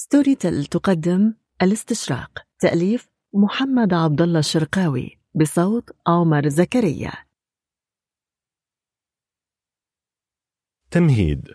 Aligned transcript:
ستوري 0.00 0.34
تل 0.34 0.64
تقدم 0.64 1.34
الاستشراق. 1.62 2.44
تأليف 2.58 3.08
محمد 3.34 3.94
عبد 3.94 4.20
الله 4.22 4.38
الشرقاوي 4.38 5.18
بصوت 5.34 5.90
عمر 6.06 6.48
زكريا. 6.48 7.12
تمهيد. 10.90 11.48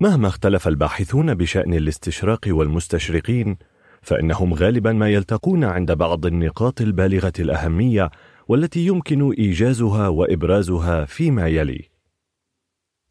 مهما 0.00 0.28
اختلف 0.28 0.68
الباحثون 0.68 1.34
بشأن 1.34 1.74
الاستشراق 1.74 2.40
والمستشرقين 2.48 3.56
فإنهم 4.02 4.54
غالبا 4.54 4.92
ما 4.92 5.08
يلتقون 5.10 5.64
عند 5.64 5.92
بعض 5.92 6.26
النقاط 6.26 6.80
البالغة 6.80 7.32
الأهمية 7.38 8.10
والتي 8.48 8.86
يمكن 8.86 9.32
إيجازها 9.32 10.08
وإبرازها 10.08 11.04
فيما 11.04 11.48
يلي. 11.48 11.88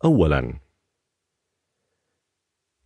أولاً: 0.05 0.66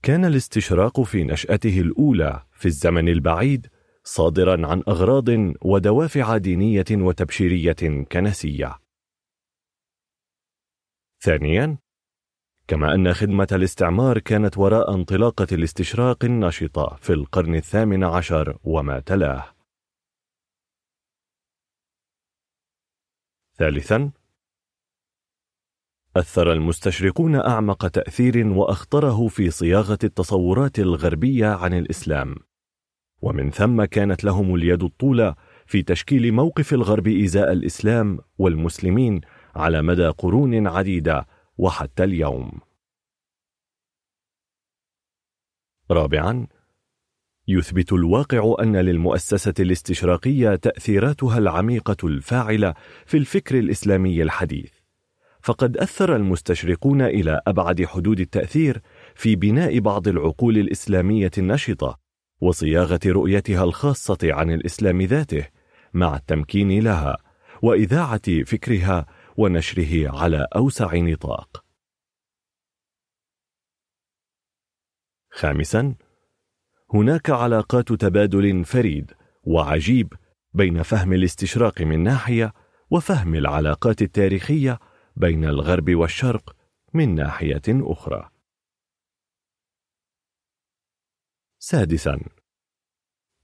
كان 0.04 0.26
الاستشراق 0.26 1.02
في 1.02 1.24
نشأته 1.24 1.82
الأولى 1.82 2.46
في 2.52 2.66
الزمن 2.66 3.10
البعيد 3.10 3.68
صادرا 4.04 4.68
عن 4.68 4.84
أغراض 4.88 5.30
ودوافع 5.62 6.38
دينية 6.38 6.86
وتبشيرية 6.92 8.06
كنسية. 8.12 8.80
ثانيا 11.20 11.78
كما 12.68 12.96
أن 12.96 13.14
خدمة 13.14 13.48
الاستعمار 13.52 14.20
كانت 14.20 14.58
وراء 14.58 14.94
انطلاقة 14.94 15.48
الاستشراق 15.52 16.26
النشطة 16.26 16.98
في 17.02 17.14
القرن 17.14 17.56
الثامن 17.56 18.04
عشر 18.04 18.58
وما 18.64 19.00
تلاه. 19.00 19.56
ثالثا 23.58 24.12
أثر 26.18 26.54
المستشرقون 26.54 27.36
أعمق 27.36 27.88
تأثير 27.88 28.48
وأخطره 28.48 29.28
في 29.28 29.50
صياغة 29.50 30.00
التصورات 30.04 30.80
الغربية 30.80 31.48
عن 31.48 31.74
الإسلام. 31.74 32.36
ومن 33.22 33.52
ثم 33.52 33.84
كانت 33.84 34.24
لهم 34.24 34.56
اليد 34.56 34.84
الطولى 34.84 35.36
في 35.66 35.84
تشكيل 35.84 36.32
موقف 36.32 36.74
الغرب 36.74 37.08
إزاء 37.08 37.52
الإسلام 37.52 38.20
والمسلمين 38.38 39.22
على 39.56 39.82
مدى 39.82 40.08
قرون 40.08 40.68
عديدة 40.68 41.28
وحتى 41.58 42.04
اليوم. 42.04 42.52
رابعا 45.92 46.48
يثبت 47.48 47.94
الواقع 47.94 48.56
أن 48.62 48.78
للمؤسسة 48.78 49.54
الاستشراقية 49.60 50.56
تأثيراتها 50.56 51.38
العميقة 51.38 51.98
الفاعلة 52.04 52.74
في 53.06 53.18
الفكر 53.18 53.60
الإسلامي 53.60 54.22
الحديث. 54.22 54.81
فقد 55.44 55.78
أثر 55.78 56.16
المستشرقون 56.16 57.02
إلى 57.02 57.42
أبعد 57.48 57.86
حدود 57.86 58.20
التأثير 58.20 58.82
في 59.16 59.36
بناء 59.36 59.80
بعض 59.80 60.08
العقول 60.08 60.58
الإسلامية 60.58 61.32
النشطة 61.38 62.00
وصياغة 62.42 63.00
رؤيتها 63.06 63.64
الخاصة 63.64 64.18
عن 64.24 64.52
الإسلام 64.52 65.02
ذاته 65.02 65.48
مع 65.94 66.16
التمكين 66.16 66.84
لها 66.84 67.18
وإذاعة 67.62 68.44
فكرها 68.44 69.06
ونشره 69.38 70.18
على 70.18 70.48
أوسع 70.56 70.96
نطاق. 70.96 71.64
خامسا 75.32 75.96
هناك 76.94 77.30
علاقات 77.30 77.94
تبادل 77.94 78.66
فريد 78.66 79.12
وعجيب 79.44 80.14
بين 80.54 80.84
فهم 80.84 81.14
الاستشراق 81.14 81.82
من 81.82 82.04
ناحية 82.04 82.54
وفهم 82.92 83.36
العلاقات 83.36 84.02
التاريخية 84.02 84.80
بين 85.22 85.46
الغرب 85.46 85.96
والشرق 85.96 86.56
من 86.94 87.16
ناحية 87.16 87.62
أخرى. 87.70 88.30
سادسا 91.60 92.20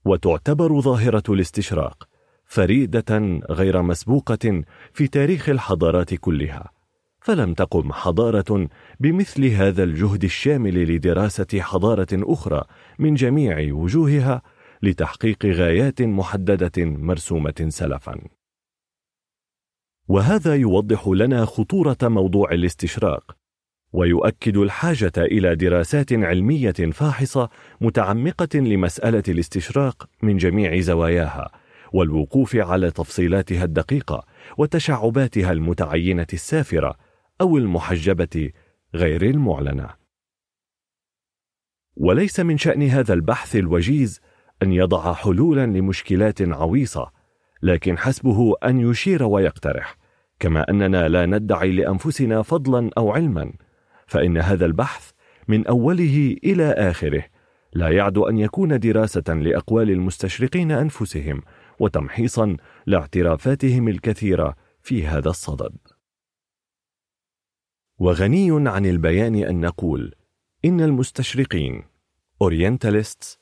وتعتبر 0.04 0.80
ظاهرة 0.80 1.22
الاستشراق 1.28 2.08
فريدة 2.44 3.40
غير 3.50 3.82
مسبوقة 3.82 4.64
في 4.92 5.08
تاريخ 5.08 5.48
الحضارات 5.48 6.14
كلها، 6.14 6.70
فلم 7.20 7.54
تقم 7.54 7.92
حضارة 7.92 8.68
بمثل 9.00 9.44
هذا 9.44 9.82
الجهد 9.84 10.24
الشامل 10.24 10.94
لدراسة 10.94 11.60
حضارة 11.60 12.08
أخرى 12.12 12.64
من 12.98 13.14
جميع 13.14 13.74
وجوهها 13.74 14.42
لتحقيق 14.82 15.46
غايات 15.46 16.02
محددة 16.02 16.84
مرسومة 16.84 17.66
سلفا. 17.68 18.37
وهذا 20.08 20.54
يوضح 20.54 21.08
لنا 21.08 21.44
خطورة 21.44 21.96
موضوع 22.02 22.52
الاستشراق 22.52 23.36
ويؤكد 23.92 24.56
الحاجة 24.56 25.12
إلى 25.16 25.56
دراسات 25.56 26.12
علمية 26.12 26.72
فاحصة 26.72 27.48
متعمقة 27.80 28.58
لمسألة 28.58 29.22
الاستشراق 29.28 30.08
من 30.22 30.36
جميع 30.36 30.80
زواياها 30.80 31.50
والوقوف 31.92 32.56
على 32.56 32.90
تفصيلاتها 32.90 33.64
الدقيقة 33.64 34.26
وتشعباتها 34.58 35.52
المتعينة 35.52 36.26
السافرة 36.32 36.96
أو 37.40 37.56
المحجبة 37.56 38.50
غير 38.94 39.22
المعلنة. 39.22 39.88
وليس 41.96 42.40
من 42.40 42.58
شأن 42.58 42.82
هذا 42.82 43.14
البحث 43.14 43.56
الوجيز 43.56 44.20
أن 44.62 44.72
يضع 44.72 45.12
حلولا 45.12 45.66
لمشكلات 45.66 46.42
عويصة، 46.42 47.10
لكن 47.62 47.98
حسبه 47.98 48.54
أن 48.64 48.80
يشير 48.80 49.22
ويقترح، 49.22 49.96
كما 50.40 50.70
أننا 50.70 51.08
لا 51.08 51.26
ندعي 51.26 51.72
لأنفسنا 51.72 52.42
فضلا 52.42 52.90
أو 52.98 53.10
علما، 53.10 53.52
فإن 54.06 54.38
هذا 54.38 54.66
البحث 54.66 55.10
من 55.48 55.66
أوله 55.66 56.36
إلى 56.44 56.72
آخره 56.72 57.24
لا 57.72 57.88
يعد 57.88 58.18
أن 58.18 58.38
يكون 58.38 58.78
دراسة 58.78 59.34
لأقوال 59.34 59.90
المستشرقين 59.90 60.72
أنفسهم 60.72 61.42
وتمحيصا 61.78 62.56
لاعترافاتهم 62.86 63.88
الكثيرة 63.88 64.56
في 64.82 65.06
هذا 65.06 65.28
الصدد. 65.28 65.76
وغني 67.98 68.68
عن 68.68 68.86
البيان 68.86 69.34
أن 69.34 69.60
نقول 69.60 70.14
إن 70.64 70.80
المستشرقين 70.80 71.82
أورينتاليستس 72.42 73.38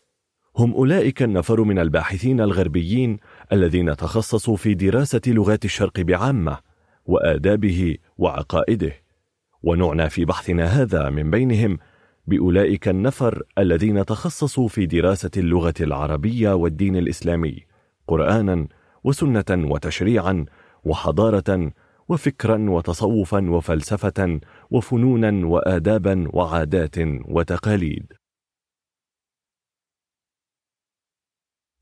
هم 0.56 0.72
أولئك 0.72 1.22
النفر 1.22 1.62
من 1.62 1.78
الباحثين 1.78 2.40
الغربيين 2.40 3.18
الذين 3.52 3.96
تخصصوا 3.96 4.56
في 4.56 4.74
دراسة 4.74 5.20
لغات 5.26 5.64
الشرق 5.64 6.00
بعامة 6.00 6.58
وآدابه 7.04 7.96
وعقائده 8.18 8.92
ونعنى 9.62 10.10
في 10.10 10.24
بحثنا 10.24 10.64
هذا 10.64 11.10
من 11.10 11.30
بينهم 11.30 11.78
بأولئك 12.26 12.88
النفر 12.88 13.42
الذين 13.58 14.04
تخصصوا 14.04 14.68
في 14.68 14.86
دراسة 14.86 15.30
اللغة 15.36 15.74
العربية 15.80 16.52
والدين 16.52 16.96
الإسلامي 16.96 17.66
قرآنا 18.08 18.68
وسنة 19.04 19.44
وتشريعا 19.50 20.46
وحضارة 20.84 21.72
وفكرا 22.08 22.70
وتصوفا 22.70 23.50
وفلسفة 23.50 24.40
وفنونا 24.70 25.46
وآدابا 25.46 26.28
وعادات 26.32 26.98
وتقاليد. 27.28 28.12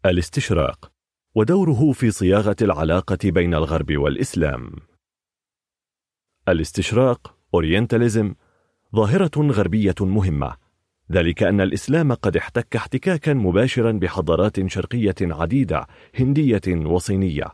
الاستشراق 0.07 0.94
ودوره 1.37 1.93
في 1.93 2.11
صياغة 2.11 2.57
العلاقة 2.63 3.19
بين 3.25 3.55
الغرب 3.55 3.97
والإسلام. 3.97 4.73
الاستشراق 6.49 7.35
أورينتاليزم 7.55 8.35
ظاهرة 8.97 9.31
غربية 9.37 9.95
مهمة، 10.01 10.57
ذلك 11.13 11.43
أن 11.43 11.61
الإسلام 11.61 12.13
قد 12.13 12.37
احتك 12.37 12.77
احتكاكا 12.77 13.35
مباشرا 13.35 13.93
بحضارات 13.93 14.67
شرقية 14.67 15.15
عديدة 15.21 15.87
هندية 16.19 16.87
وصينية 16.87 17.47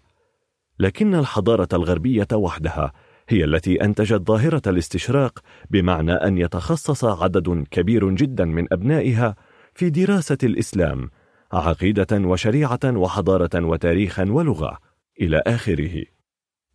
لكن 0.79 1.15
الحضارة 1.15 1.69
الغربية 1.73 2.29
وحدها 2.33 2.93
هي 3.29 3.45
التي 3.45 3.85
أنتجت 3.85 4.23
ظاهرة 4.27 4.63
الاستشراق 4.67 5.39
بمعنى 5.71 6.13
أن 6.13 6.39
يتخصص 6.39 7.05
عدد 7.05 7.67
كبير 7.71 8.11
جدا 8.11 8.45
من 8.45 8.73
أبنائها 8.73 9.37
في 9.75 9.91
دراسة 9.91 10.39
الإسلام 10.43 11.11
عقيدة 11.53 12.07
وشريعة 12.13 12.81
وحضارة 12.85 13.65
وتاريخا 13.67 14.25
ولغة. 14.31 14.79
إلى 15.21 15.43
آخره. 15.47 16.05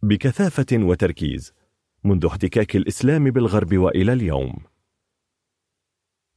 بكثافة 0.03 0.65
وتركيز. 0.73 1.53
منذ 2.03 2.25
احتكاك 2.25 2.75
الإسلام 2.75 3.23
بالغرب 3.31 3.77
وإلى 3.77 4.13
اليوم. 4.13 4.55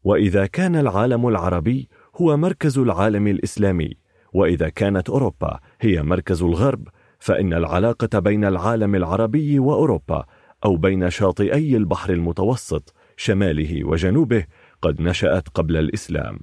وإذا 0.04 0.46
كان 0.46 0.76
العالم 0.76 1.28
العربي 1.28 1.88
هو 2.16 2.36
مركز 2.36 2.78
العالم 2.78 3.26
الإسلامي 3.26 3.96
وإذا 4.32 4.68
كانت 4.68 5.10
أوروبا 5.10 5.60
هي 5.80 6.02
مركز 6.02 6.42
الغرب 6.42 6.88
فإن 7.18 7.52
العلاقة 7.52 8.18
بين 8.18 8.44
العالم 8.44 8.94
العربي 8.94 9.58
وأوروبا 9.58 10.24
أو 10.64 10.76
بين 10.76 11.10
شاطئي 11.10 11.76
البحر 11.76 12.12
المتوسط 12.12 12.94
شماله 13.16 13.84
وجنوبه 13.84 14.46
قد 14.82 15.00
نشأت 15.00 15.48
قبل 15.48 15.76
الإسلام. 15.76 16.38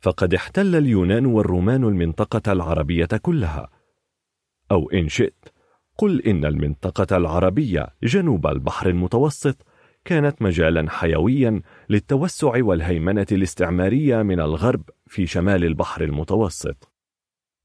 فقد 0.00 0.34
احتل 0.34 0.76
اليونان 0.76 1.26
والرومان 1.26 1.84
المنطقة 1.84 2.52
العربية 2.52 3.08
كلها. 3.22 3.70
أو 4.70 4.90
إن 4.90 5.08
شئت، 5.08 5.48
قل 5.98 6.22
إن 6.22 6.44
المنطقة 6.44 7.16
العربية 7.16 7.86
جنوب 8.02 8.46
البحر 8.46 8.88
المتوسط 8.88 9.66
كانت 10.04 10.42
مجالا 10.42 10.90
حيويا 10.90 11.62
للتوسع 11.90 12.64
والهيمنة 12.64 13.26
الاستعمارية 13.32 14.22
من 14.22 14.40
الغرب 14.40 14.82
في 15.06 15.26
شمال 15.26 15.64
البحر 15.64 16.04
المتوسط 16.04 16.92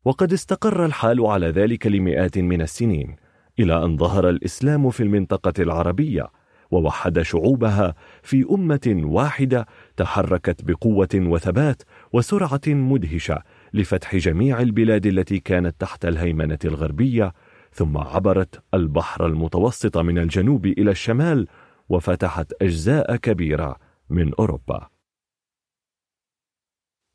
وقد 0.05 0.33
استقر 0.33 0.85
الحال 0.85 1.25
على 1.25 1.47
ذلك 1.47 1.87
لمئات 1.87 2.37
من 2.37 2.61
السنين 2.61 3.15
إلى 3.59 3.85
أن 3.85 3.97
ظهر 3.97 4.29
الإسلام 4.29 4.89
في 4.89 5.03
المنطقة 5.03 5.53
العربية 5.59 6.27
ووحد 6.71 7.21
شعوبها 7.21 7.95
في 8.23 8.45
أمة 8.51 9.01
واحدة 9.03 9.65
تحركت 9.97 10.63
بقوة 10.63 11.09
وثبات 11.15 11.81
وسرعة 12.15 12.61
مدهشة 12.67 13.43
لفتح 13.73 14.15
جميع 14.15 14.61
البلاد 14.61 15.05
التي 15.05 15.39
كانت 15.39 15.81
تحت 15.81 16.05
الهيمنة 16.05 16.59
الغربية 16.65 17.33
ثم 17.71 17.97
عبرت 17.97 18.63
البحر 18.73 19.25
المتوسط 19.25 19.97
من 19.97 20.19
الجنوب 20.19 20.65
إلى 20.65 20.91
الشمال 20.91 21.47
وفتحت 21.89 22.53
أجزاء 22.61 23.15
كبيرة 23.15 23.75
من 24.09 24.33
أوروبا. 24.33 24.87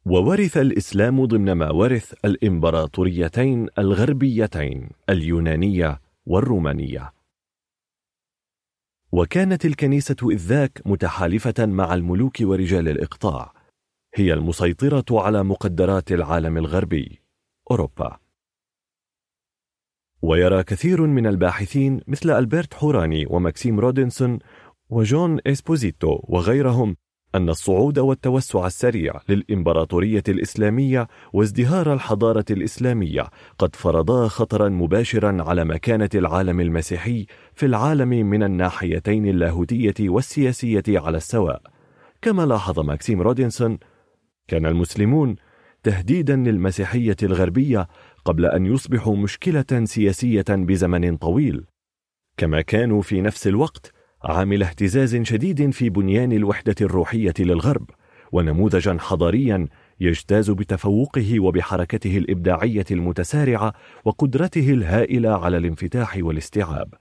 وورث 0.06 0.56
الإسلام 0.56 1.24
ضمن 1.24 1.52
ما 1.52 1.70
ورث 1.70 2.14
الإمبراطوريتين 2.24 3.68
الغربيتين 3.78 4.90
اليونانية 5.10 6.00
والرومانية. 6.26 7.12
وكانت 9.12 9.64
الكنيسة 9.64 10.16
إذ 10.30 10.36
ذاك 10.36 10.82
متحالفة 10.86 11.66
مع 11.66 11.94
الملوك 11.94 12.36
ورجال 12.40 12.88
الإقطاع 12.88 13.59
هي 14.14 14.32
المسيطرة 14.32 15.04
على 15.10 15.44
مقدرات 15.44 16.12
العالم 16.12 16.58
الغربي 16.58 17.20
أوروبا. 17.70 18.18
ويرى 20.22 20.62
كثير 20.62 21.06
من 21.06 21.26
الباحثين 21.26 22.00
مثل 22.06 22.30
ألبرت 22.30 22.74
حوراني 22.74 23.26
وماكسيم 23.30 23.80
رودنسون 23.80 24.38
وجون 24.90 25.38
إسبوزيتو 25.46 26.20
وغيرهم 26.22 26.96
أن 27.34 27.48
الصعود 27.48 27.98
والتوسع 27.98 28.66
السريع 28.66 29.20
للإمبراطورية 29.28 30.22
الإسلامية 30.28 31.08
وازدهار 31.32 31.92
الحضارة 31.92 32.44
الإسلامية 32.50 33.26
قد 33.58 33.76
فرضا 33.76 34.28
خطرا 34.28 34.68
مباشرا 34.68 35.42
على 35.42 35.64
مكانة 35.64 36.10
العالم 36.14 36.60
المسيحي 36.60 37.26
في 37.54 37.66
العالم 37.66 38.08
من 38.08 38.42
الناحيتين 38.42 39.26
اللاهوتية 39.26 39.94
والسياسية 40.00 40.82
على 40.88 41.16
السواء. 41.16 41.62
كما 42.22 42.46
لاحظ 42.46 42.80
ماكسيم 42.80 43.22
رودنسون 43.22 43.78
كان 44.50 44.66
المسلمون 44.66 45.36
تهديدا 45.82 46.36
للمسيحية 46.36 47.16
الغربية 47.22 47.88
قبل 48.24 48.46
أن 48.46 48.66
يصبحوا 48.66 49.16
مشكلة 49.16 49.84
سياسية 49.84 50.44
بزمن 50.48 51.16
طويل. 51.16 51.64
كما 52.36 52.60
كانوا 52.60 53.02
في 53.02 53.20
نفس 53.20 53.46
الوقت 53.46 53.92
عامل 54.24 54.62
اهتزاز 54.62 55.16
شديد 55.16 55.70
في 55.70 55.90
بنيان 55.90 56.32
الوحدة 56.32 56.74
الروحية 56.80 57.34
للغرب 57.38 57.90
ونموذجا 58.32 58.96
حضاريا 59.00 59.68
يجتاز 60.00 60.50
بتفوقه 60.50 61.40
وبحركته 61.40 62.18
الإبداعية 62.18 62.86
المتسارعة 62.90 63.72
وقدرته 64.04 64.70
الهائلة 64.70 65.44
على 65.44 65.56
الانفتاح 65.56 66.18
والاستيعاب. 66.20 66.94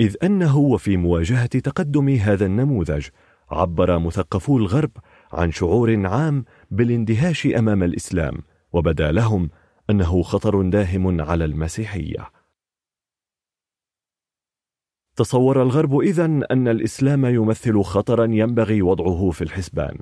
إذ 0.00 0.16
أنه 0.22 0.58
وفي 0.58 0.96
مواجهة 0.96 1.46
تقدم 1.46 2.08
هذا 2.08 2.46
النموذج 2.46 3.08
عبر 3.50 3.98
مثقفو 3.98 4.58
الغرب 4.58 4.90
عن 5.34 5.50
شعور 5.50 6.06
عام 6.06 6.44
بالاندهاش 6.70 7.46
أمام 7.46 7.82
الإسلام 7.82 8.42
وبدا 8.72 9.12
لهم 9.12 9.50
أنه 9.90 10.22
خطر 10.22 10.62
داهم 10.62 11.20
على 11.20 11.44
المسيحية. 11.44 12.30
تصور 15.16 15.62
الغرب 15.62 15.98
إذن 15.98 16.44
أن 16.44 16.68
الإسلام 16.68 17.26
يمثل 17.26 17.82
خطرا 17.82 18.24
ينبغي 18.24 18.82
وضعه 18.82 19.30
في 19.30 19.42
الحسبان 19.42 19.98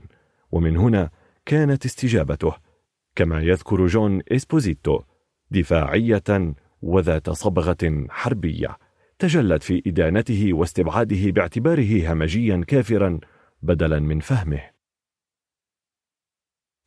ومن 0.52 0.76
هنا 0.76 1.10
كانت 1.46 1.84
استجابته 1.84 2.54
كما 3.16 3.40
يذكر 3.42 3.86
جون 3.86 4.22
إسبوزيتو 4.32 5.00
دفاعية 5.50 6.54
وذات 6.82 7.30
صبغة 7.30 8.06
حربية 8.08 8.78
تجلت 9.18 9.62
في 9.62 9.82
إدانته 9.86 10.52
واستبعاده 10.52 11.30
باعتباره 11.30 12.12
همجيا 12.12 12.64
كافرا 12.66 13.20
بدلا 13.62 14.00
من 14.00 14.20
فهمه. 14.20 14.71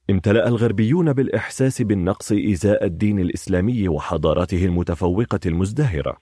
امتلأ 0.09 0.47
الغربيون 0.47 1.13
بالإحساس 1.13 1.81
بالنقص 1.81 2.31
إزاء 2.31 2.85
الدين 2.85 3.19
الإسلامي 3.19 3.89
وحضارته 3.89 4.65
المتفوقة 4.65 5.39
المزدهرة 5.45 6.17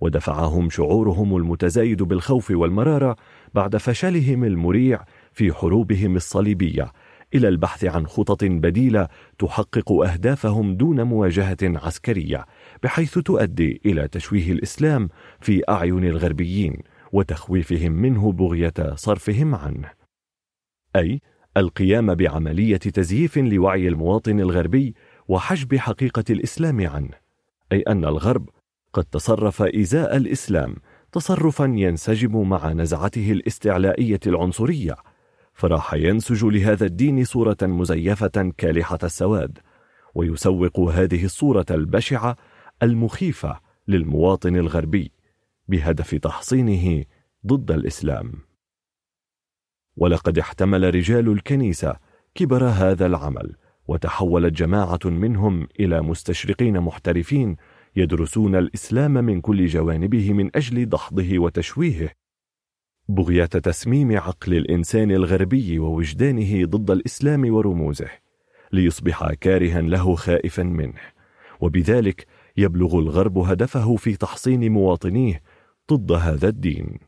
ودفعهم 0.00 0.70
شعورهم 0.70 1.36
المتزايد 1.36 2.02
بالخوف 2.02 2.50
والمرارة 2.50 3.16
بعد 3.54 3.76
فشلهم 3.76 4.44
المريع 4.44 5.04
في 5.32 5.52
حروبهم 5.52 6.16
الصليبية 6.16 6.92
إلى 7.34 7.48
البحث 7.48 7.84
عن 7.84 8.06
خطط 8.06 8.44
بديلة 8.44 9.08
تحقق 9.38 9.92
أهدافهم 9.92 10.76
دون 10.76 11.02
مواجهة 11.02 11.58
عسكرية 11.62 12.46
بحيث 12.82 13.18
تؤدي 13.18 13.80
إلى 13.86 14.08
تشويه 14.08 14.52
الإسلام 14.52 15.08
في 15.40 15.62
أعين 15.68 16.04
الغربيين 16.04 16.76
وتخويفهم 17.12 17.92
منه 17.92 18.32
بغية 18.32 18.94
صرفهم 18.94 19.54
عنه. 19.54 19.90
أي 20.96 21.20
القيام 21.58 22.14
بعملية 22.14 22.76
تزييف 22.76 23.38
لوعي 23.38 23.88
المواطن 23.88 24.40
الغربي 24.40 24.94
وحجب 25.28 25.76
حقيقة 25.76 26.24
الإسلام 26.30 26.86
عنه 26.86 27.14
أي 27.72 27.80
أن 27.82 28.04
الغرب 28.04 28.48
قد 28.92 29.04
تصرف 29.04 29.62
إزاء 29.62 30.16
الإسلام 30.16 30.76
تصرفا 31.12 31.64
ينسجم 31.64 32.48
مع 32.48 32.72
نزعته 32.72 33.32
الاستعلائية 33.32 34.20
العنصرية 34.26 34.96
فراح 35.54 35.94
ينسج 35.94 36.44
لهذا 36.44 36.86
الدين 36.86 37.24
صورة 37.24 37.56
مزيفة 37.62 38.52
كالحة 38.58 38.98
السواد 39.02 39.58
ويسوق 40.14 40.80
هذه 40.80 41.24
الصورة 41.24 41.66
البشعة 41.70 42.36
المخيفة 42.82 43.60
للمواطن 43.88 44.56
الغربي 44.56 45.12
بهدف 45.68 46.14
تحصينه 46.14 47.04
ضد 47.46 47.70
الإسلام. 47.70 48.47
ولقد 49.98 50.38
احتمل 50.38 50.94
رجال 50.94 51.28
الكنيسة 51.28 51.96
كبر 52.34 52.64
هذا 52.64 53.06
العمل 53.06 53.56
وتحولت 53.88 54.52
جماعة 54.52 54.98
منهم 55.04 55.68
إلى 55.80 56.02
مستشرقين 56.02 56.80
محترفين 56.80 57.56
يدرسون 57.96 58.56
الإسلام 58.56 59.12
من 59.12 59.40
كل 59.40 59.66
جوانبه 59.66 60.32
من 60.32 60.56
أجل 60.56 60.88
دحضه 60.88 61.38
وتشويهه. 61.38 62.10
بغية 63.08 63.44
تسميم 63.44 64.16
عقل 64.16 64.54
الإنسان 64.54 65.10
الغربي 65.10 65.78
ووجدانه 65.78 66.64
ضد 66.64 66.90
الإسلام 66.90 67.54
ورموزه 67.54 68.10
ليصبح 68.72 69.32
كارها 69.32 69.80
له 69.80 70.14
خائفا 70.14 70.62
منه. 70.62 71.00
وبذلك 71.60 72.26
يبلغ 72.56 72.98
الغرب 72.98 73.38
هدفه 73.38 73.96
في 73.96 74.16
تحصين 74.16 74.72
مواطنيه 74.72 75.42
ضد 75.92 76.12
هذا 76.12 76.48
الدين. 76.48 77.07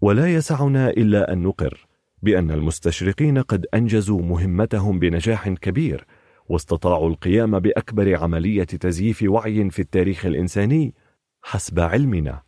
ولا 0.00 0.34
يسعنا 0.34 0.90
إلا 0.90 1.32
أن 1.32 1.42
نقر 1.42 1.86
بأن 2.22 2.50
المستشرقين 2.50 3.38
قد 3.38 3.66
أنجزوا 3.74 4.22
مهمتهم 4.22 4.98
بنجاح 4.98 5.48
كبير 5.48 6.06
واستطاعوا 6.48 7.10
القيام 7.10 7.58
بأكبر 7.58 8.16
عملية 8.16 8.64
تزييف 8.64 9.24
وعي 9.26 9.70
في 9.70 9.82
التاريخ 9.82 10.26
الإنساني 10.26 10.94
حسب 11.42 11.80
علمنا. 11.80 12.42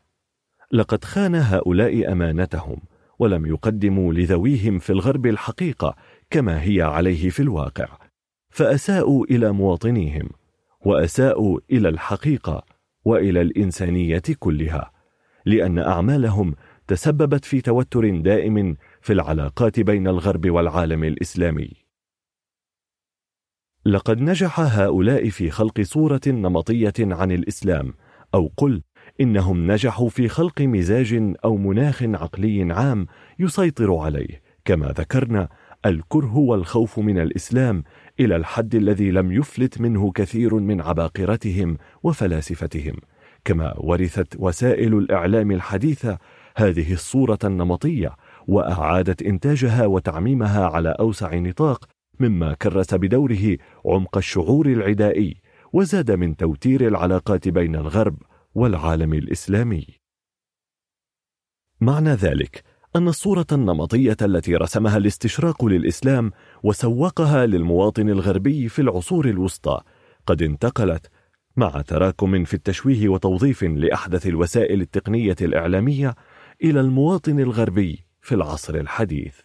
لقد 0.73 1.05
خان 1.05 1.35
هؤلاء 1.35 2.13
أمانتهم 2.13 2.81
ولم 3.19 3.47
يقدموا 3.47 4.13
لذويهم 4.13 4.79
في 4.79 4.91
الغرب 4.91 5.27
الحقيقة 5.27 5.97
كما 6.31 6.63
هي 6.63 6.83
عليه 6.83 7.31
في 7.31 7.41
الواقع 7.41 7.89
فأساءوا 8.51 9.25
إلى 9.25 9.53
مواطنيهم 9.53 10.29
وأساءوا 10.81 11.61
إلى 11.71 11.89
الحقيقة 11.89 12.65
وإلى 13.05 13.41
الإنسانية 13.43 14.23
كلها 14.39 14.91
لأن 15.47 15.79
أعمالهم 15.79 16.55
تسببت 16.89 17.45
في 17.45 17.61
توتر 17.61 18.21
دائم 18.21 18.77
في 19.01 19.13
العلاقات 19.13 19.81
بين 19.81 20.09
الغرب 20.09 20.51
والعالم 20.51 21.05
الإسلامي. 21.05 21.71
لقد 23.87 24.21
نجح 24.21 24.61
هؤلاء 24.61 25.29
في 25.29 25.51
خلق 25.51 25.81
صورة 25.81 26.21
نمطية 26.27 26.93
عن 26.99 27.33
الإسلام 27.33 27.95
أو 28.35 28.53
قل 28.57 28.83
إنهم 29.21 29.71
نجحوا 29.73 30.09
في 30.09 30.29
خلق 30.29 30.61
مزاج 30.61 31.35
أو 31.45 31.57
مناخ 31.57 32.03
عقلي 32.03 32.73
عام 32.73 33.07
يسيطر 33.39 33.95
عليه 33.97 34.43
كما 34.65 34.87
ذكرنا 34.87 35.49
الكره 35.87 36.37
والخوف 36.37 36.99
من 36.99 37.19
الإسلام 37.19 37.85
إلى 38.21 38.37
الحد 38.37 38.75
الذي 38.75 39.11
لم 39.11 39.33
يفلت 39.33 39.81
منه 39.81 40.13
كثير 40.13 40.55
من 40.55 40.81
عباقرتهم 40.81 41.79
وفلاسفتهم 42.03 42.97
كما 43.45 43.75
ورثت 43.77 44.37
وسائل 44.39 44.95
الإعلام 44.99 45.51
الحديثة 45.51 46.19
هذه 46.59 46.93
الصورة 46.93 47.39
النمطية 47.45 48.17
وأعادت 48.49 49.23
إنتاجها 49.23 49.87
وتعميمها 49.87 50.67
على 50.67 50.89
أوسع 50.89 51.35
نطاق 51.35 51.85
مما 52.21 52.55
كرس 52.55 52.95
بدوره 52.95 53.57
عمق 53.85 54.17
الشعور 54.17 54.67
العدائي 54.67 55.41
وزاد 55.73 56.11
من 56.11 56.37
توتير 56.37 56.89
العلاقات 56.89 57.49
بين 57.49 57.77
الغرب 57.77 58.23
والعالم 58.55 59.15
الإسلامي. 59.15 59.87
معنى 61.81 62.11
ذلك 62.11 62.65
أن 62.97 63.09
الصورة 63.09 63.47
النمطية 63.53 64.17
التي 64.23 64.57
رسمها 64.57 64.97
الاستشراق 64.97 65.65
للإسلام 65.65 66.31
وسوقها 66.63 67.47
للمواطن 67.47 68.09
الغربي 68.09 68.69
في 68.69 68.83
العصور 68.83 69.29
الوسطى 69.29 69.81
قد 70.27 70.43
انتقلت 70.43 71.11
مع 71.57 71.81
تراكم 71.81 72.45
في 72.45 72.55
التشويه 72.55 73.09
وتوظيف 73.09 73.65
لأحدث 73.65 74.27
الوسائل 74.27 74.81
التقنية 74.81 75.37
الإعلامية 75.43 76.15
إلى 76.63 76.81
المواطن 76.81 77.41
الغربي 77.41 78.05
في 78.21 78.35
العصر 78.35 78.75
الحديث. 78.75 79.41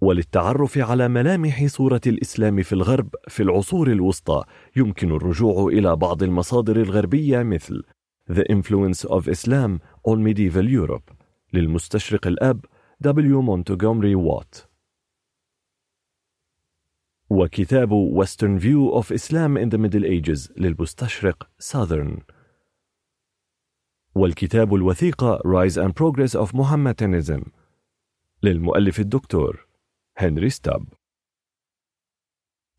وللتعرف 0.00 0.78
على 0.78 1.08
ملامح 1.08 1.66
صورة 1.66 2.00
الإسلام 2.06 2.62
في 2.62 2.72
الغرب 2.72 3.14
في 3.28 3.42
العصور 3.42 3.92
الوسطى 3.92 4.44
يمكن 4.76 5.10
الرجوع 5.10 5.66
إلى 5.66 5.96
بعض 5.96 6.22
المصادر 6.22 6.76
الغربية 6.76 7.42
مثل 7.42 7.82
The 8.30 8.44
Influence 8.52 9.08
of 9.08 9.28
Islam 9.28 9.80
on 10.08 10.18
Medieval 10.22 10.68
Europe 10.68 11.12
للمستشرق 11.52 12.26
الأب 12.26 12.64
W. 13.04 13.42
Montgomery 13.42 14.16
Watt 14.16 14.66
وكتاب 17.30 17.90
Western 17.92 18.58
View 18.58 18.90
of 19.00 19.12
Islam 19.12 19.56
in 19.56 19.68
the 19.70 19.78
Middle 19.78 20.04
Ages 20.04 20.52
للمستشرق 20.56 21.48
Southern 21.58 22.22
والكتاب 24.14 24.74
الوثيقة 24.74 25.38
Rise 25.38 25.76
and 25.76 25.92
Progress 25.92 26.34
of 26.34 26.54
Mohammedanism 26.54 27.48
للمؤلف 28.42 29.00
الدكتور 29.00 29.66
هنري 30.16 30.50
ستاب. 30.50 30.84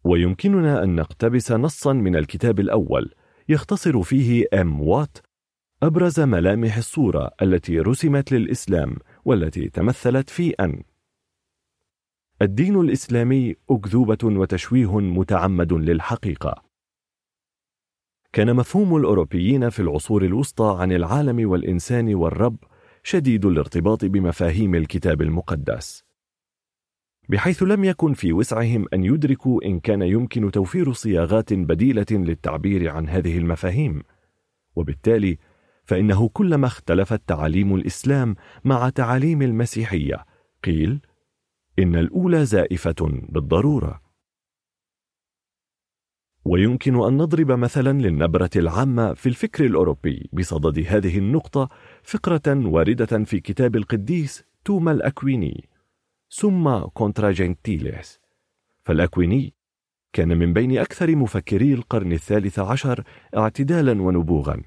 ويمكننا 0.03 0.83
أن 0.83 0.95
نقتبس 0.95 1.51
نصا 1.51 1.93
من 1.93 2.15
الكتاب 2.15 2.59
الأول 2.59 3.13
يختصر 3.49 4.01
فيه 4.01 4.45
أم 4.53 4.81
وات 4.81 5.17
أبرز 5.83 6.19
ملامح 6.19 6.77
الصورة 6.77 7.31
التي 7.41 7.79
رسمت 7.79 8.31
للإسلام 8.31 8.97
والتي 9.25 9.69
تمثلت 9.69 10.29
في 10.29 10.49
أن 10.49 10.83
الدين 12.41 12.79
الإسلامي 12.79 13.55
أكذوبة 13.69 14.17
وتشويه 14.23 14.99
متعمد 14.99 15.73
للحقيقة. 15.73 16.72
كان 18.33 18.55
مفهوم 18.55 18.95
الأوروبيين 18.95 19.69
في 19.69 19.79
العصور 19.79 20.25
الوسطى 20.25 20.77
عن 20.79 20.91
العالم 20.91 21.49
والإنسان 21.49 22.15
والرب 22.15 22.57
شديد 23.03 23.45
الارتباط 23.45 24.05
بمفاهيم 24.05 24.75
الكتاب 24.75 25.21
المقدس. 25.21 26.03
بحيث 27.29 27.63
لم 27.63 27.83
يكن 27.83 28.13
في 28.13 28.33
وسعهم 28.33 28.85
أن 28.93 29.03
يدركوا 29.03 29.65
إن 29.65 29.79
كان 29.79 30.01
يمكن 30.01 30.51
توفير 30.51 30.93
صياغات 30.93 31.53
بديلة 31.53 32.05
للتعبير 32.11 32.89
عن 32.89 33.09
هذه 33.09 33.37
المفاهيم. 33.37 34.03
وبالتالي 34.75 35.37
فإنه 35.85 36.29
كلما 36.29 36.67
اختلفت 36.67 37.21
تعاليم 37.27 37.75
الإسلام 37.75 38.35
مع 38.63 38.89
تعاليم 38.89 39.41
المسيحية 39.41 40.25
قيل 40.63 41.01
إن 41.79 41.95
الأولى 41.95 42.45
زائفة 42.45 42.95
بالضرورة. 43.29 44.01
ويمكن 46.45 47.03
أن 47.03 47.17
نضرب 47.17 47.51
مثلا 47.51 48.01
للنبرة 48.01 48.49
العامة 48.55 49.13
في 49.13 49.29
الفكر 49.29 49.65
الأوروبي 49.65 50.29
بصدد 50.33 50.85
هذه 50.87 51.17
النقطة 51.17 51.69
فقرة 52.03 52.41
واردة 52.47 53.23
في 53.23 53.39
كتاب 53.39 53.75
القديس 53.75 54.43
توما 54.65 54.91
الأكويني 54.91 55.69
ثم 56.29 56.79
كونترا 56.79 57.31
جنتيليس 57.31 58.19
فالأكويني 58.83 59.53
كان 60.13 60.37
من 60.37 60.53
بين 60.53 60.77
أكثر 60.77 61.15
مفكري 61.15 61.73
القرن 61.73 62.11
الثالث 62.11 62.59
عشر 62.59 63.03
اعتدالا 63.37 64.01
ونبوغا 64.01 64.61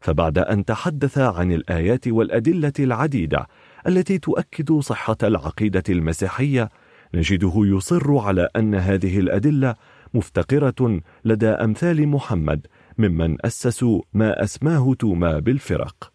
فبعد 0.00 0.38
أن 0.38 0.64
تحدث 0.64 1.18
عن 1.18 1.52
الآيات 1.52 2.08
والأدلة 2.08 2.72
العديدة 2.78 3.46
التي 3.86 4.18
تؤكد 4.18 4.72
صحة 4.72 5.16
العقيدة 5.22 5.82
المسيحية 5.88 6.70
نجده 7.14 7.52
يصر 7.56 8.18
على 8.18 8.48
أن 8.56 8.74
هذه 8.74 9.18
الأدلة 9.18 9.74
مفتقرة 10.14 11.00
لدى 11.24 11.48
أمثال 11.48 12.08
محمد 12.08 12.66
ممن 12.98 13.46
أسسوا 13.46 14.02
ما 14.12 14.44
أسماه 14.44 14.94
توما 14.94 15.38
بالفرق. 15.38 16.12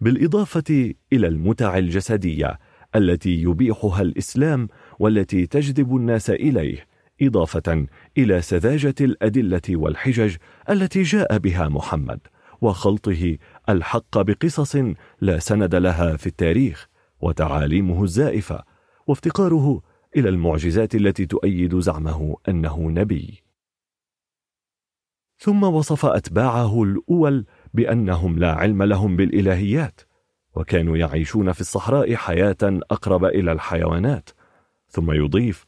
بالإضافة 0.00 0.94
إلى 1.12 1.26
المتع 1.26 1.78
الجسدية 1.78 2.58
التي 2.96 3.42
يبيحها 3.42 4.02
الإسلام 4.02 4.68
والتي 4.98 5.46
تجذب 5.46 5.96
الناس 5.96 6.30
إليه 6.30 6.86
إضافة 7.22 7.86
إلى 8.18 8.42
سذاجة 8.42 8.94
الأدلة 9.00 9.62
والحجج 9.68 10.36
التي 10.70 11.02
جاء 11.02 11.38
بها 11.38 11.68
محمد 11.68 12.20
وخلطه 12.60 13.36
الحق 13.68 14.18
بقصص 14.18 14.76
لا 15.20 15.38
سند 15.38 15.74
لها 15.74 16.16
في 16.16 16.26
التاريخ 16.26 16.88
وتعاليمه 17.20 18.04
الزائفة 18.04 18.64
وافتقاره 19.06 19.82
إلى 20.16 20.28
المعجزات 20.28 20.94
التي 20.94 21.26
تؤيد 21.26 21.78
زعمه 21.78 22.36
أنه 22.48 22.90
نبي. 22.90 23.42
ثم 25.38 25.62
وصف 25.62 26.06
أتباعه 26.06 26.82
الأول 26.82 27.46
بأنهم 27.74 28.38
لا 28.38 28.52
علم 28.52 28.82
لهم 28.82 29.16
بالإلهيات 29.16 30.00
وكانوا 30.54 30.96
يعيشون 30.96 31.52
في 31.52 31.60
الصحراء 31.60 32.14
حياة 32.14 32.56
أقرب 32.62 33.24
إلى 33.24 33.52
الحيوانات. 33.52 34.30
ثم 34.88 35.12
يضيف 35.12 35.64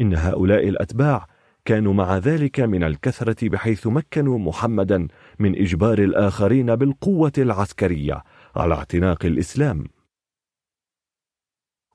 إن 0.00 0.14
هؤلاء 0.14 0.68
الأتباع 0.68 1.26
كانوا 1.64 1.94
مع 1.94 2.18
ذلك 2.18 2.60
من 2.60 2.84
الكثرة 2.84 3.48
بحيث 3.48 3.86
مكنوا 3.86 4.38
محمدا 4.38 5.08
من 5.38 5.56
إجبار 5.56 5.98
الآخرين 5.98 6.76
بالقوة 6.76 7.32
العسكرية 7.38 8.24
على 8.56 8.74
اعتناق 8.74 9.24
الإسلام. 9.24 9.84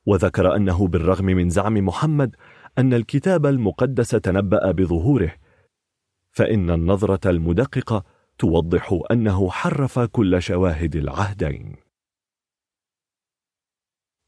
وذكر 0.06 0.56
أنه 0.56 0.88
بالرغم 0.88 1.26
من 1.26 1.50
زعم 1.50 1.74
محمد 1.74 2.36
أن 2.78 2.94
الكتاب 2.94 3.46
المقدس 3.46 4.10
تنبأ 4.10 4.72
بظهوره 4.72 5.34
فإن 6.32 6.70
النظرة 6.70 7.30
المدققة 7.30 8.04
توضح 8.38 9.00
أنه 9.12 9.50
حرف 9.50 10.00
كل 10.00 10.42
شواهد 10.42 10.96
العهدين. 10.96 11.76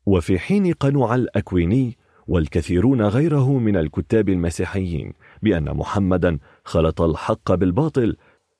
وفي 0.06 0.40
حين 0.40 0.74
قنع 0.74 1.16
الأكويني 1.16 1.98
والكثيرون 2.28 3.02
غيره 3.02 3.60
من 3.60 3.78
الكتاب 3.78 4.30
المسيحيين 4.30 5.14
بأن 5.42 5.78
محمدا 5.78 6.40
خلط 6.64 7.02
الحق 7.02 7.54
بالباطل 7.54 8.18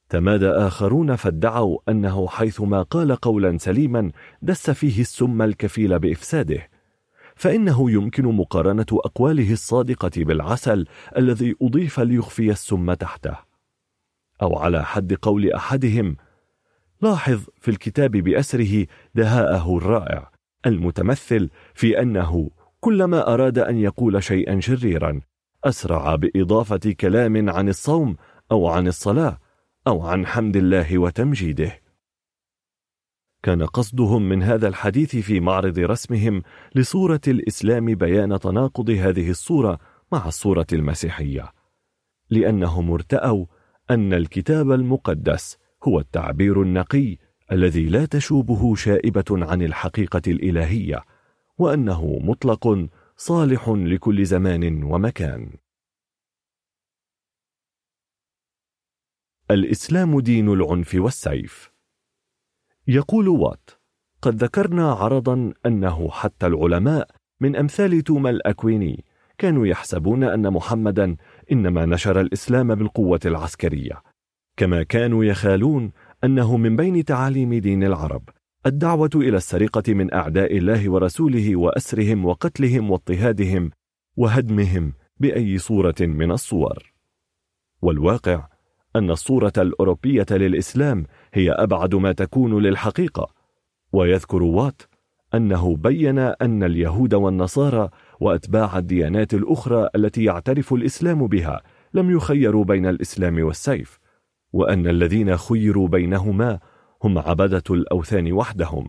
تمادى 0.10 0.50
آخرون 0.50 1.16
فادعوا 1.16 1.78
أنه 1.90 2.28
حيثما 2.28 2.82
قال 2.82 3.16
قولا 3.16 3.58
سليما 3.58 4.12
دس 4.42 4.70
فيه 4.70 5.02
السم 5.02 5.42
الكفيل 5.42 6.00
بإفساده. 6.00 6.73
فإنه 7.36 7.92
يمكن 7.92 8.26
مقارنة 8.26 8.86
أقواله 8.92 9.52
الصادقة 9.52 10.12
بالعسل 10.18 10.86
الذي 11.18 11.56
أضيف 11.62 12.00
ليخفي 12.00 12.52
السم 12.52 12.94
تحته. 12.94 13.36
أو 14.42 14.58
على 14.58 14.86
حد 14.86 15.14
قول 15.14 15.54
أحدهم 15.54 16.16
لاحظ 17.02 17.40
في 17.60 17.72
الكتاب 17.72 18.12
بأسره 18.12 18.88
دهاءه 19.16 19.78
الرائع 19.78 20.32
المتمثل 20.66 21.50
في 21.74 22.02
أنه 22.02 22.50
كلما 22.80 23.34
أراد 23.34 23.60
أن 23.60 23.78
يقول 23.78 24.24
شيئا 24.24 24.60
شريرا 24.60 25.22
أسرع 25.64 26.16
بإضافة 26.16 26.96
كلام 27.00 27.50
عن 27.50 27.70
الصوم 27.70 28.16
أو 28.52 28.68
عن 28.68 28.88
الصلاة 28.88 29.38
أو 29.88 30.02
عن 30.02 30.26
حمد 30.26 30.56
الله 30.56 30.98
وتمجيده. 30.98 31.83
كان 33.44 33.66
قصدهم 33.66 34.30
من 34.30 34.44
هذا 34.44 34.68
الحديث 34.68 35.16
في 35.16 35.40
معرض 35.40 35.80
رسمهم 35.80 36.44
لصورة 36.76 37.22
الإسلام 37.28 37.96
بيان 37.96 38.40
تناقض 38.40 38.90
هذه 38.90 39.30
الصورة 39.30 39.80
مع 40.12 40.28
الصورة 40.28 40.68
المسيحية 40.74 41.52
لأنهم 42.30 42.92
ارتأوا 42.92 43.46
أن 43.92 44.14
الكتاب 44.14 44.72
المقدس 44.72 45.58
هو 45.84 46.00
التعبير 46.00 46.62
النقي 46.62 47.18
الذي 47.52 47.86
لا 47.86 48.06
تشوبه 48.06 48.76
شائبة 48.76 49.26
عن 49.32 49.62
الحقيقة 49.62 50.22
الإلهية 50.28 51.04
وأنه 51.58 52.20
مطلق 52.22 52.90
صالح 53.18 53.70
لكل 53.70 54.26
زمان 54.26 54.84
ومكان. 54.84 55.58
الإسلام 59.52 60.20
دين 60.20 60.50
العنف 60.50 60.96
والسيف. 60.96 61.73
يقول 62.88 63.28
وات 63.28 63.70
قد 64.22 64.44
ذكرنا 64.44 64.92
عرضا 64.92 65.54
أنه 65.66 66.10
حتى 66.10 66.48
العلماء 66.48 67.08
من 67.42 67.56
أمثال 67.56 68.02
توما 68.02 68.30
الأكويني 68.30 69.06
كانوا 69.38 69.68
يحسبون 69.68 70.24
أن 70.24 70.54
محمدا 70.54 71.16
إنما 71.52 71.86
نشر 71.86 72.22
الإسلام 72.22 72.76
بالقوة 72.76 73.20
العسكرية 73.26 74.02
كما 74.58 74.84
كانوا 74.84 75.24
يخالون 75.24 75.92
أنه 76.24 76.58
من 76.58 76.76
بين 76.76 77.06
تعاليم 77.06 77.54
دين 77.54 77.84
العرب 77.84 78.30
الدعوة 78.66 79.10
إلى 79.16 79.38
السرقة 79.38 79.94
من 79.94 80.14
أعداء 80.14 80.58
الله 80.58 80.90
ورسوله 80.90 81.56
وأسرهم 81.56 82.26
وقتلهم 82.26 82.92
واضطهادهم 82.92 83.72
وهدمهم 84.18 84.94
بأي 85.20 85.58
صورة 85.58 85.96
من 86.02 86.32
الصور 86.32 86.94
والواقع 87.82 88.48
أن 88.96 89.10
الصورة 89.12 89.54
الأوروبية 89.58 90.26
للإسلام 90.32 91.06
هي 91.34 91.52
أبعد 91.52 91.96
ما 91.96 92.12
تكون 92.12 92.62
للحقيقة. 92.62 93.34
ويذكر 93.94 94.44
وات 94.44 94.82
أنه 95.34 95.76
بين 95.76 96.20
أن 96.20 96.64
اليهود 96.64 97.14
والنصارى 97.14 97.90
وأتباع 98.20 98.78
الديانات 98.78 99.34
الأخرى 99.34 99.90
التي 99.96 100.24
يعترف 100.24 100.74
الإسلام 100.74 101.28
بها 101.28 101.62
لم 101.94 102.12
يخيروا 102.12 102.66
بين 102.66 102.86
الإسلام 102.86 103.44
والسيف 103.44 104.00
وأن 104.54 104.88
الذين 104.88 105.38
خيروا 105.38 105.88
بينهما 105.88 106.60
هم 107.04 107.18
عبدة 107.18 107.64
الأوثان 107.70 108.32
وحدهم. 108.32 108.88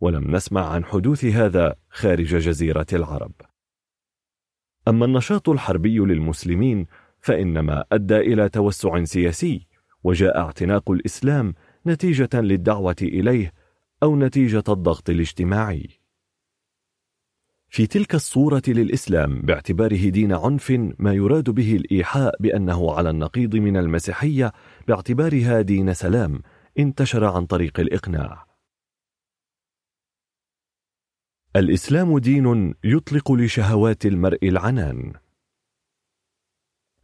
ولم 0.00 0.30
نسمع 0.36 0.66
عن 0.66 0.84
حدوث 0.84 1.24
هذا 1.24 1.74
خارج 1.90 2.36
جزيرة 2.36 2.86
العرب. 2.92 3.32
أما 4.88 5.04
النشاط 5.04 5.48
الحربي 5.48 5.98
للمسلمين 5.98 6.86
فإنما 7.20 7.84
أدى 7.92 8.16
إلى 8.16 8.48
توسع 8.48 9.04
سياسي 9.04 9.66
وجاء 10.04 10.38
اعتناق 10.38 10.90
الإسلام 10.90 11.54
نتيجة 11.86 12.28
للدعوة 12.34 12.96
إليه 13.02 13.52
أو 14.02 14.16
نتيجة 14.16 14.64
الضغط 14.68 15.10
الاجتماعي. 15.10 16.00
في 17.68 17.86
تلك 17.86 18.14
الصورة 18.14 18.62
للإسلام 18.68 19.42
باعتباره 19.42 20.08
دين 20.08 20.32
عنف 20.32 20.70
ما 20.98 21.12
يراد 21.14 21.50
به 21.50 21.76
الإيحاء 21.76 22.34
بأنه 22.40 22.92
على 22.94 23.10
النقيض 23.10 23.56
من 23.56 23.76
المسيحية 23.76 24.52
باعتبارها 24.88 25.60
دين 25.60 25.94
سلام 25.94 26.42
انتشر 26.78 27.24
عن 27.24 27.46
طريق 27.46 27.80
الإقناع. 27.80 28.46
الإسلام 31.56 32.18
دين 32.18 32.74
يطلق 32.84 33.32
لشهوات 33.32 34.06
المرء 34.06 34.48
العنان. 34.48 35.12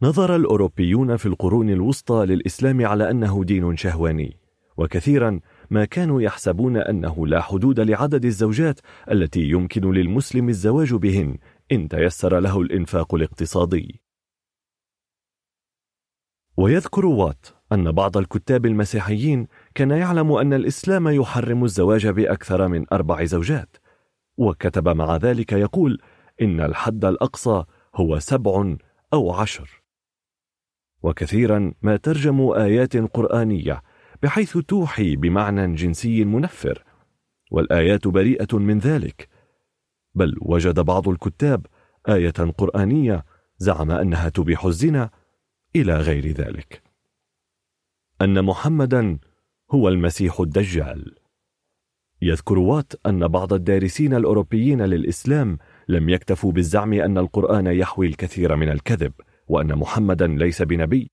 نظر 0.01 0.35
الأوروبيون 0.35 1.17
في 1.17 1.25
القرون 1.25 1.69
الوسطى 1.69 2.25
للإسلام 2.25 2.85
على 2.85 3.11
أنه 3.11 3.43
دين 3.43 3.77
شهواني. 3.77 4.46
وكثيرا 4.77 5.39
ما 5.69 5.85
كانوا 5.85 6.21
يحسبون 6.21 6.77
أنه 6.77 7.27
لا 7.27 7.41
حدود 7.41 7.79
لعدد 7.79 8.25
الزوجات 8.25 8.79
التي 9.11 9.41
يمكن 9.41 9.91
للمسلم 9.91 10.49
الزواج 10.49 10.93
بهن 10.93 11.37
إن 11.71 11.87
تيسر 11.87 12.39
له 12.39 12.61
الإنفاق 12.61 13.15
الاقتصادي. 13.15 14.01
ويذكر 16.57 17.05
وات 17.05 17.45
أن 17.71 17.91
بعض 17.91 18.17
الكتاب 18.17 18.65
المسيحيين 18.65 19.47
كان 19.75 19.91
يعلم 19.91 20.31
أن 20.31 20.53
الإسلام 20.53 21.07
يحرم 21.07 21.63
الزواج 21.63 22.07
بأكثر 22.07 22.67
من 22.67 22.85
أربع 22.93 23.23
زوجات 23.23 23.77
وكتب 24.37 24.89
مع 24.89 25.15
ذلك 25.17 25.51
يقول 25.53 26.01
إن 26.41 26.61
الحد 26.61 27.05
الأقصى 27.05 27.63
هو 27.95 28.19
سبع 28.19 28.75
أو 29.13 29.31
عشر. 29.31 29.83
وكثيرا 31.03 31.73
ما 31.81 31.97
ترجموا 31.97 32.63
آيات 32.63 32.97
قرآنية 32.97 33.81
بحيث 34.23 34.57
توحي 34.57 35.15
بمعنى 35.15 35.75
جنسي 35.75 36.25
منفر 36.25 36.83
والآيات 37.51 38.07
بريئة 38.07 38.57
من 38.57 38.79
ذلك. 38.79 39.29
بل 40.15 40.35
وجد 40.41 40.79
بعض 40.79 41.09
الكتاب 41.09 41.65
آية 42.09 42.31
قرآنية 42.31 43.25
زعم 43.57 43.91
أنها 43.91 44.29
تبيح 44.29 44.65
الزنا 44.65 45.09
إلى 45.75 45.97
غير 45.97 46.27
ذلك. 46.27 46.83
أن 48.21 48.45
محمدا 48.45 49.19
هو 49.71 49.89
المسيح 49.89 50.39
الدجال. 50.39 51.15
يذكر 52.21 52.59
وات 52.59 52.93
أن 53.05 53.27
بعض 53.27 53.53
الدارسين 53.53 54.13
الأوروبيين 54.13 54.81
للإسلام 54.81 55.57
لم 55.87 56.09
يكتفوا 56.09 56.51
بالزعم 56.51 56.93
أن 56.93 57.17
القرآن 57.17 57.67
يحوي 57.67 58.07
الكثير 58.07 58.55
من 58.55 58.69
الكذب 58.69 59.13
وأن 59.47 59.75
محمدا 59.75 60.27
ليس 60.27 60.61
بنبي. 60.61 61.11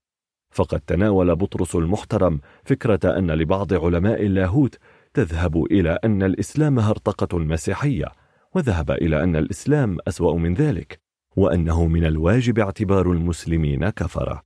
فقد 0.55 0.81
تناول 0.81 1.37
بطرس 1.37 1.77
المحترم 1.77 2.41
فكرة 2.65 3.19
أن 3.19 3.31
لبعض 3.31 3.75
علماء 3.75 4.27
اللاهوت 4.27 4.79
تذهب 5.15 5.65
إلى 5.65 5.99
أن 6.05 6.23
الإسلام 6.23 6.79
هرطقة 6.79 7.39
المسيحية 7.39 8.07
وذهب 8.55 8.91
إلى 8.91 9.23
أن 9.23 9.37
الإسلام 9.37 9.99
أسوأ 10.09 10.39
من 10.39 10.55
ذلك 10.55 11.01
وأنه 11.37 11.87
من 11.87 12.05
الواجب 12.05 12.59
اعتبار 12.59 13.13
المسلمين 13.13 13.91
كفرة. 13.91 14.43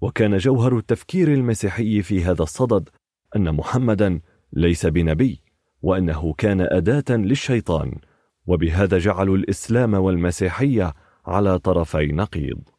وكان 0.00 0.36
جوهر 0.36 0.78
التفكير 0.78 1.28
المسيحي 1.32 2.02
في 2.02 2.24
هذا 2.24 2.42
الصدد 2.42 2.88
أن 3.36 3.54
محمدا 3.54 4.20
ليس 4.52 4.86
بنبي 4.86 5.40
وأنه 5.82 6.32
كان 6.38 6.60
أداة 6.60 7.16
للشيطان 7.16 7.98
وبهذا 8.46 8.98
جعلوا 8.98 9.36
الإسلام 9.36 9.94
والمسيحية 9.94 10.94
على 11.26 11.58
طرفي 11.58 12.06
نقيض. 12.06 12.71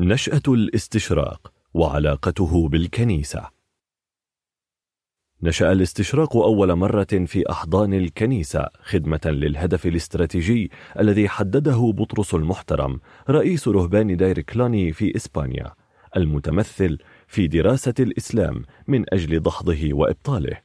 نشأة 0.00 0.42
الاستشراق 0.48 1.52
وعلاقته 1.74 2.68
بالكنيسة. 2.68 3.48
نشأ 5.42 5.72
الاستشراق 5.72 6.36
أول 6.36 6.74
مرة 6.74 7.06
في 7.26 7.50
أحضان 7.50 7.94
الكنيسة 7.94 8.68
خدمة 8.82 9.20
للهدف 9.24 9.86
الاستراتيجي 9.86 10.70
الذي 10.98 11.28
حدده 11.28 11.92
بطرس 11.94 12.34
المحترم 12.34 13.00
رئيس 13.30 13.68
رهبان 13.68 14.16
دير 14.16 14.40
كلاني 14.40 14.92
في 14.92 15.16
إسبانيا 15.16 15.74
المتمثل 16.16 16.98
في 17.26 17.46
دراسة 17.46 17.94
الإسلام 18.00 18.64
من 18.88 19.14
أجل 19.14 19.40
دحضه 19.40 19.94
وإبطاله. 19.94 20.56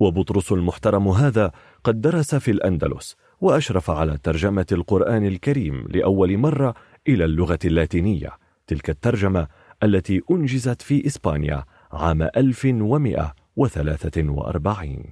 وبطرس 0.00 0.52
المحترم 0.52 1.08
هذا 1.08 1.52
قد 1.84 2.00
درس 2.00 2.34
في 2.34 2.50
الأندلس 2.50 3.16
وأشرف 3.40 3.90
على 3.90 4.18
ترجمة 4.22 4.66
القرآن 4.72 5.26
الكريم 5.26 5.86
لأول 5.88 6.38
مرة 6.38 6.74
إلى 7.08 7.24
اللغة 7.24 7.58
اللاتينية. 7.64 8.49
تلك 8.70 8.90
الترجمة 8.90 9.48
التي 9.82 10.22
أنجزت 10.30 10.82
في 10.82 11.06
إسبانيا 11.06 11.64
عام 11.92 12.22
1143 12.22 15.04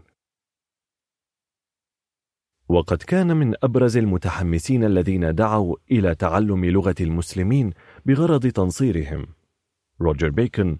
وقد 2.68 2.96
كان 2.96 3.36
من 3.36 3.54
أبرز 3.62 3.96
المتحمسين 3.96 4.84
الذين 4.84 5.34
دعوا 5.34 5.76
إلى 5.90 6.14
تعلم 6.14 6.64
لغة 6.64 6.94
المسلمين 7.00 7.72
بغرض 8.06 8.46
تنصيرهم. 8.46 9.26
روجر 10.00 10.30
بيكون 10.30 10.78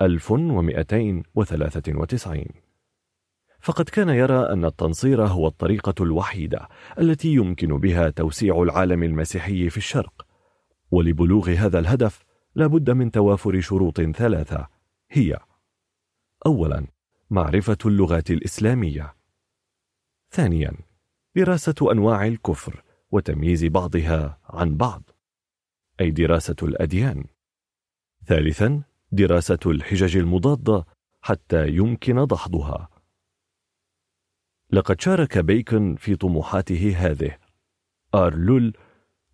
1293 0.00 2.44
فقد 3.60 3.88
كان 3.88 4.08
يرى 4.08 4.52
أن 4.52 4.64
التنصير 4.64 5.26
هو 5.26 5.46
الطريقة 5.46 5.94
الوحيدة 6.00 6.68
التي 6.98 7.34
يمكن 7.34 7.78
بها 7.78 8.10
توسيع 8.10 8.62
العالم 8.62 9.02
المسيحي 9.02 9.70
في 9.70 9.76
الشرق 9.76 10.31
ولبلوغ 10.92 11.50
هذا 11.50 11.78
الهدف 11.78 12.24
لابد 12.54 12.90
من 12.90 13.10
توافر 13.10 13.60
شروط 13.60 14.00
ثلاثة. 14.00 14.68
هي 15.10 15.38
أولا 16.46 16.86
معرفة 17.30 17.78
اللغات 17.86 18.30
الإسلامية. 18.30 19.14
ثانيا 20.30 20.72
دراسة 21.36 21.74
أنواع 21.92 22.26
الكفر 22.26 22.82
وتمييز 23.10 23.64
بعضها 23.64 24.40
عن 24.44 24.76
بعض. 24.76 25.02
أي 26.00 26.10
دراسة 26.10 26.56
الأديان. 26.62 27.24
ثالثا 28.26 28.82
دراسة 29.12 29.58
الحجج 29.66 30.16
المضادة 30.16 30.86
حتى 31.22 31.68
يمكن 31.68 32.26
دحضها 32.26 32.88
لقد 34.70 35.00
شارك 35.00 35.38
بيكون 35.38 35.96
في 35.96 36.16
طموحاته 36.16 36.94
هذه. 36.96 37.38
آرلول 38.14 38.76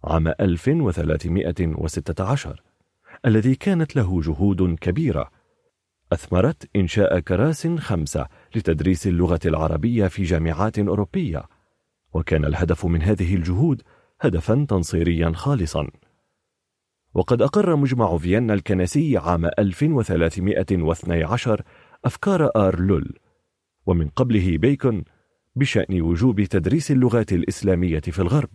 عام 0.05 0.29
1316 0.29 2.63
الذي 3.27 3.55
كانت 3.55 3.97
له 3.97 4.21
جهود 4.21 4.75
كبيرة. 4.75 5.31
أثمرت 6.13 6.71
إنشاء 6.77 7.21
كراس 7.21 7.67
خمسة 7.67 8.27
لتدريس 8.55 9.07
اللغة 9.07 9.41
العربية 9.47 10.09
في 10.09 10.23
جامعات 10.23 10.79
أوروبية. 10.79 11.45
وكان 12.15 12.45
الهدف 12.45 12.87
من 12.87 13.03
هذه 13.03 13.35
الجهود 13.35 13.83
هدفا 14.21 14.67
تنصيريا 14.69 15.33
خالصا. 15.35 15.87
وقد 17.15 17.43
أقر 17.43 17.77
مجمع 17.77 18.19
فيينا 18.19 18.55
الكنسي 18.55 19.19
عام 19.19 19.45
1312 19.45 21.63
أفكار 22.05 22.51
آرلول. 22.57 23.19
ومن 23.87 24.09
قبله 24.09 24.59
بيكون 24.59 25.05
بشأن 25.57 26.01
وجوب 26.01 26.43
تدريس 26.43 26.91
اللغات 26.91 27.33
الإسلامية 27.33 28.01
في 28.01 28.19
الغرب. 28.19 28.51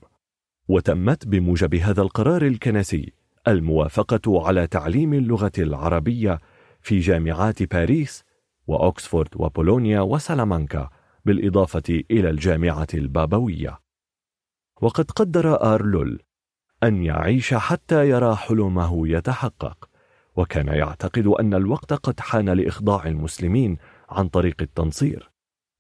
وتمت 0.68 1.28
بموجب 1.28 1.76
هذا 1.76 2.02
القرار 2.02 2.42
الكنسي 2.42 3.14
الموافقة 3.48 4.48
على 4.48 4.68
تعليم 4.68 5.14
اللغة 5.14 5.52
العربية 5.58 6.40
في 6.82 7.00
جامعات 7.00 7.64
باريس 7.74 8.24
وأكسفورد 8.68 9.30
وبولونيا 9.36 10.02
وسلامانكا 10.02 10.90
بالإضافة 11.26 12.04
إلى 12.12 12.30
الجامعة 12.30 12.88
البابوية. 12.94 13.80
وقد 14.82 15.12
قدر 15.12 15.74
آرلول 15.74 16.20
أن 16.84 17.04
يعيش 17.04 17.54
حتى 17.54 18.10
يرى 18.10 18.36
حلمه 18.36 19.08
يتحقق 19.08 19.90
وكان 20.36 20.68
يعتقد 20.68 21.28
أن 21.28 21.54
الوقت 21.54 21.94
قد 21.94 22.20
حان 22.20 22.50
لإخضاع 22.50 23.08
المسلمين 23.08 23.78
عن 24.10 24.28
طريق 24.28 24.62
التنصير. 24.62 25.33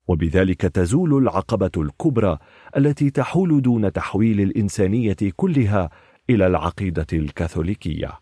وبذلك 0.08 0.62
تزول 0.62 1.18
العقبة 1.18 1.72
الكبرى 1.78 2.38
التي 2.78 3.10
تحول 3.10 3.62
دون 3.62 3.92
تحويل 3.92 4.42
الإنسانية 4.42 5.18
كلها 5.36 5.90
إلى 6.30 6.48
العقيدة 6.48 7.08
الكاثوليكية. 7.14 8.20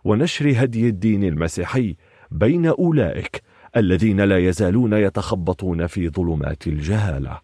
ونشر 0.05 0.65
هدي 0.65 0.89
الدين 0.89 1.25
المسيحي 1.25 1.97
بين 2.31 2.67
أولئك 2.67 3.43
الذين 3.77 4.21
لا 4.21 4.39
يزالون 4.39 4.93
يتخبطون 4.93 5.87
في 5.87 6.09
ظلمات 6.09 6.67
الجهالة. 6.67 7.41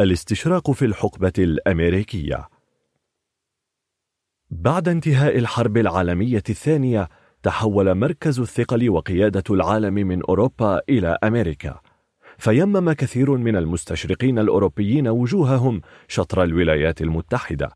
الاستشراق 0.00 0.70
في 0.70 0.84
الحقبة 0.84 1.32
الأمريكية 1.38 2.48
بعد 4.50 4.88
انتهاء 4.88 5.38
الحرب 5.38 5.76
العالمية 5.76 6.42
الثانية 6.48 7.08
تحول 7.42 7.94
مركز 7.94 8.40
الثقل 8.40 8.90
وقيادة 8.90 9.44
العالم 9.50 9.94
من 9.94 10.22
أوروبا 10.22 10.80
إلى 10.88 11.18
أمريكا. 11.24 11.80
فيمم 12.38 12.92
كثير 12.92 13.36
من 13.36 13.56
المستشرقين 13.56 14.38
الأوروبيين 14.38 15.08
وجوههم 15.08 15.80
شطر 16.08 16.42
الولايات 16.42 17.00
المتحدة. 17.02 17.70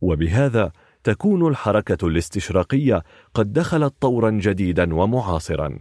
وبهذا 0.00 0.72
تكون 1.04 1.48
الحركة 1.48 2.08
الاستشراقية 2.08 3.02
قد 3.34 3.52
دخلت 3.52 3.94
طورا 4.00 4.30
جديدا 4.30 4.94
ومعاصرا. 4.94 5.78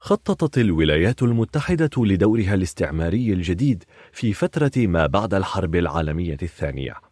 خططت 0.00 0.58
الولايات 0.58 1.22
المتحدة 1.22 1.90
لدورها 1.96 2.54
الاستعماري 2.54 3.32
الجديد 3.32 3.84
في 4.12 4.32
فترة 4.32 4.86
ما 4.86 5.06
بعد 5.06 5.34
الحرب 5.34 5.74
العالمية 5.74 6.38
الثانية. 6.42 7.03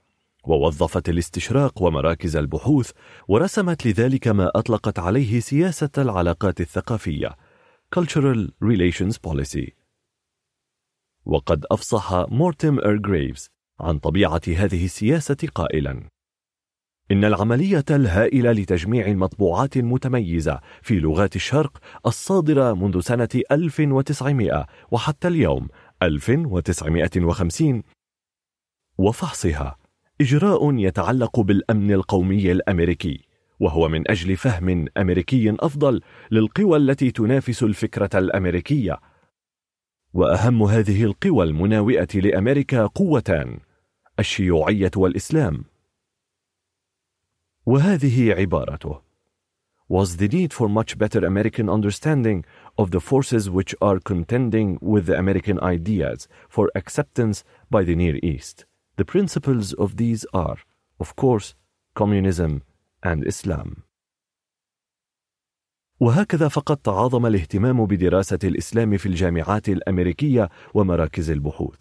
ووظفت 0.45 1.09
الاستشراق 1.09 1.83
ومراكز 1.83 2.37
البحوث 2.37 2.91
ورسمت 3.29 3.87
لذلك 3.87 4.29
ما 4.29 4.51
أطلقت 4.55 4.99
عليه 4.99 5.41
سياسة 5.41 5.91
العلاقات 5.99 6.61
الثقافية 6.61 7.37
Cultural 7.97 8.51
Relations 8.65 9.17
Policy. 9.27 9.71
وقد 11.25 11.65
أفصح 11.71 12.13
مورتيم 12.29 12.79
إرغريفز 12.79 13.51
عن 13.81 13.99
طبيعة 13.99 14.41
هذه 14.47 14.85
السياسة 14.85 15.37
قائلا 15.55 16.09
إن 17.11 17.25
العملية 17.25 17.85
الهائلة 17.91 18.53
لتجميع 18.53 19.07
المطبوعات 19.07 19.77
المتميزة 19.77 20.61
في 20.83 21.01
لغات 21.01 21.37
الشرق 21.37 21.79
الصادرة 22.07 22.73
منذ 22.73 23.01
سنة 23.01 23.29
1900 23.51 24.67
وحتى 24.91 25.29
اليوم 25.29 25.69
1950 26.03 27.83
وفحصها 28.99 29.82
إجراء 30.23 30.75
يتعلق 30.75 31.41
بالأمن 31.41 31.93
القومي 31.93 32.53
الأمريكي 32.53 33.21
وهو 33.61 33.89
من 33.89 34.11
أجل 34.11 34.37
فهم 34.37 34.87
أمريكي 34.97 35.57
أفضل 35.61 36.01
للقوى 36.31 36.77
التي 36.77 37.11
تنافس 37.11 37.63
الفكرة 37.63 38.11
الأمريكية 38.15 39.01
وأهم 40.15 40.63
هذه 40.63 41.05
القوى 41.05 41.45
المناوئة 41.45 42.09
لأمريكا 42.15 42.87
قوتان 42.87 43.59
الشيوعية 44.19 44.91
والإسلام 44.97 45.65
وهذه 47.67 48.33
عبارته 48.33 49.03
was 49.89 50.17
the 50.17 50.29
need 50.29 50.53
for 50.53 50.69
much 50.69 50.97
better 50.97 51.25
American 51.27 51.69
understanding 51.69 52.45
of 52.79 52.93
the 52.93 53.01
forces 53.01 53.51
which 53.51 53.75
are 53.83 53.99
contending 53.99 54.79
with 54.81 55.05
the 55.07 55.19
American 55.19 55.61
ideas 55.61 56.29
for 56.49 56.71
acceptance 56.75 57.45
by 57.71 57.83
the 57.83 57.95
Near 57.95 58.19
East. 58.23 58.65
The 58.97 59.05
principles 59.05 59.73
of 59.75 59.97
these 59.97 60.27
are, 60.35 60.59
of 61.01 61.17
course, 61.17 61.55
communism 61.95 62.63
and 63.03 63.27
Islam. 63.27 63.83
وهكذا 66.01 66.49
فقد 66.49 66.77
تعاظم 66.77 67.27
الاهتمام 67.27 67.87
بدراسة 67.87 68.39
الإسلام 68.45 68.97
في 68.97 69.07
الجامعات 69.07 69.69
الأمريكية 69.69 70.49
ومراكز 70.75 71.31
البحوث. 71.31 71.79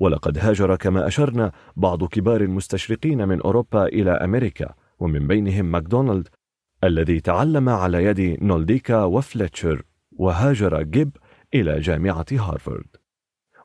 ولقد 0.00 0.38
هاجر 0.38 0.76
كما 0.76 1.06
أشرنا 1.06 1.52
بعض 1.76 2.04
كبار 2.04 2.40
المستشرقين 2.40 3.28
من 3.28 3.40
أوروبا 3.42 3.86
إلى 3.86 4.10
أمريكا 4.10 4.74
ومن 4.98 5.26
بينهم 5.26 5.64
ماكدونالد 5.64 6.28
الذي 6.84 7.20
تعلم 7.20 7.68
على 7.68 8.04
يد 8.04 8.42
نولديكا 8.42 9.04
وفليتشر 9.04 9.82
وهاجر 10.12 10.82
جيب 10.82 11.16
إلى 11.54 11.80
جامعة 11.80 12.26
هارفارد 12.32 12.96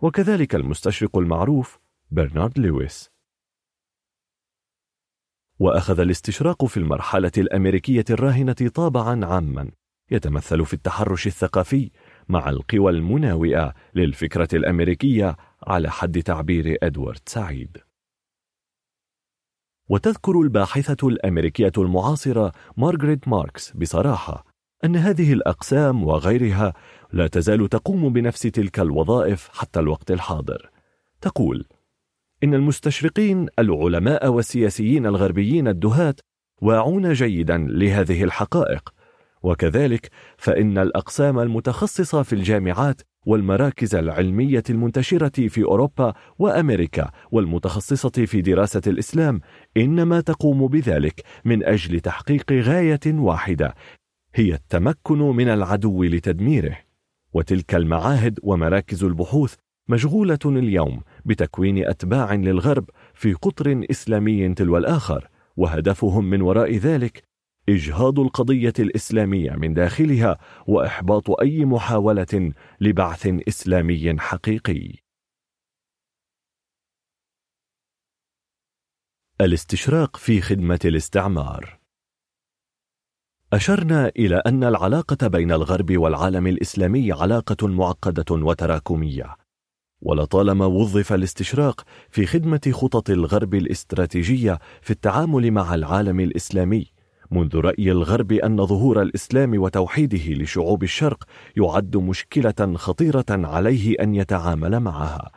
وكذلك 0.01 0.55
المستشرق 0.55 1.17
المعروف 1.17 1.79
برنارد 2.13 2.59
لويس. 2.59 3.09
وأخذ 5.59 5.99
الاستشراق 5.99 6.65
في 6.65 6.77
المرحلة 6.77 7.31
الأمريكية 7.37 8.05
الراهنة 8.09 8.71
طابعا 8.75 9.25
عاما. 9.25 9.71
يتمثل 10.11 10.65
في 10.65 10.73
التحرش 10.73 11.27
الثقافي 11.27 11.91
مع 12.29 12.49
القوى 12.49 12.91
المناوئة 12.91 13.73
للفكرة 13.95 14.47
الأمريكية 14.53 15.37
على 15.63 15.91
حد 15.91 16.23
تعبير 16.23 16.77
إدوارد 16.83 17.21
سعيد. 17.25 17.77
وتذكر 19.89 20.41
الباحثة 20.41 21.07
الأمريكية 21.07 21.71
المعاصرة 21.77 22.51
مارغريت 22.77 23.27
ماركس 23.27 23.71
بصراحة 23.71 24.45
أن 24.83 24.95
هذه 24.95 25.33
الأقسام 25.33 26.03
وغيرها 26.03 26.73
لا 27.13 27.27
تزال 27.27 27.69
تقوم 27.69 28.13
بنفس 28.13 28.41
تلك 28.41 28.79
الوظائف 28.79 29.49
حتى 29.53 29.79
الوقت 29.79 30.11
الحاضر. 30.11 30.69
تقول 31.21 31.65
إن 32.43 32.53
المستشرقين 32.53 33.47
العلماء 33.59 34.27
والسياسيين 34.27 35.05
الغربيين 35.05 35.67
الدهاة 35.67 36.15
واعون 36.61 37.13
جيدا 37.13 37.57
لهذه 37.57 38.23
الحقائق. 38.23 38.93
وكذلك 39.43 40.09
فإن 40.37 40.77
الأقسام 40.77 41.39
المتخصصة 41.39 42.23
في 42.23 42.33
الجامعات 42.33 43.01
والمراكز 43.25 43.95
العلمية 43.95 44.63
المنتشرة 44.69 45.47
في 45.47 45.63
أوروبا 45.63 46.13
وأمريكا 46.39 47.11
والمتخصصة 47.31 48.25
في 48.25 48.41
دراسة 48.41 48.81
الإسلام 48.87 49.41
إنما 49.77 50.21
تقوم 50.21 50.67
بذلك 50.67 51.23
من 51.45 51.63
أجل 51.63 51.99
تحقيق 51.99 52.51
غاية 52.51 52.99
واحدة 53.05 53.75
هي 54.35 54.53
التمكن 54.53 55.19
من 55.19 55.47
العدو 55.47 56.03
لتدميره. 56.03 56.77
وتلك 57.33 57.75
المعاهد 57.75 58.39
ومراكز 58.43 59.03
البحوث 59.03 59.55
مشغولة 59.89 60.39
اليوم 60.45 61.01
بتكوين 61.25 61.87
أتباع 61.87 62.33
للغرب 62.33 62.89
في 63.13 63.33
قطر 63.33 63.85
إسلامي 63.91 64.53
تلو 64.53 64.77
الآخر 64.77 65.29
وهدفهم 65.57 66.29
من 66.29 66.41
وراء 66.41 66.75
ذلك 66.75 67.23
إجهاض 67.69 68.19
القضية 68.19 68.73
الإسلامية 68.79 69.51
من 69.51 69.73
داخلها 69.73 70.37
وإحباط 70.67 71.41
أي 71.41 71.65
محاولة 71.65 72.53
لبعث 72.81 73.27
إسلامي 73.47 74.19
حقيقي. 74.19 74.93
الاستشراق 79.41 80.17
في 80.17 80.41
خدمة 80.41 80.79
الاستعمار. 80.85 81.79
أشرنا 83.53 84.07
إلى 84.07 84.35
أن 84.35 84.63
العلاقة 84.63 85.27
بين 85.27 85.51
الغرب 85.51 85.97
والعالم 85.97 86.47
الإسلامي 86.47 87.11
علاقة 87.11 87.67
معقدة 87.67 88.25
وتراكمية 88.35 89.42
ولطالما 90.05 90.65
وظف 90.65 91.13
الاستشراق 91.13 91.81
في 92.09 92.25
خدمة 92.25 92.61
خطط 92.71 93.09
الغرب 93.09 93.55
الاستراتيجية 93.55 94.59
في 94.81 94.91
التعامل 94.91 95.51
مع 95.51 95.75
العالم 95.75 96.19
الإسلامي. 96.19 96.85
منذ 97.31 97.57
رأي 97.57 97.91
الغرب 97.91 98.31
أن 98.31 98.65
ظهور 98.65 99.01
الإسلام 99.01 99.61
وتوحيده 99.61 100.33
لشعوب 100.43 100.83
الشرق 100.83 101.23
يعد 101.57 101.97
مشكلة 101.97 102.73
خطيرة 102.75 103.25
عليه 103.29 103.95
أن 104.01 104.15
يتعامل 104.15 104.79
معها. 104.79 105.31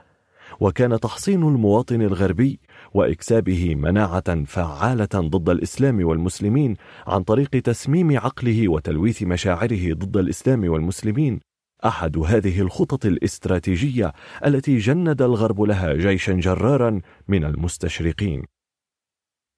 وكان 0.60 1.00
تحصين 1.00 1.42
المواطن 1.42 2.02
الغربي 2.02 2.60
وإكسابه 2.94 3.74
مناعة 3.74 4.44
فعالة 4.44 5.08
ضد 5.14 5.48
الإسلام 5.48 6.06
والمسلمين 6.06 6.76
عن 7.06 7.22
طريق 7.22 7.50
تسميم 7.50 8.18
عقله 8.18 8.68
وتلويث 8.68 9.22
مشاعره 9.22 9.94
ضد 9.94 10.16
الإسلام 10.16 10.68
والمسلمين 10.68 11.40
أحد 11.84 12.18
هذه 12.18 12.60
الخطط 12.60 13.06
الاستراتيجية 13.06 14.12
التي 14.46 14.78
جند 14.78 15.22
الغرب 15.22 15.60
لها 15.60 15.94
جيشا 15.94 16.32
جرارا 16.32 17.00
من 17.28 17.44
المستشرقين. 17.44 18.42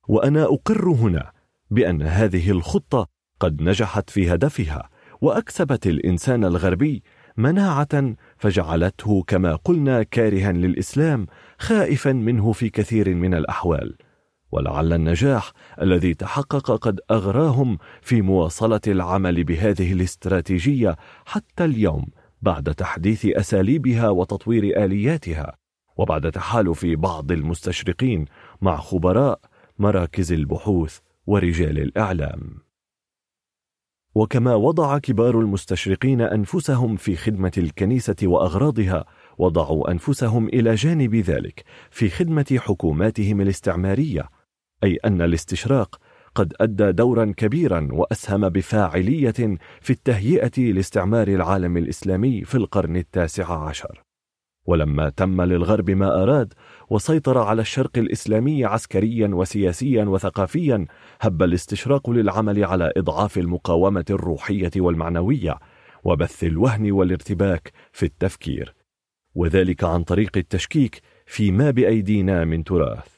وأنا 0.08 0.44
أقر 0.44 0.88
هنا 0.88 1.32
بأن 1.70 2.02
هذه 2.02 2.50
الخطة 2.50 3.06
قد 3.40 3.62
نجحت 3.62 4.10
في 4.10 4.34
هدفها 4.34 4.88
وأكسبت 5.20 5.86
الإنسان 5.86 6.44
الغربي 6.44 7.02
مناعة 7.36 8.14
فجعلته 8.38 9.22
كما 9.26 9.54
قلنا 9.54 10.02
كارها 10.02 10.52
للإسلام 10.52 11.26
خائفا 11.58 12.12
منه 12.12 12.52
في 12.52 12.70
كثير 12.70 13.14
من 13.14 13.34
الأحوال. 13.34 13.96
ولعل 14.52 14.92
النجاح 14.92 15.52
الذي 15.82 16.14
تحقق 16.14 16.70
قد 16.70 17.00
أغراهم 17.10 17.78
في 18.02 18.22
مواصلة 18.22 18.80
العمل 18.86 19.44
بهذه 19.44 19.92
الاستراتيجية 19.92 20.96
حتى 21.26 21.64
اليوم 21.64 22.06
بعد 22.42 22.74
تحديث 22.74 23.26
أساليبها 23.26 24.08
وتطوير 24.08 24.84
آلياتها 24.84 25.56
وبعد 25.96 26.30
تحالف 26.30 26.86
بعض 26.86 27.32
المستشرقين 27.32 28.24
مع 28.60 28.76
خبراء 28.76 29.40
مراكز 29.78 30.32
البحوث 30.32 30.98
ورجال 31.26 31.78
الإعلام. 31.78 32.68
وكما 34.14 34.54
وضع 34.54 34.98
كبار 34.98 35.40
المستشرقين 35.40 36.20
أنفسهم 36.20 36.96
في 36.96 37.16
خدمة 37.16 37.52
الكنيسة 37.58 38.16
وأغراضها 38.22 39.04
وضعوا 39.38 39.90
أنفسهم 39.90 40.48
إلى 40.48 40.74
جانب 40.74 41.14
ذلك 41.14 41.64
في 41.90 42.08
خدمة 42.08 42.58
حكوماتهم 42.58 43.40
الاستعمارية 43.40 44.28
أي 44.84 44.98
أن 45.04 45.22
الاستشراق 45.22 46.00
قد 46.34 46.54
أدى 46.60 46.92
دورا 46.92 47.34
كبيرا 47.36 47.88
وأسهم 47.92 48.48
بفاعلية 48.48 49.58
في 49.80 49.90
التهيئة 49.90 50.72
لاستعمار 50.72 51.28
العالم 51.28 51.76
الإسلامي 51.76 52.44
في 52.44 52.54
القرن 52.54 52.96
التاسع 52.96 53.64
عشر. 53.68 54.02
ولما 54.66 55.08
تم 55.08 55.42
للغرب 55.42 55.90
ما 55.90 56.22
أراد 56.22 56.54
وسيطر 56.90 57.38
على 57.38 57.62
الشرق 57.62 57.98
الإسلامي 57.98 58.64
عسكريا 58.64 59.28
وسياسيا 59.28 60.04
وثقافيا 60.04 60.86
هب 61.20 61.42
الاستشراق 61.42 62.10
للعمل 62.10 62.64
على 62.64 62.92
إضعاف 62.96 63.38
المقاومة 63.38 64.04
الروحية 64.10 64.70
والمعنوية 64.76 65.58
وبث 66.04 66.44
الوهن 66.44 66.90
والارتباك 66.92 67.72
في 67.92 68.06
التفكير 68.06 68.74
وذلك 69.34 69.84
عن 69.84 70.02
طريق 70.02 70.36
التشكيك 70.36 71.02
فيما 71.26 71.70
بأيدينا 71.70 72.44
من 72.44 72.64
تراث. 72.64 73.17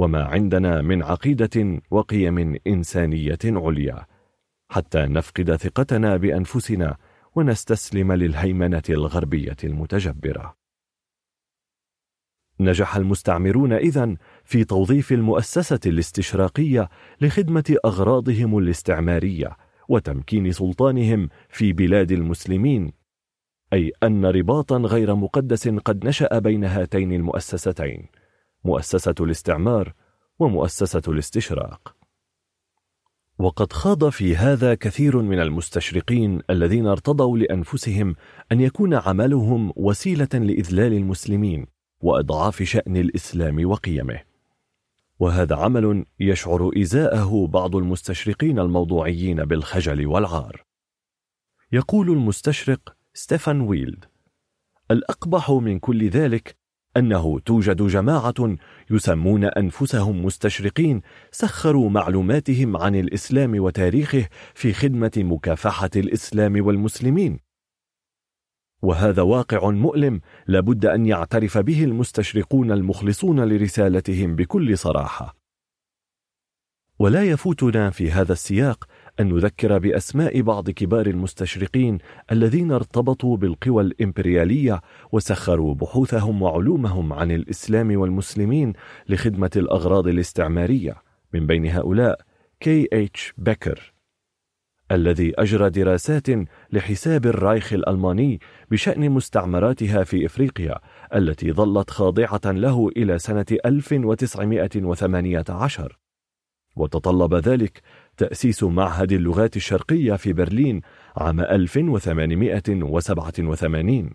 وما 0.00 0.24
عندنا 0.24 0.82
من 0.82 1.02
عقيدة 1.02 1.80
وقيم 1.90 2.56
إنسانية 2.66 3.38
عليا. 3.44 4.06
حتى 4.70 4.98
نفقد 4.98 5.56
ثقتنا 5.56 6.16
بأنفسنا 6.16 6.96
ونستسلم 7.34 8.12
للهيمنة 8.12 8.82
الغربية 8.88 9.56
المتجبرة. 9.64 10.54
نجح 12.60 12.96
المستعمرون 12.96 13.72
إذن 13.72 14.16
في 14.44 14.64
توظيف 14.64 15.12
المؤسسة 15.12 15.80
الاستشراقية 15.86 16.88
لخدمة 17.20 17.76
أغراضهم 17.84 18.58
الاستعمارية 18.58 19.56
وتمكين 19.88 20.52
سلطانهم 20.52 21.28
في 21.48 21.72
بلاد 21.72 22.12
المسلمين 22.12 22.92
أي 23.72 23.92
أن 24.02 24.26
رباطا 24.26 24.76
غير 24.76 25.14
مقدس 25.14 25.68
قد 25.68 26.06
نشأ 26.06 26.38
بين 26.38 26.64
هاتين 26.64 27.12
المؤسستين. 27.12 28.19
مؤسسة 28.64 29.14
الاستعمار 29.20 29.94
ومؤسسة 30.38 31.02
الاستشراق. 31.08 31.96
وقد 33.38 33.72
خاض 33.72 34.08
في 34.08 34.36
هذا 34.36 34.74
كثير 34.74 35.22
من 35.22 35.40
المستشرقين 35.40 36.40
الذين 36.50 36.86
ارتضوا 36.86 37.38
لأنفسهم 37.38 38.16
أن 38.52 38.60
يكون 38.60 38.94
عملهم 38.94 39.72
وسيلة 39.76 40.28
لإذلال 40.34 40.92
المسلمين 40.92 41.66
وأضعاف 42.00 42.62
شأن 42.62 42.96
الإسلام 42.96 43.70
وقيمه. 43.70 44.20
وهذا 45.18 45.56
عمل 45.56 46.04
يشعر 46.20 46.70
إزاءه 46.76 47.46
بعض 47.46 47.76
المستشرقين 47.76 48.58
الموضوعيين 48.58 49.44
بالخجل 49.44 50.06
والعار. 50.06 50.64
يقول 51.72 52.10
المستشرق 52.10 52.96
ستيفان 53.14 53.60
ويلد 53.60 54.04
الأقبح 54.90 55.50
من 55.50 55.78
كل 55.78 56.08
ذلك 56.08 56.56
أنه 56.96 57.38
توجد 57.38 57.82
جماعة 57.82 58.56
يسمون 58.90 59.44
أنفسهم 59.44 60.24
مستشرقين 60.24 61.00
سخروا 61.30 61.90
معلوماتهم 61.90 62.76
عن 62.76 62.94
الإسلام 62.94 63.60
وتاريخه 63.60 64.28
في 64.54 64.72
خدمة 64.72 65.12
مكافحة 65.16 65.90
الإسلام 65.96 66.66
والمسلمين. 66.66 67.40
وهذا 68.82 69.22
واقع 69.22 69.70
مؤلم 69.70 70.20
لابد 70.46 70.86
أن 70.86 71.06
يعترف 71.06 71.58
به 71.58 71.84
المستشرقون 71.84 72.72
المخلصون 72.72 73.40
لرسالتهم 73.40 74.36
بكل 74.36 74.78
صراحة. 74.78 75.36
ولا 76.98 77.24
يفوتنا 77.24 77.90
في 77.90 78.10
هذا 78.10 78.32
السياق 78.32 78.84
أن 79.20 79.28
نذكر 79.28 79.78
بأسماء 79.78 80.40
بعض 80.40 80.70
كبار 80.70 81.06
المستشرقين 81.06 81.98
الذين 82.32 82.72
ارتبطوا 82.72 83.36
بالقوى 83.36 83.82
الإمبريالية 83.82 84.80
وسخروا 85.12 85.74
بحوثهم 85.74 86.42
وعلومهم 86.42 87.12
عن 87.12 87.30
الإسلام 87.30 88.00
والمسلمين 88.00 88.72
لخدمة 89.08 89.50
الأغراض 89.56 90.08
الاستعمارية 90.08 90.94
من 91.34 91.46
بين 91.46 91.66
هؤلاء 91.66 92.20
كي 92.60 92.88
اتش 92.92 93.34
بيكر 93.38 93.92
الذي 94.92 95.32
أجرى 95.38 95.70
دراسات 95.70 96.26
لحساب 96.72 97.26
الرايخ 97.26 97.72
الألماني 97.72 98.40
بشأن 98.70 99.10
مستعمراتها 99.10 100.04
في 100.04 100.26
إفريقيا 100.26 100.78
التي 101.14 101.52
ظلت 101.52 101.90
خاضعة 101.90 102.40
له 102.44 102.88
إلى 102.96 103.18
سنة 103.18 103.46
1918 103.64 105.98
وتطلب 106.76 107.34
ذلك 107.34 107.82
تأسيس 108.20 108.62
معهد 108.62 109.12
اللغات 109.12 109.56
الشرقية 109.56 110.14
في 110.14 110.32
برلين 110.32 110.80
عام 111.16 111.40
1887 111.40 114.10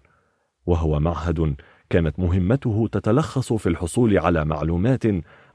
وهو 0.66 1.00
معهد 1.00 1.56
كانت 1.90 2.20
مهمته 2.20 2.90
تتلخص 2.92 3.54
في 3.54 3.70
الحصول 3.70 4.18
على 4.18 4.46
معلومات 4.46 5.04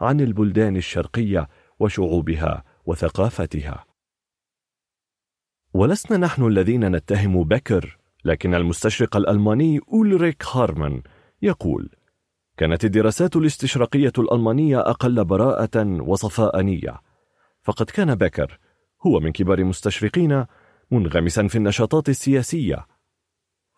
عن 0.01 0.21
البلدان 0.21 0.77
الشرقية 0.77 1.49
وشعوبها 1.81 2.65
وثقافتها. 2.87 3.85
ولسنا 5.75 6.17
نحن 6.17 6.47
الذين 6.47 6.97
نتهم 6.97 7.45
بكر 7.45 7.99
لكن 8.25 8.55
المستشرق 8.55 9.17
الألماني 9.17 9.81
أولريك 9.93 10.45
هارمان 10.53 11.03
يقول 11.43 11.91
كانت 12.57 12.85
الدراسات 12.85 13.37
الاستشراقية 13.37 14.13
الألمانية 14.19 14.81
أقل 14.81 15.25
براءة 15.25 16.01
وصفاء 16.01 16.61
نية 16.61 17.10
فقد 17.63 17.91
كان 17.91 18.15
بكر 18.15 18.59
هو 19.07 19.21
من 19.21 19.33
كبار 19.33 19.59
المستشرقين 19.59 20.47
منغمسا 20.91 21.49
في 21.49 21.59
النشاطات 21.59 22.09
السياسية. 22.09 22.87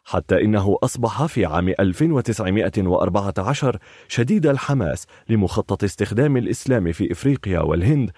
حتى 0.04 0.44
إنه 0.44 0.78
أصبح 0.82 1.26
في 1.26 1.44
عام 1.44 1.68
1914 1.68 3.78
شديد 4.08 4.46
الحماس 4.46 5.06
لمخطط 5.28 5.84
استخدام 5.84 6.36
الإسلام 6.36 6.92
في 6.92 7.12
إفريقيا 7.12 7.60
والهند 7.60 8.10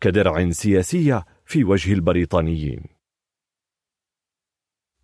كدرع 0.00 0.50
سياسية 0.50 1.24
في 1.44 1.64
وجه 1.64 1.92
البريطانيين. 1.92 2.84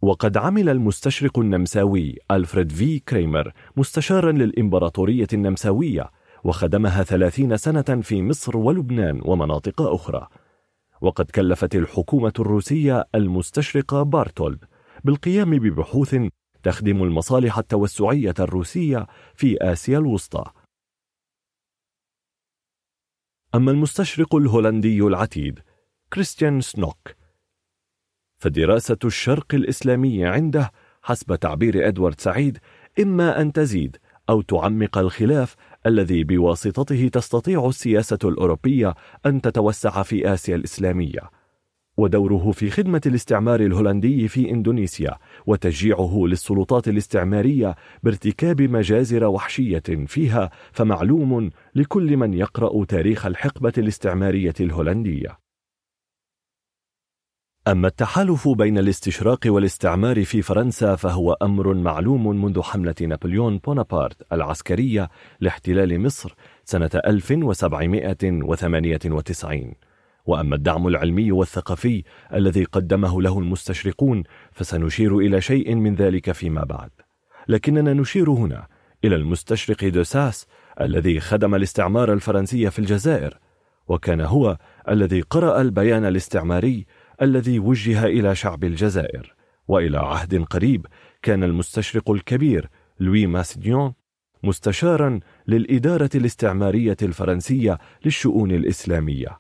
وقد 0.03 0.37
عمل 0.37 0.69
المستشرق 0.69 1.38
النمساوي 1.38 2.19
ألفريد 2.31 2.73
في 2.73 2.99
كريمر 2.99 3.53
مستشارا 3.77 4.33
للإمبراطورية 4.33 5.27
النمساوية 5.33 6.11
وخدمها 6.46 7.02
ثلاثين 7.02 7.56
سنة 7.56 8.00
في 8.02 8.22
مصر 8.22 8.56
ولبنان 8.56 9.20
ومناطق 9.24 9.82
أخرى. 9.82 10.28
وقد 11.00 11.30
كلفت 11.30 11.74
الحكومة 11.74 12.32
الروسية 12.38 13.09
المستشرق 13.14 14.02
بارتولد 14.02 14.64
بالقيام 15.04 15.59
ببحوث 15.59 16.16
تخدم 16.62 17.02
المصالح 17.02 17.59
التوسعية 17.59 18.35
الروسية 18.40 19.06
في 19.35 19.56
آسيا 19.61 19.98
الوسطى. 19.98 20.44
أما 23.54 23.70
المستشرق 23.70 24.35
الهولندي 24.35 25.02
العتيد 25.02 25.61
كريستيان 26.12 26.61
سنوك 26.61 27.14
فدراسة 28.38 28.98
الشرق 29.04 29.54
الإسلامي 29.54 30.26
عنده 30.26 30.72
حسب 31.02 31.35
تعبير 31.35 31.88
إدوارد 31.88 32.20
سعيد 32.20 32.59
إما 33.00 33.40
أن 33.40 33.52
تزيد 33.52 33.96
أو 34.30 34.42
تعمق 34.42 34.98
الخلاف 34.98 35.56
الذي 35.87 36.25
بواسطته 36.25 37.09
تستطيع 37.09 37.66
السياسة 37.68 38.18
الأوروبية 38.25 38.94
أن 39.27 39.40
تتوسع 39.40 40.03
في 40.03 40.35
آسيا 40.35 40.57
الإسلامية. 40.57 41.20
ودوره 41.96 42.51
في 42.51 42.70
خدمة 42.70 43.01
الاستعمار 43.07 43.61
الهولندي 43.61 44.29
في 44.29 44.51
إندونيسيا 44.51 45.18
وتشجيعه 45.46 46.22
للسلطات 46.27 46.88
الاستعمارية 46.88 47.75
بارتكاب 48.03 48.62
مجازر 48.62 49.25
وحشية 49.25 49.83
فيها 50.07 50.51
فمعلوم 50.72 51.51
لكل 51.75 52.16
من 52.16 52.35
يقرأ 52.35 52.85
تاريخ 52.85 53.27
الحقبة 53.27 53.72
الاستعمارية 53.79 54.55
الهولندية. 54.61 55.45
أما 57.68 57.88
التحالف 57.88 58.48
بين 58.48 58.79
الاستشراق 58.79 59.40
والاستعمار 59.46 60.24
في 60.24 60.42
فرنسا 60.42 60.96
فهو 60.96 61.33
أمر 61.33 61.74
معلوم 61.74 62.44
منذ 62.44 62.62
حملة 62.62 62.94
نابليون 63.00 63.59
بونابرت 63.59 64.33
العسكرية 64.33 65.11
لاحتلال 65.40 66.00
مصر 66.00 66.35
سنة 66.64 66.90
1798 66.94 69.72
وأما 70.26 70.55
الدعم 70.55 70.87
العلمي 70.87 71.33
والثقافي 71.33 72.02
الذي 72.35 72.64
قدمه 72.64 73.22
له 73.22 73.38
المستشرقون 73.38 74.22
فسنشير 74.52 75.18
إلى 75.18 75.40
شيء 75.40 75.74
من 75.74 75.94
ذلك 75.94 76.33
فيما 76.33 76.64
بعد. 76.64 76.90
لكننا 77.48 77.92
نشير 77.92 78.31
هنا 78.31 78.66
إلى 79.05 79.16
المستشرق 79.16 79.85
دوساس 79.85 80.46
الذي 80.81 81.20
خدم 81.20 81.55
الاستعمار 81.55 82.12
الفرنسي 82.12 82.70
في 82.70 82.79
الجزائر 82.79 83.38
وكان 83.88 84.20
هو 84.20 84.59
الذي 84.88 85.20
قرأ 85.20 85.61
البيان 85.61 86.05
الاستعماري 86.05 86.87
الذي 87.22 87.59
وجه 87.59 88.05
إلى 88.05 88.35
شعب 88.35 88.64
الجزائر 88.64 89.35
وإلى 89.68 89.98
عهد 89.98 90.42
قريب 90.42 90.87
كان 91.22 91.44
المستشرق 91.44 92.11
الكبير 92.11 92.70
لوي 93.00 93.26
ماسديون 93.26 93.94
مستشارا 94.42 95.20
للإدارة 95.46 96.11
الاستعمارية 96.14 96.96
الفرنسية 97.02 97.79
للشؤون 98.05 98.50
الإسلامية. 98.50 99.38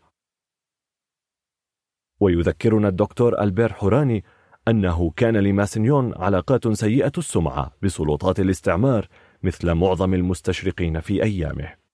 ويذكرنا 2.20 2.88
الدكتور 2.88 3.42
ألبير 3.42 3.72
حوراني 3.72 4.24
أنه 4.68 5.10
كان 5.10 5.36
لماسنيون 5.36 6.14
علاقات 6.16 6.68
سيئة 6.68 7.12
السمعة 7.18 7.72
بسلطات 7.82 8.40
الاستعمار 8.40 9.08
مثل 9.42 9.72
معظم 9.74 10.14
المستشرقين 10.14 11.00
في 11.00 11.22
أيامه. 11.22 11.85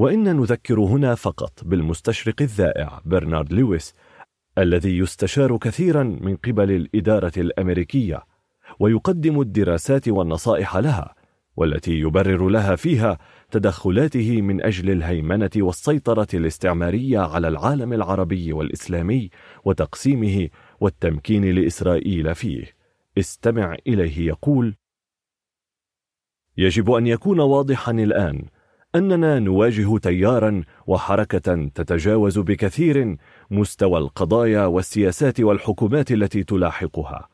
وإن 0.00 0.36
نذكر 0.36 0.80
هنا 0.80 1.14
فقط 1.14 1.64
بالمستشرق 1.64 2.34
الذائع 2.42 3.00
برنارد 3.04 3.52
لويس 3.52 3.94
الذي 4.58 4.98
يستشار 4.98 5.56
كثيرا 5.56 6.02
من 6.02 6.36
قبل 6.36 6.70
الإدارة 6.70 7.32
الأمريكية 7.36 8.22
ويقدم 8.78 9.40
الدراسات 9.40 10.08
والنصائح 10.08 10.76
لها 10.76 11.14
والتي 11.56 12.00
يبرر 12.00 12.48
لها 12.48 12.76
فيها 12.76 13.18
تدخلاته 13.50 14.42
من 14.42 14.62
أجل 14.64 14.90
الهيمنة 14.90 15.50
والسيطرة 15.56 16.28
الاستعمارية 16.34 17.18
على 17.18 17.48
العالم 17.48 17.92
العربي 17.92 18.52
والإسلامي 18.52 19.30
وتقسيمه 19.64 20.48
والتمكين 20.80 21.44
لإسرائيل 21.44 22.34
فيه. 22.34 22.64
استمع 23.18 23.76
إليه 23.86 24.26
يقول 24.26 24.76
يجب 26.56 26.90
أن 26.90 27.06
يكون 27.06 27.40
واضحا 27.40 27.92
الآن 27.92 28.46
أننا 28.94 29.38
نواجه 29.38 29.98
تيارا 29.98 30.62
وحركة 30.86 31.68
تتجاوز 31.74 32.38
بكثير 32.38 33.16
مستوى 33.50 33.98
القضايا 33.98 34.66
والسياسات 34.66 35.40
والحكومات 35.40 36.12
التي 36.12 36.44
تلاحقها. 36.44 37.28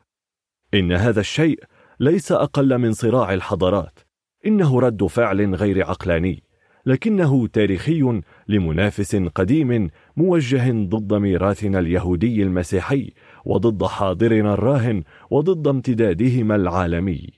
إن 0.73 0.91
هذا 0.91 1.19
الشيء 1.19 1.63
ليس 1.99 2.31
أقل 2.31 2.77
من 2.77 2.93
صراع 2.93 3.33
الحضارات. 3.33 3.99
إنه 4.45 4.79
رد 4.79 5.03
فعل 5.03 5.55
غير 5.55 5.85
عقلاني 5.85 6.43
لكنه 6.85 7.47
تاريخي 7.47 8.21
لمنافس 8.47 9.15
قديم 9.15 9.89
موجه 10.17 10.71
ضد 10.71 11.13
ميراثنا 11.13 11.79
اليهودي 11.79 12.43
المسيحي 12.43 13.13
وضد 13.45 13.83
حاضرنا 13.83 14.53
الراهن 14.53 15.03
وضد 15.31 15.67
امتدادهما 15.67 16.55
العالمي. 16.55 17.36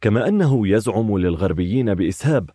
كما 0.00 0.28
أنه 0.28 0.68
يزعم 0.68 1.18
للغربيين 1.18 1.94
بإسهاب 1.94 2.50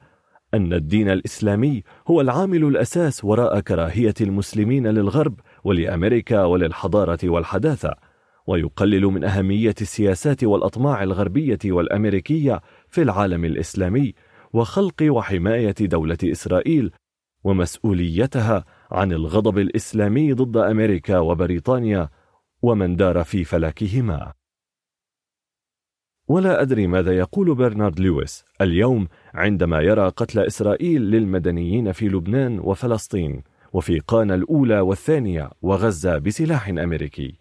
أن 0.53 0.73
الدين 0.73 1.09
الإسلامي 1.09 1.83
هو 2.07 2.21
العامل 2.21 2.63
الأساس 2.63 3.25
وراء 3.25 3.59
كراهية 3.59 4.13
المسلمين 4.21 4.87
للغرب 4.87 5.39
ولأمريكا 5.63 6.43
وللحضارة 6.43 7.19
والحداثة 7.23 7.95
ويقلل 8.47 9.05
من 9.05 9.23
أهمية 9.23 9.75
السياسات 9.81 10.43
والأطماع 10.43 11.03
الغربية 11.03 11.59
والأمريكية 11.65 12.61
في 12.89 13.01
العالم 13.01 13.45
الإسلامي 13.45 14.13
وخلق 14.53 15.03
وحماية 15.03 15.75
دولة 15.81 16.17
إسرائيل 16.23 16.91
ومسؤوليتها 17.43 18.65
عن 18.91 19.11
الغضب 19.11 19.57
الإسلامي 19.57 20.33
ضد 20.33 20.57
أمريكا 20.57 21.19
وبريطانيا 21.19 22.09
ومن 22.61 22.95
دار 22.95 23.23
في 23.23 23.43
فلكهما. 23.43 24.33
ولا 26.27 26.61
أدري 26.61 26.87
ماذا 26.87 27.17
يقول 27.17 27.55
برنارد 27.55 27.99
لويس 27.99 28.45
اليوم 28.61 29.07
عندما 29.33 29.81
يرى 29.81 30.07
قتل 30.07 30.39
إسرائيل 30.39 31.01
للمدنيين 31.01 31.91
في 31.91 32.07
لبنان 32.07 32.59
وفلسطين 32.59 33.43
وفي 33.73 33.99
قانا 33.99 34.35
الأولى 34.35 34.79
والثانية 34.79 35.49
وغزة 35.61 36.17
بسلاح 36.17 36.67
أمريكي. 36.69 37.35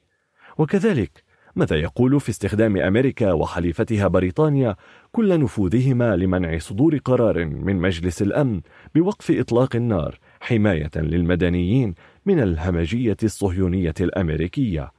وكذلك 0.58 1.24
ماذا 1.56 1.76
يقول 1.76 2.20
في 2.20 2.28
استخدام 2.28 2.76
أمريكا 2.76 3.32
وحليفتها 3.32 4.08
بريطانيا 4.08 4.76
كل 5.12 5.40
نفوذهما 5.40 6.16
لمنع 6.16 6.58
صدور 6.58 6.96
قرار 6.96 7.44
من 7.44 7.76
مجلس 7.76 8.22
الأمن 8.22 8.60
بوقف 8.94 9.30
إطلاق 9.30 9.76
النار 9.76 10.18
حماية 10.40 10.90
للمدنيين 10.96 11.94
من 12.26 12.40
الهمجية 12.40 13.16
الصهيونية 13.22 13.94
الأمريكية؟ 14.00 14.92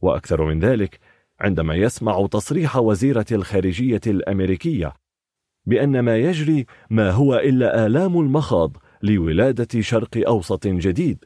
وأكثر 0.00 0.44
من 0.44 0.60
ذلك 0.60 1.00
عندما 1.40 1.74
يسمع 1.74 2.26
تصريح 2.26 2.76
وزيرة 2.76 3.26
الخارجية 3.32 4.00
الأمريكية 4.06 4.92
بأن 5.66 6.00
ما 6.00 6.16
يجري 6.16 6.66
ما 6.90 7.10
هو 7.10 7.34
إلا 7.34 7.86
آلام 7.86 8.20
المخاض 8.20 8.76
لولادة 9.02 9.80
شرق 9.80 10.26
أوسط 10.26 10.66
جديد 10.66 11.24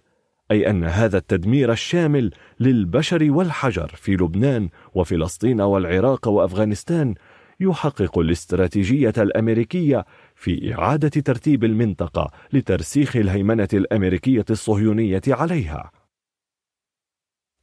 أي 0.51 0.70
أن 0.70 0.85
هذا 0.85 1.18
التدمير 1.18 1.72
الشامل 1.72 2.31
للبشر 2.61 3.27
والحجر 3.31 3.88
في 3.96 4.12
لبنان 4.12 4.68
وفلسطين 4.94 5.61
والعراق 5.61 6.29
وأفغانستان 6.29 7.14
يحقق 7.61 8.18
الاستراتيجية 8.18 9.12
الأمريكية 9.18 10.05
في 10.35 10.75
إعادة 10.75 11.09
ترتيب 11.09 11.64
المنطقة 11.64 12.31
لترسيخ 12.53 13.16
الهيمنة 13.16 13.68
الأمريكية 13.72 14.44
الصهيونية 14.51 15.22
عليها. 15.29 16.01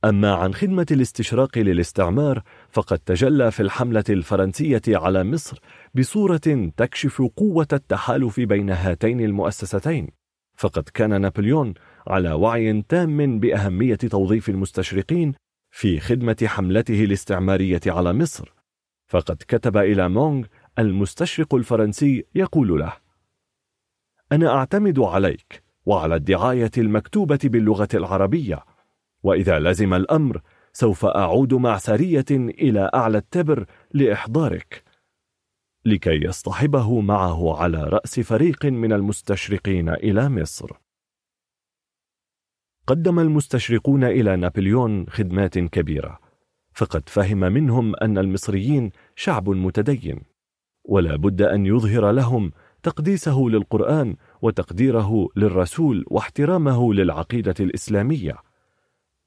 أما 0.05 0.33
عن 0.33 0.53
خدمة 0.53 0.85
الاستشراق 0.91 1.57
للاستعمار 1.57 2.43
فقد 2.69 2.99
تجلى 2.99 3.51
في 3.51 3.59
الحملة 3.59 4.03
الفرنسية 4.09 4.81
على 4.87 5.23
مصر 5.23 5.59
بصورة 5.95 6.71
تكشف 6.77 7.21
قوة 7.35 7.67
التحالف 7.73 8.39
بين 8.39 8.69
هاتين 8.69 9.21
المؤسستين. 9.21 10.07
فقد 10.57 10.83
كان 10.83 11.21
نابليون 11.21 11.73
على 12.07 12.31
وعي 12.31 12.81
تام 12.81 13.39
بأهمية 13.39 13.95
توظيف 13.95 14.49
المستشرقين 14.49 15.33
في 15.71 15.99
خدمة 15.99 16.37
حملته 16.45 17.03
الاستعمارية 17.03 17.81
على 17.87 18.13
مصر. 18.13 18.53
فقد 19.07 19.37
كتب 19.47 19.77
إلى 19.77 20.09
مونغ 20.09 20.45
المستشرق 20.79 21.55
الفرنسي 21.55 22.25
يقول 22.35 22.79
له 22.79 22.93
أنا 24.31 24.55
أعتمد 24.55 24.99
عليك 24.99 25.63
وعلى 25.85 26.15
الدعاية 26.15 26.71
المكتوبة 26.77 27.39
باللغة 27.43 27.89
العربية 27.93 28.63
وإذا 29.23 29.59
لزم 29.59 29.93
الأمر 29.93 30.41
سوف 30.73 31.05
أعود 31.05 31.53
مع 31.53 31.77
سرية 31.77 32.25
إلى 32.31 32.91
أعلى 32.93 33.17
التبر 33.17 33.65
لإحضارك 33.93 34.83
لكي 35.85 36.25
يصطحبه 36.25 37.01
معه 37.01 37.57
على 37.61 37.83
رأس 37.83 38.19
فريق 38.19 38.65
من 38.65 38.93
المستشرقين 38.93 39.89
إلى 39.89 40.29
مصر. 40.29 40.71
قدم 42.87 43.19
المستشرقون 43.19 44.03
إلى 44.03 44.35
نابليون 44.35 45.09
خدمات 45.09 45.59
كبيرة 45.59 46.19
فقد 46.73 47.09
فهم 47.09 47.39
منهم 47.39 47.95
أن 47.95 48.17
المصريين 48.17 48.91
شعب 49.15 49.49
متدين 49.49 50.21
ولا 50.85 51.15
بد 51.15 51.41
أن 51.41 51.65
يظهر 51.65 52.11
لهم 52.11 52.51
تقديسه 52.83 53.39
للقرآن 53.39 54.15
وتقديره 54.41 55.27
للرسول 55.35 56.05
واحترامه 56.07 56.93
للعقيدة 56.93 57.55
الإسلامية. 57.59 58.48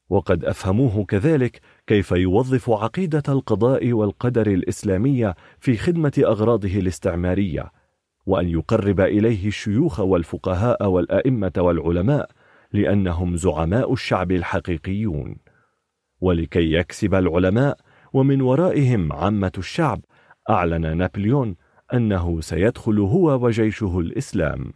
وقد 0.09 0.45
أفهموه 0.45 1.05
كذلك 1.05 1.61
كيف 1.87 2.11
يوظف 2.11 2.69
عقيدة 2.69 3.23
القضاء 3.29 3.93
والقدر 3.93 4.47
الإسلامية 4.47 5.35
في 5.59 5.77
خدمة 5.77 6.11
أغراضه 6.25 6.79
الاستعمارية 6.79 7.71
وأن 8.25 8.49
يقرب 8.49 9.01
إليه 9.01 9.47
الشيوخ 9.47 9.99
والفقهاء 9.99 10.87
والأئمة 10.87 11.51
والعلماء 11.57 12.29
لأنهم 12.73 13.35
زعماء 13.35 13.93
الشعب 13.93 14.31
الحقيقيون. 14.31 15.37
ولكي 16.21 16.73
يكسب 16.73 17.15
العلماء 17.15 17.77
ومن 18.13 18.41
ورائهم 18.41 19.13
عامة 19.13 19.51
الشعب 19.57 20.01
أعلن 20.49 20.97
نابليون 20.97 21.55
أنه 21.93 22.41
سيدخل 22.41 22.99
هو 22.99 23.45
وجيشه 23.45 23.99
الإسلام. 23.99 24.73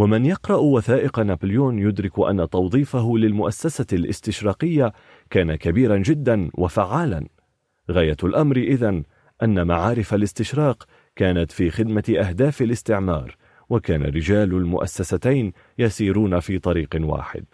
ومن 0.00 0.26
يقرأ 0.26 0.56
وثائق 0.56 1.18
نابليون 1.18 1.78
يدرك 1.78 2.18
أن 2.18 2.48
توظيفه 2.48 3.18
للمؤسسة 3.18 3.86
الاستشراقية 3.92 4.92
كان 5.30 5.54
كبيرا 5.54 5.96
جدا 5.96 6.50
وفعالا. 6.54 7.28
غاية 7.90 8.16
الأمر 8.24 8.56
إذن 8.56 9.04
أن 9.42 9.66
معارف 9.66 10.14
الاستشراق 10.14 10.86
كانت 11.16 11.52
في 11.52 11.70
خدمة 11.70 12.14
أهداف 12.18 12.62
الاستعمار 12.62 13.36
وكان 13.68 14.02
رجال 14.02 14.54
المؤسستين 14.54 15.52
يسيرون 15.78 16.40
في 16.40 16.58
طريق 16.58 16.96
واحد. 17.00 17.44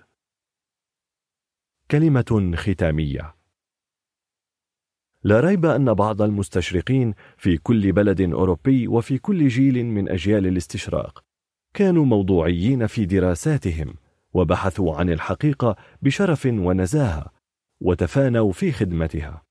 كلمة 1.90 2.53
ختامية. 2.57 3.34
لا 5.24 5.40
ريب 5.40 5.66
أن 5.66 5.94
بعض 5.94 6.22
المستشرقين 6.22 7.14
في 7.36 7.57
كل 7.57 7.92
بلد 7.92 8.20
أوروبي 8.20 8.88
وفي 8.88 9.18
كل 9.18 9.49
جيل 9.49 9.86
من 9.86 10.09
أجيال 10.09 10.47
الاستشراق 10.47 11.26
كانوا 11.77 12.05
موضوعيين 12.05 12.87
في 12.87 13.05
دراساتهم 13.05 13.95
وبحثوا 14.35 14.97
عن 14.97 15.11
الحقيقة 15.11 15.77
بشرف 16.03 16.47
ونزاهة 16.47 17.27
وتفانوا 17.81 18.53
في 18.53 18.72
خدمتها. 18.72 19.43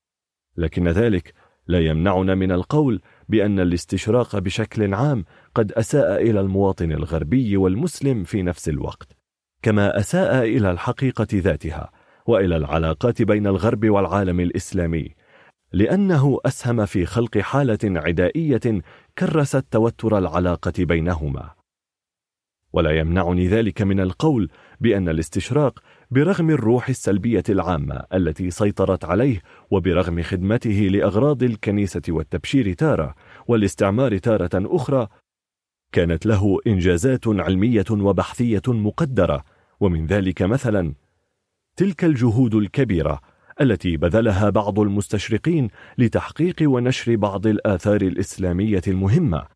لكن 0.58 0.88
ذلك 0.88 1.34
لا 1.68 1.80
يمنعنا 1.80 2.36
من 2.36 2.52
القول 2.52 3.02
بأن 3.30 3.60
الاستشراق 3.60 4.40
بشكل 4.40 4.94
عام 4.94 5.26
قد 5.56 5.72
أساء 5.72 6.22
إلى 6.22 6.40
المواطن 6.40 6.92
الغربي 6.92 7.58
والمسلم 7.58 8.24
في 8.24 8.42
نفس 8.42 8.70
الوقت 8.70 9.18
كما 9.62 10.00
أساء 10.00 10.44
إلى 10.44 10.72
الحقيقة 10.72 11.28
ذاتها 11.34 11.92
وإلى 12.26 12.58
العلاقات 12.58 13.22
بين 13.22 13.48
الغرب 13.48 13.90
والعالم 13.90 14.40
الإسلامي 14.40 15.16
لأنه 15.74 16.40
أسهم 16.46 16.86
في 16.86 17.06
خلق 17.06 17.38
حالة 17.38 17.80
عدائية 17.84 18.82
كرست 19.18 19.66
توتر 19.72 20.18
العلاقة 20.18 20.74
بينهما. 20.80 21.65
ولا 22.76 23.00
يمنعني 23.00 23.48
ذلك 23.48 23.82
من 23.82 24.00
القول 24.00 24.50
بأن 24.82 25.10
الاستشراق 25.10 25.80
برغم 26.12 26.50
الروح 26.50 26.90
السلبية 26.90 27.44
العامة 27.50 28.04
التي 28.14 28.52
سيطرت 28.52 29.06
عليه 29.06 29.42
وبرغم 29.72 30.22
خدمته 30.22 30.90
لأغراض 30.92 31.44
الكنيسة 31.44 32.02
والتبشير 32.10 32.74
تارة 32.74 33.16
والاستعمار 33.48 34.18
تارة 34.18 34.50
أخرى 34.54 35.08
كانت 35.92 36.26
له 36.26 36.60
إنجازات 36.68 37.28
علمية 37.28 37.86
وبحثية 37.92 38.62
مقدرة. 38.68 39.44
ومن 39.80 40.06
ذلك 40.06 40.42
مثلا 40.42 40.94
تلك 41.76 42.06
الجهود 42.06 42.56
الكبيرة 42.56 43.22
التي 43.62 43.98
بذلها 43.98 44.50
بعض 44.50 44.80
المستشرقين 44.80 45.70
لتحقيق 45.98 46.56
ونشر 46.62 47.16
بعض 47.16 47.48
الآثار 47.48 48.02
الإسلامية 48.02 48.82
المهمة. 48.88 49.55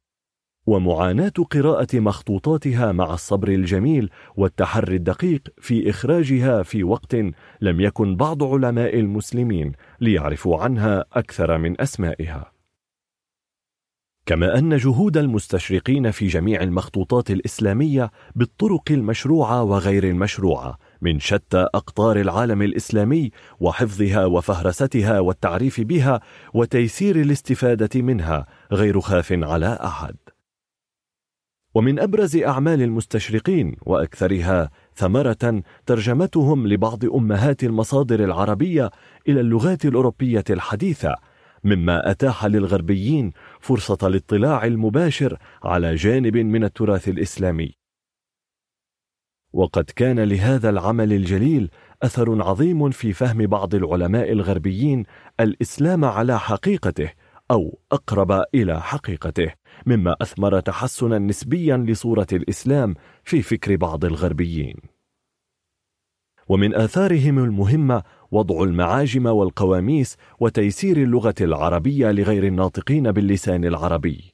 ومعاناة 0.69 1.33
قراءة 1.51 1.99
مخطوطاتها 1.99 2.91
مع 2.91 3.13
الصبر 3.13 3.47
الجميل 3.47 4.09
والتحري 4.37 4.95
الدقيق 4.95 5.41
في 5.57 5.89
إخراجها 5.89 6.63
في 6.63 6.83
وقت 6.83 7.15
لم 7.61 7.81
يكن 7.81 8.15
بعض 8.15 8.43
علماء 8.43 8.99
المسلمين 8.99 9.71
ليعرفوا 10.01 10.63
عنها 10.63 11.05
أكثر 11.13 11.57
من 11.57 11.81
أسمائها. 11.81 12.51
كما 14.25 14.57
أن 14.57 14.77
جهود 14.77 15.17
المستشرقين 15.17 16.11
في 16.11 16.27
جميع 16.27 16.63
المخطوطات 16.63 17.31
الإسلامية 17.31 18.11
بالطرق 18.35 18.91
المشروعة 18.91 19.63
وغير 19.63 20.03
المشروعة 20.03 20.77
من 21.01 21.19
شتى 21.19 21.67
أقطار 21.75 22.21
العالم 22.21 22.61
الإسلامي 22.61 23.31
وحفظها 23.59 24.25
وفهرستها 24.25 25.19
والتعريف 25.19 25.81
بها 25.81 26.19
وتيسير 26.53 27.15
الاستفادة 27.15 28.01
منها 28.01 28.45
غير 28.71 28.99
خاف 28.99 29.33
على 29.33 29.79
أحد. 29.83 30.15
ومن 31.73 31.99
أبرز 31.99 32.37
أعمال 32.37 32.81
المستشرقين 32.81 33.75
وأكثرها 33.81 34.69
ثمرة 34.95 35.63
ترجمتهم 35.85 36.67
لبعض 36.67 37.05
أمهات 37.05 37.63
المصادر 37.63 38.23
العربية 38.23 38.89
إلى 39.27 39.39
اللغات 39.39 39.85
الأوروبية 39.85 40.43
الحديثة 40.49 41.15
مما 41.63 42.11
أتاح 42.11 42.45
للغربيين 42.45 43.31
فرصة 43.59 43.97
الاطلاع 44.03 44.65
المباشر 44.65 45.37
على 45.63 45.95
جانب 45.95 46.37
من 46.37 46.63
التراث 46.63 47.09
الإسلامي. 47.09 47.73
وقد 49.53 49.83
كان 49.83 50.19
لهذا 50.19 50.69
العمل 50.69 51.13
الجليل 51.13 51.69
أثر 52.03 52.43
عظيم 52.43 52.89
في 52.89 53.13
فهم 53.13 53.45
بعض 53.45 53.75
العلماء 53.75 54.31
الغربيين 54.31 55.03
الإسلام 55.39 56.05
على 56.05 56.39
حقيقته 56.39 57.11
أو 57.51 57.79
أقرب 57.91 58.43
إلى 58.55 58.81
حقيقته. 58.81 59.58
مما 59.85 60.15
أثمر 60.21 60.59
تحسنا 60.59 61.19
نسبيا 61.19 61.77
لصورة 61.77 62.27
الإسلام 62.33 62.95
في 63.23 63.41
فكر 63.41 63.75
بعض 63.75 64.05
الغربيين. 64.05 64.75
ومن 66.49 66.75
آثارهم 66.75 67.39
المهمة 67.39 68.03
وضع 68.31 68.63
المعاجم 68.63 69.25
والقواميس 69.25 70.17
وتيسير 70.39 70.97
اللغة 70.97 71.35
العربية 71.41 72.11
لغير 72.11 72.43
الناطقين 72.43 73.11
باللسان 73.11 73.65
العربي. 73.65 74.33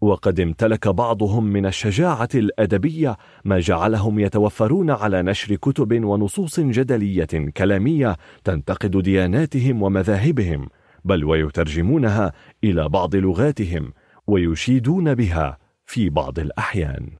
وقد 0.00 0.40
امتلك 0.40 0.88
بعضهم 0.88 1.44
من 1.44 1.66
الشجاعة 1.66 2.28
الأدبية 2.34 3.16
ما 3.44 3.60
جعلهم 3.60 4.18
يتوفرون 4.18 4.90
على 4.90 5.22
نشر 5.22 5.54
كتب 5.56 6.04
ونصوص 6.04 6.60
جدلية 6.60 7.50
كلامية 7.56 8.16
تنتقد 8.44 8.96
دياناتهم 8.96 9.82
ومذاهبهم 9.82 10.68
بل 11.06 11.24
ويترجمونها 11.24 12.32
إلى 12.64 12.88
بعض 12.88 13.16
لغاتهم 13.16 13.92
ويشيدون 14.26 15.14
بها 15.14 15.58
في 15.84 16.10
بعض 16.10 16.38
الأحيان. 16.38 17.10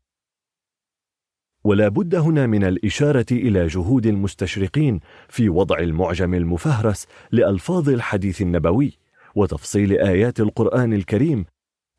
ولا 1.64 1.88
بد 1.88 2.14
هنا 2.14 2.46
من 2.46 2.64
الإشارة 2.64 3.26
إلى 3.32 3.66
جهود 3.66 4.06
المستشرقين 4.06 5.00
في 5.28 5.48
وضع 5.48 5.78
المعجم 5.78 6.34
المفهرس 6.34 7.06
لألفاظ 7.32 7.88
الحديث 7.88 8.42
النبوي 8.42 8.98
وتفصيل 9.34 9.92
آيات 9.92 10.40
القرآن 10.40 10.92
الكريم 10.92 11.44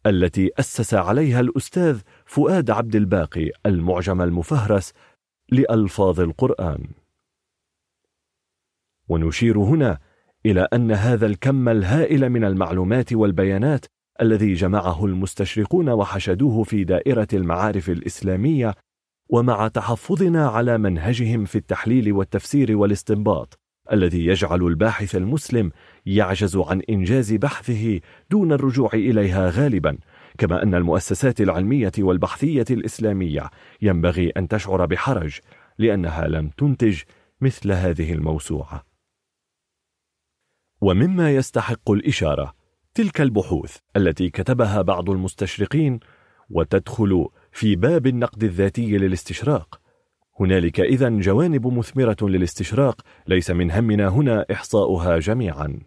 التي 0.05 0.51
أسس 0.59 0.93
عليها 0.93 1.39
الأستاذ 1.39 1.99
فؤاد 2.25 2.69
عبد 2.69 2.95
الباقي 2.95 3.51
المعجم 3.65 4.21
المفهرس 4.21 4.93
لألفاظ 5.51 6.19
القرآن. 6.19 6.87
ونشير 9.07 9.59
هنا 9.59 9.99
إلى 10.45 10.67
أن 10.73 10.91
هذا 10.91 11.25
الكم 11.25 11.69
الهائل 11.69 12.29
من 12.29 12.43
المعلومات 12.43 13.13
والبيانات 13.13 13.85
الذي 14.21 14.53
جمعه 14.53 15.05
المستشرقون 15.05 15.89
وحشدوه 15.89 16.63
في 16.63 16.83
دائرة 16.83 17.27
المعارف 17.33 17.89
الإسلامية 17.89 18.73
ومع 19.29 19.67
تحفظنا 19.67 20.47
على 20.47 20.77
منهجهم 20.77 21.45
في 21.45 21.55
التحليل 21.55 22.13
والتفسير 22.13 22.77
والاستنباط 22.77 23.59
الذي 23.91 24.25
يجعل 24.25 24.63
الباحث 24.63 25.15
المسلم 25.15 25.71
يعجز 26.05 26.57
عن 26.57 26.81
إنجاز 26.89 27.33
بحثه 27.33 27.99
دون 28.31 28.51
الرجوع 28.51 28.89
إليها 28.93 29.49
غالبا 29.49 29.97
كما 30.37 30.63
أن 30.63 30.75
المؤسسات 30.75 31.41
العلمية 31.41 31.91
والبحثية 31.99 32.65
الإسلامية 32.71 33.49
ينبغي 33.81 34.29
أن 34.29 34.47
تشعر 34.47 34.85
بحرج 34.85 35.39
لأنها 35.77 36.27
لم 36.27 36.49
تنتج 36.49 37.01
مثل 37.41 37.71
هذه 37.71 38.13
الموسوعة. 38.13 38.83
ومما 40.81 41.35
يستحق 41.35 41.91
الإشارة 41.91 42.53
تلك 42.93 43.21
البحوث 43.21 43.77
التي 43.95 44.29
كتبها 44.29 44.81
بعض 44.81 45.09
المستشرقين 45.09 45.99
وتدخل 46.49 47.27
في 47.51 47.75
باب 47.75 48.07
النقد 48.07 48.43
الذاتي 48.43 48.97
للاستشراق. 48.97 49.81
هنالك 50.39 50.79
إذا 50.79 51.09
جوانب 51.09 51.67
مثمرة 51.67 52.17
للاستشراق 52.21 53.01
ليس 53.27 53.51
من 53.51 53.71
همنا 53.71 54.07
هنا 54.07 54.45
إحصاؤها 54.51 55.19
جميعا. 55.19 55.79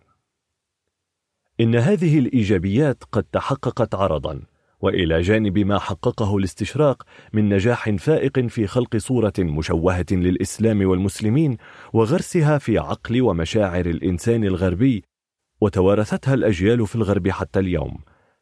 إن 1.60 1.74
هذه 1.76 2.18
الإيجابيات 2.18 3.04
قد 3.12 3.22
تحققت 3.22 3.94
عرضا 3.94 4.42
وإلى 4.80 5.20
جانب 5.20 5.58
ما 5.58 5.78
حققه 5.78 6.36
الاستشراق 6.36 7.02
من 7.32 7.48
نجاح 7.48 7.90
فائق 7.90 8.46
في 8.46 8.66
خلق 8.66 8.96
صورة 8.96 9.32
مشوهة 9.38 10.06
للإسلام 10.10 10.88
والمسلمين 10.88 11.56
وغرسها 11.92 12.58
في 12.58 12.78
عقل 12.78 13.22
ومشاعر 13.22 13.86
الإنسان 13.86 14.44
الغربي 14.44 15.04
وتوارثتها 15.60 16.34
الأجيال 16.34 16.86
في 16.86 16.96
الغرب 16.96 17.28
حتى 17.28 17.58
اليوم. 17.58 17.98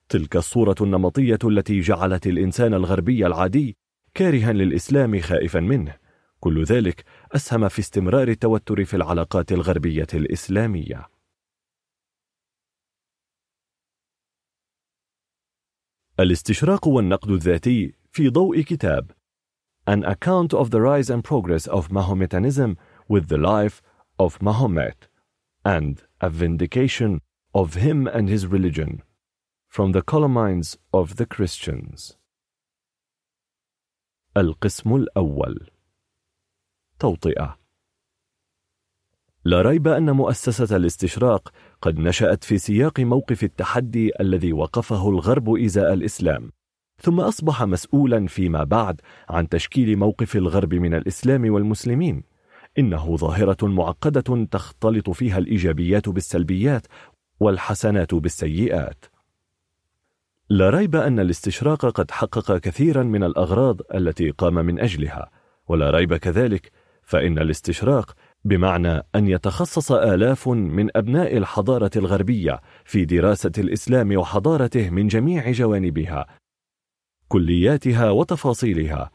تلك 0.09 0.37
الصورة 0.37 0.77
النمطية 0.81 1.39
التي 1.45 1.81
جعلت 1.81 2.27
الإنسان 2.27 2.75
الغربي 2.75 3.27
العادي 3.27 3.77
كارها 4.15 4.53
للإسلام 4.53 5.21
خائفا 5.21 5.61
منه. 5.61 5.95
كل 6.41 6.65
ذلك 6.65 7.05
أسهم 7.33 7.69
في 7.69 7.79
استمرار 7.79 8.29
التوتر 8.29 8.85
في 8.85 8.95
العلاقات 8.95 9.53
الغربية 9.53 10.07
الإسلامية. 10.15 11.18
الاستشراق 16.21 16.89
والنقد 16.89 17.31
الذاتي 17.31 17.95
في 18.11 18.29
ضوء 18.29 18.61
كتاب 18.61 19.11
An 19.87 20.03
Account 20.05 20.53
of 20.53 20.71
the 20.71 20.81
Rise 20.81 21.11
and 21.11 21.23
Progress 21.23 21.67
of 21.69 21.91
Mahometanism 21.91 22.77
with 23.09 23.29
the 23.29 23.39
Life 23.39 23.81
of 24.19 24.41
Mahomet 24.41 25.07
and 25.65 26.03
a 26.21 26.29
Vindication 26.29 27.21
of 27.55 27.75
Him 27.75 28.09
and 28.09 28.29
His 28.29 28.47
Religion 28.47 29.03
from 29.69 29.93
the 29.93 30.03
Columns 30.03 30.77
of 30.93 31.17
the 31.17 31.27
Christians 31.27 32.17
القسم 34.37 34.97
الأول 34.97 35.71
توطئة 36.99 37.58
لا 39.45 39.63
ريب 39.63 39.89
أن 39.89 40.11
مؤسسة 40.11 40.77
الاستشراق 40.77 41.53
قد 41.83 41.99
نشأت 41.99 42.45
في 42.45 42.59
سياق 42.59 43.01
موقف 43.01 43.45
التحدي 43.45 44.11
الذي 44.21 44.53
وقفه 44.53 45.11
الغرب 45.11 45.57
إزاء 45.57 45.93
الإسلام 45.93 46.51
ثم 47.01 47.21
أصبح 47.21 47.63
مسؤولا 47.63 48.27
فيما 48.27 48.65
بعد 48.65 49.01
عن 49.29 49.49
تشكيل 49.49 49.97
موقف 49.97 50.37
الغرب 50.37 50.75
من 50.75 50.95
الإسلام 50.95 51.53
والمسلمين. 51.53 52.23
إنه 52.79 53.17
ظاهرة 53.17 53.67
معقدة 53.67 54.45
تختلط 54.45 55.11
فيها 55.11 55.39
الإيجابيات 55.39 56.09
بالسلبيات 56.09 56.87
والحسنات 57.41 58.15
بالسيئات. 58.15 59.05
لا 60.51 60.71
ريب 60.71 60.97
أن 60.97 61.21
الاستشراق 61.21 61.87
قد 61.87 62.11
حقق 62.11 62.57
كثيرا 62.57 63.03
من 63.03 63.25
الأغراض 63.25 63.81
التي 63.95 64.31
قام 64.31 64.55
من 64.55 64.81
أجلها 64.81 65.31
ولا 65.69 65.91
ريب 65.91 66.17
كذلك 66.17 66.73
فإن 67.03 67.39
الاستشراق 67.39 68.15
بمعنى 68.45 69.03
أن 69.15 69.29
يتخصص 69.29 69.93
آلاف 69.93 70.49
من 70.49 70.97
أبناء 70.97 71.37
الحضارة 71.37 71.91
الغربية 71.97 72.61
في 72.85 73.05
دراسة 73.05 73.53
الإسلام 73.59 74.17
وحضارته 74.17 74.91
من 74.91 75.07
جميع 75.07 75.51
جوانبها 75.51 76.27
كلياتها 77.29 78.11
وتفاصيلها 78.11 79.11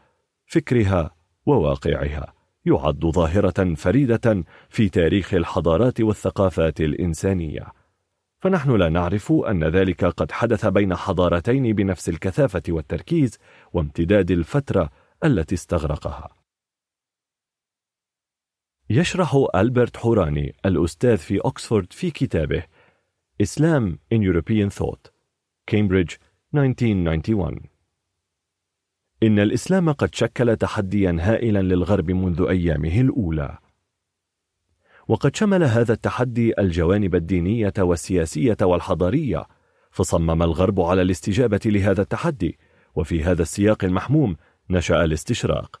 فكرها 0.46 1.10
وواقعها 1.46 2.34
يعد 2.66 3.06
ظاهرة 3.06 3.74
فريدة 3.74 4.44
في 4.68 4.88
تاريخ 4.88 5.34
الحضارات 5.34 6.00
والثقافات 6.00 6.80
الإنسانية. 6.80 7.66
فنحن 8.40 8.76
لا 8.76 8.88
نعرف 8.88 9.32
أن 9.32 9.64
ذلك 9.64 10.04
قد 10.04 10.32
حدث 10.32 10.66
بين 10.66 10.94
حضارتين 10.94 11.72
بنفس 11.72 12.08
الكثافة 12.08 12.62
والتركيز 12.68 13.38
وامتداد 13.72 14.30
الفترة 14.30 14.90
التي 15.24 15.54
استغرقها. 15.54 16.43
يشرح 18.90 19.46
ألبرت 19.54 19.96
حوراني 19.96 20.56
الأستاذ 20.66 21.16
في 21.16 21.40
أكسفورد 21.44 21.92
في 21.92 22.10
كتابه 22.10 22.62
Islam 23.42 23.98
in 24.14 24.18
European 24.18 24.70
Thought 24.70 25.10
كامبريدج 25.66 26.10
1991 26.54 27.60
إن 29.22 29.38
الإسلام 29.38 29.92
قد 29.92 30.14
شكل 30.14 30.56
تحديا 30.56 31.16
هائلا 31.20 31.62
للغرب 31.62 32.10
منذ 32.10 32.46
أيامه 32.48 33.00
الأولى. 33.00 33.58
وقد 35.08 35.36
شمل 35.36 35.62
هذا 35.64 35.92
التحدي 35.92 36.60
الجوانب 36.60 37.14
الدينية 37.14 37.72
والسياسية 37.78 38.56
والحضارية 38.62 39.46
فصمم 39.90 40.42
الغرب 40.42 40.80
على 40.80 41.02
الاستجابة 41.02 41.60
لهذا 41.66 42.02
التحدي 42.02 42.58
وفي 42.94 43.24
هذا 43.24 43.42
السياق 43.42 43.84
المحموم 43.84 44.36
نشأ 44.70 45.04
الاستشراق. 45.04 45.80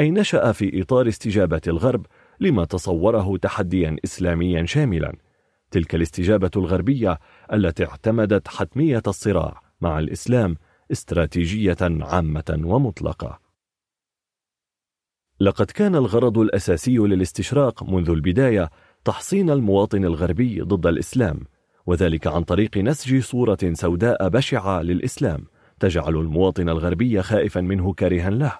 أي 0.00 0.10
نشأ 0.10 0.52
في 0.52 0.82
إطار 0.82 1.08
استجابة 1.08 1.60
الغرب 1.66 2.06
لما 2.40 2.64
تصوره 2.64 3.36
تحديا 3.36 3.96
إسلاميا 4.04 4.66
شاملا. 4.66 5.16
تلك 5.70 5.94
الاستجابة 5.94 6.50
الغربية 6.56 7.18
التي 7.52 7.84
اعتمدت 7.84 8.48
حتمية 8.48 9.02
الصراع 9.06 9.62
مع 9.80 9.98
الإسلام 9.98 10.56
استراتيجية 10.92 11.76
عامة 11.80 12.60
ومطلقة. 12.64 13.40
لقد 15.40 15.70
كان 15.70 15.94
الغرض 15.94 16.38
الأساسي 16.38 16.96
للاستشراق 16.98 17.82
منذ 17.82 18.10
البداية 18.10 18.70
تحصين 19.04 19.50
المواطن 19.50 20.04
الغربي 20.04 20.60
ضد 20.60 20.86
الإسلام 20.86 21.40
وذلك 21.86 22.26
عن 22.26 22.42
طريق 22.42 22.78
نسج 22.78 23.20
صورة 23.22 23.58
سوداء 23.72 24.28
بشعة 24.28 24.82
للإسلام 24.82 25.44
تجعل 25.80 26.16
المواطن 26.16 26.68
الغربي 26.68 27.22
خائفا 27.22 27.60
منه 27.60 27.92
كارها 27.92 28.30
له 28.30 28.52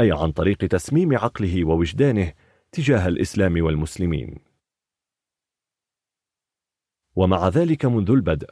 أي 0.00 0.12
عن 0.12 0.30
طريق 0.30 0.58
تسميم 0.58 1.16
عقله 1.18 1.64
ووجدانه 1.64 2.32
تجاه 2.76 3.08
الإسلام 3.08 3.64
والمسلمين. 3.64 4.38
ومع 7.16 7.48
ذلك 7.48 7.84
منذ 7.84 8.10
البدء 8.10 8.50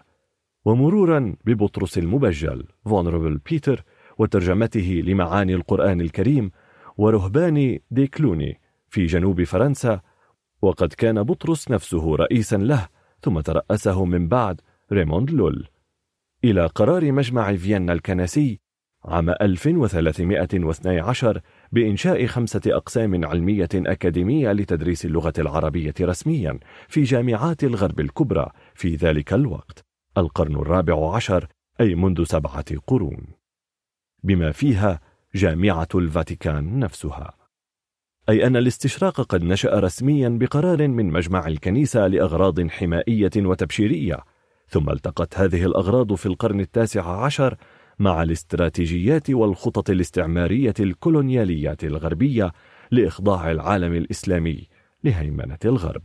ومرورا 0.65 1.37
ببطرس 1.45 1.99
المبجل 1.99 2.69
Venerable 2.85 3.39
Peter 3.39 3.85
وترجمته 4.19 5.03
لمعاني 5.05 5.55
القرآن 5.55 6.01
الكريم 6.01 6.51
ورهبان 6.97 7.79
دير 7.91 8.17
كلوني 8.17 8.61
في 8.89 9.07
جنوب 9.07 9.43
فرنسا 9.43 10.01
وقد 10.63 10.93
كان 10.93 11.23
بطرس 11.23 11.71
نفسه 11.71 12.17
رئيسا 12.17 12.57
له 12.57 12.89
ثم 13.21 13.41
ترأسه 13.41 14.05
من 14.05 14.29
بعد 14.29 14.61
ريموند 14.93 15.31
لول. 15.31 15.69
إلى 16.45 16.67
قرار 16.67 17.13
مجمع 17.13 17.57
فيينا 17.57 17.93
الكنسي 17.93 18.61
عام 19.05 19.31
1312 19.31 21.41
بإنشاء 21.73 22.27
خمسة 22.27 22.61
أقسام 22.67 23.25
علمية 23.25 23.69
أكاديمية 23.75 24.53
لتدريس 24.53 25.05
اللغة 25.05 25.33
العربية 25.39 25.95
رسميا 26.01 26.59
في 26.89 27.03
جامعات 27.03 27.65
الغرب 27.65 28.01
الكبرى 28.01 28.51
في 28.75 28.97
ذلك 28.97 29.33
الوقت 29.33 29.85
القرن 30.19 30.55
الرابع 30.55 31.15
عشر 31.15 31.47
أي 31.81 31.95
منذ 31.95 32.25
سبعة 32.25 32.65
قرون. 32.87 33.27
بما 34.23 34.53
فيها 34.53 35.01
جامعة 35.35 35.89
الفاتيكان 35.95 36.79
نفسها. 36.79 37.35
أي 38.29 38.47
أن 38.47 38.57
الاستشراق 38.57 39.21
قد 39.21 39.45
نشأ 39.45 39.81
رسميا 39.81 40.29
بقرار 40.29 40.89
من 40.89 41.11
مجمع 41.11 41.47
الكنيسة 41.47 42.07
لأغراض 42.07 42.69
حمائية 42.69 43.31
وتبشيرية 43.37 44.25
ثم 44.69 44.91
التقت 44.91 45.39
هذه 45.39 45.65
الأغراض 45.65 46.15
في 46.15 46.27
القرن 46.27 46.61
التاسع 46.61 47.25
عشر 47.25 47.57
مع 47.99 48.23
الاستراتيجيات 48.23 49.31
والخطط 49.31 49.91
الاستعمارية 49.91 50.75
الكولونيالية 50.81 51.77
الغربية 51.83 52.53
لإخضاع 52.91 53.51
العالم 53.51 53.93
الإسلامي 53.95 54.69
لهيمنة 55.05 55.59
الغرب. 55.65 56.03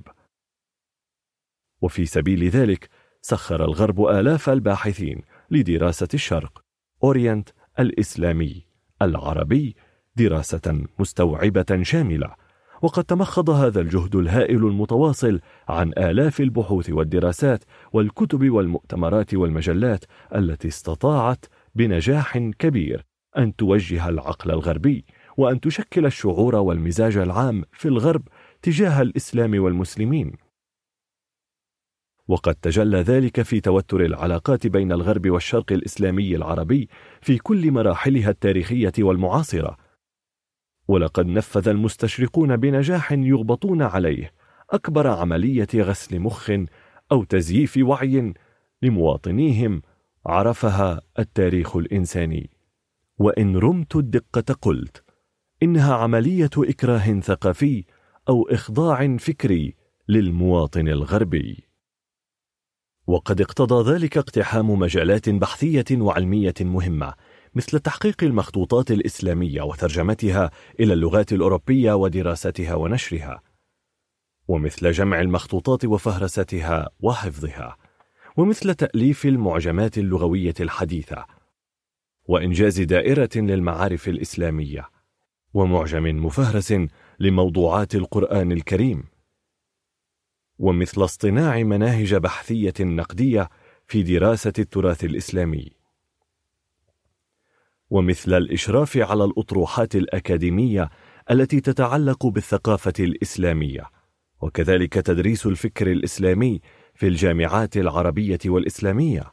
وفي 1.82 2.06
سبيل 2.06 2.50
ذلك 2.50 2.90
سخر 3.22 3.66
الغرب 3.66 4.06
آلاف 4.06 4.50
الباحثين 4.50 5.22
لدراسة 5.52 6.08
الشرق 6.14 6.62
أورينت 7.04 7.50
الإسلامي 7.80 8.66
العربي 9.02 9.76
دراسة 10.16 10.82
مستوعبة 11.00 11.80
شاملة 11.82 12.36
وقد 12.82 13.04
تمخض 13.04 13.50
هذا 13.50 13.82
الجهد 13.82 14.16
الهائل 14.16 14.58
المتواصل 14.58 15.40
عن 15.70 15.94
آلاف 15.98 16.40
البحوث 16.40 16.90
والدراسات 16.90 17.64
والكتب 17.94 18.50
والمؤتمرات 18.50 19.34
والمجلات 19.34 20.06
التي 20.36 20.68
استطاعت 20.68 21.46
بنجاح 21.76 22.38
كبير 22.38 23.06
أن 23.38 23.56
توجه 23.56 24.10
العقل 24.10 24.52
الغربي 24.52 25.06
وأن 25.38 25.60
تشكل 25.60 26.06
الشعور 26.06 26.56
والمزاج 26.56 27.18
العام 27.18 27.64
في 27.72 27.88
الغرب 27.88 28.28
تجاه 28.62 29.02
الإسلام 29.02 29.64
والمسلمين. 29.64 30.34
وقد 32.28 32.56
تجلى 32.56 32.98
ذلك 32.98 33.42
في 33.42 33.62
توتر 33.62 34.06
العلاقات 34.06 34.68
بين 34.68 34.92
الغرب 34.92 35.30
والشرق 35.30 35.72
الإسلامي 35.72 36.36
العربي 36.36 36.90
في 37.22 37.38
كل 37.38 37.72
مراحلها 37.72 38.30
التاريخية 38.30 38.94
والمعاصرة. 39.00 39.78
ولقد 40.88 41.26
نفذ 41.26 41.68
المستشرقون 41.68 42.58
بنجاح 42.58 43.12
يغبطون 43.12 43.82
عليه 43.82 44.34
أكبر 44.70 45.08
عملية 45.08 45.68
غسل 45.76 46.20
مخ 46.20 46.52
أو 47.12 47.24
تزييف 47.24 47.80
وعي 47.82 48.34
لمواطنيهم 48.82 49.82
عرفها 50.30 51.02
التاريخ 51.20 51.76
الإنساني. 51.76 52.50
وإن 53.18 53.58
رمت 53.58 53.96
الدقة 53.96 54.54
قلت 54.62 55.04
إنها 55.64 55.96
عملية 55.96 56.50
إكراه 56.58 57.20
ثقافي 57.20 57.84
أو 58.30 58.48
إخضاع 58.50 59.18
فكري 59.18 59.76
للمواطن 60.10 60.88
الغربي. 60.88 61.70
وقد 63.08 63.42
اقتضى 63.42 63.92
ذلك 63.92 64.18
اقتحام 64.18 64.70
مجالات 64.70 65.30
بحثية 65.30 65.86
وعلمية 65.92 66.54
مهمة 66.62 67.14
مثل 67.56 67.80
تحقيق 67.80 68.24
المخطوطات 68.24 68.92
الإسلامية 68.92 69.62
وترجمتها 69.62 70.52
إلى 70.80 70.94
اللغات 70.94 71.34
الأوروبية 71.34 71.94
ودراستها 71.94 72.76
ونشرها 72.76 73.42
ومثل 74.48 74.92
جمع 74.92 75.22
المخطوطات 75.22 75.86
وفهرستها 75.86 76.90
وحفظها. 77.00 77.78
ومثل 78.40 78.76
تأليف 78.76 79.26
المعجمات 79.26 79.98
اللغوية 79.98 80.54
الحديثة 80.60 81.26
وإنجاز 82.28 82.82
دائرة 82.82 83.30
للمعارف 83.36 84.08
الإسلامية 84.08 84.90
ومعجم 85.54 86.26
مفهرس 86.26 86.74
لموضوعات 87.20 87.96
القرآن 87.96 88.52
الكريم 88.52 89.04
ومثل 90.60 91.04
اصطناع 91.04 91.64
مناهج 91.64 92.16
بحثية 92.16 92.74
نقدية 92.80 93.50
في 93.88 94.04
دراسة 94.04 94.54
التراث 94.60 95.04
الإسلامي 95.04 95.72
ومثل 97.90 98.34
الإشراف 98.34 98.98
على 98.98 99.26
الأطروحات 99.26 99.96
الأكاديمية 99.96 100.90
التي 101.32 101.62
تتعلق 101.62 102.26
بالثقافة 102.26 102.94
الإسلامية 103.00 103.84
وكذلك 104.42 104.94
تدريس 104.94 105.46
الفكر 105.46 105.92
الإسلامي 105.92 106.62
في 107.00 107.08
الجامعات 107.08 107.78
العربية 107.78 108.40
والإسلامية 108.46 109.24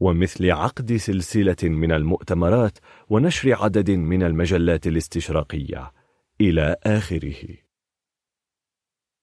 ومثل 0.00 0.50
عقد 0.50 0.96
سلسلة 0.96 1.56
من 1.62 1.92
المؤتمرات 1.92 2.78
ونشر 3.08 3.54
عدد 3.62 3.90
من 3.90 4.22
المجلات 4.22 4.86
الاستشراقية 4.86 5.92
إلى 6.40 6.76
آخره. 6.84 7.56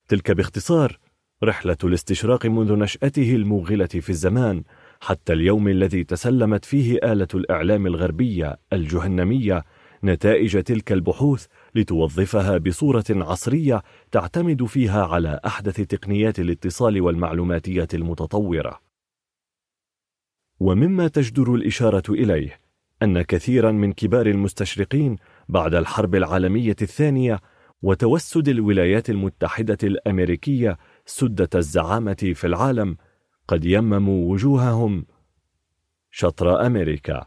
تلك 0.08 0.32
باختصار 0.32 1.00
رحلة 1.44 1.78
الاستشراق 1.84 2.46
منذ 2.46 2.74
نشأته 2.74 3.36
الموغلة 3.36 3.86
في 3.86 4.10
الزمان 4.10 4.64
حتى 5.02 5.34
اليوم 5.34 5.68
الذي 5.68 6.04
تسلمت 6.04 6.66
فيه 6.66 7.00
آلة 7.04 7.28
الإعلام 7.36 7.88
الغربية 7.88 8.60
الجهنمية 8.74 9.64
نتائج 10.04 10.64
تلك 10.64 10.92
البحوث 10.92 11.46
لتوظفها 11.76 12.58
بصورة 12.58 13.06
عصرية 13.10 13.84
تعتمد 14.12 14.66
فيها 14.66 15.06
على 15.06 15.40
أحدث 15.46 15.82
تقنيات 15.82 16.40
الاتصال 16.40 17.02
والمعلوماتية 17.02 17.88
المتطورة. 17.94 18.80
ومما 20.60 21.08
تجدر 21.08 21.56
الإشارة 21.56 22.04
إليه 22.10 22.60
أن 23.04 23.22
كثيرا 23.22 23.72
من 23.72 23.94
كبار 23.94 24.28
المستشرقين 24.28 25.16
بعد 25.50 25.76
الحرب 25.76 26.16
العالمية 26.16 26.76
الثانية 26.82 27.40
وتوسد 27.82 28.48
الولايات 28.48 29.10
المتحدة 29.10 29.78
الأمريكية 29.84 30.78
سدة 31.06 31.50
الزعامة 31.56 32.32
في 32.36 32.48
العالم 32.48 32.98
قد 33.48 33.66
يمموا 33.66 34.32
وجوههم 34.32 35.06
شطر 36.12 36.66
أمريكا 36.66 37.26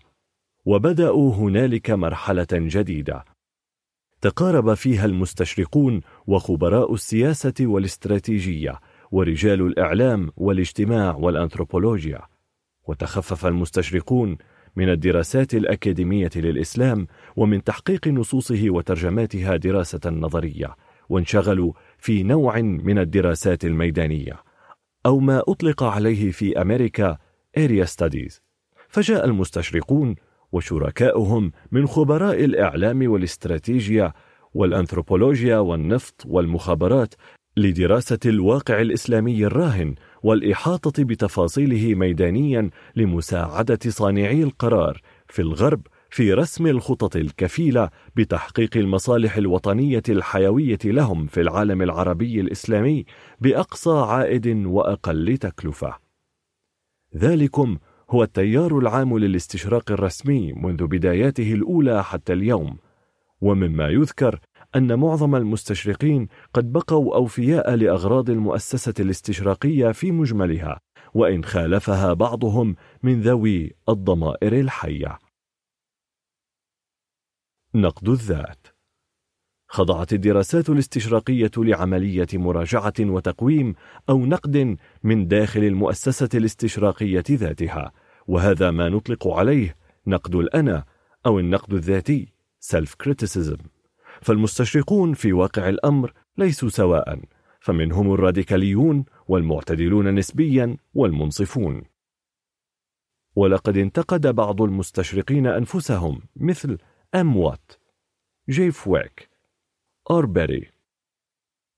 وبدأوا 0.65 1.35
هنالك 1.35 1.91
مرحلة 1.91 2.47
جديدة. 2.53 3.25
تقارب 4.23 4.75
فيها 4.75 5.05
المستشرقون 5.05 6.01
وخبراء 6.27 6.95
السياسة 6.95 7.55
والاستراتيجية 7.61 8.81
ورجال 9.11 9.63
الإعلام 9.63 10.31
والاجتماع 10.37 11.17
والأنثروبولوجيا. 11.17 12.21
وتخفف 12.89 13.47
المستشرقون 13.47 14.37
من 14.77 14.89
الدراسات 14.89 15.55
الأكاديمية 15.55 16.31
للإسلام 16.37 17.07
ومن 17.37 17.65
تحقيق 17.65 18.09
نصوصه 18.09 18.65
وترجماتها 18.71 19.57
دراسة 19.57 20.11
نظرية 20.11 20.77
وانشغلوا 21.09 21.73
في 21.99 22.23
نوع 22.23 22.61
من 22.61 22.99
الدراسات 22.99 23.65
الميدانية. 23.65 24.43
أو 25.07 25.19
ما 25.19 25.43
أطلق 25.49 25.83
عليه 25.83 26.31
في 26.31 26.61
أمريكا 26.61 27.19
Area 27.59 27.87
Studies. 27.87 28.41
فجاء 28.89 29.25
المستشرقون 29.25 30.15
وشركاؤهم 30.53 31.53
من 31.73 31.87
خبراء 31.87 32.45
الإعلام 32.45 33.11
والاستراتيجيا 33.11 34.13
والأنثروبولوجيا 34.55 35.59
والنفط 35.59 36.23
والمخابرات 36.27 37.15
لدراسة 37.57 38.19
الواقع 38.27 38.81
الإسلامي 38.81 39.47
الراهن 39.47 39.95
والإحاطة 40.23 41.05
بتفاصيله 41.05 41.95
ميدانيا 41.95 42.71
لمساعدة 42.97 43.79
صانعي 43.89 44.43
القرار 44.43 45.01
في 45.29 45.43
الغرب 45.43 45.87
في 46.11 46.33
رسم 46.33 46.67
الخطط 46.67 47.17
الكفيلة 47.17 47.91
بتحقيق 48.17 48.77
المصالح 48.77 49.37
الوطنية 49.37 50.03
الحيوية 50.09 50.79
لهم 50.85 51.27
في 51.27 51.41
العالم 51.41 51.83
العربي 51.83 52.41
الإسلامي 52.41 53.05
بأقصى 53.41 53.91
عائد 53.91 54.67
وأقل 54.67 55.37
تكلفة. 55.39 55.95
ذلكم 57.17 57.79
هو 58.13 58.23
التيار 58.23 58.79
العام 58.79 59.19
للاستشراق 59.19 59.93
الرسمي 59.93 60.53
منذ 60.53 60.87
بداياته 60.87 61.55
الأولى 61.55 62.05
حتى 62.05 62.33
اليوم، 62.33 62.79
ومما 63.41 63.89
يذكر 63.89 64.41
أن 64.77 64.99
معظم 64.99 65.37
المستشرقين 65.37 66.29
قد 66.55 66.73
بقوا 66.73 67.17
أوفياء 67.17 67.75
لأغراض 67.75 68.31
المؤسسة 68.31 68.95
الاستشراقية 69.01 69.93
في 69.93 70.13
مجملها، 70.13 70.81
وإن 71.15 71.45
خالفها 71.45 72.13
بعضهم 72.13 72.77
من 73.03 73.21
ذوي 73.21 73.73
الضمائر 73.89 74.61
الحية. 74.61 75.19
نقد 77.75 78.09
الذات. 78.09 78.67
خضعت 79.69 80.13
الدراسات 80.13 80.71
الاستشراقية 80.71 81.51
لعملية 81.57 82.27
مراجعة 82.33 82.93
وتقويم 83.01 83.75
أو 84.09 84.27
نقد 84.27 84.77
من 85.03 85.29
داخل 85.29 85.65
المؤسسة 85.65 86.29
الاستشراقية 86.35 87.25
ذاتها. 87.31 87.93
وهذا 88.27 88.71
ما 88.71 88.89
نطلق 88.89 89.29
عليه 89.29 89.77
نقد 90.07 90.35
الأنا 90.35 90.85
أو 91.27 91.39
النقد 91.39 91.75
الذاتي 91.75 92.29
self 92.73 92.91
criticism 93.05 93.61
فالمستشرقون 94.23 95.15
في 95.15 95.33
واقع 95.33 95.69
الأمر 95.69 96.13
ليسوا 96.39 96.69
سواء 96.69 97.21
فمنهم 97.61 98.15
الراديكاليون 98.15 99.05
والمعتدلون 99.29 100.15
نسبيا 100.15 100.77
والمنصفون. 100.95 101.83
ولقد 103.37 103.77
انتقد 103.77 104.27
بعض 104.27 104.63
المستشرقين 104.63 105.47
أنفسهم 105.47 106.23
مثل 106.37 106.79
أم 107.15 107.37
وات 107.37 107.73
جي 108.49 108.71
فويك 108.71 109.31
آربري 110.11 110.71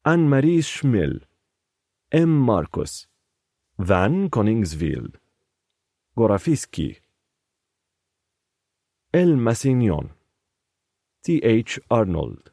آن 0.07 0.18
ماري 0.18 0.66
شيمل 0.66 1.24
إم 2.14 2.47
ماركوس 2.47 3.09
فان 3.78 4.28
كونينغزفيلد. 4.28 5.16
غورافيسكي 6.18 7.00
إل 9.14 9.36
ماسينيون 9.36 10.10
تي 11.22 11.60
اتش 11.60 11.80
أرنولد 11.92 12.48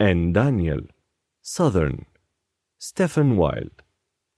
إن 0.00 0.32
دانيال 0.32 0.92
ساذرن 1.42 2.04
ستيفن 2.78 3.30
وايلد 3.30 3.80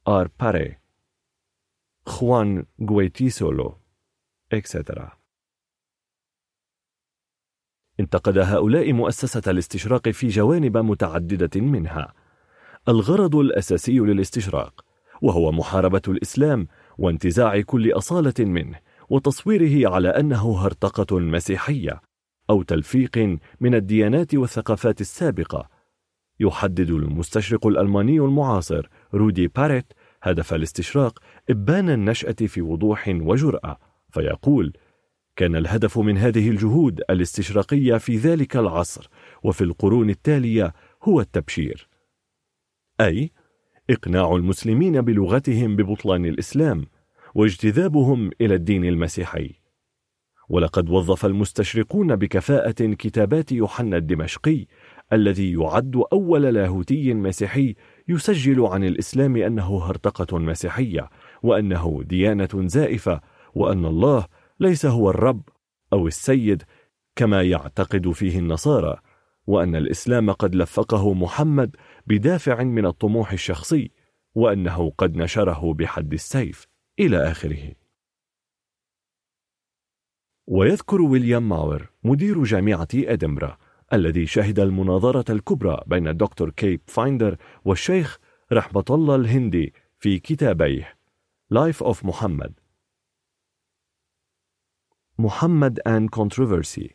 آر 0.09 0.31
باري 0.41 0.79
خوان 2.07 2.67
غويتيسولو 2.91 3.79
etc. 4.55 5.23
انتقد 8.01 8.39
هؤلاء 8.39 8.93
مؤسسة 8.93 9.51
الاستشراق 9.51 10.09
في 10.09 10.29
جوانب 10.29 10.77
متعددة 10.77 11.61
منها. 11.61 12.15
الغرض 12.89 13.37
الأساسي 13.37 13.99
للاستشراق 13.99 14.85
وهو 15.23 15.53
محاربة 15.53 16.03
الإسلام 16.09 16.69
وانتزاع 16.99 17.61
كل 17.61 17.93
أصالة 17.93 18.35
منه 18.41 18.79
وتصويره 19.11 19.95
على 19.95 20.09
أنه 20.09 20.59
هرطقة 20.59 21.19
مسيحية 21.19 22.01
أو 22.51 22.63
تلفيق 22.63 23.39
من 23.61 23.75
الديانات 23.75 24.35
والثقافات 24.35 25.01
السابقة. 25.01 25.69
يحدد 26.41 26.91
المستشرق 26.91 27.67
الألماني 27.67 28.21
المعاصر 28.21 28.89
رودي 29.15 29.49
باريت 29.49 29.93
هدف 30.23 30.55
الاستشراق 30.55 31.19
إبان 31.51 31.91
النشأة 31.91 32.33
في 32.47 32.63
وضوح 32.63 33.09
وجرأة 33.09 33.79
فيقول 34.11 34.73
كان 35.37 35.57
الهدف 35.57 35.99
من 35.99 36.19
هذه 36.19 36.51
الجهود 36.51 37.01
الاستشراقية 37.11 37.97
في 37.97 38.17
ذلك 38.17 38.57
العصر 38.57 39.09
وفي 39.43 39.65
القرون 39.65 40.11
التالية 40.11 40.73
هو 41.03 41.21
التبشير. 41.21 41.89
أي 43.01 43.31
إقناع 43.91 44.37
المسلمين 44.37 45.01
بلغتهم 45.01 45.77
ببطلان 45.77 46.27
الإسلام 46.27 46.87
واجتذابهم 47.35 48.31
إلى 48.41 48.55
الدين 48.55 48.85
المسيحي. 48.85 49.63
ولقد 50.49 50.91
وظف 50.91 51.27
المستشرقون 51.27 52.17
بكفاءة 52.17 52.95
كتابات 52.95 53.53
يوحنا 53.53 53.97
الدمشقي 53.97 54.67
الذي 55.13 55.53
يعد 55.53 56.03
أول 56.13 56.43
لاهوتي 56.43 57.15
مسيحي 57.15 57.75
يسجل 58.09 58.61
عن 58.61 58.85
الإسلام 58.85 59.37
أنه 59.37 59.85
هرطقة 59.85 60.39
مسيحية 60.39 61.11
وأنه 61.43 62.03
ديانة 62.05 62.49
زائفة 62.55 63.21
وأن 63.55 63.85
الله 63.85 64.27
ليس 64.61 64.87
هو 64.87 65.11
الرب 65.11 65.43
أو 65.93 66.07
السيد 66.07 66.63
كما 67.17 67.43
يعتقد 67.43 68.11
فيه 68.11 68.39
النصارى 68.39 68.97
وأن 69.47 69.77
الإسلام 69.77 70.31
قد 70.31 70.55
لفقه 70.55 71.15
محمد 71.15 71.77
بدافع 72.07 72.63
من 72.63 72.87
الطموح 72.87 73.33
الشخصي 73.33 73.91
وأنه 74.35 74.91
قد 74.91 75.17
نشره 75.17 75.75
بحد 75.75 76.13
السيف 76.13 76.67
إلى 76.99 77.31
آخره. 77.31 77.75
ويذكر 80.47 81.03
ويليام 81.03 81.49
ميور 81.49 81.93
مدير 82.05 82.45
جامعة 82.45 82.89
إدنبرا 82.95 83.59
الذي 83.93 84.27
شهد 84.27 84.61
المناظرة 84.61 85.33
الكبرى 85.33 85.83
بين 85.87 86.09
الدكتور 86.09 86.51
كيب 86.51 86.81
فاندر 86.87 87.37
والشيخ 87.65 88.19
رحمة 88.53 88.85
الله 88.91 89.15
الهندي 89.15 89.75
في 89.99 90.19
كتابيه 90.19 90.99
Life 91.55 91.87
of 91.87 92.05
Mohammad 92.05 92.61
محمد 95.19 95.81
and 95.89 96.21
Controversy 96.21 96.93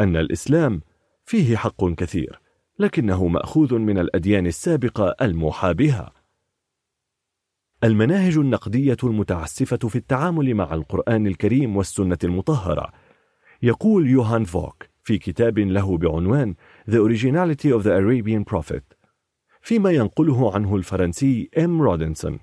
أن 0.00 0.16
الإسلام 0.16 0.80
فيه 1.24 1.56
حق 1.56 1.84
كثير 1.84 2.40
لكنه 2.80 3.26
مأخوذ 3.26 3.74
من 3.74 3.98
الأديان 3.98 4.46
السابقة 4.46 5.14
الموحى 5.22 5.74
بها. 5.74 6.12
المناهج 7.84 8.38
النقدية 8.38 8.96
المتعسفة 9.04 9.76
في 9.76 9.96
التعامل 9.96 10.54
مع 10.54 10.74
القرآن 10.74 11.26
الكريم 11.26 11.76
والسنة 11.76 12.18
المطهرة. 12.24 12.92
يقول 13.62 14.10
يوهان 14.10 14.44
فوك 14.44 14.86
في 15.02 15.18
كتاب 15.18 15.58
له 15.58 15.98
بعنوان 15.98 16.54
The 16.90 16.94
Originality 16.94 17.70
of 17.78 17.82
the 17.82 17.90
Arabian 17.90 18.44
Prophet 18.54 18.96
فيما 19.60 19.90
ينقله 19.90 20.54
عنه 20.54 20.76
الفرنسي 20.76 21.50
إم 21.58 21.82
رودنسون 21.82 22.38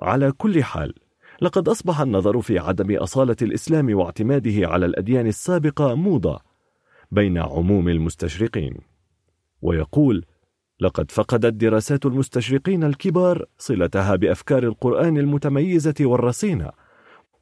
على 0.00 0.32
كل 0.32 0.64
حال 0.64 0.94
لقد 1.42 1.68
أصبح 1.68 2.00
النظر 2.00 2.40
في 2.40 2.58
عدم 2.58 2.96
أصالة 2.96 3.36
الإسلام 3.42 3.94
واعتماده 3.94 4.68
على 4.68 4.86
الأديان 4.86 5.26
السابقة 5.26 5.94
موضة 5.94 6.40
بين 7.10 7.38
عموم 7.38 7.88
المستشرقين. 7.88 8.89
ويقول 9.62 10.24
لقد 10.80 11.10
فقدت 11.10 11.54
دراسات 11.54 12.06
المستشرقين 12.06 12.84
الكبار 12.84 13.44
صلتها 13.58 14.16
بأفكار 14.16 14.62
القرآن 14.62 15.18
المتميزة 15.18 15.94
والرصينة 16.00 16.70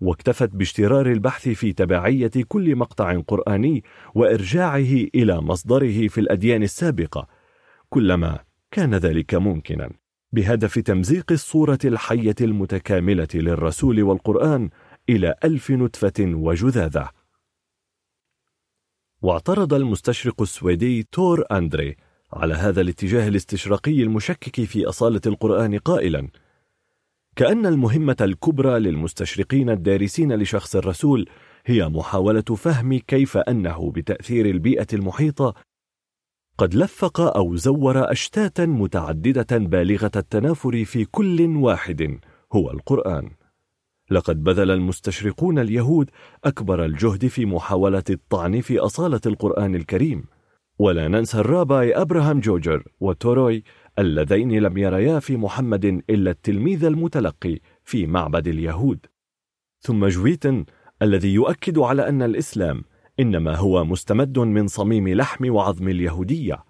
واكتفت 0.00 0.48
باشترار 0.48 1.12
البحث 1.12 1.48
في 1.48 1.72
تبعية 1.72 2.30
كل 2.48 2.76
مقطع 2.76 3.20
قرآني 3.20 3.84
وإرجاعه 4.14 5.06
إلى 5.14 5.40
مصدره 5.40 6.08
في 6.08 6.18
الأديان 6.20 6.62
السابقة 6.62 7.28
كلما 7.88 8.38
كان 8.70 8.94
ذلك 8.94 9.34
ممكنا 9.34 9.90
بهدف 10.32 10.78
تمزيق 10.78 11.32
الصورة 11.32 11.78
الحية 11.84 12.34
المتكاملة 12.40 13.28
للرسول 13.34 14.02
والقرآن 14.02 14.70
إلى 15.08 15.34
ألف 15.44 15.70
نتفة 15.70 16.14
وجذاذة. 16.20 17.10
واعترض 19.22 19.74
المستشرق 19.74 20.42
السويدي 20.42 21.02
تور 21.12 21.44
أندري 21.52 21.96
على 22.32 22.54
هذا 22.54 22.80
الاتجاه 22.80 23.28
الاستشراقي 23.28 24.02
المشكك 24.02 24.64
في 24.64 24.86
أصالة 24.86 25.20
القرآن 25.26 25.78
قائلا. 25.78 26.28
كأن 27.36 27.66
المهمة 27.66 28.16
الكبرى 28.20 28.78
للمستشرقين 28.78 29.70
الدارسين 29.70 30.32
لشخص 30.32 30.76
الرسول 30.76 31.28
هي 31.66 31.88
محاولة 31.88 32.40
فهم 32.40 32.98
كيف 32.98 33.36
أنه 33.36 33.92
بتأثير 33.92 34.46
البيئة 34.46 34.86
المحيطة 34.92 35.54
قد 36.58 36.74
لفق 36.74 37.20
أو 37.20 37.56
زور 37.56 38.12
أشتاتا 38.12 38.66
متعددة 38.66 39.58
بالغة 39.58 40.10
التنافر 40.16 40.84
في 40.84 41.04
كل 41.04 41.56
واحد 41.56 42.20
هو 42.52 42.70
القرآن. 42.70 43.30
لقد 44.10 44.44
بذل 44.44 44.70
المستشرقون 44.70 45.58
اليهود 45.58 46.10
أكبر 46.44 46.84
الجهد 46.84 47.26
في 47.26 47.46
محاولة 47.46 48.04
الطعن 48.10 48.60
في 48.60 48.78
أصالة 48.78 49.20
القرآن 49.26 49.74
الكريم. 49.74 50.24
ولا 50.78 51.08
ننسى 51.08 51.38
الراباي 51.38 51.94
أبراهام 51.94 52.40
جوجر 52.40 52.84
وتوروي 53.00 53.64
اللذين 53.98 54.58
لم 54.58 54.78
يريا 54.78 55.18
في 55.18 55.36
محمد 55.36 55.84
إلا 55.84 56.30
التلميذ 56.30 56.84
المتلقي 56.84 57.58
في 57.84 58.06
معبد 58.06 58.48
اليهود. 58.48 59.06
ثم 59.80 60.06
جويتن 60.06 60.64
الذي 61.02 61.34
يؤكد 61.34 61.78
على 61.78 62.08
أن 62.08 62.22
الإسلام 62.22 62.84
إنما 63.20 63.56
هو 63.56 63.84
مستمد 63.84 64.38
من 64.38 64.68
صميم 64.68 65.08
لحم 65.08 65.50
وعظم 65.54 65.88
اليهودية. 65.88 66.64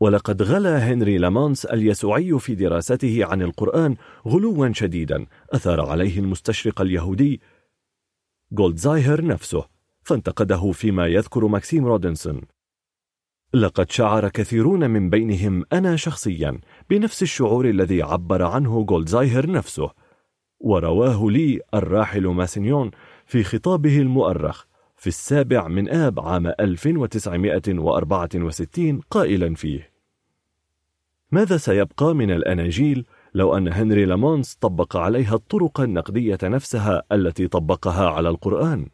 ولقد 0.00 0.42
غلا 0.42 0.78
هنري 0.78 1.18
لامانس 1.18 1.64
اليسوعي 1.66 2.38
في 2.38 2.54
دراسته 2.54 3.24
عن 3.24 3.42
القرآن 3.42 3.96
غلوا 4.26 4.72
شديدا 4.72 5.26
أثار 5.50 5.80
عليه 5.80 6.18
المستشرق 6.18 6.80
اليهودي 6.80 7.40
جولدزايهر 8.52 9.24
نفسه. 9.24 9.77
فانتقده 10.08 10.72
فيما 10.72 11.06
يذكر 11.06 11.46
ماكسيم 11.46 11.86
رودنسون. 11.86 12.40
لقد 13.54 13.90
شعر 13.90 14.28
كثيرون 14.28 14.90
من 14.90 15.10
بينهم 15.10 15.64
أنا 15.72 15.96
شخصيا 15.96 16.60
بنفس 16.90 17.22
الشعور 17.22 17.68
الذي 17.68 18.02
عبر 18.02 18.42
عنه 18.42 18.84
جولدزايهر 18.84 19.50
نفسه 19.50 19.90
ورواه 20.60 21.30
لي 21.30 21.60
الراحل 21.74 22.26
ماسينيون 22.26 22.90
في 23.26 23.44
خطابه 23.44 23.98
المؤرخ 23.98 24.64
في 24.96 25.06
السابع 25.06 25.68
من 25.68 25.88
آب 25.88 26.20
عام 26.20 26.46
1964 26.46 29.00
قائلا 29.10 29.54
فيه. 29.54 29.90
ماذا 31.30 31.56
سيبقى 31.56 32.14
من 32.14 32.30
الأناجيل 32.30 33.06
لو 33.34 33.56
أن 33.56 33.68
هنري 33.68 34.04
لامونس 34.04 34.54
طبق 34.54 34.96
عليها 34.96 35.34
الطرق 35.34 35.80
النقدية 35.80 36.38
نفسها 36.42 37.02
التي 37.12 37.48
طبقها 37.48 38.10
على 38.10 38.28
القرآن؟ 38.28 38.88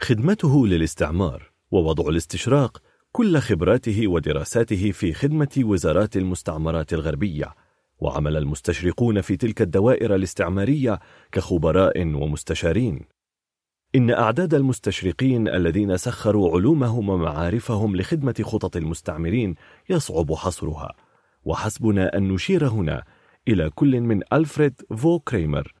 خدمته 0.00 0.66
للاستعمار 0.66 1.50
ووضع 1.70 2.08
الاستشراق 2.08 2.82
كل 3.12 3.38
خبراته 3.38 4.08
ودراساته 4.08 4.92
في 4.92 5.12
خدمة 5.12 5.48
وزارات 5.58 6.16
المستعمرات 6.16 6.92
الغربية 6.92 7.54
وعمل 7.98 8.36
المستشرقون 8.36 9.20
في 9.20 9.36
تلك 9.36 9.62
الدوائر 9.62 10.14
الاستعمارية 10.14 11.00
كخبراء 11.32 12.06
ومستشارين. 12.14 13.04
إن 13.94 14.10
أعداد 14.10 14.54
المستشرقين 14.54 15.48
الذين 15.48 15.96
سخروا 15.96 16.52
علومهم 16.52 17.08
ومعارفهم 17.08 17.96
لخدمة 17.96 18.34
خطط 18.42 18.76
المستعمرين 18.76 19.54
يصعب 19.90 20.34
حصرها 20.34 20.94
وحسبنا 21.44 22.16
أن 22.16 22.28
نشير 22.28 22.68
هنا 22.68 23.04
إلى 23.48 23.70
كل 23.70 24.00
من 24.00 24.20
ألفريد 24.32 24.82
فون 24.96 25.18
كريمر 25.18 25.74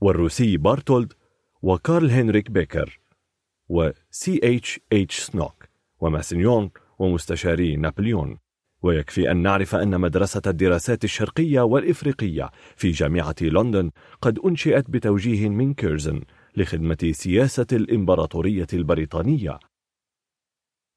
والروسي 0.00 0.56
بارتولد 0.56 1.12
وكارل 1.62 2.10
هنريك 2.10 2.50
بيكر. 2.50 3.00
وسي 3.68 4.40
اتش 4.42 4.80
اتش 4.92 5.20
سنوك 5.20 5.64
وماسنيون 6.00 6.70
ومستشاري 6.98 7.76
نابليون. 7.76 8.38
ويكفي 8.82 9.30
أن 9.30 9.36
نعرف 9.36 9.74
أن 9.74 10.00
مدرسة 10.00 10.42
الدراسات 10.46 11.04
الشرقية 11.04 11.60
والإفريقية 11.60 12.50
في 12.76 12.90
جامعة 12.90 13.34
لندن 13.40 13.90
قد 14.22 14.38
أنشئت 14.38 14.90
بتوجيه 14.90 15.48
من 15.48 15.74
كيرزن 15.74 16.20
لخدمة 16.56 17.10
سياسة 17.12 17.66
الإمبراطورية 17.72 18.66
البريطانية. 18.72 19.58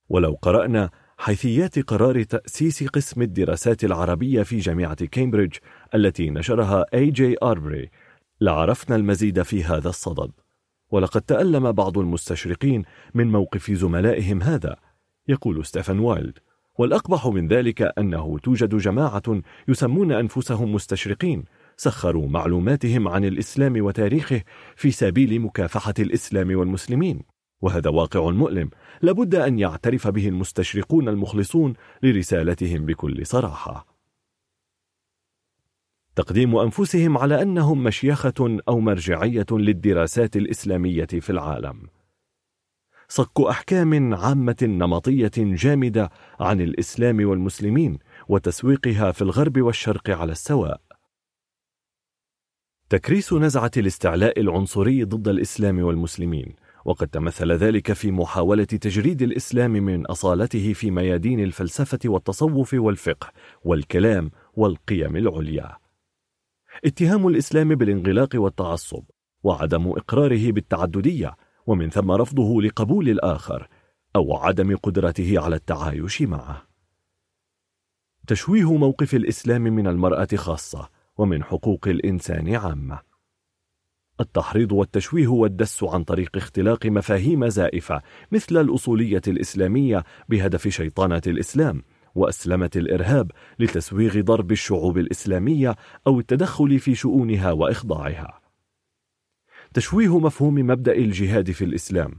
ولو 0.09 0.37
قرأنا 0.41 0.89
حيثيات 1.17 1.79
قرار 1.79 2.23
تأسيس 2.23 2.83
قسم 2.83 3.21
الدراسات 3.21 3.83
العربية 3.83 4.43
في 4.43 4.57
جامعة 4.57 5.05
كامبريدج 5.05 5.55
التي 5.95 6.29
نشرها 6.29 6.85
اي 6.93 7.09
جي 7.09 7.35
آربري 7.43 7.89
لعرفنا 8.41 8.95
المزيد 8.95 9.41
في 9.41 9.63
هذا 9.63 9.89
الصدد. 9.89 10.31
ولقد 10.91 11.21
تألم 11.21 11.71
بعض 11.71 11.97
المستشرقين 11.97 12.83
من 13.13 13.31
موقف 13.31 13.71
زملائهم 13.71 14.43
هذا 14.43 14.75
يقول 15.27 15.65
ستيفن 15.65 15.99
وايلد. 15.99 16.39
والأقبح 16.77 17.27
من 17.27 17.47
ذلك 17.47 17.93
أنه 17.97 18.39
توجد 18.39 18.75
جماعة 18.75 19.41
يسمون 19.67 20.11
أنفسهم 20.11 20.73
مستشرقين 20.73 21.43
سخروا 21.77 22.27
معلوماتهم 22.27 23.07
عن 23.07 23.25
الإسلام 23.25 23.85
وتاريخه 23.85 24.41
في 24.75 24.91
سبيل 24.91 25.39
مكافحة 25.41 25.93
الإسلام 25.99 26.55
والمسلمين. 26.55 27.21
وهذا 27.61 27.89
واقع 27.89 28.29
مؤلم. 28.29 28.69
لابد 29.01 29.35
أن 29.35 29.59
يعترف 29.59 30.07
به 30.07 30.27
المستشرقون 30.27 31.09
المخلصون 31.09 31.73
لرسالتهم 32.03 32.85
بكل 32.85 33.25
صراحة. 33.25 33.90
تقديم 36.21 36.55
أنفسهم 36.55 37.17
على 37.17 37.41
أنهم 37.41 37.83
مشيخة 37.83 38.59
أو 38.67 38.79
مرجعية 38.79 39.45
للدراسات 39.51 40.35
الإسلامية 40.37 41.05
في 41.05 41.29
العالم. 41.29 41.87
صك 43.07 43.41
أحكام 43.49 44.13
عامة 44.13 44.57
نمطية 44.61 45.31
جامدة 45.37 46.09
عن 46.39 46.61
الإسلام 46.61 47.29
والمسلمين 47.29 47.99
وتسويقها 48.29 49.11
في 49.11 49.21
الغرب 49.21 49.61
والشرق 49.61 50.09
على 50.09 50.31
السواء. 50.31 50.81
تكريس 52.89 53.33
نزعة 53.33 53.71
الاستعلاء 53.77 54.39
العنصري 54.39 55.03
ضد 55.03 55.27
الإسلام 55.27 55.79
والمسلمين 55.83 56.55
وقد 56.85 57.07
تمثل 57.07 57.51
ذلك 57.51 57.93
في 57.93 58.11
محاولة 58.11 58.63
تجريد 58.63 59.21
الإسلام 59.21 59.71
من 59.71 60.05
أصالته 60.05 60.73
في 60.73 60.91
ميادين 60.91 61.39
الفلسفة 61.39 61.99
والتصوف 62.05 62.73
والفقه 62.73 63.31
والكلام 63.63 64.31
والقيم 64.53 65.15
العليا. 65.15 65.80
اتهام 66.85 67.27
الإسلام 67.27 67.75
بالانغلاق 67.75 68.29
والتعصب 68.35 69.03
وعدم 69.43 69.89
إقراره 69.89 70.51
بالتعددية 70.51 71.35
ومن 71.67 71.89
ثم 71.89 72.11
رفضه 72.11 72.61
لقبول 72.61 73.09
الآخر 73.09 73.67
أو 74.15 74.37
عدم 74.37 74.75
قدرته 74.75 75.39
على 75.39 75.55
التعايش 75.55 76.21
معه. 76.21 76.67
تشويه 78.27 78.77
موقف 78.77 79.15
الإسلام 79.15 79.61
من 79.61 79.87
المرأة 79.87 80.27
خاصة 80.35 80.89
ومن 81.17 81.43
حقوق 81.43 81.87
الإنسان 81.87 82.55
عامة. 82.55 82.99
التحريض 84.19 84.71
والتشويه 84.71 85.27
والدس 85.27 85.83
عن 85.83 86.03
طريق 86.03 86.37
اختلاق 86.37 86.85
مفاهيم 86.85 87.47
زائفة 87.47 88.01
مثل 88.31 88.57
الأصولية 88.57 89.21
الإسلامية 89.27 90.03
بهدف 90.29 90.67
شيطانة 90.67 91.21
الإسلام. 91.27 91.83
وأسلمة 92.15 92.69
الإرهاب 92.75 93.31
لتسويغ 93.59 94.21
ضرب 94.21 94.51
الشعوب 94.51 94.97
الإسلامية 94.97 95.75
أو 96.07 96.19
التدخل 96.19 96.79
في 96.79 96.95
شؤونها 96.95 97.51
وإخضاعها. 97.51 98.41
تشويه 99.73 100.19
مفهوم 100.19 100.55
مبدأ 100.55 100.93
الجهاد 100.93 101.51
في 101.51 101.65
الإسلام 101.65 102.11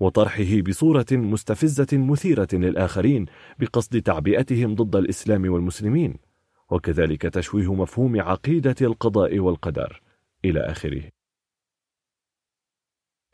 وطرحه 0.00 0.60
بصورة 0.60 1.06
مستفزة 1.12 1.86
مثيرة 1.92 2.48
للآخرين 2.52 3.26
بقصد 3.58 4.02
تعبئتهم 4.02 4.74
ضد 4.74 4.96
الإسلام 4.96 5.52
والمسلمين 5.52 6.16
وكذلك 6.70 7.22
تشويه 7.22 7.74
مفهوم 7.74 8.20
عقيدة 8.20 8.74
القضاء 8.80 9.38
والقدر 9.38 10.02
إلى 10.44 10.60
آخره. 10.60 11.13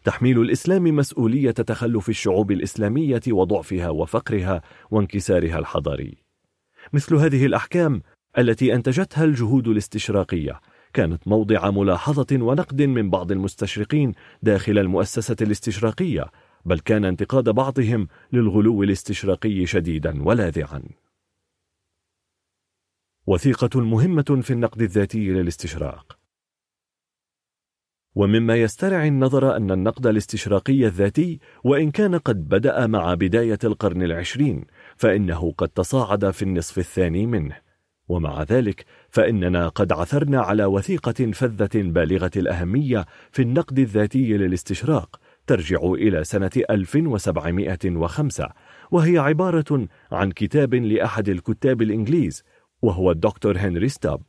تحميل 0.05 0.40
الإسلام 0.40 0.84
مسؤولية 0.96 1.51
تخلف 1.51 2.09
الشعوب 2.09 2.51
الإسلامية 2.51 3.20
وضعفها 3.28 3.88
وفقرها 3.88 4.62
وانكسارها 4.90 5.59
الحضاري. 5.59 6.16
مثل 6.92 7.14
هذه 7.14 7.46
الأحكام 7.46 8.03
التي 8.38 8.74
أنتجتها 8.74 9.24
الجهود 9.24 9.68
الاستشراقية 9.68 10.61
كانت 10.92 11.28
موضع 11.28 11.70
ملاحظة 11.70 12.26
ونقد 12.32 12.82
من 12.82 13.11
بعض 13.11 13.32
المستشرقين 13.32 14.12
داخل 14.42 14.78
المؤسسة 14.78 15.36
الاستشراقية 15.40 16.26
بل 16.64 16.80
كان 16.80 17.05
انتقاد 17.05 17.48
بعضهم 17.48 18.09
للغلو 18.32 18.82
الاستشراقي 18.82 19.66
شديدا 19.66 20.22
ولاذعا. 20.22 20.82
وثيقة 23.26 23.80
مهمة 23.80 24.40
في 24.42 24.53
النقد 24.53 24.82
الذاتي 24.82 25.30
للاستشراق. 25.30 26.19
ومما 28.20 28.56
يسترعي 28.56 29.08
النظر 29.08 29.56
أن 29.56 29.70
النقد 29.70 30.06
الاستشراقي 30.06 30.86
الذاتي 30.86 31.38
وإن 31.64 31.90
كان 31.90 32.14
قد 32.14 32.48
بدأ 32.48 32.86
مع 32.86 33.14
بداية 33.14 33.58
القرن 33.64 34.02
العشرين 34.02 34.64
فإنه 34.96 35.52
قد 35.58 35.68
تصاعد 35.68 36.30
في 36.30 36.42
النصف 36.42 36.78
الثاني 36.78 37.26
منه. 37.26 37.56
ومع 38.08 38.42
ذلك 38.42 38.84
فإننا 39.10 39.68
قد 39.68 39.92
عثرنا 39.92 40.40
على 40.40 40.64
وثيقة 40.64 41.30
فذة 41.32 41.70
بالغة 41.74 42.30
الأهمية 42.36 43.06
في 43.30 43.42
النقد 43.42 43.78
الذاتي 43.78 44.36
للاستشراق 44.36 45.20
ترجع 45.46 45.80
إلى 45.82 46.24
سنة 46.24 46.50
1705 46.70 48.48
وهي 48.90 49.18
عبارة 49.18 49.88
عن 50.12 50.30
كتاب 50.30 50.74
لأحد 50.74 51.28
الكتاب 51.28 51.82
الإنجليز 51.82 52.42
وهو 52.82 53.10
الدكتور 53.10 53.58
هنري 53.58 53.88
ستاب. 53.88 54.22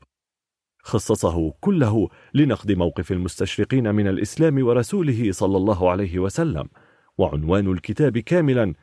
خصصه 0.84 1.54
كله 1.62 2.10
لنقد 2.34 2.72
موقف 2.72 3.12
المستشرقين 3.12 3.96
من 3.96 4.08
الإسلام 4.08 4.66
ورسوله 4.66 5.32
صلى 5.32 5.58
الله 5.58 5.92
عليه 5.92 6.20
وسلم 6.20 6.70
وعنوان 7.18 7.72
الكتاب 7.72 8.18
كاملا 8.18 8.74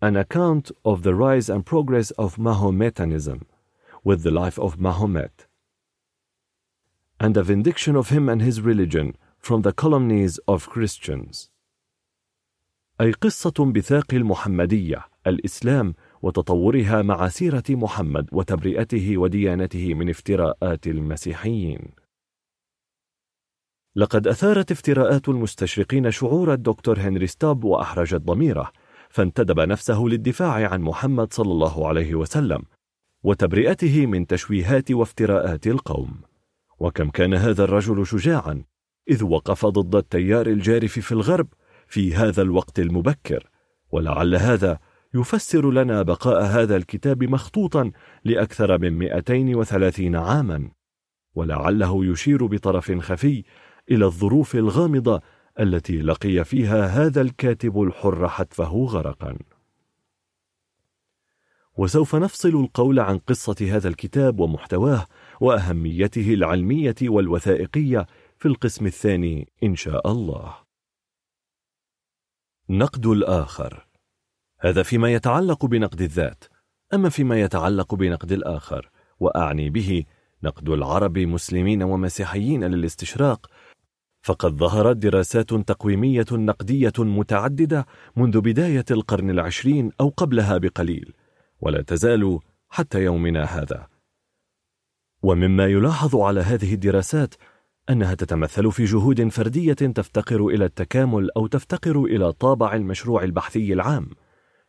An 0.00 0.16
account 0.16 0.70
of 0.84 1.02
the 1.02 1.14
rise 1.14 1.48
and 1.48 1.66
progress 1.66 2.12
of 2.12 2.36
Mahometanism 2.36 3.42
with 4.04 4.22
the 4.22 4.30
life 4.30 4.58
of 4.58 4.78
Mahomet 4.78 5.46
and 7.20 7.36
a 7.36 7.42
vindication 7.42 7.96
of 7.96 8.10
him 8.10 8.28
and 8.28 8.40
his 8.40 8.60
religion 8.60 9.16
from 9.38 9.62
the 9.62 9.72
calumnies 9.72 10.38
of 10.46 10.68
Christians 10.68 11.50
أي 13.00 13.12
قصة 13.12 13.72
بثاق 13.72 14.14
المحمدية 14.14 15.08
الإسلام 15.26 15.94
وتطورها 16.22 17.02
مع 17.02 17.28
سيرة 17.28 17.64
محمد 17.70 18.28
وتبرئته 18.32 19.18
وديانته 19.18 19.94
من 19.94 20.10
افتراءات 20.10 20.86
المسيحيين. 20.86 21.90
لقد 23.96 24.26
أثارت 24.28 24.70
افتراءات 24.70 25.28
المستشرقين 25.28 26.10
شعور 26.10 26.52
الدكتور 26.52 26.98
هنري 26.98 27.26
ستاب 27.26 27.64
وأحرجت 27.64 28.20
ضميره، 28.20 28.72
فانتدب 29.10 29.60
نفسه 29.60 30.00
للدفاع 30.00 30.72
عن 30.72 30.80
محمد 30.80 31.32
صلى 31.32 31.52
الله 31.52 31.88
عليه 31.88 32.14
وسلم، 32.14 32.62
وتبرئته 33.22 34.06
من 34.06 34.26
تشويهات 34.26 34.90
وافتراءات 34.90 35.66
القوم. 35.66 36.20
وكم 36.78 37.10
كان 37.10 37.34
هذا 37.34 37.64
الرجل 37.64 38.06
شجاعا، 38.06 38.64
إذ 39.10 39.24
وقف 39.24 39.66
ضد 39.66 39.94
التيار 39.94 40.46
الجارف 40.46 40.98
في 40.98 41.12
الغرب 41.12 41.48
في 41.86 42.14
هذا 42.14 42.42
الوقت 42.42 42.78
المبكر، 42.78 43.50
ولعل 43.90 44.34
هذا 44.34 44.78
يفسر 45.14 45.70
لنا 45.70 46.02
بقاء 46.02 46.42
هذا 46.42 46.76
الكتاب 46.76 47.24
مخطوطا 47.24 47.92
لأكثر 48.24 48.78
من 48.78 48.92
230 48.92 50.16
عاما. 50.16 50.70
ولعله 51.34 52.04
يشير 52.04 52.46
بطرف 52.46 52.92
خفي 52.92 53.44
إلى 53.90 54.04
الظروف 54.04 54.54
الغامضة 54.54 55.22
التي 55.60 56.02
لقي 56.02 56.44
فيها 56.44 56.86
هذا 56.86 57.20
الكاتب 57.20 57.82
الحر 57.82 58.28
حتفه 58.28 58.84
غرقا. 58.84 59.38
وسوف 61.76 62.14
نفصل 62.14 62.48
القول 62.48 63.00
عن 63.00 63.18
قصة 63.18 63.56
هذا 63.60 63.88
الكتاب 63.88 64.40
ومحتواه 64.40 65.06
وأهميته 65.40 66.34
العلمية 66.34 66.94
والوثائقية 67.02 68.06
في 68.38 68.48
القسم 68.48 68.86
الثاني 68.86 69.48
إن 69.62 69.76
شاء 69.76 70.12
الله. 70.12 70.56
نقد 72.70 73.06
الآخر. 73.06 73.87
هذا 74.60 74.82
فيما 74.82 75.12
يتعلق 75.12 75.66
بنقد 75.66 76.00
الذات 76.00 76.44
أما 76.94 77.08
فيما 77.08 77.40
يتعلق 77.40 77.94
بنقد 77.94 78.32
الآخر 78.32 78.90
وأعني 79.20 79.70
به 79.70 80.04
نقد 80.42 80.68
العرب 80.68 81.18
مسلمين 81.18 81.82
ومسيحيين 81.82 82.64
للاستشراق 82.64 83.46
فقد 84.22 84.56
ظهرت 84.56 84.96
دراسات 84.96 85.54
تقويمية 85.54 86.26
نقدية 86.32 86.92
متعددة 86.98 87.86
منذ 88.16 88.40
بداية 88.40 88.84
القرن 88.90 89.30
العشرين 89.30 89.90
أو 90.00 90.08
قبلها 90.08 90.58
بقليل 90.58 91.14
ولا 91.60 91.82
تزال 91.82 92.38
حتى 92.68 93.04
يومنا 93.04 93.44
هذا. 93.44 93.86
ومما 95.22 95.66
يلاحظ 95.66 96.16
على 96.16 96.40
هذه 96.40 96.74
الدراسات 96.74 97.34
أنها 97.90 98.14
تتمثل 98.14 98.72
في 98.72 98.84
جهود 98.84 99.28
فردية 99.28 99.72
تفتقر 99.72 100.46
إلى 100.46 100.64
التكامل 100.64 101.30
أو 101.30 101.46
تفتقر 101.46 102.04
إلى 102.04 102.32
طابع 102.32 102.74
المشروع 102.74 103.24
البحثي 103.24 103.72
العام. 103.72 104.10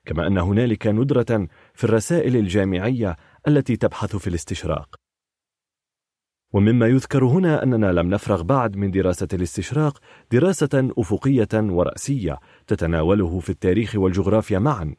كما 0.05 0.27
أن 0.27 0.37
هنالك 0.37 0.87
ندرة 0.87 1.47
في 1.73 1.83
الرسائل 1.83 2.35
الجامعية 2.35 3.15
التي 3.47 3.75
تبحث 3.75 4.15
في 4.15 4.27
الاستشراق. 4.27 4.95
ومما 6.53 6.87
يذكر 6.87 7.25
هنا 7.25 7.63
أننا 7.63 7.91
لم 7.91 8.09
نفرغ 8.09 8.41
بعد 8.41 8.75
من 8.75 8.91
دراسة 8.91 9.27
الاستشراق 9.33 9.99
دراسة 10.31 10.93
أفقية 10.97 11.49
ورأسية 11.53 12.39
تتناوله 12.67 13.39
في 13.39 13.49
التاريخ 13.49 13.95
والجغرافيا 13.95 14.59
معا 14.59 14.95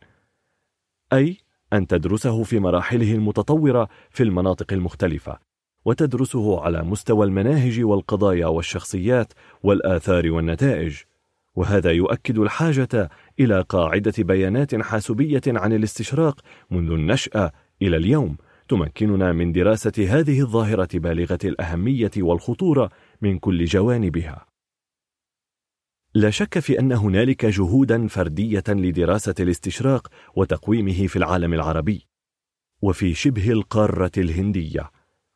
أي 1.13 1.37
أن 1.73 1.87
تدرسه 1.87 2.43
في 2.43 2.59
مراحله 2.59 3.15
المتطورة 3.15 3.89
في 4.11 4.23
المناطق 4.23 4.73
المختلفة 4.73 5.39
وتدرسه 5.85 6.61
على 6.61 6.83
مستوى 6.83 7.27
المناهج 7.27 7.85
والقضايا 7.85 8.47
والشخصيات 8.47 9.33
والآثار 9.63 10.31
والنتائج 10.31 10.97
وهذا 11.55 11.91
يؤكد 11.91 12.39
الحاجة 12.39 13.11
إلى 13.41 13.61
قاعدة 13.61 14.13
بيانات 14.19 14.75
حاسوبية 14.75 15.43
عن 15.47 15.73
الاستشراق 15.73 16.41
منذ 16.71 16.91
النشأة 16.93 17.53
إلى 17.83 17.97
اليوم 17.97 18.37
تمكننا 18.69 19.33
من 19.33 19.53
دراسة 19.53 19.93
هذه 20.09 20.41
الظاهرة 20.41 20.89
بالغة 20.95 21.39
الأهمية 21.45 22.11
والخطورة 22.17 22.91
من 23.23 23.39
كل 23.39 23.65
جوانبها. 23.65 24.47
لا 26.15 26.31
شك 26.31 26.59
في 26.59 26.79
أن 26.79 26.93
هنالك 26.93 27.47
جهودا 27.47 28.07
فردية 28.07 28.65
لدراسة 28.69 29.35
الاستشراق 29.41 30.09
وتقويمه 30.37 31.07
في 31.07 31.17
العالم 31.17 31.55
العربي، 31.55 32.07
وفي 32.83 33.15
شبه 33.15 33.51
القارة 33.51 34.13
الهندية، 34.19 34.91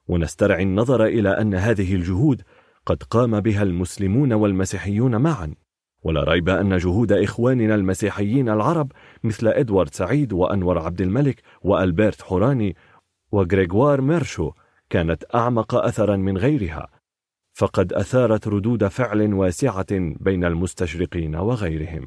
ونسترعي 0.09 0.63
النظر 0.63 1.05
إلى 1.05 1.29
أن 1.29 1.55
هذه 1.55 1.95
الجهود 1.95 2.43
قد 2.87 3.03
قام 3.03 3.41
بها 3.41 3.63
المسلمون 3.63 4.33
والمسيحيون 4.33 5.17
معا 5.17 5.55
ولا 6.05 6.25
ريب 6.25 6.49
أن 6.49 6.77
جهود 6.77 7.13
إخواننا 7.13 7.75
المسيحيين 7.75 8.49
العرب 8.49 8.93
مثل 9.25 9.49
إدوارد 9.49 9.95
سعيد 9.95 10.33
وأنور 10.33 10.79
عبد 10.79 11.01
الملك 11.01 11.43
وألبرت 11.63 12.23
حوراني 12.23 12.77
وغريغوار 13.33 14.01
ميرشو 14.01 14.53
كانت 14.91 15.25
أعمق 15.35 15.75
أثرا 15.75 16.17
من 16.17 16.39
غيرها 16.39 16.89
فقد 17.53 17.93
أثارت 17.93 18.49
ردود 18.49 18.89
فعل 18.89 19.35
واسعة 19.35 19.87
بين 20.21 20.45
المستشرقين 20.45 21.37
وغيرهم. 21.37 22.07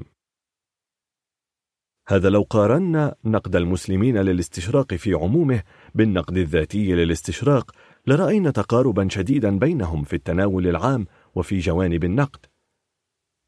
هذا 2.07 2.29
لو 2.29 2.41
قارنا 2.49 3.15
نقد 3.25 3.55
المسلمين 3.55 4.17
للاستشراق 4.17 4.93
في 4.93 5.13
عمومه 5.13 5.63
بالنقد 5.95 6.37
الذاتي 6.37 6.93
للاستشراق 6.93 7.71
لرأينا 8.07 8.51
تقاربا 8.51 9.07
شديدا 9.09 9.59
بينهم 9.59 10.03
في 10.03 10.15
التناول 10.15 10.67
العام 10.67 11.07
وفي 11.35 11.59
جوانب 11.59 12.03
النقد. 12.03 12.45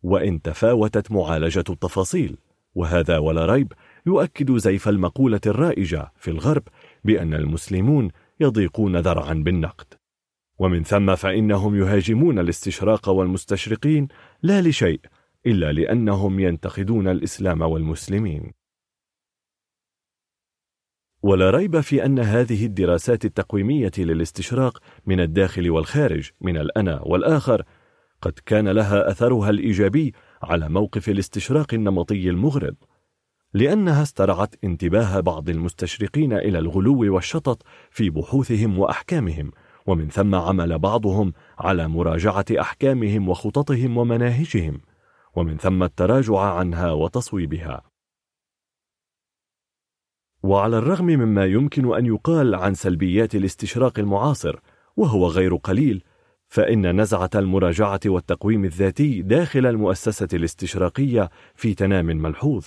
وإن 0.03 0.41
تفاوتت 0.41 1.11
معالجة 1.11 1.63
التفاصيل 1.69 2.37
وهذا 2.75 3.17
ولا 3.17 3.45
ريب 3.45 3.73
يؤكد 4.05 4.57
زيف 4.57 4.89
المقولة 4.89 5.41
الرائجة 5.45 6.11
في 6.15 6.31
الغرب 6.31 6.63
بأن 7.03 7.33
المسلمون 7.33 8.11
يضيقون 8.39 8.97
ذرعا 8.97 9.33
بالنقد. 9.33 9.85
ومن 10.59 10.83
ثم 10.83 11.15
فإنهم 11.15 11.75
يهاجمون 11.75 12.39
الاستشراق 12.39 13.09
والمستشرقين 13.09 14.07
لا 14.43 14.61
لشيء 14.61 14.99
إلا 15.45 15.71
لأنهم 15.71 16.39
ينتقدون 16.39 17.07
الإسلام 17.07 17.61
والمسلمين. 17.61 18.51
ولا 21.23 21.49
ريب 21.49 21.79
في 21.79 22.05
أن 22.05 22.19
هذه 22.19 22.65
الدراسات 22.65 23.25
التقويمية 23.25 23.91
للاستشراق 23.97 24.79
من 25.05 25.19
الداخل 25.19 25.69
والخارج 25.69 26.29
من 26.41 26.57
الأنا 26.57 27.01
والآخر 27.01 27.63
قد 28.21 28.39
كان 28.45 28.67
لها 28.67 29.11
أثرها 29.11 29.49
الإيجابي 29.49 30.13
على 30.43 30.69
موقف 30.69 31.09
الاستشراق 31.09 31.73
النمطي 31.73 32.29
المغرض 32.29 32.75
لأنها 33.53 34.01
استرعت 34.01 34.55
انتباه 34.63 35.19
بعض 35.19 35.49
المستشرقين 35.49 36.33
إلى 36.33 36.59
الغلو 36.59 37.13
والشطط 37.13 37.63
في 37.91 38.09
بحوثهم 38.09 38.79
وأحكامهم 38.79 39.51
ومن 39.87 40.09
ثم 40.09 40.35
عمل 40.35 40.79
بعضهم 40.79 41.33
على 41.59 41.87
مراجعة 41.87 42.45
أحكامهم 42.59 43.29
وخططهم 43.29 43.97
ومناهجهم 43.97 44.81
ومن 45.35 45.57
ثم 45.57 45.83
التراجع 45.83 46.39
عنها 46.39 46.91
وتصويبها. 46.91 47.81
وعلى 50.43 50.77
الرغم 50.77 51.05
مما 51.05 51.45
يمكن 51.45 51.95
أن 51.95 52.05
يقال 52.05 52.55
عن 52.55 52.73
سلبيات 52.73 53.35
الاستشراق 53.35 53.99
المعاصر 53.99 54.59
وهو 54.97 55.27
غير 55.27 55.55
قليل 55.55 56.03
فإن 56.49 57.01
نزعة 57.01 57.29
المراجعة 57.35 57.99
والتقويم 58.05 58.65
الذاتي 58.65 59.21
داخل 59.21 59.65
المؤسسة 59.65 60.27
الاستشراقية 60.33 61.29
في 61.55 61.73
تنام 61.73 62.05
ملحوظ. 62.05 62.65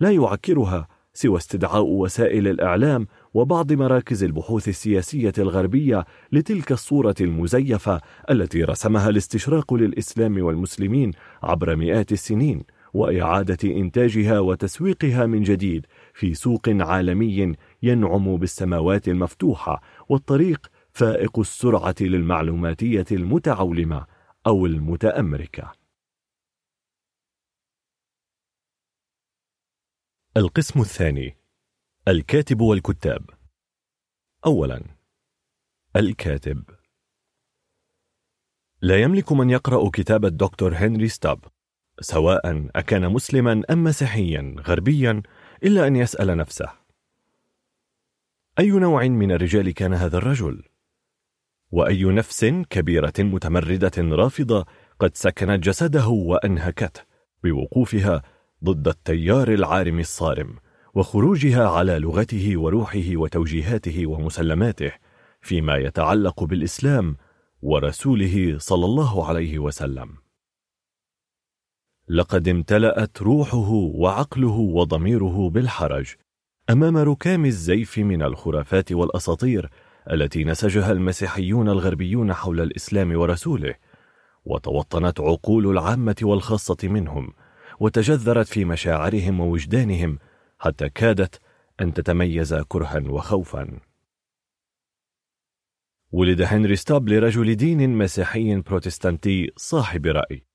لا 0.00 0.10
يعكرها 0.10 0.88
سوى 1.14 1.36
استدعاء 1.36 1.82
وسائل 1.86 2.48
الإعلام 2.48 3.06
وبعض 3.34 3.72
مراكز 3.72 4.24
البحوث 4.24 4.68
السياسية 4.68 5.32
الغربية 5.38 6.04
لتلك 6.32 6.72
الصورة 6.72 7.14
المزيفة 7.20 8.00
التي 8.30 8.64
رسمها 8.64 9.08
الاستشراق 9.08 9.74
للإسلام 9.74 10.42
والمسلمين 10.42 11.10
عبر 11.42 11.76
مئات 11.76 12.12
السنين 12.12 12.64
وإعادة 12.94 13.58
إنتاجها 13.64 14.40
وتسويقها 14.40 15.26
من 15.26 15.42
جديد 15.42 15.86
في 16.14 16.34
سوق 16.34 16.68
عالمي 16.68 17.54
ينعم 17.82 18.36
بالسماوات 18.36 19.08
المفتوحة 19.08 19.82
والطريق 20.08 20.66
فائق 20.96 21.38
السرعة 21.38 21.94
للمعلوماتية 22.00 23.04
المتعولمة 23.12 24.06
أو 24.46 24.66
المتأمركة. 24.66 25.72
القسم 30.36 30.80
الثاني 30.80 31.36
الكاتب 32.08 32.60
والكتاب 32.60 33.30
أولا 34.46 34.84
الكاتب 35.96 36.64
لا 38.82 39.02
يملك 39.02 39.32
من 39.32 39.50
يقرأ 39.50 39.90
كتاب 39.90 40.24
الدكتور 40.24 40.74
هنري 40.74 41.08
ستاب 41.08 41.44
سواء 42.00 42.70
أكان 42.76 43.12
مسلما 43.12 43.62
أم 43.70 43.84
مسيحيا 43.84 44.54
غربيا 44.58 45.22
إلا 45.64 45.86
أن 45.86 45.96
يسأل 45.96 46.36
نفسه 46.36 46.72
أي 48.58 48.70
نوع 48.70 49.04
من 49.04 49.32
الرجال 49.32 49.74
كان 49.74 49.94
هذا 49.94 50.18
الرجل؟ 50.18 50.75
وأي 51.70 52.04
نفس 52.04 52.44
كبيرة 52.44 53.12
متمردة 53.18 53.92
رافضة 53.98 54.66
قد 55.00 55.16
سكنت 55.16 55.64
جسده 55.64 56.08
وأنهكته 56.08 57.00
بوقوفها 57.44 58.22
ضد 58.64 58.88
التيار 58.88 59.48
العارم 59.52 59.98
الصارم 60.00 60.56
وخروجها 60.94 61.68
على 61.68 61.98
لغته 61.98 62.56
وروحه 62.56 63.16
وتوجيهاته 63.16 64.06
ومسلماته 64.06 64.92
فيما 65.40 65.76
يتعلق 65.76 66.44
بالإسلام 66.44 67.16
ورسوله 67.62 68.58
صلى 68.58 68.84
الله 68.84 69.26
عليه 69.26 69.58
وسلم. 69.58 70.16
لقد 72.08 72.48
امتلأت 72.48 73.22
روحه 73.22 73.70
وعقله 73.72 74.58
وضميره 74.58 75.50
بالحرج 75.50 76.14
أمام 76.70 76.96
ركام 76.96 77.44
الزيف 77.44 77.98
من 77.98 78.22
الخرافات 78.22 78.92
والأساطير 78.92 79.70
التي 80.12 80.44
نسجها 80.44 80.92
المسيحيون 80.92 81.68
الغربيون 81.68 82.32
حول 82.32 82.60
الإسلام 82.60 83.16
ورسوله 83.16 83.74
وتوطنت 84.44 85.20
عقول 85.20 85.70
العامة 85.70 86.16
والخاصة 86.22 86.76
منهم 86.84 87.32
وتجذرت 87.80 88.46
في 88.46 88.64
مشاعرهم 88.64 89.40
ووجدانهم 89.40 90.18
حتى 90.58 90.88
كادت 90.88 91.40
أن 91.80 91.94
تتميز 91.94 92.54
كرها 92.54 93.02
وخوفا. 93.08 93.80
ولد 96.12 96.42
هنري 96.42 96.76
ستاب 96.76 97.08
لرجل 97.08 97.54
دين 97.54 97.90
مسيحي 97.98 98.60
بروتستانتي 98.60 99.52
صاحب 99.56 100.06
رأي. 100.06 100.46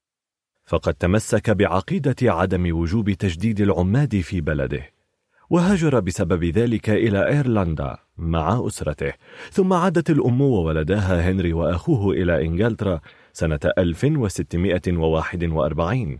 فقد 0.65 0.93
تمسك 0.93 1.49
بعقيدة 1.49 2.15
عدم 2.21 2.77
وجوب 2.77 3.11
تجديد 3.11 3.61
العماد 3.61 4.19
في 4.19 4.41
بلده. 4.41 4.90
وهاجر 5.51 5.99
بسبب 5.99 6.43
ذلك 6.43 6.89
إلى 6.89 7.27
إيرلندا 7.27 7.97
مع 8.17 8.67
أسرته. 8.67 9.13
ثم 9.51 9.73
عادت 9.73 10.09
الأم 10.09 10.41
وولداها 10.41 11.31
هنري 11.31 11.53
وأخوه 11.53 12.13
إلى 12.13 12.45
إنجلترا 12.45 13.01
سنة 13.33 13.59
1641 13.77 16.19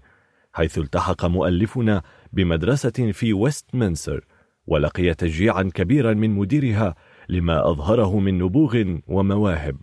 حيث 0.53 0.77
التحق 0.77 1.25
مؤلفنا 1.25 2.01
بمدرسة 2.33 3.11
في 3.11 3.33
ويستمنستر 3.33 4.25
ولقي 4.67 5.13
تشجيعا 5.13 5.71
كبيرا 5.73 6.13
من 6.13 6.29
مديرها 6.29 6.95
لما 7.29 7.71
أظهره 7.71 8.19
من 8.19 8.37
نبوغ 8.37 8.83
ومواهب. 9.07 9.77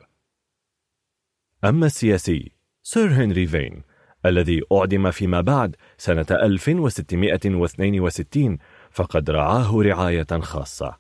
أما 1.65 1.87
السياسي 1.87 2.53
سير 2.83 3.09
هنري 3.09 3.47
فين 3.47 3.83
الذي 4.27 4.63
أعدم 4.73 5.11
فيما 5.11 5.41
بعد 5.41 5.77
سنة 5.99 6.27
1662 6.31 8.59
فقد 8.91 9.31
رعاه 9.31 9.83
رعاية 9.83 10.41
خاصة. 10.41 10.99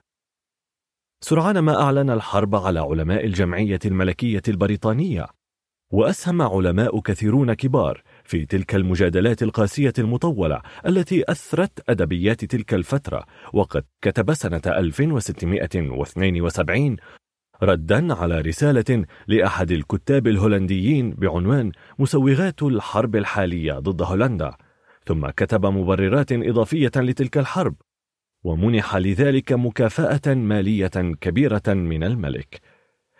سرعان 1.22 1.60
ما 1.60 1.82
أعلن 1.82 2.10
الحرب 2.10 2.56
على 2.56 2.80
علماء 2.80 3.26
الجمعية 3.26 3.80
الملكية 3.86 4.41
البريطانية 4.47 5.26
وأسهم 5.91 6.41
علماء 6.41 6.99
كثيرون 6.99 7.53
كبار 7.53 8.03
في 8.24 8.45
تلك 8.45 8.76
المجادلات 8.76 9.43
القاسية 9.43 9.93
المطولة 9.99 10.62
التي 10.86 11.32
أثرت 11.32 11.89
أدبيات 11.89 12.45
تلك 12.45 12.74
الفترة 12.74 13.26
وقد 13.53 13.84
كتب 14.01 14.34
سنة 14.34 14.62
1672 14.68 16.97
ردا 17.64 18.14
على 18.14 18.41
رسالة 18.41 19.06
لأحد 19.28 19.72
الكتاب 19.72 20.28
الهولنديين 20.28 21.12
بعنوان 21.12 21.72
مسوغات 21.99 22.64
الحرب 22.64 23.16
الحالية 23.16 23.74
ضد 23.74 24.01
هولندا 24.01 24.56
ثم 25.06 25.30
كتب 25.30 25.66
مبررات 25.66 26.32
إضافية 26.32 26.91
لتلك 26.95 27.38
الحرب 27.38 27.76
ومنح 28.43 28.95
لذلك 28.95 29.53
مكافأة 29.53 30.34
مالية 30.34 30.91
كبيرة 31.22 31.64
من 31.68 32.03
الملك. 32.03 32.62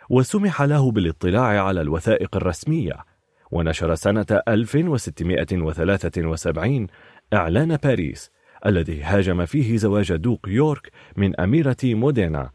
وسمح 0.10 0.62
له 0.62 0.92
بالاطلاع 0.92 1.66
على 1.66 1.82
الوثائق 1.82 2.36
الرسمية 2.36 2.94
ونشر 3.52 3.96
سنة 3.96 4.26
1673 4.48 6.88
إعلان 7.34 7.76
باريس 7.76 8.32
الذي 8.66 9.04
هاجم 9.04 9.46
فيه 9.46 9.78
زواج 9.78 10.16
دوق 10.16 10.40
يورك 10.48 10.92
من 11.18 11.40
أميرة 11.40 11.78
مودينا 11.84 12.52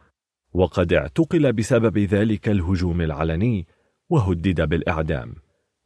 وقد 0.52 0.92
اعتقل 0.92 1.52
بسبب 1.52 1.98
ذلك 1.98 2.48
الهجوم 2.48 3.00
العلني 3.00 3.66
وهدد 4.08 4.60
بالإعدام 4.60 5.34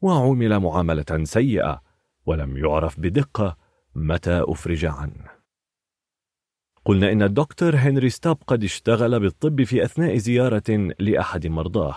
وعمل 0.01 0.59
معاملة 0.59 1.25
سيئة 1.25 1.83
ولم 2.27 2.57
يعرف 2.57 3.01
بدقة 3.01 3.57
متى 3.95 4.45
أفرج 4.49 4.85
عنه. 4.85 5.31
قلنا 6.85 7.12
إن 7.12 7.23
الدكتور 7.23 7.77
هنري 7.77 8.11
ستاب 8.11 8.37
قد 8.47 8.65
اشتغل 8.65 9.21
بالطب 9.21 9.62
في 9.62 9.85
أثناء 9.85 10.17
زيارة 10.17 10.95
لأحد 10.99 11.47
مرضاه 11.47 11.97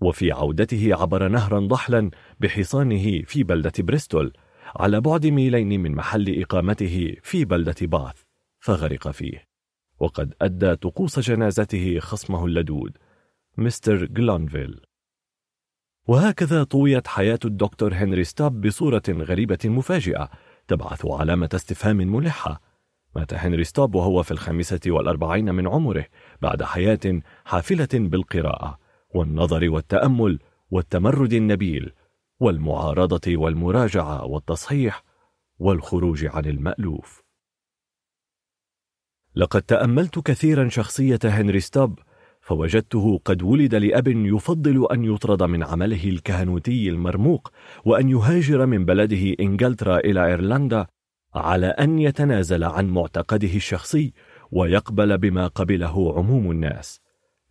وفي 0.00 0.32
عودته 0.32 0.94
عبر 0.94 1.28
نهرا 1.28 1.60
ضحلا 1.60 2.10
بحصانه 2.40 3.22
في 3.22 3.42
بلدة 3.42 3.72
بريستول 3.78 4.32
على 4.76 5.00
بعد 5.00 5.26
ميلين 5.26 5.80
من 5.80 5.94
محل 5.94 6.40
إقامته 6.42 7.16
في 7.22 7.44
بلدة 7.44 7.86
باث 7.86 8.22
فغرق 8.60 9.10
فيه. 9.10 9.47
وقد 10.00 10.34
أدى 10.42 10.76
طقوس 10.76 11.18
جنازته 11.18 11.98
خصمه 11.98 12.46
اللدود 12.46 12.98
مستر 13.56 14.04
جلانفيل. 14.04 14.80
وهكذا 16.08 16.64
طويت 16.64 17.06
حياة 17.06 17.38
الدكتور 17.44 17.94
هنري 17.94 18.24
ستاب 18.24 18.60
بصورة 18.60 19.02
غريبة 19.08 19.58
مفاجئة 19.64 20.30
تبعث 20.68 21.06
علامة 21.06 21.48
استفهام 21.54 21.96
ملحة. 21.96 22.60
مات 23.16 23.34
هنري 23.34 23.64
ستاب 23.64 23.94
وهو 23.94 24.22
في 24.22 24.30
الخامسة 24.30 24.80
والأربعين 24.86 25.54
من 25.54 25.68
عمره 25.68 26.06
بعد 26.42 26.62
حياة 26.62 27.22
حافلة 27.44 27.88
بالقراءة 27.94 28.78
والنظر 29.14 29.70
والتأمل 29.70 30.38
والتمرد 30.70 31.32
النبيل 31.32 31.92
والمعارضة 32.40 33.36
والمراجعة 33.36 34.24
والتصحيح 34.24 35.04
والخروج 35.58 36.26
عن 36.26 36.44
المألوف. 36.44 37.27
لقد 39.38 39.62
تأملت 39.62 40.18
كثيرا 40.18 40.68
شخصية 40.68 41.18
هنري 41.24 41.60
ستاب 41.60 41.98
فوجدته 42.40 43.20
قد 43.24 43.42
ولد 43.42 43.74
لأب 43.74 44.08
يفضل 44.08 44.86
أن 44.92 45.04
يطرد 45.04 45.42
من 45.42 45.62
عمله 45.64 46.04
الكهنوتي 46.04 46.88
المرموق 46.88 47.52
وأن 47.84 48.08
يهاجر 48.08 48.66
من 48.66 48.84
بلده 48.84 49.34
إنجلترا 49.40 49.98
إلى 49.98 50.26
إيرلندا 50.26 50.86
على 51.34 51.66
أن 51.66 51.98
يتنازل 51.98 52.64
عن 52.64 52.88
معتقده 52.88 53.54
الشخصي 53.54 54.12
ويقبل 54.52 55.18
بما 55.18 55.46
قبله 55.46 56.14
عموم 56.16 56.50
الناس. 56.50 57.00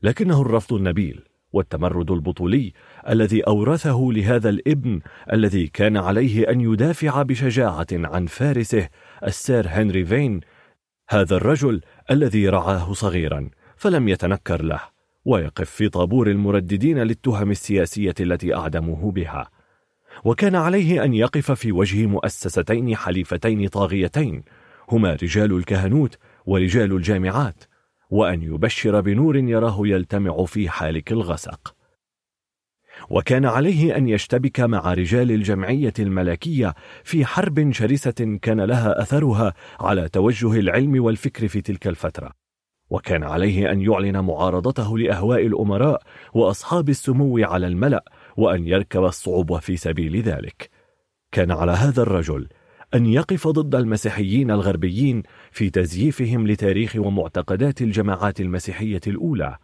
لكنه 0.03 0.41
الرفض 0.41 0.73
النبيل 0.73 1.23
والتمرد 1.53 2.11
البطولي 2.11 2.73
الذي 3.09 3.41
أورثه 3.41 4.09
لهذا 4.11 4.49
الابن 4.49 5.01
الذي 5.33 5.67
كان 5.67 5.97
عليه 5.97 6.51
أن 6.51 6.61
يدافع 6.61 7.21
بشجاعة 7.21 7.87
عن 7.91 8.25
فارسه 8.25 8.89
السير 9.23 9.67
هنري 9.69 10.05
فين 10.05 10.41
هذا 11.09 11.35
الرجل 11.35 11.81
الذي 12.11 12.49
رعاه 12.49 12.93
صغيرا 12.93 13.49
فلم 13.77 14.07
يتنكر 14.07 14.61
له 14.61 14.81
ويقف 15.25 15.69
في 15.69 15.89
طابور 15.89 16.29
المرددين 16.29 16.99
للتهم 16.99 17.51
السياسية 17.51 18.13
التي 18.19 18.55
أعدموه 18.55 19.11
بها. 19.11 19.49
وكان 20.23 20.55
عليه 20.55 21.03
أن 21.03 21.13
يقف 21.13 21.51
في 21.51 21.71
وجه 21.71 22.05
مؤسستين 22.05 22.95
حليفتين 22.95 23.67
طاغيتين 23.67 24.43
هما 24.89 25.13
رجال 25.23 25.53
الكهنوت 25.53 26.17
ورجال 26.45 26.91
الجامعات 26.91 27.63
وأن 28.09 28.43
يبشر 28.43 29.01
بنور 29.01 29.37
يراه 29.37 29.77
يلتمع 29.79 30.45
في 30.45 30.69
حالك 30.69 31.11
الغسق. 31.11 31.76
وكان 33.09 33.45
عليه 33.45 33.97
أن 33.97 34.07
يشتبك 34.07 34.59
مع 34.59 34.93
رجال 34.93 35.31
الجمعية 35.31 35.93
الملكية 35.99 36.73
في 37.03 37.25
حرب 37.25 37.71
شرسة 37.71 38.39
كان 38.41 38.61
لها 38.61 39.01
أثرها 39.01 39.53
على 39.79 40.09
توجه 40.09 40.59
العلم 40.59 41.03
والفكر 41.03 41.47
في 41.47 41.61
تلك 41.61 41.87
الفترة. 41.87 42.31
وكان 42.89 43.23
عليه 43.23 43.71
أن 43.71 43.81
يعلن 43.81 44.19
معارضته 44.19 44.97
لأهواء 44.97 45.45
الأمراء 45.45 46.01
وأصحاب 46.33 46.89
السمو 46.89 47.37
على 47.37 47.67
الملأ 47.67 48.03
وأن 48.37 48.67
يركب 48.67 49.03
الصعوبة 49.03 49.59
في 49.59 49.77
سبيل 49.77 50.21
ذلك. 50.21 50.69
كان 51.31 51.51
على 51.51 51.71
هذا 51.71 52.01
الرجل 52.01 52.47
أن 52.93 53.05
يقف 53.05 53.47
ضد 53.47 53.75
المسيحيين 53.75 54.51
الغربيين 54.51 55.23
في 55.51 55.69
تزييفهم 55.69 56.47
لتاريخ 56.47 56.95
ومعتقدات 56.95 57.81
الجماعات 57.81 58.41
المسيحية 58.41 59.01
الأولى. 59.07 59.57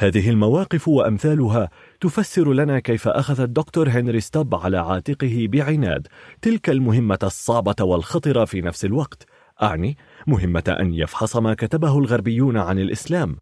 هذه 0.00 0.30
المواقف 0.30 0.88
وأمثالها 0.88 1.70
تفسر 2.00 2.52
لنا 2.52 2.78
كيف 2.78 3.08
أخذ 3.08 3.40
الدكتور 3.40 3.88
هنري 3.88 4.20
ستاب 4.20 4.54
على 4.54 4.78
عاتقه 4.78 5.46
بعناد 5.52 6.06
تلك 6.42 6.70
المهمة 6.70 7.18
الصعبة 7.22 7.74
والخطرة 7.80 8.44
في 8.44 8.60
نفس 8.60 8.84
الوقت. 8.84 9.26
أعني 9.62 9.96
مهمة 10.26 10.76
أن 10.80 10.94
يفحص 10.94 11.36
ما 11.36 11.54
كتبه 11.54 11.98
الغربيون 11.98 12.56
عن 12.56 12.78
الإسلام 12.78 13.36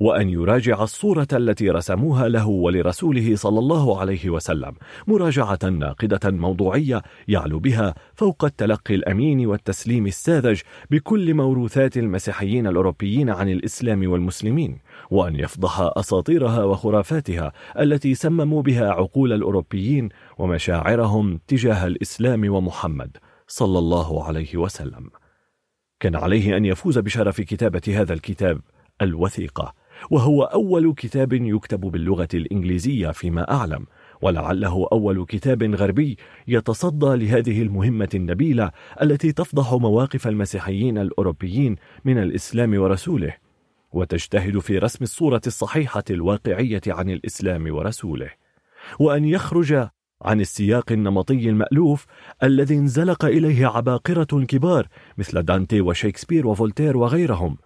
وأن 0.00 0.28
يراجع 0.28 0.82
الصورة 0.82 1.28
التي 1.32 1.70
رسموها 1.70 2.28
له 2.28 2.46
ولرسوله 2.46 3.36
صلى 3.36 3.58
الله 3.58 4.00
عليه 4.00 4.30
وسلم 4.30 4.72
مراجعة 5.06 5.58
ناقدة 5.64 6.30
موضوعية 6.30 7.02
يعلو 7.28 7.58
بها 7.58 7.94
فوق 8.14 8.44
التلقي 8.44 8.94
الأمين 8.94 9.46
والتسليم 9.46 10.06
الساذج 10.06 10.60
بكل 10.90 11.34
موروثات 11.34 11.96
المسيحيين 11.96 12.66
الأوروبيين 12.66 13.30
عن 13.30 13.48
الإسلام 13.48 14.10
والمسلمين. 14.10 14.78
وأن 15.10 15.36
يفضح 15.36 15.90
أساطيرها 15.96 16.64
وخرافاتها 16.64 17.52
التي 17.80 18.14
سمموا 18.14 18.62
بها 18.62 18.90
عقول 18.90 19.32
الأوروبيين 19.32 20.08
ومشاعرهم 20.38 21.40
تجاه 21.46 21.86
الإسلام 21.86 22.50
ومحمد 22.54 23.16
صلى 23.46 23.78
الله 23.78 24.24
عليه 24.24 24.56
وسلم. 24.56 25.10
كان 26.00 26.16
عليه 26.16 26.56
أن 26.56 26.64
يفوز 26.64 26.98
بشرف 26.98 27.40
كتابة 27.40 27.82
هذا 27.88 28.12
الكتاب 28.12 28.60
الوثيقة 29.02 29.74
وهو 30.10 30.42
أول 30.42 30.94
كتاب 30.94 31.32
يكتب 31.32 31.80
باللغة 31.80 32.28
الإنجليزية 32.34 33.10
فيما 33.10 33.52
أعلم 33.52 33.86
ولعله 34.22 34.88
أول 34.92 35.26
كتاب 35.26 35.62
غربي 35.62 36.18
يتصدى 36.48 37.24
لهذه 37.24 37.62
المهمة 37.62 38.08
النبيلة 38.14 38.70
التي 39.02 39.32
تفضح 39.32 39.72
مواقف 39.72 40.28
المسيحيين 40.28 40.98
الأوروبيين 40.98 41.76
من 42.04 42.18
الإسلام 42.18 42.80
ورسوله. 42.80 43.43
وتجتهد 43.94 44.58
في 44.58 44.78
رسم 44.78 45.04
الصورة 45.04 45.40
الصحيحة 45.46 46.04
الواقعية 46.10 46.80
عن 46.86 47.10
الإسلام 47.10 47.74
ورسوله 47.74 48.30
وأن 48.98 49.24
يخرج 49.24 49.88
عن 50.22 50.40
السياق 50.40 50.92
النمطي 50.92 51.48
المألوف 51.48 52.06
الذي 52.42 52.74
انزلق 52.74 53.24
إليه 53.24 53.66
عباقرة 53.66 54.44
كبار 54.44 54.88
مثل 55.18 55.42
دانتي 55.42 55.80
وشيكسبير 55.80 56.46
وفولتير 56.46 56.96
وغيرهم. 56.96 57.56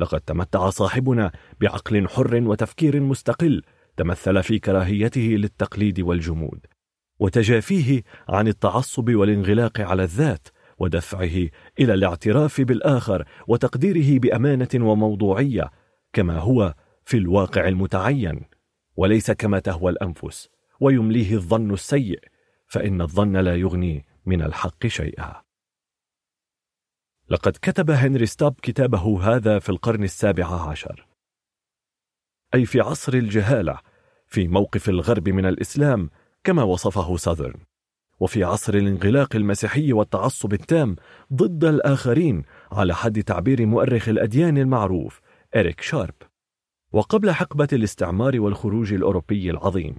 لقد 0.00 0.20
تمتع 0.20 0.70
صاحبنا 0.70 1.32
بعقل 1.60 2.08
حر 2.08 2.42
وتفكير 2.46 3.00
مستقل 3.00 3.62
تمثل 3.96 4.42
في 4.42 4.58
كراهيته 4.58 5.20
للتقليد 5.20 6.00
والجمود 6.00 6.66
وتجافيه 7.18 8.02
عن 8.28 8.48
التعصب 8.48 9.14
والانغلاق 9.14 9.80
على 9.80 10.02
الذات 10.02 10.48
ودفعه 10.78 11.48
إلى 11.80 11.94
الاعتراف 11.94 12.60
بالآخر 12.60 13.28
وتقديره 13.48 14.18
بأمانة 14.18 14.68
وموضوعية 14.74 15.70
كما 16.12 16.38
هو 16.38 16.74
في 17.04 17.16
الواقع 17.16 17.68
المتعين. 17.68 18.44
وليس 18.96 19.30
كما 19.30 19.58
تهوى 19.58 19.92
الأنفس 19.92 20.48
ويمليه 20.80 21.34
الظن 21.34 21.72
السيء 21.72 22.20
فإن 22.66 23.00
الظن 23.00 23.36
لا 23.36 23.56
يغني 23.56 24.06
من 24.26 24.42
الحق 24.42 24.86
شيئا. 24.86 25.42
لقد 27.30 27.52
كتب 27.62 27.90
هنري 27.90 28.26
ستاب 28.26 28.54
كتابه 28.62 29.22
هذا 29.22 29.58
في 29.58 29.68
القرن 29.68 30.04
السابع 30.04 30.68
عشر. 30.70 31.06
أي 32.54 32.66
في 32.66 32.80
عصر 32.80 33.14
الجهالة 33.14 33.78
في 34.26 34.48
موقف 34.48 34.88
الغرب 34.88 35.28
من 35.28 35.46
الإسلام 35.46 36.10
كما 36.44 36.62
وصفه 36.62 37.16
ساذرن. 37.16 37.60
وفي 38.20 38.44
عصر 38.44 38.74
الانغلاق 38.74 39.36
المسيحي 39.36 39.92
والتعصب 39.92 40.52
التام 40.52 40.96
ضد 41.32 41.64
الآخرين 41.64 42.42
على 42.72 42.94
حد 42.94 43.22
تعبير 43.22 43.66
مؤرخ 43.66 44.08
الأديان 44.08 44.58
المعروف 44.58 45.20
إريك 45.56 45.80
شارب. 45.80 46.14
وقبل 46.92 47.30
حقبة 47.30 47.68
الاستعمار 47.72 48.40
والخروج 48.40 48.92
الأوروبي 48.92 49.50
العظيم 49.50 49.94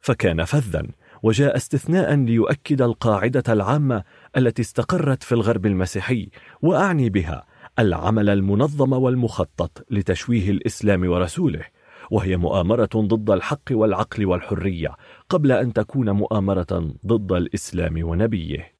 فكان 0.00 0.44
فذا 0.44 0.86
وجاء 1.22 1.56
استثناء 1.56 2.14
ليؤكد 2.14 2.82
القاعدة 2.82 3.42
العامة 3.48 4.04
التي 4.36 4.62
استقرت 4.62 5.22
في 5.22 5.32
الغرب 5.32 5.66
المسيحي 5.66 6.28
وأعني 6.62 7.10
بها 7.10 7.46
العمل 7.78 8.30
المنظم 8.30 8.92
والمخطط 8.92 9.86
لتشويه 9.90 10.50
الإسلام 10.50 11.10
ورسوله 11.10 11.64
وهي 12.10 12.36
مؤامرة 12.36 12.88
ضد 12.96 13.30
الحق 13.30 13.62
والعقل 13.70 14.26
والحرية 14.26 14.96
قبل 15.28 15.52
أن 15.52 15.72
تكون 15.72 16.10
مؤامرة 16.10 16.94
ضد 17.06 17.32
الإسلام 17.32 18.08
ونبيه. 18.08 18.76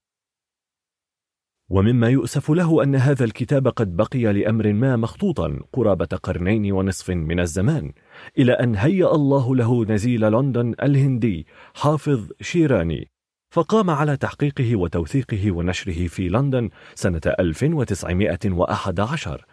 ومما 1.71 2.09
يؤسف 2.09 2.51
له 2.51 2.83
أن 2.83 2.97
هذا 2.97 3.25
الكتاب 3.25 3.69
قد 3.69 3.97
بقي 3.97 4.33
لأمر 4.33 4.73
ما 4.73 4.97
مخطوطا 4.97 5.61
قرابة 5.73 6.07
قرنين 6.07 6.73
ونصف 6.73 7.11
من 7.11 7.41
الزمان 7.41 7.93
إلى 8.39 8.53
أن 8.53 8.77
هيأ 8.77 9.15
الله 9.15 9.57
له 9.57 9.85
نزيل 9.85 10.33
لندن 10.33 10.75
الهندي 10.83 11.47
حافظ 11.75 12.29
شيراني 12.41 13.11
فقام 13.51 13.91
على 13.91 14.17
تحقيقه 14.17 14.77
وتوثيقه 14.77 15.53
ونشره 15.53 16.07
في 16.07 16.29
لندن 16.29 16.71
سنة 16.95 17.21
1911 17.41 19.45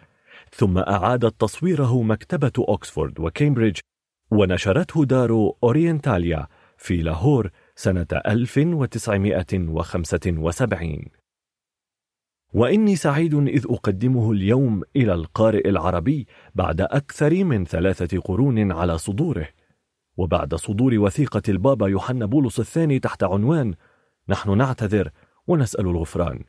ثم 0.52 0.78
أعادت 0.78 1.40
تصويره 1.40 2.02
مكتبة 2.02 2.52
أكسفورد 2.58 3.20
وكامبريدج 3.20 3.78
ونشرته 4.30 5.04
دار 5.04 5.52
أورينتاليا 5.64 6.46
في 6.84 6.96
لاهور 6.96 7.50
سنة 7.76 8.06
1975 8.12 11.04
وإني 12.54 12.96
سعيد 12.96 13.34
إذ 13.34 13.64
أقدمه 13.68 14.32
اليوم 14.32 14.82
إلى 14.96 15.14
القارئ 15.14 15.68
العربي 15.68 16.26
بعد 16.54 16.80
أكثر 16.80 17.44
من 17.44 17.64
ثلاثة 17.64 18.20
قرون 18.20 18.72
على 18.72 18.98
صدوره. 18.98 19.48
وبعد 20.16 20.54
صدور 20.54 20.98
وثيقة 20.98 21.42
البابا 21.48 21.88
يوحنا 21.88 22.26
بولس 22.26 22.60
الثاني 22.60 22.98
تحت 22.98 23.24
عنوان 23.24 23.74
نحن 24.28 24.58
نعتذر 24.58 25.10
ونسأل 25.46 25.86
الغفران 25.86 26.44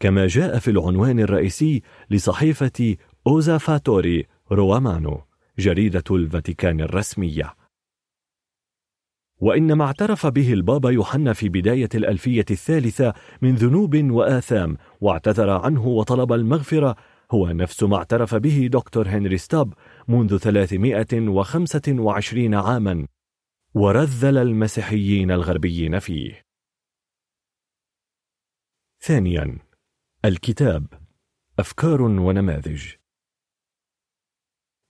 كما 0.00 0.26
جاء 0.26 0.58
في 0.58 0.70
العنوان 0.70 1.20
الرئيسي 1.20 1.82
لصحيفة 2.10 2.96
أوزا 3.26 3.58
فاتوري 3.58 4.26
روامانو 4.52 5.20
جريدة 5.58 6.04
الفاتيكان 6.10 6.80
الرسمية. 6.80 7.63
وإن 9.40 9.72
ما 9.72 9.84
اعترف 9.84 10.26
به 10.26 10.52
البابا 10.52 10.90
يوحنا 10.90 11.32
في 11.32 11.48
بداية 11.48 11.88
الألفية 11.94 12.44
الثالثة 12.50 13.14
من 13.42 13.54
ذنوب 13.54 14.10
وآثام 14.10 14.76
واعتذر 15.00 15.50
عنه 15.50 15.86
وطلب 15.86 16.32
المغفرة. 16.32 16.96
هو 17.30 17.48
نفس 17.48 17.82
ما 17.82 17.96
اعترف 17.96 18.34
به 18.34 18.68
دكتور 18.72 19.08
هنري 19.08 19.38
ستاب 19.38 19.74
منذ 20.08 20.38
325 20.38 22.54
عاما. 22.54 23.06
ورذل 23.74 24.38
المسيحيين 24.38 25.30
الغربيين 25.30 25.98
فيه. 25.98 26.44
ثانيا 29.00 29.58
الكتاب 30.24 30.86
أفكار 31.58 32.02
ونماذج. 32.02 32.92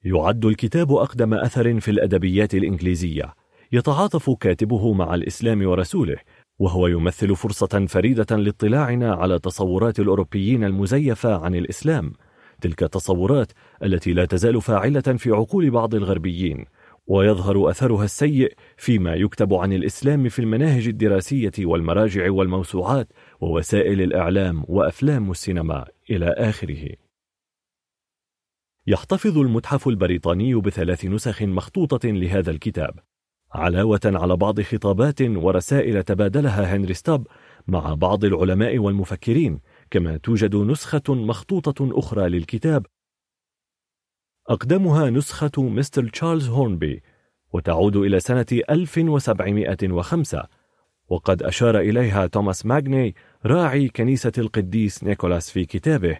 يعد 0.05 0.45
الكتاب 0.45 0.93
أقدم 0.93 1.35
أثر 1.35 1.81
في 1.81 1.91
الأدبيات 1.91 2.55
الإنجليزية. 2.55 3.35
يتعاطف 3.75 4.31
كاتبه 4.31 4.93
مع 4.93 5.15
الإسلام 5.15 5.67
ورسوله 5.67 6.17
وهو 6.59 6.87
يمثل 6.87 7.37
فرصة 7.37 7.87
فريدة 7.89 8.37
لاطلاعنا 8.37 9.15
على 9.15 9.39
تصورات 9.39 10.01
الأوروبيين 10.01 10.65
المزيفة 10.65 11.45
عن 11.45 11.55
الإسلام. 11.55 12.13
تلك 12.61 12.83
التصورات 12.83 13.53
التي 13.83 14.13
لا 14.13 14.25
تزال 14.25 14.63
فاعلة 14.63 15.01
في 15.01 15.31
عقول 15.31 15.71
بعض 15.71 15.95
الغربيين 15.95 16.65
ويظهر 17.07 17.71
أثرها 17.71 18.05
السيء 18.05 18.55
فيما 18.77 19.15
يكتب 19.15 19.55
عن 19.55 19.73
الإسلام 19.73 20.29
في 20.29 20.39
المناهج 20.39 20.89
الدراسية 20.89 21.53
والمراجع 21.59 22.31
والموسوعات 22.31 23.09
ووسائل 23.41 24.01
الإعلام 24.01 24.65
وأفلام 24.69 25.31
السينما 25.31 25.85
إلى 26.11 26.27
آخره. 26.27 26.89
يحتفظ 28.87 29.39
المتحف 29.39 29.89
البريطاني 29.89 30.55
بثلاث 30.55 31.05
نسخ 31.05 31.43
مخطوطة 31.43 32.09
لهذا 32.09 32.51
الكتاب. 32.51 33.14
علاوة 33.55 34.01
على 34.05 34.37
بعض 34.37 34.61
خطابات 34.61 35.23
ورسائل 35.23 36.03
تبادلها 36.03 36.77
هنري 36.77 36.95
ستاب 36.95 37.27
مع 37.67 37.95
بعض 37.95 38.25
العلماء 38.25 38.79
والمفكرين 38.79 39.61
كما 39.91 40.17
توجد 40.17 40.57
نسخة 40.57 41.03
مخطوطة 41.09 41.99
أخرى 41.99 42.29
للكتاب. 42.29 42.87
أقدمها 44.49 45.11
نسخة 45.11 45.63
مستر 45.63 46.09
تشارلز 46.09 46.49
هورنبي 46.49 47.03
وتعود 47.53 47.97
إلى 47.97 48.21
سنة 48.21 48.47
1705 48.71 50.47
وقد 51.09 51.43
أشار 51.43 51.79
إليها 51.79 52.27
توماس 52.27 52.67
ماغني 52.67 53.15
راعي 53.47 53.89
كنيسة 53.89 54.33
القديس 54.39 55.05
نيكولاس 55.05 55.51
في 55.51 55.65
كتابه 55.65 56.19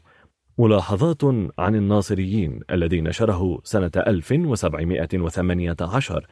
ملاحظات 0.59 1.25
عن 1.59 1.75
الناصريين 1.75 2.61
الذي 2.71 3.01
نشره 3.01 3.61
سنة 3.65 3.91
1718 3.97 6.27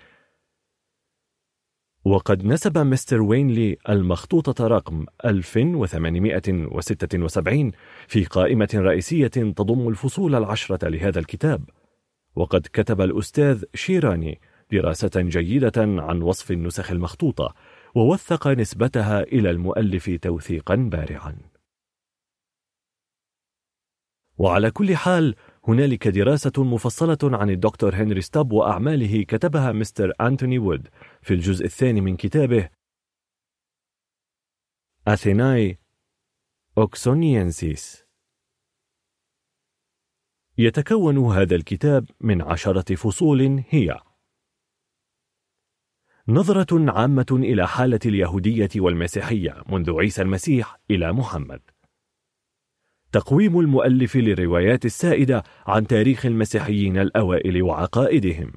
وقد 2.04 2.44
نسب 2.44 2.78
مستر 2.78 3.22
وينلي 3.22 3.76
المخطوطة 3.88 4.66
رقم 4.66 5.06
1876 5.24 7.72
في 8.08 8.24
قائمة 8.24 8.68
رئيسية 8.74 9.28
تضم 9.28 9.88
الفصول 9.88 10.34
العشرة 10.34 10.88
لهذا 10.88 11.18
الكتاب. 11.18 11.70
وقد 12.36 12.66
كتب 12.72 13.00
الأستاذ 13.00 13.64
شيراني 13.74 14.40
دراسة 14.72 15.10
جيدة 15.16 15.72
عن 15.76 16.22
وصف 16.22 16.50
النسخ 16.50 16.90
المخطوطة 16.90 17.54
ووثق 17.94 18.48
نسبتها 18.48 19.22
إلى 19.22 19.50
المؤلف 19.50 20.10
توثيقا 20.22 20.74
بارعا. 20.74 21.36
وعلى 24.38 24.70
كل 24.70 24.96
حال 24.96 25.34
هنالك 25.68 26.08
دراسة 26.08 26.64
مفصلة 26.64 27.18
عن 27.22 27.50
الدكتور 27.50 27.94
هنري 27.94 28.20
ستاب 28.20 28.52
وأعماله 28.52 29.24
كتبها 29.24 29.72
مستر 29.72 30.12
أنتوني 30.20 30.58
وود 30.58 30.88
في 31.22 31.34
الجزء 31.34 31.64
الثاني 31.64 32.00
من 32.00 32.16
كتابه 32.16 32.68
أثيناي 35.08 35.78
أوكسونينسيس 36.78 38.04
يتكون 40.58 41.18
هذا 41.18 41.56
الكتاب 41.56 42.10
من 42.20 42.42
عشرة 42.42 42.94
فصول 42.94 43.64
هي 43.68 44.00
نظرة 46.28 46.92
عامة 46.92 47.26
إلى 47.30 47.68
حالة 47.68 48.00
اليهودية 48.06 48.68
والمسيحية 48.76 49.62
منذ 49.68 49.98
عيسى 49.98 50.22
المسيح 50.22 50.80
إلى 50.90 51.12
محمد. 51.12 51.60
تقويم 53.12 53.60
المؤلف 53.60 54.16
للروايات 54.16 54.84
السائدة 54.84 55.42
عن 55.66 55.86
تاريخ 55.86 56.26
المسيحيين 56.26 56.98
الأوائل 56.98 57.62
وعقائدهم. 57.62 58.52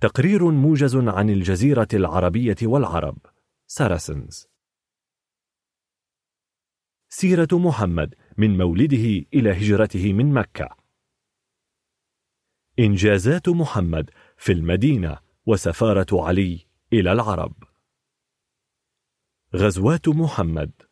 تقرير 0.00 0.50
موجز 0.50 0.96
عن 0.96 1.30
الجزيرة 1.30 1.88
العربية 1.94 2.56
والعرب 2.62 3.18
ساراسنز 3.66 4.48
سيرة 7.08 7.48
محمد 7.52 8.14
من 8.36 8.58
مولده 8.58 9.26
إلى 9.34 9.50
هجرته 9.52 10.12
من 10.12 10.32
مكة. 10.32 10.76
إنجازات 12.78 13.48
محمد 13.48 14.10
في 14.36 14.52
المدينة 14.52 15.18
وسفارة 15.46 16.24
علي 16.24 16.66
إلى 16.92 17.12
العرب. 17.12 17.54
غزوات 19.54 20.08
محمد 20.08 20.87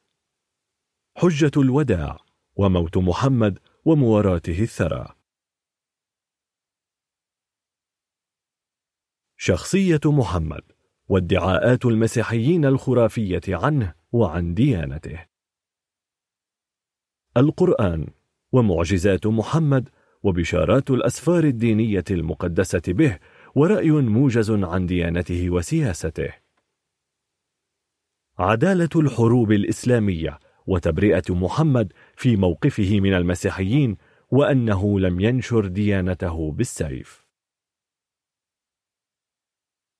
حجة 1.18 1.51
الوداع 1.56 2.18
وموت 2.56 2.98
محمد 2.98 3.59
ومواراته 3.84 4.62
الثرى. 4.62 5.16
شخصية 9.36 10.01
محمد 10.05 10.62
وادعاءات 11.09 11.84
المسيحيين 11.84 12.64
الخرافية 12.64 13.40
عنه 13.48 13.94
وعن 14.12 14.55
ديانته. 14.55 15.26
القرآن 17.36 18.06
ومعجزات 18.52 19.26
محمد 19.26 19.88
وبشارات 20.22 20.90
الأسفار 20.90 21.44
الدينية 21.44 22.05
المقدسة 22.10 22.82
به 22.88 23.18
ورأي 23.55 23.90
موجز 23.90 24.51
عن 24.51 24.86
ديانته 24.86 25.51
وسياسته. 25.51 26.34
عدالة 28.38 28.90
الحروب 28.97 29.52
الإسلامية 29.52 30.45
وتبرئة 30.66 31.22
محمد 31.30 31.93
في 32.16 32.36
موقفه 32.36 33.01
من 33.01 33.14
المسيحيين 33.14 33.97
وأنه 34.30 35.01
لم 35.01 35.20
ينشر 35.20 35.66
ديانته 35.66 36.52
بالسيف. 36.52 37.26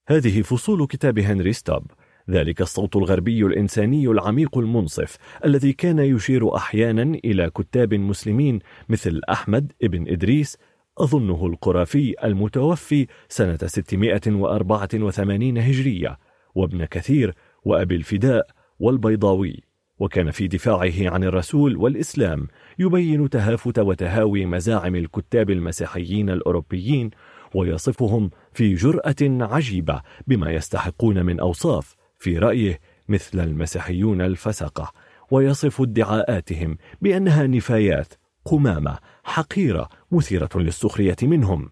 هذه 0.09 0.43
فصول 0.43 0.87
كتاب 0.87 1.19
هنري 1.19 1.53
ستاب. 1.53 1.87
ذلك 2.31 2.61
الصوت 2.61 2.97
الغربي 2.97 3.47
الإنساني 3.47 4.07
العميق 4.07 4.59
المنصف 4.59 5.17
الذي 5.45 5.73
كان 5.73 5.99
يشير 5.99 6.57
أحيانا 6.57 7.19
إلى 7.25 7.51
كتاب 7.51 7.95
مسلمين 7.95 8.59
مثل 8.89 9.21
أحمد 9.31 9.73
ابن 9.83 10.09
إدريس 10.09 10.59
أظنه 10.99 11.47
القرافي 11.47 12.15
المتوفي 12.25 13.07
سنة 13.29 13.59
684 13.67 15.59
هجرية 15.59 16.19
وابن 16.55 16.85
كثير 16.85 17.35
وأبي 17.65 17.97
الفداء 17.97 18.47
والبيضاوي. 18.79 19.66
وكان 19.99 20.31
في 20.31 20.49
دفاعه 20.49 21.11
عن 21.11 21.25
الرسول 21.25 21.77
والإسلام 21.77 22.49
يبين 22.79 23.31
تهافت 23.31 23.79
وتهاوي 23.79 24.47
مزاعم 24.47 24.97
الكتاب 24.97 25.51
المسيحيين 25.51 26.31
الأوروبيين 26.31 27.11
ويصفهم 27.55 28.31
في 28.53 28.75
جرأة 28.75 29.17
عجيبة 29.23 30.03
بما 30.27 30.51
يستحقون 30.51 31.27
من 31.27 31.41
أوصاف 31.41 31.97
في 32.19 32.39
رأيه 32.39 32.81
مثل 33.09 33.41
المسيحيون 33.41 34.21
الفسقة 34.21 34.93
ويصف 35.31 35.81
ادعاءاتهم 35.81 36.79
بأنها 37.01 37.47
نفايات 37.47 38.15
قمامة 38.45 38.99
حقيرة 39.25 39.89
مثيرة 40.13 40.49
للسخرية 40.55 41.17
منهم. 41.23 41.71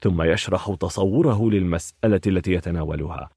ثم 0.00 0.22
يشرح 0.22 0.74
تصوره 0.80 1.50
للمسألة 1.50 2.20
التي 2.26 2.52
يتناولها. 2.52 3.30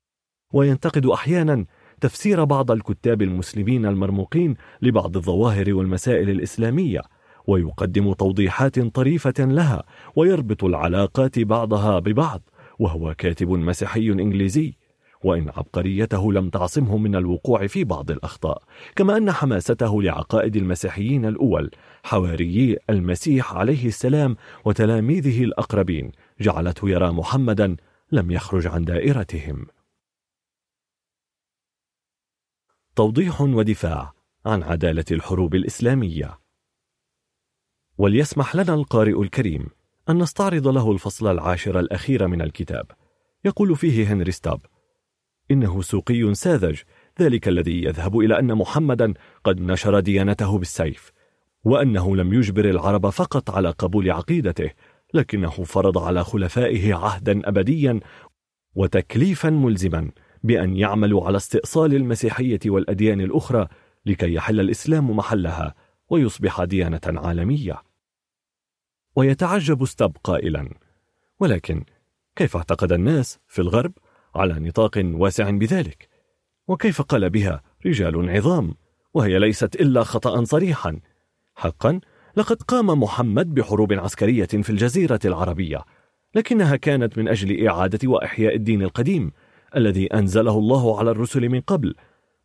وينتقد 0.53 1.05
أحيانا 1.05 1.65
تفسير 2.01 2.43
بعض 2.43 2.71
الكتاب 2.71 3.21
المسلمين 3.21 3.85
المرموقين 3.85 4.55
لبعض 4.81 5.17
الظواهر 5.17 5.73
والمسائل 5.73 6.29
الإسلامية 6.29 7.01
ويقدم 7.47 8.13
توضيحات 8.13 8.79
طريفة 8.79 9.33
لها 9.39 9.83
ويربط 10.15 10.63
العلاقات 10.63 11.39
بعضها 11.39 11.99
ببعض 11.99 12.41
وهو 12.79 13.13
كاتب 13.13 13.49
مسيحي 13.49 14.09
إنجليزي. 14.11 14.77
وإن 15.23 15.49
عبقريته 15.49 16.33
لم 16.33 16.49
تعصمه 16.49 16.97
من 16.97 17.15
الوقوع 17.15 17.67
في 17.67 17.83
بعض 17.83 18.11
الأخطاء 18.11 18.63
كما 18.95 19.17
أن 19.17 19.31
حماسته 19.31 20.03
لعقائد 20.03 20.55
المسيحيين 20.55 21.25
الأول 21.25 21.71
حواريي 22.03 22.77
المسيح 22.89 23.53
عليه 23.53 23.87
السلام 23.87 24.35
وتلاميذه 24.65 25.43
الأقربين 25.43 26.11
جعلته 26.41 26.89
يرى 26.89 27.11
محمدا 27.11 27.75
لم 28.11 28.31
يخرج 28.31 28.67
عن 28.67 28.85
دائرتهم. 28.85 29.67
توضيح 32.97 33.41
ودفاع 33.41 34.13
عن 34.45 34.63
عدالة 34.63 35.05
الحروب 35.11 35.55
الإسلامية. 35.55 36.39
وليسمح 37.97 38.55
لنا 38.55 38.73
القارئ 38.73 39.21
الكريم 39.21 39.67
أن 40.09 40.17
نستعرض 40.17 40.67
له 40.67 40.91
الفصل 40.91 41.31
العاشر 41.31 41.79
الأخير 41.79 42.27
من 42.27 42.41
الكتاب. 42.41 42.85
يقول 43.45 43.75
فيه 43.75 44.13
هنري 44.13 44.31
ستاب 44.31 44.61
إنه 45.51 45.81
سوقي 45.81 46.33
ساذج 46.33 46.79
ذلك 47.21 47.47
الذي 47.47 47.83
يذهب 47.83 48.19
إلى 48.19 48.39
أن 48.39 48.55
محمدا 48.55 49.13
قد 49.43 49.61
نشر 49.61 49.99
ديانته 49.99 50.57
بالسيف 50.57 51.11
وأنه 51.63 52.15
لم 52.15 52.33
يجبر 52.33 52.69
العرب 52.69 53.09
فقط 53.09 53.49
على 53.49 53.69
قبول 53.69 54.11
عقيدته 54.11 54.71
لكنه 55.13 55.49
فرض 55.49 55.97
على 55.97 56.23
خلفائه 56.23 56.93
عهدا 56.93 57.47
أبديا 57.49 57.99
وتكليفا 58.75 59.49
ملزما. 59.49 60.11
بأن 60.43 60.77
يعملوا 60.77 61.25
على 61.25 61.37
استئصال 61.37 61.95
المسيحية 61.95 62.59
والأديان 62.65 63.21
الأخرى 63.21 63.67
لكي 64.05 64.33
يحل 64.33 64.59
الإسلام 64.59 65.17
محلها 65.17 65.75
ويصبح 66.09 66.63
ديانة 66.63 67.01
عالمية. 67.05 67.81
ويتعجب 69.15 69.85
ستاب 69.85 70.17
قائلا 70.23 70.69
ولكن 71.39 71.83
كيف 72.35 72.55
اعتقد 72.55 72.91
الناس 72.91 73.39
في 73.47 73.59
الغرب 73.59 73.91
على 74.35 74.53
نطاق 74.53 75.01
واسع 75.05 75.49
بذلك؟ 75.49 76.09
وكيف 76.67 77.01
قال 77.01 77.29
بها 77.29 77.61
رجال 77.85 78.29
عظام 78.29 78.75
وهي 79.13 79.39
ليست 79.39 79.75
إلا 79.75 80.03
خطأ 80.03 80.43
صريحا؟ 80.43 80.99
حقا 81.55 81.99
لقد 82.35 82.61
قام 82.61 82.85
محمد 82.85 83.53
بحروب 83.53 83.93
عسكرية 83.93 84.45
في 84.45 84.69
الجزيرة 84.69 85.19
العربية 85.25 85.85
لكنها 86.35 86.75
كانت 86.75 87.17
من 87.17 87.27
أجل 87.27 87.67
إعادة 87.67 88.09
وإحياء 88.09 88.55
الدين 88.55 88.81
القديم 88.81 89.31
الذي 89.75 90.07
أنزله 90.07 90.57
الله 90.57 90.99
على 90.99 91.11
الرسل 91.11 91.49
من 91.49 91.61
قبل 91.61 91.95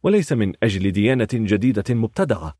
وليس 0.03 0.33
من 0.33 0.53
أجل 0.63 0.93
ديانة 0.93 1.29
جديدة 1.33 1.95
مبتدعة. 1.95 2.55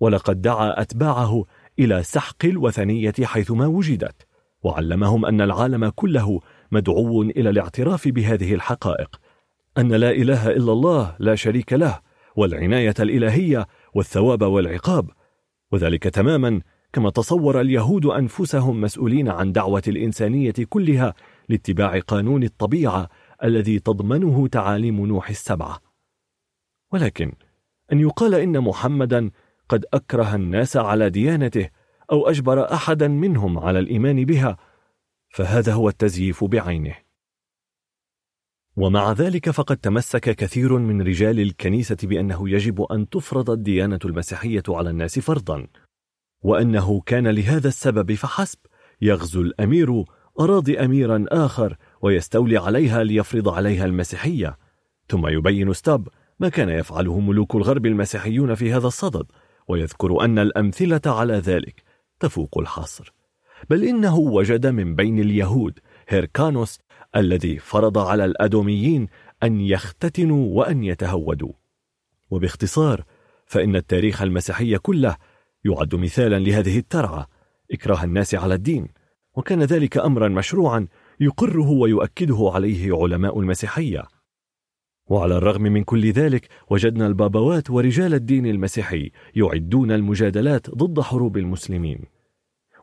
ولقد 0.00 0.42
دعا 0.42 0.80
أتباعه 0.80 1.44
إلى 1.78 2.02
سحق 2.02 2.44
الوثنية 2.44 3.14
حيثما 3.22 3.66
وجدت 3.66 4.26
وعلمهم 4.62 5.26
أن 5.26 5.40
العالم 5.40 5.88
كله 5.88 6.40
مدعو 6.72 7.22
إلى 7.22 7.50
الاعتراف 7.50 8.08
بهذه 8.08 8.54
الحقائق 8.54 9.20
أن 9.78 9.92
لا 9.92 10.10
إله 10.10 10.50
إلا 10.50 10.72
الله 10.72 11.16
لا 11.18 11.34
شريك 11.34 11.72
له 11.72 12.00
والعناية 12.36 12.94
الإلهية 13.00 13.66
والثواب 13.94 14.42
والعقاب. 14.42 15.10
وذلك 15.72 16.02
تماما 16.02 16.60
كما 16.92 17.10
تصور 17.10 17.60
اليهود 17.60 18.06
أنفسهم 18.06 18.80
مسؤولين 18.80 19.28
عن 19.28 19.52
دعوة 19.52 19.82
الإنسانية 19.88 20.54
كلها 20.68 21.14
لاتباع 21.48 21.98
قانون 21.98 22.42
الطبيعة 22.42 23.08
الذي 23.44 23.78
تضمنه 23.78 24.48
تعاليم 24.48 25.06
نوح 25.06 25.28
السبعة. 25.30 25.80
ولكن 26.92 27.32
أن 27.92 28.00
يقال 28.00 28.34
إن 28.34 28.60
محمدا 28.60 29.30
قد 29.68 29.84
أكره 29.94 30.34
الناس 30.34 30.76
على 30.76 31.10
ديانته 31.10 31.68
أو 32.12 32.28
أجبر 32.28 32.72
أحدا 32.72 33.08
منهم 33.08 33.58
على 33.58 33.78
الإيمان 33.78 34.24
بها 34.24 34.56
فهذا 35.28 35.72
هو 35.72 35.88
التزييف 35.88 36.44
بعينه. 36.44 36.94
ومع 38.76 39.12
ذلك 39.12 39.50
فقد 39.50 39.76
تمسك 39.76 40.30
كثير 40.36 40.78
من 40.78 41.02
رجال 41.02 41.40
الكنيسة 41.40 41.96
بأنه 42.02 42.50
يجب 42.50 42.82
أن 42.82 43.08
تفرض 43.08 43.50
الديانة 43.50 43.98
المسيحية 44.04 44.62
على 44.68 44.90
الناس 44.90 45.18
فرضا 45.18 45.66
وأنه 46.42 47.00
كان 47.00 47.28
لهذا 47.28 47.68
السبب 47.68 48.14
فحسب 48.14 48.58
يغزو 49.02 49.40
الأمير 49.40 50.04
أراضي 50.40 50.80
أميرا 50.80 51.24
آخر 51.28 51.76
ويستولي 52.02 52.56
عليها 52.56 53.04
ليفرض 53.04 53.48
عليها 53.48 53.84
المسيحية. 53.84 54.58
ثم 55.08 55.26
يبين 55.26 55.72
ستاب 55.72 56.08
ما 56.40 56.48
كان 56.48 56.68
يفعله 56.68 57.20
ملوك 57.20 57.54
الغرب 57.54 57.86
المسيحيون 57.86 58.54
في 58.54 58.72
هذا 58.72 58.86
الصدد 58.86 59.26
ويذكر 59.68 60.24
أن 60.24 60.38
الأمثلة 60.38 61.00
على 61.06 61.34
ذلك 61.34 61.82
تفوق 62.20 62.58
الحصر. 62.58 63.12
بل 63.70 63.84
إنه 63.84 64.18
وجد 64.18 64.66
من 64.66 64.94
بين 64.94 65.18
اليهود 65.18 65.78
هيركانوس 66.08 66.78
الذي 67.16 67.58
فرض 67.58 67.98
على 67.98 68.24
الأدوميين 68.24 69.08
أن 69.42 69.60
يختتنوا 69.60 70.58
وأن 70.58 70.84
يتهودوا. 70.84 71.52
وباختصار 72.30 73.04
فإن 73.46 73.76
التاريخ 73.76 74.22
المسيحي 74.22 74.78
كله 74.78 75.16
يعد 75.64 75.94
مثالا 75.94 76.38
لهذه 76.38 76.78
الترعة 76.78 77.28
إكراه 77.72 78.04
الناس 78.04 78.34
على 78.34 78.54
الدين 78.54 78.88
وكان 79.34 79.62
ذلك 79.62 79.98
أمرا 79.98 80.28
مشروعا 80.28 80.88
يقره 81.22 81.70
ويؤكده 81.70 82.50
عليه 82.54 82.96
علماء 83.02 83.40
المسيحية. 83.40 84.02
وعلى 85.06 85.36
الرغم 85.36 85.62
من 85.62 85.84
كل 85.84 86.12
ذلك 86.12 86.48
وجدنا 86.70 87.06
البابوات 87.06 87.70
ورجال 87.70 88.14
الدين 88.14 88.46
المسيحي 88.46 89.10
يعدون 89.36 89.92
المجادلات 89.92 90.70
ضد 90.70 91.00
حروب 91.00 91.36
المسلمين. 91.36 91.98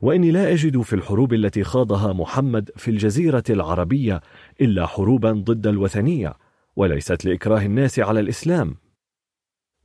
وإني 0.02 0.32
لا 0.32 0.54
أجد 0.54 0.82
في 0.82 0.94
الحروب 0.94 1.34
التي 1.34 1.64
خاضها 1.64 2.14
محمد 2.14 2.70
في 2.76 2.92
الجزيرة 2.92 3.44
العربية 3.50 4.22
إلا 4.62 4.86
حروبا 4.86 5.32
ضد 5.32 5.68
الوثنية 5.68 6.34
وليست 6.76 7.26
لإكراه 7.26 7.62
الناس 7.66 8.00
على 8.00 8.20
الإسلام. 8.20 8.76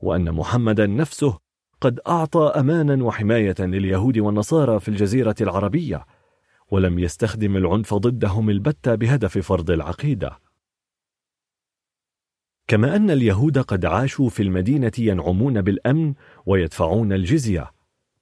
وأن 0.00 0.32
محمدا 0.32 0.86
نفسه 0.86 1.38
قد 1.80 2.00
أعطى 2.08 2.52
أمانا 2.56 3.04
وحماية 3.04 3.54
لليهود 3.58 4.18
والنصارى 4.18 4.80
في 4.80 4.88
الجزيرة 4.88 5.36
العربية. 5.40 6.04
ولم 6.74 6.98
يستخدم 6.98 7.56
العنف 7.56 7.94
ضدهم 7.94 8.50
البتة 8.50 8.94
بهدف 8.94 9.38
فرض 9.38 9.70
العقيدة. 9.70 10.38
كما 12.68 12.96
أن 12.96 13.10
اليهود 13.10 13.58
قد 13.58 13.84
عاشوا 13.84 14.28
في 14.28 14.42
المدينة 14.42 14.92
ينعمون 14.98 15.62
بالأمن 15.62 16.14
ويدفعون 16.46 17.12
الجزية 17.12 17.70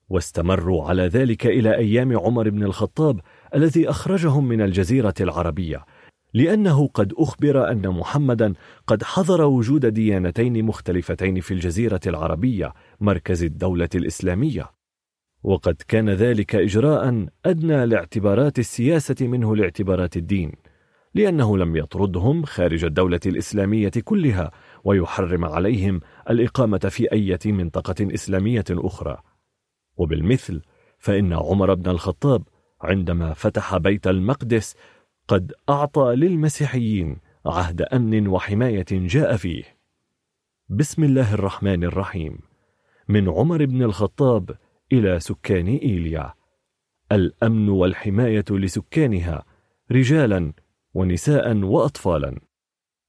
واستمروا 0.09 0.85
على 0.85 1.03
ذلك 1.03 1.47
إلى 1.47 1.77
أيام 1.77 2.19
عمر 2.19 2.51
بن 2.51 2.63
الخطاب 2.63 3.21
الذي 3.55 3.91
أخرجهم 3.91 4.49
من 4.49 4.61
الجزيرة 4.61 5.15
العربية 5.21 5.85
لأنه 6.35 6.89
قد 6.89 7.13
أخبر 7.17 7.71
أن 7.71 7.89
محمدا 7.89 8.55
قد 8.87 9.03
حظر 9.03 9.43
وجود 9.43 9.87
ديانتين 9.87 10.65
مختلفتين 10.65 11.41
في 11.41 11.55
الجزيرة 11.55 12.01
العربية 12.07 12.73
مركز 13.01 13.43
الدولة 13.43 13.89
الإسلامية. 13.95 14.82
وقد 15.43 15.83
كان 15.89 16.11
ذلك 16.11 16.55
إجراء 16.55 17.27
أدنى 17.47 17.87
لاعتبارات 17.87 18.59
السياسة 18.59 19.27
منه 19.27 19.57
لاعتبارات 19.57 20.17
الدين 20.17 20.53
لأنه 21.15 21.59
لم 21.59 21.77
يطردهم 21.77 22.45
خارج 22.45 22.85
الدولة 22.85 23.21
الإسلامية 23.27 23.91
كلها 24.05 24.51
ويحرم 24.85 25.45
عليهم 25.45 26.01
الإقامة 26.31 26.79
في 26.79 27.13
أي 27.13 27.39
منطقة 27.47 28.15
إسلامية 28.15 28.65
أخرى. 28.71 29.19
وبالمثل 29.97 30.63
فإن 30.99 31.33
عمر 31.33 31.75
بن 31.75 31.91
الخطاب 31.91 32.43
عندما 32.81 33.33
فتح 33.33 33.77
بيت 33.77 34.07
المقدس 34.07 34.77
قد 35.29 35.53
أعطى 35.69 36.15
للمسيحيين 36.17 37.17
عهد 37.47 37.83
أمن 37.83 38.29
وحماية 38.29 38.87
جاء 38.91 39.37
فيه. 39.37 39.65
بسم 40.69 41.05
الله 41.05 41.35
الرحمن 41.35 41.85
الرحيم. 41.85 42.39
من 43.09 43.29
عمر 43.29 43.65
بن 43.65 43.83
الخطاب 43.83 44.51
إلى 44.93 45.21
سكان 45.21 45.67
إيليا. 45.67 46.35
الأمن 47.13 47.69
والحماية 47.69 48.45
لسكانها 48.51 49.45
رجالا 49.93 50.53
ونساء 50.95 51.57
وأطفالا. 51.57 52.41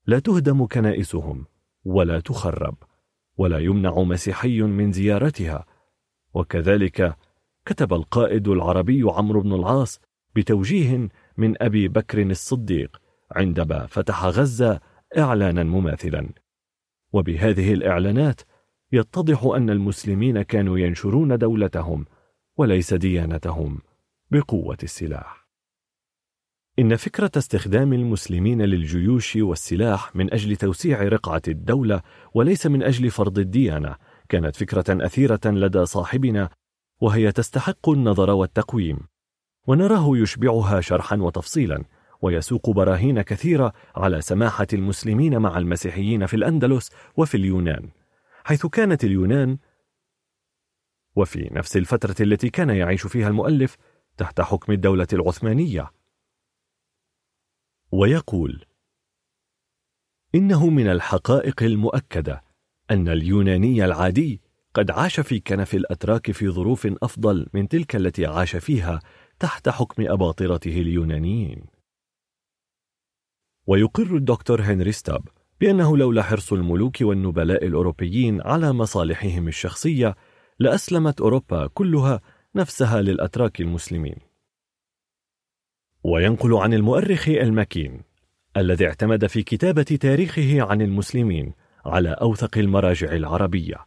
لا 0.07 0.19
تهدم 0.19 0.65
كنائسهم 0.65 1.45
ولا 1.85 2.19
تخرب 2.19 2.76
ولا 3.38 3.60
يمنع 3.60 3.99
مسيحي 3.99 4.61
من 4.61 4.91
زيارتها. 4.91 5.65
وكذلك 6.34 7.18
كتب 7.65 7.93
القائد 7.93 8.47
العربي 8.47 9.03
عمرو 9.07 9.41
بن 9.41 9.53
العاص 9.53 10.01
بتوجيه 10.35 11.10
من 11.38 11.64
أبي 11.64 11.88
بكر 11.88 12.22
الصديق 12.22 13.01
عندما 13.31 13.85
فتح 13.85 14.26
غزة 14.26 14.80
اعلانا 15.18 15.64
مماثلا. 15.64 16.30
وبهذه 17.14 17.73
الإعلانات 17.73 18.41
يتضح 18.94 19.44
أن 19.44 19.70
المسلمين 19.70 20.41
كانوا 20.41 20.80
ينشرون 20.80 21.38
دولتهم 21.38 22.06
وليس 22.57 22.94
ديانتهم 22.94 23.82
بقوة 24.32 24.78
السلاح. 24.84 25.48
إن 26.80 26.95
فكرة 26.95 27.32
استخدام 27.38 27.94
المسلمين 27.94 28.61
للجيوش 28.61 29.36
والسلاح 29.36 30.15
من 30.15 30.34
أجل 30.34 30.56
توسيع 30.56 31.03
رقعة 31.03 31.41
الدولة 31.48 32.02
وليس 32.34 32.65
من 32.65 32.84
أجل 32.84 33.10
فرض 33.11 33.40
الديانة 33.40 33.95
كانت 34.30 34.56
فكرة 34.56 35.06
أثيرة 35.06 35.41
لدى 35.45 35.86
صاحبنا 35.86 36.49
وهي 37.02 37.32
تستحق 37.32 37.90
النظر 37.90 38.30
والتقويم. 38.30 38.99
ونراه 39.68 40.18
يشبعها 40.18 40.82
شرحا 40.82 41.18
وتفصيلا 41.18 41.84
ويسوق 42.22 42.70
براهين 42.70 43.22
كثيرة 43.22 43.74
على 43.95 44.22
سماحة 44.22 44.68
المسلمين 44.74 45.38
مع 45.38 45.57
المسيحيين 45.57 46.26
في 46.26 46.36
الأندلس 46.36 46.91
وفي 47.18 47.38
اليونان. 47.38 47.90
حيث 48.44 48.65
كانت 48.65 49.03
اليونان 49.03 49.57
وفي 51.15 51.49
نفس 51.52 51.78
الفترة 51.78 52.15
التي 52.20 52.49
كان 52.49 52.70
يعيش 52.70 53.07
فيها 53.07 53.28
المؤلف 53.28 53.78
تحت 54.18 54.41
حكم 54.41 54.72
الدولة 54.72 55.07
العثمانية. 55.14 55.91
ويقول 57.91 58.65
إنه 60.36 60.70
من 60.70 60.88
الحقائق 60.88 61.64
المؤكدة 61.64 62.44
أن 62.91 63.07
اليوناني 63.10 63.86
العادي 63.86 64.41
قد 64.74 64.91
عاش 64.91 65.20
في 65.20 65.40
كنف 65.40 65.74
الأتراك 65.74 66.32
في 66.32 66.49
ظروف 66.49 66.88
أفضل 67.03 67.48
من 67.53 67.68
تلك 67.68 67.95
التي 67.95 68.26
عاش 68.26 68.56
فيها 68.56 68.99
تحت 69.40 69.70
حكم 69.70 70.11
أباطرته 70.11 70.82
اليونانيين. 70.82 71.65
ويقر 73.68 74.15
الدكتور 74.15 74.61
هنري 74.61 74.91
ستاب 74.91 75.28
بأنه 75.61 75.97
لولا 75.97 76.23
حرص 76.23 76.53
الملوك 76.53 77.01
والنبلاء 77.01 77.65
الأوروبيين 77.65 78.41
على 78.41 78.73
مصالحهم 78.73 79.47
الشخصية 79.47 80.15
لأسلمت 80.59 81.21
أوروبا 81.21 81.67
كلها 81.67 82.21
نفسها 82.55 83.01
للأتراك 83.01 83.61
المسلمين. 83.61 84.15
وينقل 86.03 86.53
عن 86.53 86.73
المؤرخ 86.73 87.30
المكين 87.30 88.01
الذي 88.57 88.88
اعتمد 88.88 89.27
في 89.27 89.43
كتابة 89.43 89.84
تاريخه 89.84 90.61
عن 90.61 90.81
المسلمين 90.81 91.53
على 91.85 92.09
أوثق 92.09 92.57
المراجع 92.57 93.11
العربية. 93.11 93.85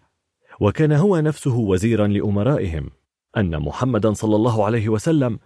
وكان 0.61 0.93
هو 0.93 1.21
نفسه 1.21 1.57
وزيرا 1.57 2.07
لأمرائهم 2.07 2.91
أن 3.37 3.59
محمدا 3.59 4.13
صلى 4.13 4.37
الله 4.37 4.65
عليه 4.65 4.89
وسلم 4.89 5.39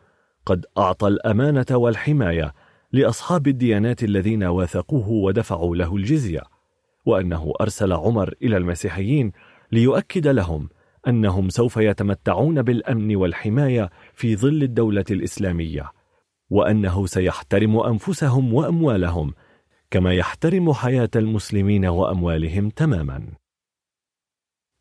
قد 0.46 0.66
أعطى 0.78 1.08
الأمانة 1.08 1.66
والحماية 1.70 2.54
لأصحاب 2.92 3.48
الديانات 3.48 4.02
الذين 4.02 4.44
واثقوه 4.44 5.08
ودفعوا 5.08 5.76
له 5.76 5.96
الجزية 5.96 6.42
وأنه 7.06 7.52
أرسل 7.60 7.92
عمر 7.92 8.34
إلى 8.42 8.56
المسيحيين 8.56 9.32
ليؤكد 9.72 10.28
لهم 10.28 10.68
أنهم 11.08 11.48
سوف 11.48 11.76
يتمتعون 11.76 12.62
بالأمن 12.62 13.16
والحماية 13.16 13.90
في 14.14 14.36
ظل 14.36 14.62
الدولة 14.62 15.04
الإسلامية 15.10 15.92
وأنه 16.50 17.06
سيحترم 17.06 17.78
أنفسهم 17.80 18.54
وأموالهم 18.54 19.34
كما 19.90 20.14
يحترم 20.14 20.72
حياة 20.72 21.10
المسلمين 21.16 21.86
وأموالهم 21.86 22.70
تماما. 22.70 23.39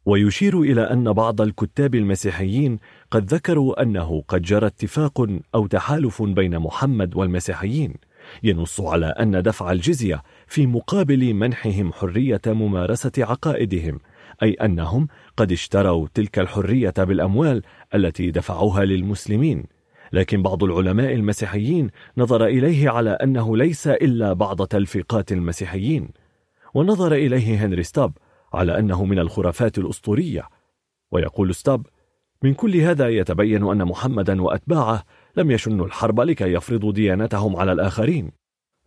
ويشير 0.10 0.61
إلى 0.61 0.81
أن 0.81 1.14
بعض 1.14 1.41
الكتاب 1.41 1.95
المسيحيين 1.95 2.80
قد 3.11 3.34
ذكروا 3.34 3.81
أنه 3.81 4.23
قد 4.27 4.41
جرى 4.41 4.68
اتفاق 4.68 5.27
أو 5.56 5.68
تحالف 5.68 6.22
بين 6.22 6.60
محمد 6.60 7.15
والمسيحيين 7.15 7.94
ينص 8.44 8.81
على 8.81 9.06
أن 9.06 9.41
دفع 9.41 9.72
الجزية 9.72 10.23
في 10.48 10.68
مقابل 10.68 11.34
منحهم 11.34 11.94
حرية 11.94 12.41
ممارسة 12.48 13.11
عقائدهم 13.18 13.99
أي 14.44 14.53
أنهم 14.53 15.07
قد 15.38 15.52
اشتروا 15.52 16.07
تلك 16.14 16.40
الحرية 16.40 16.94
بالأموال 16.98 17.61
التي 17.95 18.31
دفعوها 18.31 18.86
للمسلمين. 18.86 19.64
لكن 20.14 20.41
بعض 20.41 20.64
العلماء 20.64 21.14
المسيحيين 21.14 21.90
نظر 22.18 22.45
إليه 22.45 22.90
على 22.90 23.10
أنه 23.10 23.57
ليس 23.57 23.88
إلا 23.88 24.34
بعض 24.34 24.68
تلفيقات 24.68 25.31
المسيحيين. 25.31 26.10
ونظر 26.73 27.14
إليه 27.14 27.65
هنري 27.65 27.84
ستاب 27.84 28.11
على 28.53 28.80
أنه 28.80 29.05
من 29.05 29.19
الخرافات 29.19 29.77
الأسطورية. 29.77 30.49
ويقول 31.11 31.55
ستاب 31.55 31.85
من 32.43 32.53
كل 32.53 32.76
هذا 32.76 33.09
يتبين 33.09 33.67
أن 33.67 33.85
محمدا 33.85 34.41
وأتباعه 34.41 35.03
لم 35.35 35.51
يشنوا 35.51 35.85
الحرب 35.85 36.19
لكي 36.21 36.53
يفرضوا 36.53 36.91
ديانتهم 36.91 37.55
على 37.55 37.71
الآخرين 37.71 38.31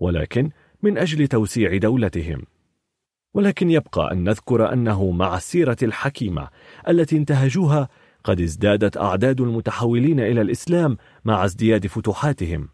ولكن 0.01 0.51
من 0.83 0.99
أجل 0.99 1.29
توسيع 1.29 1.77
دولتهم. 1.77 2.43
ولكن 3.35 3.71
يبقى 3.71 4.13
أن 4.13 4.25
نذكر 4.25 4.73
أنه 4.73 5.11
مع 5.11 5.37
السيرة 5.37 5.77
الحكيمة 5.83 6.49
التي 6.89 7.17
انتهجوها 7.17 7.89
قد 8.25 8.41
ازدادت 8.41 8.97
أعداد 8.97 9.41
المتحولين 9.41 10.21
إلى 10.21 10.41
الإسلام 10.41 10.97
مع 11.25 11.45
ازدياد 11.45 11.87
فتوحاتهم. 11.87 12.69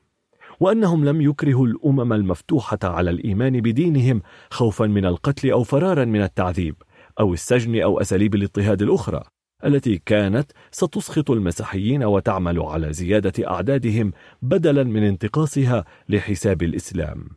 وأنهم 0.61 1.05
لم 1.05 1.21
يكرهوا 1.21 1.67
الأمم 1.67 2.13
المفتوحة 2.13 2.79
على 2.85 3.11
الإيمان 3.11 3.61
بدينهم 3.61 4.23
خوفا 4.51 4.87
من 4.87 5.05
القتل 5.05 5.51
أو 5.51 5.63
فرارا 5.63 6.05
من 6.05 6.23
التعذيب 6.23 6.75
أو 7.21 7.33
السجن 7.33 7.83
أو 7.83 8.01
أساليب 8.01 8.35
الاضطهاد 8.35 8.83
الأخرى 8.83 9.23
التي 9.65 9.99
كانت 10.07 10.53
ستسخط 10.71 11.31
المسيحيين 11.31 12.05
وتعمل 12.05 12.61
على 12.61 12.93
زيادة 12.93 13.49
أعدادهم 13.49 14.13
بدلا 14.43 14.85
من 14.85 15.03
انتقاصها 15.03 15.85
لحساب 16.09 16.63
الإسلام. 16.63 17.29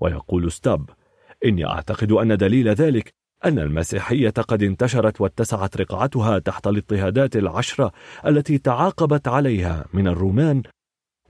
ويقول 0.00 0.52
ستاب 0.52 0.90
إني 1.44 1.66
أعتقد 1.66 2.12
أن 2.12 2.36
دليل 2.36 2.68
ذلك 2.68 3.14
أن 3.44 3.58
المسيحية 3.58 4.30
قد 4.30 4.62
انتشرت 4.62 5.20
واتسعت 5.20 5.76
رقعتها 5.76 6.38
تحت 6.38 6.66
الاضطهادات 6.66 7.36
العشرة 7.36 7.92
التي 8.26 8.58
تعاقبت 8.58 9.28
عليها 9.28 9.84
من 9.92 10.08
الرومان 10.08 10.62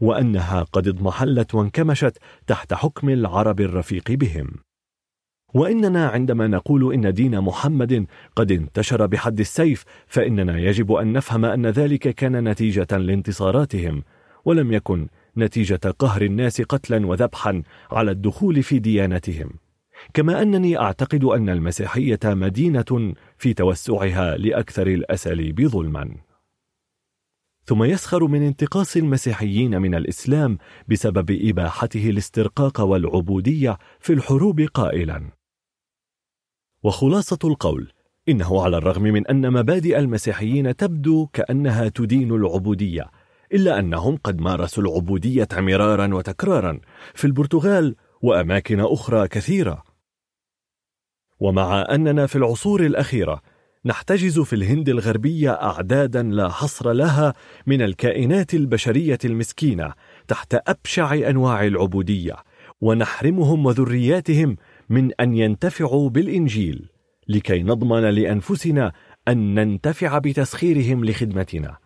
وأنها 0.00 0.62
قد 0.62 0.88
اضمحلت 0.88 1.54
وانكمشت 1.54 2.18
تحت 2.46 2.74
حكم 2.74 3.08
العرب 3.08 3.60
الرفيق 3.60 4.10
بهم. 4.10 4.48
وإننا 5.54 6.08
عندما 6.08 6.46
نقول 6.46 6.94
إن 6.94 7.12
دين 7.12 7.40
محمد 7.40 8.06
قد 8.36 8.52
انتشر 8.52 9.06
بحد 9.06 9.40
السيف 9.40 9.84
فإننا 10.06 10.58
يجب 10.58 10.92
أن 10.92 11.12
نفهم 11.12 11.44
أن 11.44 11.66
ذلك 11.66 12.08
كان 12.14 12.48
نتيجة 12.48 12.96
لانتصاراتهم 12.96 14.02
ولم 14.44 14.72
يكن 14.72 15.08
نتيجة 15.36 15.80
قهر 15.98 16.22
الناس 16.22 16.62
قتلا 16.62 17.06
وذبحا 17.06 17.62
على 17.90 18.10
الدخول 18.10 18.62
في 18.62 18.78
ديانتهم. 18.78 19.50
كما 20.14 20.42
أنني 20.42 20.78
أعتقد 20.78 21.24
أن 21.24 21.48
المسيحية 21.48 22.20
مدينة 22.24 23.14
في 23.38 23.54
توسعها 23.54 24.36
لأكثر 24.36 24.86
الأساليب 24.86 25.66
ظلما. 25.66 26.29
ثم 27.64 27.84
يسخر 27.84 28.26
من 28.26 28.42
انتقاص 28.42 28.96
المسيحيين 28.96 29.80
من 29.80 29.94
الإسلام 29.94 30.58
بسبب 30.88 31.30
إباحته 31.30 32.10
الاسترقاق 32.10 32.80
والعبودية 32.80 33.78
في 34.00 34.12
الحروب 34.12 34.60
قائلا. 34.60 35.30
وخلاصة 36.82 37.38
القول 37.44 37.92
إنه 38.28 38.62
على 38.62 38.76
الرغم 38.76 39.02
من 39.02 39.26
أن 39.26 39.52
مبادئ 39.52 39.98
المسيحيين 39.98 40.76
تبدو 40.76 41.26
كأنها 41.26 41.88
تدين 41.88 42.30
العبودية 42.30 43.10
إلا 43.54 43.78
أنهم 43.78 44.16
قد 44.16 44.40
مارسوا 44.40 44.82
العبودية 44.82 45.48
مرارا 45.52 46.14
وتكرارا 46.14 46.80
في 47.14 47.24
البرتغال 47.24 47.96
وأماكن 48.22 48.80
أخرى 48.80 49.28
كثيرة. 49.28 49.84
ومع 51.40 51.86
أننا 51.90 52.26
في 52.26 52.36
العصور 52.36 52.86
الأخيرة 52.86 53.42
نحتجز 53.84 54.40
في 54.40 54.52
الهند 54.52 54.88
الغربية 54.88 55.50
أعدادا 55.50 56.22
لا 56.22 56.48
حصر 56.48 56.92
لها 56.92 57.34
من 57.66 57.82
الكائنات 57.82 58.54
البشرية 58.54 59.18
المسكينة 59.24 59.92
تحت 60.28 60.54
أبشع 60.66 61.14
أنواع 61.14 61.64
العبودية 61.64 62.36
ونحرمهم 62.80 63.66
وذرياتهم 63.66 64.56
من 64.88 65.10
أن 65.20 65.34
ينتفعوا 65.34 66.10
بالإنجيل 66.10 66.88
لكي 67.28 67.62
نضمن 67.62 68.00
لأنفسنا 68.10 68.92
أن 69.28 69.54
ننتفع 69.54 70.18
بتسخيرهم 70.18 71.04
لخدمتنا. 71.04 71.76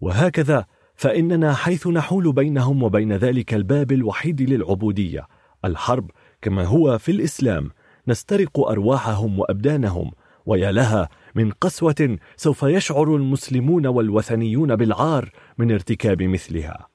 وهكذا 0.00 0.66
فإننا 0.94 1.54
حيث 1.54 1.86
نحول 1.86 2.32
بينهم 2.32 2.82
وبين 2.82 3.12
ذلك 3.12 3.54
الباب 3.54 3.92
الوحيد 3.92 4.42
للعبودية 4.42 5.26
الحرب. 5.64 6.10
كما 6.42 6.64
هو 6.64 6.98
في 6.98 7.12
الإسلام 7.12 7.70
نسترق 8.08 8.60
أرواحهم 8.60 9.38
وأبدانهم 9.38 10.10
ويا 10.46 10.72
لها 10.72 11.08
من 11.34 11.50
قسوة 11.50 12.18
سوف 12.36 12.62
يشعر 12.62 13.16
المسلمون 13.16 13.86
والوثنيون 13.86 14.76
بالعار 14.76 15.30
من 15.58 15.72
ارتكاب 15.72 16.22
مثلها. 16.22 16.88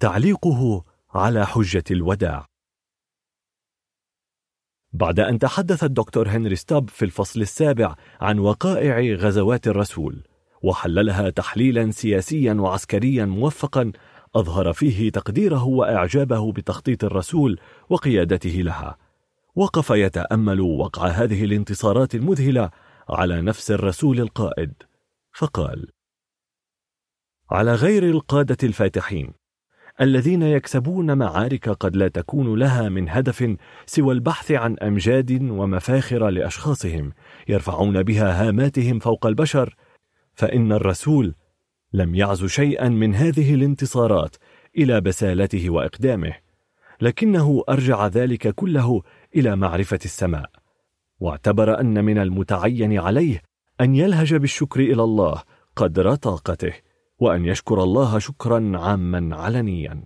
تعليقه 0.00 0.84
على 1.14 1.46
حجة 1.46 1.84
الوداع. 1.90 2.46
بعد 4.92 5.20
أن 5.20 5.38
تحدث 5.38 5.84
الدكتور 5.84 6.28
هنري 6.28 6.56
ستاب 6.56 6.90
في 6.90 7.04
الفصل 7.04 7.40
السابع 7.40 7.94
عن 8.20 8.38
وقائع 8.38 9.14
غزوات 9.14 9.66
الرسول 9.66 10.22
وحللها 10.62 11.30
تحليلا 11.30 11.90
سياسيا 11.90 12.54
وعسكريا 12.54 13.24
موفقا 13.24 13.92
أظهر 14.34 14.72
فيه 14.72 15.10
تقديره 15.10 15.64
وإعجابه 15.64 16.52
بتخطيط 16.52 17.04
الرسول 17.04 17.60
وقيادته 17.88 18.50
لها. 18.50 18.96
وقف 19.56 19.90
يتأمل 19.90 20.60
وقع 20.60 21.06
هذه 21.06 21.44
الانتصارات 21.44 22.14
المذهلة 22.14 22.70
على 23.08 23.42
نفس 23.42 23.70
الرسول 23.70 24.20
القائد. 24.20 24.72
فقال 25.32 25.86
على 27.50 27.74
غير 27.74 28.10
القادة 28.10 28.56
الفاتحين 28.62 29.32
الذين 30.00 30.42
يكسبون 30.42 31.18
معارك 31.18 31.68
قد 31.68 31.96
لا 31.96 32.08
تكون 32.08 32.58
لها 32.58 32.88
من 32.88 33.08
هدف 33.08 33.56
سوى 33.86 34.14
البحث 34.14 34.52
عن 34.52 34.78
أمجاد 34.78 35.42
ومفاخر 35.42 36.28
لأشخاصهم 36.28 37.12
يرفعون 37.48 38.02
بها 38.02 38.48
هاماتهم 38.48 38.98
فوق 38.98 39.26
البشر 39.26 39.76
فإن 40.34 40.72
الرسول 40.72 41.34
لم 41.92 42.14
يعز 42.14 42.44
شيئا 42.44 42.88
من 42.88 43.14
هذه 43.14 43.54
الانتصارات 43.54 44.36
إلى 44.76 45.00
بسالته 45.00 45.70
وإقدامه 45.70 46.32
لكنه 47.00 47.62
أرجع 47.68 48.06
ذلك 48.06 48.48
كله 48.54 49.02
إلى 49.36 49.56
معرفة 49.56 49.98
السماء 50.04 50.50
واعتبر 51.20 51.80
أن 51.80 52.04
من 52.04 52.18
المتعين 52.18 52.98
عليه 52.98 53.42
أن 53.80 53.94
يلهج 53.94 54.34
بالشكر 54.34 54.80
إلى 54.80 55.02
الله 55.02 55.42
قدر 55.76 56.14
طاقته 56.14 56.72
وأن 57.18 57.44
يشكر 57.44 57.82
الله 57.82 58.18
شكرا 58.18 58.72
عاما 58.74 59.36
علنيا. 59.36 60.04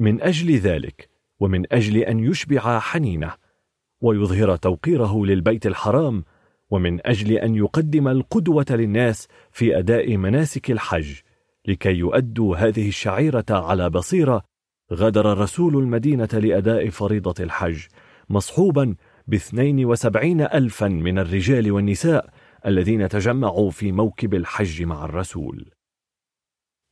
من 0.00 0.22
أجل 0.22 0.56
ذلك 0.56 1.10
ومن 1.40 1.72
أجل 1.72 1.96
أن 1.96 2.18
يشبع 2.18 2.78
حنينه 2.78 3.34
ويظهر 4.00 4.56
توقيره 4.56 5.26
للبيت 5.26 5.66
الحرام 5.66 6.24
ومن 6.70 7.06
أجل 7.06 7.32
أن 7.32 7.54
يقدم 7.54 8.08
القدوة 8.08 8.66
للناس 8.70 9.28
في 9.50 9.78
أداء 9.78 10.16
مناسك 10.16 10.70
الحج 10.70 11.14
لكي 11.66 11.92
يؤدوا 11.92 12.56
هذه 12.56 12.88
الشعيرة 12.88 13.44
على 13.50 13.90
بصيرة 13.90 14.44
غادر 14.92 15.32
الرسول 15.32 15.76
المدينة 15.76 16.28
لأداء 16.32 16.90
فريضة 16.90 17.44
الحج 17.44 17.86
مصحوبا 18.30 18.94
باثنين 19.26 19.84
وسبعين 19.84 20.40
ألفا 20.40 20.88
من 20.88 21.18
الرجال 21.18 21.72
والنساء 21.72 22.30
الذين 22.66 23.08
تجمعوا 23.08 23.70
في 23.70 23.92
موكب 23.92 24.34
الحج 24.34 24.82
مع 24.82 25.04
الرسول. 25.04 25.70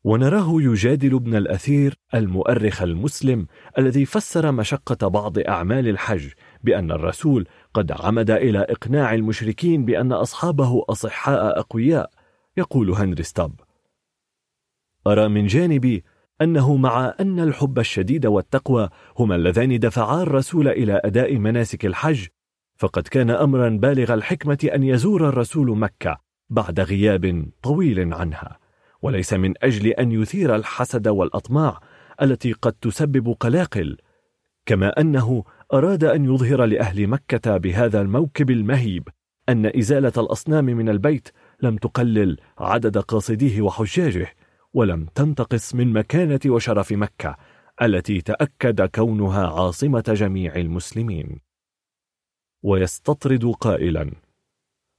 ونراه 0.04 0.48
يجادل 0.50 1.14
ابن 1.14 1.36
الأثير 1.36 1.94
المؤرخ 2.14 2.82
المسلم 2.82 3.46
الذي 3.78 4.04
فسر 4.04 4.52
مشقة 4.52 5.08
بعض 5.08 5.38
أعمال 5.38 5.88
الحج 5.88 6.28
بأن 6.64 6.90
الرسول 6.90 7.48
قد 7.74 7.92
عمد 7.92 8.30
إلى 8.30 8.58
إقناع 8.58 9.14
المشركين 9.14 9.84
بأن 9.84 10.12
أصحابه 10.12 10.84
أصحاء 10.88 11.58
أقوياء 11.58 12.10
يقول 12.56 12.90
هنري 12.90 13.22
ستاب. 13.22 13.52
أرى 15.06 15.28
من 15.28 15.46
جانبي 15.46 16.04
أنه 16.42 16.76
مع 16.76 17.14
أن 17.20 17.40
الحب 17.40 17.78
الشديد 17.78 18.26
والتقوى 18.26 18.88
هما 19.18 19.36
اللذان 19.36 19.78
دفعا 19.78 20.22
الرسول 20.22 20.68
إلى 20.68 21.00
أداء 21.04 21.36
مناسك 21.38 21.86
الحج 21.86 22.26
فقد 22.76 23.08
كان 23.08 23.30
أمرا 23.30 23.68
بالغ 23.68 24.14
الحكمة 24.14 24.70
أن 24.74 24.82
يزور 24.82 25.28
الرسول 25.28 25.78
مكة 25.78 26.20
بعد 26.50 26.80
غياب 26.80 27.46
طويل 27.62 28.14
عنها. 28.14 28.58
وليس 29.02 29.32
من 29.32 29.54
أجل 29.62 29.86
أن 29.86 30.12
يثير 30.12 30.56
الحسد 30.56 31.08
والأطماع 31.08 31.80
التي 32.22 32.52
قد 32.52 32.72
تسبب 32.72 33.36
قلاقل 33.40 33.96
كما 34.66 35.00
أنه 35.00 35.44
أراد 35.72 36.04
أن 36.04 36.24
يظهر 36.24 36.64
لأهل 36.64 37.06
مكة 37.06 37.56
بهذا 37.56 38.00
الموكب 38.00 38.50
المهيب 38.50 39.08
أن 39.48 39.66
إزالة 39.66 40.12
الأصنام 40.18 40.64
من 40.64 40.88
البيت 40.88 41.28
لم 41.62 41.76
تقلل 41.76 42.36
عدد 42.58 42.98
قاصديه 42.98 43.60
وحجاجه. 43.60 44.28
ولم 44.72 45.06
تنتقص 45.14 45.74
من 45.74 45.92
مكانة 45.92 46.40
وشرف 46.46 46.92
مكة 46.92 47.36
التي 47.82 48.20
تأكد 48.20 48.82
كونها 48.82 49.46
عاصمة 49.46 50.04
جميع 50.16 50.56
المسلمين. 50.56 51.40
ويستطرد 52.62 53.44
قائلا 53.44 54.10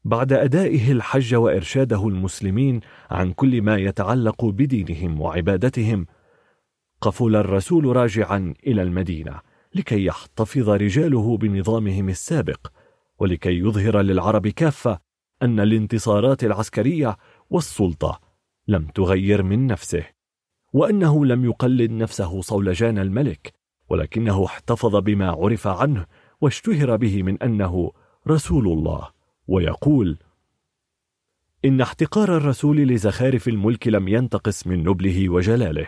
بعد 0.03 0.33
أدائه 0.33 0.91
الحج 0.91 1.35
وإرشاده 1.35 2.07
المسلمين 2.07 2.79
عن 3.11 3.31
كل 3.31 3.61
ما 3.61 3.77
يتعلق 3.77 4.45
بدينهم 4.45 5.21
وعبادتهم 5.21 6.05
قفل 7.01 7.35
الرسول 7.35 7.95
راجعا 7.95 8.53
إلى 8.67 8.81
المدينة 8.81 9.39
لكي 9.75 10.05
يحتفظ 10.05 10.69
رجاله 10.69 11.37
بنظامهم 11.37 12.09
السابق 12.09 12.67
ولكي 13.19 13.59
يظهر 13.59 14.01
للعرب 14.01 14.47
كافة 14.47 14.99
أن 15.41 15.59
الانتصارات 15.59 16.43
العسكرية 16.43 17.17
والسلطة 17.49 18.30
لم 18.71 18.87
تغير 18.87 19.43
من 19.43 19.67
نفسه 19.67 20.05
وأنه 20.73 21.25
لم 21.25 21.45
يقلد 21.45 21.91
نفسه 21.91 22.41
صولجان 22.41 22.97
الملك 22.97 23.53
ولكنه 23.89 24.45
احتفظ 24.45 24.95
بما 24.95 25.29
عرف 25.31 25.67
عنه 25.67 26.05
واشتهر 26.41 26.95
به 26.95 27.23
من 27.23 27.43
أنه 27.43 27.91
رسول 28.27 28.67
الله 28.67 29.09
ويقول 29.47 30.17
إن 31.65 31.81
احتقار 31.81 32.37
الرسول 32.37 32.77
لزخارف 32.77 33.47
الملك 33.47 33.87
لم 33.87 34.07
ينتقص 34.07 34.67
من 34.67 34.83
نبله 34.83 35.29
وجلاله 35.29 35.87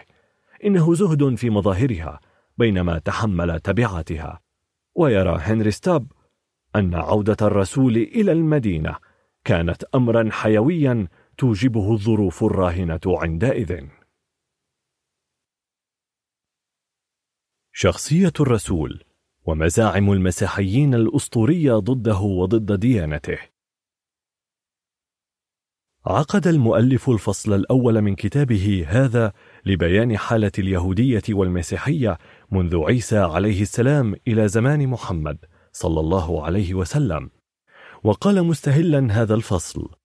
إنه 0.66 0.94
زهد 0.94 1.36
في 1.36 1.50
مظاهرها 1.50 2.20
بينما 2.58 3.00
تحمل 3.00 3.60
تبعاتها 3.60 4.42
ويرى 4.96 5.38
هنري 5.42 5.72
ستاب 5.72 6.12
أن 6.76 6.94
عودة 6.94 7.38
الرسول 7.42 7.98
إلى 7.98 8.32
المدينة 8.32 8.96
كانت 9.46 9.84
أمرا 9.96 10.30
حيويا 10.32 11.08
توجبه 11.38 11.94
الظروف 11.94 12.44
الراهنة 12.44 13.02
عندئذ 13.06 13.88
شخصية 17.76 18.34
الرسول 18.40 19.04
ومزاعم 19.46 20.12
المسيحيين 20.12 20.94
الأسطورية 20.94 21.74
ضده 21.74 22.20
وضد 22.20 22.80
ديانته. 22.80 23.38
عقد 26.06 26.48
المؤلف 26.48 27.10
الفصل 27.10 27.54
الأول 27.54 28.02
من 28.02 28.16
كتابه 28.16 28.86
هذا 28.88 29.34
لبيان 29.66 30.18
حالة 30.18 30.52
اليهودية 30.60 31.24
والمسيحية 31.30 32.18
منذ 32.52 32.84
عيسى 32.84 33.18
عليه 33.18 33.62
السلام 33.62 34.16
إلى 34.28 34.48
زمان 34.48 34.88
محمد 34.88 35.46
صلى 35.72 36.00
الله 36.00 36.46
عليه 36.46 36.74
وسلم. 36.74 37.30
وقال 38.04 38.44
مستهلا 38.44 39.22
هذا 39.22 39.36
الفصل 39.36 40.03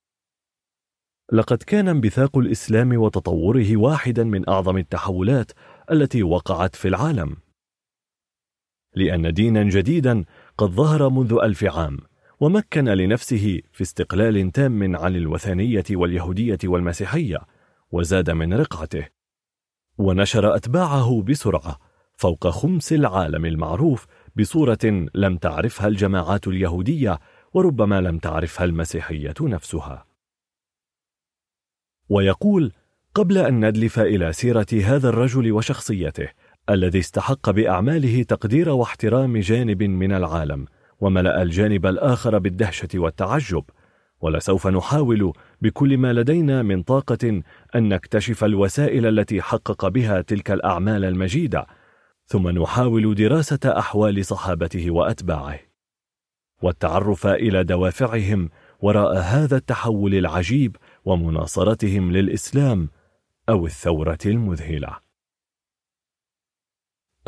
لقد 1.32 1.62
كان 1.62 1.88
انبثاق 1.88 2.38
الإسلام 2.38 2.96
وتطوره 2.96 3.76
واحدا 3.76 4.24
من 4.24 4.48
أعظم 4.48 4.78
التحولات 4.78 5.52
التي 5.90 6.22
وقعت 6.22 6.76
في 6.76 6.88
العالم. 6.88 7.36
لأن 8.94 9.32
دينا 9.32 9.62
جديدا 9.62 10.24
قد 10.58 10.70
ظهر 10.70 11.08
منذ 11.08 11.38
ألف 11.42 11.64
عام 11.64 11.98
ومكن 12.40 12.84
لنفسه 12.84 13.60
في 13.72 13.82
استقلال 13.82 14.52
تام 14.52 14.96
عن 14.96 15.16
الوثنية 15.16 15.84
واليهودية 15.90 16.58
والمسيحية 16.64 17.38
وزاد 17.90 18.30
من 18.30 18.54
رقعته. 18.54 19.06
ونشر 19.98 20.56
أتباعه 20.56 21.22
بسرعة 21.22 21.78
فوق 22.16 22.48
خمس 22.48 22.92
العالم 22.92 23.44
المعروف 23.44 24.06
بصورة 24.36 25.08
لم 25.14 25.36
تعرفها 25.36 25.88
الجماعات 25.88 26.48
اليهودية 26.48 27.18
وربما 27.54 28.00
لم 28.00 28.18
تعرفها 28.18 28.64
المسيحية 28.64 29.34
نفسها. 29.40 30.07
ويقول 32.08 32.72
قبل 33.14 33.38
أن 33.38 33.68
ندلف 33.68 33.98
إلى 33.98 34.32
سيرة 34.32 34.66
هذا 34.84 35.08
الرجل 35.08 35.52
وشخصيته 35.52 36.28
الذي 36.70 36.98
استحق 36.98 37.50
بأعماله 37.50 38.22
تقدير 38.22 38.68
واحترام 38.68 39.36
جانب 39.36 39.82
من 39.82 40.12
العالم 40.12 40.66
وملأ 41.00 41.42
الجانب 41.42 41.86
الآخر 41.86 42.38
بالدهشة 42.38 42.88
والتعجب 42.94 43.64
ولسوف 44.20 44.66
نحاول 44.66 45.32
بكل 45.62 45.98
ما 45.98 46.12
لدينا 46.12 46.62
من 46.62 46.82
طاقة 46.82 47.42
أن 47.76 47.88
نكتشف 47.88 48.44
الوسائل 48.44 49.06
التي 49.06 49.42
حقق 49.42 49.88
بها 49.88 50.20
تلك 50.20 50.50
الأعمال 50.50 51.04
المجيدة 51.04 51.66
ثم 52.26 52.48
نحاول 52.48 53.14
دراسة 53.14 53.58
أحوال 53.64 54.24
صحابته 54.24 54.90
وأتباعه. 54.90 55.58
والتعرف 56.62 57.26
إلى 57.26 57.64
دوافعهم 57.64 58.50
وراء 58.80 59.16
هذا 59.18 59.56
التحول 59.56 60.14
العجيب 60.14 60.76
ومناصرتهم 61.08 62.12
للإسلام 62.12 62.88
أو 63.48 63.66
الثورة 63.66 64.18
المذهلة. 64.26 64.96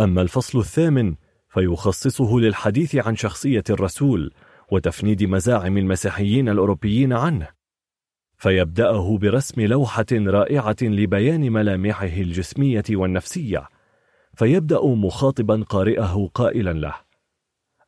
أما 0.00 0.22
الفصل 0.22 0.58
الثامن 0.58 1.14
فيخصصه 1.48 2.38
للحديث 2.38 2.96
عن 2.96 3.16
شخصية 3.16 3.64
الرسول 3.70 4.32
وتفنيد 4.70 5.24
مزاعم 5.24 5.78
المسيحيين 5.78 6.48
الأوروبيين 6.48 7.12
عنه 7.12 7.48
فيبدأه 8.36 9.18
برسم 9.18 9.60
لوحة 9.60 10.06
رائعة 10.12 10.76
لبيان 10.82 11.52
ملامحه 11.52 12.06
الجسمية 12.06 12.84
والنفسية 12.90 13.68
فيبدأ 14.34 14.80
مخاطبا 14.84 15.64
قارئه 15.68 16.30
قائلا 16.34 16.72
له 16.72 16.94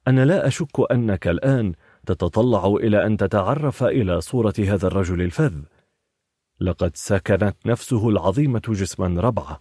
أنا 0.09 0.25
لا 0.25 0.47
أشك 0.47 0.93
أنك 0.93 1.29
الآن 1.29 1.75
تتطلع 2.07 2.67
إلى 2.67 3.07
أن 3.07 3.17
تتعرف 3.17 3.83
إلى 3.83 4.21
صورة 4.21 4.55
هذا 4.59 4.87
الرجل 4.87 5.23
الفذ 5.23 5.55
لقد 6.61 6.97
سكنت 6.97 7.57
نفسه 7.67 8.09
العظيمة 8.09 8.63
جسما 8.69 9.21
ربعة. 9.21 9.59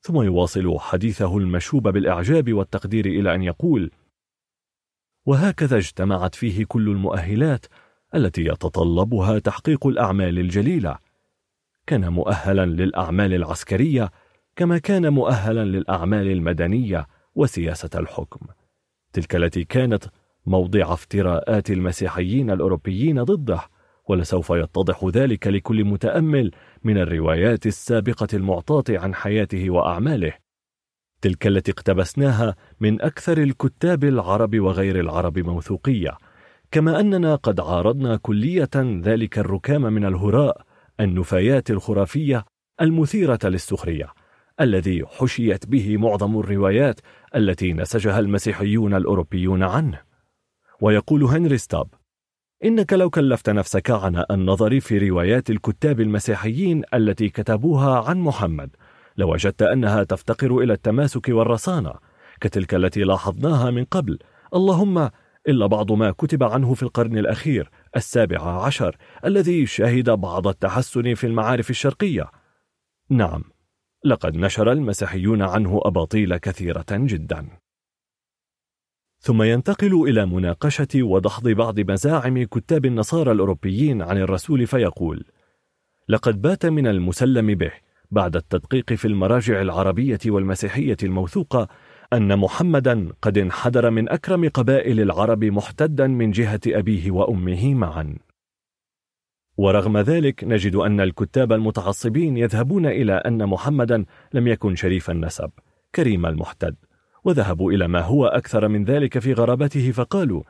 ثم 0.00 0.22
يواصل 0.22 0.78
حديثه 0.78 1.38
المشوب 1.38 1.88
بالإعجاب 1.88 2.52
والتقدير 2.52 3.06
إلى 3.06 3.34
أن 3.34 3.42
يقول 3.42 3.90
وهكذا 5.26 5.76
اجتمعت 5.76 6.34
فيه 6.34 6.64
كل 6.64 6.88
المؤهلات 6.88 7.66
التي 8.14 8.44
يتطلبها 8.44 9.38
تحقيق 9.38 9.86
الأعمال 9.86 10.38
الجليلة. 10.38 10.98
كان 11.86 12.12
مؤهلا 12.12 12.66
للأعمال 12.66 13.34
العسكرية 13.34 14.10
كما 14.56 14.78
كان 14.78 15.12
مؤهلا 15.12 15.64
للأعمال 15.64 16.26
المدنية 16.26 17.06
وسياسة 17.34 17.90
الحكم. 17.94 18.46
تلك 19.12 19.36
التي 19.36 19.64
كانت 19.64 20.04
موضع 20.46 20.92
افتراءات 20.92 21.70
المسيحيين 21.70 22.50
الأوروبيين 22.50 23.22
ضده. 23.22 23.60
ولسوف 24.10 24.50
يتضح 24.50 25.04
ذلك 25.04 25.46
لكل 25.46 25.84
متأمل 25.84 26.50
من 26.84 26.98
الروايات 26.98 27.66
السابقة 27.66 28.28
المعطاة 28.34 28.84
عن 28.90 29.14
حياته 29.14 29.70
وأعماله. 29.70 30.32
تلك 31.22 31.46
التي 31.46 31.70
اقتبسناها 31.70 32.56
من 32.80 33.02
أكثر 33.02 33.38
الكتاب 33.38 34.04
العرب 34.04 34.60
وغير 34.60 35.00
العرب 35.00 35.38
موثوقية 35.38 36.18
كما 36.70 37.00
أننا 37.00 37.34
قد 37.34 37.60
عارضنا 37.60 38.16
كلية 38.16 38.70
ذلك 38.76 39.38
الركام 39.38 39.82
من 39.82 40.04
الهراء 40.04 40.62
النفايات 41.00 41.70
الخرافية 41.70 42.44
المثيرة 42.80 43.38
للسخرية 43.44 44.06
الذي 44.60 45.06
حشيت 45.06 45.66
به 45.66 45.96
معظم 45.96 46.38
الروايات 46.38 47.00
التي 47.36 47.72
نسجها 47.72 48.18
المسيحيون 48.18 48.94
الأوروبيون 48.94 49.62
عنه. 49.62 50.00
ويقول 50.80 51.24
هنري 51.24 51.58
ستاب 51.58 51.99
إنك 52.64 52.92
لو 52.92 53.10
كلفت 53.10 53.50
نفسك 53.50 53.90
عن 53.90 54.24
النظر 54.30 54.80
في 54.80 55.08
روايات 55.08 55.50
الكتاب 55.50 56.00
المسيحيين 56.00 56.82
التي 56.94 57.28
كتبوها 57.28 58.00
عن 58.08 58.18
محمد 58.18 58.70
لوجدت 59.16 59.62
أنها 59.62 60.04
تفتقر 60.04 60.58
إلى 60.58 60.72
التماسك 60.72 61.28
والرصانة 61.28 61.94
كتلك 62.40 62.74
التي 62.74 63.04
لاحظناها 63.04 63.70
من 63.70 63.84
قبل. 63.84 64.18
اللهم 64.54 65.10
إلا 65.48 65.66
بعض 65.66 65.92
ما 65.92 66.10
كتب 66.10 66.42
عنه 66.42 66.74
في 66.74 66.82
القرن 66.82 67.18
الأخير 67.18 67.70
السابع 67.96 68.64
عشر 68.64 68.96
الذي 69.24 69.66
شهد 69.66 70.10
بعض 70.10 70.46
التحسن 70.46 71.14
في 71.14 71.26
المعارف 71.26 71.70
الشرقية. 71.70 72.30
نعم 73.10 73.44
لقد 74.04 74.36
نشر 74.36 74.72
المسيحيون 74.72 75.42
عنه 75.42 75.80
أباطيل 75.84 76.36
كثيرة 76.36 76.86
جدا. 76.90 77.59
ثم 79.22 79.42
ينتقل 79.42 80.08
إلى 80.08 80.26
مناقشة 80.26 81.02
ودحض 81.02 81.48
بعض 81.48 81.80
مزاعم 81.80 82.44
كتاب 82.44 82.84
النصارى 82.84 83.32
الأوروبيين 83.32 84.02
عن 84.02 84.18
الرسول 84.18 84.66
فيقول 84.66 85.24
لقد 86.08 86.42
بات 86.42 86.66
من 86.66 86.86
المسلم 86.86 87.54
به 87.54 87.72
بعد 88.10 88.36
التدقيق 88.36 88.92
في 88.92 89.04
المراجع 89.04 89.60
العربية 89.60 90.18
والمسيحية 90.26 90.96
الموثوقة 91.02 91.68
أن 92.12 92.38
محمدا 92.38 93.12
قد 93.22 93.38
انحدر 93.38 93.90
من 93.90 94.08
أكرم 94.08 94.48
قبائل 94.48 95.00
العرب 95.00 95.44
محتدا 95.44 96.06
من 96.06 96.30
جهة 96.30 96.60
أبيه 96.66 97.10
وأمه 97.10 97.74
معا. 97.74 98.16
ورغم 99.56 99.98
ذلك 99.98 100.44
نجد 100.44 100.76
أن 100.76 101.00
الكتاب 101.00 101.52
المتعصبين 101.52 102.36
يذهبون 102.36 102.86
إلى 102.86 103.12
أن 103.12 103.46
محمدا 103.46 104.04
لم 104.32 104.48
يكن 104.48 104.74
شريف 104.76 105.10
النسب 105.10 105.50
كريم 105.94 106.26
المحتد. 106.26 106.76
وذهبوا 107.24 107.72
إلى 107.72 107.88
ما 107.88 108.00
هو 108.00 108.26
أكثر 108.26 108.68
من 108.68 108.84
ذلك 108.84 109.18
في 109.18 109.32
غرابته 109.32 109.90
فقالوا 109.90 110.42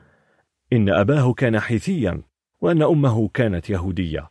إن 0.73 0.89
أباه 0.89 1.33
كان 1.33 1.61
حيثيا 1.61 2.23
وأن 2.61 2.83
أمه 2.83 3.29
كانت 3.29 3.71
يهودية. 3.71 4.29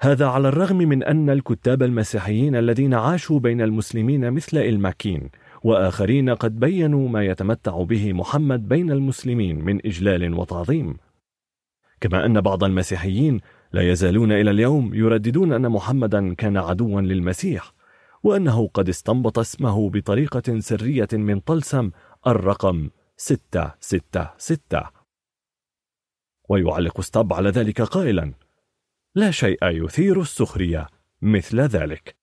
هذا 0.00 0.26
على 0.26 0.48
الرغم 0.48 0.76
من 0.76 1.02
أن 1.02 1.30
الكتاب 1.30 1.82
المسيحيين 1.82 2.56
الذين 2.56 2.94
عاشوا 2.94 3.40
بين 3.40 3.60
المسلمين 3.60 4.30
مثل 4.30 4.58
الماكين 4.58 5.30
وآخرين 5.62 6.30
قد 6.30 6.60
بينوا 6.60 7.08
ما 7.08 7.24
يتمتع 7.24 7.82
به 7.82 8.12
محمد 8.12 8.68
بين 8.68 8.90
المسلمين 8.90 9.64
من 9.64 9.86
إجلال 9.86 10.34
وتعظيم. 10.34 10.96
كما 12.00 12.26
أن 12.26 12.40
بعض 12.40 12.64
المسيحيين 12.64 13.40
لا 13.72 13.82
يزالون 13.82 14.32
إلى 14.32 14.50
اليوم 14.50 14.94
يرددون 14.94 15.52
أن 15.52 15.68
محمدا 15.68 16.34
كان 16.34 16.56
عدوا 16.56 17.00
للمسيح. 17.00 17.77
وأنه 18.22 18.68
قد 18.68 18.88
استنبط 18.88 19.38
اسمه 19.38 19.90
بطريقة 19.90 20.60
سرية 20.60 21.08
من 21.12 21.40
طلسم 21.40 21.90
الرقم 22.26 22.90
666 23.16 24.80
ويعلق 26.48 27.00
ستاب 27.00 27.32
على 27.32 27.50
ذلك 27.50 27.82
قائلا 27.82 28.34
لا 29.14 29.30
شيء 29.30 29.64
يثير 29.64 30.20
السخرية 30.20 30.86
مثل 31.22 31.60
ذلك 31.60 32.16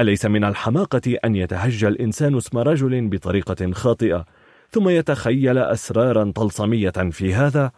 أليس 0.00 0.26
من 0.26 0.44
الحماقة 0.44 1.16
أن 1.24 1.36
يتهجى 1.36 1.88
الإنسان 1.88 2.36
اسم 2.36 2.58
رجل 2.58 3.08
بطريقة 3.08 3.72
خاطئة 3.72 4.26
ثم 4.70 4.88
يتخيل 4.88 5.58
أسرارا 5.58 6.32
طلسمية 6.34 6.90
في 6.90 7.34
هذا؟ 7.34 7.72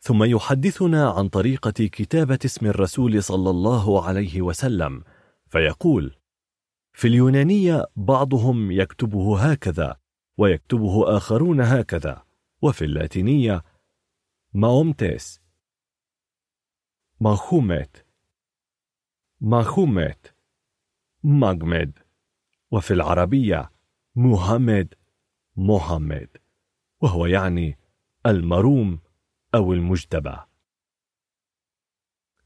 ثم 0.00 0.24
يحدثنا 0.24 1.10
عن 1.10 1.28
طريقة 1.28 1.70
كتابة 1.70 2.38
اسم 2.44 2.66
الرسول 2.66 3.22
صلى 3.22 3.50
الله 3.50 4.06
عليه 4.06 4.42
وسلم 4.42 5.02
فيقول 5.50 6.16
في 6.92 7.08
اليونانية 7.08 7.86
بعضهم 7.96 8.70
يكتبه 8.70 9.50
هكذا 9.50 9.96
ويكتبه 10.36 11.16
آخرون 11.16 11.60
هكذا 11.60 12.24
وفي 12.62 12.84
اللاتينية 12.84 13.64
ماومتيس 14.54 15.40
ماخومت 17.20 18.06
ماخومت 19.40 20.34
ماجمد 21.22 21.98
وفي 22.70 22.94
العربية 22.94 23.70
محمد 24.16 24.94
محمد 25.56 26.28
وهو 27.00 27.26
يعني 27.26 27.78
المروم 28.26 29.00
أو 29.54 29.72
المجتبى. 29.72 30.36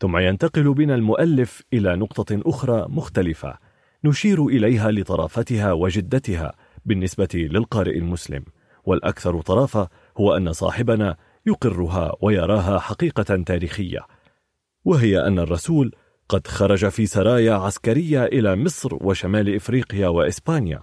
ثم 0.05 0.16
ينتقل 0.16 0.74
بنا 0.74 0.94
المؤلف 0.94 1.62
إلى 1.72 1.97
نقطة 1.97 2.43
أخرى 2.47 2.86
مختلفة 2.89 3.59
نشير 4.05 4.47
إليها 4.47 4.90
لطرافتها 4.90 5.72
وجدتها 5.72 6.55
بالنسبة 6.85 7.28
للقارئ 7.35 7.98
المسلم 7.98 8.44
والأكثر 8.85 9.40
طرافة 9.40 9.89
هو 10.18 10.36
أن 10.36 10.52
صاحبنا 10.52 11.16
يقرها 11.47 12.12
ويراها 12.22 12.78
حقيقة 12.78 13.43
تاريخية 13.47 14.01
وهي 14.85 15.26
أن 15.26 15.39
الرسول 15.39 15.94
قد 16.28 16.47
خرج 16.47 16.89
في 16.89 17.06
سرايا 17.06 17.55
عسكرية 17.55 18.24
إلى 18.24 18.56
مصر 18.56 18.98
وشمال 19.01 19.55
إفريقيا 19.55 20.09
وإسبانيا 20.09 20.81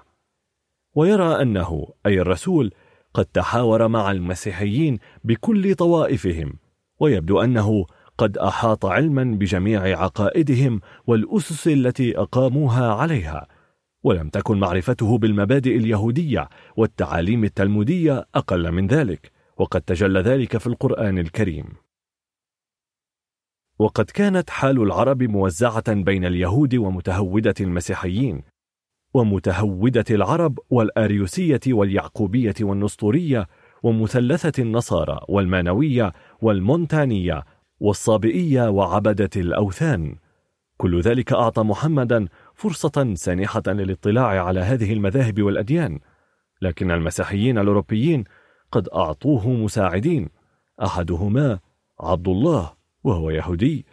ويرى 0.96 1.42
أنه 1.42 1.88
أي 2.06 2.22
الرسول 2.22 2.72
قد 3.14 3.26
تحاور 3.26 3.88
مع 3.88 4.12
المسيحيين 4.12 5.00
بكل 5.24 5.76
طوائفهم 5.76 6.54
ويبدو 7.00 7.42
أنه 7.42 7.86
قد 8.22 8.38
أحاط 8.38 8.86
علما 8.86 9.24
بجميع 9.24 10.00
عقائدهم 10.00 10.82
والأسس 11.08 11.68
التي 11.68 12.18
أقاموها 12.18 12.94
عليها 12.94 13.48
ولم 14.04 14.30
تكن 14.30 14.60
معرفته 14.60 15.18
بالمبادئ 15.18 15.78
اليهودية 15.78 16.50
والتعاليم 16.78 17.44
التلمودية 17.44 18.28
أقل 18.36 18.72
من 18.72 18.88
ذلك 18.88 19.32
وقد 19.58 19.82
تجلى 19.82 20.20
ذلك 20.20 20.58
في 20.58 20.68
القرآن 20.68 21.18
الكريم. 21.18 21.66
وقد 23.80 24.06
كانت 24.06 24.50
حال 24.50 24.82
العرب 24.82 25.24
موزعة 25.24 25.94
بين 25.94 26.26
اليهود 26.26 26.76
ومتهودة 26.76 27.56
المسيحيين 27.62 28.42
ومتهودة 29.14 30.06
العرب 30.12 30.60
والآريوسية 30.70 31.60
واليعقوبية 31.68 32.56
والنسطورية 32.62 33.48
ومثلثة 33.84 34.64
النصارى 34.64 35.20
والمانوية 35.30 36.14
والمونتانية 36.42 37.44
والصابئية 37.82 38.70
وعبدة 38.70 39.30
الأوثان. 39.36 40.16
كل 40.78 41.02
ذلك 41.02 41.34
أعطى 41.34 41.64
محمدا 41.64 42.28
فرصة 42.56 43.14
سانحة 43.14 43.64
للاطلاع 43.68 44.46
على 44.46 44.60
هذه 44.60 44.94
المذاهب 44.94 45.42
والأديان. 45.42 46.00
لكن 46.62 46.92
المسيحيين 46.92 47.58
الأوروبيين 47.58 48.24
قد 48.72 48.90
أعطوه 48.90 49.50
مساعدين. 49.50 50.30
أحدهما 50.84 51.60
عبد 52.00 52.28
الله 52.28 52.74
وهو 53.04 53.30
يهودي. 53.30 53.86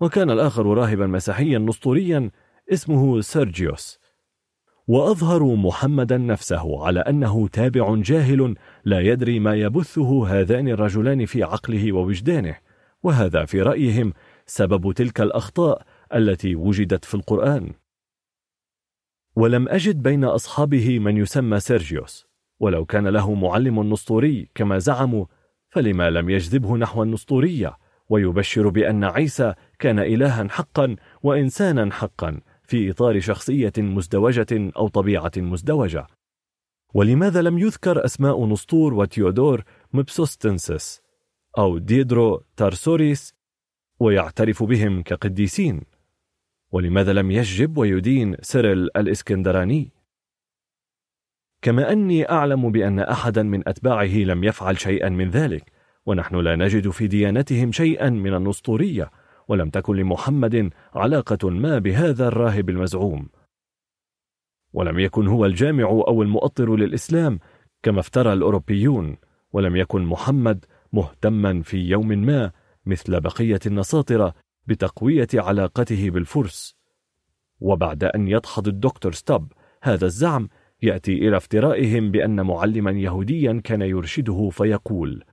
وكان 0.00 0.30
الآخر 0.30 0.66
راهبا 0.66 1.06
مسيحيا 1.06 1.58
نسطوريا 1.58 2.30
اسمه 2.72 3.20
سيرجيوس. 3.20 3.98
وأظهروا 4.88 5.56
محمدا 5.56 6.18
نفسه 6.18 6.86
على 6.86 7.00
أنه 7.00 7.48
تابع 7.48 7.94
جاهل 7.94 8.54
لا 8.84 9.00
يدري 9.00 9.38
ما 9.38 9.54
يبثه 9.54 10.28
هذان 10.28 10.68
الرجلان 10.68 11.26
في 11.26 11.42
عقله 11.42 11.92
ووجدانه. 11.92 12.56
وهذا 13.04 13.44
في 13.44 13.62
رأيهم 13.62 14.12
سبب 14.46 14.92
تلك 14.92 15.20
الأخطاء 15.20 15.86
التي 16.14 16.56
وجدت 16.56 17.04
في 17.04 17.14
القرآن. 17.14 17.72
ولم 19.36 19.68
أجد 19.68 20.02
بين 20.02 20.24
أصحابه 20.24 20.98
من 20.98 21.16
يسمى 21.16 21.60
سيرجيوس 21.60 22.26
ولو 22.60 22.84
كان 22.84 23.08
له 23.08 23.34
معلم 23.34 23.92
نسطوري 23.92 24.48
كما 24.54 24.78
زعموا 24.78 25.26
فلما 25.68 26.10
لم 26.10 26.30
يجذبه 26.30 26.76
نحو 26.76 27.02
النسطورية 27.02 27.76
ويبشر 28.08 28.68
بأن 28.68 29.04
عيسى 29.04 29.54
كان 29.78 29.98
إلها 29.98 30.48
حقا 30.48 30.96
وإنسانا 31.22 31.92
حقا 31.92 32.40
في 32.62 32.90
إطار 32.90 33.20
شخصية 33.20 33.72
مزدوجة 33.78 34.72
أو 34.76 34.88
طبيعة 34.88 35.32
مزدوجة. 35.36 36.06
ولماذا 36.94 37.42
لم 37.42 37.58
يذكر 37.58 38.04
أسماء 38.04 38.46
نسطور 38.46 38.94
وتيودور 38.94 39.64
موبسويستنسس 39.92 41.03
أو 41.58 41.78
ديودور 41.78 42.44
تارسنسيس 42.56 43.34
ويعترف 44.00 44.62
بهم 44.62 45.02
كقديسين 45.02 45.80
ولماذا 46.72 47.12
لم 47.12 47.30
يشجب 47.30 47.78
ويدين 47.78 48.36
سيرل 48.40 48.90
الإسكندراني؟ 48.96 49.92
كما 51.62 51.92
أني 51.92 52.30
أعلم 52.30 52.72
بأن 52.72 52.98
أحدا 52.98 53.42
من 53.42 53.68
أتباعه 53.68 54.16
لم 54.16 54.44
يفعل 54.44 54.78
شيئا 54.80 55.08
من 55.08 55.30
ذلك 55.30 55.72
ونحن 56.06 56.36
لا 56.36 56.56
نجد 56.56 56.90
في 56.90 57.06
ديانتهم 57.06 57.72
شيئا 57.72 58.10
من 58.10 58.34
النسطورية 58.34 59.10
ولم 59.48 59.70
تكن 59.70 59.96
لمحمد 59.96 60.70
علاقة 60.94 61.50
ما 61.50 61.78
بهذا 61.78 62.28
الراهب 62.28 62.70
المزعوم. 62.70 63.28
ولم 64.72 64.98
يكن 64.98 65.26
هو 65.28 65.46
الجامع 65.46 65.84
أو 65.84 66.22
المؤطر 66.22 66.76
للإسلام 66.76 67.38
كما 67.82 68.00
افترى 68.00 68.32
الأوروبيون 68.32 69.16
ولم 69.52 69.76
يكن 69.76 70.04
محمد 70.04 70.64
مهتما 70.94 71.62
في 71.62 71.76
يوم 71.76 72.08
ما 72.08 72.52
مثل 72.86 73.20
بقية 73.20 73.60
النصاطرة 73.66 74.34
بتقوية 74.66 75.28
علاقته 75.34 76.10
بالفرس. 76.10 76.76
وبعد 77.60 78.04
أن 78.04 78.28
يدحض 78.28 78.68
الدكتور 78.68 79.12
ستوب 79.12 79.52
هذا 79.82 80.06
الزعم 80.06 80.48
يأتي 80.82 81.12
إلى 81.12 81.36
افترائهم 81.36 82.10
بأن 82.10 82.40
معلما 82.40 82.90
يهوديا 82.90 83.60
كان 83.64 83.82
يرشده 83.82 84.48
فيقول 84.52 85.24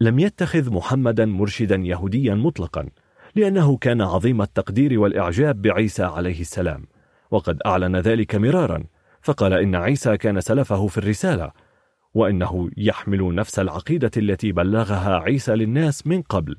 لم 0.00 0.18
يتخذ 0.18 0.72
محمدا 0.72 1.26
مرشدا 1.26 1.76
يهوديا 1.76 2.34
مطلقا 2.34 2.88
لأنه 3.34 3.76
كان 3.76 4.00
عظيم 4.00 4.42
التقدير 4.42 5.00
والإعجاب 5.00 5.62
بعيسى 5.62 6.02
عليه 6.02 6.40
السلام 6.40 6.86
وقد 7.30 7.58
أعلن 7.66 7.96
ذلك 7.96 8.34
مرارا 8.34 8.84
فقال 9.22 9.52
إن 9.52 9.74
عيسى 9.74 10.16
كان 10.16 10.40
سلفه 10.40 10.86
في 10.86 10.98
الرسالة 10.98 11.52
وإنه 12.18 12.70
يحمل 12.76 13.34
نفس 13.34 13.58
العقيدة 13.58 14.10
التي 14.16 14.52
بلغها 14.52 15.18
عيسى 15.18 15.54
للناس 15.54 16.06
من 16.06 16.22
قبل. 16.22 16.56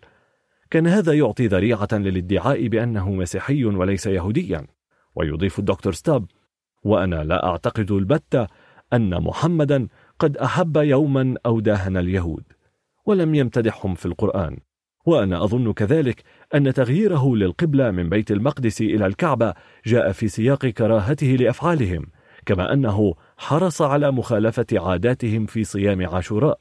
كان 0.71 0.87
هذا 0.87 1.13
يعطي 1.13 1.47
ذريعة 1.47 1.87
للادعاء 1.91 2.67
بأنه 2.67 3.11
مسيحي 3.11 3.65
وليس 3.65 4.07
يهوديا. 4.07 4.67
ويضيف 5.15 5.59
الدكتور 5.59 5.93
ستاب 5.93 6.25
وأنا 6.83 7.23
لا 7.23 7.45
أعتقد 7.45 7.91
البتة 7.91 8.47
أن 8.93 9.23
محمدا 9.23 9.87
قد 10.19 10.37
أحب 10.37 10.77
يوما 10.77 11.35
أو 11.45 11.59
داهن 11.59 11.97
اليهود 11.97 12.43
ولم 13.05 13.35
يمتدحهم 13.35 13.95
في 13.95 14.05
القرآن. 14.05 14.57
وأنا 15.05 15.43
أظن 15.43 15.73
كذلك 15.73 16.23
أن 16.55 16.73
تغييره 16.73 17.35
للقبلة 17.35 17.91
من 17.91 18.09
بيت 18.09 18.31
المقدس 18.31 18.81
إلى 18.81 19.05
الكعبة 19.05 19.53
جاء 19.85 20.11
في 20.11 20.27
سياق 20.27 20.65
كراهته 20.65 21.27
لأفعالهم 21.27 22.05
كما 22.45 22.73
أنه 22.73 23.13
حرص 23.39 23.81
على 23.81 24.11
مخالفة 24.11 24.65
عاداتهم 24.73 25.45
في 25.45 25.63
صيام 25.63 26.07
عاشوراء 26.07 26.59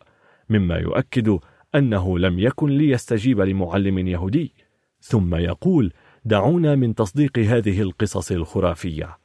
مما 0.50 0.76
يؤكد 0.76 1.38
أنه 1.74 2.18
لم 2.18 2.38
يكن 2.38 2.68
ليستجيب 2.68 3.40
لمعلم 3.40 3.98
يهودي. 3.98 4.54
ثم 5.00 5.34
يقول 5.34 5.92
دعونا 6.24 6.74
من 6.74 6.94
تصديق 6.94 7.38
هذه 7.38 7.82
القصص 7.82 8.32
الخرافية. 8.32 9.18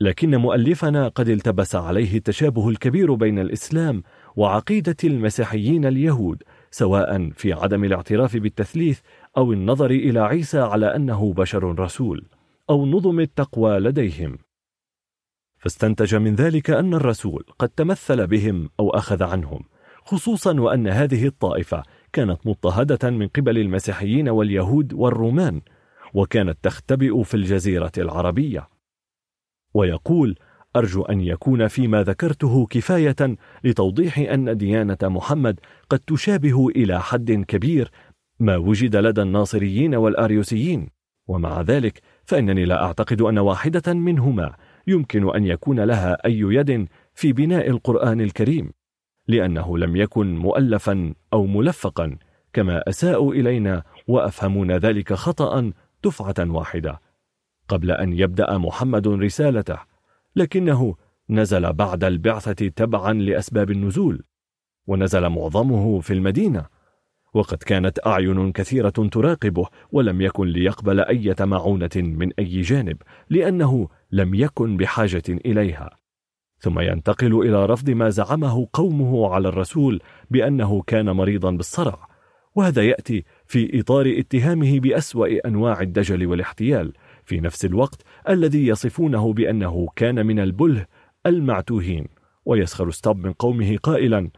لكن 0.00 0.36
مؤلفنا 0.36 1.08
قد 1.08 1.28
التبس 1.28 1.74
عليه 1.74 2.16
التشابه 2.16 2.68
الكبير 2.68 3.14
بين 3.14 3.38
الإسلام 3.38 4.02
وعقيدة 4.36 4.96
المسيحيين 5.04 5.84
اليهود 5.84 6.42
سواء 6.70 7.30
في 7.30 7.52
عدم 7.52 7.84
الاعتراف 7.84 8.36
بالتثليث 8.36 9.00
أو 9.36 9.52
النظر 9.52 9.90
إلى 9.90 10.20
عيسى 10.20 10.58
على 10.58 10.96
أنه 10.96 11.32
بشر 11.32 11.78
رسول 11.78 12.26
أو 12.70 12.86
نظم 12.86 13.20
التقوى 13.20 13.78
لديهم. 13.78 14.38
فاستنتج 15.58 16.14
من 16.14 16.34
ذلك 16.34 16.70
أن 16.70 16.94
الرسول 16.94 17.44
قد 17.58 17.68
تمثل 17.68 18.26
بهم 18.26 18.70
أو 18.80 18.90
أخذ 18.90 19.22
عنهم 19.22 19.60
خصوصا 20.04 20.60
وأن 20.60 20.88
هذه 20.88 21.26
الطائفة 21.26 21.82
كانت 22.12 22.46
مضطهدة 22.46 23.10
من 23.10 23.28
قبل 23.28 23.58
المسيحيين 23.58 24.28
واليهود 24.28 24.92
والرومان 24.92 25.60
وكانت 26.14 26.58
تختبئ 26.62 27.22
في 27.22 27.34
الجزيرة 27.34 27.92
العربية. 27.98 28.68
ويقول 29.74 30.38
أرجو 30.76 31.02
أن 31.02 31.20
يكون 31.20 31.68
فيما 31.68 32.02
ذكرته 32.02 32.66
كفاية 32.66 33.36
لتوضيح 33.64 34.18
أن 34.18 34.56
ديانة 34.56 34.98
محمد 35.02 35.60
قد 35.90 35.98
تشابه 35.98 36.68
إلى 36.68 37.00
حد 37.00 37.32
كبير 37.32 37.90
ما 38.40 38.56
وجد 38.56 38.96
لدى 38.96 39.22
الناصريين 39.22 39.94
والأريوسيين. 39.94 40.88
ومع 41.28 41.60
ذلك 41.60 42.02
فإنني 42.24 42.64
لا 42.64 42.84
أعتقد 42.84 43.22
أن 43.22 43.38
واحدة 43.38 43.94
منهما 43.94 44.56
يمكن 44.86 45.34
أن 45.34 45.46
يكون 45.46 45.80
لها 45.80 46.26
أي 46.26 46.38
يد 46.38 46.88
في 47.14 47.32
بناء 47.32 47.70
القرآن 47.70 48.20
الكريم 48.20 48.72
لأنه 49.28 49.78
لم 49.78 49.96
يكن 49.96 50.36
مؤلفا 50.36 51.14
أو 51.32 51.46
ملفقا 51.46 52.16
كما 52.52 52.88
أساءوا 52.88 53.34
إلينا 53.34 53.82
وأفهمون 54.08 54.72
ذلك 54.72 55.12
خطأ 55.12 55.72
دفعة 56.04 56.34
واحدة. 56.38 57.00
قبل 57.68 57.90
أن 57.90 58.12
يبدأ 58.12 58.58
محمد 58.58 59.08
رسالته 59.08 59.78
لكنه 60.36 60.94
نزل 61.30 61.72
بعد 61.72 62.04
البعثة 62.04 62.68
تبعا 62.68 63.12
لأسباب 63.12 63.70
النزول 63.70 64.22
ونزل 64.86 65.28
معظمه 65.28 66.00
في 66.00 66.12
المدينة 66.12 66.66
وقد 67.34 67.58
كانت 67.58 68.06
أعين 68.06 68.52
كثيرة 68.52 68.88
تراقبه 68.88 69.66
ولم 69.92 70.20
يكن 70.20 70.46
ليقبل 70.46 71.00
أي 71.00 71.34
معونة 71.40 71.90
من 71.96 72.32
أي 72.38 72.60
جانب 72.60 72.96
لأنه 73.30 73.88
لم 74.10 74.34
يكن 74.34 74.76
بحاجة 74.76 75.22
إليها. 75.28 75.90
ثم 76.58 76.80
ينتقل 76.80 77.48
إلى 77.48 77.66
رفض 77.66 77.90
ما 77.90 78.08
زعمه 78.08 78.68
قومه 78.72 79.34
على 79.34 79.48
الرسول 79.48 80.02
بأنه 80.30 80.82
كان 80.82 81.10
مريضا 81.10 81.50
بالصرع. 81.50 82.08
وهذا 82.54 82.82
يأتي 82.82 83.24
في 83.46 83.80
إطار 83.80 84.14
اتهامه 84.18 84.80
بأسوأ 84.80 85.48
أنواع 85.48 85.80
الدجل 85.80 86.26
والاحتيال 86.26 86.92
في 87.24 87.40
نفس 87.40 87.64
الوقت 87.64 88.02
الذي 88.28 88.66
يصفونه 88.66 89.32
بأنه 89.32 89.88
كان 89.96 90.26
من 90.26 90.40
البله 90.40 90.86
المعتوهين. 91.26 92.06
ويسخر 92.44 92.90
ستوب 92.90 93.26
من 93.26 93.32
قومه 93.32 93.76
قائلا 93.76 94.30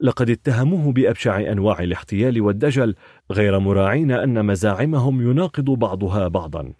لقد 0.00 0.30
اتهموه 0.30 0.92
بأبشع 0.92 1.52
أنواع 1.52 1.80
الاحتيال 1.80 2.40
والدجل 2.40 2.94
غير 3.30 3.58
مراعين 3.58 4.10
أن 4.10 4.46
مزاعمهم 4.46 5.30
يناقض 5.30 5.64
بعضها 5.64 6.28
بعضا. 6.28 6.72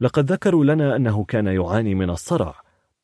لقد 0.00 0.32
ذكروا 0.32 0.64
لنا 0.64 0.96
أنه 0.96 1.24
كان 1.24 1.46
يعاني 1.46 1.94
من 1.94 2.10
الصرع 2.10 2.62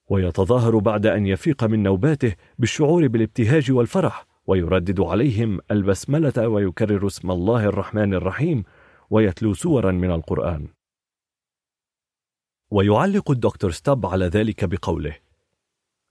ويتظاهر 0.09 0.79
بعد 0.79 1.07
أن 1.07 1.27
يفيق 1.27 1.65
من 1.65 1.83
نوباته 1.83 2.35
بالشعور 2.59 3.07
بالابتهاج 3.07 3.73
والفرح 3.73 4.27
ويردد 4.47 5.01
عليهم 5.01 5.61
البسملة 5.71 6.49
ويكرر 6.49 7.07
اسم 7.07 7.31
الله 7.31 7.65
الرحمن 7.65 8.15
الرحيم 8.15 8.65
ويتلو 9.11 9.55
سورا 9.55 9.93
من 9.93 10.11
القرآن. 10.11 10.69
ويعلق 12.71 13.31
الدكتور 13.31 13.71
ستاب 13.71 14.07
على 14.07 14.27
ذلك 14.27 14.65
بقوله 14.65 15.17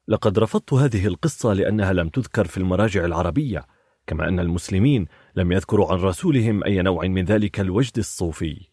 لقد 0.07 0.39
رفضت 0.39 0.73
هذه 0.73 1.07
القصة 1.07 1.53
لأنها 1.53 1.93
لم 1.93 2.10
تذكر 2.10 2.45
في 2.45 2.57
المراجع 2.57 3.05
العربية 3.05 3.65
كما 4.07 4.27
أن 4.27 4.39
المسلمين 4.39 5.07
لم 5.35 5.51
يذكروا 5.51 5.91
عن 5.91 5.97
رسولهم 5.97 6.64
أي 6.64 6.81
نوع 6.81 7.07
من 7.07 7.26
ذلك 7.26 7.60
الوجد 7.60 7.97
الصوفي. 7.97 8.73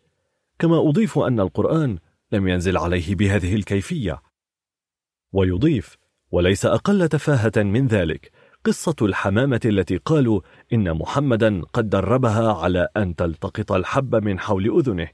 كما 0.60 0.88
أضيف 0.88 1.18
أن 1.18 1.40
القرآن 1.40 1.98
لم 2.32 2.48
ينزل 2.48 2.76
عليه 2.76 3.14
بهذه 3.14 3.54
الكيفية. 3.54 4.22
ويضيف 5.32 5.96
وليس 6.30 6.66
أقل 6.66 7.08
تفاهة 7.08 7.52
من 7.56 7.86
ذلك 7.86 8.32
قصة 8.64 8.96
الحمامة 9.02 9.60
التي 9.64 9.96
قالوا 9.96 10.40
إن 10.72 10.94
محمدا 10.94 11.62
قد 11.62 11.88
دربها 11.88 12.52
على 12.52 12.88
أن 12.96 13.14
تلتقط 13.14 13.72
الحب 13.72 14.14
من 14.14 14.40
حول 14.40 14.78
أذنه 14.78 15.08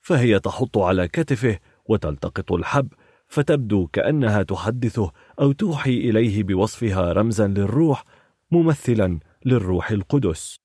فهي 0.00 0.40
تحط 0.40 0.78
على 0.78 1.08
كتفه 1.08 1.58
وتلتقط 1.84 2.52
الحب 2.52 2.92
فتبدو 3.26 3.86
كأنها 3.86 4.42
تحدثه 4.42 5.12
أو 5.40 5.52
توحي 5.52 5.96
إليه 5.98 6.42
بوصفها 6.42 7.12
رمزا 7.12 7.46
للروح 7.46 8.04
ممثلا 8.50 9.20
للروح 9.44 9.90
القدس. 9.90 10.60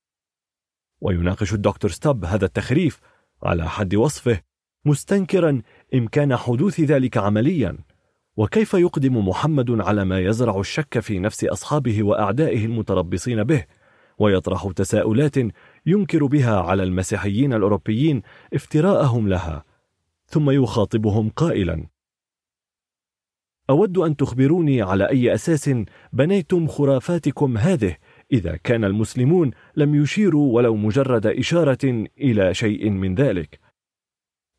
ويناقش 1.01 1.53
الدكتور 1.53 1.91
ستاب 1.91 2.25
هذا 2.25 2.45
التخريف 2.45 2.99
على 3.44 3.70
حد 3.70 3.95
وصفه 3.95 4.41
مستنكرا 4.86 5.61
إمكان 5.95 6.36
حدوث 6.36 6.80
ذلك 6.80 7.18
عمليا. 7.18 7.78
وكيف 8.38 8.74
يقدم 8.74 9.28
محمد 9.28 9.82
على 9.82 10.06
ما 10.06 10.20
يزرع 10.20 10.60
الشك 10.60 10.99
في 10.99 11.20
نفس 11.20 11.44
أصحابه 11.44 12.03
وأعدائه 12.03 12.65
المتربصين 12.65 13.44
به؟ 13.44 13.65
ويطرح 14.20 14.72
تساؤلات 14.76 15.36
ينكر 15.86 16.26
بها 16.26 16.60
على 16.61 16.84
المسيحيين 16.84 17.53
الأوروبيين 17.53 18.22
افتراءهم 18.53 19.28
لها. 19.28 19.64
ثم 20.26 20.49
يخاطبهم 20.49 21.30
قائلا. 21.30 21.88
أود 23.70 23.98
أن 23.98 24.15
تخبروني 24.15 24.82
على 24.82 25.10
أي 25.10 25.34
أساس 25.34 25.70
بنيتم 26.14 26.68
خرافاتكم 26.68 27.57
هذه؟ 27.57 27.98
إذا 28.32 28.56
كان 28.56 28.84
المسلمون 28.84 29.52
لم 29.76 29.95
يشيروا 29.95 30.56
ولو 30.56 30.76
مجرد 30.76 31.28
إشارة 31.28 32.08
إلى 32.18 32.54
شيء 32.54 32.90
من 32.90 33.16
ذلك. 33.16 33.60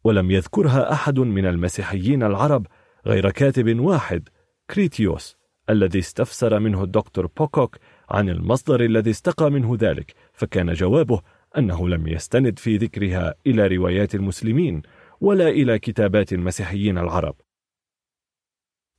ولم 0.04 0.30
يذكرها 0.30 0.92
أحد 0.92 1.18
من 1.18 1.46
المسيحيين 1.46 2.22
العرب 2.22 2.66
غير 3.06 3.30
كاتب 3.30 3.80
واحد 3.80 4.28
كريتيوس 4.70 5.36
الذي 5.70 5.98
استفسر 5.98 6.58
منه 6.58 6.82
الدكتور 6.82 7.26
بوكوك 7.26 7.78
عن 8.10 8.28
المصدر 8.28 8.80
الذي 8.80 9.10
استقى 9.10 9.50
منه 9.50 9.76
ذلك 9.80 10.14
فكان 10.32 10.72
جوابه 10.72 11.22
أنه 11.58 11.88
لم 11.88 12.08
يستند 12.08 12.58
في 12.58 12.76
ذكرها 12.76 13.34
إلى 13.46 13.66
روايات 13.66 14.14
المسلمين 14.14 14.82
ولا 15.20 15.48
إلى 15.48 15.78
كتابات 15.78 16.32
المسيحيين 16.32 16.98
العرب. 16.98 17.36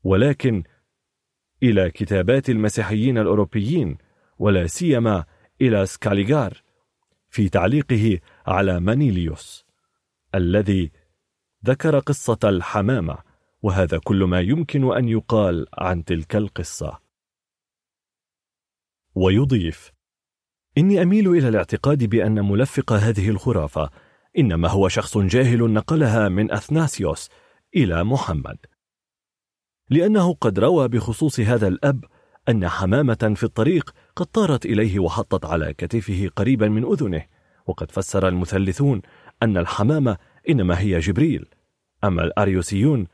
ولكن 0.03 0.63
إلى 1.63 1.91
كتابات 1.91 2.49
المسيحيين 2.49 3.17
الأوروبيين 3.17 3.97
ولا 4.37 4.67
سيما 4.67 5.25
إلى 5.61 5.85
سكاليغار 5.85 6.61
في 7.29 7.49
تعليقه 7.49 8.19
على 8.47 8.79
مانيليوس 8.79 9.65
الذي 10.35 10.91
ذكر 11.65 11.99
قصة 11.99 12.39
الحمامة 12.43 13.17
وهذا 13.61 13.99
كل 14.03 14.23
ما 14.23 14.39
يمكن 14.39 14.93
أن 14.93 15.09
يقال 15.09 15.67
عن 15.73 16.05
تلك 16.05 16.35
القصة. 16.35 16.99
ويضيف 19.15 19.91
إني 20.77 21.01
أميل 21.01 21.27
إلى 21.27 21.47
الاعتقاد 21.49 22.03
بأن 22.03 22.45
ملفق 22.45 22.93
هذه 22.93 23.29
الخرافة 23.29 23.89
إنما 24.37 24.69
هو 24.69 24.87
شخص 24.87 25.17
جاهل 25.17 25.73
نقلها 25.73 26.29
من 26.29 26.51
أثناسيوس 26.51 27.29
إلى 27.75 28.03
محمد 28.03 28.57
لأنه 29.89 30.33
قد 30.33 30.59
روى 30.59 30.87
بخصوص 30.87 31.39
هذا 31.39 31.67
الأب 31.67 32.05
أن 32.49 32.69
حمامة 32.69 33.33
في 33.35 33.43
الطريق 33.43 33.93
قد 34.15 34.25
طارت 34.25 34.65
إليه 34.65 34.99
وحطت 34.99 35.45
على 35.45 35.73
كتفه 35.73 36.29
قريبا 36.35 36.67
من 36.67 36.83
أذنه 36.83 37.25
وقد 37.67 37.91
فسر 37.91 38.27
المثلثون 38.27 39.01
أن 39.43 39.57
الحمامة 39.57 40.17
إنما 40.49 40.79
هي 40.79 40.99
جبريل. 40.99 41.45
أما 42.03 42.23
الأريوسيون 42.23 43.07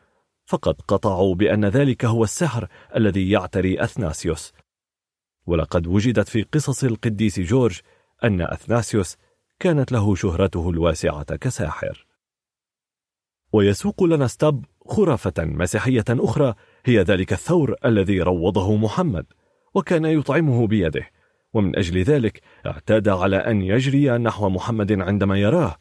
فقد 0.46 0.82
قطعوا 0.88 1.36
بأن 1.36 1.66
ذلك 1.66 2.06
هو 2.06 2.24
السحر 2.24 2.68
الذي 2.96 3.30
يعتري 3.30 3.84
أثناسيوس. 3.84 4.54
ولقد 5.46 5.88
وجدت 5.88 6.28
في 6.28 6.44
قصص 6.44 6.84
القديس 6.84 7.40
جورج 7.40 7.80
أن 8.24 8.42
أثناسيوس 8.42 9.18
كانت 9.60 9.92
له 9.92 10.16
شهرته 10.16 10.70
الواسعة 10.70 11.36
كساحر. 11.36 12.08
ويسوق 13.54 14.04
لنا 14.04 14.28
ستاب 14.28 14.66
خرافة 14.88 15.34
مسيحية 15.40 16.06
أخرى 16.10 16.56
هي 16.86 17.02
ذلك 17.02 17.34
الثور 17.34 17.76
الذي 17.86 18.22
روضه 18.22 18.76
محمد 18.76 19.26
وكان 19.74 20.06
يطعمه 20.06 20.68
بيده 20.68 21.10
ومن 21.54 21.76
أجل 21.76 22.02
ذلك 22.02 22.42
اعتاد 22.66 23.10
على 23.10 23.38
أن 23.38 23.62
يجري 23.62 24.10
نحو 24.18 24.50
محمد 24.50 25.02
عندما 25.02 25.40
يراه 25.40 25.76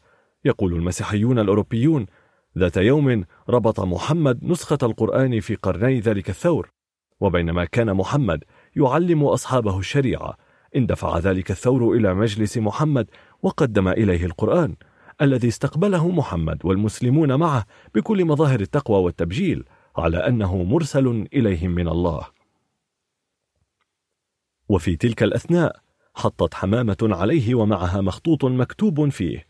يقول 0.45 0.73
المسيحيون 0.73 1.39
الأوروبيون 1.39 2.07
ذات 2.59 2.77
يوم 2.77 3.25
ربط 3.49 3.81
محمد 3.81 4.45
نسخة 4.45 4.79
القرآن 4.83 5.41
في 5.41 5.55
قرني 5.55 6.01
ذلك 6.01 6.31
الثور 6.31 6.71
وبينما 7.21 7.65
كان 7.65 7.95
محمد 7.95 8.45
يعلم 8.77 9.25
أصحابه 9.25 9.79
الشريعة 9.79 10.37
اندفع 10.77 11.19
ذلك 11.19 11.51
الثور 11.51 11.93
إلى 11.93 12.15
مجلس 12.15 12.59
محمد 12.59 13.07
وقدم 13.43 13.89
إليه 13.89 14.25
القرآن 14.25 14.75
الذي 15.23 15.49
استقبله 15.49 16.09
محمد 16.09 16.59
والمسلمون 16.65 17.35
معه 17.35 17.65
بكل 17.95 18.25
مظاهر 18.25 18.61
التقوى 18.61 18.99
والتبجيل 18.99 19.65
على 20.01 20.17
أنه 20.17 20.63
مرسل 20.63 21.29
إليهم 21.33 21.71
من 21.71 21.89
الله. 21.89 22.27
وفي 24.69 24.97
تلك 24.97 25.23
الأثناء 25.23 25.81
حطت 26.15 26.55
حمامة 26.55 26.97
عليه 27.03 27.55
ومعها 27.55 28.01
مخطوط 28.01 28.45
مكتوب 28.45 29.09
فيه 29.09 29.47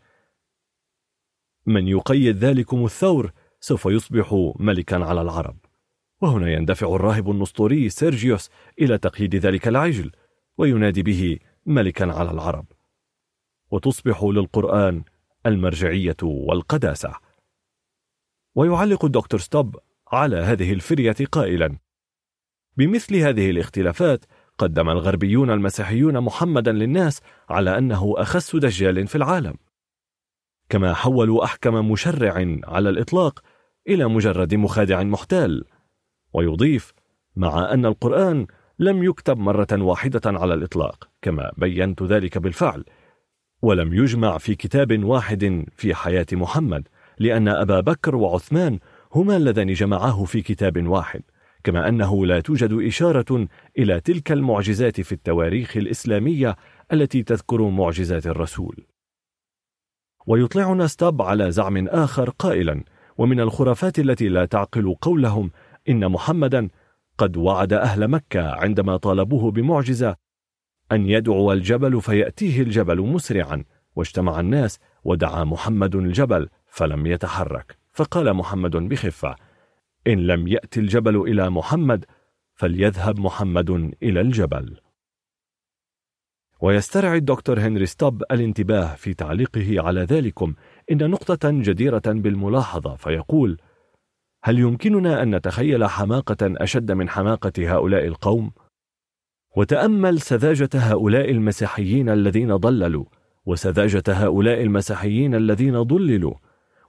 من 1.65 1.87
يقيد 1.87 2.37
ذلكم 2.37 2.85
الثور 2.85 3.31
سوف 3.59 3.85
يصبح 3.85 4.53
ملكا 4.59 5.05
على 5.05 5.21
العرب. 5.21 5.57
وهنا 6.21 6.51
يندفع 6.51 6.95
الراهب 6.95 7.31
النسطوري 7.31 7.89
سيرجيوس 7.89 8.49
إلى 8.81 8.97
تقييد 8.97 9.35
ذلك 9.35 9.67
العجل 9.67 10.11
وينادي 10.57 11.03
به 11.03 11.39
ملكا 11.65 12.13
على 12.13 12.31
العرب. 12.31 12.65
وتصبح 13.71 14.23
للقرآن 14.23 15.03
المرجعية 15.45 16.17
والقداسة. 16.23 17.13
ويعلق 18.55 19.05
الدكتور 19.05 19.39
ستوب 19.39 19.79
على 20.11 20.37
هذه 20.37 20.73
الفرية 20.73 21.15
قائلا. 21.31 21.77
بمثل 22.77 23.15
هذه 23.15 23.49
الاختلافات 23.49 24.25
قدم 24.57 24.89
الغربيون 24.89 25.51
المسيحيون 25.51 26.19
محمدا 26.19 26.71
للناس 26.71 27.21
على 27.49 27.77
أنه 27.77 28.13
أخس 28.17 28.55
دجال 28.55 29.07
في 29.07 29.15
العالم. 29.15 29.53
كما 30.69 30.93
حولوا 30.93 31.43
أحكم 31.43 31.91
مشرع 31.91 32.33
على 32.63 32.89
الإطلاق 32.89 33.39
إلى 33.87 34.07
مجرد 34.07 34.55
مخادع 34.55 35.03
محتال. 35.03 35.63
ويضيف 36.33 36.93
مع 37.35 37.73
أن 37.73 37.85
القرآن 37.85 38.47
لم 38.79 39.03
يكتب 39.03 39.37
مرة 39.37 39.67
واحدة 39.71 40.21
على 40.25 40.53
الإطلاق 40.53 41.09
كما 41.21 41.51
بينت 41.57 42.03
ذلك 42.03 42.37
بالفعل. 42.37 42.85
ولم 43.61 43.93
يجمع 43.93 44.37
في 44.37 44.55
كتاب 44.55 45.03
واحد 45.03 45.65
في 45.75 45.95
حياة 45.95 46.25
محمد 46.31 46.87
لأن 47.19 47.47
أبا 47.47 47.79
بكر 47.79 48.15
وعثمان 48.15 48.79
هما 49.15 49.37
اللذان 49.37 49.73
جمعاه 49.73 50.23
في 50.23 50.41
كتاب 50.41 50.87
واحد 50.87 51.21
كما 51.63 51.89
أنه 51.89 52.25
لا 52.25 52.39
توجد 52.39 52.73
إشارة 52.73 53.47
إلى 53.77 53.99
تلك 53.99 54.31
المعجزات 54.31 55.01
في 55.01 55.11
التواريخ 55.11 55.77
الإسلامية 55.77 56.55
التي 56.93 57.23
تذكر 57.23 57.69
معجزات 57.69 58.27
الرسول. 58.27 58.85
ويطلعنا 60.27 60.87
ستاب 60.87 61.21
على 61.21 61.51
زعم 61.51 61.87
آخر 61.87 62.29
قائلا 62.29 62.83
ومن 63.17 63.39
الخرافات 63.39 63.99
التي 63.99 64.29
لا 64.29 64.45
تعقل 64.45 64.95
قولهم 65.01 65.51
إن 65.89 66.11
محمدا 66.11 66.69
قد 67.17 67.37
وعد 67.37 67.73
أهل 67.73 68.07
مكة 68.07 68.51
عندما 68.51 68.97
طالبوه 68.97 69.51
بمعجزة 69.51 70.15
أن 70.91 71.09
يدعو 71.09 71.51
الجبل 71.51 72.01
فيأتيه 72.01 72.61
الجبل 72.61 73.01
مسرعا 73.01 73.63
واجتمع 73.95 74.39
الناس 74.39 74.79
ودعا 75.03 75.43
محمد 75.43 75.95
الجبل 75.95 76.49
فلم 76.67 77.05
يتحرك. 77.05 77.80
فقال 77.93 78.33
محمد 78.33 78.75
بخفة 78.75 79.35
إن 80.07 80.27
لم 80.27 80.47
يأتي 80.47 80.79
الجبل 80.79 81.15
إلى 81.21 81.49
محمد 81.49 82.05
فليذهب 82.55 83.19
محمد 83.19 83.69
إلى 84.03 84.21
الجبل 84.21 84.77
ويسترعي 86.61 87.17
الدكتور 87.17 87.59
هنري 87.59 87.85
ستوب 87.85 88.23
الانتباه 88.31 88.95
في 88.95 89.13
تعليقه 89.13 89.81
على 89.81 90.01
ذلكم 90.01 90.53
إن 90.91 91.09
نقطة 91.09 91.49
جديرة 91.51 92.01
بالملاحظة 92.05 92.95
فيقول 92.95 93.57
هل 94.43 94.59
يمكننا 94.59 95.23
أن 95.23 95.35
نتخيل 95.35 95.85
حماقة 95.85 96.37
أشد 96.41 96.91
من 96.91 97.09
حماقة 97.09 97.51
هؤلاء 97.59 98.07
القوم؟ 98.07 98.51
وتأمل 99.55 100.21
سذاجة 100.21 100.69
هؤلاء 100.75 101.31
المسيحيين 101.31 102.09
الذين 102.09 102.55
ضللوا 102.55 103.05
وسذاجة 103.45 104.03
هؤلاء 104.07 104.61
المسيحيين 104.61 105.35
الذين 105.35 105.81
ضللوا 105.81 106.33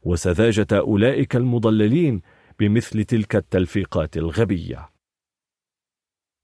وسذاجة 0.02 0.66
أولئك 0.72 1.36
المضللين 1.36 2.22
بمثل 2.58 3.04
تلك 3.04 3.36
التلفيقات 3.36 4.16
الغبية. 4.16 4.90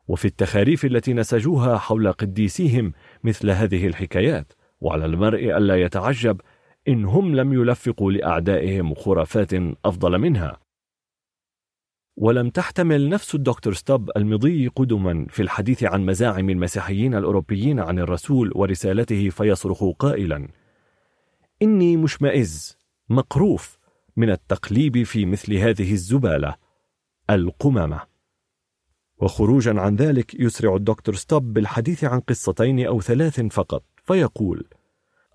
وفي 0.09 0.25
التخاريف 0.25 0.85
التي 0.85 1.13
نسجوها 1.13 1.79
حول 1.79 2.13
قديسيهم 2.13 2.93
مثل 3.25 3.51
هذه 3.51 3.87
الحكايات 3.87 4.53
وعلى 4.81 5.05
المرء 5.05 5.57
ألا 5.57 5.77
يتعجب 5.77 6.41
إن 6.89 7.05
هم 7.05 7.37
لم 7.37 7.53
يلفقوا 7.53 8.13
لأعدائهم 8.13 8.95
خرافات 8.95 9.55
أفضل 9.85 10.19
منها. 10.19 10.61
ولم 12.17 12.51
تحتمل 12.51 13.09
نفس 13.09 13.35
الدكتور 13.35 13.73
ستوب 13.75 14.11
المضي 14.17 14.69
قدما 14.69 15.27
في 15.31 15.43
الحديث 15.43 15.85
عن 15.85 16.07
مزاعم 16.07 16.51
المسيحيين 16.51 17.15
الأوروبيين 17.15 17.81
عن 17.81 17.99
الرسول 17.99 18.53
ورسالته 18.55 19.31
فيصرخ 19.31 19.85
قائلا 19.99 20.49
إني 21.63 21.97
مشمئز. 21.97 22.78
مقروف 23.11 23.79
من 24.17 24.31
التقليب 24.31 25.03
في 25.03 25.27
مثل 25.27 25.55
هذه 25.55 25.93
الزبالة 25.93 26.55
القمامة 27.31 28.01
وخروجا 29.19 29.81
عن 29.81 29.97
ذلك 29.97 30.35
يسرع 30.35 30.77
الدكتور 30.77 31.15
ستوب 31.15 31.53
بالحديث 31.53 32.05
عن 32.05 32.21
قصتين 32.21 32.87
أو 32.87 33.01
ثلاث 33.01 33.41
فقط 33.41 33.85
فيقول 34.05 34.69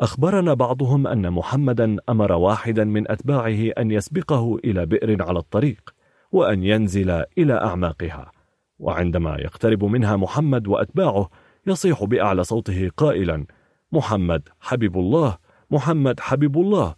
أخبرنا 0.02 0.54
بعضهم 0.54 1.08
أن 1.08 1.32
محمدا 1.32 1.98
أمر 2.10 2.32
واحدا 2.32 2.84
من 2.84 3.12
أتباعه 3.12 3.72
أن 3.78 3.92
يسبقه 3.92 4.56
إلى 4.56 4.86
بئر 4.86 5.24
على 5.24 5.40
الطريق 5.40 5.96
وأن 6.32 6.64
ينزل 6.64 7.10
إلى 7.38 7.54
أعماقها. 7.54 8.32
وعندما 8.80 9.38
يقترب 9.40 9.84
منها 9.84 10.16
محمد 10.16 10.68
وأتباعه 10.68 11.30
يصيح 11.68 12.04
بأعلى 12.04 12.44
صوته 12.44 12.92
قائلا 12.98 13.46
محمد 13.92 14.50
حبيب 14.60 14.98
الله 14.98 15.38
محمد 15.72 16.20
حبيب 16.20 16.58
الله. 16.58 16.96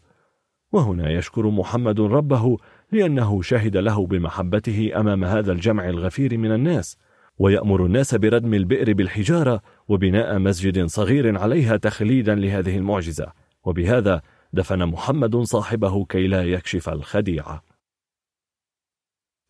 وهنا 0.75 1.09
يشكر 1.09 1.49
محمد 1.49 1.99
ربه 1.99 2.57
لأنه 2.91 3.41
شهد 3.41 3.77
له 3.77 4.07
بمحبته 4.07 4.91
أمام 4.95 5.23
هذا 5.23 5.51
الجمع 5.51 5.89
الغفير 5.89 6.37
من 6.37 6.51
الناس 6.51 6.97
ويأمر 7.39 7.85
الناس 7.85 8.15
بردم 8.15 8.53
البئر 8.53 8.93
بالحجارة 8.93 9.61
وبناء 9.87 10.39
مسجد 10.39 10.85
صغير 10.85 11.37
عليها 11.37 11.77
تخليدا 11.77 12.35
لهذه 12.35 12.77
المعجزة 12.77 13.31
وبهذا 13.63 14.21
دفن 14.53 14.85
محمد 14.85 15.35
صاحبه 15.35 16.05
كي 16.05 16.27
لا 16.27 16.43
يكشف 16.43 16.89
الخديعة 16.89 17.63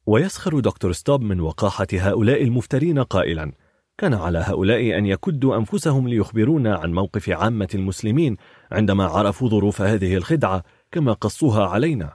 ويسخر 0.06 0.60
دكتور 0.60 0.92
ستوب 0.92 1.22
من 1.22 1.40
وقاحة 1.40 1.88
هؤلاء 1.94 2.44
المفترين 2.44 3.00
قائلا 3.00 3.52
كان 3.98 4.14
على 4.14 4.38
هؤلاء 4.38 4.98
أن 4.98 5.06
يكدوا 5.06 5.58
أنفسهم 5.58 6.08
ليخبرونا 6.08 6.76
عن 6.76 6.94
موقف 6.94 7.30
عامة 7.30 7.70
المسلمين 7.76 8.38
عندما 8.72 9.06
عرفوا 9.06 9.50
ظروف 9.50 9.82
هذه 9.82 10.16
الخدعة 10.16 10.64
كما 10.92 11.14
قصوها 11.14 11.66
علينا. 11.66 12.14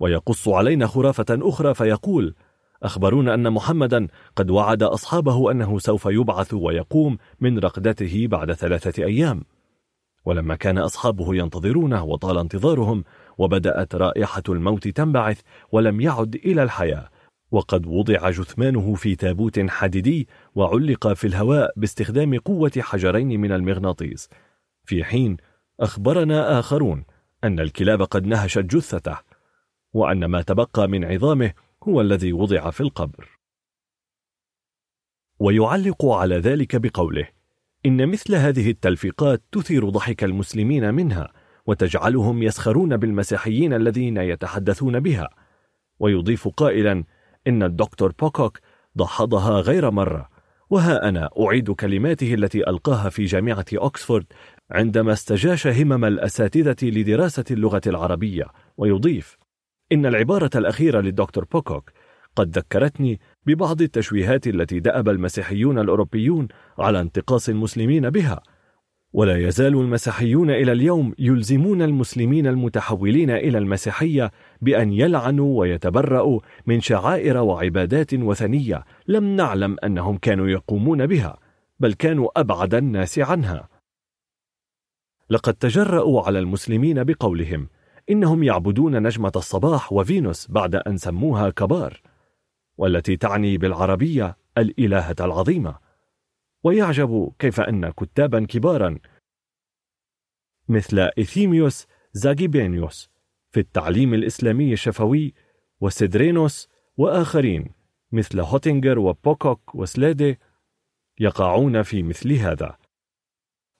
ويقص 0.00 0.48
علينا 0.48 0.86
خرافة 0.86 1.26
أخرى 1.30 1.74
فيقول 1.74 2.34
أخبرونا 2.82 3.34
أن 3.34 3.52
محمدا 3.52 4.08
قد 4.36 4.50
وعد 4.50 4.82
أصحابه 4.82 5.50
أنه 5.50 5.78
سوف 5.78 6.06
يبعث 6.06 6.54
ويقوم 6.54 7.18
من 7.40 7.58
رقدته 7.58 8.26
بعد 8.26 8.52
ثلاثة 8.52 9.04
أيام. 9.04 9.44
ولما 10.24 10.56
كان 10.56 10.78
أصحابه 10.78 11.34
ينتظرونه 11.34 12.04
وطال 12.04 12.38
انتظارهم 12.38 13.04
وبدأت 13.38 13.94
رائحة 13.94 14.42
الموت 14.48 14.88
تنبعث 14.88 15.40
ولم 15.72 16.00
يعد 16.00 16.34
إلى 16.34 16.62
الحياة. 16.62 17.08
وقد 17.50 17.86
وضع 17.86 18.30
جثمانه 18.30 18.94
في 18.94 19.16
تابوت 19.16 19.70
حديدي 19.70 20.28
وعلق 20.54 21.12
في 21.12 21.26
الهواء 21.26 21.72
باستخدام 21.76 22.38
قوة 22.38 22.72
حجرين 22.78 23.40
من 23.40 23.52
المغناطيس. 23.52 24.28
في 24.84 25.04
حين 25.04 25.36
أخبرنا 25.82 26.58
آخرون 26.58 27.04
أن 27.44 27.60
الكلاب 27.60 28.02
قد 28.02 28.26
نهشت 28.26 28.58
جثته 28.58 29.18
وأن 29.92 30.24
ما 30.24 30.42
تبقى 30.42 30.88
من 30.88 31.04
عظامه 31.04 31.52
هو 31.82 32.00
الذي 32.00 32.32
وضع 32.32 32.70
في 32.70 32.80
القبر. 32.80 33.28
ويعلق 35.38 36.06
على 36.06 36.38
ذلك 36.38 36.76
بقوله 36.76 37.28
إن 37.86 38.08
مثل 38.08 38.34
هذه 38.34 38.70
التلفيقات 38.70 39.42
تثير 39.52 39.88
ضحك 39.88 40.24
المسلمين 40.24 40.94
منها 40.94 41.32
وتجعلهم 41.66 42.42
يسخرون 42.42 42.96
بالمسيحيين 42.96 43.74
الذين 43.74 44.16
يتحدثون 44.16 45.00
بها. 45.00 45.28
ويضيف 45.98 46.48
قائلا 46.48 47.04
إن 47.46 47.62
الدكتور 47.62 48.12
بوكوك 48.12 48.58
دحضها 48.98 49.60
غير 49.60 49.90
مرة 49.90 50.28
وها 50.70 51.08
أنا 51.08 51.30
أعيد 51.40 51.70
كلماته 51.70 52.34
التي 52.34 52.70
ألقاها 52.70 53.08
في 53.08 53.24
جامعة 53.24 53.64
أكسفورد 53.72 54.26
عندما 54.72 55.12
استجاش 55.12 55.66
همم 55.66 56.04
الأساتذة 56.04 56.76
لدراسة 56.82 57.44
اللغة 57.50 57.80
العربية 57.86 58.44
ويضيف 58.76 59.36
إن 59.92 60.06
العبارة 60.06 60.50
الأخيرة 60.54 61.00
للدكتور 61.00 61.44
بوكوك 61.44 61.90
قد 62.36 62.58
ذكرتني 62.58 63.20
ببعض 63.46 63.82
التشويهات 63.82 64.46
التي 64.46 64.80
دأب 64.80 65.08
المسيحيون 65.08 65.78
الأوروبيون 65.78 66.48
على 66.78 67.00
انتقاص 67.00 67.48
المسلمين 67.48 68.10
بها 68.10 68.42
ولا 69.12 69.36
يزال 69.36 69.74
المسيحيون 69.74 70.50
إلى 70.50 70.72
اليوم 70.72 71.14
يلزمون 71.18 71.82
المسلمين 71.82 72.46
المتحولين 72.46 73.30
إلى 73.30 73.58
المسيحية 73.58 74.30
بأن 74.60 74.92
يلعنوا 74.92 75.60
ويتبرأوا 75.60 76.40
من 76.66 76.80
شعائر 76.80 77.36
وعبادات 77.36 78.14
وثنية 78.14 78.84
لم 79.08 79.36
نعلم 79.36 79.76
أنهم 79.84 80.16
كانوا 80.16 80.48
يقومون 80.48 81.06
بها 81.06 81.38
بل 81.80 81.92
كانوا 81.92 82.40
أبعد 82.40 82.74
الناس 82.74 83.18
عنها. 83.18 83.71
لقد 85.30 85.54
تجرأوا 85.54 86.22
على 86.22 86.38
المسلمين 86.38 87.04
بقولهم 87.04 87.68
إنهم 88.10 88.42
يعبدون 88.42 89.02
نجمة 89.02 89.32
الصباح 89.36 89.92
وفينوس 89.92 90.50
بعد 90.50 90.74
أن 90.74 90.96
سموها 90.96 91.50
كبار 91.50 92.00
والتي 92.78 93.16
تعني 93.16 93.58
بالعربية 93.58 94.36
الإلهة 94.58 95.16
العظيمة. 95.20 95.78
ويعجب 96.64 97.32
كيف 97.38 97.60
أن 97.60 97.90
كتابا 97.90 98.46
كبارا 98.46 98.98
مثل 100.68 100.98
إثيميوس 100.98 101.86
زاجيبينيوس 102.12 103.10
في 103.50 103.60
التعليم 103.60 104.14
الإسلامي 104.14 104.72
الشفوي 104.72 105.34
وسيدرينوس 105.80 106.68
وآخرين 106.96 107.70
مثل 108.12 108.40
هوتينجر 108.40 108.98
وبوكوك 108.98 109.74
وسليدي 109.74 110.38
يقعون 111.20 111.82
في 111.82 112.02
مثل 112.02 112.32
هذا. 112.32 112.78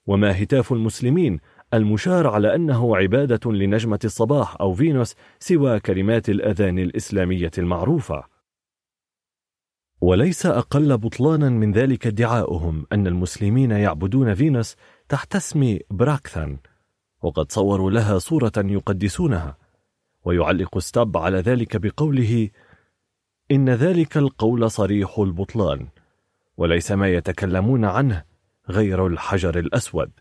وما 0.07 0.43
هتاف 0.43 0.73
المسلمين 0.73 1.39
المشار 1.73 2.27
على 2.27 2.55
أنه 2.55 2.97
عبادة 2.97 3.51
لنجمة 3.51 3.99
الصباح 4.05 4.61
أو 4.61 4.73
فينوس 4.73 5.15
سوى 5.39 5.79
كلمات 5.79 6.29
الأذان 6.29 6.79
الإسلامية 6.79 7.51
المعروفة. 7.57 8.23
وليس 10.01 10.45
أقل 10.45 10.97
بطلانا 10.97 11.49
من 11.49 11.71
ذلك 11.71 12.07
ادعاؤهم 12.07 12.85
أن 12.91 13.07
المسلمين 13.07 13.71
يعبدون 13.71 14.33
فينوس 14.33 14.75
تحت 15.09 15.35
اسم 15.35 15.79
براكثان 15.91 16.57
وقد 17.21 17.51
صوروا 17.51 17.91
لها 17.91 18.19
صورة 18.19 18.53
يقدسونها. 18.57 19.57
ويعلق 20.25 20.79
ستاب 20.79 21.17
على 21.17 21.37
ذلك 21.37 21.77
بقوله 21.77 22.49
إن 23.51 23.69
ذلك 23.69 24.17
القول 24.17 24.71
صريح 24.71 25.19
البطلان 25.19 25.87
وليس 26.57 26.91
ما 26.91 27.07
يتكلمون 27.07 27.85
عنه 27.85 28.23
غير 28.69 29.07
الحجر 29.07 29.59
الأسود 29.59 30.11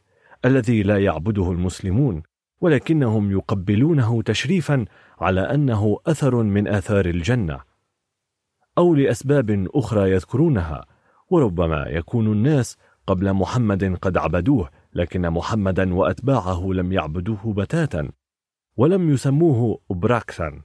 الذي 0.45 0.83
لا 0.83 0.99
يعبده 0.99 1.51
المسلمون 1.53 2.23
ولكنهم 2.61 3.31
يقبلونه 3.31 4.23
تشريفا 4.23 4.85
على 5.21 5.41
أنه 5.41 5.99
أثر 6.07 6.43
من 6.43 6.69
آثار 6.69 7.07
الجنة 7.07 7.61
أو 8.79 8.95
لأسباب 8.95 9.67
أخرى 9.75 10.11
يذكرونها 10.11 10.85
وربما 11.31 11.87
يكون 11.89 12.33
الناس 12.33 12.77
قبل 13.07 13.33
محمد 13.33 13.97
قد 14.03 14.17
عبدوه 14.17 14.71
لكن 14.95 15.31
محمدا 15.31 15.95
وأتباعه 15.95 16.73
لم 16.73 16.93
يعبدوه 16.93 17.55
بتاتا 17.55 18.09
ولم 18.77 19.11
يسموه 19.11 19.81
براكثا 19.91 20.63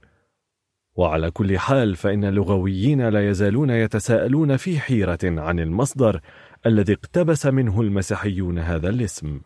وعلى 0.94 1.30
كل 1.30 1.58
حال 1.58 1.96
فإن 1.96 2.24
اللغويين 2.24 3.08
لا 3.08 3.28
يزالون 3.28 3.70
يتساءلون 3.70 4.56
في 4.56 4.80
حيرة 4.80 5.18
عن 5.24 5.60
المصدر 5.60 6.20
الذي 6.66 6.92
اقتبس 6.92 7.46
منه 7.46 7.80
المسيحيون 7.80 8.58
هذا 8.58 8.88
الاسم. 8.88 9.40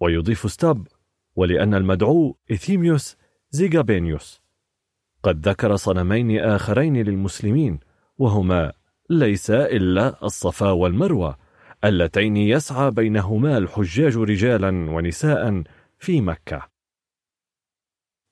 ويضيف 0.00 0.50
ستاب 0.52 0.86
ولأن 1.36 1.74
المدعو 1.74 2.36
إثيميوس 2.52 3.16
زيغابينيوس. 3.50 4.40
قد 5.22 5.48
ذكر 5.48 5.76
صنمين 5.76 6.38
آخرين 6.40 6.96
للمسلمين 6.96 7.80
وهما 8.18 8.72
ليس 9.10 9.50
إلا 9.50 10.24
الصفا 10.24 10.70
والمروة 10.70 11.38
اللتين 11.84 12.36
يسعى 12.36 12.90
بينهما 12.90 13.58
الحجاج 13.58 14.16
رجالا 14.16 14.90
ونساء 14.90 15.62
في 15.98 16.20
مكة. 16.20 16.68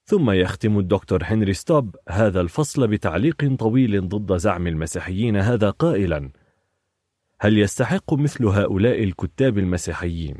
ثم 0.04 0.30
يختم 0.30 0.78
الدكتور 0.78 1.20
هنري 1.24 1.54
ستوب 1.54 1.96
هذا 2.08 2.40
الفصل 2.40 2.88
بتعليق 2.88 3.56
طويل 3.58 4.08
ضد 4.08 4.36
زعم 4.36 4.66
المسيحيين 4.66 5.36
هذا 5.36 5.70
قائلا 5.70 6.30
هل 7.40 7.58
يستحق 7.58 8.14
مثل 8.14 8.44
هؤلاء 8.44 9.02
الكتاب 9.02 9.58
المسيحيين 9.58 10.36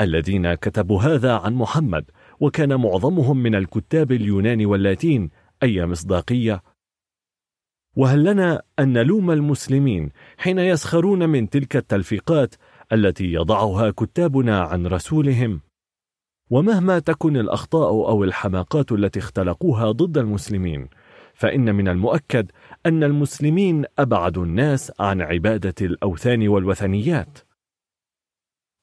الذين 0.00 0.54
كتبوا 0.54 1.02
هذا 1.02 1.32
عن 1.32 1.54
محمد 1.54 2.04
وكان 2.40 2.80
معظمهم 2.80 3.36
من 3.36 3.54
الكتاب 3.54 4.12
اليونان 4.12 4.66
واللاتين 4.66 5.30
أي 5.62 5.86
مصداقية؟ 5.86 6.62
وهل 7.96 8.24
لنا 8.24 8.62
أن 8.78 8.92
نلوم 8.92 9.30
المسلمين 9.30 10.10
حين 10.38 10.58
يسخرون 10.58 11.28
من 11.28 11.50
تلك 11.50 11.76
التلفيقات 11.76 12.54
التي 12.92 13.32
يضعها 13.32 13.90
كتابنا 13.90 14.60
عن 14.60 14.86
رسولهم؟ 14.86 15.60
ومهما 16.50 16.98
تكن 16.98 17.36
الأخطاء 17.36 17.88
أو 17.88 18.24
الحماقات 18.24 18.92
التي 18.92 19.18
اختلقوها 19.18 19.90
ضد 19.90 20.18
المسلمين 20.18 20.88
فإن 21.34 21.74
من 21.74 21.88
المؤكد 21.88 22.50
أن 22.86 23.04
المسلمين 23.04 23.84
أبعد 23.98 24.38
الناس 24.38 24.92
عن 25.00 25.22
عبادة 25.22 25.74
الأوثان 25.80 26.48
والوثنيات. 26.48 27.38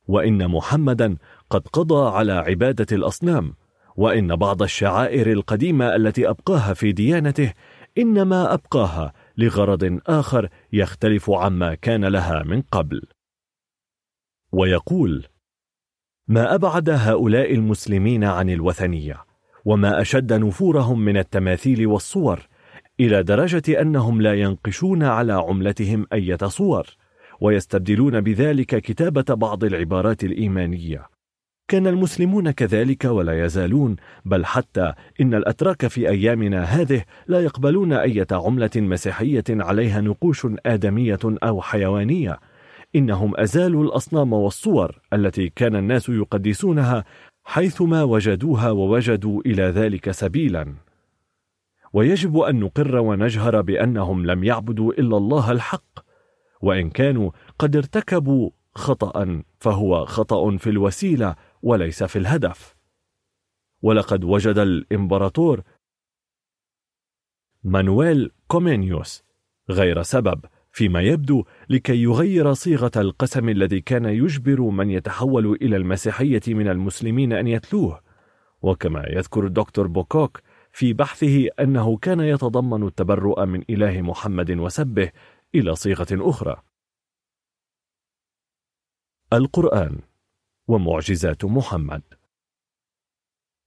وإن 0.07 0.47
محمدا 0.47 1.17
قد 1.49 1.67
قضى 1.67 2.17
على 2.17 2.34
عبادة 2.34 2.95
الأصنام 2.95 3.55
وإن 3.95 4.35
بعض 4.35 4.63
الشعائر 4.63 5.31
القديمة 5.31 5.95
التي 5.95 6.30
أبقاها 6.30 6.73
في 6.73 6.91
ديانته 6.91 7.53
إنما 7.97 8.53
أبقاها 8.53 9.13
لغرض 9.38 9.99
آخر 10.07 10.49
يختلف 10.73 11.30
عما 11.31 11.75
كان 11.75 12.05
لها 12.05 12.43
من 12.43 12.61
قبل. 12.61 13.01
ويقول 14.51 15.25
ما 16.27 16.55
أبعد 16.55 16.89
هؤلاء 16.89 17.53
المسلمين 17.53 18.23
عن 18.23 18.49
الوثنية 18.49 19.25
وما 19.65 20.01
أشد 20.01 20.34
نفورهم 20.34 20.99
من 20.99 21.17
التماثيل 21.17 21.88
والصور 21.88 22.47
إلى 23.03 23.23
درجة 23.23 23.81
أنهم 23.81 24.21
لا 24.21 24.34
ينقشون 24.34 25.03
على 25.03 25.34
عملتهم 25.34 26.07
أية 26.13 26.38
صور 26.47 26.88
ويستبدلون 27.41 28.21
بذلك 28.21 28.81
كتابة 28.81 29.34
بعض 29.34 29.63
العبارات 29.63 30.23
الإيمانية. 30.23 31.07
كان 31.67 31.88
المسلمون 31.88 32.51
كذلك 32.51 33.05
ولا 33.05 33.45
يزالون 33.45 33.95
بل 34.25 34.45
حتى 34.45 34.93
إن 35.21 35.34
الأتراك 35.34 35.88
في 35.88 36.09
أيامنا 36.09 36.63
هذه 36.63 37.03
لا 37.27 37.41
يقبلون 37.41 37.93
أية 37.93 38.27
عملة 38.31 38.69
مسيحية 38.75 39.43
عليها 39.49 40.01
نقوش 40.01 40.47
آدمية 40.65 41.19
أو 41.23 41.61
حيوانية. 41.61 42.39
إنهم 42.95 43.38
أزالوا 43.38 43.84
الأصنام 43.84 44.34
والصور 44.34 44.99
التي 45.13 45.49
كان 45.55 45.75
الناس 45.75 46.09
يقدسونها 46.09 47.03
حيثما 47.43 48.03
وجدوها 48.03 48.71
ووجدوا 48.71 49.41
إلى 49.45 49.63
ذلك 49.63 50.11
سبيلا. 50.11 50.93
ويجب 51.94 52.38
أن 52.38 52.60
نقر 52.60 52.98
ونجهر 52.98 53.61
بأنهم 53.61 54.26
لم 54.26 54.44
يعبدوا 54.44 54.94
إلا 54.94 55.18
الله 55.18 55.52
الحق 55.52 55.99
وإن 56.61 56.90
كانوا 56.90 57.32
قد 57.60 57.76
ارتكبوا 57.76 58.52
خطأ 58.76 59.44
فهو 59.60 60.06
خطأ 60.06 60.57
في 60.57 60.70
الوسيلة 60.70 61.36
وليس 61.61 62.03
في 62.03 62.20
الهدف. 62.20 62.76
ولقد 63.82 64.24
وجد 64.24 64.57
الإمبراطور 64.57 65.61
مانويل 67.64 68.32
كومينيوس 68.48 69.24
غير 69.70 70.02
سبب 70.02 70.45
فيما 70.72 71.02
يبدو 71.02 71.44
لكي 71.70 72.03
يغير 72.03 72.53
صيغة 72.53 72.91
القسم 72.95 73.49
الذي 73.49 73.82
كان 73.82 74.06
يجبر 74.06 74.61
من 74.61 74.90
يتحول 74.90 75.57
إلى 75.61 75.76
المسيحية 75.76 76.41
من 76.48 76.68
المسلمين 76.68 77.34
أن 77.34 77.48
يتلوه. 77.48 78.02
وكما 78.61 79.06
يذكر 79.07 79.45
الدكتور 79.45 79.88
بوكوك 79.88 80.41
في 80.74 80.94
بحثه 80.94 81.48
أنه 81.60 81.98
كان 81.98 82.20
يتضمن 82.20 82.88
التبرؤ 82.88 83.45
من 83.45 83.64
إله 83.70 84.02
محمد 84.02 84.52
وسبه 84.52 85.12
إلى 85.56 85.76
صيغة 85.76 86.08
أخرى. 86.12 86.64
القرآن 89.34 90.00
ومعجزات 90.68 91.45
محمد. 91.45 92.02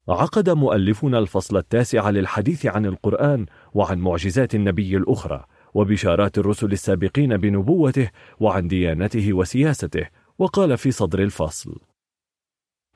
عقد 0.09 0.51
مؤلفنا 0.51 1.19
الفصل 1.19 1.57
التاسع 1.57 2.11
للحديث 2.11 2.67
عن 2.67 2.87
القرآن 2.87 3.47
وعن 3.75 3.99
معجزات 3.99 4.55
النبي 4.55 4.97
الأخرى 4.97 5.47
وبشارات 5.75 6.39
الرسل 6.39 6.73
السابقين 6.73 7.37
بنبوته 7.37 8.11
وعن 8.41 8.69
ديانته 8.69 9.33
وسياسته 9.33 10.09
وقال 10.39 10.79
في 10.79 10.91
صدر 10.91 11.23
الفصل 11.23 11.81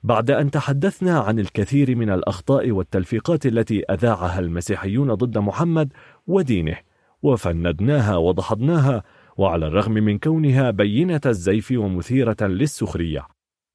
بعد 0.02 0.30
أن 0.30 0.50
تحدثنا 0.50 1.18
عن 1.18 1.38
الكثير 1.38 1.96
من 1.96 2.10
الأخطاء 2.10 2.70
والتلفيقات 2.70 3.46
التي 3.46 3.84
أذاعها 3.84 4.38
المسيحيون 4.38 5.14
ضد 5.14 5.38
محمد 5.38 5.92
ودينه 6.26 6.76
وفندناها 7.22 8.16
وضحضناها 8.16 9.02
وعلى 9.36 9.66
الرغم 9.66 9.92
من 9.92 10.18
كونها 10.18 10.70
بينة 10.70 11.20
الزيف 11.26 11.72
ومثيرة 11.76 12.36
للسخرية 12.40 13.26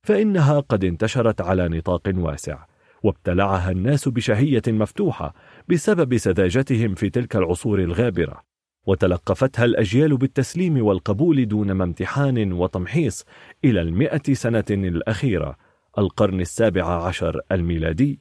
فإنها 0.03 0.59
قد 0.59 0.83
انتشرت 0.83 1.41
على 1.41 1.69
نطاق 1.69 2.01
واسع 2.15 2.65
وابتلعها 3.03 3.71
الناس 3.71 4.07
بشهية 4.07 4.61
مفتوحة 4.67 5.33
بسبب 5.69 6.17
سذاجتهم 6.17 6.95
في 6.95 7.09
تلك 7.09 7.35
العصور 7.35 7.79
الغابرة 7.79 8.41
وتلقفتها 8.87 9.65
الأجيال 9.65 10.17
بالتسليم 10.17 10.85
والقبول 10.85 11.47
دون 11.47 11.71
ما 11.71 11.83
امتحان 11.83 12.53
وتمحيص 12.53 13.25
إلى 13.65 13.81
المئة 13.81 14.33
سنة 14.33 14.65
الأخيرة 14.69 15.57
القرن 15.97 16.41
السابع 16.41 17.05
عشر 17.07 17.41
الميلادي 17.51 18.19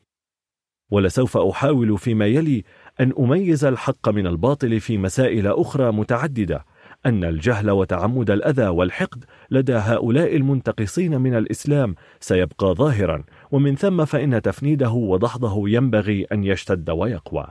ولسوف 0.90 1.36
أحاول 1.36 1.98
فيما 1.98 2.26
يلي 2.26 2.64
أن 3.00 3.12
أميز 3.18 3.64
الحق 3.64 4.08
من 4.08 4.26
الباطل 4.26 4.80
في 4.80 4.98
مسائل 4.98 5.46
أخرى 5.46 5.92
متعددة 5.92 6.64
أن 7.06 7.24
الجهل 7.24 7.70
وتعمد 7.70 8.30
الأذى 8.30 8.66
والحقد 8.68 9.24
لدى 9.50 9.74
هؤلاء 9.74 10.36
المنتقصين 10.36 11.20
من 11.20 11.34
الإسلام 11.34 11.94
سيبقى 12.20 12.74
ظاهرا 12.74 13.24
ومن 13.52 13.76
ثم 13.76 14.04
فإن 14.04 14.42
تفنيده 14.42 14.90
وضحضه 14.90 15.68
ينبغي 15.68 16.24
أن 16.32 16.44
يشتد 16.44 16.90
ويقوى. 16.90 17.46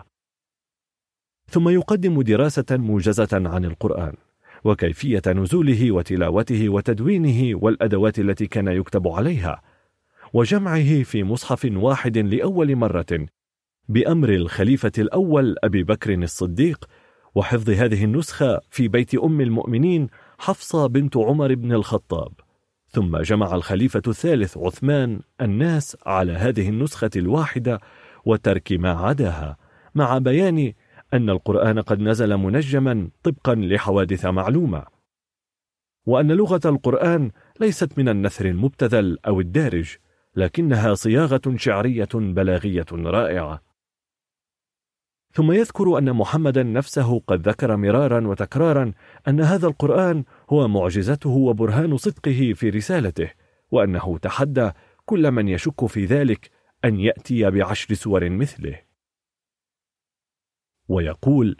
ثم 1.50 1.70
يقدم 1.70 2.22
دراسة 2.22 2.66
موجزة 2.72 3.30
عن 3.34 3.66
القرآن 3.66 4.14
وكيفية 4.64 5.22
نزوله 5.28 5.92
وتلاوته 5.92 6.70
وتدوينه 6.70 7.60
والأدوات 7.64 8.20
التي 8.20 8.48
كان 8.48 8.68
يكتب 8.68 9.08
عليها 9.08 9.62
وجمعه 10.34 11.04
في 11.04 11.24
مصحف 11.24 11.68
واحد 11.74 12.18
لأول 12.18 12.76
مرة 12.76 13.28
بأمر 13.90 14.30
الخليفة 14.30 14.92
الأول 14.98 15.56
أبي 15.64 15.84
بكر 15.84 16.14
الصديق 16.14 16.86
وحفظ 17.36 17.70
هذه 17.70 18.04
النسخة 18.04 18.62
في 18.70 18.88
بيت 18.88 19.16
أم 19.16 19.42
المؤمنين 19.42 20.08
حفصة 20.38 20.88
بنت 20.88 21.18
عمر 21.18 21.56
بن 21.56 21.74
الخطاب. 21.74 22.32
ثم 22.90 23.18
جمع 23.18 23.56
الخليفة 23.56 24.02
الثالث 24.08 24.58
عثمان 24.58 25.20
الناس 25.42 25.98
على 26.06 26.32
هذه 26.32 26.70
النسخة 26.70 27.10
الواحدة 27.16 27.80
وترك 28.26 28.72
ما 28.72 28.92
عداها 28.92 29.58
مع 29.96 30.18
بيان 30.18 30.74
أن 31.14 31.30
القرآن 31.30 31.80
قد 31.80 32.00
نزل 32.00 32.38
منجما 32.38 33.10
طبقا 33.24 33.56
لحوادث 33.56 34.26
معلومة. 34.26 34.86
وأن 36.06 36.32
لغة 36.32 36.62
القرآن 36.66 37.32
ليست 37.60 37.98
من 37.98 38.10
النثر 38.10 38.46
المبتذل 38.46 39.18
أو 39.28 39.40
الدارج 39.40 39.98
لكنها 40.36 40.94
صياغة 40.94 41.42
شعرية 41.56 42.10
بلاغية 42.14 42.86
رائعة. 42.92 43.62
ثم 45.34 45.52
يذكر 45.52 45.98
أن 45.98 46.14
محمدا 46.14 46.64
نفسه 46.64 47.20
قد 47.20 47.48
ذكر 47.48 47.76
مرارا 47.78 48.28
وتكرارا 48.28 48.94
أن 49.28 49.42
هذا 49.42 49.68
القرآن 49.68 50.24
هو 50.50 50.68
معجزته 50.68 51.30
وبرهان 51.30 51.98
صدقه 51.98 52.54
في 52.56 52.70
رسالته 52.70 53.32
وأنه 53.72 54.18
تحدى 54.18 54.72
كل 55.06 55.32
من 55.32 55.48
يشك 55.48 55.86
في 55.86 56.06
ذلك 56.06 56.50
أن 56.86 57.00
يأتي 57.00 57.52
بعشر 57.52 57.94
سور 57.94 58.30
مثله. 58.30 58.80
ويقول 60.88 61.58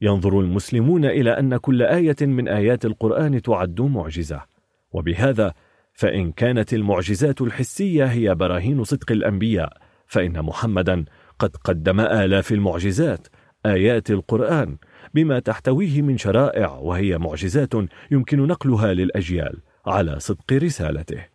ينظر 0.00 0.40
المسلمون 0.40 1.04
إلى 1.04 1.38
أن 1.38 1.56
كل 1.56 1.82
آية 1.82 2.16
من 2.20 2.48
آيات 2.48 2.84
القرآن 2.84 3.42
تعد 3.42 3.80
معجزة 3.80 4.44
وبهذا 4.92 5.54
فإن 6.00 6.32
كانت 6.32 6.74
المعجزات 6.74 7.40
الحسية 7.40 8.04
هي 8.04 8.34
براهين 8.34 8.84
صدق 8.84 9.12
الأنبياء 9.12 9.76
فإن 10.06 10.42
محمدا 10.42 11.04
قد 11.38 11.56
قدم 11.56 12.00
آلاف 12.00 12.52
المعجزات 12.52 13.26
آيات 13.66 14.10
القرآن 14.10 14.76
بما 15.14 15.38
تحتويه 15.38 16.02
من 16.02 16.18
شرائع 16.18 16.70
وهي 16.72 17.18
معجزات 17.18 17.72
يمكن 18.10 18.46
نقلها 18.46 18.94
للأجيال 18.94 19.60
على 19.86 20.20
صدق 20.20 20.52
رسالته. 20.52 21.26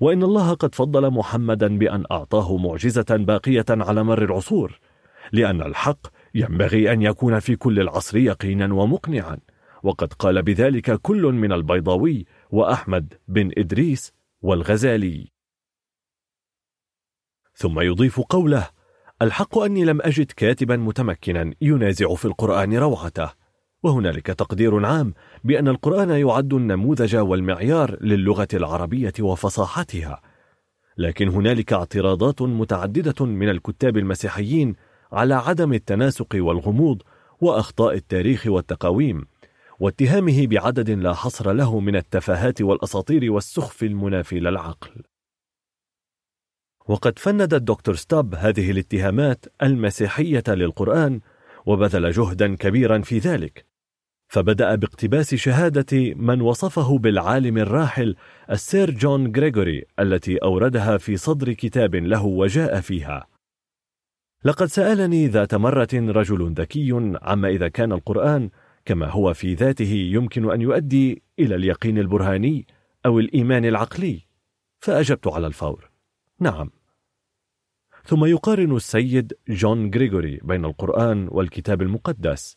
وإن 0.00 0.22
الله 0.22 0.54
قد 0.54 0.74
فضل 0.74 1.10
محمدا 1.10 1.78
بأن 1.78 2.04
أعطاه 2.10 2.56
معجزة 2.56 3.06
باقية 3.10 3.66
على 3.70 4.02
مر 4.04 4.24
العصور 4.24 4.80
لأن 5.32 5.62
الحق 5.62 6.06
ينبغي 6.34 6.92
أن 6.92 7.02
يكون 7.02 7.38
في 7.38 7.56
كل 7.56 7.80
العصر 7.80 8.16
يقينا 8.16 8.74
ومقنعا. 8.74 9.38
وقد 9.84 10.12
قال 10.12 10.42
بذلك 10.42 11.00
كل 11.00 11.22
من 11.22 11.52
البيضاوي 11.52 12.26
وأحمد 12.54 13.14
بن 13.28 13.50
إدريس 13.58 14.12
والغزالي. 14.42 15.32
ثم 17.54 17.80
يضيف 17.80 18.20
قوله 18.20 18.68
الحق 19.22 19.58
أني 19.58 19.84
لم 19.84 20.02
أجد 20.02 20.32
كاتبا 20.32 20.76
متمكنا 20.76 21.54
ينازع 21.60 22.14
في 22.14 22.24
القرآن 22.24 22.74
روعته. 22.74 23.30
وهنالك 23.82 24.26
تقدير 24.26 24.86
عام 24.86 25.14
بأن 25.44 25.68
القرآن 25.68 26.10
يعد 26.10 26.54
النموذج 26.54 27.16
والمعيار 27.16 27.98
للغة 28.00 28.48
العربية 28.54 29.12
وفصاحتها. 29.20 30.22
لكن 30.96 31.28
هنالك 31.28 31.72
اعتراضات 31.72 32.42
متعددة 32.42 33.26
من 33.26 33.48
الكتاب 33.48 33.96
المسيحيين 33.96 34.76
على 35.12 35.34
عدم 35.34 35.72
التناسق 35.72 36.28
والغموض 36.34 37.02
وأخطاء 37.40 37.94
التاريخ 37.94 38.46
والتقاويم. 38.46 39.26
واتهامه 39.80 40.46
بعدد 40.46 40.90
لا 40.90 41.14
حصر 41.14 41.52
له 41.52 41.80
من 41.80 41.96
التفاهات 41.96 42.62
والأساطير 42.62 43.32
والسخف 43.32 43.82
المنافي 43.82 44.40
للعقل. 44.40 45.02
وقد 46.88 47.18
فند 47.18 47.54
الدكتور 47.54 47.94
ستاب 47.94 48.34
هذه 48.34 48.70
الاتهامات 48.70 49.44
المسيحية 49.62 50.44
للقرآن 50.48 51.20
وبذل 51.66 52.10
جهدا 52.10 52.56
كبيرا 52.56 52.98
في 52.98 53.18
ذلك 53.18 53.66
فبدأ 54.28 54.74
باقتباس 54.74 55.34
شهادة 55.34 56.14
من 56.14 56.40
وصفه 56.40 56.98
بالعالم 56.98 57.58
الراحل 57.58 58.16
السير 58.50 58.90
جون 58.90 59.36
غريغوري 59.36 59.84
التي 59.98 60.36
أوردها 60.36 60.98
في 60.98 61.16
صدر 61.16 61.52
كتاب 61.52 61.94
له 61.94 62.24
وجاء 62.24 62.80
فيها. 62.80 63.26
لقد 64.44 64.66
سألني 64.66 65.26
ذات 65.26 65.54
مرة 65.54 65.88
رجل 65.94 66.52
ذكي 66.52 67.18
عما 67.22 67.48
إذا 67.48 67.68
كان 67.68 67.92
القرآن 67.92 68.50
كما 68.84 69.10
هو 69.10 69.34
في 69.34 69.54
ذاته 69.54 69.92
يمكن 70.12 70.50
أن 70.50 70.60
يؤدي 70.60 71.22
إلى 71.38 71.54
اليقين 71.54 71.98
البرهاني 71.98 72.66
أو 73.06 73.18
الإيمان 73.18 73.64
العقلي 73.64 74.20
فأجبت 74.78 75.28
على 75.28 75.46
الفور. 75.46 75.90
نعم. 76.40 76.70
ثم 78.04 78.24
يقارن 78.24 78.76
السيد 78.76 79.32
جون 79.48 79.90
غريغوري 79.94 80.40
بين 80.42 80.64
القرآن 80.64 81.28
والكتاب 81.30 81.82
المقدس 81.82 82.56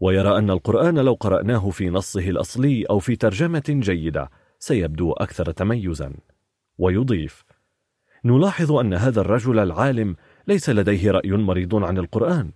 ويرى 0.00 0.38
أن 0.38 0.50
القرآن 0.50 0.98
لو 0.98 1.14
قرأناه 1.14 1.70
في 1.70 1.90
نصه 1.90 2.30
الأصلي 2.30 2.84
أو 2.84 2.98
في 2.98 3.16
ترجمة 3.16 3.64
جيدة 3.68 4.30
سيبدو 4.58 5.12
أكثر 5.12 5.50
تميزا. 5.50 6.12
ويضيف 6.78 7.44
نلاحظ 8.24 8.72
أن 8.72 8.94
هذا 8.94 9.20
الرجل 9.20 9.58
العالم 9.58 10.16
ليس 10.46 10.70
لديه 10.70 11.10
رأي 11.10 11.30
مريض 11.30 11.74
عن 11.74 11.98
القرآن. 11.98 12.52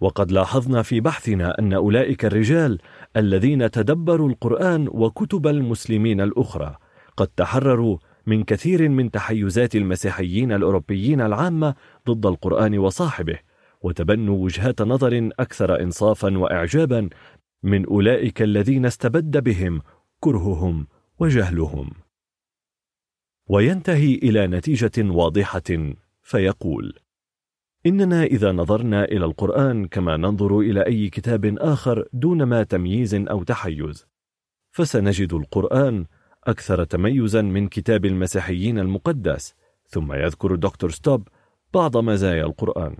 وقد 0.00 0.32
لاحظنا 0.32 0.82
في 0.82 1.00
بحثنا 1.00 1.58
أن 1.58 1.72
أولئك 1.72 2.24
الرجال 2.24 2.78
الذين 3.16 3.70
تدبروا 3.70 4.28
القرآن 4.28 4.88
وكتب 4.88 5.46
المسلمين 5.46 6.20
الأخرى 6.20 6.76
قد 7.16 7.26
تحرروا 7.26 7.98
من 8.26 8.44
كثير 8.44 8.88
من 8.88 9.10
تحيزات 9.10 9.76
المسيحيين 9.76 10.52
الأوروبيين 10.52 11.20
العامة 11.20 11.74
ضد 12.08 12.26
القرآن 12.26 12.78
وصاحبه 12.78 13.38
وتبنوا 13.82 14.44
وجهات 14.44 14.82
نظر 14.82 15.30
أكثر 15.40 15.80
إنصافا 15.80 16.38
وإعجابا 16.38 17.08
من 17.62 17.86
أولئك 17.86 18.42
الذين 18.42 18.86
استبد 18.86 19.36
بهم 19.44 19.82
كرههم 20.20 20.86
وجهلهم. 21.18 21.90
وينتهي 23.48 24.14
إلى 24.14 24.46
نتيجة 24.46 24.92
واضحة 24.98 25.94
فيقول 26.22 26.98
إننا 27.86 28.24
إذا 28.24 28.52
نظرنا 28.52 29.04
إلى 29.04 29.24
القرآن 29.24 29.86
كما 29.86 30.16
ننظر 30.16 30.58
إلى 30.60 30.86
أي 30.86 31.08
كتاب 31.08 31.56
آخر 31.58 32.08
دون 32.12 32.42
ما 32.42 32.62
تمييز 32.62 33.14
أو 33.14 33.42
تحيز. 33.42 34.06
فسنجد 34.70 35.32
القرآن 35.32 36.06
أكثر 36.44 36.84
تميزا 36.84 37.42
من 37.42 37.68
كتاب 37.68 38.04
المسيحيين 38.04 38.78
المقدس 38.78 39.54
ثم 39.88 40.12
يذكر 40.12 40.54
دكتور 40.54 40.90
ستوب 40.90 41.28
بعض 41.74 41.96
مزايا 41.96 42.44
القرآن. 42.44 42.96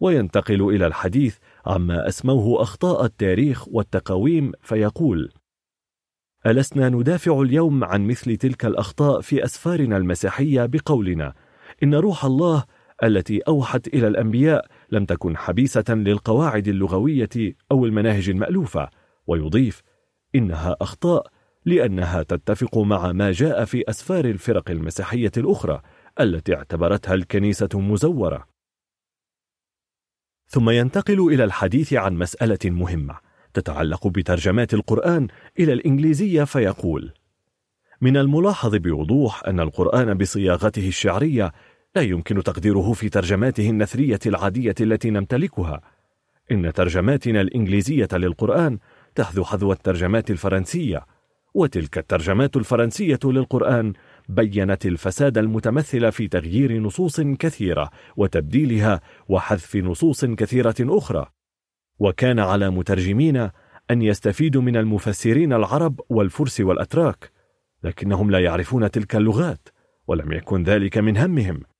وينتقل 0.00 0.62
إلى 0.62 0.86
الحديث 0.86 1.38
عما 1.66 2.08
أسموه 2.08 2.62
أخطاء 2.62 3.04
التاريخ 3.04 3.68
والتقاويم 3.68 4.52
فيقول 4.62 5.32
ألسنا 6.46 6.88
ندافع 6.88 7.40
اليوم 7.40 7.84
عن 7.84 8.06
مثل 8.06 8.36
تلك 8.36 8.64
الأخطاء 8.64 9.20
في 9.20 9.44
أسفارنا 9.44 9.96
المسيحية 9.96 10.66
بقولنا 10.66 11.34
إن 11.82 11.94
روح 11.94 12.24
الله 12.24 12.64
التي 13.02 13.38
أوحت 13.38 13.88
إلى 13.88 14.08
الأنبياء 14.08 14.66
لم 14.90 15.04
تكن 15.04 15.36
حبيسة 15.36 15.84
للقواعد 15.88 16.68
اللغوية 16.68 17.54
أو 17.72 17.86
المناهج 17.86 18.28
المألوفة. 18.28 18.90
ويضيف 19.26 19.82
إنها 20.34 20.76
أخطاء 20.80 21.26
لأنها 21.64 22.22
تتفق 22.22 22.78
مع 22.78 23.12
ما 23.12 23.32
جاء 23.32 23.64
في 23.64 23.84
أسفار 23.88 24.24
الفرق 24.24 24.70
المسيحية 24.70 25.32
الأخرى 25.36 25.82
التي 26.20 26.54
اعتبرتها 26.54 27.14
الكنيسة 27.14 27.68
مزورة. 27.74 28.46
ثم 30.46 30.70
ينتقل 30.70 31.20
إلى 31.20 31.44
الحديث 31.44 31.92
عن 31.92 32.14
مسألة 32.14 32.58
مهمة 32.64 33.18
تتعلق 33.54 34.06
بترجمات 34.06 34.74
القرآن 34.74 35.28
إلى 35.58 35.72
الإنجليزية 35.72 36.44
فيقول 36.44 37.12
من 38.00 38.16
الملاحظ 38.16 38.74
بوضوح 38.74 39.42
أن 39.46 39.60
القرآن 39.60 40.14
بصياغته 40.14 40.88
الشعرية 40.88 41.52
لا 41.96 42.02
يمكن 42.02 42.42
تقديره 42.42 42.92
في 42.92 43.08
ترجماته 43.08 43.70
النثرية 43.70 44.18
العادية 44.26 44.74
التي 44.80 45.10
نمتلكها. 45.10 45.80
إن 46.52 46.72
ترجماتنا 46.72 47.40
الإنجليزية 47.40 48.08
للقرآن 48.12 48.78
تحذو 49.14 49.44
حذو 49.44 49.72
الترجمات 49.72 50.30
الفرنسية 50.30 51.06
وتلك 51.54 51.98
الترجمات 51.98 52.56
الفرنسية 52.56 53.18
للقرآن 53.24 53.92
بينت 54.28 54.86
الفساد 54.86 55.38
المتمثل 55.38 56.12
في 56.12 56.28
تغيير 56.28 56.80
نصوص 56.80 57.20
كثيرة 57.20 57.90
وتبديلها 58.16 59.00
وحذف 59.28 59.76
نصوص 59.76 60.24
كثيرة 60.24 60.74
أخرى. 60.80 61.26
وكان 61.98 62.38
على 62.38 62.70
مترجمين 62.70 63.36
أن 63.90 64.02
يستفيدوا 64.02 64.62
من 64.62 64.76
المفسرين 64.76 65.52
العرب 65.52 66.00
والفرس 66.08 66.60
والأتراك 66.60 67.30
لكنهم 67.84 68.30
لا 68.30 68.38
يعرفون 68.38 68.90
تلك 68.90 69.16
اللغات 69.16 69.68
ولم 70.06 70.32
يكن 70.32 70.62
ذلك 70.62 70.98
من 70.98 71.16
همهم. 71.16 71.73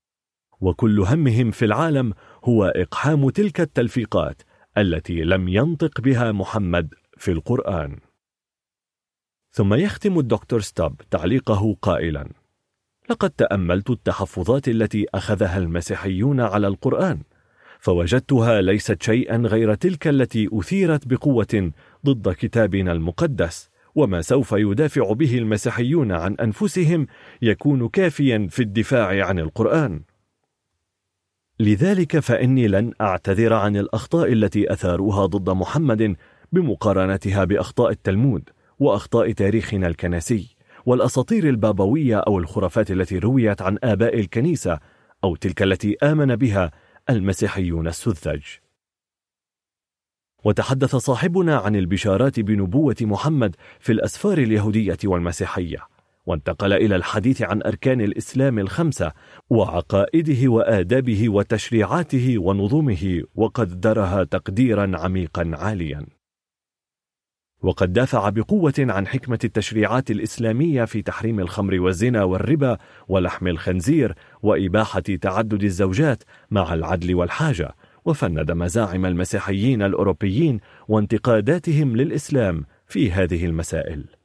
وكل 0.61 1.01
همهم 1.01 1.51
في 1.51 1.65
العالم 1.65 2.13
هو 2.45 2.65
إقحام 2.65 3.31
تلك 3.31 3.61
التلفيقات 3.61 4.43
التي 4.79 5.23
لم 5.23 5.49
ينطق 5.49 6.01
بها 6.01 6.33
محمد 6.33 6.95
في 7.17 7.33
القرآن. 7.33 7.99
ثم 9.53 9.75
يختم 9.75 10.19
الدكتور 10.19 10.61
ستاب 10.61 10.97
تعليقه 11.11 11.77
قائلا 11.83 12.29
لقد 13.11 13.31
تأملت 13.31 13.91
التحفظات 13.91 14.69
التي 14.69 15.07
أخذها 15.15 15.59
المسيحيون 15.59 16.41
على 16.41 16.67
القرآن 16.67 17.23
فوجدتها 17.81 18.61
ليست 18.61 19.03
شيئا 19.03 19.37
غير 19.37 19.75
تلك 19.75 20.09
التي 20.09 20.49
أثيرت 20.53 21.09
بقوة 21.09 21.73
ضد 22.07 22.33
كتابنا 22.33 22.93
المقدس 22.93 23.71
وما 23.95 24.23
سوف 24.23 24.53
يدافع 24.53 25.13
به 25.13 25.39
المسيحيون 25.39 26.13
عن 26.13 26.35
أنفسهم 26.35 27.07
يكون 27.43 27.89
كافيا 27.89 28.47
في 28.51 28.63
الدفاع 28.63 29.27
عن 29.27 29.39
القرآن. 29.39 30.01
لذلك 31.65 32.19
فإني 32.19 32.69
لن 32.69 32.93
أعتذر 33.01 33.53
عن 33.53 33.77
الأخطاء 33.77 34.33
التي 34.33 34.73
أثاروها 34.73 35.27
ضد 35.27 35.51
محمد 35.51 36.17
بمقارنتها 36.53 37.45
بأخطاء 37.45 37.91
التلمود 37.91 38.51
وأخطاء 38.79 39.33
تاريخنا 39.33 39.87
الكنسي 39.87 40.57
والأساطير 40.87 41.49
البابوية 41.49 42.17
أو 42.17 42.39
الخرافات 42.39 42.91
التي 42.91 43.19
رويت 43.19 43.63
عن 43.63 43.79
آباء 43.85 44.21
الكنيسة 44.21 44.79
أو 45.25 45.37
تلك 45.37 45.63
التي 45.63 45.97
آمن 46.03 46.37
بها 46.37 46.71
المسيحيون 47.11 47.87
السذج 47.87 48.43
وتحدث 50.45 50.97
صاحبنا 50.97 51.57
عن 51.57 51.77
البشارات 51.77 52.41
بنبوة 52.41 52.97
محمد 53.01 53.57
في 53.81 53.93
الأسفار 53.93 54.39
اليهودية 54.39 54.99
والمسيحية. 55.05 55.94
وانتقل 56.27 56.73
إلى 56.73 56.97
الحديث 56.97 57.43
عن 57.43 57.63
أركان 57.63 58.01
الإسلام 58.01 58.59
الخمسة 58.59 59.13
وعقائده 59.51 60.49
وآدابه 60.49 61.29
وتشريعاته 61.29 62.39
ونظمه 62.39 63.23
وقدرها 63.35 64.25
تقديرا 64.25 64.93
عميقا 64.95 65.51
عاليا. 65.55 66.07
وقد 67.63 67.93
دافع 67.93 68.29
بقوة 68.29 68.75
عن 68.79 69.07
حكمة 69.07 69.39
التشريعات 69.45 70.11
الإسلامية 70.11 70.85
في 70.85 71.03
تحريم 71.03 71.41
الخمر 71.41 71.81
والزنا 71.81 72.25
والربا 72.25 72.79
ولحم 73.09 73.47
الخنزير 73.47 74.15
وإباحة 74.43 75.01
تعدد 75.01 75.63
الزوجات 75.63 76.23
مع 76.51 76.75
العدل 76.75 77.15
والحاجة 77.15 77.75
وفند 78.05 78.53
مزاعم 78.53 79.07
المسيحيين 79.07 79.83
الأوروبيين 79.83 80.61
وانتقاداتهم 80.89 81.97
للإسلام 81.97 82.65
في 82.87 83.13
هذه 83.13 83.47
المسائل. 83.47 84.24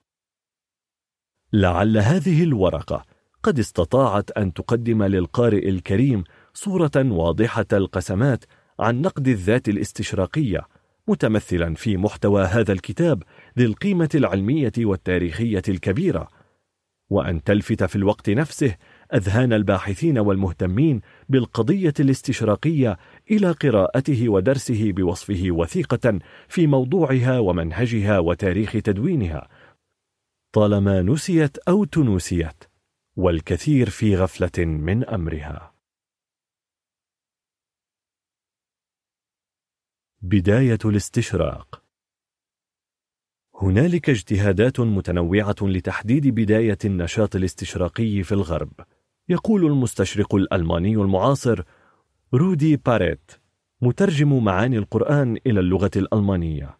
لعل 1.53 1.97
هذه 1.97 2.43
الورقة 2.43 3.05
قد 3.43 3.59
استطاعت 3.59 4.31
أن 4.31 4.53
تقدم 4.53 5.03
للقارئ 5.03 5.69
الكريم 5.69 6.23
صورة 6.53 6.91
واضحة 6.95 7.65
القسمات 7.73 8.45
عن 8.79 9.01
نقد 9.01 9.27
الذات 9.27 9.69
الاستشراقية 9.69 10.67
متمثلا 11.07 11.75
في 11.75 11.97
محتوى 11.97 12.43
هذا 12.43 12.71
الكتاب 12.71 13.23
ذي 13.59 13.65
القيمة 13.65 14.09
العلمية 14.15 14.71
والتاريخية 14.77 15.61
الكبيرة. 15.69 16.27
وأن 17.09 17.43
تلفت 17.43 17.83
في 17.83 17.95
الوقت 17.95 18.29
نفسه 18.29 18.75
أذهان 19.13 19.53
الباحثين 19.53 20.19
والمهتمين 20.19 21.01
بالقضية 21.29 21.93
الاستشراقية 21.99 22.97
إلى 23.31 23.51
قراءته 23.51 24.29
ودرسه 24.29 24.91
بوصفه 24.91 25.43
وثيقة 25.49 26.19
في 26.47 26.67
موضوعها 26.67 27.39
ومنهجها 27.39 28.19
وتاريخ 28.19 28.71
تدوينها. 28.71 29.47
طالما 30.51 31.01
نسيت 31.01 31.57
أو 31.57 31.83
تنوسيت 31.83 32.63
والكثير 33.15 33.89
في 33.89 34.15
غفلة 34.15 34.65
من 34.65 35.05
أمرها. 35.05 35.73
بداية 40.21 40.79
الاستشراق. 40.85 41.83
هنالك 43.55 44.09
اجتهادات 44.09 44.79
متنوعة 44.79 45.55
لتحديد 45.61 46.27
بداية 46.27 46.77
النشاط 46.85 47.35
الاستشراقي 47.35 48.23
في 48.23 48.31
الغرب 48.31 48.71
يقول 49.29 49.65
المستشرق 49.65 50.35
الألماني 50.35 50.93
المعاصر 50.93 51.63
رودي 52.33 52.75
باريت 52.75 53.31
مترجم 53.81 54.43
معاني 54.43 54.77
القرآن 54.77 55.37
إلى 55.45 55.59
اللغة 55.59 55.91
الألمانية. 55.95 56.78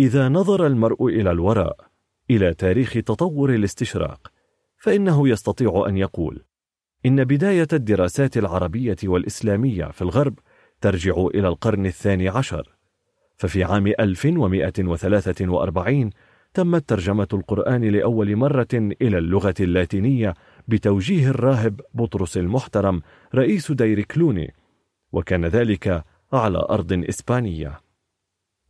إذا 0.00 0.28
نظر 0.28 0.66
المرء 0.66 1.06
إلى 1.06 1.30
الوراء 1.30 1.76
إلى 2.30 2.54
تاريخ 2.54 2.92
تطور 2.92 3.54
الاستشراق 3.54 4.32
فإنه 4.78 5.28
يستطيع 5.28 5.84
أن 5.88 5.96
يقول 5.96 6.42
إن 7.06 7.24
بداية 7.24 7.68
الدراسات 7.72 8.36
العربية 8.36 8.96
والإسلامية 9.04 9.84
في 9.84 10.02
الغرب 10.02 10.38
ترجع 10.80 11.26
إلى 11.34 11.48
القرن 11.48 11.86
الثاني 11.86 12.28
عشر. 12.28 12.76
ففي 13.36 13.64
عام 13.64 13.86
1143 13.86 16.10
تمت 16.54 16.88
ترجمة 16.88 17.28
القرآن 17.32 17.84
لأول 17.84 18.36
مرة 18.36 18.68
إلى 18.74 19.18
اللغة 19.18 19.54
اللاتينية 19.60 20.34
بتوجيه 20.68 21.28
الراهب 21.28 21.80
بطرس 21.94 22.36
المحترم 22.36 23.02
رئيس 23.34 23.72
دير 23.72 24.02
كلوني 24.02 24.54
وكان 25.12 25.46
ذلك 25.46 26.04
على 26.32 26.58
أرض 26.70 27.04
إسبانية. 27.08 27.85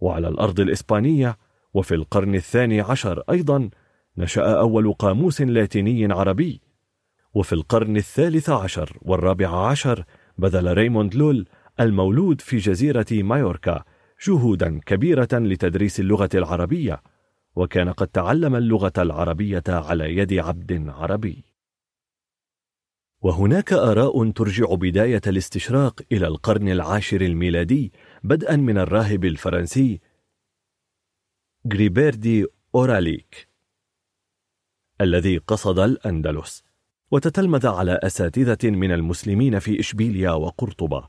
وعلى 0.00 0.28
الأرض 0.28 0.60
الإسبانية 0.60 1.36
وفي 1.74 1.94
القرن 1.94 2.34
الثاني 2.34 2.80
عشر 2.80 3.22
أيضا 3.30 3.70
نشأ 4.18 4.60
أول 4.60 4.92
قاموس 4.92 5.42
لاتيني 5.42 6.12
عربي. 6.12 6.60
وفي 7.34 7.52
القرن 7.52 7.96
الثالث 7.96 8.50
عشر 8.50 8.98
والرابع 9.02 9.68
عشر 9.68 10.04
بذل 10.38 10.74
ريموند 10.74 11.14
لول 11.14 11.46
المولود 11.80 12.40
في 12.40 12.56
جزيرة 12.56 13.06
مايوركا 13.12 13.84
جهودا 14.26 14.80
كبيرة 14.86 15.28
لتدريس 15.32 16.00
اللغة 16.00 16.28
العربية 16.34 17.02
وكان 17.56 17.88
قد 17.88 18.08
تعلم 18.08 18.56
اللغة 18.56 18.92
العربية 18.98 19.64
على 19.68 20.16
يد 20.16 20.32
عبد 20.32 20.88
عربي. 20.88 21.44
وهناك 23.22 23.72
آراء 23.72 24.30
ترجع 24.30 24.66
بداية 24.74 25.20
الاستشراق 25.26 26.00
إلى 26.12 26.26
القرن 26.26 26.68
العاشر 26.68 27.20
الميلادي 27.20 27.92
بدءا 28.24 28.56
من 28.56 28.78
الراهب 28.78 29.24
الفرنسي 29.24 30.00
غريبيردي 31.72 32.46
أوراليك 32.74 33.48
الذي 35.00 35.38
قصد 35.38 35.78
الأندلس 35.78 36.64
وتتلمذ 37.10 37.66
على 37.66 38.00
أساتذة 38.02 38.70
من 38.70 38.92
المسلمين 38.92 39.58
في 39.58 39.80
إشبيليا 39.80 40.30
وقرطبة 40.30 41.08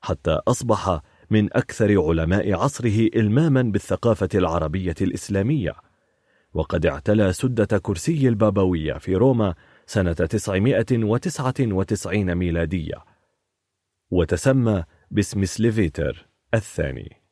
حتى 0.00 0.40
أصبح 0.48 1.00
من 1.30 1.56
أكثر 1.56 2.08
علماء 2.08 2.52
عصره 2.52 3.08
إلماما 3.16 3.62
بالثقافة 3.62 4.28
العربية 4.34 4.94
الإسلامية 5.00 5.74
وقد 6.54 6.86
اعتلى 6.86 7.32
سدة 7.32 7.78
كرسي 7.78 8.28
البابوية 8.28 8.92
في 8.92 9.16
روما 9.16 9.54
سنة 9.90 10.12
999 10.12 12.34
ميلادية. 12.34 13.04
وتسمى 14.10 14.84
باسم 15.10 15.44
سليفيتر 15.44 16.28
الثاني. 16.54 17.22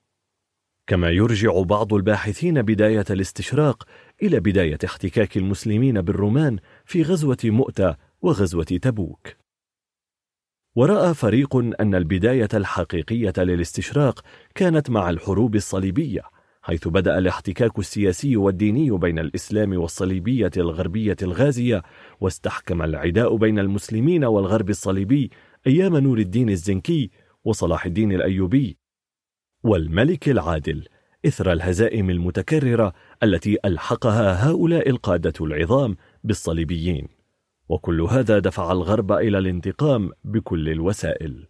كما 0.86 1.10
يرجع 1.10 1.62
بعض 1.62 1.94
الباحثين 1.94 2.62
بداية 2.62 3.04
الاستشراق 3.10 3.84
إلى 4.22 4.40
بداية 4.40 4.78
احتكاك 4.84 5.36
المسلمين 5.36 6.00
بالرومان 6.00 6.58
في 6.84 7.02
غزوة 7.02 7.38
مؤتة 7.44 7.96
وغزوة 8.20 8.64
تبوك. 8.64 9.28
ورأى 10.76 11.14
فريق 11.14 11.56
أن 11.56 11.94
البداية 11.94 12.48
الحقيقية 12.54 13.32
للاستشراق 13.38 14.24
كانت 14.54 14.90
مع 14.90 15.10
الحروب 15.10 15.56
الصليبية 15.56 16.22
حيث 16.66 16.88
بدأ 16.88 17.18
الاحتكاك 17.18 17.78
السياسي 17.78 18.36
والديني 18.36 18.90
بين 18.90 19.18
الإسلام 19.18 19.78
والصليبية 19.78 20.50
الغربية 20.56 21.16
الغازية 21.22 21.82
واستحكم 22.20 22.82
العداء 22.82 23.36
بين 23.36 23.58
المسلمين 23.58 24.24
والغرب 24.24 24.70
الصليبي 24.70 25.30
أيام 25.66 25.96
نور 25.96 26.18
الدين 26.18 26.50
الزنكي 26.50 27.10
وصلاح 27.44 27.86
الدين 27.86 28.12
الأيوبي. 28.12 28.78
والملك 29.62 30.28
العادل 30.28 30.84
إثر 31.26 31.52
الهزائم 31.52 32.10
المتكررة 32.10 32.92
التي 33.22 33.58
ألحقها 33.64 34.50
هؤلاء 34.50 34.90
القادة 34.90 35.34
العظام 35.40 35.96
بالصليبيين. 36.24 37.08
وكل 37.68 38.00
هذا 38.00 38.38
دفع 38.38 38.72
الغرب 38.72 39.12
إلى 39.12 39.38
الانتقام 39.38 40.10
بكل 40.24 40.68
الوسائل. 40.68 41.46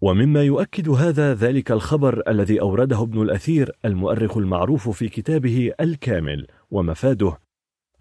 ومما 0.00 0.42
يؤكد 0.42 0.88
هذا 0.88 1.34
ذلك 1.34 1.72
الخبر 1.72 2.22
الذي 2.28 2.60
أورده 2.60 3.02
ابن 3.02 3.22
الأثير 3.22 3.72
المؤرخ 3.84 4.36
المعروف 4.36 4.88
في 4.88 5.08
كتابه 5.08 5.72
الكامل 5.80 6.46
ومفاده 6.70 7.38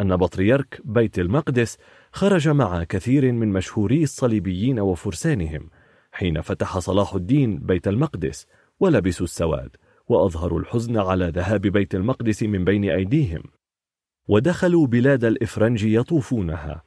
أن 0.01 0.15
بطريرك 0.15 0.81
بيت 0.85 1.19
المقدس 1.19 1.77
خرج 2.11 2.49
مع 2.49 2.83
كثير 2.83 3.31
من 3.31 3.53
مشهوري 3.53 4.03
الصليبيين 4.03 4.79
وفرسانهم 4.79 5.69
حين 6.11 6.41
فتح 6.41 6.79
صلاح 6.79 7.13
الدين 7.13 7.59
بيت 7.59 7.87
المقدس 7.87 8.47
ولبسوا 8.79 9.25
السواد 9.25 9.75
وأظهروا 10.07 10.59
الحزن 10.59 10.97
على 10.97 11.29
ذهاب 11.29 11.61
بيت 11.61 11.95
المقدس 11.95 12.43
من 12.43 12.63
بين 12.63 12.83
أيديهم. 12.83 13.43
ودخلوا 14.27 14.87
بلاد 14.87 15.25
الإفرنج 15.25 15.83
يطوفونها 15.83 16.83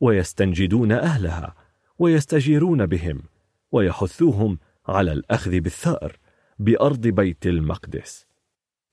ويستنجدون 0.00 0.92
أهلها 0.92 1.54
ويستجيرون 1.98 2.86
بهم. 2.86 3.22
ويحثوهم 3.72 4.58
على 4.88 5.12
الأخذ 5.12 5.60
بالثأر 5.60 6.16
بأرض 6.58 7.00
بيت 7.00 7.46
المقدس. 7.46 8.26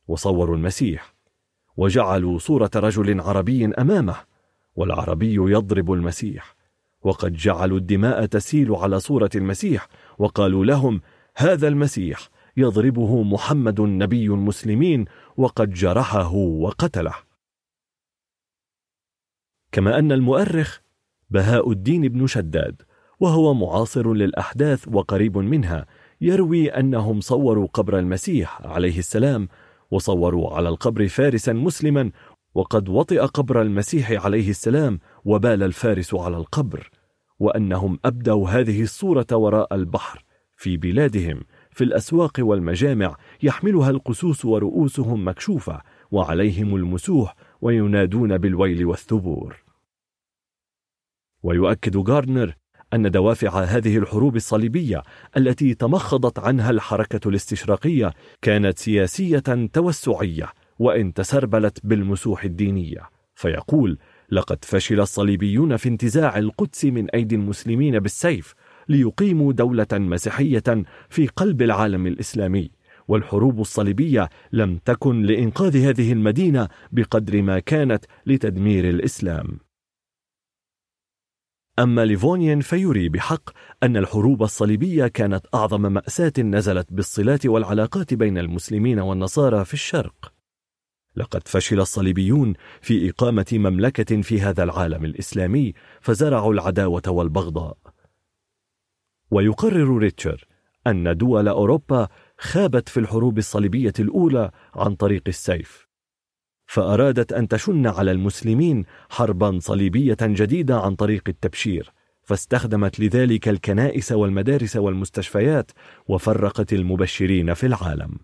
وصوروا 0.07 0.55
المسيح 0.55 1.13
وجعلوا 1.77 2.39
صورة 2.39 2.71
رجل 2.75 3.21
عربي 3.21 3.65
أمامه 3.65 4.15
والعربي 4.75 5.33
يضرب 5.33 5.91
المسيح. 5.91 6.55
وقد 7.01 7.33
جعلوا 7.33 7.77
الدماء 7.77 8.25
تسيل 8.25 8.75
على 8.75 8.99
صورة 8.99 9.29
المسيح 9.35 9.87
وقالوا 10.17 10.65
لهم 10.65 11.01
هذا 11.35 11.67
المسيح 11.67 12.29
يضربه 12.57 13.23
محمد 13.23 13.81
نبي 13.81 14.25
المسلمين 14.25 15.05
وقد 15.37 15.73
جرحه 15.73 16.33
وقتله. 16.33 17.13
كما 19.71 19.99
أن 19.99 20.11
المؤرخ 20.11 20.81
بهاء 21.29 21.71
الدين 21.71 22.07
بن 22.07 22.27
شداد 22.27 22.81
وهو 23.19 23.53
معاصر 23.53 24.13
للأحداث 24.13 24.87
وقريب 24.87 25.37
منها 25.37 25.85
يروي 26.21 26.69
أنهم 26.69 27.21
صوروا 27.21 27.67
قبر 27.67 27.99
المسيح 27.99 28.61
عليه 28.61 28.99
السلام 28.99 29.47
وصوروا 29.91 30.55
على 30.55 30.69
القبر 30.69 31.07
فارسا 31.07 31.53
مسلما 31.53 32.11
وقد 32.55 32.89
وطئ 32.89 33.19
قبر 33.19 33.61
المسيح 33.61 34.25
عليه 34.25 34.49
السلام 34.49 34.99
وبال 35.25 35.63
الفارس 35.63 36.13
على 36.13 36.37
القبر 36.37 36.89
وأنهم 37.39 37.99
أبدوا 38.05 38.49
هذه 38.49 38.81
الصورة 38.81 39.27
وراء 39.31 39.75
البحر 39.75 40.23
في 40.55 40.77
بلادهم 40.77 41.43
في 41.71 41.83
الأسواق 41.83 42.33
والمجامع 42.39 43.15
يحملها 43.43 43.89
القسوس 43.89 44.45
ورؤوسهم 44.45 45.27
مكشوفة 45.27 45.81
وعليهم 46.11 46.75
المسوح 46.75 47.35
وينادون 47.61 48.37
بالويل 48.37 48.85
والثبور. 48.85 49.63
ويؤكد 51.43 51.97
غاردنر 51.97 52.55
أن 52.93 53.11
دوافع 53.11 53.63
هذه 53.63 53.97
الحروب 53.97 54.35
الصليبية 54.35 55.03
التي 55.37 55.73
تمخضت 55.73 56.39
عنها 56.39 56.69
الحركة 56.69 57.29
الاستشراقية 57.29 58.13
كانت 58.41 58.79
سياسية 58.79 59.67
توسعية 59.73 60.49
وإن 60.79 61.13
تسربلت 61.13 61.79
بالمسوح 61.83 62.43
الدينية. 62.43 63.09
فيقول 63.35 63.97
لقد 64.31 64.65
فشل 64.65 64.99
الصليبيون 64.99 65.77
في 65.77 65.89
انتزاع 65.89 66.37
القدس 66.37 66.85
من 66.85 67.09
أيدي 67.09 67.35
المسلمين 67.35 67.99
بالسيف 67.99 68.53
ليقيموا 68.89 69.53
دولة 69.53 69.87
مسيحية 69.93 70.83
في 71.09 71.27
قلب 71.27 71.61
العالم 71.61 72.07
الإسلامي. 72.07 72.71
والحروب 73.07 73.61
الصليبية 73.61 74.29
لم 74.51 74.77
تكن 74.85 75.21
لإنقاذ 75.21 75.77
هذه 75.77 76.13
المدينة 76.13 76.67
بقدر 76.91 77.41
ما 77.41 77.59
كانت 77.59 78.05
لتدمير 78.25 78.89
الإسلام. 78.89 79.66
أما 81.79 82.05
ليفونيان 82.05 82.59
فيرى 82.61 83.09
بحق 83.09 83.49
أن 83.83 83.97
الحروب 83.97 84.43
الصليبية 84.43 85.07
كانت 85.07 85.45
أعظم 85.53 85.81
مأساة 85.81 86.33
نزلت 86.37 86.93
بالصلات 86.93 87.45
والعلاقات 87.45 88.13
بين 88.13 88.37
المسلمين 88.37 88.99
والنصارى 88.99 89.65
في 89.65 89.73
الشرق. 89.73 90.33
لقد 91.15 91.47
فشل 91.47 91.79
الصليبيون 91.79 92.53
في 92.81 93.09
إقامة 93.09 93.45
مملكة 93.51 94.21
في 94.21 94.41
هذا 94.41 94.63
العالم 94.63 95.05
الإسلامي 95.05 95.73
فزرعوا 96.01 96.53
العداوة 96.53 97.01
والبغضاء. 97.07 97.77
ويقرر 99.31 99.97
ريتشر 99.97 100.47
أن 100.87 101.17
دول 101.17 101.47
أوروبا 101.47 102.07
خابت 102.37 102.89
في 102.89 102.99
الحروب 102.99 103.37
الصليبية 103.37 103.93
الأولى 103.99 104.51
عن 104.75 104.95
طريق 104.95 105.23
السيف. 105.27 105.86
فأرادت 106.67 107.33
أن 107.33 107.47
تشن 107.47 107.87
على 107.87 108.11
المسلمين 108.11 108.85
حربا 109.09 109.59
صليبية 109.59 110.17
جديدة 110.21 110.79
عن 110.79 110.95
طريق 110.95 111.23
التبشير 111.27 111.91
فاستخدمت 112.23 112.99
لذلك 112.99 113.47
الكنائس 113.47 114.11
والمدارس 114.11 114.75
والمستشفيات 114.75 115.71
وفرقت 116.07 116.73
المبشرين 116.73 117.53
في 117.53 117.65
العالم. 117.65 118.17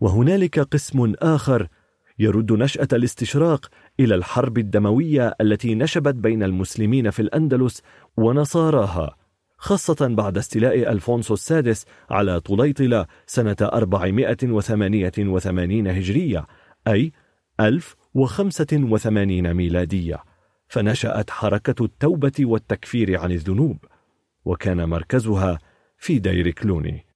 وهنالك 0.00 0.60
قسم 0.60 1.14
آخر 1.18 1.68
يرد 2.18 2.52
نشأة 2.52 2.88
الاستشراق 2.92 3.70
إلى 4.00 4.14
الحرب 4.14 4.58
الدموية 4.58 5.36
التي 5.40 5.74
نشبت 5.74 6.14
بين 6.14 6.42
المسلمين 6.42 7.10
في 7.10 7.22
الأندلس 7.22 7.82
ونصاراها 8.16 9.16
خاصة 9.62 10.14
بعد 10.14 10.38
استيلاء 10.38 10.92
ألفونسو 10.92 11.34
السادس 11.34 11.86
على 12.10 12.40
طليطلة 12.40 13.06
سنة 13.26 13.56
488 13.62 15.86
هجرية 15.86 16.46
أي 16.88 17.12
1085 17.60 19.54
ميلادية. 19.54 20.24
فنشأت 20.68 21.30
حركة 21.30 21.84
التوبة 21.84 22.32
والتكفير 22.40 23.20
عن 23.20 23.32
الذنوب 23.32 23.84
وكان 24.44 24.88
مركزها 24.88 25.58
في 25.98 26.18
دير 26.18 26.50
كلوني 26.50 27.06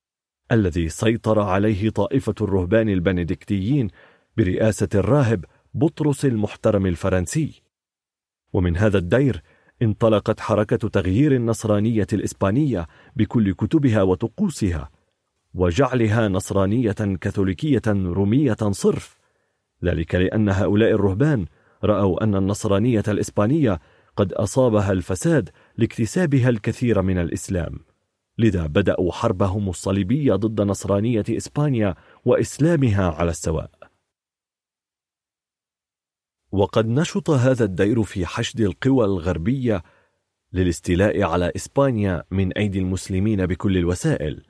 الذي 0.53 0.89
سيطر 0.89 1.41
عليه 1.41 1.91
طائفة 1.91 2.35
الرهبان 2.41 2.89
البنديكتيين 2.89 3.89
برئاسة 4.37 4.89
الراهب 4.95 5.45
بطرس 5.75 6.25
المحترم 6.25 6.87
الفرنسي. 6.87 7.63
ومن 8.53 8.77
هذا 8.77 8.99
الدير 8.99 9.43
انطلقت 9.83 10.41
حركة 10.41 10.89
تغيير 10.89 11.35
النصرانية 11.35 12.07
الإسبانية 12.13 12.87
بكل 13.17 13.53
كتبها 13.53 14.03
وطقوسها 14.03 14.91
وجعلها 15.55 16.29
نصرانية 16.29 16.93
كاثوليكية 16.93 17.83
رومية 17.89 18.57
صرف. 18.71 19.19
ذلك 19.85 20.15
لأن 20.15 20.49
هؤلاء 20.49 20.91
الرهبان 20.91 21.47
رأوا 21.85 22.25
أن 22.25 22.35
النصرانية 22.35 23.03
الإسبانية 23.09 23.81
قد 24.17 24.33
أصابها 24.33 24.93
الفساد 24.93 25.51
لاكتسابها 25.77 26.49
الكثير 26.49 27.03
من 27.03 27.19
الإسلام. 27.19 27.81
لذا 28.39 28.67
بدأوا 28.67 29.13
حربهم 29.13 29.69
الصليبية 29.69 30.35
ضد 30.35 30.61
نصرانية 30.61 31.25
إسبانيا 31.31 31.95
وإسلامها 32.25 33.11
على 33.11 33.31
السواء. 33.31 33.71
وقد 36.55 36.89
نشط 36.89 37.31
هذا 37.31 37.65
الدير 37.65 38.03
في 38.03 38.27
حشد 38.27 38.61
القوى 38.61 39.05
الغربية 39.05 39.83
للاستيلاء 40.53 41.23
على 41.23 41.53
إسبانيا 41.57 42.25
من 42.31 42.53
أيدي 42.53 42.79
المسلمين 42.79 43.47
بكل 43.47 43.77
الوسائل 43.77 44.43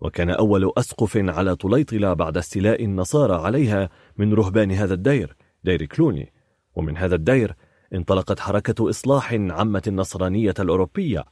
وكان 0.00 0.30
أول 0.30 0.72
أسقف 0.78 1.16
على 1.16 1.56
طليطلة 1.56 2.12
بعد 2.12 2.36
استيلاء 2.36 2.84
النصارى 2.84 3.34
عليها 3.34 3.90
من 4.16 4.34
رهبان 4.34 4.72
هذا 4.72 4.94
الدير 4.94 5.36
دير 5.64 5.84
كلوني. 5.84 6.32
ومن 6.74 6.96
هذا 6.96 7.14
الدير 7.14 7.54
انطلقت 7.94 8.40
حركة 8.40 8.90
إصلاح 8.90 9.32
عامة 9.32 9.82
النصرانية 9.86 10.54
الأوروبية 10.58 11.24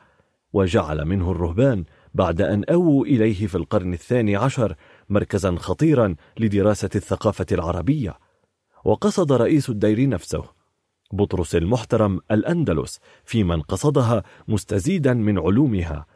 وجعل 0.52 1.05
منه 1.05 1.30
الرهبان 1.30 1.84
بعد 2.14 2.40
أن 2.40 2.64
أووا 2.64 3.06
إليه 3.06 3.46
في 3.46 3.55
القرن 3.55 3.92
الثاني 3.92 4.36
عشر 4.36 4.74
مركزا 5.09 5.56
خطيرا 5.56 6.14
لدراسة 6.38 6.90
الثقافة 6.94 7.46
العربية. 7.52 8.23
وقصد 8.85 9.32
رئيس 9.32 9.70
الدير 9.70 10.09
نفسه 10.09 10.44
بطرس 11.12 11.55
المحترم 11.55 12.20
الأندلس 12.31 13.01
في 13.24 13.44
من 13.44 13.61
قصدها 13.61 14.23
مستزيدا 14.48 15.15
من 15.15 15.39
علومها. 15.39 16.06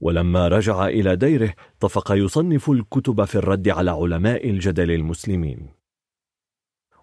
ولما 0.00 0.48
رجع 0.48 0.86
إلى 0.86 1.16
ديره 1.16 1.54
طفق 1.80 2.12
يصنف 2.12 2.70
الكتب 2.70 3.24
في 3.24 3.34
الرد 3.34 3.68
على 3.68 3.90
علماء 3.90 4.50
الجدل 4.50 4.90
المسلمين. 4.90 5.68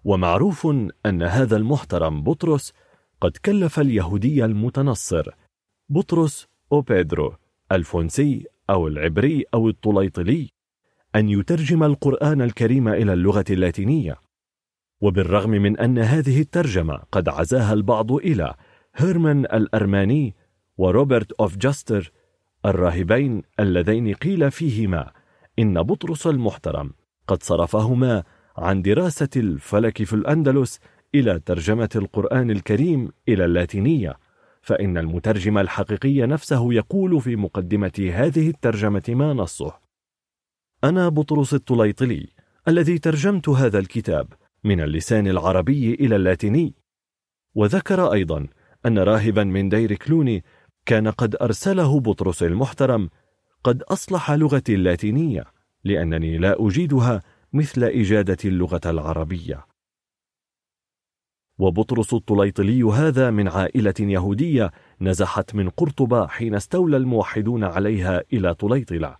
ومعروف 0.04 0.66
أن 1.06 1.22
هذا 1.22 1.56
المحترم 1.56 2.22
بطرس 2.22 2.72
قد 3.20 3.36
كلف 3.36 3.80
اليهودي 3.80 4.44
المتنصر 4.44 5.30
بطرس 5.88 6.48
أو 6.72 6.80
بيدرو 6.80 7.34
الفونسي 7.72 8.46
أو 8.70 8.88
العبري 8.88 9.44
أو 9.54 9.68
الطليطلي 9.68 10.50
أن 11.16 11.28
يترجم 11.28 11.84
القرآن 11.84 12.42
الكريم 12.42 12.88
إلى 12.88 13.12
اللغة 13.12 13.44
اللاتينية. 13.50 14.23
وبالرغم 15.04 15.50
من 15.50 15.78
أن 15.78 15.98
هذه 15.98 16.40
الترجمة 16.40 17.00
قد 17.12 17.28
عزاها 17.28 17.72
البعض 17.72 18.12
إلى 18.12 18.54
هيرمان 18.94 19.44
الأرماني 19.44 20.34
وروبرت 20.78 21.32
أوف 21.32 21.56
جاستر 21.56 22.12
الراهبين 22.66 23.42
اللذين 23.60 24.14
قيل 24.14 24.50
فيهما 24.50 25.10
إن 25.58 25.82
بطرس 25.82 26.26
المحترم 26.26 26.90
قد 27.26 27.42
صرفهما 27.42 28.22
عن 28.56 28.82
دراسة 28.82 29.28
الفلك 29.36 30.02
في 30.02 30.12
الأندلس 30.12 30.80
إلى 31.14 31.40
ترجمة 31.46 31.90
القرآن 31.96 32.50
الكريم 32.50 33.12
إلى 33.28 33.44
اللاتينية 33.44 34.14
فإن 34.62 34.98
المترجم 34.98 35.58
الحقيقي 35.58 36.26
نفسه 36.26 36.72
يقول 36.72 37.20
في 37.20 37.36
مقدمة 37.36 38.10
هذه 38.12 38.48
الترجمة 38.48 39.02
ما 39.08 39.32
نصه. 39.32 39.72
أنا 40.84 41.08
بطرس 41.08 41.54
الطليطلي 41.54 42.28
الذي 42.68 42.98
ترجمت 42.98 43.48
هذا 43.48 43.78
الكتاب 43.78 44.26
من 44.64 44.80
اللسان 44.80 45.26
العربي 45.26 45.94
إلى 45.94 46.16
اللاتيني. 46.16 46.74
وذكر 47.54 48.12
أيضا 48.12 48.46
أن 48.86 48.98
راهبا 48.98 49.44
من 49.44 49.68
دير 49.68 49.94
كلوني 49.94 50.44
كان 50.86 51.08
قد 51.08 51.36
أرسله 51.36 52.00
بطرس 52.00 52.42
المحترم 52.42 53.10
قد 53.64 53.82
أصلح 53.82 54.30
لغتي 54.30 54.74
اللاتينية 54.74 55.44
لأنني 55.84 56.38
لا 56.38 56.66
أجيدها 56.66 57.22
مثل 57.52 57.84
إجادة 57.84 58.36
اللغة 58.44 58.80
العربية. 58.86 59.66
وبطرس 61.58 62.14
الطليطلي 62.14 62.82
هذا 62.82 63.30
من 63.30 63.48
عائلة 63.48 63.94
يهودية 64.00 64.72
نزحت 65.00 65.54
من 65.54 65.68
قرطبة 65.68 66.26
حين 66.26 66.54
استولى 66.54 66.96
الموحدون 66.96 67.64
عليها 67.64 68.22
إلى 68.32 68.54
طليطلة. 68.54 69.16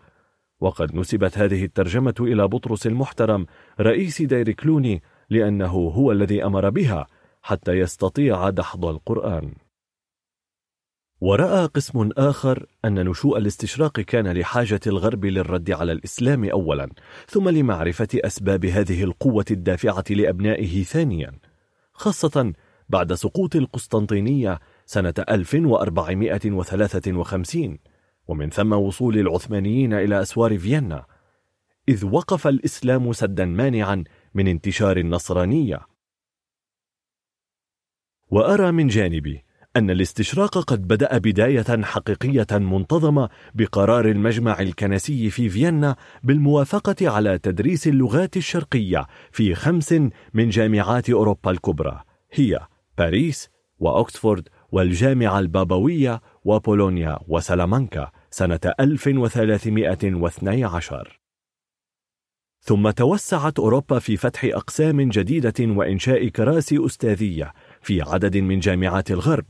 وقد 0.61 0.95
نسبت 0.95 1.39
هذه 1.39 1.65
الترجمة 1.65 2.15
إلى 2.21 2.49
بطرس 2.49 2.87
المحترم 2.87 3.47
رئيس 3.81 4.23
دير 4.23 4.53
كلوني 4.53 5.03
لأنه 5.31 5.73
هو 5.73 6.13
الذي 6.13 6.45
أمر 6.45 6.71
بها 6.71 7.07
حتى 7.43 7.73
يستطيع 7.73 8.51
دحض 8.51 8.85
القرآن. 8.85 9.55
ورأى 11.21 11.67
قسم 11.67 12.11
آخر 12.17 12.67
أن 12.85 13.09
نشوء 13.09 13.39
الاستشراق 13.39 14.01
كان 14.01 14.33
لحاجة 14.33 14.81
الغرب 14.87 15.25
للرد 15.25 15.71
على 15.71 15.93
الإسلام 15.93 16.45
أولا 16.45 16.91
ثم 17.29 17.49
لمعرفة 17.49 18.09
أسباب 18.15 18.65
هذه 18.65 19.05
القوة 19.05 19.45
الدافعة 19.51 20.05
لأبنائه 20.11 20.83
ثانيا 20.83 21.33
خاصة 21.93 22.53
بعد 22.89 23.15
سقوط 23.15 23.57
القسطنطينية 23.57 24.61
سنة 24.87 25.15
1453 25.19 27.79
ومن 28.29 28.51
ثم 28.51 28.73
وصول 28.73 29.19
العثمانيين 29.19 29.93
إلى 29.93 30.23
أسوار 30.23 30.59
فيينا 30.59 31.07
إذ 31.89 32.07
وقف 32.07 32.47
الإسلام 32.47 33.13
سدا 33.13 33.45
مانعا 33.45 34.05
من 34.35 34.49
انتشار 34.49 34.97
النصرانية. 34.97 35.81
وأرى 38.31 38.73
من 38.73 38.87
جانبي 38.87 39.45
أن 39.77 39.91
الاستشراق 39.91 40.59
قد 40.59 40.89
بدأ 40.89 41.19
بداية 41.19 41.83
حقيقية 41.83 42.47
منتظمة 42.53 43.29
بقرار 43.55 44.11
المجمع 44.11 44.61
الكنسي 44.61 45.31
في 45.31 45.49
فيينا 45.49 45.97
بالموافقة 46.23 47.11
على 47.11 47.39
تدريس 47.39 47.89
اللغات 47.89 48.37
الشرقية 48.37 49.07
في 49.33 49.55
خمس 49.55 49.93
من 50.35 50.49
جامعات 50.49 51.11
أوروبا 51.11 51.51
الكبرى 51.51 52.03
هي 52.33 52.61
باريس 52.99 53.51
وأكسفورد 53.79 54.49
والجامعة 54.73 55.39
البابوية 55.39 56.21
وبولونيا 56.45 57.19
وسلامانكا 57.29 58.11
سنة 58.31 58.61
1312 58.81 61.24
ثم 62.67 62.91
توسعت 62.91 63.59
أوروبا 63.59 63.99
في 63.99 64.17
فتح 64.17 64.45
أقسام 64.45 65.09
جديدة 65.09 65.55
وإنشاء 65.61 66.29
كراسي 66.29 66.87
أستاذية 66.87 67.53
في 67.83 68.03
عدد 68.03 68.37
من 68.37 68.59
جامعات 68.59 69.11
الغرب. 69.11 69.45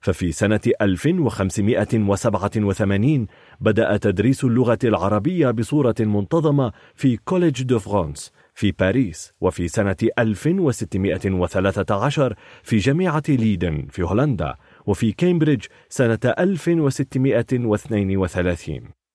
ففي 0.00 0.32
سنة 0.32 0.60
1587 0.82 3.26
بدأ 3.60 3.96
تدريس 3.96 4.44
اللغة 4.44 4.78
العربية 4.84 5.50
بصورة 5.50 5.94
منتظمة 6.00 6.72
في 6.94 7.16
Collège 7.16 7.62
de 7.62 7.78
France 7.78 8.32
في 8.54 8.72
باريس 8.72 9.32
وفي 9.40 9.68
سنة 9.68 9.96
1613 10.18 12.34
في 12.62 12.76
جامعة 12.76 13.22
ليدن 13.28 13.86
في 13.90 14.02
هولندا 14.02 14.54
وفي 14.86 15.12
كامبريدج 15.12 15.64
سنة 15.88 16.18
1632 16.24 19.05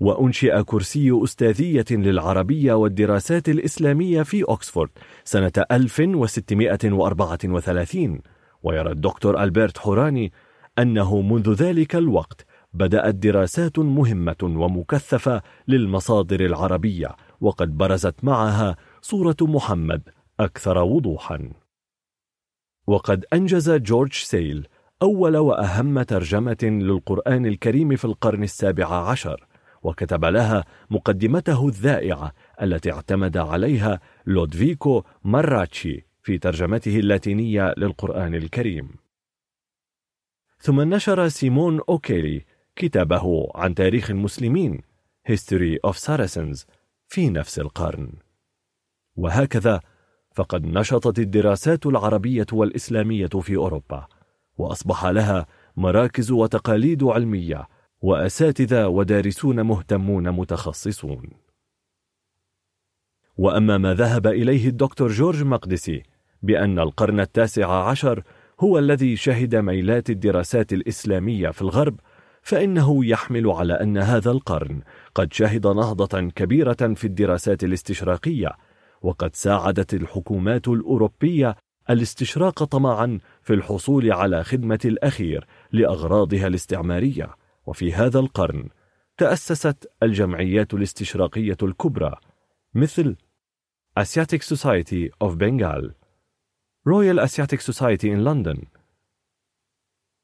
وأنشئ 0.00 0.62
كرسي 0.62 1.20
أستاذية 1.24 1.84
للعربية 1.90 2.72
والدراسات 2.72 3.48
الإسلامية 3.48 4.22
في 4.22 4.44
أكسفورد 4.48 4.90
سنة 5.24 5.52
1634 5.72 8.20
ويرى 8.62 8.92
الدكتور 8.92 9.42
ألبرت 9.42 9.78
حوراني 9.78 10.32
أنه 10.78 11.20
منذ 11.20 11.52
ذلك 11.52 11.96
الوقت 11.96 12.46
بدأت 12.72 13.14
دراسات 13.14 13.78
مهمة 13.78 14.36
ومكثفة 14.42 15.42
للمصادر 15.68 16.40
العربية 16.40 17.16
وقد 17.40 17.76
برزت 17.76 18.24
معها 18.24 18.76
صورة 19.02 19.36
محمد 19.40 20.02
أكثر 20.40 20.78
وضوحا. 20.78 21.50
وقد 22.86 23.24
أنجز 23.32 23.70
جورج 23.70 24.12
سيل 24.12 24.66
أول 25.02 25.36
وأهم 25.36 26.02
ترجمة 26.02 26.56
للقرآن 26.62 27.46
الكريم 27.46 27.96
في 27.96 28.04
القرن 28.04 28.42
السابع 28.42 29.08
عشر. 29.10 29.46
وكتب 29.84 30.24
لها 30.24 30.64
مقدمته 30.90 31.68
الذائعة 31.68 32.32
التي 32.62 32.92
اعتمد 32.92 33.36
عليها 33.36 34.00
لودفيكو 34.26 35.04
ماراتشي 35.24 36.06
في 36.22 36.38
ترجمته 36.38 36.98
اللاتينية 36.98 37.74
للقرآن 37.76 38.34
الكريم. 38.34 38.90
ثم 40.58 40.80
نشر 40.80 41.28
سيمون 41.28 41.80
أوكيلي 41.88 42.44
كتابه 42.76 43.50
عن 43.54 43.74
تاريخ 43.74 44.10
المسلمين 44.10 44.80
History 45.28 45.90
of 45.90 45.96
Saracens 45.96 46.64
في 47.08 47.30
نفس 47.30 47.58
القرن. 47.58 48.12
وهكذا 49.16 49.80
فقد 50.34 50.66
نشطت 50.66 51.18
الدراسات 51.18 51.86
العربية 51.86 52.46
والإسلامية 52.52 53.26
في 53.26 53.56
أوروبا 53.56 54.06
وأصبح 54.56 55.04
لها 55.04 55.46
مراكز 55.76 56.30
وتقاليد 56.30 57.04
علمية 57.04 57.68
وأساتذة 58.04 58.86
ودارسون 58.86 59.60
مهتمون 59.60 60.30
متخصصون. 60.30 61.22
وأما 63.36 63.78
ما 63.78 63.94
ذهب 63.94 64.26
إليه 64.26 64.68
الدكتور 64.68 65.08
جورج 65.12 65.42
مقدسي 65.42 66.02
بأن 66.42 66.78
القرن 66.78 67.20
التاسع 67.20 67.88
عشر 67.88 68.22
هو 68.60 68.78
الذي 68.78 69.16
شهد 69.16 69.56
ميلات 69.56 70.10
الدراسات 70.10 70.72
الإسلامية 70.72 71.50
في 71.50 71.62
الغرب 71.62 72.00
فإنه 72.42 73.04
يحمل 73.04 73.50
على 73.50 73.72
أن 73.72 73.98
هذا 73.98 74.30
القرن 74.30 74.80
قد 75.14 75.32
شهد 75.32 75.66
نهضة 75.66 76.20
كبيرة 76.20 76.94
في 76.94 77.04
الدراسات 77.04 77.64
الاستشراقية 77.64 78.50
وقد 79.02 79.36
ساعدت 79.36 79.94
الحكومات 79.94 80.68
الأوروبية 80.68 81.56
الاستشراق 81.90 82.64
طمعا 82.64 83.18
في 83.42 83.54
الحصول 83.54 84.12
على 84.12 84.44
خدمة 84.44 84.80
الأخير 84.84 85.46
لأغراضها 85.72 86.46
الاستعمارية. 86.46 87.43
وفي 87.66 87.92
هذا 87.92 88.18
القرن 88.18 88.68
تأسست 89.16 89.92
الجمعيات 90.02 90.74
الاستشراقية 90.74 91.56
الكبرى 91.62 92.16
مثل 92.74 93.16
Asiatic 94.00 94.42
Society 94.42 95.10
of 95.20 95.38
Bengal 95.38 95.94
Royal 96.84 97.18
Asiatic 97.20 97.60
Society 97.60 98.10
in 98.10 98.24
London 98.24 98.66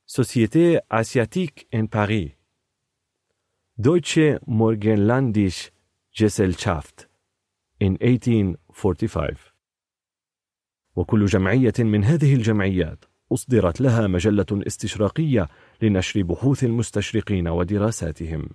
Société 0.07 0.81
Asiatique 0.91 1.69
in 1.73 1.87
Paris 1.87 2.31
Deutsche 3.79 4.41
Morgenlandische 4.47 5.71
Gesellschaft 6.13 7.09
in 7.81 7.97
1845 8.03 9.37
وكل 10.97 11.27
جمعية 11.27 11.73
من 11.79 12.05
هذه 12.05 12.35
الجمعيات 12.35 13.05
أصدرت 13.33 13.81
لها 13.81 14.07
مجلة 14.07 14.47
استشراقية 14.67 15.49
لنشر 15.83 16.23
بحوث 16.23 16.65
المستشرقين 16.65 17.49
ودراساتهم. 17.49 18.49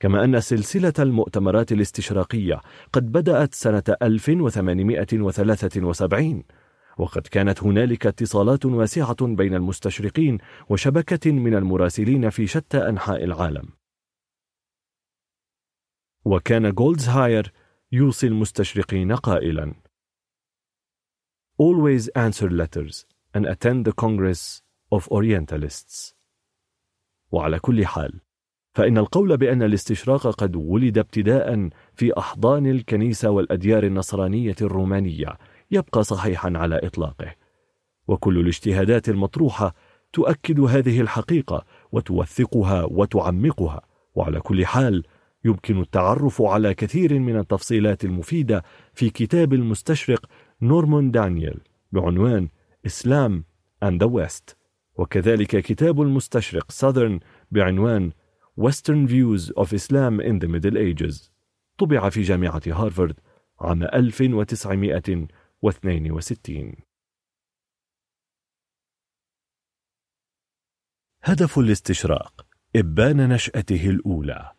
كما 0.00 0.24
أن 0.24 0.40
سلسلة 0.40 0.92
المؤتمرات 0.98 1.72
الاستشراقية 1.72 2.60
قد 2.92 3.12
بدأت 3.12 3.54
سنة 3.54 3.82
1873 4.02 6.44
وقد 6.98 7.26
كانت 7.26 7.62
هنالك 7.62 8.06
اتصالات 8.06 8.66
واسعة 8.66 9.26
بين 9.26 9.54
المستشرقين 9.54 10.38
وشبكة 10.68 11.32
من 11.32 11.54
المراسلين 11.54 12.30
في 12.30 12.46
شتى 12.46 12.88
أنحاء 12.88 13.24
العالم. 13.24 13.68
وكان 16.24 16.72
جولدزهاير 16.72 17.52
يوصي 17.92 18.26
المستشرقين 18.26 19.12
قائلا 19.12 19.74
Always 21.62 22.08
answer 22.16 22.50
letters 22.50 23.06
and 23.32 23.46
attend 23.46 23.84
the 23.84 23.92
Congress 23.92 24.62
of 24.90 25.08
Orientalists. 25.10 26.13
وعلى 27.34 27.58
كل 27.58 27.86
حال 27.86 28.20
فإن 28.74 28.98
القول 28.98 29.36
بأن 29.36 29.62
الاستشراق 29.62 30.26
قد 30.26 30.56
ولد 30.56 30.98
ابتداء 30.98 31.68
في 31.94 32.18
أحضان 32.18 32.66
الكنيسة 32.66 33.30
والأديار 33.30 33.84
النصرانية 33.84 34.56
الرومانية 34.62 35.38
يبقى 35.70 36.04
صحيحا 36.04 36.52
على 36.56 36.80
إطلاقه 36.82 37.34
وكل 38.08 38.38
الاجتهادات 38.38 39.08
المطروحة 39.08 39.74
تؤكد 40.12 40.60
هذه 40.60 41.00
الحقيقة 41.00 41.64
وتوثقها 41.92 42.84
وتعمقها 42.84 43.80
وعلى 44.14 44.40
كل 44.40 44.66
حال 44.66 45.02
يمكن 45.44 45.80
التعرف 45.80 46.42
على 46.42 46.74
كثير 46.74 47.18
من 47.18 47.38
التفصيلات 47.38 48.04
المفيدة 48.04 48.62
في 48.94 49.10
كتاب 49.10 49.52
المستشرق 49.52 50.26
نورمان 50.62 51.10
دانيال 51.10 51.60
بعنوان 51.92 52.48
إسلام 52.86 53.44
and 53.84 54.00
the 54.00 54.08
West. 54.08 54.63
وكذلك 54.94 55.56
كتاب 55.56 56.00
المستشرق 56.00 56.72
Southern 56.72 57.20
بعنوان 57.50 58.12
Western 58.60 59.08
Views 59.08 59.52
of 59.56 59.72
Islam 59.72 60.20
in 60.20 60.38
the 60.38 60.48
Middle 60.48 60.76
Ages. 60.76 61.30
طبع 61.78 62.08
في 62.08 62.22
جامعة 62.22 62.62
هارفارد 62.66 63.20
عام 63.60 63.82
1962 63.82 66.76
هدف 71.22 71.58
الاستشراق 71.58 72.46
إبان 72.76 73.28
نشأته 73.28 73.90
الأولى. 73.90 74.52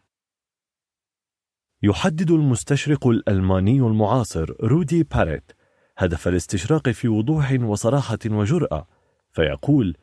يحدد 1.84 2.32
المستشرق 2.32 3.08
الألماني 3.08 3.80
المعاصر 3.80 4.56
رودي 4.64 5.04
باريت 5.04 5.52
هدف 5.98 6.28
الاستشراق 6.28 6.90
في 6.90 7.08
وضوح 7.08 7.52
وصراحة 7.52 8.20
وجرأة 8.26 8.88
فيقول 9.32 9.98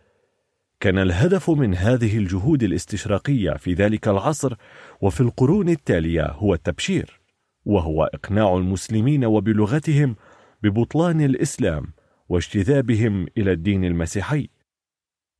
كان 0.82 0.98
الهدف 0.98 1.50
من 1.50 1.74
هذه 1.74 2.18
الجهود 2.18 2.62
الاستشراقية 2.62 3.52
في 3.52 3.74
ذلك 3.74 4.08
العصر 4.08 4.54
وفي 5.00 5.20
القرون 5.20 5.68
التالية 5.68 6.30
هو 6.30 6.54
التبشير 6.54 7.20
وهو 7.64 8.04
إقناع 8.04 8.56
المسلمين 8.56 9.24
وبلغتهم 9.24 10.16
ببطلان 10.62 11.20
الإسلام 11.20 11.92
واجتذابهم 12.28 13.26
إلى 13.38 13.52
الدين 13.52 13.84
المسيحي. 13.84 14.48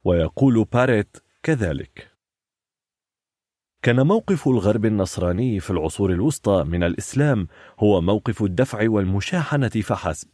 ويقول 0.05 0.64
باريت 0.73 1.16
كذلك 1.43 2.12
كان 3.82 4.06
موقف 4.06 4.48
الغرب 4.48 4.85
النصراني 4.86 5.60
في 5.60 5.70
العصور 5.70 6.12
الوسطى 6.12 6.64
من 6.64 6.82
الإسلام 6.82 7.48
هو 7.78 8.01
موقف 8.01 8.43
الدفع 8.43 8.90
والمشاحنة 8.90 9.69
فحسب. 9.69 10.28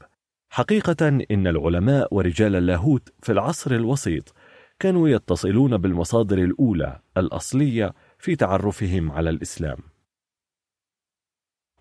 حقيقة 0.50 1.08
إن 1.08 1.46
العلماء 1.46 2.14
ورجال 2.14 2.56
اللاهوت 2.56 3.12
في 3.22 3.32
العصر 3.32 3.70
الوسيط 3.70 4.34
كانوا 4.80 5.08
يتصلون 5.08 5.76
بالمصادر 5.76 6.38
الأولى 6.38 7.00
الأصلية 7.16 7.94
في 8.18 8.36
تعرفهم 8.36 9.12
على 9.12 9.30
الإسلام. 9.30 9.78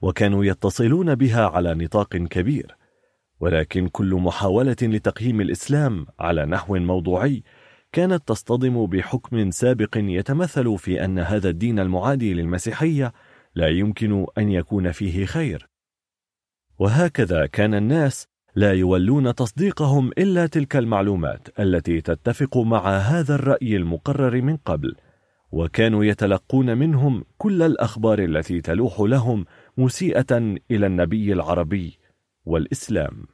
وكانوا 0.01 0.45
يتصلون 0.45 1.15
بها 1.15 1.47
على 1.47 1.73
نطاق 1.73 2.17
كبير 2.17 2.77
ولكن 3.39 3.87
كل 3.87 4.15
محاولة 4.15 4.75
لتقييم 4.81 5.41
الإسلام 5.41 6.05
على 6.19 6.45
نحو 6.45 6.75
موضوعي 6.75 7.43
كانت 7.91 8.27
تصطدم 8.27 8.85
بحكم 8.85 9.51
سابق 9.51 9.97
يتمثل 9.97 10.77
في 10.77 11.05
أن 11.05 11.19
هذا 11.19 11.49
الدين 11.49 11.79
المعادي 11.79 12.33
للمسيحية 12.33 13.13
لا 13.55 13.67
يمكن 13.67 14.25
أن 14.37 14.51
يكون 14.51 14.91
فيه 14.91 15.25
خير. 15.25 15.69
وهكذا 16.79 17.45
كان 17.45 17.73
الناس 17.73 18.27
لا 18.57 18.73
يولون 18.73 19.35
تصديقهم 19.35 20.11
إلا 20.17 20.47
تلك 20.47 20.75
المعلومات 20.75 21.59
التي 21.59 22.01
تتفق 22.01 22.57
مع 22.57 22.89
هذا 22.89 23.35
الرأي 23.35 23.75
المقرر 23.75 24.41
من 24.41 24.57
قبل 24.57 24.95
وكانوا 25.51 26.05
يتلقون 26.05 26.77
منهم 26.77 27.23
كل 27.37 27.61
الأخبار 27.61 28.19
التي 28.19 28.61
تلوح 28.61 28.99
لهم 28.99 29.45
مسيئة 29.77 30.57
إلى 30.71 30.87
النبي 30.87 31.33
العربي 31.33 31.99
والإسلام. 32.45 33.27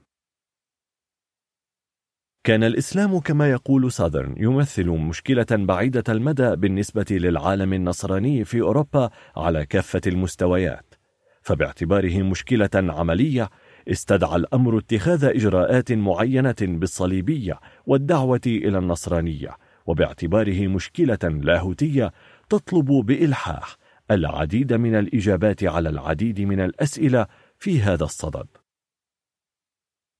كان 2.43 2.63
الإسلام 2.63 3.19
كما 3.19 3.51
يقول 3.51 3.91
ساذرن 3.91 4.35
يمثل 4.37 4.87
مشكلة 4.89 5.47
بعيدة 5.51 6.03
المدى 6.09 6.55
بالنسبة 6.55 7.05
للعالم 7.11 7.73
النصراني 7.73 8.45
في 8.45 8.61
أوروبا 8.61 9.09
على 9.35 9.65
كافة 9.65 10.01
المستويات 10.07 10.95
فباعتباره 11.41 12.21
مشكلة 12.21 12.69
عملية 12.75 13.49
استدعى 13.87 14.35
الأمر 14.35 14.77
اتخاذ 14.77 15.25
إجراءات 15.25 15.91
معينة 15.91 16.55
بالصليبية 16.61 17.59
والدعوة 17.85 18.41
إلى 18.47 18.77
النصرانية 18.77 19.57
وباعتباره 19.85 20.67
مشكلة 20.67 21.19
لاهوتية 21.23 22.11
تطلب 22.49 22.85
بإلحاح 22.85 23.77
العديد 24.11 24.73
من 24.73 24.95
الإجابات 24.95 25.63
على 25.63 25.89
العديد 25.89 26.41
من 26.41 26.59
الأسئلة 26.59 27.27
في 27.57 27.81
هذا 27.81 28.03
الصدد. 28.03 28.47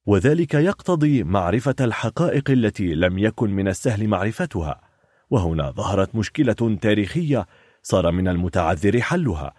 وذلك 0.06 0.53
يقتضي 0.53 1.23
معرفة 1.23 1.76
الحقائق 1.81 2.52
التي 2.52 2.94
لم 2.95 3.18
يكن 3.18 3.49
من 3.49 3.68
السهل 3.68 4.07
معرفتها 4.07 4.81
وهنا 5.30 5.72
ظهرت 5.72 6.15
مشكلة 6.15 6.77
تاريخية 6.81 7.48
صار 7.84 8.11
من 8.11 8.27
المتعذر 8.27 9.02
حلها 9.02 9.53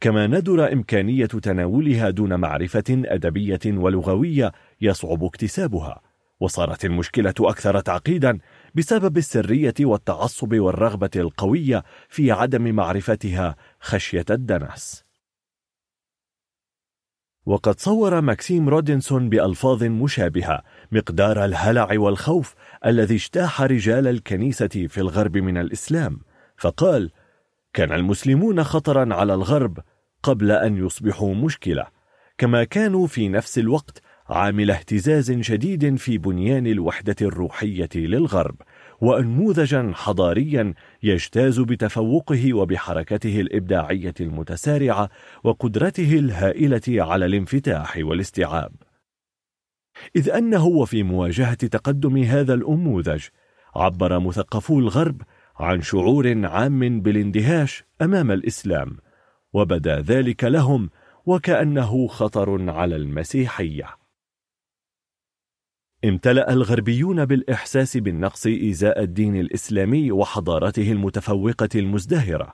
كما 0.00 0.26
ندر 0.26 0.72
إمكانية 0.72 1.26
تناولها 1.26 2.10
دون 2.10 2.34
معرفة 2.34 2.84
أدبية 2.90 3.60
ولغوية 3.66 4.52
يصعب 4.80 5.24
اكتسابها 5.24 6.00
وصارت 6.40 6.84
المشكلة 6.84 7.34
أكثر 7.40 7.80
تعقيدا 7.80 8.38
بسبب 8.74 9.16
السرية 9.16 9.74
والتعصب 9.80 10.54
والرغبة 10.54 11.10
القوية 11.16 11.84
في 12.08 12.32
عدم 12.32 12.74
معرفتها 12.74 13.56
خشية 13.80 14.24
الدنس. 14.30 15.06
وقد 17.46 17.80
صور 17.80 18.20
ماكسيم 18.20 18.68
رودنسون 18.68 19.28
بألفاظ 19.28 19.84
مشابهة 19.84 20.62
مقدار 20.92 21.44
الهلع 21.44 21.88
والخوف 21.92 22.54
الذي 22.86 23.14
اجتاح 23.14 23.62
رجال 23.62 24.06
الكنيسة 24.06 24.86
في 24.88 24.98
الغرب 24.98 25.36
من 25.36 25.58
الإسلام 25.58 26.20
فقال 26.56 27.10
كان 27.76 27.92
المسلمون 27.92 28.64
خطرا 28.64 29.14
على 29.14 29.34
الغرب 29.34 29.78
قبل 30.22 30.50
أن 30.50 30.86
يصبحوا 30.86 31.34
مشكلة 31.34 31.86
كما 32.38 32.64
كانوا 32.64 33.06
في 33.06 33.28
نفس 33.28 33.58
الوقت 33.58 34.02
عامل 34.28 34.70
اهتزاز 34.70 35.32
شديد 35.32 35.96
في 35.96 36.18
بنيان 36.18 36.66
الوحدة 36.66 37.16
الروحية 37.22 37.88
للغرب 37.94 38.62
وأنموذجا 39.00 39.92
حضاريا 39.94 40.74
يجتاز 41.02 41.60
بتفوقه 41.60 42.54
وبحركته 42.54 43.40
الإبداعية 43.40 44.14
المتسارعة 44.20 45.10
وقدرته 45.44 46.14
الهائلة 46.14 46.82
على 46.88 47.26
الانفتاح 47.26 47.98
والاستيعاب. 48.00 48.72
إذ 50.16 50.30
أنه 50.30 50.66
وفي 50.66 51.02
مواجهة 51.02 51.54
تقدم 51.54 52.16
هذا 52.16 52.54
الأنموذج 52.54 53.24
عبر 53.76 54.18
مثقفو 54.18 54.78
الغرب 54.78 55.22
عن 55.58 55.82
شعور 55.82 56.46
عام 56.46 57.00
بالاندهاش 57.00 57.84
أمام 58.02 58.30
الإسلام 58.30 58.96
وبدا 59.52 60.00
ذلك 60.00 60.44
لهم 60.44 60.90
وكأنه 61.26 62.06
خطر 62.06 62.70
على 62.70 62.96
المسيحية. 62.96 63.96
امتلأ 66.04 66.52
الغربيون 66.52 67.24
بالإحساس 67.24 67.96
بالنقص 67.96 68.46
إزاء 68.46 69.02
الدين 69.02 69.36
الإسلامي 69.36 70.12
وحضارته 70.12 70.92
المتفوقة 70.92 71.68
المزدهرة 71.74 72.52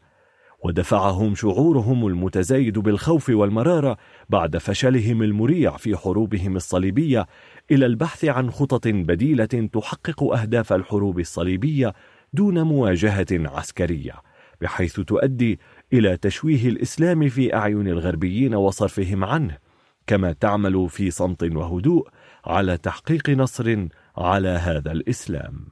ودفعهم 0.65 1.35
شعورهم 1.35 2.07
المتزايد 2.07 2.79
بالخوف 2.79 3.29
والمرارة 3.31 3.97
بعد 4.29 4.57
فشلهم 4.57 5.23
المريع 5.23 5.77
في 5.77 5.97
حروبهم 5.97 6.57
الصليبية 6.57 7.27
إلى 7.71 7.87
البحث 7.87 8.25
عن 8.25 8.51
خطط 8.51 8.89
بديلة 8.89 9.69
تحقق 9.73 10.23
أهداف 10.23 10.73
الحروب 10.73 11.21
الصليبية 11.21 11.95
دون 12.33 12.63
مواجهة 12.63 13.27
عسكرية 13.33 14.15
بحيث 14.61 15.01
تؤدي 15.01 15.61
إلى 15.93 16.17
تشويه 16.17 16.69
الإسلام 16.69 17.29
في 17.29 17.55
أعين 17.55 17.89
الغربيين 17.89 18.55
وصرفهم 18.55 19.25
عنه 19.25 19.59
كما 20.07 20.33
تعمل 20.33 20.89
في 20.89 21.11
صمت 21.11 21.43
وهدوء 21.43 22.09
على 22.45 22.77
تحقيق 22.77 23.31
نصر 23.31 23.87
على 24.17 24.49
هذا 24.49 24.93
الإسلام. 24.93 25.69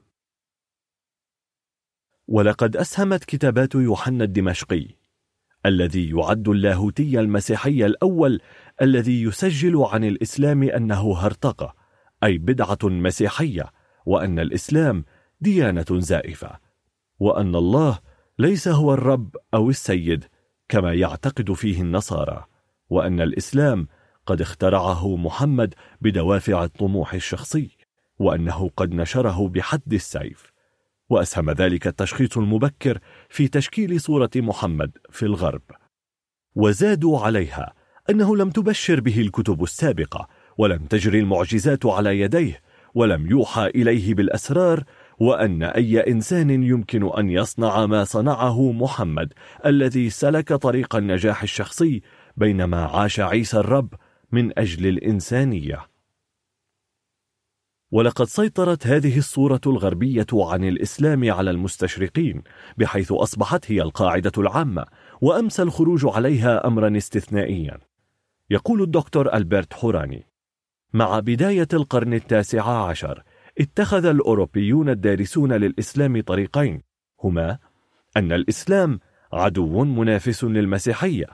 ولقد 2.29 2.77
أسهمت 2.77 3.25
كتابات 3.25 3.75
يوحنا 3.75 4.25
الدمشقي 4.25 4.87
الذي 5.67 6.11
يعد 6.11 6.49
اللاهوتي 6.49 7.21
المسيحي 7.21 7.87
الأول 7.87 8.41
الذي 8.83 9.23
يسجل 9.23 9.77
عن 9.83 10.05
الإسلام 10.05 10.63
أنه 10.63 11.17
هرطقة 11.17 11.75
أي 12.25 12.39
بدعة 12.39 12.79
مسيحية 12.85 13.73
وأن 14.07 14.39
الإسلام 14.39 15.05
ديانة 15.41 15.87
زائفة 15.91 16.59
وأن 17.19 17.55
الله 17.55 17.99
ليس 18.39 18.69
هو 18.69 18.95
الرب 18.95 19.37
أو 19.55 19.71
السيد 19.71 20.25
كما 20.69 20.95
يعتقد 20.95 21.53
فيه 21.53 21.81
النصارى 21.83 22.45
وأن 22.91 23.21
الإسلام 23.21 23.89
قد 24.27 24.41
اخترعه 24.41 25.17
محمد 25.17 25.75
بدوافع 26.01 26.65
الطموح 26.65 27.15
الشخصي 27.15 27.77
وأنه 28.19 28.71
قد 28.77 28.95
نشره 28.95 29.49
بحد 29.49 29.93
السيف. 29.93 30.53
وأسهم 31.09 31.51
ذلك 31.51 31.87
التشخيص 31.87 32.39
المبكر 32.39 32.99
في 33.29 33.49
تشكيل 33.49 34.01
صورة 34.01 34.31
محمد 34.37 34.99
في 35.11 35.23
الغرب. 35.23 35.63
وزادوا 36.55 37.21
عليها 37.21 37.75
أنه 38.11 38.37
لم 38.37 38.51
تبشر 38.51 39.01
به 39.01 39.21
الكتب 39.21 39.63
السابقة 39.63 40.29
ولم 40.59 40.87
تجري 40.87 41.19
المعجزات 41.19 41.87
على 41.87 42.21
يديه 42.21 42.61
ولم 42.95 43.31
يوحى 43.31 43.67
إليه 43.67 44.15
بالأسرار 44.15 44.85
وأن 45.21 45.63
أي 45.63 46.01
إنسان 46.01 46.51
يمكن 46.51 47.19
أن 47.19 47.31
يصنع 47.31 47.87
ما 47.87 48.05
صنعه 48.05 48.73
محمد 48.73 49.33
الذي 49.67 50.11
سلك 50.11 50.53
طريق 50.53 50.97
النجاح 50.97 51.43
الشخصي 51.43 52.03
بينما 52.37 52.85
عاش 52.85 53.21
عيسى 53.21 53.57
الرب 53.57 53.95
من 54.33 54.59
أجل 54.59 54.87
الإنسانية. 54.87 55.87
ولقد 57.91 58.25
سيطرت 58.25 58.87
هذه 58.87 59.19
الصورة 59.19 59.61
الغربية 59.67 60.27
عن 60.33 60.65
الإسلام 60.65 61.33
على 61.33 61.51
المستشرقين 61.51 62.43
بحيث 62.79 63.13
أصبحت 63.13 63.73
هي 63.73 63.83
القاعدة 63.83 64.33
العامة 64.39 64.85
وأمسى 65.21 65.63
الخروج 65.63 66.07
عليها 66.07 66.67
أمرا 66.67 66.97
استثنائيا. 66.97 67.79
يقول 68.51 68.83
الدكتور 68.83 69.35
ألبرت 69.35 69.75
حوراني 69.75 70.27
مع 70.93 71.21
بداية 71.21 71.69
القرن 71.73 72.15
التاسع 72.15 72.89
عشر 72.89 73.23
اتخذ 73.59 74.05
الأوروبيون 74.05 74.89
الدارسون 74.89 75.53
للإسلام 75.53 76.21
طريقين. 76.21 76.83
هما 77.25 77.59
أن 78.17 78.33
الإسلام 78.33 79.01
عدو 79.33 79.85
منافس 79.85 80.45
للمسيحية 80.45 81.27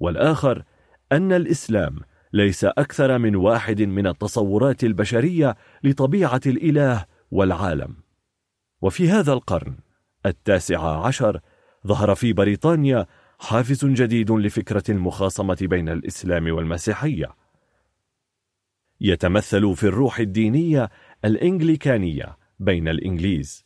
والآخر 0.00 0.64
أن 1.12 1.32
الإسلام 1.32 2.00
ليس 2.32 2.64
أكثر 2.64 3.18
من 3.18 3.36
واحد 3.36 3.82
من 3.82 4.06
التصورات 4.06 4.84
البشرية 4.84 5.56
لطبيعة 5.84 6.40
الإله 6.46 7.04
والعالم. 7.30 7.96
وفي 8.82 9.10
هذا 9.10 9.32
القرن 9.32 9.76
التاسع 10.26 11.06
عشر 11.06 11.40
ظهر 11.86 12.14
في 12.14 12.32
بريطانيا 12.32 13.06
حافز 13.38 13.84
جديد 13.84 14.30
لفكرة 14.30 14.84
المخاصمة 14.88 15.58
بين 15.60 15.88
الإسلام 15.88 16.54
والمسيحية. 16.54 17.44
يتمثل 19.00 19.76
في 19.76 19.84
الروح 19.84 20.18
الدينية 20.18 20.90
الإنجليكانية 21.24 22.36
بين 22.60 22.88
الإنجليز. 22.88 23.64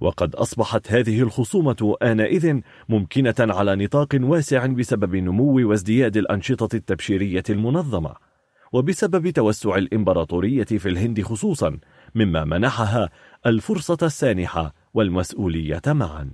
وقد 0.00 0.34
أصبحت 0.34 0.92
هذه 0.92 1.22
الخصومة 1.22 1.96
آنئذ 2.02 2.60
ممكنة 2.88 3.34
على 3.38 3.76
نطاق 3.76 4.08
واسع 4.14 4.66
بسبب 4.66 5.16
نمو 5.16 5.68
وازدياد 5.68 6.16
الأنشطة 6.16 6.76
التبشيرية 6.76 7.42
المنظمة 7.50 8.14
وبسبب 8.72 9.30
توسع 9.30 9.76
الإمبراطورية 9.76 10.64
في 10.64 10.88
الهند 10.88 11.22
خصوصا 11.22 11.78
مما 12.14 12.44
منحها 12.44 13.10
الفرصة 13.46 13.98
السانحة 14.02 14.74
والمسؤولية 14.94 15.82
معا. 15.86 16.30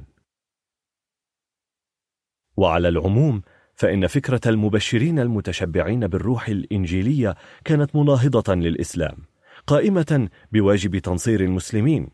وعلى 2.56 2.88
العموم 2.88 3.42
فإن 3.74 4.06
فكرة 4.06 4.40
المبشرين 4.46 5.18
المتشبعين 5.18 6.06
بالروح 6.06 6.48
الإنجيلية 6.48 7.34
كانت 7.64 7.96
مناهضة 7.96 8.54
للإسلام. 8.54 9.33
قائمة 9.66 10.28
بواجب 10.52 10.98
تنصير 10.98 11.40
المسلمين. 11.40 12.10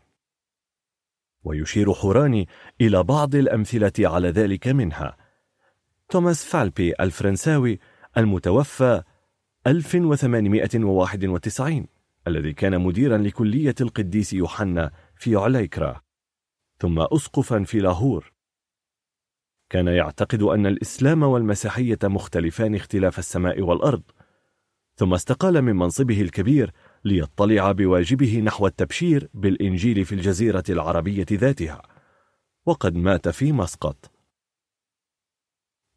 ويشير 1.43 1.93
حوراني 1.93 2.47
إلى 2.81 3.03
بعض 3.03 3.35
الأمثلة 3.35 3.91
على 3.99 4.29
ذلك 4.29 4.67
منها. 4.67 5.17
توماس 6.09 6.45
فالبي 6.45 6.93
الفرنساوي 6.99 7.79
المتوفى 8.17 9.03
1891 9.67 11.87
الذي 12.27 12.53
كان 12.53 12.81
مديرا 12.81 13.17
لكلية 13.17 13.75
القديس 13.81 14.33
يوحنا 14.33 14.91
في 15.15 15.35
عليكرا. 15.35 16.01
ثم 16.79 16.99
أسقفا 16.99 17.63
في 17.63 17.79
لاهور. 17.79 18.33
كان 19.69 19.87
يعتقد 19.87 20.41
أن 20.41 20.65
الإسلام 20.65 21.23
والمسيحية 21.23 21.99
مختلفان 22.03 22.75
اختلاف 22.75 23.19
السماء 23.19 23.61
والأرض. 23.61 24.03
ثم 24.95 25.13
استقال 25.13 25.61
من 25.61 25.75
منصبه 25.75 26.21
الكبير 26.21 26.71
ليطلع 27.05 27.71
بواجبه 27.71 28.39
نحو 28.39 28.67
التبشير 28.67 29.29
بالإنجيل 29.33 30.05
في 30.05 30.15
الجزيرة 30.15 30.63
العربية 30.69 31.25
ذاتها. 31.31 31.81
وقد 32.65 32.95
مات 32.95 33.29
في 33.29 33.51
مسقط. 33.51 34.11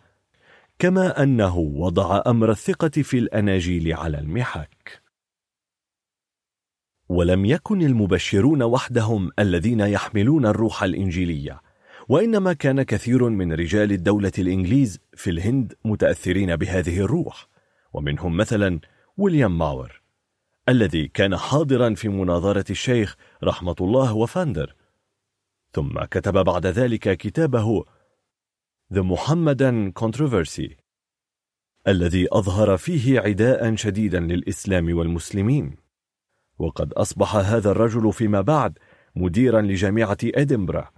كما 0.79 1.23
أنه 1.23 1.57
وضع 1.57 2.21
أمر 2.27 2.51
الثقة 2.51 3.01
في 3.01 3.17
الأناجيل 3.17 3.93
على 3.93 4.19
المحك. 4.19 5.01
ولم 7.09 7.45
يكن 7.45 7.81
المبشرون 7.81 8.63
وحدهم 8.63 9.31
الذين 9.39 9.79
يحملون 9.79 10.45
الروح 10.45 10.83
الإنجيلية 10.83 11.61
وإنما 12.09 12.53
كان 12.53 12.81
كثير 12.83 13.29
من 13.29 13.53
رجال 13.53 13.91
الدولة 13.91 14.31
الإنجليز 14.39 14.99
في 15.15 15.29
الهند 15.29 15.73
متأثرين 15.85 16.55
بهذه 16.55 16.99
الروح 16.99 17.47
ومنهم 17.93 18.37
مثلا 18.37 18.79
ويليام 19.17 19.57
ماور. 19.57 19.98
الذي 20.69 21.07
كان 21.07 21.37
حاضرا 21.37 21.93
في 21.93 22.09
مناظرة 22.09 22.65
الشيخ 22.69 23.15
رحمة 23.43 23.75
الله 23.81 24.15
وفاندر 24.15 24.75
ثم 25.71 26.03
كتب 26.03 26.33
بعد 26.33 26.65
ذلك 26.65 27.17
كتابه 27.17 27.85
The 28.93 29.03
Muhammadan 29.03 29.93
Controversy 29.93 30.73
الذي 31.87 32.27
أظهر 32.31 32.77
فيه 32.77 33.19
عداء 33.19 33.75
شديدا 33.75 34.19
للإسلام 34.19 34.97
والمسلمين. 34.97 35.75
وقد 36.59 36.93
أصبح 36.93 37.35
هذا 37.35 37.71
الرجل 37.71 38.13
فيما 38.13 38.41
بعد 38.41 38.79
مديرا 39.15 39.61
لجامعة 39.61 40.17
إدنبرا 40.23 40.91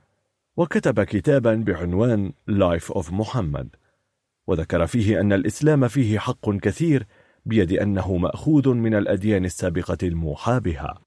وكتب 0.58 1.04
كتابا 1.04 1.56
بعنوان 1.56 2.34
Life 2.50 2.94
of 2.94 3.14
محمد 3.14 3.76
وذكر 4.48 4.88
فيه 4.88 5.22
أن 5.22 5.34
الإسلام 5.34 5.88
فيه 5.88 6.20
حق 6.20 6.50
كثير 6.50 7.08
بيد 7.45 7.74
أنه 7.74 8.18
مأخوذ 8.18 8.70
من 8.70 8.95
الأديان 8.95 9.45
السابقة 9.45 9.98
الموحى 10.03 10.60
بها. 10.60 11.02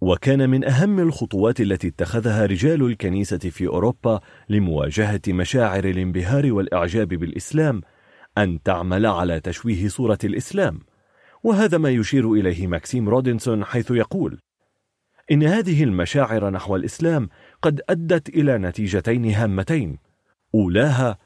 وكان 0.00 0.50
من 0.50 0.64
أهم 0.64 1.00
الخطوات 1.00 1.60
التي 1.60 1.88
اتخذها 1.88 2.46
رجال 2.46 2.82
الكنيسة 2.82 3.38
في 3.38 3.66
أوروبا 3.66 4.20
لمواجهة 4.48 5.20
مشاعر 5.28 5.84
الانبهار 5.84 6.52
والإعجاب 6.52 7.08
بالإسلام 7.08 7.80
أن 8.38 8.62
تعمل 8.62 9.06
على 9.06 9.40
تشويه 9.40 9.88
صورة 9.88 10.18
الإسلام 10.24 10.80
وهذا 11.44 11.78
ما 11.78 11.90
يشير 11.90 12.32
إليه 12.32 12.66
ماكسيم 12.66 13.08
رودنسون 13.08 13.64
حيث 13.64 13.90
يقول 13.90 14.38
إن 15.30 15.42
هذه 15.42 15.84
المشاعر 15.84 16.50
نحو 16.50 16.76
الإسلام 16.76 17.28
قد 17.62 17.80
أدت 17.88 18.28
إلى 18.28 18.58
نتيجتين 18.58 19.30
هامتين 19.30 19.98
أولاها 20.54 21.18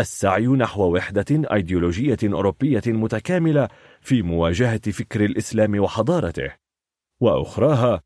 السعي 0.00 0.46
نحو 0.46 0.94
وحدة 0.94 1.52
أيديولوجية 1.54 2.18
أوروبية 2.24 2.82
متكاملة 2.86 3.68
في 4.00 4.22
مواجهة 4.22 4.90
فكر 4.90 5.24
الإسلام 5.24 5.80
وحضارته. 5.80 6.50
وأخراها 7.20 8.02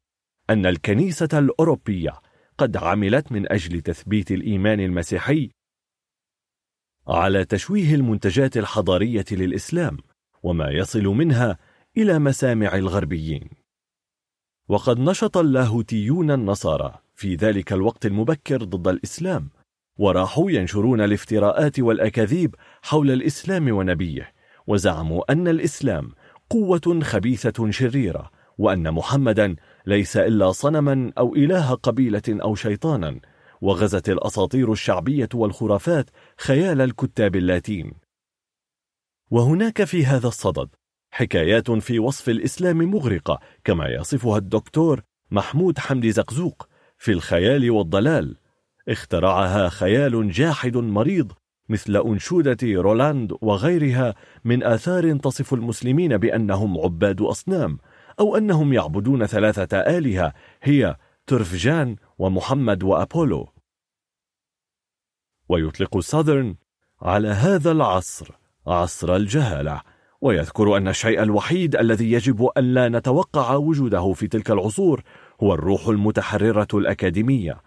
أن 0.51 0.67
الكنيسة 0.67 1.29
الأوروبية 1.33 2.13
قد 2.59 2.77
عملت 2.77 3.33
من 3.33 3.53
أجل 3.53 3.81
تثبيت 3.81 4.31
الإيمان 4.31 4.81
المسيحي 4.81 5.51
على 7.09 7.45
تشويه 7.45 7.95
المنتجات 7.95 8.57
الحضارية 8.57 9.25
للإسلام 9.31 9.99
وما 10.43 10.71
يصل 10.71 11.05
منها 11.05 11.59
إلى 11.97 12.19
مسامع 12.19 12.75
الغربيين. 12.75 13.51
وقد 14.69 14.99
نشط 14.99 15.37
اللاهوتيون 15.37 16.31
النصارى 16.31 16.95
في 17.15 17.35
ذلك 17.35 17.73
الوقت 17.73 18.07
المبكر 18.07 18.65
ضد 18.65 18.89
الإسلام 18.89 19.51
وراحوا 19.99 20.51
ينشرون 20.51 21.01
الافتراءات 21.01 21.81
والأكاذيب 21.81 22.55
حول 22.83 23.11
الإسلام 23.11 23.77
ونبيه 23.77 24.33
وزعموا 24.67 25.33
أن 25.33 25.49
الإسلام 25.49 26.13
قوة 26.51 27.01
خبيثة 27.03 27.71
شريرة 27.71 28.31
وأن 28.59 28.91
محمدا 28.91 29.57
ليس 29.87 30.17
إلا 30.17 30.53
صنما 30.53 31.13
أو 31.19 31.35
إله 31.35 31.75
قبيلة 31.75 32.23
أو 32.29 32.55
شيطانا 32.55 33.21
وغزت 33.61 34.09
الأساطير 34.09 34.73
الشعبية 34.73 35.29
والخرافات 35.35 36.11
خيال 36.39 36.81
الكتاب 36.81 37.37
اللاتين. 37.37 37.93
وهناك 39.31 39.85
في 39.85 40.07
هذا 40.07 40.29
الصدد 40.29 40.69
حكايات 41.11 41.71
في 41.71 41.99
وصف 41.99 42.29
الإسلام 42.29 42.79
مغرقة 42.79 43.41
كما 43.65 43.89
يصفها 43.89 44.39
الدكتور 44.39 45.03
محمود 45.31 45.79
حمدي 45.79 46.13
زقزوق 46.13 46.69
في 46.99 47.13
الخيال 47.13 47.71
والضلال. 47.71 48.37
اخترعها 48.89 49.69
خيال 49.69 50.31
جاحد 50.31 50.77
مريض 50.77 51.33
مثل 51.69 51.97
أنشودة 51.97 52.57
رولاند 52.63 53.33
وغيرها 53.41 54.15
من 54.45 54.63
آثار 54.63 55.17
تصف 55.17 55.55
المسلمين 55.55 56.17
بأنهم 56.17 56.81
عباد 56.81 57.21
أصنام 57.21 57.79
أو 58.21 58.37
أنهم 58.37 58.73
يعبدون 58.73 59.27
ثلاثة 59.27 59.79
آلهة 59.79 60.33
هي 60.63 60.97
ترفجان 61.27 61.97
ومحمد 62.19 62.83
وأبولو. 62.83 63.49
ويطلق 65.49 65.99
ساذرن 65.99 66.57
على 67.03 67.29
هذا 67.29 67.71
العصر 67.73 68.31
عصر 68.67 69.17
الجهالة. 69.17 69.81
ويذكر 70.21 70.77
أن 70.77 70.89
الشيء 70.89 71.23
الوحيد 71.23 71.77
الذي 71.77 72.13
يجب 72.13 72.45
أن 72.45 72.75
لا 72.75 72.89
نتوقع 72.89 73.55
وجوده 73.55 74.13
في 74.13 74.27
تلك 74.27 74.51
العصور 74.51 75.03
هو 75.43 75.55
الروح 75.55 75.89
المتحررة 75.89 76.69
الأكاديمية. 76.75 77.61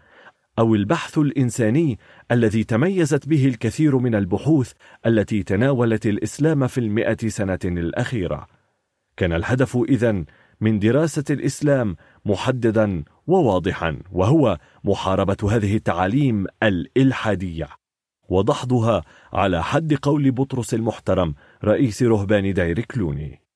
أو 0.60 0.76
البحث 0.76 1.18
الإنساني 1.18 2.00
الذي 2.32 2.64
تميزت 2.64 3.28
به 3.28 3.48
الكثير 3.48 3.98
من 3.98 4.16
البحوث 4.16 4.72
التي 5.06 5.44
تناولت 5.44 6.06
الإسلام 6.06 6.68
في 6.68 6.78
المئة 6.78 7.28
سنة 7.28 7.60
الأخيرة. 7.66 8.48
كان 9.18 9.34
الهدف 9.34 9.78
إذن 9.78 10.26
من 10.62 10.80
دراسة 10.80 11.24
الإسلام 11.30 11.96
محددا 12.26 13.04
وواضحا 13.28 14.00
وهو 14.12 14.58
محاربة 14.84 15.38
هذه 15.52 15.76
التعاليم 15.76 16.46
الإلحادية. 16.64 17.68
ودحضها 18.30 19.04
على 19.34 19.64
حد 19.64 19.94
قول 19.94 20.32
بطرس 20.32 20.74
المحترم 20.74 21.36
رئيس 21.64 22.04
رهبان 22.04 22.54
دير 22.54 22.80
كلوني 22.80 23.47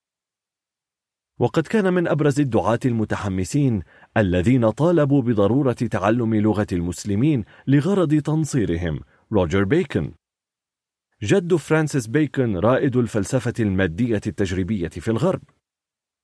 وقد 1.42 1.68
كان 1.68 1.94
من 1.94 2.08
أبرز 2.08 2.40
الدعاة 2.40 2.80
المتحمسين 2.86 3.84
الذين 4.18 4.70
طالبوا 4.70 5.22
بضرورة 5.22 5.74
تعلم 5.74 6.36
لغة 6.36 6.68
المسلمين 6.72 7.46
لغرض 7.68 8.16
تنصيرهم 8.16 9.00
روجر 9.32 9.64
بيكون. 9.64 10.14
جد 11.24 11.56
فرانسيس 11.56 12.08
بيكون 12.08 12.58
رائد 12.58 12.96
الفلسفة 12.98 13.54
المادية 13.60 14.22
التجريبية 14.28 14.88
في 14.88 15.12
الغرب. 15.12 15.42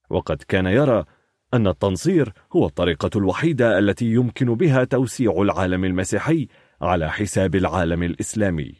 وقد 0.09 0.43
كان 0.47 0.65
يرى 0.65 1.05
أن 1.53 1.67
التنصير 1.67 2.33
هو 2.55 2.65
الطريقة 2.65 3.09
الوحيدة 3.15 3.79
التي 3.79 4.05
يمكن 4.05 4.55
بها 4.55 4.83
توسيع 4.83 5.41
العالم 5.41 5.85
المسيحي 5.85 6.47
على 6.81 7.11
حساب 7.11 7.55
العالم 7.55 8.03
الإسلامي. 8.03 8.73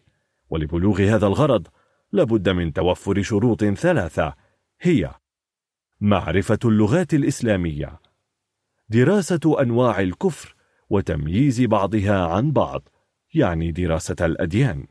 ولبلوغ 0.49 1.01
هذا 1.01 1.27
الغرض 1.27 1.67
لابد 2.11 2.49
من 2.49 2.73
توفر 2.73 3.21
شروط 3.21 3.63
ثلاثة 3.63 4.33
هي 4.81 5.11
معرفة 6.01 6.59
اللغات 6.65 7.13
الإسلامية. 7.13 7.99
دراسة 8.89 9.61
أنواع 9.61 9.99
الكفر 9.99 10.55
وتمييز 10.89 11.61
بعضها 11.61 12.27
عن 12.27 12.51
بعض 12.51 12.89
يعني 13.33 13.71
دراسة 13.71 14.15
الأديان. 14.21 14.87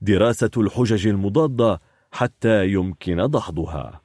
دراسة 0.00 0.50
الحجج 0.56 1.06
المضادة 1.06 1.80
حتى 2.12 2.66
يمكن 2.68 3.30
دحضها. 3.30 4.02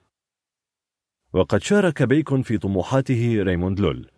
وقد 1.33 1.61
شارك 1.61 2.03
بيكون 2.03 2.41
في 2.41 2.57
طموحاته 2.57 3.43
ريموند 3.43 3.79
لول 3.79 4.11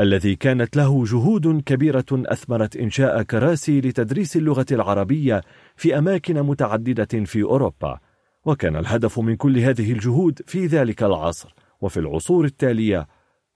الذي 0.00 0.36
كانت 0.36 0.76
له 0.76 1.04
جهود 1.04 1.62
كبيرة 1.62 2.04
أثمرت 2.12 2.76
إنشاء 2.76 3.22
كراسي 3.22 3.80
لتدريس 3.80 4.36
اللغة 4.36 4.66
العربية 4.72 5.42
في 5.76 5.98
أماكن 5.98 6.42
متعددة 6.42 7.24
في 7.24 7.42
أوروبا. 7.42 8.00
وكان 8.44 8.76
الهدف 8.76 9.18
من 9.18 9.36
كل 9.36 9.58
هذه 9.58 9.92
الجهود 9.92 10.40
في 10.46 10.66
ذلك 10.66 11.02
العصر 11.02 11.54
وفي 11.80 12.00
العصور 12.00 12.44
التالية 12.44 13.08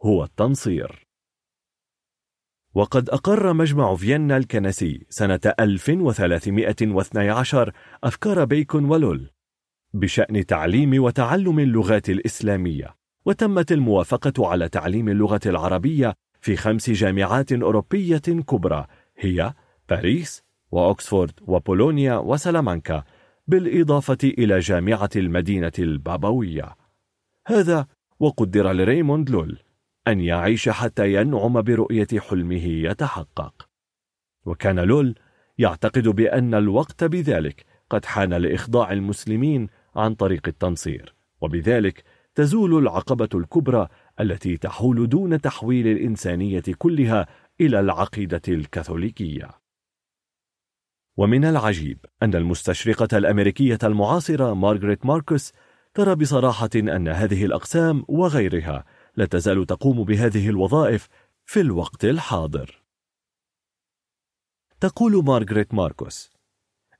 هو 0.02 0.24
التنصير. 0.24 1.06
وقد 2.74 3.10
أقر 3.10 3.52
مجمع 3.52 3.94
فيينا 3.94 4.36
الكنسي 4.36 5.06
سنة 5.08 5.40
1312 5.60 7.72
أفكار 8.04 8.44
بيكون 8.44 8.84
ولول 8.84 9.30
بشأن 9.94 10.46
تعليم 10.46 11.02
وتعلم 11.02 11.58
اللغات 11.58 12.10
الإسلامية 12.10 12.96
وتمت 13.24 13.72
الموافقة 13.72 14.48
على 14.48 14.68
تعليم 14.68 15.08
اللغة 15.08 15.40
العربية 15.46 16.14
في 16.40 16.56
خمس 16.56 16.90
جامعات 16.90 17.52
أوروبية 17.52 18.18
كبرى 18.18 18.86
هي 19.18 19.54
باريس 19.88 20.42
وأكسفورد 20.70 21.32
وبولونيا 21.42 22.16
وسلامانكا. 22.16 23.04
بالإضافة 23.48 24.18
إلى 24.24 24.58
جامعة 24.58 25.10
المدينة 25.16 25.72
البابوية. 25.78 26.76
هذا 27.46 27.86
وقدر 28.20 28.72
لريموند 28.72 29.30
لول 29.30 29.58
أن 30.08 30.20
يعيش 30.20 30.68
حتى 30.68 31.14
ينعم 31.14 31.62
برؤية 31.62 32.06
حلمه 32.18 32.64
يتحقق. 32.64 33.68
وكان 34.46 34.80
لول 34.80 35.14
يعتقد 35.58 36.08
بأن 36.08 36.54
الوقت 36.54 37.04
بذلك 37.04 37.64
قد 37.90 38.04
حان 38.04 38.34
لإخضاع 38.34 38.92
المسلمين 38.92 39.68
عن 39.96 40.14
طريق 40.14 40.48
التنصير 40.48 41.14
وبذلك 41.40 42.04
تزول 42.34 42.78
العقبة 42.78 43.28
الكبرى 43.34 43.88
التي 44.20 44.56
تحول 44.56 45.08
دون 45.08 45.40
تحويل 45.40 45.86
الإنسانية 45.86 46.62
كلها 46.78 47.26
إلى 47.60 47.80
العقيدة 47.80 48.42
الكاثوليكية. 48.48 49.65
ومن 51.16 51.44
العجيب 51.44 51.98
أن 52.22 52.34
المستشرقة 52.34 53.18
الأمريكية 53.18 53.78
المعاصرة 53.84 54.54
مارغريت 54.54 55.06
ماركوس 55.06 55.52
ترى 55.94 56.14
بصراحة 56.14 56.70
أن 56.74 57.08
هذه 57.08 57.44
الأقسام 57.44 58.04
وغيرها 58.08 58.84
لا 59.16 59.24
تزال 59.24 59.66
تقوم 59.66 60.04
بهذه 60.04 60.48
الوظائف 60.48 61.08
في 61.44 61.60
الوقت 61.60 62.04
الحاضر. 62.04 62.82
تقول 64.80 65.24
مارغريت 65.24 65.74
ماركوس 65.74 66.32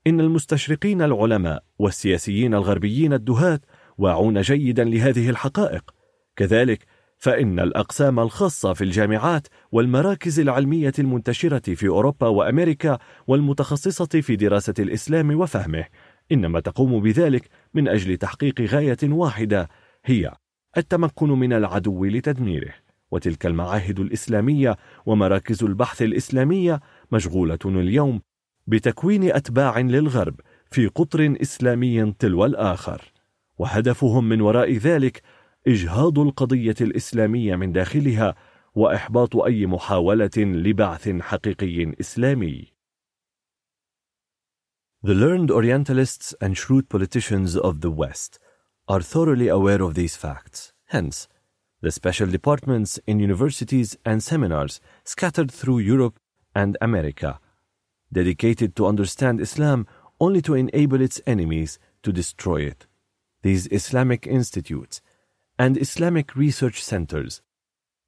إن 0.06 0.20
المستشرقين 0.20 1.02
العلماء 1.02 1.64
والسياسيين 1.78 2.54
الغربيين 2.54 3.12
الدهاة 3.12 3.60
واعون 3.98 4.40
جيدا 4.40 4.84
لهذه 4.84 5.30
الحقائق 5.30 5.94
كذلك 6.36 6.86
فإن 7.18 7.60
الأقسام 7.60 8.20
الخاصة 8.20 8.72
في 8.72 8.84
الجامعات 8.84 9.46
والمراكز 9.72 10.40
العلمية 10.40 10.92
المنتشرة 10.98 11.74
في 11.74 11.88
أوروبا 11.88 12.28
وأمريكا 12.28 12.98
والمتخصصة 13.26 14.20
في 14.20 14.36
دراسة 14.36 14.74
الإسلام 14.78 15.40
وفهمه 15.40 15.84
إنما 16.32 16.60
تقوم 16.60 17.00
بذلك 17.00 17.48
من 17.74 17.88
أجل 17.88 18.16
تحقيق 18.16 18.60
غاية 18.60 18.98
واحدة 19.02 19.68
هي 20.04 20.32
التمكن 20.76 21.28
من 21.28 21.52
العدو 21.52 22.04
لتدميره. 22.04 22.74
وتلك 23.10 23.46
المعاهد 23.46 24.00
الإسلامية 24.00 24.76
ومراكز 25.06 25.64
البحث 25.64 26.02
الإسلامية 26.02 26.80
مشغولة 27.12 27.58
اليوم 27.64 28.20
بتكوين 28.66 29.32
أتباع 29.32 29.78
للغرب 29.78 30.40
في 30.70 30.86
قطر 30.86 31.36
إسلامي 31.42 32.12
تلو 32.18 32.44
الآخر. 32.44 33.12
وهدفهم 33.58 34.28
من 34.28 34.40
وراء 34.40 34.72
ذلك 34.72 35.22
إجهاض 35.66 36.18
القضية 36.18 36.74
الإسلامية 36.80 37.56
من 37.56 37.72
داخلها 37.72 38.34
وإحباط 38.74 39.36
أي 39.36 39.66
محاولة 39.66 40.30
لبعث 40.36 41.08
حقيقي 41.08 42.00
إسلامي 42.00 42.72
The 45.02 45.14
learned 45.14 45.50
Orientalists 45.50 46.34
and 46.40 46.56
shrewd 46.56 46.88
politicians 46.88 47.56
of 47.56 47.80
the 47.80 47.90
West 47.90 48.38
are 48.88 49.00
thoroughly 49.00 49.48
aware 49.48 49.82
of 49.82 49.94
these 49.94 50.16
facts. 50.16 50.72
Hence, 50.86 51.28
the 51.80 51.90
special 51.90 52.28
departments 52.28 52.98
in 53.06 53.18
universities 53.20 53.96
and 54.04 54.22
seminars 54.22 54.80
scattered 55.04 55.50
through 55.50 55.78
Europe 55.78 56.18
and 56.54 56.76
America, 56.80 57.40
dedicated 58.12 58.74
to 58.76 58.86
understand 58.86 59.40
Islam 59.40 59.86
only 60.20 60.40
to 60.42 60.54
enable 60.54 61.00
its 61.00 61.20
enemies 61.26 61.78
to 62.02 62.12
destroy 62.12 62.62
it. 62.62 62.86
These 63.42 63.66
Islamic 63.68 64.26
institutes 64.26 65.02
and 65.57 65.77
Islamic 65.77 66.35
research 66.35 66.83
centers 66.83 67.41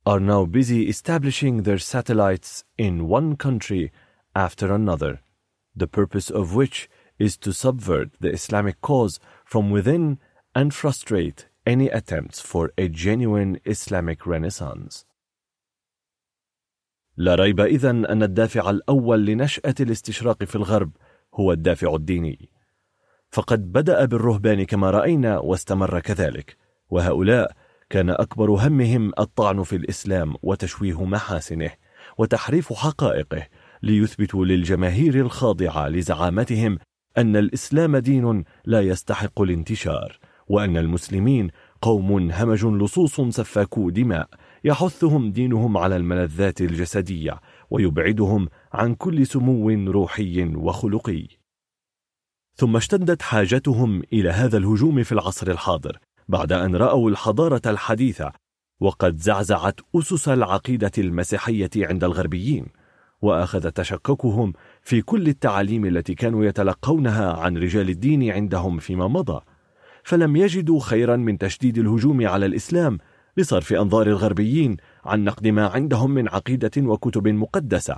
are 0.06 0.19
now 0.19 0.45
busy 0.45 0.90
establishing 0.90 1.64
their 1.64 1.77
satellites 1.77 2.64
in 2.77 3.07
one 3.07 3.35
country 3.35 3.91
after 4.35 4.73
another 4.73 5.22
the 5.75 5.88
purpose 5.88 6.30
of 6.30 6.56
which 6.56 6.90
is 7.19 7.38
to 7.38 7.53
subvert 7.53 8.09
the 8.19 8.32
Islamic 8.32 8.82
cause 8.82 9.19
from 9.45 9.72
within 9.72 10.19
and 10.56 10.73
frustrate 10.73 11.48
any 11.65 11.88
attempts 11.90 12.40
for 12.40 12.72
a 12.77 12.88
genuine 12.90 13.59
Islamic 13.65 14.25
renaissance. 14.25 15.06
لا 17.17 17.35
ريب 17.35 17.59
إذن 17.59 18.06
أن 18.06 18.23
الدافع 18.23 18.69
الأول 18.69 19.25
لنشأة 19.25 19.75
الاستشراق 19.80 20.43
في 20.43 20.56
الغرب 20.56 20.91
هو 21.33 21.51
الدافع 21.51 21.95
الديني 21.95 22.49
فقد 23.30 23.72
بدأ 23.72 24.06
بالرهبان 24.06 24.64
كما 24.64 24.90
رأينا 24.90 25.40
واستمر 25.40 25.99
كذلك 25.99 26.57
وهؤلاء 26.91 27.52
كان 27.91 28.10
أكبر 28.10 28.50
همهم 28.50 29.12
الطعن 29.18 29.62
في 29.62 29.76
الإسلام 29.76 30.34
وتشويه 30.42 31.05
محاسنه 31.05 31.70
وتحريف 32.18 32.73
حقائقه 32.73 33.47
ليثبتوا 33.83 34.44
للجماهير 34.44 35.15
الخاضعة 35.15 35.89
لزعامتهم 35.89 36.78
أن 37.18 37.36
الإسلام 37.36 37.97
دين 37.97 38.44
لا 38.65 38.81
يستحق 38.81 39.41
الانتشار 39.41 40.18
وأن 40.49 40.76
المسلمين 40.76 41.50
قوم 41.83 42.31
همج 42.31 42.65
لصوص 42.67 43.20
سفاكو 43.20 43.91
دماء 43.91 44.28
يحثهم 44.65 45.33
دينهم 45.33 45.76
على 45.76 45.97
الملذات 45.97 46.60
الجسدية 46.60 47.41
ويبعدهم 47.70 48.49
عن 48.73 48.94
كل 48.94 49.26
سمو 49.26 49.70
روحي 49.70 50.44
وخلقي. 50.44 51.28
ثم 52.55 52.76
اشتدت 52.76 53.23
حاجتهم 53.23 54.02
إلى 54.12 54.31
هذا 54.31 54.58
الهجوم 54.58 55.02
في 55.02 55.12
العصر 55.12 55.50
الحاضر 55.50 55.99
بعد 56.28 56.52
أن 56.52 56.76
رأوا 56.76 57.10
الحضارة 57.10 57.62
الحديثة 57.66 58.32
وقد 58.81 59.16
زعزعت 59.16 59.81
أسس 59.97 60.28
العقيدة 60.28 60.92
المسيحية 60.98 61.70
عند 61.76 62.05
الغربيين 62.05 62.66
وأخذ 63.23 63.70
تشككهم 63.70 64.52
في 64.82 65.02
كل 65.02 65.28
التعاليم 65.28 65.84
التي 65.86 66.15
كانوا 66.15 66.44
يتلقونها 66.44 67.32
عن 67.32 67.57
رجال 67.57 67.89
الدين 67.89 68.31
عندهم 68.31 68.78
فيما 68.78 69.08
مضى. 69.08 69.40
فلم 70.05 70.36
يجدوا 70.36 70.81
خيرا 70.81 71.16
من 71.16 71.39
تشديد 71.39 71.78
الهجوم 71.78 72.26
على 72.26 72.47
الإسلام 72.47 72.98
لصرف 73.36 73.73
أنظار 73.73 74.07
الغربيين 74.07 74.76
عن 75.05 75.24
نقد 75.24 75.47
ما 75.47 75.66
عندهم 75.66 76.10
من 76.10 76.28
عقيدة 76.28 76.70
وكتب 76.78 77.28
مقدسة. 77.28 77.97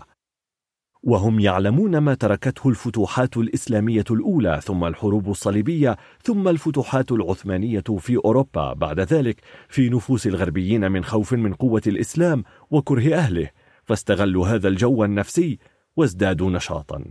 وهم 1.02 1.40
يعلمون 1.40 1.98
ما 1.98 2.14
تركته 2.14 2.68
الفتوحات 2.68 3.36
الإسلامية 3.36 4.04
الأولى 4.10 4.60
ثم 4.64 4.84
الحروب 4.84 5.30
الصليبية 5.30 5.96
ثم 6.22 6.48
الفتوحات 6.48 7.12
العثمانية 7.12 7.84
في 7.98 8.16
أوروبا 8.16 8.72
بعد 8.72 9.00
ذلك 9.00 9.40
في 9.68 9.88
نفوس 9.88 10.26
الغربيين 10.26 10.90
من 10.90 11.04
خوف 11.04 11.32
من 11.32 11.54
قوة 11.54 11.82
الإسلام 11.86 12.44
وكره 12.70 13.14
أهله. 13.14 13.50
فاستغلوا 13.84 14.48
هذا 14.48 14.68
الجو 14.68 15.04
النفسي 15.04 15.58
وازدادوا 15.96 16.50
نشاطا. 16.50 17.04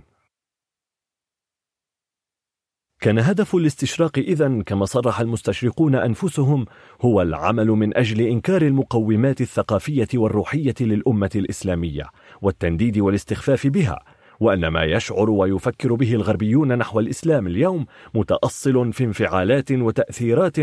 كان 3.01 3.19
هدف 3.19 3.55
الاستشراق 3.55 4.17
إذن 4.17 4.61
كما 4.61 4.85
صرح 4.85 5.19
المستشرقون 5.19 5.95
أنفسهم 5.95 6.65
هو 7.01 7.21
العمل 7.21 7.67
من 7.67 7.97
أجل 7.97 8.21
إنكار 8.21 8.61
المقومات 8.61 9.41
الثقافية 9.41 10.07
والروحية 10.13 10.75
للأمة 10.81 11.29
الإسلامية 11.35 12.03
والتنديد 12.41 12.97
والاستخفاف 12.97 13.67
بها 13.67 13.99
وأن 14.39 14.67
ما 14.67 14.83
يشعر 14.83 15.29
ويفكر 15.29 15.93
به 15.93 16.13
الغربيون 16.13 16.77
نحو 16.77 16.99
الإسلام 16.99 17.47
اليوم 17.47 17.85
متأصل 18.13 18.93
في 18.93 19.03
انفعالات 19.03 19.71
وتأثيرات 19.71 20.57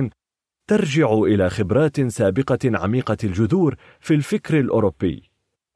ترجع 0.69 1.13
إلى 1.13 1.51
خبرات 1.51 2.01
سابقة 2.01 2.59
عميقة 2.65 3.17
الجذور 3.25 3.77
في 4.01 4.15
الفكر 4.15 4.61
الأوروبي. 4.61 5.31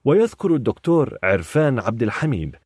ويذكر 0.05 0.55
الدكتور 0.55 1.19
عرفان 1.23 1.79
عبد 1.79 2.03
الحميد 2.03 2.57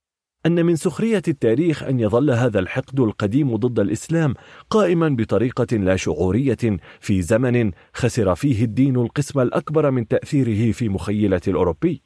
أن 0.47 0.67
من 0.67 0.77
سخرية 0.77 1.23
التاريخ 1.29 1.83
أن 1.83 2.01
يظل 2.01 2.31
هذا 2.31 2.59
الحقد 2.59 3.01
القديم 3.01 3.57
ضد 3.57 3.81
الإسلام 3.81 4.35
قائما 4.71 5.09
بطريقة 5.09 5.77
لا 5.77 5.97
شعورية 5.97 6.79
في 7.01 7.23
زمن 7.23 7.71
خسر 7.95 8.35
فيه 8.35 8.65
الدين 8.65 8.97
القسم 8.97 9.41
الأكبر 9.41 9.91
من 9.91 10.09
تأثيره 10.09 10.73
في 10.73 10.89
مخيلة 10.89 11.41
الأوروبي. 11.49 12.03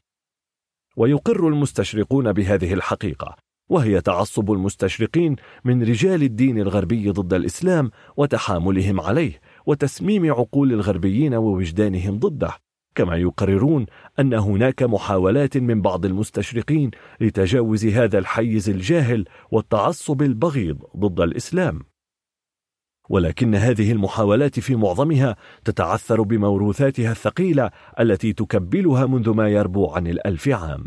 ويقر 0.97 1.49
المستشرقون 1.49 2.33
بهذه 2.33 2.75
الحقيقة 2.75 3.37
وهي 3.69 4.01
تعصب 4.01 4.53
المستشرقين 4.53 5.37
من 5.65 5.83
رجال 5.83 6.23
الدين 6.23 6.59
الغربي 6.59 7.11
ضد 7.11 7.35
الإسلام 7.35 7.91
وتحاملهم 8.17 9.01
عليه 9.01 9.41
وتسميم 9.67 10.33
عقول 10.33 10.73
الغربيين 10.73 11.35
ووجدانهم 11.35 12.19
ضده 12.19 12.53
كما 12.95 13.17
يقررون 13.17 13.87
أن 14.21 14.35
هناك 14.35 14.83
محاولات 14.83 15.57
من 15.57 15.83
بعض 15.83 16.05
المستشرقين 16.05 16.91
لتجاوز 17.21 17.87
هذا 17.87 18.19
الحيز 18.19 18.71
الجاهل 18.71 19.25
والتعصب 19.51 20.23
البغيض 20.23 20.85
ضد 20.97 21.21
الإسلام. 21.21 21.81
ولكن 23.11 23.55
هذه 23.55 23.93
المحاولات 23.93 24.61
في 24.61 24.77
معظمها 24.77 25.37
تتعثر 25.65 26.23
بموروثاتها 26.23 27.13
الثقيلة 27.13 27.71
التي 28.01 28.33
تكبلها 28.33 29.07
منذ 29.07 29.31
ما 29.31 29.49
يربو 29.49 29.91
عن 29.91 30.07
الألف 30.07 30.49
عام. 30.49 30.85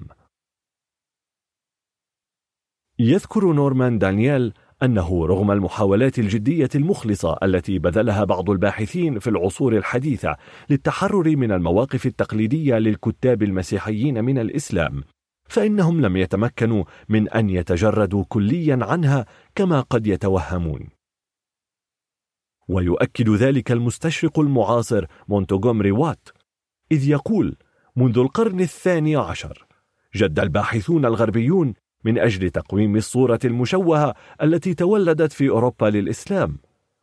يذكر 2.99 3.53
نورمان 3.53 3.99
دانييل 3.99 4.53
أنه 4.83 5.25
رغم 5.25 5.51
المحاولات 5.51 6.19
الجدية 6.19 6.69
المخلصة 6.75 7.37
التي 7.43 7.79
بذلها 7.79 8.23
بعض 8.23 8.49
الباحثين 8.49 9.19
في 9.19 9.29
العصور 9.29 9.77
الحديثة 9.77 10.37
للتحرر 10.69 11.35
من 11.35 11.51
المواقف 11.51 12.05
التقليدية 12.05 12.75
للكتاب 12.75 13.43
المسيحيين 13.43 14.23
من 14.23 14.37
الإسلام 14.37 15.03
فإنهم 15.49 16.01
لم 16.01 16.17
يتمكنوا 16.17 16.83
من 17.09 17.29
أن 17.29 17.49
يتجردوا 17.49 18.23
كليا 18.29 18.79
عنها 18.81 19.25
كما 19.55 19.81
قد 19.81 20.07
يتوهمون. 20.07 20.89
ويؤكد 22.67 23.29
ذلك 23.29 23.71
المستشرق 23.71 24.39
المعاصر 24.39 25.05
مونتوغومري 25.27 25.91
وات 25.91 26.29
إذ 26.91 27.09
يقول 27.09 27.55
منذ 27.95 28.17
القرن 28.17 28.59
الثاني 28.59 29.15
عشر 29.15 29.67
جد 30.15 30.39
الباحثون 30.39 31.05
الغربيون 31.05 31.73
من 32.03 32.17
أجل 32.17 32.49
تقويم 32.49 32.95
الصورة 32.95 33.39
المشوهة 33.45 34.15
التي 34.41 34.73
تولدت 34.73 35.31
في 35.31 35.49
أوروبا 35.49 35.85
للإسلام. 35.85 36.57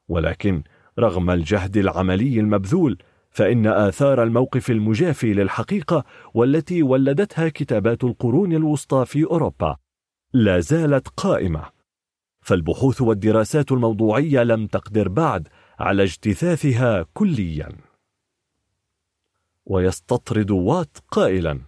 ولكن 0.08 0.62
رغم 0.98 1.30
الجهد 1.30 1.76
العملي 1.76 2.40
المبذول 2.40 2.98
فإن 3.30 3.66
آثار 3.66 4.22
الموقف 4.22 4.70
المجافي 4.70 5.32
للحقيقة 5.34 6.04
والتي 6.34 6.82
ولدتها 6.82 7.48
كتابات 7.48 8.04
القرون 8.04 8.52
الوسطى 8.52 9.04
في 9.06 9.24
أوروبا 9.24 9.76
لا 10.32 10.60
زالت 10.60 11.08
قائمة. 11.08 11.64
فالبحوث 12.40 13.00
والدراسات 13.00 13.72
الموضوعية 13.72 14.42
لم 14.42 14.66
تقدر 14.66 15.08
بعد 15.08 15.48
على 15.78 16.02
اجتثاثها 16.02 17.06
كليا. 17.14 17.68
ويستطرد 19.66 20.50
وات 20.50 20.96
قائلا 21.10 21.60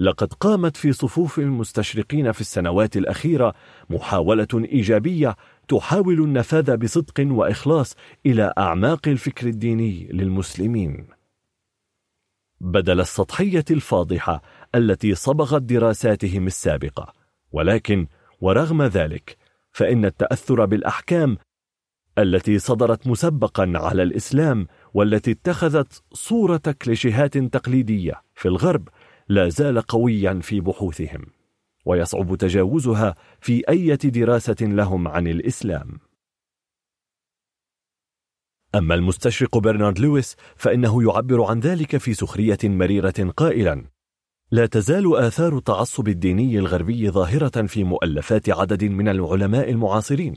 لقد 0.00 0.32
قامت 0.32 0.76
في 0.76 0.92
صفوف 0.92 1.38
المستشرقين 1.38 2.32
في 2.32 2.40
السنوات 2.40 2.96
الأخيرة 2.96 3.54
محاولة 3.90 4.48
إيجابية 4.54 5.36
تحاول 5.68 6.20
النفاذ 6.20 6.76
بصدق 6.76 7.14
وإخلاص 7.20 7.94
إلى 8.26 8.52
أعماق 8.58 9.08
الفكر 9.08 9.46
الديني 9.46 10.08
للمسلمين. 10.12 11.06
بدل 12.60 13.00
السطحية 13.00 13.64
الفاضحة 13.70 14.42
التي 14.74 15.14
صبغت 15.14 15.62
دراساتهم 15.62 16.46
السابقة 16.46 17.12
ولكن 17.52 18.06
ورغم 18.40 18.82
ذلك 18.82 19.36
فإن 19.72 20.04
التأثر 20.04 20.64
بالأحكام 20.64 21.38
التي 22.18 22.58
صدرت 22.58 23.06
مسبقا 23.06 23.72
على 23.74 24.02
الإسلام 24.02 24.66
والتي 24.94 25.30
اتخذت 25.30 26.02
صورة 26.12 26.62
كليشيهات 26.82 27.38
تقليدية 27.38 28.22
في 28.34 28.48
الغرب 28.48 28.88
لا 29.28 29.48
زال 29.48 29.80
قويا 29.80 30.40
في 30.42 30.60
بحوثهم 30.60 31.26
ويصعب 31.84 32.34
تجاوزها 32.34 33.14
في 33.40 33.68
أي 33.68 33.96
دراسة 33.96 34.56
لهم 34.60 35.08
عن 35.08 35.26
الإسلام. 35.26 35.98
أما 38.74 38.94
المستشرق 38.94 39.58
برنارد 39.58 39.98
لويس 39.98 40.36
فإنه 40.56 41.02
يعبر 41.02 41.42
عن 41.42 41.60
ذلك 41.60 41.96
في 41.96 42.14
سخرية 42.14 42.58
مريرة 42.64 43.32
قائلا 43.36 43.84
لا 44.50 44.66
تزال 44.66 45.16
آثار 45.16 45.56
التعصب 45.56 46.08
الديني 46.08 46.58
الغربي 46.58 47.10
ظاهرة 47.10 47.66
في 47.66 47.84
مؤلفات 47.84 48.50
عدد 48.50 48.84
من 48.84 49.08
العلماء 49.08 49.70
المعاصرين 49.70 50.36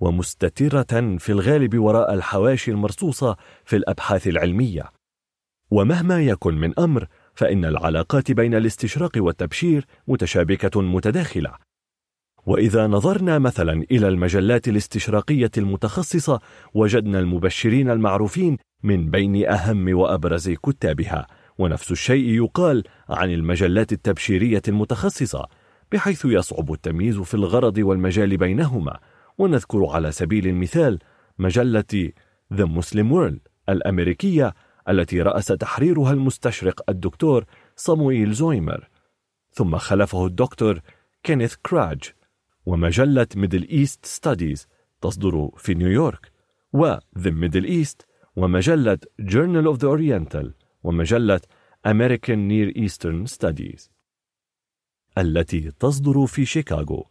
ومستترة 0.00 1.16
في 1.18 1.32
الغالب 1.32 1.78
وراء 1.78 2.14
الحواشي 2.14 2.70
المرصوصة 2.70 3.36
في 3.64 3.76
الأبحاث 3.76 4.26
العلمية. 4.26 4.92
ومهما 5.70 6.22
يكن 6.22 6.54
من 6.54 6.78
أمر 6.78 7.08
فإن 7.34 7.64
العلاقات 7.64 8.32
بين 8.32 8.54
الاستشراق 8.54 9.12
والتبشير 9.16 9.86
متشابكة 10.08 10.82
متداخلة. 10.82 11.52
وإذا 12.46 12.86
نظرنا 12.86 13.38
مثلا 13.38 13.84
إلى 13.90 14.08
المجلات 14.08 14.68
الاستشراقية 14.68 15.50
المتخصصة 15.58 16.40
وجدنا 16.74 17.18
المبشرين 17.18 17.90
المعروفين 17.90 18.56
من 18.82 19.10
بين 19.10 19.46
أهم 19.48 19.96
وأبرز 19.98 20.50
كتابها. 20.50 21.26
ونفس 21.58 21.92
الشيء 21.92 22.28
يقال 22.28 22.82
عن 23.08 23.30
المجلات 23.30 23.92
التبشيرية 23.92 24.62
المتخصصة 24.68 25.46
بحيث 25.92 26.24
يصعب 26.24 26.72
التمييز 26.72 27.18
في 27.18 27.34
الغرض 27.34 27.78
والمجال 27.78 28.36
بينهما. 28.36 28.98
ونذكر 29.38 29.86
على 29.86 30.12
سبيل 30.12 30.46
المثال 30.46 30.98
مجلة 31.38 32.12
The 32.54 32.66
Muslim 32.66 33.12
World 33.12 33.38
الأمريكية 33.68 34.54
التي 34.88 35.22
رأس 35.22 35.46
تحريرها 35.46 36.12
المستشرق 36.12 36.90
الدكتور 36.90 37.44
صامويل 37.76 38.32
زويمر. 38.32 38.88
ثم 39.50 39.78
خلفه 39.78 40.26
الدكتور 40.26 40.80
كينيث 41.22 41.54
كراج 41.54 42.02
ومجلة 42.66 43.26
Middle 43.36 43.68
East 43.68 44.06
Studies 44.06 44.68
تصدر 45.00 45.50
في 45.56 45.74
نيويورك 45.74 46.32
و 46.72 46.96
Middle 47.16 47.66
East 47.66 48.06
ومجلة 48.36 48.98
Journal 49.20 49.74
of 49.74 49.78
the 49.78 49.88
Oriental 49.88 50.46
ومجلة 50.82 51.40
American 51.88 52.48
Near 52.48 52.72
Eastern 52.76 53.26
Studies. 53.26 53.90
التي 55.18 55.70
تصدر 55.70 56.26
في 56.26 56.44
شيكاغو. 56.44 57.08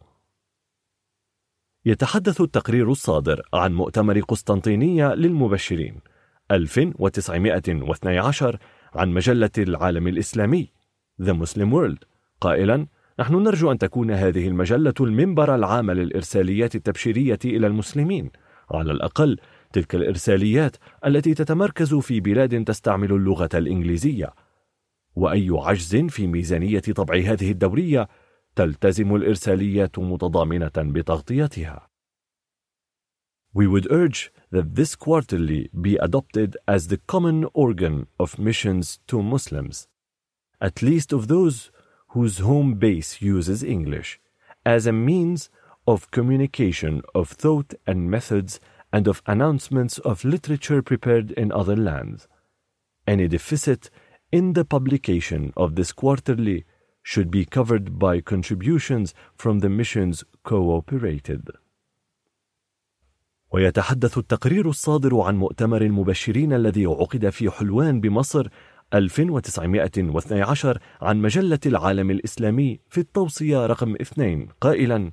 يتحدث 1.84 2.40
التقرير 2.40 2.90
الصادر 2.90 3.42
عن 3.54 3.74
مؤتمر 3.74 4.20
قسطنطينية 4.20 5.14
للمبشرين. 5.14 6.00
1912 6.52 8.58
عن 8.94 9.10
مجلة 9.10 9.50
العالم 9.58 10.08
الإسلامي. 10.08 10.68
The 11.22 11.32
Muslim 11.32 11.72
World. 11.72 12.04
قائلا 12.40 12.86
نحن 13.20 13.34
نرجو 13.34 13.72
أن 13.72 13.78
تكون 13.78 14.10
هذه 14.10 14.48
المجلة 14.48 14.94
المنبر 15.00 15.54
العام 15.54 15.90
للإرساليات 15.90 16.74
التبشيرية 16.74 17.38
إلى 17.44 17.66
المسلمين. 17.66 18.30
على 18.70 18.92
الأقل 18.92 19.38
تلك 19.72 19.94
الإرساليات 19.94 20.76
التي 21.06 21.34
تتمركز 21.34 21.94
في 21.94 22.20
بلاد 22.20 22.64
تستعمل 22.64 23.12
اللغة 23.12 23.50
الإنجليزية. 23.54 24.34
وأي 25.14 25.48
عجز 25.52 25.96
في 25.96 26.26
ميزانية 26.26 26.80
طبع 26.80 27.14
هذه 27.14 27.50
الدورية 27.50 28.08
تلتزم 28.56 29.16
الإرساليات 29.16 29.98
متضامنة 29.98 30.72
بتغطيتها. 30.76 31.88
We 33.54 33.66
would 33.66 33.86
urge 33.90 34.30
that 34.52 34.74
this 34.74 34.94
quarterly 34.94 35.70
be 35.80 35.96
adopted 35.96 36.56
as 36.68 36.88
the 36.88 36.98
common 36.98 37.46
organ 37.54 38.06
of 38.20 38.38
missions 38.38 39.00
to 39.08 39.22
Muslims, 39.22 39.88
at 40.60 40.82
least 40.82 41.12
of 41.12 41.26
those 41.26 41.70
whose 42.08 42.38
home 42.38 42.74
base 42.74 43.22
uses 43.22 43.62
English, 43.62 44.20
as 44.64 44.86
a 44.86 44.92
means 44.92 45.48
of 45.86 46.10
communication 46.10 47.02
of 47.14 47.30
thought 47.30 47.74
and 47.86 48.10
methods 48.10 48.60
and 48.92 49.08
of 49.08 49.22
announcements 49.26 49.98
of 49.98 50.24
literature 50.24 50.82
prepared 50.82 51.30
in 51.32 51.50
other 51.50 51.74
lands. 51.74 52.28
Any 53.06 53.28
deficit 53.28 53.90
in 54.30 54.52
the 54.52 54.66
publication 54.66 55.52
of 55.56 55.74
this 55.74 55.92
quarterly 55.92 56.66
should 57.02 57.30
be 57.30 57.46
covered 57.46 57.98
by 57.98 58.20
contributions 58.20 59.14
from 59.34 59.60
the 59.60 59.70
missions 59.70 60.24
cooperated. 60.44 61.48
ويتحدث 63.52 64.18
التقرير 64.18 64.68
الصادر 64.68 65.20
عن 65.20 65.36
مؤتمر 65.36 65.82
المبشرين 65.82 66.52
الذي 66.52 66.86
عقد 66.86 67.28
في 67.28 67.50
حلوان 67.50 68.00
بمصر 68.00 68.48
1912 68.94 70.78
عن 71.02 71.22
مجلة 71.22 71.58
العالم 71.66 72.10
الإسلامي 72.10 72.80
في 72.88 72.98
التوصية 72.98 73.66
رقم 73.66 73.94
2 73.94 74.48
قائلا 74.60 75.12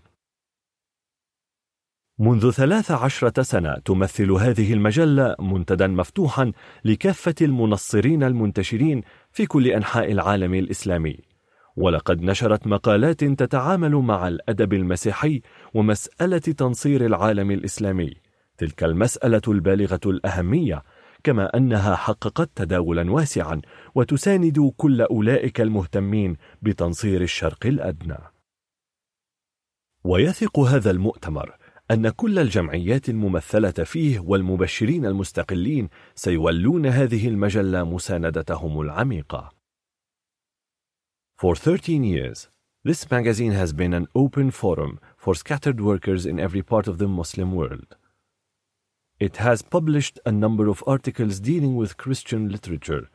منذ 2.20 2.52
ثلاث 2.52 2.92
عشرة 2.92 3.42
سنة 3.42 3.74
تمثل 3.86 4.32
هذه 4.32 4.74
المجلة 4.74 5.36
منتدى 5.40 5.88
مفتوحا 5.88 6.52
لكافة 6.86 7.36
المنصرين 7.42 8.24
المنتشرين 8.24 9.02
في 9.32 9.46
كل 9.46 9.68
أنحاء 9.68 10.12
العالم 10.12 10.54
الإسلامي. 10.54 11.20
ولقد 11.76 12.22
نشرت 12.22 12.68
مقالات 12.68 13.24
تتعامل 13.24 13.96
مع 13.96 14.28
الأدب 14.28 14.74
المسيحي 14.74 15.42
ومسألة 15.74 16.38
تنصير 16.38 17.06
العالم 17.06 17.52
الإسلامي. 17.52 18.29
تلك 18.60 18.84
المسألة 18.84 19.42
البالغة 19.48 20.00
الأهمية 20.06 20.84
كما 21.24 21.58
أنها 21.58 21.96
حققت 21.96 22.50
تداولا 22.56 23.12
واسعا 23.12 23.62
وتساند 23.96 24.74
كل 24.78 25.02
أولئك 25.02 25.62
المهتمين 25.62 26.38
بتنصير 26.62 27.22
الشرق 27.22 27.66
الأدنى 27.66 28.18
ويثق 30.04 30.60
هذا 30.60 30.92
المؤتمر 30.92 31.56
أن 31.92 32.10
كل 32.10 32.40
الجمعيات 32.40 33.10
الممثلة 33.10 33.72
فيه 33.72 34.20
والمبشرين 34.20 35.06
المستقلين 35.06 35.90
سيولون 36.16 36.86
هذه 36.86 37.28
المجلة 37.28 37.84
مساندتهم 37.84 38.82
العميقة. 38.82 39.50
For 41.36 41.56
13 41.56 42.04
years, 42.04 42.50
this 42.84 43.10
magazine 43.10 43.54
has 43.54 43.72
been 43.72 43.94
an 43.94 44.08
open 44.14 44.52
forum 44.52 45.00
for 45.18 45.34
scattered 45.36 45.80
workers 45.80 46.26
in 46.26 46.40
every 46.40 46.62
part 46.62 46.88
of 46.88 46.98
the 46.98 47.08
Muslim 47.08 47.54
world. 47.54 47.99
It 49.20 49.38
has 49.38 49.62
published 49.62 50.18
a 50.26 50.32
number 50.32 50.70
of 50.70 50.82
articles 50.88 51.42
dealing 51.42 51.76
with 51.76 51.98
Christian 51.98 52.48
literature 52.48 53.10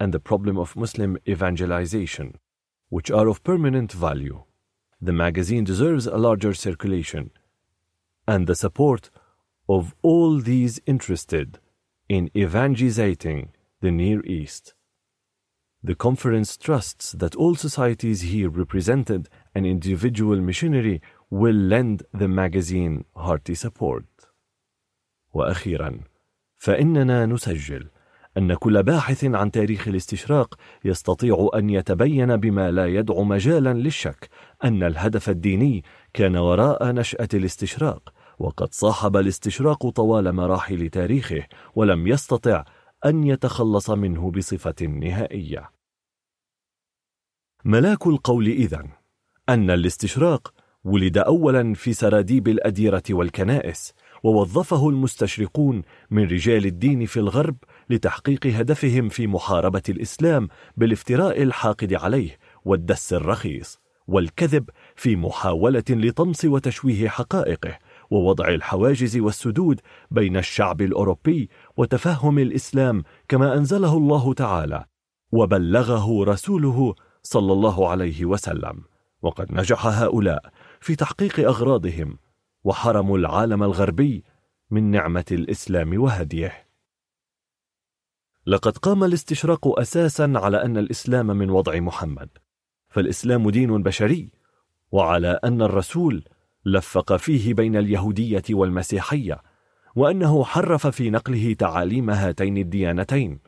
and 0.00 0.12
the 0.12 0.18
problem 0.18 0.58
of 0.58 0.74
Muslim 0.74 1.16
evangelization, 1.28 2.38
which 2.88 3.08
are 3.08 3.28
of 3.28 3.44
permanent 3.44 3.92
value. 3.92 4.42
The 5.00 5.12
magazine 5.12 5.62
deserves 5.62 6.06
a 6.06 6.16
larger 6.16 6.54
circulation 6.54 7.30
and 8.26 8.46
the 8.46 8.56
support 8.56 9.10
of 9.68 9.94
all 10.02 10.40
these 10.40 10.80
interested 10.86 11.60
in 12.08 12.30
evangelizing 12.36 13.52
the 13.80 13.92
Near 13.92 14.24
East. 14.26 14.74
The 15.84 15.94
conference 15.94 16.56
trusts 16.56 17.12
that 17.12 17.36
all 17.36 17.54
societies 17.54 18.22
here 18.22 18.48
represented 18.48 19.28
and 19.54 19.66
individual 19.66 20.40
missionary 20.40 21.00
will 21.30 21.54
lend 21.54 22.02
the 22.12 22.28
magazine 22.28 23.04
hearty 23.14 23.54
support. 23.54 24.04
وأخيرا 25.34 26.00
فإننا 26.56 27.26
نسجل 27.26 27.88
أن 28.38 28.54
كل 28.54 28.82
باحث 28.82 29.24
عن 29.24 29.50
تاريخ 29.50 29.88
الاستشراق 29.88 30.54
يستطيع 30.84 31.50
أن 31.54 31.70
يتبين 31.70 32.36
بما 32.36 32.70
لا 32.70 32.86
يدع 32.86 33.22
مجالا 33.22 33.74
للشك 33.74 34.28
أن 34.64 34.82
الهدف 34.82 35.30
الديني 35.30 35.84
كان 36.14 36.36
وراء 36.36 36.92
نشأة 36.92 37.28
الاستشراق 37.34 38.12
وقد 38.38 38.74
صاحب 38.74 39.16
الاستشراق 39.16 39.88
طوال 39.88 40.32
مراحل 40.32 40.88
تاريخه 40.88 41.42
ولم 41.74 42.06
يستطع 42.06 42.64
أن 43.04 43.24
يتخلص 43.24 43.90
منه 43.90 44.30
بصفة 44.30 44.86
نهائية. 44.86 45.70
ملاك 47.64 48.06
القول 48.06 48.46
إذن 48.46 48.88
أن 49.48 49.70
الاستشراق 49.70 50.54
ولد 50.84 51.18
أولا 51.18 51.74
في 51.74 51.92
سراديب 51.92 52.48
الأديرة 52.48 53.02
والكنائس 53.10 53.92
ووظفه 54.24 54.88
المستشرقون 54.88 55.82
من 56.10 56.22
رجال 56.22 56.66
الدين 56.66 57.06
في 57.06 57.16
الغرب 57.16 57.56
لتحقيق 57.90 58.46
هدفهم 58.46 59.08
في 59.08 59.26
محاربة 59.26 59.82
الإسلام 59.88 60.48
بالافتراء 60.76 61.42
الحاقد 61.42 61.94
عليه 61.94 62.38
والدس 62.64 63.12
الرخيص 63.12 63.78
والكذب 64.06 64.70
في 64.96 65.16
محاولة 65.16 65.84
لطمس 65.90 66.44
وتشويه 66.44 67.08
حقائقه 67.08 67.78
ووضع 68.10 68.48
الحواجز 68.48 69.16
والسدود 69.16 69.80
بين 70.10 70.36
الشعب 70.36 70.82
الأوروبي 70.82 71.50
وتفهم 71.76 72.38
الإسلام 72.38 73.02
كما 73.28 73.54
أنزله 73.54 73.96
الله 73.96 74.34
تعالى 74.34 74.84
وبلغه 75.32 76.24
رسوله 76.24 76.94
صلى 77.22 77.52
الله 77.52 77.88
عليه 77.88 78.24
وسلم. 78.24 78.84
وقد 79.22 79.52
نجح 79.52 79.86
هؤلاء 79.86 80.42
في 80.80 80.96
تحقيق 80.96 81.48
أغراضهم 81.48 82.18
وحرموا 82.64 83.18
العالم 83.18 83.62
الغربي 83.62 84.24
من 84.70 84.90
نعمة 84.90 85.24
الإسلام 85.32 86.00
وهديه. 86.00 86.64
لقد 88.46 88.78
قام 88.78 89.04
الاستشراق 89.04 89.78
أساسا 89.78 90.32
على 90.36 90.64
أن 90.64 90.76
الإسلام 90.76 91.26
من 91.26 91.50
وضع 91.50 91.80
محمد 91.80 92.28
فالإسلام 92.88 93.50
دين 93.50 93.82
بشري 93.82 94.30
وعلى 94.92 95.40
أن 95.44 95.62
الرسول 95.62 96.24
لفق 96.64 97.16
فيه 97.16 97.54
بين 97.54 97.76
اليهودية 97.76 98.42
والمسيحية 98.50 99.42
وأنه 99.96 100.44
حرف 100.44 100.86
في 100.86 101.10
نقله 101.10 101.54
تعاليم 101.54 102.10
هاتين 102.10 102.56
الديانتين 102.56 103.40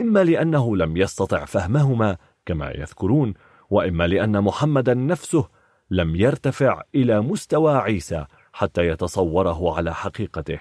إما 0.00 0.24
لأنه 0.24 0.76
لم 0.76 0.96
يستطع 0.96 1.44
فهمهما 1.44 2.16
كما 2.46 2.70
يذكرون 2.70 3.34
وإما 3.70 4.06
لأن 4.06 4.40
محمدا 4.40 4.94
نفسه 4.94 5.48
لم 5.90 6.16
يرتفع 6.16 6.82
إلى 6.94 7.20
مستوى 7.20 7.76
عيسى 7.76 8.26
حتى 8.56 8.86
يتصوره 8.86 9.76
على 9.76 9.94
حقيقته. 9.94 10.60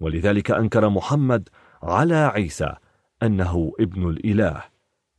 ولذلك 0.00 0.50
أنكر 0.50 0.88
محمد 0.88 1.48
على 1.82 2.14
عيسى 2.14 2.74
أنه 3.22 3.72
ابن 3.80 4.08
الإله 4.08 4.64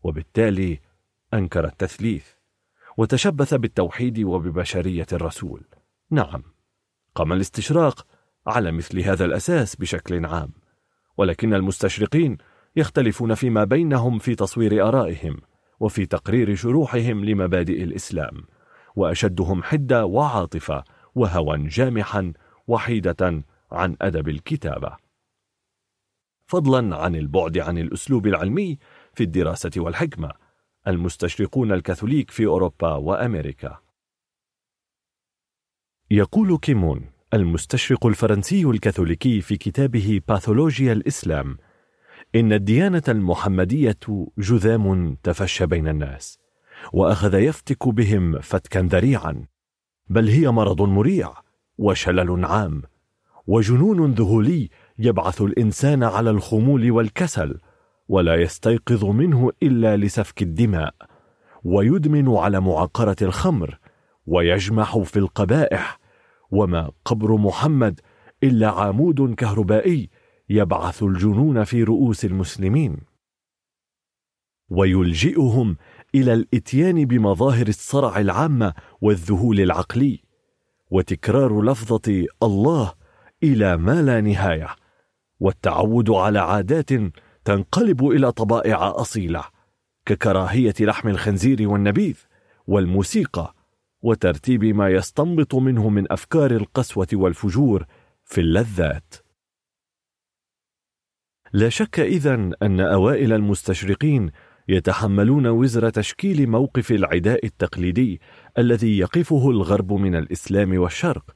وبالتالي 0.03 0.79
أنكر 1.33 1.65
التثليث 1.65 2.25
وتشبث 2.97 3.53
بالتوحيد 3.53 4.19
وببشرية 4.19 5.05
الرسول. 5.13 5.63
نعم 6.11 6.43
قام 7.15 7.33
الاستشراق 7.33 8.05
على 8.47 8.71
مثل 8.71 8.99
هذا 8.99 9.25
الأساس 9.25 9.75
بشكل 9.75 10.25
عام 10.25 10.49
ولكن 11.17 11.53
المستشرقين 11.53 12.37
يختلفون 12.75 13.33
فيما 13.33 13.63
بينهم 13.63 14.19
في 14.19 14.35
تصوير 14.35 14.87
آرائهم 14.87 15.37
وفي 15.79 16.05
تقرير 16.05 16.55
شروحهم 16.55 17.25
لمبادئ 17.25 17.83
الإسلام 17.83 18.43
وأشدهم 18.95 19.63
حدة 19.63 20.05
وعاطفة 20.05 20.83
وهوى 21.15 21.67
جامحا 21.67 22.33
وحيدة 22.67 23.43
عن 23.71 23.97
أدب 24.01 24.29
الكتابة. 24.29 24.97
فضلا 26.47 26.97
عن 26.97 27.15
البعد 27.15 27.57
عن 27.57 27.77
الأسلوب 27.77 28.27
العلمي 28.27 28.77
في 29.13 29.23
الدراسة 29.23 29.71
والحكمة 29.77 30.31
المستشرقون 30.87 31.71
الكاثوليك 31.71 32.31
في 32.31 32.45
أوروبا 32.45 32.93
وأمريكا. 32.93 33.79
يقول 36.11 36.57
كيمون 36.57 37.09
المستشرق 37.33 38.05
الفرنسي 38.05 38.65
الكاثوليكي 38.65 39.41
في 39.41 39.57
كتابه 39.57 40.21
باثولوجيا 40.27 40.93
الإسلام 40.93 41.57
إن 42.35 42.53
الديانة 42.53 43.03
المحمدية 43.07 43.99
جذام 44.37 45.15
تفشى 45.23 45.65
بين 45.65 45.87
الناس 45.87 46.39
وأخذ 46.93 47.33
يفتك 47.33 47.87
بهم 47.87 48.39
فتكا 48.39 48.81
ذريعا. 48.81 49.47
بل 50.07 50.29
هي 50.29 50.51
مرض 50.51 50.81
مريع 50.81 51.33
وشلل 51.77 52.45
عام 52.45 52.81
وجنون 53.47 54.11
ذهولي 54.11 54.69
يبعث 54.99 55.41
الإنسان 55.41 56.03
على 56.03 56.29
الخمول 56.29 56.91
والكسل 56.91 57.59
ولا 58.07 58.35
يستيقظ 58.35 59.05
منه 59.05 59.51
إلا 59.63 59.97
لسفك 59.97 60.41
الدماء 60.41 60.95
ويدمن 61.63 62.37
على 62.37 62.59
معقرة 62.59 63.15
الخمر 63.21 63.79
ويجمح 64.25 64.97
في 64.97 65.19
القبائح 65.19 65.99
وما 66.51 66.91
قبر 67.05 67.35
محمد 67.35 67.99
إلا 68.43 68.69
عمود 68.69 69.33
كهربائي 69.33 70.09
يبعث 70.49 71.03
الجنون 71.03 71.63
في 71.63 71.83
رؤوس 71.83 72.25
المسلمين 72.25 72.97
ويلجئهم 74.69 75.77
إلى 76.15 76.33
الإتيان 76.33 77.05
بمظاهر 77.05 77.67
الصرع 77.67 78.19
العامة 78.19 78.73
والذهول 79.01 79.59
العقلي 79.59 80.19
وتكرار 80.91 81.61
لفظة 81.61 82.25
الله 82.43 82.93
إلى 83.43 83.77
ما 83.77 84.01
لا 84.01 84.21
نهاية 84.21 84.75
والتعود 85.39 86.09
على 86.09 86.39
عادات 86.39 86.89
تنقلب 87.45 88.07
إلى 88.07 88.31
طبائع 88.31 88.89
أصيلة 89.01 89.43
ككراهية 90.05 90.73
لحم 90.79 91.09
الخنزير 91.09 91.69
والنبيذ 91.69 92.17
والموسيقى 92.67 93.55
وترتيب 94.01 94.63
ما 94.63 94.89
يستنبط 94.89 95.55
منه 95.55 95.89
من 95.89 96.11
أفكار 96.11 96.51
القسوة 96.51 97.07
والفجور 97.13 97.85
في 98.23 98.41
اللذات. 98.41 99.13
لا 101.53 101.69
شك 101.69 101.99
إذن 101.99 102.53
أن 102.61 102.79
أوائل 102.79 103.33
المستشرقين 103.33 104.31
يتحملون 104.67 105.47
وزر 105.47 105.89
تشكيل 105.89 106.49
موقف 106.49 106.91
العداء 106.91 107.45
التقليدي 107.45 108.21
الذي 108.57 108.97
يقفه 108.97 109.49
الغرب 109.49 109.93
من 109.93 110.15
الإسلام 110.15 110.77
والشرق 110.77 111.31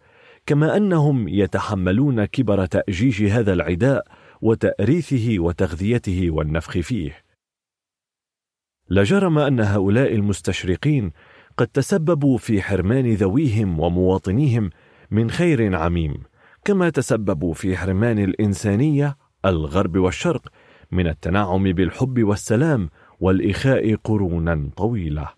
كما 0.45 0.77
أنهم 0.77 1.27
يتحملون 1.27 2.25
كبر 2.25 2.65
تأجيج 2.65 3.23
هذا 3.23 3.53
العداء 3.53 4.07
وتأريثه 4.41 5.39
وتغذيته 5.39 6.31
والنفخ 6.31 6.71
فيه. 6.71 7.23
لجرم 8.89 9.39
أن 9.39 9.59
هؤلاء 9.59 10.15
المستشرقين 10.15 11.11
قد 11.57 11.67
تسببوا 11.67 12.37
في 12.37 12.61
حرمان 12.61 13.13
ذويهم 13.13 13.79
ومواطنيهم 13.79 14.69
من 15.11 15.29
خير 15.29 15.75
عميم 15.75 16.23
كما 16.65 16.89
تسببوا 16.89 17.53
في 17.53 17.77
حرمان 17.77 18.19
الإنسانية 18.19 19.17
الغرب 19.45 19.97
والشرق 19.97 20.47
من 20.91 21.07
التنعم 21.07 21.63
بالحب 21.63 22.23
والسلام 22.23 22.89
والإخاء 23.19 23.95
قرونا 23.95 24.69
طويلة. 24.77 25.33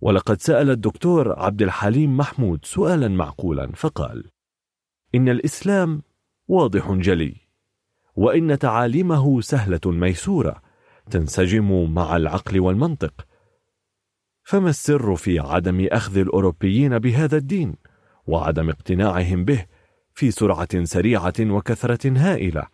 ولقد 0.00 0.40
سأل 0.40 0.70
الدكتور 0.70 1.40
عبد 1.40 1.62
الحليم 1.62 2.16
محمود 2.16 2.64
سؤالا 2.64 3.08
معقولا 3.08 3.72
فقال 3.72 4.30
إن 5.14 5.28
الإسلام 5.28 6.02
واضح 6.48 6.92
جلي 6.92 7.36
وإن 8.16 8.58
تعاليمه 8.58 9.40
سهلة 9.40 9.80
ميسورة 9.86 10.62
تنسجم 11.10 11.94
مع 11.94 12.16
العقل 12.16 12.60
والمنطق. 12.60 13.26
فما 14.42 14.70
السر 14.70 15.16
في 15.16 15.38
عدم 15.38 15.86
أخذ 15.92 16.18
الأوروبيين 16.18 16.98
بهذا 16.98 17.36
الدين 17.36 17.74
وعدم 18.26 18.68
اقتناعهم 18.68 19.44
به 19.44 19.66
في 20.14 20.30
سرعة 20.30 20.84
سريعة 20.84 21.34
وكثرة 21.40 22.18
هائلة؟ 22.18 22.66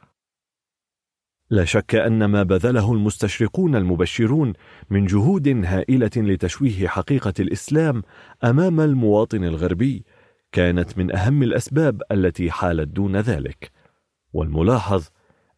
لا 1.50 1.64
شك 1.64 1.94
أن 1.94 2.24
ما 2.24 2.42
بذله 2.42 2.92
المستشرقون 2.92 3.76
المبشرون 3.76 4.52
من 4.90 5.06
جهود 5.06 5.48
هائلة 5.48 6.10
لتشويه 6.16 6.88
حقيقة 6.88 7.34
الإسلام 7.40 8.02
أمام 8.44 8.80
المواطن 8.80 9.44
الغربي 9.44 10.04
كانت 10.52 10.98
من 10.98 11.16
أهم 11.16 11.42
الأسباب 11.42 12.02
التي 12.12 12.50
حالت 12.50 12.88
دون 12.88 13.16
ذلك. 13.16 13.70
والملاحظ 14.32 15.08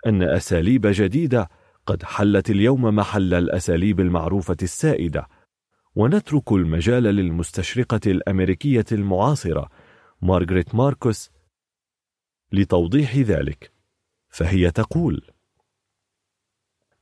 أن 0.06 0.22
أساليب 0.22 0.86
جديدة 0.86 1.48
قد 1.86 2.02
حلت 2.02 2.50
اليوم 2.50 2.82
محل 2.82 3.34
الأساليب 3.34 4.00
المعروفة 4.00 4.56
السائدة. 4.62 5.28
ونترك 5.94 6.52
المجال 6.52 7.02
للمستشرقة 7.02 8.00
الأمريكية 8.06 8.84
المعاصرة 8.92 9.68
مارغريت 10.22 10.74
ماركوس 10.74 11.30
لتوضيح 12.52 13.16
ذلك. 13.16 13.72
فهي 14.28 14.70
تقول 14.70 15.37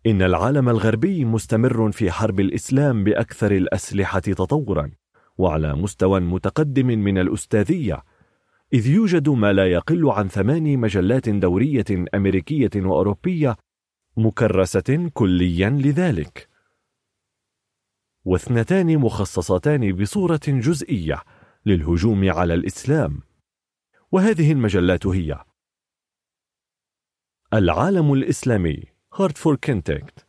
إن 0.07 0.23
العالم 0.23 0.69
الغربي 0.69 1.25
مستمر 1.25 1.93
في 1.93 2.11
حرب 2.11 2.41
الإسلام 2.41 3.05
بأكثر 3.05 3.53
الأسلحة 3.53 4.21
تطورا 4.21 4.91
وعلى 5.39 5.75
مستوى 5.75 6.21
متقدم 6.21 6.87
من 6.87 7.19
الأستاذية 7.19 8.05
إذ 8.73 8.87
يوجد 8.87 9.29
ما 9.29 9.53
لا 9.53 9.73
يقل 9.73 10.11
عن 10.11 10.29
ثماني 10.29 10.77
مجلات 10.77 11.29
دورية 11.29 11.85
أمريكية 12.15 12.71
وأوروبية 12.77 13.57
مكرسة 14.17 15.11
كليا 15.15 15.71
لذلك. 15.71 16.49
واثنتان 18.25 18.99
مخصصتان 18.99 19.93
بصورة 19.93 20.41
جزئية 20.47 21.23
للهجوم 21.67 22.31
على 22.31 22.55
الإسلام. 22.55 23.23
وهذه 24.13 24.53
المجلات 24.53 25.07
هي 25.07 25.45
العالم 27.53 28.13
الإسلامي 28.13 28.96
هارتفور 29.19 29.57
كنتكت 29.57 30.27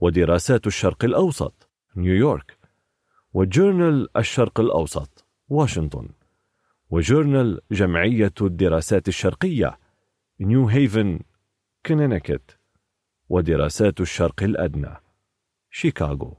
ودراسات 0.00 0.66
الشرق 0.66 1.04
الأوسط 1.04 1.68
نيويورك 1.96 2.58
و 3.34 3.43
journal 3.43 4.08
الشرق 4.16 4.60
الأوسط 4.60 5.26
واشنطن 5.48 6.08
و 6.90 6.99
journal 6.99 7.60
جمعية 7.70 8.32
الدراسات 8.40 9.08
الشرقية 9.08 9.78
نيو 10.40 10.68
هيفن 10.68 11.20
كونينيكت 11.86 12.58
ودراسات 13.28 14.00
الشرق 14.00 14.42
الأدنى 14.42 14.96
شيكاغو 15.70 16.36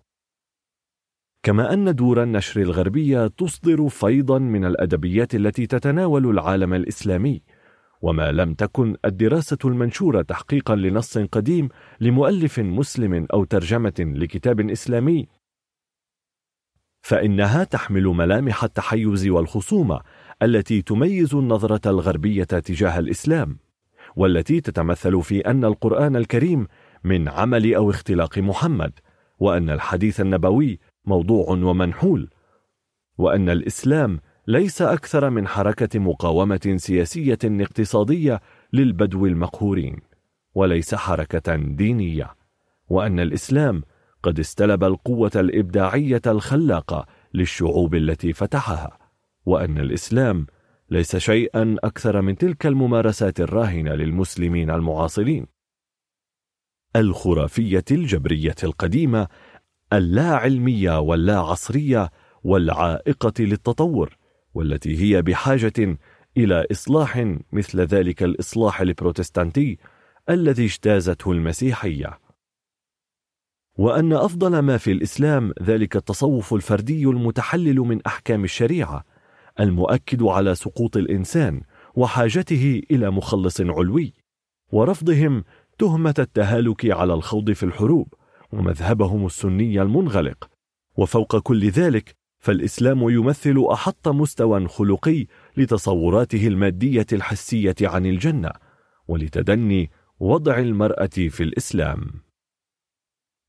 كما 1.44 1.74
أن 1.74 1.96
دور 1.96 2.24
النشر 2.24 2.62
الغربية 2.62 3.28
تصدر 3.28 3.90
فيضا 3.90 4.40
من 4.40 4.66
الأدبيات 4.66 5.36
التي 5.36 5.68
تتناول 5.68 6.30
العالم 6.30 6.74
الإسلامي. 6.74 7.42
وما 8.06 8.32
لم 8.32 8.54
تكن 8.54 8.96
الدراسة 9.06 9.58
المنشورة 9.66 10.22
تحقيقا 10.22 10.76
لنص 10.76 11.18
قديم 11.18 11.70
لمؤلف 12.00 12.60
مسلم 12.60 13.28
أو 13.34 13.44
ترجمة 13.44 13.94
لكتاب 14.00 14.70
إسلامي. 14.70 15.28
فإنها 17.02 17.64
تحمل 17.64 18.04
ملامح 18.04 18.64
التحيز 18.64 19.28
والخصومة 19.28 20.02
التي 20.42 20.82
تميز 20.82 21.36
النظرة 21.36 21.90
الغربية 21.90 22.44
تجاه 22.44 23.00
الإسلام 23.00 23.58
والتي 24.16 24.62
تتمثل 24.62 25.22
في 25.22 25.40
أن 25.40 25.66
القرآن 25.66 26.16
الكريم 26.16 26.68
من 27.04 27.30
عمل 27.30 27.76
أو 27.76 27.90
اختلاق 27.90 28.38
محمد 28.38 28.92
وأن 29.40 29.70
الحديث 29.70 30.22
النبوي 30.22 30.80
موضوع 31.06 31.50
ومنحول 31.50 32.30
وأن 33.18 33.50
الإسلام 33.50 34.20
ليس 34.48 34.82
أكثر 34.82 35.30
من 35.30 35.48
حركة 35.48 36.00
مقاومة 36.00 36.76
سياسية 36.78 37.40
اقتصادية 37.44 38.42
للبدو 38.74 39.26
المقهورين 39.26 39.98
وليس 40.56 40.96
حركة 40.96 41.56
دينية 41.56 42.36
وأن 42.90 43.20
الإسلام 43.20 43.84
قد 44.24 44.40
استلب 44.40 44.84
القوة 44.84 45.32
الإبداعية 45.36 46.22
الخلاقة 46.28 47.06
للشعوب 47.34 47.96
التي 47.96 48.34
فتحها 48.34 48.98
وأن 49.46 49.78
الإسلام 49.78 50.48
ليس 50.90 51.16
شيئا 51.16 51.76
أكثر 51.84 52.22
من 52.22 52.38
تلك 52.38 52.66
الممارسات 52.66 53.40
الراهنة 53.40 53.92
للمسلمين 53.96 54.70
المعاصرين. 54.70 55.48
الخرافية 56.96 57.86
الجبرية 57.92 58.56
القديمة 58.64 59.28
اللا 59.94 60.36
علمية 60.36 61.00
واللا 61.00 61.40
عصرية 61.40 62.12
والعائقة 62.44 63.34
للتطور 63.40 64.18
والتي 64.56 64.98
هي 64.98 65.22
بحاجة 65.22 65.98
إلى 66.38 66.68
إصلاح 66.72 67.36
مثل 67.52 67.82
ذلك 67.82 68.24
الإصلاح 68.24 68.82
البروتستانتي 68.82 69.78
الذي 70.30 70.66
اجتازته 70.66 71.32
المسيحية. 71.32 72.20
وأن 73.78 74.14
أفضل 74.14 74.60
ما 74.60 74.78
في 74.78 74.92
الإسلام 74.92 75.54
ذلك 75.62 75.96
التصوف 75.96 76.54
الفردي 76.54 77.04
المتحلل 77.04 77.76
من 77.76 78.02
أحكام 78.08 78.44
الشريعة 78.44 79.06
المؤكد 79.60 80.24
على 80.24 80.56
سقوط 80.56 80.98
الإنسان 80.98 81.62
وحاجته 81.96 82.82
إلى 82.92 83.12
مخلص 83.12 83.62
علوي 83.62 84.14
ورفضهم 84.72 85.44
تهمة 85.78 86.16
التهالك 86.20 86.92
على 86.92 87.14
الخوض 87.14 87.52
في 87.52 87.64
الحروب 87.64 88.14
ومذهبهم 88.52 89.26
السني 89.26 89.82
المنغلق. 89.82 90.50
وفوق 90.98 91.40
كل 91.40 91.70
ذلك 91.70 92.16
فالإسلام 92.46 93.10
يمثل 93.10 93.66
أحط 93.72 94.08
مستوى 94.08 94.68
خلقي 94.68 95.26
لتصوراته 95.58 96.48
المادية 96.48 97.06
الحسية 97.14 97.76
عن 97.82 98.06
الجنة 98.06 98.50
ولتدني 99.08 99.92
وضع 100.20 100.60
المرأة 100.60 101.10
في 101.30 101.44
الإسلام. 101.44 102.12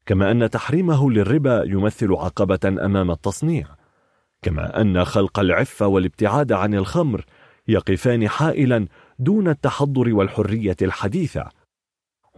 كما 0.07 0.31
أن 0.31 0.50
تحريمه 0.50 1.10
للربا 1.10 1.62
يمثل 1.66 2.12
عقبة 2.12 2.58
أمام 2.65 3.10
التصنيع 3.10 3.66
كما 4.42 4.81
أن 4.81 5.05
خلق 5.05 5.39
العفة 5.39 5.86
والابتعاد 5.86 6.52
عن 6.52 6.75
الخمر 6.75 7.25
يقفان 7.68 8.28
حائلا 8.28 8.86
دون 9.18 9.49
التحضر 9.49 10.15
والحرية 10.15 10.76
الحديثة 10.83 11.49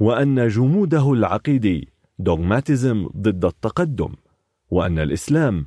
وأن 0.01 0.49
جموده 0.49 1.13
العقيدي 1.13 1.89
دوغماتيزم 2.19 3.09
ضد 3.17 3.45
التقدم 3.45 4.15
وأن 4.71 4.99
الإسلام 4.99 5.67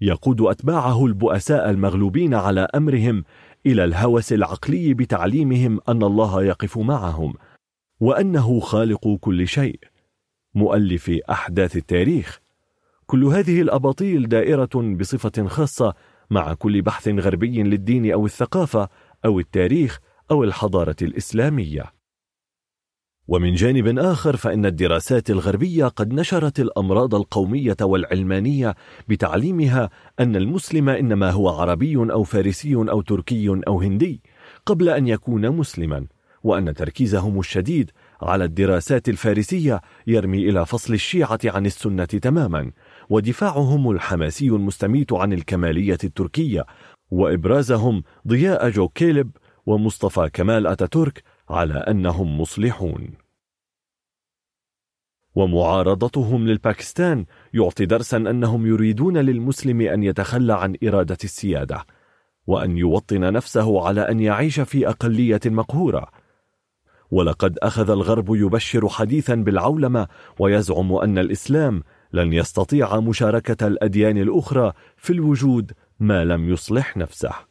يقود 0.00 0.40
أتباعه 0.40 1.06
البؤساء 1.06 1.70
المغلوبين 1.70 2.34
على 2.34 2.60
أمرهم 2.60 3.24
إلى 3.66 3.84
الهوس 3.84 4.32
العقلي 4.32 4.94
بتعليمهم 4.94 5.80
أن 5.88 6.02
الله 6.02 6.42
يقف 6.44 6.78
معهم 6.78 7.34
وأنه 8.00 8.60
خالق 8.60 9.16
كل 9.20 9.48
شيء 9.48 9.80
مؤلف 10.54 11.10
أحداث 11.30 11.76
التاريخ. 11.76 12.40
كل 13.06 13.24
هذه 13.24 13.60
الأباطيل 13.60 14.28
دائرة 14.28 14.96
بصفة 14.98 15.46
خاصة 15.46 15.94
مع 16.30 16.54
كل 16.54 16.82
بحث 16.82 17.08
غربي 17.08 17.62
للدين 17.62 18.12
أو 18.12 18.26
الثقافة 18.26 18.88
أو 19.24 19.40
التاريخ 19.40 20.00
أو 20.30 20.44
الحضارة 20.44 20.96
الإسلامية. 21.02 21.97
ومن 23.28 23.54
جانب 23.54 23.98
آخر 23.98 24.36
فإن 24.36 24.66
الدراسات 24.66 25.30
الغربية 25.30 25.84
قد 25.86 26.12
نشرت 26.12 26.60
الأمراض 26.60 27.14
القومية 27.14 27.76
والعلمانية 27.80 28.74
بتعليمها 29.08 29.90
أن 30.20 30.36
المسلم 30.36 30.88
إنما 30.88 31.30
هو 31.30 31.48
عربي 31.48 31.96
أو 31.96 32.22
فارسي 32.22 32.74
أو 32.74 33.00
تركي 33.00 33.60
أو 33.66 33.80
هندي 33.80 34.22
قبل 34.66 34.88
أن 34.88 35.08
يكون 35.08 35.50
مسلما 35.50 36.06
وأن 36.42 36.74
تركيزهم 36.74 37.38
الشديد 37.38 37.90
على 38.22 38.44
الدراسات 38.44 39.08
الفارسية 39.08 39.80
يرمي 40.06 40.48
إلى 40.48 40.66
فصل 40.66 40.94
الشيعة 40.94 41.40
عن 41.44 41.66
السنة 41.66 42.04
تماما 42.04 42.70
ودفاعهم 43.10 43.90
الحماسي 43.90 44.48
المستميت 44.48 45.12
عن 45.12 45.32
الكمالية 45.32 45.98
التركية 46.04 46.66
وإبرازهم 47.10 48.02
ضياء 48.28 48.70
جو 48.70 48.88
كيلب 48.88 49.30
ومصطفى 49.66 50.30
كمال 50.32 50.66
أتاتورك 50.66 51.22
على 51.50 51.74
أنهم 51.74 52.40
مصلحون. 52.40 53.08
ومعارضتهم 55.34 56.46
للباكستان 56.46 57.26
يعطي 57.54 57.86
درسا 57.86 58.16
أنهم 58.16 58.66
يريدون 58.66 59.18
للمسلم 59.18 59.80
أن 59.80 60.02
يتخلى 60.02 60.52
عن 60.52 60.76
إرادة 60.84 61.18
السيادة 61.24 61.84
وأن 62.46 62.78
يوطن 62.78 63.32
نفسه 63.32 63.86
على 63.86 64.00
أن 64.00 64.20
يعيش 64.20 64.60
في 64.60 64.88
أقلية 64.88 65.40
مقهورة. 65.46 66.08
ولقد 67.10 67.58
أخذ 67.58 67.90
الغرب 67.90 68.34
يبشر 68.34 68.88
حديثا 68.88 69.34
بالعولمة 69.34 70.08
ويزعم 70.38 70.92
أن 70.92 71.18
الإسلام 71.18 71.82
لن 72.12 72.32
يستطيع 72.32 73.00
مشاركة 73.00 73.66
الأديان 73.66 74.18
الأخرى 74.18 74.72
في 74.96 75.12
الوجود 75.12 75.72
ما 76.00 76.24
لم 76.24 76.48
يصلح 76.48 76.96
نفسه. 76.96 77.47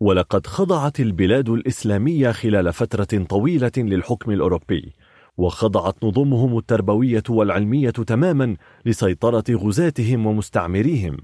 ولقد 0.00 0.46
خضعت 0.46 1.00
البلاد 1.00 1.48
الإسلامية 1.48 2.30
خلال 2.30 2.72
فترة 2.72 3.24
طويلة 3.28 3.72
للحكم 3.76 4.30
الأوروبي 4.30 4.92
وخضعت 5.36 6.04
نظمهم 6.04 6.58
التربوية 6.58 7.22
والعلمية 7.28 7.90
تماما 7.90 8.56
لسيطرة 8.86 9.44
غزاتهم 9.50 10.26
ومستعمريهم 10.26 11.16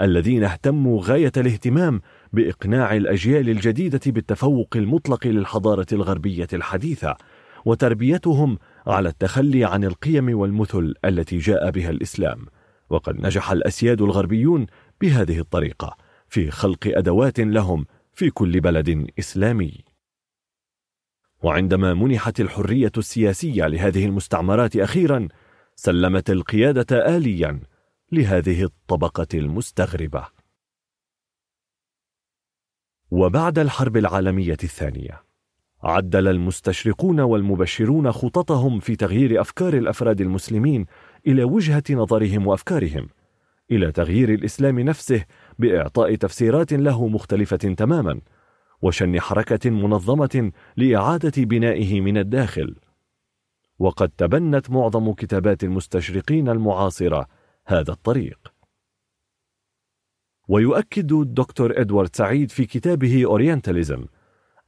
الذين 0.00 0.44
اهتموا 0.44 1.02
غاية 1.02 1.32
الاهتمام 1.36 2.00
بإقناع 2.32 2.96
الأجيال 2.96 3.48
الجديدة 3.48 4.00
بالتفوق 4.06 4.68
المطلق 4.76 5.26
للحضارة 5.26 5.86
الغربية 5.92 6.48
الحديثة 6.52 7.16
وتربيتهم 7.64 8.58
على 8.86 9.08
التخلي 9.08 9.64
عن 9.64 9.84
القيم 9.84 10.38
والمثل 10.38 10.94
التي 11.04 11.38
جاء 11.38 11.70
بها 11.70 11.90
الإسلام. 11.90 12.46
وقد 12.90 13.26
نجح 13.26 13.50
الأسياد 13.50 14.02
الغربيون 14.02 14.66
بهذه 15.00 15.38
الطريقة 15.38 15.96
في 16.28 16.50
خلق 16.50 16.78
أدوات 16.86 17.40
لهم 17.40 17.84
في 18.12 18.30
كل 18.30 18.60
بلد 18.60 19.10
إسلامي. 19.18 19.84
وعندما 21.42 21.94
منحت 21.94 22.40
الحرية 22.40 22.92
السياسية 22.98 23.66
لهذه 23.66 24.06
المستعمرات 24.06 24.76
أخيرا 24.76 25.28
سلمت 25.76 26.30
القيادة 26.30 27.16
آليا 27.16 27.60
لهذه 28.12 28.64
الطبقة 28.64 29.26
المستغربة. 29.34 30.26
وبعد 33.10 33.58
الحرب 33.58 33.96
العالمية 33.96 34.56
الثانية 34.62 35.22
عدل 35.82 36.28
المستشرقون 36.28 37.20
والمبشرون 37.20 38.12
خططهم 38.12 38.80
في 38.80 38.96
تغيير 38.96 39.40
أفكار 39.40 39.74
الأفراد 39.74 40.20
المسلمين 40.20 40.86
إلى 41.26 41.44
وجهة 41.44 41.82
نظرهم 41.90 42.46
وأفكارهم 42.46 43.08
إلى 43.70 43.92
تغيير 43.92 44.34
الإسلام 44.34 44.80
نفسه 44.80 45.24
بإعطاء 45.62 46.14
تفسيرات 46.14 46.72
له 46.72 47.08
مختلفة 47.08 47.56
تماما 47.56 48.20
وشن 48.82 49.20
حركة 49.20 49.70
منظمة 49.70 50.52
لإعادة 50.76 51.32
بنائه 51.36 52.00
من 52.00 52.18
الداخل. 52.18 52.74
وقد 53.78 54.08
تبنت 54.08 54.70
معظم 54.70 55.12
كتابات 55.12 55.64
المستشرقين 55.64 56.48
المعاصرة 56.48 57.26
هذا 57.66 57.92
الطريق. 57.92 58.52
ويؤكد 60.48 61.12
الدكتور 61.12 61.80
إدوارد 61.80 62.16
سعيد 62.16 62.50
في 62.50 62.64
كتابه 62.64 63.24
أورينتاليزم 63.24 64.04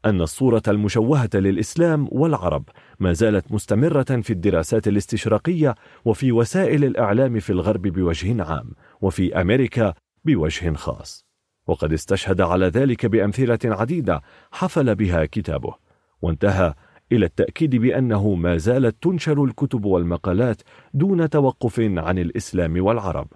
أن 0.04 0.20
الصورة 0.20 0.62
المشوهة 0.68 1.30
للإسلام 1.34 2.08
والعرب 2.12 2.68
ما 3.00 3.12
زالت 3.12 3.52
مستمرة 3.52 4.20
في 4.22 4.30
الدراسات 4.30 4.88
الاستشراقية 4.88 5.74
وفي 6.04 6.32
وسائل 6.32 6.84
الإعلام 6.84 7.40
في 7.40 7.50
الغرب 7.50 7.82
بوجه 7.82 8.44
عام 8.44 8.70
وفي 9.00 9.40
أمريكا 9.40 9.94
بوجه 10.24 10.74
خاص. 10.74 11.24
وقد 11.66 11.92
استشهد 11.92 12.40
على 12.40 12.66
ذلك 12.66 13.06
بأمثلة 13.06 13.58
عديدة 13.64 14.22
حفل 14.52 14.94
بها 14.94 15.26
كتابه 15.26 15.74
وانتهى 16.22 16.74
إلى 17.12 17.26
التأكيد 17.26 17.76
بأنه 17.76 18.34
ما 18.34 18.56
زالت 18.56 19.02
تنشر 19.02 19.44
الكتب 19.44 19.84
والمقالات 19.84 20.62
دون 20.94 21.30
توقف 21.30 21.80
عن 21.80 22.18
الإسلام 22.18 22.84
والعرب. 22.84 23.28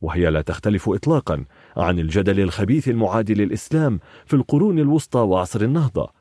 وهي 0.00 0.30
لا 0.30 0.40
تختلف 0.40 0.88
إطلاقا 0.88 1.44
عن 1.76 1.98
الجدل 1.98 2.40
الخبيث 2.40 2.88
المعادي 2.88 3.34
للإسلام 3.34 4.00
في 4.24 4.34
القرون 4.34 4.78
الوسطى 4.78 5.18
وعصر 5.18 5.60
النهضة. 5.60 6.12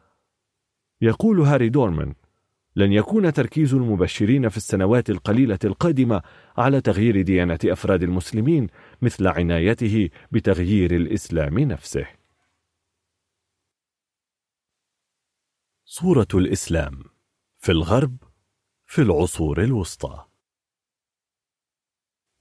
يقول 1.02 1.42
هاري 1.42 1.70
دورمان 1.70 2.14
لن 2.80 2.94
يكون 2.94 3.34
تركيز 3.34 3.74
المبشرين 3.74 4.50
في 4.50 4.58
السنوات 4.58 5.10
القليلة 5.10 5.60
القادمة 5.64 6.22
على 6.58 6.82
تغيير 6.82 7.22
ديانة 7.22 7.60
أفراد 7.66 8.04
المسلمين 8.04 8.68
مثل 9.02 9.28
عنايته 9.28 10.10
بتغيير 10.32 10.96
الإسلام 10.96 11.60
نفسه. 11.60 12.08
صورة 15.86 16.28
الإسلام 16.34 17.04
في 17.58 17.72
الغرب 17.72 18.18
في 18.86 19.02
العصور 19.02 19.64
الوسطى 19.64 20.26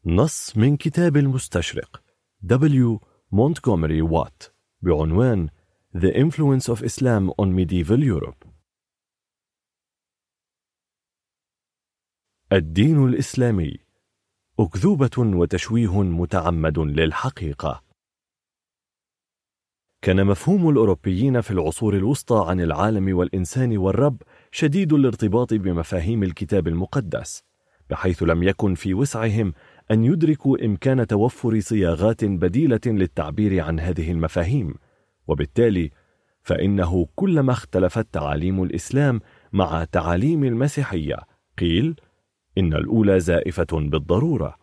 نص 0.07 0.57
من 0.57 0.77
كتاب 0.77 1.17
المستشرق 1.17 2.03
W. 2.47 2.99
Montgomery 3.33 4.03
Watt 4.11 4.51
بعنوان 4.83 5.49
The 5.97 6.13
Influence 6.15 6.69
of 6.69 6.83
Islam 6.83 7.31
on 7.39 7.53
Medieval 7.53 8.03
Europe 8.03 8.48
الدين 12.53 13.05
الإسلامي. 13.05 13.77
أكذوبة 14.61 15.11
وتشويه 15.19 16.03
متعمد 16.03 16.79
للحقيقة. 16.79 17.83
كان 20.03 20.27
مفهوم 20.27 20.69
الأوروبيين 20.69 21.41
في 21.41 21.51
العصور 21.51 21.97
الوسطى 21.97 22.45
عن 22.49 22.61
العالم 22.61 23.17
والإنسان 23.17 23.77
والرب 23.77 24.23
شديد 24.53 24.93
الارتباط 24.93 25.55
بمفاهيم 25.55 26.23
الكتاب 26.23 26.69
المقدس 26.69 27.43
بحيث 27.91 28.23
لم 28.23 28.43
يكن 28.43 28.75
في 28.75 28.95
وسعهم 28.95 29.53
أن 29.91 30.05
يدركوا 30.05 30.65
إمكان 30.65 31.07
توفر 31.07 31.61
صياغات 31.61 32.25
بديلة 32.25 32.81
للتعبير 32.87 33.61
عن 33.61 33.81
هذه 33.81 34.11
المفاهيم. 34.11 34.75
وبالتالي 35.27 35.91
فإنه 36.43 37.07
كلما 37.15 37.53
اختلفت 37.53 38.07
تعاليم 38.13 38.63
الإسلام 38.63 39.21
مع 39.53 39.85
تعاليم 39.85 40.45
المسيحية 40.45 41.17
قيل 41.59 42.01
إن 42.59 42.75
الأولى 42.75 43.21
زائفة 43.21 43.67
بالضرورة. 43.73 44.59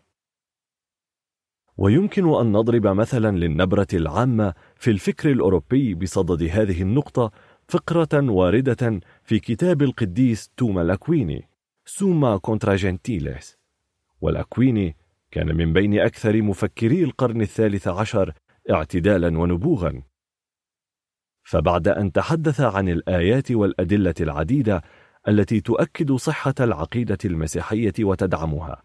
ويمكن 1.78 2.36
أن 2.36 2.52
نضرب 2.52 2.88
مثلا 2.88 3.38
للنبرة 3.38 3.88
العامة 3.94 4.54
في 4.76 4.92
الفكر 4.92 5.32
الأوروبي 5.32 5.94
بصدد 5.94 6.44
هذه 6.44 6.82
النقطة 6.82 7.32
فقرة 7.68 8.30
واردة 8.30 9.00
في 9.24 9.40
كتاب 9.40 9.82
القديس 9.82 10.50
توما 10.58 10.82
لاكويني 10.82 11.50
سوما 11.86 12.38
كونترا 12.38 12.76
جنتيليس. 12.76 13.58
ولاكويني 14.22 14.96
كان 15.32 15.56
من 15.56 15.74
بين 15.74 16.00
أكثر 16.00 16.42
مفكري 16.42 17.04
القرن 17.04 17.42
الثالث 17.42 17.88
عشر 17.88 18.34
اعتدالا 18.72 19.40
ونبوغا. 19.40 20.02
فبعد 21.44 21.88
أن 21.88 22.12
تحدث 22.12 22.62
عن 22.62 22.90
الآيات 22.90 23.52
والأدلة 23.52 24.14
العديدة 24.22 24.82
التي 25.28 25.62
تؤكد 25.62 26.12
صحة 26.12 26.54
العقيدة 26.60 27.18
المسيحية 27.26 27.94
وتدعمها. 28.00 28.82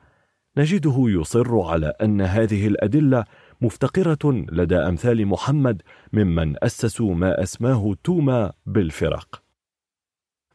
نجده 0.57 0.94
يصر 0.99 1.60
على 1.60 1.86
أن 2.02 2.20
هذه 2.20 2.67
الأدلة 2.67 3.25
مفتقرة 3.60 4.47
لدى 4.52 4.77
أمثال 4.77 5.27
محمد 5.27 5.83
ممن 6.12 6.65
أسسوا 6.65 7.15
ما 7.15 7.43
أسماه 7.43 7.94
توما 8.05 8.52
بالفرق. 8.67 9.43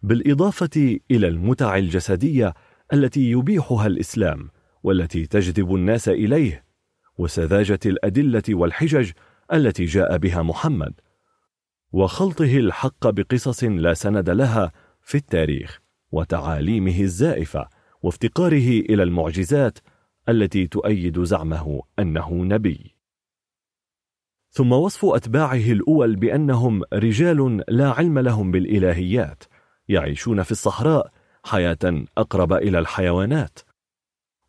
بالإضافة 0.04 1.00
إلى 1.12 1.28
المتع 1.28 1.78
الجسدية 1.78 2.54
التي 2.94 3.32
يبيحها 3.32 3.88
الإسلام 3.88 4.50
والتي 4.84 5.26
تجذب 5.26 5.76
الناس 5.76 6.10
إليه 6.10 6.66
وسذاجة 7.18 7.80
الأدلة 7.86 8.44
والحجج 8.50 9.12
التي 9.54 9.86
جاء 9.86 10.18
بها 10.18 10.42
محمد 10.42 10.94
وخلطه 11.92 12.58
الحق 12.58 13.10
بقصص 13.10 13.64
لا 13.64 13.94
سند 13.94 14.30
لها 14.30 14.72
في 15.06 15.18
التاريخ 15.18 15.82
وتعاليمه 16.12 17.00
الزائفة 17.00 17.70
وافتقاره 18.02 18.80
إلى 18.80 19.04
المعجزات 19.04 19.80
التي 20.30 20.68
تؤيد 20.68 21.24
زعمه 21.24 21.82
أنه 22.00 22.34
نبي. 22.34 22.96
ثم 24.50 24.72
وصف 24.72 25.06
أتباعه 25.06 25.72
الأول 25.72 26.16
بأنهم 26.16 26.84
رجال 26.94 27.64
لا 27.68 27.92
علم 27.92 28.20
لهم 28.20 28.52
بالإلهيات 28.52 29.44
يعيشون 29.88 30.44
في 30.44 30.52
الصحراء 30.52 31.12
حياة 31.44 32.06
أقرب 32.18 32.54
إلى 32.54 32.80
الحيوانات. 32.80 33.60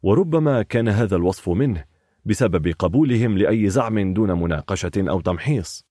وربما 0.02 0.62
كان 0.62 0.88
هذا 0.88 1.16
الوصف 1.16 1.48
منه 1.48 1.84
بسبب 2.24 2.74
قبولهم 2.78 3.38
لأي 3.38 3.68
زعم 3.68 4.14
دون 4.14 4.32
مناقشة 4.32 4.92
أو 4.96 5.20
تمحيص. 5.20 5.86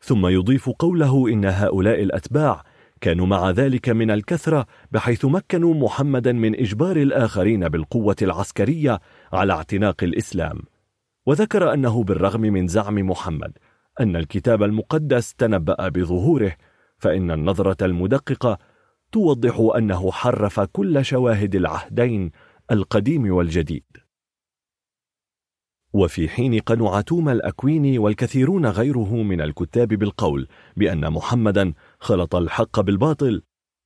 ثم 0.00 0.26
يضيف 0.26 0.70
قوله 0.70 1.28
إن 1.28 1.44
هؤلاء 1.44 2.02
الأتباع 2.02 2.64
كانوا 3.00 3.26
مع 3.26 3.50
ذلك 3.50 3.88
من 3.88 4.10
الكثرة 4.10 4.66
بحيث 4.92 5.24
مكنوا 5.24 5.74
محمدا 5.74 6.32
من 6.32 6.60
إجبار 6.60 6.96
الآخرين 6.96 7.68
بالقوة 7.68 8.16
العسكرية 8.22 9.00
على 9.32 9.52
اعتناق 9.52 10.04
الإسلام. 10.04 10.58
وذكر 11.26 11.72
أنه 11.74 12.04
بالرغم 12.04 12.40
من 12.40 12.66
زعم 12.66 12.94
محمد 12.94 13.58
أن 14.00 14.16
الكتاب 14.16 14.62
المقدس 14.62 15.34
تنبأ 15.34 15.88
بظهوره 15.88 16.56
فإن 16.98 17.30
النظرة 17.30 17.86
المدققة 17.86 18.58
توضح 19.12 19.70
أنه 19.76 20.12
حرف 20.12 20.60
كل 20.60 21.04
شواهد 21.04 21.54
العهدين 21.54 22.30
القديم 22.70 23.34
والجديد. 23.34 23.84
وفي 25.92 26.28
حين 26.28 26.58
قنع 26.58 27.00
توما 27.00 27.32
الأكويني 27.32 27.98
والكثيرون 27.98 28.66
غيره 28.66 29.14
من 29.14 29.40
الكتاب 29.40 29.88
بالقول 29.88 30.48
بأن 30.76 31.10
محمدا 31.10 31.72
خلط 32.00 32.34
الحق 32.34 32.80
بالباطل. 32.80 33.42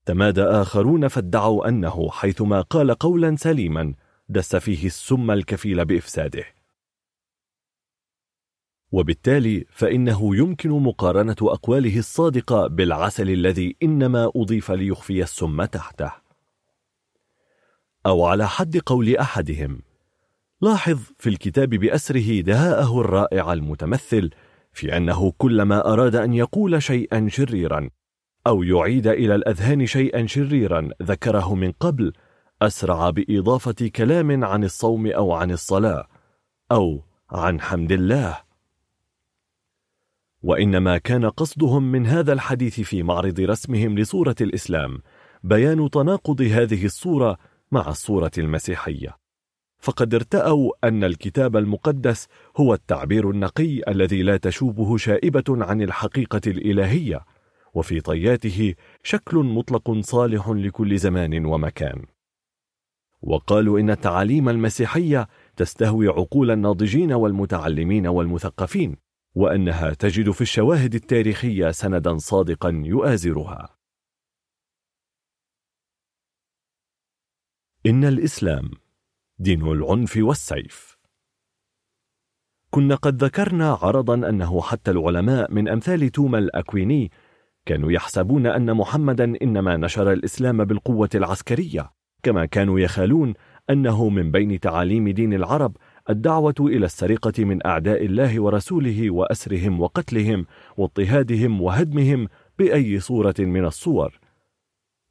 تمادى 0.07 0.43
آخرون 0.43 1.09
فادعوا 1.09 1.69
أنه 1.69 2.11
حيثما 2.11 2.61
قال 2.61 2.95
قولا 2.95 3.37
سليما 3.37 3.95
دس 4.29 4.57
فيه 4.57 4.87
السم 4.87 5.31
الكفيل 5.31 5.85
بإفساده. 5.85 6.45
وبالتالي 8.93 9.67
فإنه 9.71 10.37
يمكن 10.37 10.71
مقارنة 10.71 11.37
أقواله 11.43 11.99
الصادقة 11.99 12.67
بالعسل 12.67 13.31
الذي 13.31 13.77
إنما 13.83 14.33
أضيف 14.37 14.71
ليخفي 14.71 15.23
السم 15.23 15.65
تحته. 15.65 16.13
أو 18.07 18.25
على 18.25 18.49
حد 18.49 18.77
قول 18.77 19.17
أحدهم 19.17 19.83
لاحظ 20.63 20.99
في 21.19 21.29
الكتاب 21.29 21.69
بأسره 21.69 22.41
دهاءه 22.41 23.01
الرائع 23.01 23.53
المتمثل 23.53 24.31
في 24.73 24.97
أنه 24.97 25.33
كلما 25.39 25.93
أراد 25.93 26.17
أن 26.17 26.35
يقول 26.35 26.83
شيئا 26.83 27.29
شريرا 27.29 27.91
أو 28.47 28.63
يعيد 28.63 29.07
إلى 29.07 29.35
الأذهان 29.35 29.87
شيئا 29.87 30.27
شريرا 30.27 30.89
ذكره 31.03 31.55
من 31.55 31.73
قبل 31.73 32.13
أسرع 32.63 33.11
بإضافة 33.11 33.91
كلام 33.97 34.45
عن 34.45 34.65
الصوم 34.65 35.07
أو 35.07 35.33
عن 35.33 35.51
الصلاة 35.51 36.07
أو 36.73 37.03
عن 37.31 37.61
حمد 37.61 37.93
الله. 37.93 38.39
وإنما 40.43 40.99
كان 40.99 41.25
قصدهم 41.25 41.93
من 41.93 42.07
هذا 42.07 42.33
الحديث 42.33 42.81
في 42.81 43.03
معرض 43.03 43.41
رسمهم 43.41 43.99
لصورة 43.99 44.37
الإسلام 44.41 44.99
بيان 45.43 45.91
تناقض 45.91 46.43
هذه 46.43 46.85
الصورة 46.85 47.39
مع 47.73 47.89
الصورة 47.89 48.31
المسيحية. 48.39 49.17
فقد 49.79 50.15
ارتأوا 50.15 50.73
أن 50.85 51.05
الكتاب 51.05 51.57
المقدس 51.57 52.29
هو 52.57 52.75
التعبير 52.75 53.31
النقي 53.31 53.81
الذي 53.89 54.23
لا 54.23 54.37
تشوبه 54.37 54.97
شائبة 54.97 55.45
عن 55.49 55.83
الحقيقة 55.83 56.41
الإلهية. 56.47 57.25
وفي 57.75 58.01
طياته 58.01 58.75
شكل 59.03 59.37
مطلق 59.37 60.01
صالح 60.01 60.49
لكل 60.49 60.99
زمان 60.99 61.47
ومكان. 61.47 62.07
وقالوا 63.23 63.81
إن 63.81 63.91
التعاليم 63.91 64.49
المسيحية 64.49 65.29
تستهوي 65.57 66.09
عقول 66.09 66.51
الناضجين 66.51 67.13
والمتعلمين 67.13 68.07
والمثقفين 68.07 68.97
وأنها 69.35 69.95
تجد 69.95 70.31
في 70.31 70.41
الشواهد 70.41 70.95
التاريخية 70.95 71.71
سندا 71.71 72.19
صادقا 72.19 72.83
يؤازرها. 72.85 73.77
إن 77.87 78.05
الإسلام 78.05 78.71
دين 79.39 79.63
العنف 79.63 80.17
والسيف. 80.17 81.01
كنا 82.71 82.95
قد 82.95 83.25
ذكرنا 83.25 83.73
عرضا 83.73 84.15
أنه 84.15 84.61
حتى 84.61 84.91
العلماء 84.91 85.53
من 85.53 85.69
أمثال 85.69 86.11
توما 86.11 86.39
الأكويني 86.39 87.11
كانوا 87.67 87.93
يحسبون 87.93 88.47
أن 88.47 88.75
محمدا 88.75 89.35
إنما 89.43 89.77
نشر 89.77 90.13
الإسلام 90.13 90.65
بالقوة 90.65 91.09
العسكرية 91.15 91.91
كما 92.23 92.47
كانوا 92.47 92.81
يخالون 92.81 93.35
أنه 93.71 94.09
من 94.09 94.31
بين 94.31 94.61
تعاليم 94.61 95.09
دين 95.09 95.35
العرب 95.35 95.77
الدعوة 96.11 96.55
إلى 96.61 96.87
السرقة 96.87 97.45
من 97.45 97.67
أعداء 97.67 98.05
الله 98.05 98.41
ورسوله 98.41 99.11
وأسرهم 99.11 99.81
وقتلهم 99.81 100.47
واضطهادهم 100.77 101.63
وهدمهم 101.63 102.29
بأي 102.59 103.01
صورة 103.01 103.35
من 103.39 103.65
الصور. 103.65 104.21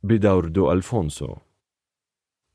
بدوردو 0.04 0.72
ألفونسو. 0.72 1.36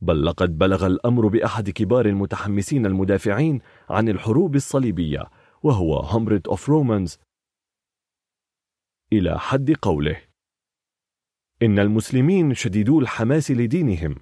بل 0.01 0.25
لقد 0.25 0.59
بلغ 0.59 0.87
الأمر 0.87 1.29
بأحد 1.29 1.71
كبار 1.71 2.07
المتحمسين 2.07 2.87
المدافعين 2.87 3.61
عن 3.91 4.09
الحروب 4.09 4.57
الصليبية 4.57 5.25
وهو 5.63 5.99
همبريت 5.99 6.47
أوف 6.49 6.69
رومانز 6.69 7.19
إلى 9.19 9.39
حد 9.39 9.73
قوله. 9.83 10.17
إن 11.63 11.79
المسلمين 11.79 12.55
شديدو 12.55 13.01
الحماس 13.01 13.51
لدينهم 13.51 14.15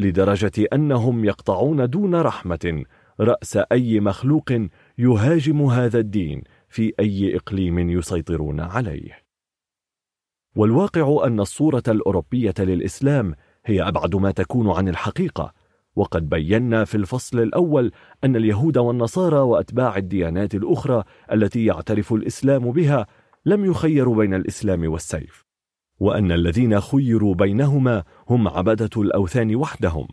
لدرجة 0.00 0.66
أنهم 0.72 1.24
يقطعون 1.24 1.90
دون 1.90 2.14
رحمة 2.14 2.84
رأس 3.20 3.56
أي 3.56 4.00
مخلوق 4.00 4.52
يهاجم 4.98 5.62
هذا 5.62 5.98
الدين 5.98 6.42
في 6.68 6.92
أي 7.00 7.36
إقليم 7.36 7.90
يسيطرون 7.90 8.60
عليه. 8.60 9.22
والواقع 10.56 11.26
أن 11.26 11.40
الصورة 11.40 11.82
الأوروبية 11.88 12.54
للإسلام 12.58 13.34
هي 13.64 13.82
أبعد 13.82 14.16
ما 14.16 14.30
تكون 14.30 14.70
عن 14.70 14.88
الحقيقة 14.88 15.52
وقد 15.96 16.28
بينا 16.28 16.84
في 16.84 16.94
الفصل 16.94 17.40
الأول 17.40 17.92
أن 18.24 18.36
اليهود 18.36 18.78
والنصارى 18.78 19.38
وأتباع 19.38 19.96
الديانات 19.96 20.54
الأخرى 20.54 21.04
التي 21.32 21.64
يعترف 21.64 22.12
الإسلام 22.12 22.72
بها 22.72 23.06
لم 23.46 23.64
يخيروا 23.64 24.16
بين 24.16 24.34
الإسلام 24.34 24.92
والسيف 24.92 25.44
وأن 25.98 26.32
الذين 26.32 26.80
خيروا 26.80 27.34
بينهما 27.34 28.04
هم 28.28 28.48
عبدة 28.48 28.90
الأوثان 28.96 29.56
وحدهم 29.56 30.08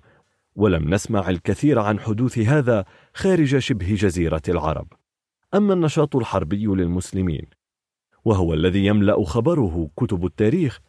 ولم 0.55 0.93
نسمع 0.93 1.29
الكثير 1.29 1.79
عن 1.79 1.99
حدوث 1.99 2.39
هذا 2.39 2.85
خارج 3.13 3.57
شبه 3.57 3.95
جزيرة 3.95 4.41
العرب. 4.49 4.87
أما 5.53 5.73
النشاط 5.73 6.15
الحربي 6.15 6.65
للمسلمين 6.65 7.45
وهو 8.25 8.53
الذي 8.53 8.85
يملأ 8.85 9.23
خبره 9.23 9.89
كتب 9.95 10.25
التاريخ 10.25 10.79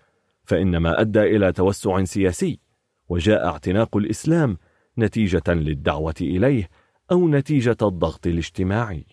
فإنما 0.45 1.01
أدى 1.01 1.21
إلى 1.21 1.53
توسع 1.53 2.05
سياسي 2.05 2.61
وجاء 3.09 3.47
اعتناق 3.47 3.97
الإسلام 3.97 4.59
نتيجة 4.99 5.43
للدعوة 5.49 6.15
إليه 6.21 6.69
أو 7.13 7.29
نتيجة 7.29 7.77
الضغط 7.83 8.27
الاجتماعي. 8.27 9.07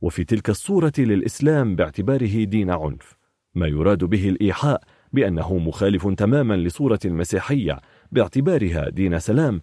وفي 0.00 0.24
تلك 0.24 0.50
الصورة 0.50 0.92
للإسلام 0.98 1.76
باعتباره 1.76 2.44
دين 2.44 2.70
عنف 2.70 3.16
ما 3.54 3.66
يراد 3.66 4.04
به 4.04 4.28
الإيحاء 4.28 4.82
بأنه 5.12 5.58
مخالف 5.58 6.08
تماما 6.08 6.54
لصورة 6.54 6.98
المسيحية 7.04 7.80
باعتبارها 8.12 8.88
دين 8.88 9.18
سلام 9.18 9.62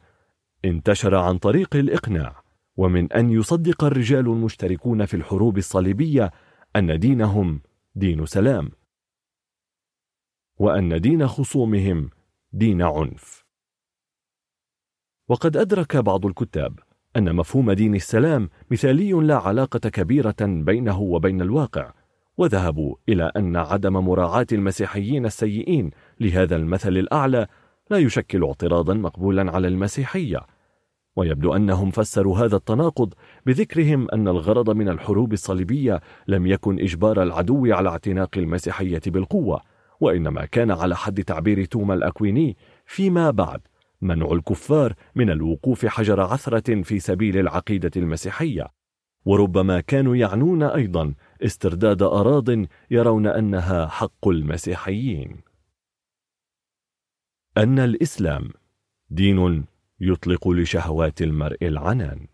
انتشر 0.65 1.15
عن 1.15 1.37
طريق 1.37 1.75
الإقناع. 1.75 2.43
ومن 2.77 3.13
أن 3.13 3.29
يصدق 3.29 3.83
الرجال 3.83 4.27
المشتركون 4.27 5.05
في 5.05 5.13
الحروب 5.13 5.57
الصليبية 5.57 6.31
أن 6.75 6.99
دينهم 6.99 7.61
دين 7.95 8.25
سلام 8.25 8.71
وأن 10.57 11.01
دين 11.01 11.27
خصومهم 11.27 12.09
دين 12.51 12.81
عنف. 12.81 13.45
وقد 15.27 15.57
أدرك 15.57 15.97
بعض 15.97 16.25
الكتاب 16.25 16.79
أن 17.17 17.35
مفهوم 17.35 17.71
دين 17.71 17.95
السلام 17.95 18.49
مثالي 18.71 19.11
لا 19.11 19.35
علاقة 19.35 19.89
كبيرة 19.89 20.35
بينه 20.41 21.01
وبين 21.01 21.41
الواقع 21.41 21.91
وذهبوا 22.37 22.95
إلى 23.09 23.31
أن 23.37 23.55
عدم 23.55 23.93
مراعاة 23.93 24.47
المسيحيين 24.51 25.25
السيئين 25.25 25.91
لهذا 26.19 26.55
المثل 26.55 26.97
الأعلى 26.97 27.47
لا 27.89 27.97
يشكل 27.97 28.43
اعتراضا 28.43 28.93
مقبولا 28.93 29.51
على 29.51 29.67
المسيحية. 29.67 30.41
ويبدو 31.15 31.55
أنهم 31.55 31.91
فسروا 31.91 32.37
هذا 32.37 32.55
التناقض 32.55 33.13
بذكرهم 33.45 34.07
أن 34.13 34.27
الغرض 34.27 34.69
من 34.69 34.89
الحروب 34.89 35.33
الصليبية 35.33 36.01
لم 36.27 36.47
يكن 36.47 36.79
إجبار 36.79 37.23
العدو 37.23 37.73
على 37.73 37.89
اعتناق 37.89 38.29
المسيحية 38.37 39.01
بالقوة 39.07 39.61
وإنما 39.99 40.45
كان 40.45 40.71
على 40.71 40.95
حد 40.95 41.23
تعبير 41.23 41.65
توما 41.65 41.93
الأكويني 41.93 42.57
فيما 42.85 43.31
بعد. 43.31 43.61
منع 44.03 44.31
الكفار 44.31 44.93
من 45.15 45.29
الوقوف 45.29 45.85
حجر 45.85 46.21
عثرة 46.21 46.81
في 46.81 46.99
سبيل 46.99 47.37
العقيدة 47.37 47.91
المسيحية. 47.97 48.67
وربما 49.25 49.81
كانوا 49.81 50.15
يعنون 50.15 50.63
أيضا 50.63 51.13
استرداد 51.41 52.01
أراض 52.01 52.49
يرون 52.91 53.27
أنها 53.27 53.87
حق 53.87 54.27
المسيحيين. 54.27 55.41
أن 57.57 57.79
الإسلام 57.79 58.49
دين 59.09 59.65
يطلق 59.99 60.47
لشهوات 60.47 61.21
المرء 61.21 61.57
العنان. 61.67 62.27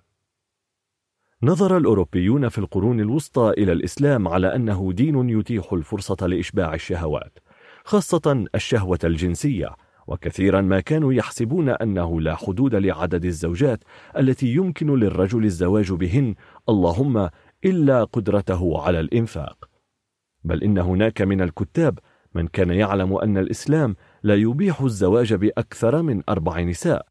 نظر 1.43 1.77
الأوروبيون 1.77 2.49
في 2.49 2.57
القرون 2.57 2.99
الوسطى 2.99 3.53
إلى 3.57 3.71
الإسلام 3.71 4.27
على 4.27 4.55
أنه 4.55 4.93
دين 4.93 5.29
يتيح 5.29 5.73
الفرصة 5.73 6.27
لإشباع 6.27 6.73
الشهوات 6.73 7.39
خاصة 7.83 8.45
الشهوة 8.55 8.99
الجنسية 9.03 9.75
وكثيرا 10.09 10.61
ما 10.61 10.79
كانوا 10.79 11.13
يحسبون 11.13 11.69
أنه 11.69 12.21
لا 12.21 12.35
حدود 12.35 12.75
لعدد 12.75 13.25
الزوجات 13.25 13.83
التي 14.17 14.47
يمكن 14.47 14.95
للرجل 14.95 15.45
الزواج 15.45 15.91
بهن 15.91 16.35
اللهم 16.69 17.29
إلا 17.65 18.03
قدرته 18.03 18.81
على 18.81 18.99
الإنفاق. 18.99 19.69
بل 20.43 20.63
إن 20.63 20.77
هناك 20.77 21.21
من 21.21 21.41
الكتاب 21.41 21.99
من 22.35 22.47
كان 22.47 22.69
يعلم 22.69 23.13
أن 23.13 23.37
الإسلام 23.37 23.95
لا 24.23 24.35
يبيح 24.35 24.81
الزواج 24.81 25.33
بأكثر 25.33 26.01
من 26.01 26.23
أربع 26.29 26.61
نساء. 26.61 27.05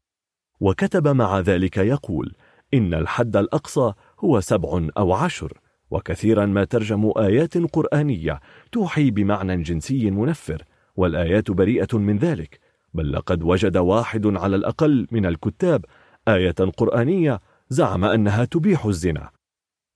وكتب 0.59 1.07
مع 1.07 1.39
ذلك 1.39 1.77
يقول 1.77 2.35
إن 2.73 2.93
الحد 2.93 3.37
الأقصى 3.37 3.93
هو 4.19 4.39
سبع 4.39 4.87
أو 4.97 5.13
عشر. 5.13 5.59
وكثيرا 5.91 6.45
ما 6.45 6.63
ترجموا 6.63 7.25
آيات 7.25 7.57
قرآنية 7.57 8.39
توحي 8.71 9.11
بمعنى 9.11 9.63
جنسي 9.63 10.11
منفر 10.11 10.63
والآيات 10.95 11.51
بريئة 11.51 11.97
من 11.97 12.17
ذلك. 12.17 12.68
بل 12.93 13.11
لقد 13.11 13.43
وجد 13.43 13.77
واحد 13.77 14.27
على 14.27 14.55
الأقل 14.55 15.07
من 15.11 15.25
الكتاب 15.25 15.85
آية 16.27 16.55
قرآنية 16.77 17.39
زعم 17.69 18.05
أنها 18.05 18.45
تبيح 18.45 18.85
الزنا. 18.85 19.29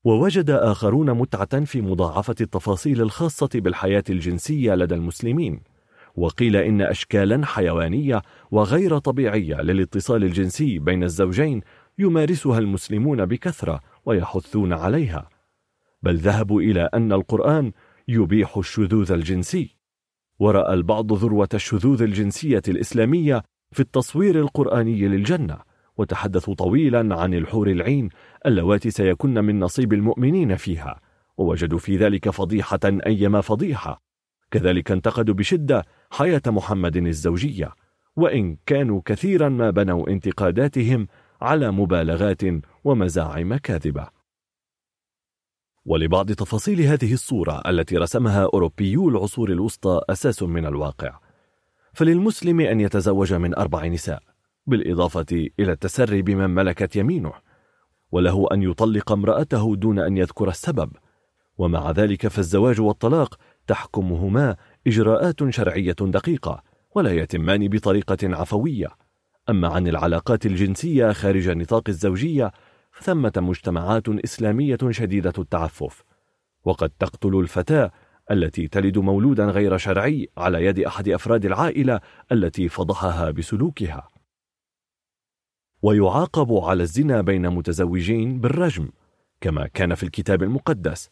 ووجد 0.04 0.50
آخرون 0.50 1.12
متعة 1.12 1.66
في 1.66 1.82
مضاعفة 1.82 2.36
التفاصيل 2.42 3.02
الخاصة 3.02 3.50
بالحياة 3.56 4.04
الجنسية 4.10 4.76
لدى 4.76 4.96
المسلمين. 4.96 5.62
وقيل 6.16 6.56
إن 6.56 6.82
أشكالا 6.82 7.46
حيوانية 7.46 8.22
وغير 8.52 8.98
طبيعية 8.98 9.62
للاتصال 9.62 10.24
الجنسي 10.24 10.80
بين 10.80 11.04
الزوجين 11.04 11.62
يمارسها 12.00 12.60
المسلمون 12.60 13.26
بكثرة 13.26 13.80
ويحثون 14.06 14.74
عليها. 14.74 15.30
بل 16.04 16.18
ذهبوا 16.18 16.62
إلى 16.62 16.90
أن 16.94 17.14
القرآن 17.14 17.72
يبيح 18.08 18.58
الشذوذ 18.58 19.12
الجنسي. 19.12 19.73
ورأى 20.44 20.74
البعض 20.74 21.14
ذروة 21.14 21.50
الشذوذ 21.54 22.02
الجنسية 22.02 22.62
الإسلامية 22.68 23.44
في 23.72 23.80
التصوير 23.80 24.40
القرآني 24.40 25.08
للجنة 25.08 25.58
وتحدثوا 25.98 26.56
طويلا 26.56 27.16
عن 27.16 27.34
الحور 27.34 27.68
العين 27.68 28.10
اللواتي 28.46 28.92
سيكن 28.92 29.34
من 29.34 29.60
نصيب 29.60 29.94
المؤمنين 29.94 30.56
فيها 30.56 31.00
ووجدوا 31.38 31.80
في 31.80 31.98
ذلك 31.98 32.30
فضيحة 32.30 32.80
أيما 33.06 33.42
فضيحة. 33.42 34.02
كذلك 34.52 34.92
انتقدوا 34.92 35.36
بشدة 35.36 35.86
حياة 36.12 36.42
محمد 36.48 36.98
الزوجية 36.98 37.72
وإن 38.16 38.58
كانوا 38.66 39.02
كثيرا 39.06 39.50
ما 39.50 39.70
بنوا 39.70 40.10
انتقاداتهم 40.10 41.08
على 41.42 41.72
مبالغات 41.72 42.42
ومزاعم 42.84 43.56
كاذبة. 43.56 44.23
ولبعض 45.86 46.32
تفاصيل 46.32 46.82
هذه 46.82 47.14
الصورة 47.14 47.62
التي 47.68 47.98
رسمها 47.98 48.44
أوروبيو 48.54 49.10
العصور 49.10 49.52
الوسطى 49.52 50.02
أساس 50.10 50.44
من 50.44 50.66
الواقع. 50.66 51.20
فللمسلم 51.94 52.62
أن 52.62 52.80
يتزوج 52.80 53.34
من 53.34 53.56
أربع 53.56 53.88
نساء 53.88 54.24
بالإضافة 54.68 55.50
إلى 55.60 55.72
التسري 55.72 56.22
بمن 56.22 56.50
ملكت 56.50 56.96
يمينه 56.96 57.34
وله 58.12 58.48
أن 58.52 58.64
يطلق 58.64 59.12
امرأته 59.12 59.76
دون 59.76 60.00
أن 60.00 60.18
يذكر 60.18 60.50
السبب. 60.50 60.92
ومع 61.58 61.92
ذلك 61.92 62.28
فالزواج 62.28 62.82
والطلاق 62.82 63.36
تحكمهما 63.68 64.56
إجراءات 64.88 65.50
شرعية 65.50 65.96
دقيقة 66.02 66.64
ولا 66.96 67.12
يتمان 67.12 67.68
بطريقة 67.68 68.18
عفوية. 68.24 68.88
أما 69.50 69.68
عن 69.68 69.88
العلاقات 69.88 70.46
الجنسية 70.46 71.12
خارج 71.12 71.50
نطاق 71.50 71.84
الزوجية 71.90 72.52
فثمة 72.94 73.32
مجتمعات 73.38 74.10
إسلامية 74.10 74.78
شديدة 74.90 75.34
التعفف. 75.38 76.04
وقد 76.64 76.90
تقتل 76.90 77.36
الفتاة 77.36 77.92
التي 78.32 78.68
تلد 78.68 78.98
مولودا 78.98 79.46
غير 79.46 79.78
شرعي 79.78 80.30
على 80.38 80.66
يد 80.66 80.80
أحد 80.80 81.10
أفراد 81.10 81.46
العائلة 81.46 82.02
التي 82.32 82.70
فضحها 82.70 83.32
بسلوكها. 83.32 84.10
ويعاقب 85.82 86.54
على 86.54 86.84
الزنا 86.84 87.22
بين 87.22 87.50
متزوجين 87.50 88.40
بالرجم 88.40 88.90
كما 89.42 89.68
كان 89.68 89.96
في 89.96 90.04
الكتاب 90.04 90.44
المقدس. 90.44 91.10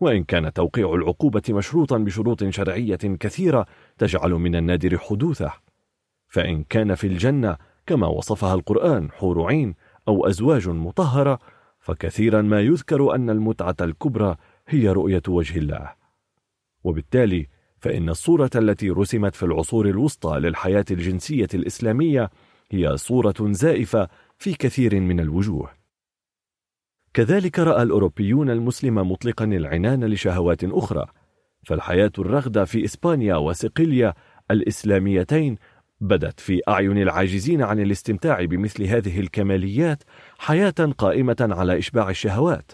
وإن 0.00 0.24
كان 0.24 0.52
توقيع 0.52 0.94
العقوبة 0.94 1.42
مشروطا 1.50 1.98
بشروط 1.98 2.44
شرعية 2.44 2.96
كثيرة 2.96 3.66
تجعل 3.98 4.30
من 4.30 4.56
النادر 4.56 4.98
حدوثه. 4.98 5.52
فإن 6.28 6.64
كان 6.64 6.94
في 6.94 7.06
الجنة 7.06 7.56
كما 7.86 8.06
وصفها 8.06 8.54
القرآن 8.54 9.10
حور 9.10 9.46
عين 9.46 9.74
أو 10.08 10.26
أزواج 10.26 10.68
مطهرة 10.68 11.38
فكثيرا 11.78 12.42
ما 12.42 12.60
يذكر 12.60 13.14
أن 13.14 13.30
المتعة 13.30 13.76
الكبرى 13.80 14.36
هي 14.68 14.88
رؤية 14.88 15.22
وجه 15.28 15.58
الله. 15.58 15.92
وبالتالي 16.84 17.48
فإن 17.78 18.08
الصورة 18.08 18.50
التي 18.56 18.90
رسمت 18.90 19.34
في 19.34 19.42
العصور 19.42 19.88
الوسطى 19.88 20.38
للحياة 20.38 20.84
الجنسية 20.90 21.48
الإسلامية 21.54 22.30
هي 22.70 22.96
صورة 22.96 23.34
زائفة 23.40 24.08
في 24.38 24.54
كثير 24.54 25.00
من 25.00 25.20
الوجوه. 25.20 25.70
كذلك 27.14 27.58
رأى 27.58 27.82
الأوروبيون 27.82 28.50
المسلم 28.50 28.94
مطلقا 28.94 29.44
العنان 29.44 30.04
لشهوات 30.04 30.64
أخرى 30.64 31.06
فالحياة 31.64 32.12
الرغدة 32.18 32.64
في 32.64 32.84
إسبانيا 32.84 33.36
وصقلية 33.36 34.14
الإسلاميتين 34.50 35.56
بدت 36.04 36.40
في 36.40 36.60
أعين 36.68 36.98
العاجزين 36.98 37.62
عن 37.62 37.80
الاستمتاع 37.80 38.44
بمثل 38.44 38.82
هذه 38.82 39.20
الكماليات 39.20 40.02
حياة 40.38 40.92
قائمة 40.98 41.36
على 41.40 41.78
إشباع 41.78 42.10
الشهوات. 42.10 42.72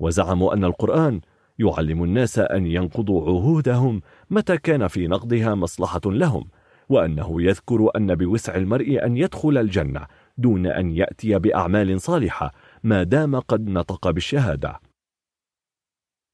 وزعموا 0.00 0.54
أن 0.54 0.64
القرآن 0.64 1.20
يعلم 1.58 2.04
الناس 2.04 2.38
أن 2.38 2.66
ينقضوا 2.66 3.26
عهودهم 3.26 4.00
متى 4.30 4.58
كان 4.58 4.88
في 4.88 5.06
نقضها 5.06 5.54
مصلحة 5.54 6.00
لهم 6.06 6.48
وأنه 6.88 7.42
يذكر 7.42 7.90
أن 7.96 8.14
بوسع 8.14 8.54
المرء 8.54 9.06
أن 9.06 9.16
يدخل 9.16 9.58
الجنة 9.58 10.06
دون 10.38 10.66
أن 10.66 10.90
يأتي 10.90 11.38
بأعمال 11.38 12.00
صالحة 12.00 12.52
ما 12.82 13.02
دام 13.02 13.40
قد 13.40 13.68
نطق 13.68 14.10
بالشهادة. 14.10 14.80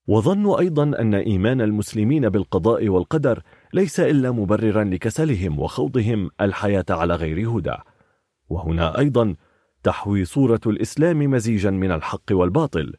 وظنوا 0.08 0.60
أيضا 0.60 0.82
أن 0.82 1.14
إيمان 1.14 1.60
المسلمين 1.60 2.28
بالقضاء 2.28 2.88
والقدر 2.88 3.42
ليس 3.72 4.00
إلا 4.00 4.30
مبررا 4.30 4.84
لكسلهم 4.84 5.58
وخوضهم 5.58 6.30
الحياة 6.40 6.84
على 6.90 7.14
غير 7.14 7.50
هدى. 7.50 7.76
وهنا 8.48 8.98
أيضا 8.98 9.36
تحوي 9.82 10.24
صورة 10.24 10.60
الإسلام 10.66 11.18
مزيجا 11.18 11.70
من 11.70 11.92
الحق 11.92 12.24
والباطل. 12.30 12.94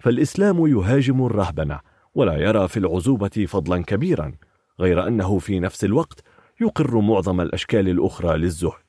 فالإسلام 0.00 0.66
يهاجم 0.66 1.26
الرهبنة 1.26 1.80
ولا 2.14 2.36
يرى 2.36 2.68
في 2.68 2.76
العزوبة 2.76 3.46
فضلا 3.48 3.82
كبيرا 3.82 4.32
غير 4.80 5.08
أنه 5.08 5.38
في 5.38 5.60
نفس 5.60 5.84
الوقت 5.84 6.22
يقر 6.60 7.00
معظم 7.00 7.40
الأشكال 7.40 7.88
الأخرى 7.88 8.38
للزهد. 8.38 8.86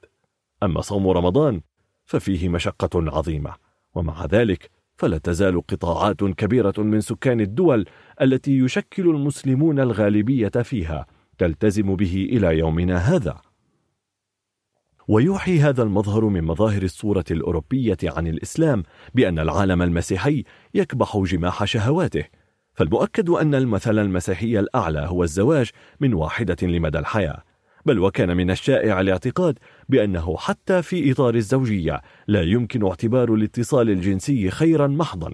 أما 0.63 0.81
صوم 0.81 1.07
رمضان 1.07 1.61
ففيه 2.05 2.49
مشقة 2.49 3.17
عظيمة 3.17 3.53
ومع 3.95 4.25
ذلك 4.25 4.76
فلا 4.97 5.17
تزال 5.17 5.67
قطاعات 5.67 6.23
كبيرة 6.23 6.73
من 6.77 7.01
سكان 7.01 7.41
الدول 7.41 7.85
التي 8.21 8.57
يشكل 8.57 9.09
المسلمون 9.09 9.79
الغالبية 9.79 10.47
فيها 10.47 11.05
تلتزم 11.37 11.95
به 11.95 12.27
إلى 12.31 12.57
يومنا 12.57 12.97
هذا. 12.97 13.41
ويوحي 15.07 15.59
هذا 15.59 15.83
المظهر 15.83 16.25
من 16.25 16.43
مظاهر 16.43 16.83
الصورة 16.83 17.25
الأوروبية 17.31 17.97
عن 18.03 18.27
الإسلام 18.27 18.83
بأن 19.15 19.39
العالم 19.39 19.81
المسيحي 19.81 20.43
يكبح 20.73 21.17
جماح 21.17 21.65
شهواته 21.65 22.23
فالمؤكد 22.73 23.29
أن 23.29 23.55
المثل 23.55 23.99
المسيحي 23.99 24.59
الأعلى 24.59 24.99
هو 24.99 25.23
الزواج 25.23 25.71
من 25.99 26.13
واحدة 26.13 26.57
لمدى 26.61 26.99
الحياة. 26.99 27.43
بل 27.87 27.99
وكان 27.99 28.37
من 28.37 28.51
الشائع 28.51 29.01
الاعتقاد 29.01 29.59
بأنه 29.89 30.37
حتى 30.37 30.81
في 30.81 31.11
إطار 31.11 31.35
الزوجية 31.35 32.01
لا 32.27 32.41
يمكن 32.41 32.85
اعتبار 32.85 33.33
الاتصال 33.33 33.89
الجنسي 33.89 34.51
خيرا 34.51 34.87
محضا 34.87 35.33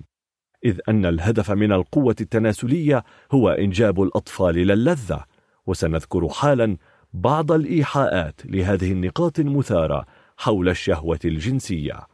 إذ 0.66 0.80
أن 0.90 1.06
الهدف 1.06 1.52
من 1.52 1.72
القوة 1.72 2.16
التناسلية 2.22 3.04
هو 3.32 3.50
إنجاب 3.50 4.02
الأطفال 4.02 4.56
للذة. 4.56 5.26
وسنذكر 5.66 6.30
حالا 6.30 6.78
بعض 7.14 7.52
الإيحاءات 7.52 8.46
لهذه 8.46 8.92
النقاط 8.92 9.40
المثارة 9.40 10.06
حول 10.38 10.70
الشهوة 10.70 11.20
الجنسية. 11.26 12.08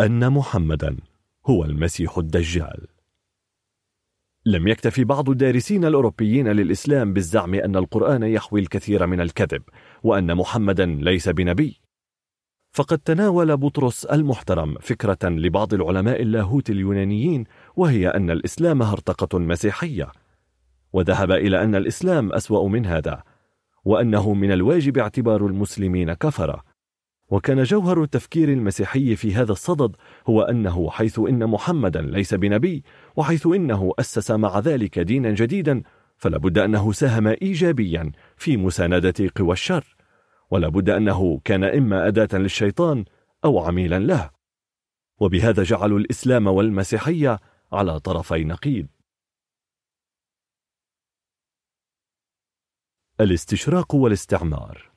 أن 0.00 0.30
محمدا 0.32 0.96
هو 1.46 1.64
المسيح 1.64 2.18
الدجال. 2.18 2.95
لم 4.46 4.68
يكتفي 4.68 5.04
بعض 5.04 5.30
الدارسين 5.30 5.84
الأوروبيين 5.84 6.48
للإسلام 6.48 7.12
بالزعم 7.12 7.54
أن 7.54 7.76
القرآن 7.76 8.22
يحوي 8.22 8.60
الكثير 8.60 9.06
من 9.06 9.20
الكذب 9.20 9.62
وأن 10.02 10.34
محمدا 10.34 10.86
ليس 10.86 11.28
بنبي. 11.28 11.80
فقد 12.72 12.98
تناول 12.98 13.56
بطرس 13.56 14.04
المحترم 14.04 14.74
فكرة 14.80 15.28
لبعض 15.28 15.74
العلماء 15.74 16.22
اللاهوت 16.22 16.70
اليونانيين 16.70 17.44
وهي 17.76 18.08
أن 18.08 18.30
الإسلام 18.30 18.82
هرطقة 18.82 19.38
مسيحية. 19.38 20.12
وذهب 20.92 21.30
إلى 21.30 21.62
أن 21.62 21.74
الإسلام 21.74 22.32
أسوأ 22.32 22.68
من 22.68 22.86
هذا 22.86 23.22
وأنه 23.84 24.34
من 24.34 24.52
الواجب 24.52 24.98
اعتبار 24.98 25.46
المسلمين 25.46 26.12
كفرة 26.12 26.62
وكان 27.28 27.62
جوهر 27.62 28.02
التفكير 28.02 28.48
المسيحي 28.48 29.16
في 29.16 29.34
هذا 29.34 29.52
الصدد 29.52 29.96
هو 30.26 30.42
أنه 30.42 30.90
حيث 30.90 31.18
إن 31.18 31.46
محمدا 31.46 32.00
ليس 32.00 32.34
بنبي 32.34 32.84
وحيث 33.16 33.46
إنه 33.46 33.92
أسس 33.98 34.30
مع 34.30 34.58
ذلك 34.58 34.98
دينا 34.98 35.30
جديدا 35.34 35.82
فلا 36.16 36.38
بد 36.38 36.58
أنه 36.58 36.92
ساهم 36.92 37.26
إيجابيا 37.26 38.12
في 38.36 38.56
مساندة 38.56 39.30
قوى 39.36 39.52
الشر 39.52 39.96
ولا 40.50 40.68
بد 40.68 40.90
أنه 40.90 41.40
كان 41.44 41.64
إما 41.64 42.08
أداة 42.08 42.38
للشيطان 42.38 43.04
أو 43.44 43.58
عميلا 43.58 43.98
له. 43.98 44.30
وبهذا 45.20 45.62
جعلوا 45.62 45.98
الإسلام 45.98 46.46
والمسيحية 46.46 47.40
على 47.72 48.00
طرفي 48.00 48.44
نقيض. 48.44 48.86
الاستشراق 53.20 53.94
والاستعمار. 53.94 54.92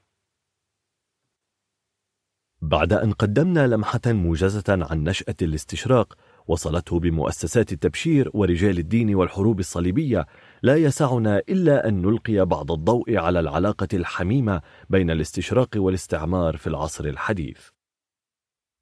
بعد 2.61 2.93
أن 2.93 3.11
قدمنا 3.11 3.67
لمحة 3.67 4.01
موجزة 4.05 4.63
عن 4.69 5.03
نشأة 5.03 5.35
الاستشراق 5.41 6.17
وصلته 6.49 6.99
بمؤسسات 6.99 7.71
التبشير 7.71 8.29
ورجال 8.33 8.77
الدين 8.77 9.15
والحروب 9.15 9.59
الصليبية 9.59 10.27
لا 10.61 10.75
يسعنا 10.75 11.37
إلا 11.49 11.87
أن 11.87 12.01
نلقي 12.01 12.45
بعض 12.45 12.71
الضوء 12.71 13.17
على 13.17 13.39
العلاقة 13.39 13.87
الحميمة 13.93 14.61
بين 14.89 15.11
الاستشراق 15.11 15.69
والاستعمار 15.75 16.57
في 16.57 16.67
العصر 16.67 17.05
الحديث. 17.05 17.59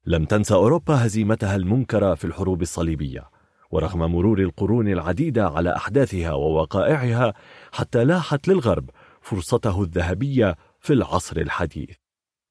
لم 0.06 0.24
تنسى 0.24 0.54
أوروبا 0.54 1.06
هزيمتها 1.06 1.56
المنكرة 1.56 2.14
في 2.14 2.24
الحروب 2.24 2.62
الصليبية 2.62 3.30
ورغم 3.70 4.12
مرور 4.12 4.38
القرون 4.42 4.88
العديدة 4.88 5.48
على 5.48 5.76
أحداثها 5.76 6.32
ووقائعها 6.32 7.34
حتى 7.72 8.04
لاحت 8.04 8.48
للغرب 8.48 8.90
فرصته 9.20 9.82
الذهبية 9.82 10.56
في 10.80 10.92
العصر 10.92 11.36
الحديث. 11.36 12.07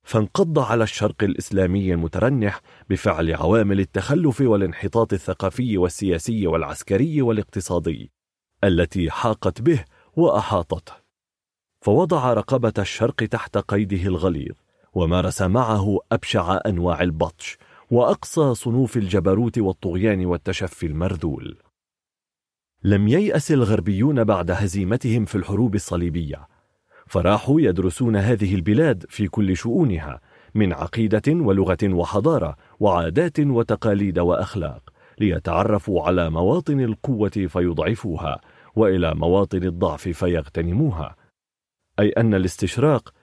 فانقض 0.07 0.59
على 0.59 0.83
الشرق 0.83 1.23
الإسلامي 1.23 1.93
المترنح 1.93 2.61
بفعل 2.89 3.35
عوامل 3.35 3.79
التخلف 3.79 4.41
والانحطاط 4.41 5.13
الثقافي 5.13 5.77
والسياسي 5.77 6.47
والعسكري 6.47 7.21
والاقتصادي 7.21 8.11
التي 8.63 9.11
حاقت 9.11 9.61
به 9.61 9.83
وأحاطته. 10.15 10.93
فوضع 11.81 12.33
رقبة 12.33 12.73
الشرق 12.79 13.15
تحت 13.15 13.57
قيده 13.57 14.01
الغليظ 14.07 14.55
ومارس 14.93 15.41
معه 15.41 15.99
أبشع 16.11 16.59
أنواع 16.65 17.01
البطش 17.01 17.57
وأقصى 17.91 18.55
صنوف 18.55 18.97
الجبروت 18.97 19.57
والطغيان 19.57 20.25
والتشفي 20.25 20.85
المرذول 20.85 21.57
لم 22.83 23.07
ييأس 23.07 23.51
الغربيون 23.51 24.23
بعد 24.23 24.51
هزيمتهم 24.51 25.25
في 25.25 25.35
الحروب 25.35 25.75
الصليبية 25.75 26.47
فراحوا 27.07 27.61
يدرسون 27.61 28.15
هذه 28.15 28.55
البلاد 28.55 29.05
في 29.09 29.27
كل 29.27 29.57
شؤونها 29.57 30.21
من 30.55 30.73
عقيدة 30.73 31.21
ولغة 31.27 31.77
وحضارة 31.83 32.57
وعادات 32.79 33.39
وتقاليد 33.39 34.19
وأخلاق 34.19 34.89
ليتعرفوا 35.19 36.03
على 36.03 36.29
مواطن 36.29 36.79
القوة 36.79 37.29
فيضعفوها 37.29 38.41
وإلى 38.75 39.15
مواطن 39.15 39.63
الضعف 39.63 40.07
فيغتنموها. 40.07 41.15
أي 41.99 42.09
أن 42.09 42.33
الاستشراق 42.33 43.13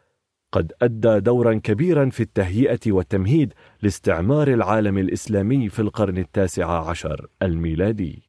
قد 0.52 0.72
أدى 0.82 1.20
دورا 1.20 1.54
كبيرا 1.54 2.10
في 2.10 2.20
التهيئة 2.20 2.80
والتمهيد 2.86 3.54
لاستعمار 3.82 4.48
العالم 4.48 4.98
الإسلامي 4.98 5.68
في 5.68 5.82
القرن 5.82 6.18
التاسع 6.18 6.88
عشر 6.88 7.26
الميلادي. 7.42 8.22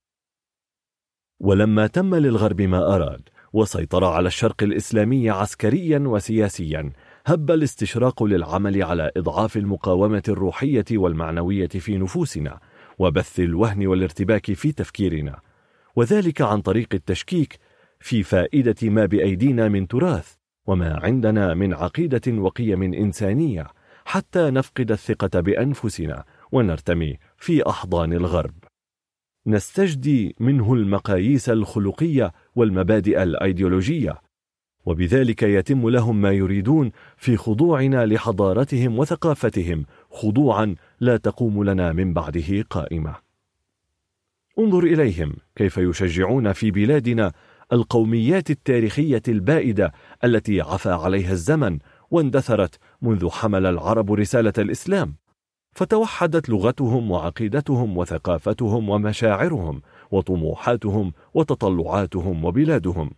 ولما 1.39 1.87
تم 1.87 2.15
للغرب 2.15 2.61
ما 2.61 2.95
أراد 2.95 3.29
وسيطر 3.55 4.03
على 4.03 4.27
الشرق 4.27 4.63
الإسلامي 4.63 5.29
عسكريا 5.29 5.99
وسياسيا. 5.99 6.91
هب 7.25 7.51
الاستشراق 7.51 8.23
للعمل 8.23 8.83
على 8.83 9.11
إضعاف 9.17 9.57
المقاومة 9.57 10.23
الروحية 10.27 10.85
والمعنوية 10.91 11.67
في 11.67 11.97
نفوسنا 11.97 12.59
وبث 12.99 13.39
الوهن 13.39 13.87
والارتباك 13.87 14.53
في 14.53 14.71
تفكيرنا. 14.71 15.39
وذلك 15.95 16.41
عن 16.41 16.61
طريق 16.61 16.87
التشكيك 16.93 17.59
في 17.99 18.23
فائدة 18.23 18.89
ما 18.89 19.05
بأيدينا 19.05 19.67
من 19.67 19.87
تراث 19.87 20.33
وما 20.67 20.99
عندنا 21.03 21.53
من 21.53 21.73
عقيدة 21.73 22.41
وقيم 22.41 22.93
إنسانية 22.93 23.67
حتى 24.05 24.49
نفقد 24.49 24.91
الثقة 24.91 25.39
بأنفسنا 25.39 26.23
ونرتمي 26.51 27.17
في 27.37 27.69
أحضان 27.69 28.13
الغرب. 28.13 28.53
نستجدي 29.47 30.35
منه 30.39 30.73
المقاييس 30.73 31.49
الخلقية 31.49 32.33
والمبادئ 32.55 33.23
الأيديولوجية. 33.23 34.21
وبذلك 34.85 35.43
يتم 35.43 35.89
لهم 35.89 36.21
ما 36.21 36.31
يريدون 36.31 36.91
في 37.17 37.37
خضوعنا 37.37 38.05
لحضارتهم 38.05 38.99
وثقافتهم. 38.99 39.85
خضوعا 40.11 40.75
لا 40.99 41.17
تقوم 41.17 41.63
لنا 41.63 41.93
من 41.93 42.13
بعده 42.13 42.61
قائمة. 42.69 43.15
انظر 44.59 44.83
إليهم 44.83 45.33
كيف 45.55 45.77
يشجعون 45.77 46.53
في 46.53 46.71
بلادنا 46.71 47.31
القوميات 47.73 48.49
التاريخية 48.49 49.21
البائدة 49.27 49.93
التي 50.23 50.61
عفى 50.61 50.89
عليها 50.89 51.31
الزمن 51.31 51.79
واندثرت 52.11 52.79
منذ 53.01 53.29
حمل 53.29 53.65
العرب 53.65 54.11
رسالة 54.11 54.53
الإسلام. 54.57 55.15
فتوحدت 55.71 56.49
لغتهم 56.49 57.11
وعقيدتهم 57.11 57.97
وثقافتهم 57.97 58.89
ومشاعرهم. 58.89 59.81
وطموحاتهم 60.11 61.13
وتطلعاتهم 61.33 62.45
وبلادهم. 62.45 63.11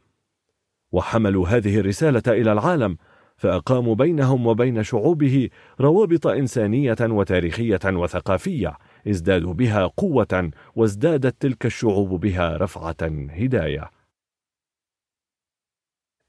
وحملوا 0.91 1.47
هذه 1.47 1.79
الرسالة 1.79 2.23
إلى 2.27 2.51
العالم 2.51 2.97
فأقاموا 3.37 3.95
بينهم 3.95 4.47
وبين 4.47 4.83
شعوبه 4.83 5.49
روابط 5.81 6.27
إنسانية 6.27 6.95
وتاريخية 7.01 7.79
وثقافية 7.85 8.77
ازدادوا 9.07 9.53
بها 9.53 9.87
قوة 9.87 10.51
وازدادت 10.75 11.41
تلك 11.41 11.65
الشعوب 11.65 12.19
بها 12.19 12.57
رفعة 12.57 13.29
هداية. 13.29 13.91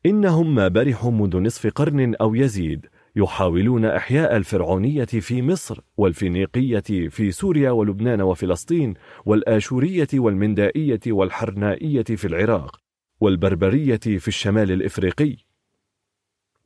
إنهم 0.06 0.54
ما 0.54 0.68
برحوا 0.68 1.10
منذ 1.10 1.36
نصف 1.36 1.66
قرن 1.66 2.14
أو 2.14 2.34
يزيد 2.34 2.86
يحاولون 3.16 3.84
إحياء 3.84 4.36
الفرعونية 4.36 5.04
في 5.04 5.42
مصر 5.42 5.80
والفينيقية 5.96 7.08
في 7.08 7.30
سوريا 7.30 7.70
ولبنان 7.70 8.20
وفلسطين 8.20 8.94
والآشورية 9.26 10.08
والمندائية 10.14 11.00
والحرنائية 11.06 12.02
في 12.02 12.24
العراق 12.26 12.80
والبربرية 13.20 13.96
في 13.96 14.28
الشمال 14.28 14.72
الإفريقي. 14.72 15.36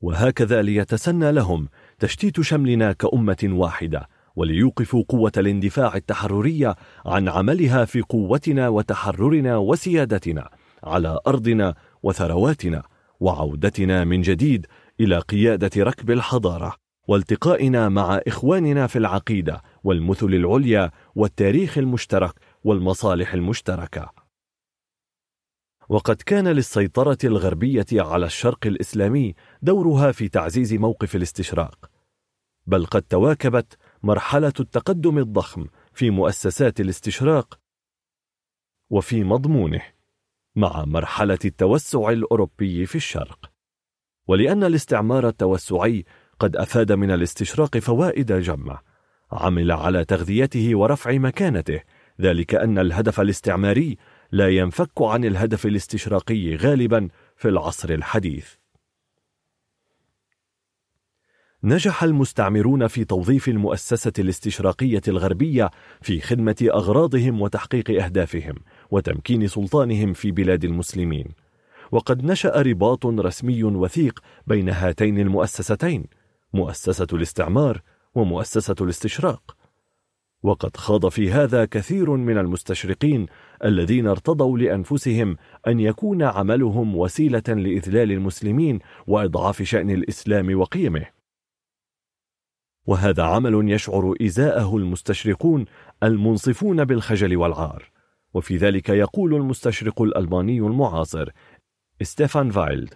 وهكذا 0.01 0.63
ليتسنى 0.63 1.33
لهم 1.33 1.69
تشتيت 1.99 2.41
شملنا 2.41 2.93
كأمة 2.93 3.49
واحدة 3.53 4.09
وليوقفوا 4.37 5.05
قوة 5.09 5.33
الاندفاع 5.37 5.97
التحررية 5.97 6.77
عن 7.07 7.29
عملها 7.29 7.85
في 7.85 8.01
قوتنا 8.01 8.69
وتحررنا 8.69 9.57
وسيادتنا 9.57 10.51
على 10.85 11.19
أرضنا 11.27 11.75
وثرواتنا 12.03 12.83
وعودتنا 13.21 14.05
من 14.05 14.21
جديد 14.21 14.67
إلى 15.03 15.19
قيادة 15.19 15.71
ركب 15.77 16.11
الحضارة 16.11 16.77
والتقائنا 17.09 17.89
مع 17.89 18.21
إخواننا 18.27 18.87
في 18.87 18.99
العقيدة 18.99 19.63
والمثل 19.85 20.27
العليا 20.27 20.91
والتاريخ 21.15 21.79
المشترك 21.79 22.35
والمصالح 22.65 23.35
المشتركة. 23.35 24.13
وقد 25.89 26.17
كان 26.17 26.49
للسيطرة 26.49 27.19
الغربية 27.25 27.87
على 27.93 28.27
الشرق 28.27 28.67
الإسلامي 28.67 29.35
دورها 29.63 30.13
في 30.13 30.29
تعزيز 30.29 30.75
موقف 30.75 31.17
الاستشراق. 31.17 31.91
بل 32.67 32.87
قد 32.87 33.03
تواكبت 33.03 33.79
مرحلة 34.03 34.53
التقدم 34.61 35.19
الضخم 35.19 35.67
في 35.93 36.11
مؤسسات 36.11 36.81
الاستشراق 36.81 37.59
وفي 38.91 39.25
مضمونه 39.25 39.83
مع 40.57 40.85
مرحلة 40.85 41.39
التوسع 41.45 42.11
الأوروبي 42.11 42.87
في 42.87 42.95
الشرق. 42.95 43.52
ولأن 44.29 44.65
الاستعمار 44.65 45.29
التوسعي 45.29 46.05
قد 46.39 46.57
أفاد 46.57 46.93
من 46.93 47.11
الاستشراق 47.11 47.79
فوائد 47.79 48.33
جمة. 48.33 48.79
عمل 49.33 49.73
على 49.73 50.05
تغذيته 50.05 50.77
ورفع 50.77 51.13
مكانته 51.13 51.81
ذلك 52.21 52.55
أن 52.55 52.79
الهدف 52.79 53.21
الاستعماري 53.21 53.99
لا 54.33 54.49
ينفك 54.49 55.03
عن 55.03 55.25
الهدف 55.25 55.67
الاستشراقي 55.67 56.57
غالبا 56.57 57.09
في 57.37 57.49
العصر 57.49 57.91
الحديث. 57.91 58.49
نجح 61.65 62.03
المستعمرون 62.03 62.87
في 62.87 63.05
توظيف 63.05 63.49
المؤسسة 63.49 64.13
الاستشراقية 64.19 65.03
الغربية 65.09 65.71
في 66.01 66.21
خدمة 66.21 66.57
أغراضهم 66.63 67.41
وتحقيق 67.41 68.03
أهدافهم 68.05 68.55
وتمكين 68.91 69.49
سلطانهم 69.49 70.13
في 70.13 70.31
بلاد 70.31 70.65
المسلمين. 70.65 71.35
وقد 71.93 72.25
نشأ 72.25 72.63
رباط 72.63 73.07
رسمي 73.07 73.65
وثيق 73.65 74.21
بين 74.47 74.69
هاتين 74.69 75.19
المؤسستين 75.19 76.05
مؤسسة 76.55 77.07
الاستعمار 77.13 77.83
ومؤسسة 78.15 78.75
الاستشراق. 78.81 79.57
وقد 80.43 80.77
خاض 80.77 81.09
في 81.09 81.31
هذا 81.31 81.65
كثير 81.65 82.11
من 82.11 82.39
المستشرقين 82.39 83.27
الذين 83.65 84.07
ارتضوا 84.07 84.59
لأنفسهم 84.59 85.37
أن 85.67 85.81
يكون 85.81 86.23
عملهم 86.23 86.97
وسيلة 86.97 87.43
لإذلال 87.49 88.13
المسلمين 88.13 88.79
وإضعاف 89.07 89.63
شأن 89.63 89.91
الإسلام 89.91 90.61
وقيمه. 90.61 91.07
وهذا 92.87 93.23
عمل 93.23 93.71
يشعر 93.71 94.15
إزاءه 94.23 94.77
المستشرقون 94.77 95.65
المنصفون 96.03 96.85
بالخجل 96.85 97.37
والعار. 97.37 97.93
وفي 98.35 98.57
ذلك 98.57 98.89
يقول 98.89 99.35
المستشرق 99.35 100.03
الألماني 100.03 100.59
المعاصر 100.59 101.31
ستيفان 102.05 102.51
فايلد. 102.51 102.95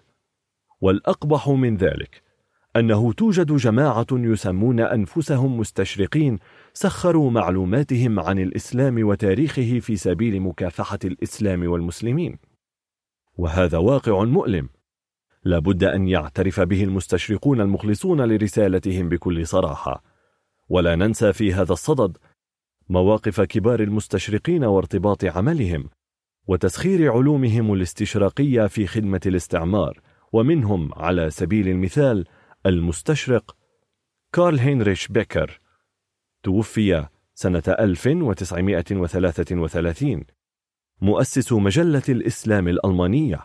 والأقبح 0.80 1.48
من 1.48 1.76
ذلك 1.76 2.22
أنه 2.76 3.12
توجد 3.12 3.52
جماعة 3.52 4.06
يسمون 4.12 4.80
أنفسهم 4.80 5.58
مستشرقين 5.58 6.38
سخروا 6.72 7.30
معلوماتهم 7.30 8.20
عن 8.20 8.38
الإسلام 8.38 9.06
وتاريخه 9.08 9.78
في 9.78 9.96
سبيل 9.96 10.40
مكافحة 10.40 10.98
الإسلام 11.04 11.70
والمسلمين. 11.70 12.38
وهذا 13.38 13.78
واقع 13.78 14.24
مؤلم. 14.24 14.68
لا 15.44 15.58
بد 15.58 15.84
أن 15.84 16.08
يعترف 16.08 16.60
به 16.60 16.84
المستشرقون 16.84 17.60
المخلصون 17.60 18.20
لرسالتهم 18.20 19.08
بكل 19.08 19.46
صراحة. 19.46 20.02
ولا 20.68 20.96
ننسى 20.96 21.32
في 21.32 21.54
هذا 21.54 21.72
الصدد 21.72 22.16
مواقف 22.88 23.40
كبار 23.40 23.80
المستشرقين 23.80 24.64
وارتباط 24.64 25.24
عملهم. 25.24 25.88
وتسخير 26.46 27.12
علومهم 27.12 27.72
الاستشراقية 27.72 28.66
في 28.66 28.86
خدمة 28.86 29.20
الاستعمار 29.26 30.00
ومنهم 30.32 30.94
على 30.94 31.30
سبيل 31.30 31.68
المثال 31.68 32.24
المستشرق 32.66 33.56
كارل 34.32 34.58
هينريش 34.58 35.08
بيكر 35.08 35.60
توفي 36.42 37.06
سنة 37.34 37.62
1933 37.68 40.24
مؤسس 41.00 41.52
مجلة 41.52 42.02
الإسلام 42.08 42.68
الألمانية 42.68 43.40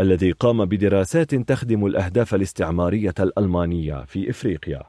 الذي 0.00 0.32
قام 0.32 0.64
بدراسات 0.64 1.34
تخدم 1.34 1.86
الأهداف 1.86 2.34
الاستعمارية 2.34 3.14
الألمانية 3.20 4.04
في 4.04 4.30
إفريقيا. 4.30 4.82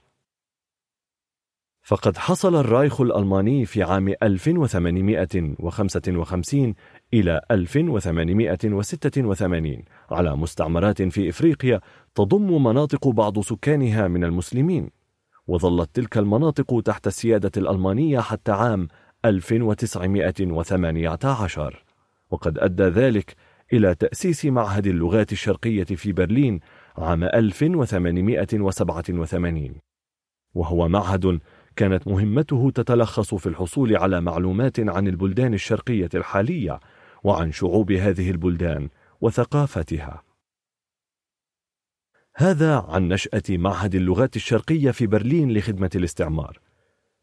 فقد 1.81 2.17
حصل 2.17 2.55
الرايخ 2.55 3.01
الألماني 3.01 3.65
في 3.65 3.83
عام 3.83 4.15
1855 4.23 6.75
إلى 7.13 7.41
1886 7.51 9.83
على 10.11 10.35
مستعمرات 10.35 11.01
في 11.01 11.29
إفريقيا 11.29 11.81
تضم 12.15 12.63
مناطق 12.63 13.07
بعض 13.07 13.39
سكانها 13.39 14.07
من 14.07 14.23
المسلمين 14.23 14.89
وظلت 15.47 15.89
تلك 15.93 16.17
المناطق 16.17 16.81
تحت 16.81 17.07
السيادة 17.07 17.51
الألمانية 17.57 18.19
حتى 18.19 18.51
عام 18.51 18.87
1918 19.25 21.83
وقد 22.31 22.59
أدى 22.59 22.83
ذلك 22.83 23.35
إلى 23.73 23.95
تأسيس 23.95 24.45
معهد 24.45 24.87
اللغات 24.87 25.31
الشرقية 25.31 25.83
في 25.83 26.11
برلين 26.11 26.59
عام 26.97 27.23
1887 27.23 29.75
وهو 30.53 30.87
معهد 30.87 31.39
كانت 31.75 32.07
مهمته 32.07 32.71
تتلخص 32.75 33.35
في 33.35 33.47
الحصول 33.47 33.97
على 33.97 34.21
معلومات 34.21 34.79
عن 34.79 35.07
البلدان 35.07 35.53
الشرقية 35.53 36.09
الحالية 36.13 36.79
وعن 37.23 37.51
شعوب 37.51 37.91
هذه 37.91 38.31
البلدان 38.31 38.89
وثقافتها. 39.21 40.23
هذا 42.35 42.79
عن 42.79 43.07
نشأة 43.07 43.43
معهد 43.49 43.95
اللغات 43.95 44.35
الشرقية 44.35 44.91
في 44.91 45.07
برلين 45.07 45.53
لخدمة 45.53 45.89
الاستعمار. 45.95 46.59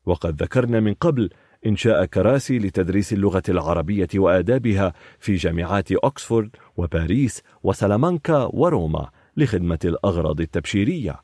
وقد 0.07 0.43
ذكرنا 0.43 0.81
من 0.81 0.95
قبل 0.95 1.31
إنشاء 1.67 2.05
كراسي 2.05 2.59
لتدريس 2.59 3.13
اللغة 3.13 3.43
العربية 3.49 4.09
وآدابها 4.15 4.93
في 5.19 5.35
جامعات 5.35 5.93
أكسفورد 5.93 6.57
وباريس 6.77 7.43
وسلامانكا 7.63 8.49
وروما 8.53 9.11
لخدمة 9.37 9.79
الأغراض 9.85 10.41
التبشيرية. 10.41 11.21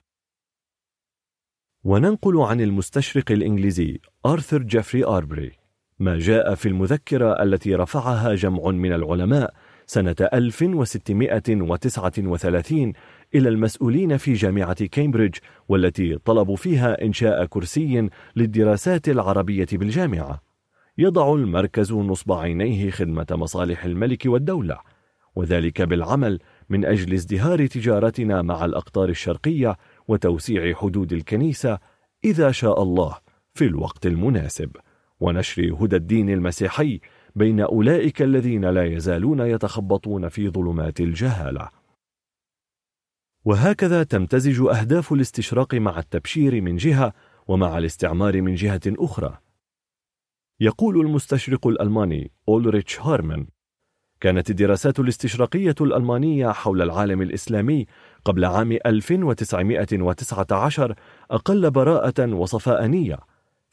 وننقل 1.85 2.37
عن 2.37 2.61
المستشرق 2.61 3.33
الإنجليزي 3.33 4.01
آرثر 4.27 4.63
جيفري 4.63 5.05
آربري. 5.05 5.66
ما 5.99 6.19
جاء 6.19 6.55
في 6.55 6.69
المذكرة 6.69 7.43
التي 7.43 7.75
رفعها 7.75 8.35
جمع 8.35 8.71
من 8.71 8.93
العلماء 8.93 9.55
سنة 9.87 10.17
1639 10.21 12.93
إلى 13.35 13.49
المسؤولين 13.49 14.17
في 14.17 14.33
جامعة 14.33 14.87
كامبريدج 14.87 15.35
والتي 15.69 16.19
طلبوا 16.25 16.57
فيها 16.57 17.03
إنشاء 17.03 17.45
كرسي 17.45 18.09
للدراسات 18.37 19.09
العربية 19.09 19.67
بالجامعة. 19.73 20.43
يضع 20.99 21.35
المركز 21.35 21.93
نصب 21.93 22.33
عينيه 22.33 22.91
خدمة 22.91 23.27
مصالح 23.31 23.85
الملك 23.85 24.23
والدولة 24.27 24.79
وذلك 25.37 25.83
بالعمل 25.83 26.39
من 26.69 26.85
أجل 26.85 27.13
ازدهار 27.13 27.67
تجارتنا 27.67 28.43
مع 28.43 28.65
الأقطار 28.65 29.09
الشرقية 29.09 29.77
وتوسيع 30.09 30.75
حدود 30.75 31.13
الكنيسة 31.13 31.79
إذا 32.25 32.51
شاء 32.51 32.83
الله 32.83 33.17
في 33.55 33.65
الوقت 33.65 34.07
المناسب. 34.07 34.71
ونشر 35.21 35.77
هدى 35.81 35.97
الدين 35.97 36.31
المسيحي 36.31 37.01
بين 37.37 37.61
أولئك 37.61 38.23
الذين 38.23 38.65
لا 38.65 38.85
يزالون 38.85 39.41
يتخبطون 39.41 40.29
في 40.29 40.49
ظلمات 40.49 41.01
الجهالة. 41.01 41.69
وهكذا 43.45 44.03
تمتزج 44.03 44.61
أهداف 44.61 45.13
الاستشراق 45.13 45.75
مع 45.75 45.99
التبشير 45.99 46.61
من 46.61 46.77
جهة 46.77 47.13
ومع 47.49 47.79
الاستعمار 47.79 48.43
من 48.43 48.55
جهة 48.55 48.81
أخرى. 48.87 49.39
يقول 50.61 51.01
المستشرق 51.01 51.67
الألماني 51.67 52.31
أولريتش 52.49 53.01
هارمان 53.01 53.47
كانت 54.21 54.51
الدراسات 54.51 55.01
الاستشراقية 55.01 55.75
الألمانية 55.81 56.49
حول 56.49 56.83
العالم 56.83 57.23
الإسلامي 57.23 57.87
قبل 58.25 58.45
عام 58.45 58.73
1919 58.73 60.95
أقل 61.31 61.71
براءة 61.71 62.33
وصفاء 62.33 62.87
نية 62.87 63.19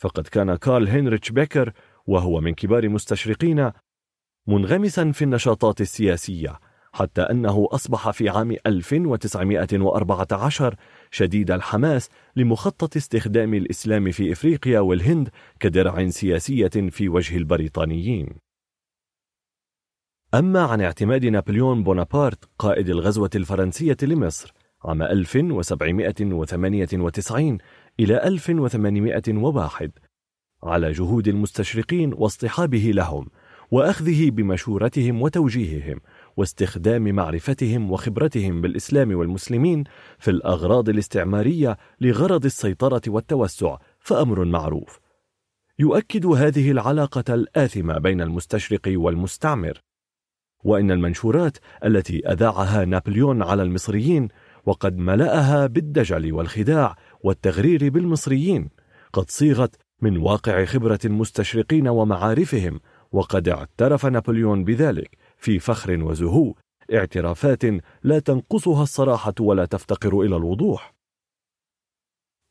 فقد 0.03 0.27
كان 0.27 0.56
كارل 0.56 0.90
هنريتش 0.90 1.32
بيكر 1.32 1.73
وهو 2.07 2.41
من 2.41 2.53
كبار 2.53 2.90
مستشرقين 2.90 3.72
منغمسا 4.48 5.11
في 5.11 5.22
النشاطات 5.22 5.82
السياسية 5.82 6.59
حتى 6.93 7.22
أنه 7.22 7.67
أصبح 7.72 8.11
في 8.11 8.30
عام 8.30 8.57
1914 8.65 10.75
شديد 11.11 11.51
الحماس 11.51 12.09
لمخطط 12.35 12.98
استخدام 12.98 13.53
الإسلام 13.53 14.11
في 14.11 14.32
إفريقيا 14.32 14.80
والهند 14.80 15.30
كدرع 15.59 16.09
سياسية 16.09 16.67
في 16.67 17.09
وجه 17.09 17.38
البريطانيين. 17.38 18.27
أما 20.33 20.61
عن 20.61 20.82
اعتماد 20.82 21.25
نابليون 21.25 21.83
بونابرت 21.83 22.49
قائد 22.59 22.90
الغزوة 22.90 23.30
الفرنسية 23.35 23.98
لمصر 24.03 24.53
عام 24.85 25.01
1798 25.01 27.57
إلى 27.99 28.27
1801 28.27 29.91
على 30.63 30.91
جهود 30.91 31.27
المستشرقين 31.27 32.13
واصطحابه 32.13 32.91
لهم 32.95 33.27
وأخذه 33.72 34.30
بمشورتهم 34.30 35.22
وتوجيههم 35.22 35.99
واستخدام 36.38 37.15
معرفتهم 37.15 37.91
وخبرتهم 37.91 38.61
بالإسلام 38.61 39.15
والمسلمين 39.15 39.83
في 40.19 40.31
الأغراض 40.31 40.89
الاستعمارية 40.89 41.77
لغرض 42.01 42.45
السيطرة 42.45 43.01
والتوسع 43.07 43.77
فأمر 43.99 44.45
معروف. 44.45 44.99
يؤكد 45.80 46.25
هذه 46.25 46.72
العلاقة 46.72 47.33
الآثمة 47.33 47.97
بين 47.97 48.22
المستشرق 48.22 48.81
والمستعمر. 48.88 49.81
وإن 50.63 50.91
المنشورات 50.91 51.57
التي 51.85 52.31
أذاعها 52.31 52.85
نابليون 52.85 53.43
على 53.43 53.63
المصريين 53.63 54.27
وقد 54.65 54.97
ملأها 54.97 55.67
بالدجل 55.67 56.33
والخداع 56.33 56.95
والتغرير 57.23 57.89
بالمصريين 57.89 58.69
قد 59.13 59.29
صيغت 59.29 59.75
من 60.01 60.17
واقع 60.17 60.65
خبرة 60.65 60.99
المستشرقين 61.05 61.87
ومعارفهم 61.87 62.79
وقد 63.11 63.49
اعترف 63.49 64.05
نابليون 64.05 64.63
بذلك 64.63 65.17
في 65.37 65.59
فخر 65.59 66.03
وزهو 66.03 66.53
اعترافات 66.93 67.63
لا 68.03 68.19
تنقصها 68.19 68.83
الصراحة 68.83 69.33
ولا 69.39 69.65
تفتقر 69.65 70.21
إلى 70.21 70.35
الوضوح. 70.35 70.93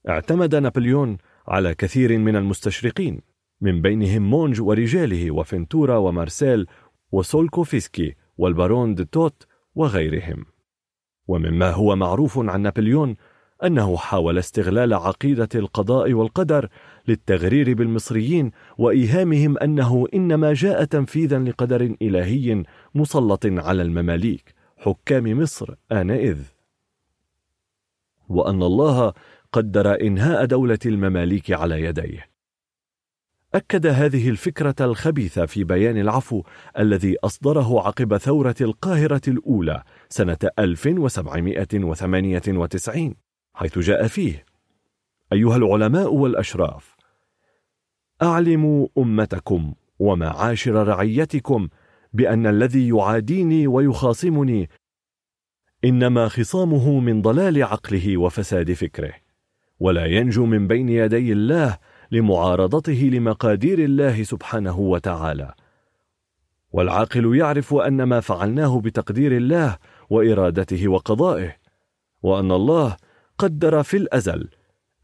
اعتمد 0.09 0.55
نابليون 0.55 1.18
على 1.49 1.75
كثير 1.75 2.18
من 2.18 2.36
المستشرقين 2.36 3.20
من 3.60 3.83
بينهم 3.83 4.23
مونج 4.31 4.60
ورجاله 4.60 5.31
وفنتورا 5.31 5.97
ومارسيل 5.97 6.67
وسولكوفسكي 7.12 8.15
والبارون 8.36 8.94
دي 8.94 9.05
توت 9.05 9.47
وغيرهم. 9.75 10.47
ومما 11.28 11.70
هو 11.70 11.97
معروف 11.97 12.39
عن 12.39 12.60
نابليون 12.60 13.17
أنه 13.65 13.97
حاول 13.97 14.39
استغلال 14.39 14.95
عقيدة 14.95 15.49
القضاء 15.55 16.13
والقدر 16.13 16.69
للتغرير 17.09 17.75
بالمصريين 17.75 18.51
وإيهامهم 18.79 19.59
أنه 19.59 20.07
إنما 20.15 20.53
جاء 20.53 20.85
تنفيذا 20.85 21.39
لقدر 21.39 21.95
إلهي 22.03 22.65
مسلط 22.95 23.47
على 23.47 23.83
المماليك 23.83 24.55
حكام 24.77 25.43
مصر 25.43 25.75
آنئذ. 25.93 26.39
وأن 28.29 28.63
الله 28.63 29.13
قدر 29.53 30.01
إنهاء 30.01 30.45
دولة 30.45 30.79
المماليك 30.87 31.53
على 31.53 31.83
يديه. 31.83 32.33
أكد 33.55 33.87
هذه 33.87 34.29
الفكرة 34.29 34.75
الخبيثة 34.81 35.47
في 35.47 35.65
بيان 35.65 35.99
العفو 35.99 36.43
الذي 36.79 37.17
أصدره 37.25 37.87
عقب 37.87 38.17
ثورة 38.17 38.55
القاهرة 38.61 39.21
الأولى 39.29 39.83
سنة 40.09 40.39
1798 40.59 43.15
حيث 43.55 43.79
جاء 43.79 44.07
فيه. 44.07 44.45
أيها 45.33 45.57
العلماء 45.57 46.15
والأشراف 46.15 46.97
أعلموا 48.23 48.89
أمتكم 48.99 49.75
ومعاشر 49.99 50.89
رعيتكم 50.89 51.69
بأن 52.13 52.47
الذي 52.47 52.89
يعاديني 52.89 53.67
ويخاصمني 53.67 54.71
إنما 55.85 56.29
خصامه 56.29 57.01
من 57.01 57.23
ضلال 57.23 57.63
عقله 57.63 58.17
وفساد 58.17 58.73
فكره 58.73 59.13
ولا 59.81 60.07
ينجو 60.07 60.47
من 60.47 60.67
بين 60.67 60.89
يدي 60.89 61.33
الله 61.33 61.79
لمعارضته 62.11 63.11
لمقادير 63.13 63.79
الله 63.79 64.23
سبحانه 64.23 64.79
وتعالى. 64.79 65.55
والعاقل 66.73 67.37
يعرف 67.37 67.75
أن 67.75 68.03
ما 68.03 68.21
فعلناه 68.21 68.81
بتقدير 68.81 69.37
الله 69.37 69.79
وإرادته 70.11 70.89
وقضائه 70.89 71.57
وأن 72.23 72.53
الله 72.53 72.97
قدر 73.43 73.83
في 73.83 73.97
الأزل 73.97 74.49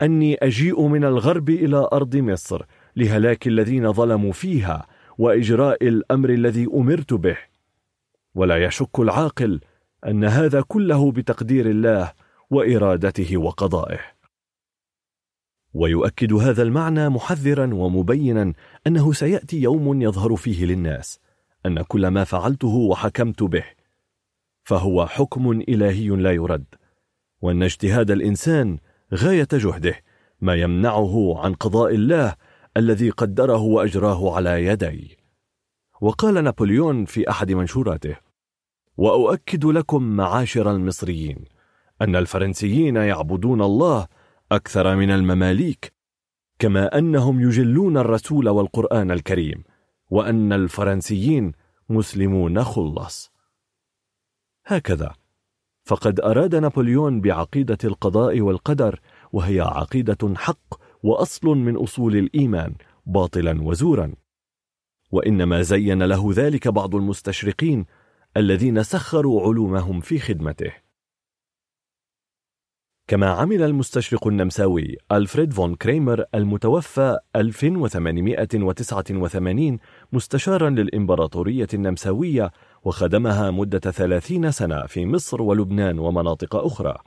أني 0.02 0.34
أجيء 0.34 0.86
من 0.86 1.04
الغرب 1.04 1.50
إلى 1.50 1.88
أرض 1.92 2.16
مصر 2.16 2.62
لهلاك 2.96 3.46
الذين 3.46 3.92
ظلموا 3.92 4.32
فيها 4.32 4.86
وإجراء 5.18 5.88
الأمر 5.88 6.30
الذي 6.30 6.66
أمرت 6.74 7.14
به. 7.14 7.36
ولا 8.34 8.64
يشك 8.64 8.98
العاقل 8.98 9.60
أن 10.06 10.24
هذا 10.24 10.60
كله 10.60 11.12
بتقدير 11.12 11.70
الله 11.70 12.12
وإرادته 12.50 13.36
وقضائه. 13.36 14.00
ويؤكد 15.74 16.32
هذا 16.32 16.62
المعنى 16.62 17.08
محذرا 17.08 17.74
ومبينا 17.74 18.52
أنه 18.86 19.12
سيأتي 19.12 19.62
يوم 19.62 20.02
يظهر 20.02 20.36
فيه 20.36 20.64
للناس 20.66 21.20
أن 21.66 21.82
كل 21.82 22.08
ما 22.08 22.24
فعلته 22.24 22.74
وحكمت 22.74 23.42
به 23.42 23.64
فهو 24.64 25.06
حكم 25.06 25.50
إلهي 25.50 26.08
لا 26.08 26.32
يرد. 26.32 26.77
وأن 27.40 27.62
اجتهاد 27.62 28.10
الإنسان 28.10 28.78
غاية 29.14 29.48
جهده 29.52 29.94
ما 30.40 30.54
يمنعه 30.54 31.38
عن 31.44 31.54
قضاء 31.54 31.94
الله 31.94 32.34
الذي 32.76 33.10
قدره 33.10 33.60
وأجراه 33.60 34.36
على 34.36 34.64
يدي. 34.66 35.18
وقال 36.00 36.44
نابليون 36.44 37.04
في 37.04 37.30
أحد 37.30 37.52
منشوراته 37.52 38.16
وأؤكد 38.96 39.64
لكم 39.64 40.02
معاشر 40.02 40.70
المصريين 40.70 41.44
أن 42.02 42.16
الفرنسيين 42.16 42.96
يعبدون 42.96 43.62
الله 43.62 44.06
أكثر 44.52 44.96
من 44.96 45.10
المماليك 45.10 45.92
كما 46.58 46.98
أنهم 46.98 47.40
يجلون 47.40 47.98
الرسول 47.98 48.48
والقرآن 48.48 49.10
الكريم 49.10 49.64
وأن 50.10 50.52
الفرنسيين 50.52 51.52
مسلمون 51.88 52.64
خلص 52.64 53.32
هكذا. 54.66 55.14
فقد 55.88 56.20
أراد 56.20 56.54
نابليون 56.54 57.20
بعقيدة 57.20 57.78
القضاء 57.84 58.40
والقدر 58.40 59.00
وهي 59.32 59.60
عقيدة 59.60 60.34
حق 60.36 60.74
وأصل 61.02 61.48
من 61.48 61.76
أصول 61.76 62.16
الإيمان 62.16 62.74
باطلا 63.06 63.62
وزورا. 63.62 64.14
وإنما 65.12 65.62
زين 65.62 66.02
له 66.02 66.30
ذلك 66.32 66.68
بعض 66.68 66.94
المستشرقين 66.94 67.86
الذين 68.36 68.82
سخروا 68.82 69.42
علومهم 69.42 70.00
في 70.00 70.18
خدمته. 70.18 70.72
كما 73.06 73.30
عمل 73.30 73.62
المستشرق 73.62 74.26
النمساوي 74.26 74.96
ألفريد 75.12 75.52
فون 75.52 75.74
كريمر 75.74 76.24
المتوفى 76.34 77.18
1889 77.36 79.78
مستشارا 80.12 80.70
للإمبراطورية 80.70 81.68
النمساوية 81.74 82.52
وخدمها 82.84 83.50
مدة 83.50 83.78
ثلاثين 83.78 84.50
سنة 84.50 84.86
في 84.86 85.06
مصر 85.06 85.42
ولبنان 85.42 85.98
ومناطق 85.98 86.56
أخرى. 86.56 86.98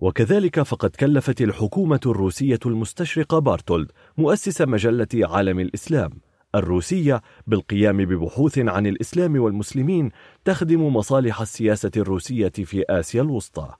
وكذلك 0.00 0.62
فقد 0.62 0.90
كلفت 0.90 1.42
الحكومة 1.42 2.00
الروسية 2.06 2.58
المستشرقة 2.66 3.38
بارتولد 3.38 3.92
مؤسس 4.16 4.62
مجلة 4.62 5.08
عالم 5.14 5.60
الإسلام 5.60 6.10
الروسية 6.54 7.22
بالقيام 7.46 8.04
ببحوث 8.04 8.58
عن 8.58 8.86
الإسلام 8.86 9.40
والمسلمين 9.40 10.10
تخدم 10.44 10.96
مصالح 10.96 11.40
السياسة 11.40 11.90
الروسية 11.96 12.48
في 12.48 12.84
آسيا 12.90 13.22
الوسطى. 13.22 13.74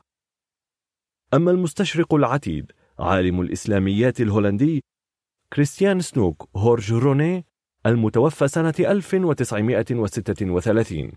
أما 1.34 1.50
المستشرق 1.50 2.14
العتيد 2.14 2.72
عالم 2.98 3.40
الإسلاميات 3.40 4.20
الهولندي 4.20 4.84
كريستيان 5.52 6.00
سنوك 6.00 6.48
هورج 6.56 6.92
روني 6.92 7.46
المتوفى 7.86 8.48
سنة 8.48 8.74
1936 8.80 11.12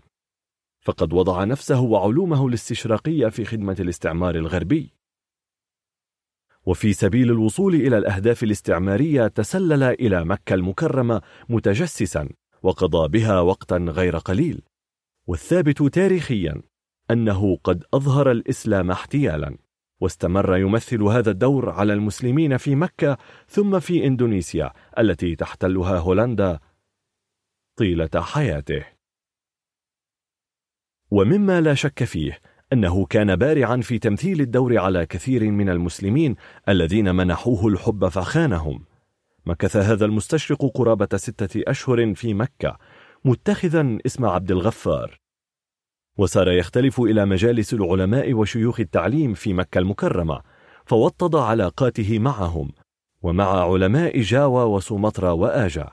فقد 0.80 1.12
وضع 1.12 1.44
نفسه 1.44 1.80
وعلومه 1.80 2.46
الاستشراقية 2.46 3.28
في 3.28 3.44
خدمة 3.44 3.76
الاستعمار 3.80 4.34
الغربي. 4.34 4.92
وفي 6.66 6.92
سبيل 6.92 7.30
الوصول 7.30 7.74
إلى 7.74 7.98
الأهداف 7.98 8.42
الاستعمارية 8.42 9.26
تسلل 9.26 9.82
إلى 9.82 10.24
مكة 10.24 10.54
المكرمة 10.54 11.22
متجسسا 11.48 12.28
وقضى 12.62 13.08
بها 13.08 13.40
وقتا 13.40 13.76
غير 13.76 14.18
قليل. 14.18 14.62
والثابت 15.26 15.82
تاريخيا 15.82 16.62
أنه 17.10 17.56
قد 17.56 17.84
أظهر 17.94 18.30
الإسلام 18.30 18.90
احتيالا. 18.90 19.58
واستمر 20.00 20.56
يمثل 20.56 21.02
هذا 21.02 21.30
الدور 21.30 21.70
على 21.70 21.92
المسلمين 21.92 22.56
في 22.56 22.74
مكة 22.74 23.18
ثم 23.48 23.80
في 23.80 24.06
إندونيسيا 24.06 24.72
التي 24.98 25.36
تحتلها 25.36 25.98
هولندا 25.98 26.58
طيلة 27.76 28.10
حياته. 28.16 28.84
ومما 31.10 31.60
لا 31.60 31.74
شك 31.74 32.04
فيه 32.04 32.40
أنه 32.72 33.06
كان 33.06 33.36
بارعا 33.36 33.76
في 33.76 33.98
تمثيل 33.98 34.40
الدور 34.40 34.78
على 34.78 35.06
كثير 35.06 35.50
من 35.50 35.68
المسلمين 35.68 36.36
الذين 36.68 37.14
منحوه 37.14 37.66
الحب 37.66 38.08
فخانهم. 38.08 38.84
مكث 39.46 39.76
هذا 39.76 40.04
المستشرق 40.04 40.70
قرابة 40.74 41.16
ستة 41.16 41.62
أشهر 41.66 42.14
في 42.14 42.34
مكة 42.34 42.78
متخذا 43.24 43.98
اسم 44.06 44.24
عبد 44.24 44.50
الغفار. 44.50 45.20
وصار 46.18 46.48
يختلف 46.52 47.00
إلى 47.00 47.26
مجالس 47.26 47.74
العلماء 47.74 48.34
وشيوخ 48.34 48.80
التعليم 48.80 49.34
في 49.34 49.54
مكة 49.54 49.78
المكرمة 49.78 50.40
فوطد 50.86 51.36
علاقاته 51.36 52.18
معهم 52.18 52.70
ومع 53.22 53.72
علماء 53.72 54.20
جاوا 54.20 54.62
وسومطرة 54.62 55.32
وآجا 55.32 55.90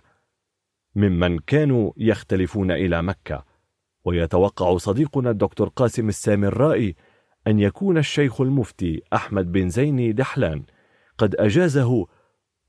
ممن 0.95 1.39
كانوا 1.39 1.91
يختلفون 1.97 2.71
إلى 2.71 3.01
مكة. 3.01 3.45
ويتوقع 4.05 4.77
صديقنا 4.77 5.29
الدكتور 5.29 5.67
قاسم 5.69 6.09
السامرائي 6.09 6.95
أن 7.47 7.59
يكون 7.59 7.97
الشيخ 7.97 8.41
المفتي 8.41 9.01
أحمد 9.13 9.51
بن 9.51 9.69
زيني 9.69 10.11
دحلان 10.11 10.63
قد 11.17 11.35
أجازه 11.35 12.05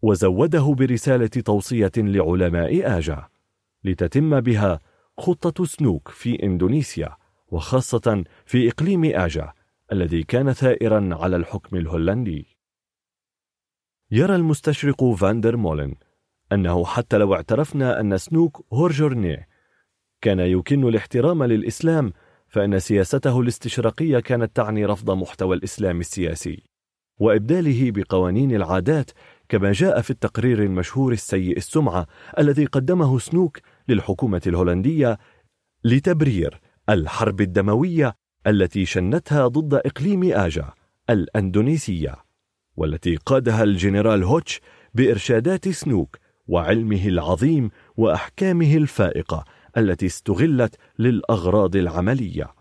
وزوده 0.03 0.75
برسالة 0.79 1.27
توصية 1.27 1.93
لعلماء 1.97 2.99
آجا 2.99 3.29
لتتم 3.85 4.41
بها 4.41 4.81
خطة 5.19 5.65
سنوك 5.65 6.09
في 6.09 6.43
إندونيسيا. 6.43 7.17
وخاصة 7.49 8.25
في 8.47 8.69
إقليم 8.69 9.05
آجا 9.05 9.53
الذي 9.93 10.23
كان 10.23 10.53
ثائرا 10.53 11.09
على 11.13 11.37
الحكم 11.37 11.77
الهولندي. 11.77 12.57
يرى 14.11 14.35
المستشرق 14.35 15.05
فاندر 15.05 15.57
مولن 15.57 15.95
أنه 16.53 16.85
حتى 16.85 17.19
لو 17.19 17.35
اعترفنا 17.35 18.01
أن 18.01 18.19
سنوك 18.19 18.67
هورجورنيه 18.73 19.49
كان 20.21 20.41
يكن 20.41 20.89
الاحترام 20.89 21.45
للإسلام 21.45 22.13
فإن 22.49 22.79
سياسته 22.79 23.41
الاستشراقية 23.41 24.19
كانت 24.19 24.57
تعني 24.57 24.85
رفض 24.85 25.11
محتوى 25.11 25.57
الإسلام 25.57 26.01
السياسي 26.01 26.63
وإبداله 27.19 27.91
بقوانين 27.91 28.55
العادات 28.55 29.11
كما 29.49 29.73
جاء 29.73 30.01
في 30.01 30.11
التقرير 30.11 30.63
المشهور 30.63 31.13
السيء 31.13 31.57
السمعة 31.57 32.07
الذي 32.39 32.65
قدمه 32.65 33.19
سنوك 33.19 33.59
للحكومة 33.89 34.43
الهولندية 34.47 35.19
لتبرير 35.85 36.61
الحرب 36.89 37.41
الدموية 37.41 38.17
التي 38.47 38.87
شنتها 38.87 39.47
ضد 39.47 39.75
إقليم 39.75 40.33
آجا 40.33 40.73
الأندونيسية 41.11 42.15
والتي 42.77 43.17
قادها 43.17 43.63
الجنرال 43.63 44.25
هوتش 44.25 44.61
بإرشادات 44.95 45.69
سنوك 45.69 46.19
وعلمه 46.47 47.09
العظيم 47.09 47.71
وأحكامه 47.97 48.77
الفائقة 48.77 49.45
التي 49.77 50.07
استغلت 50.07 50.77
للأغراض 50.99 51.77
العملية 51.77 52.55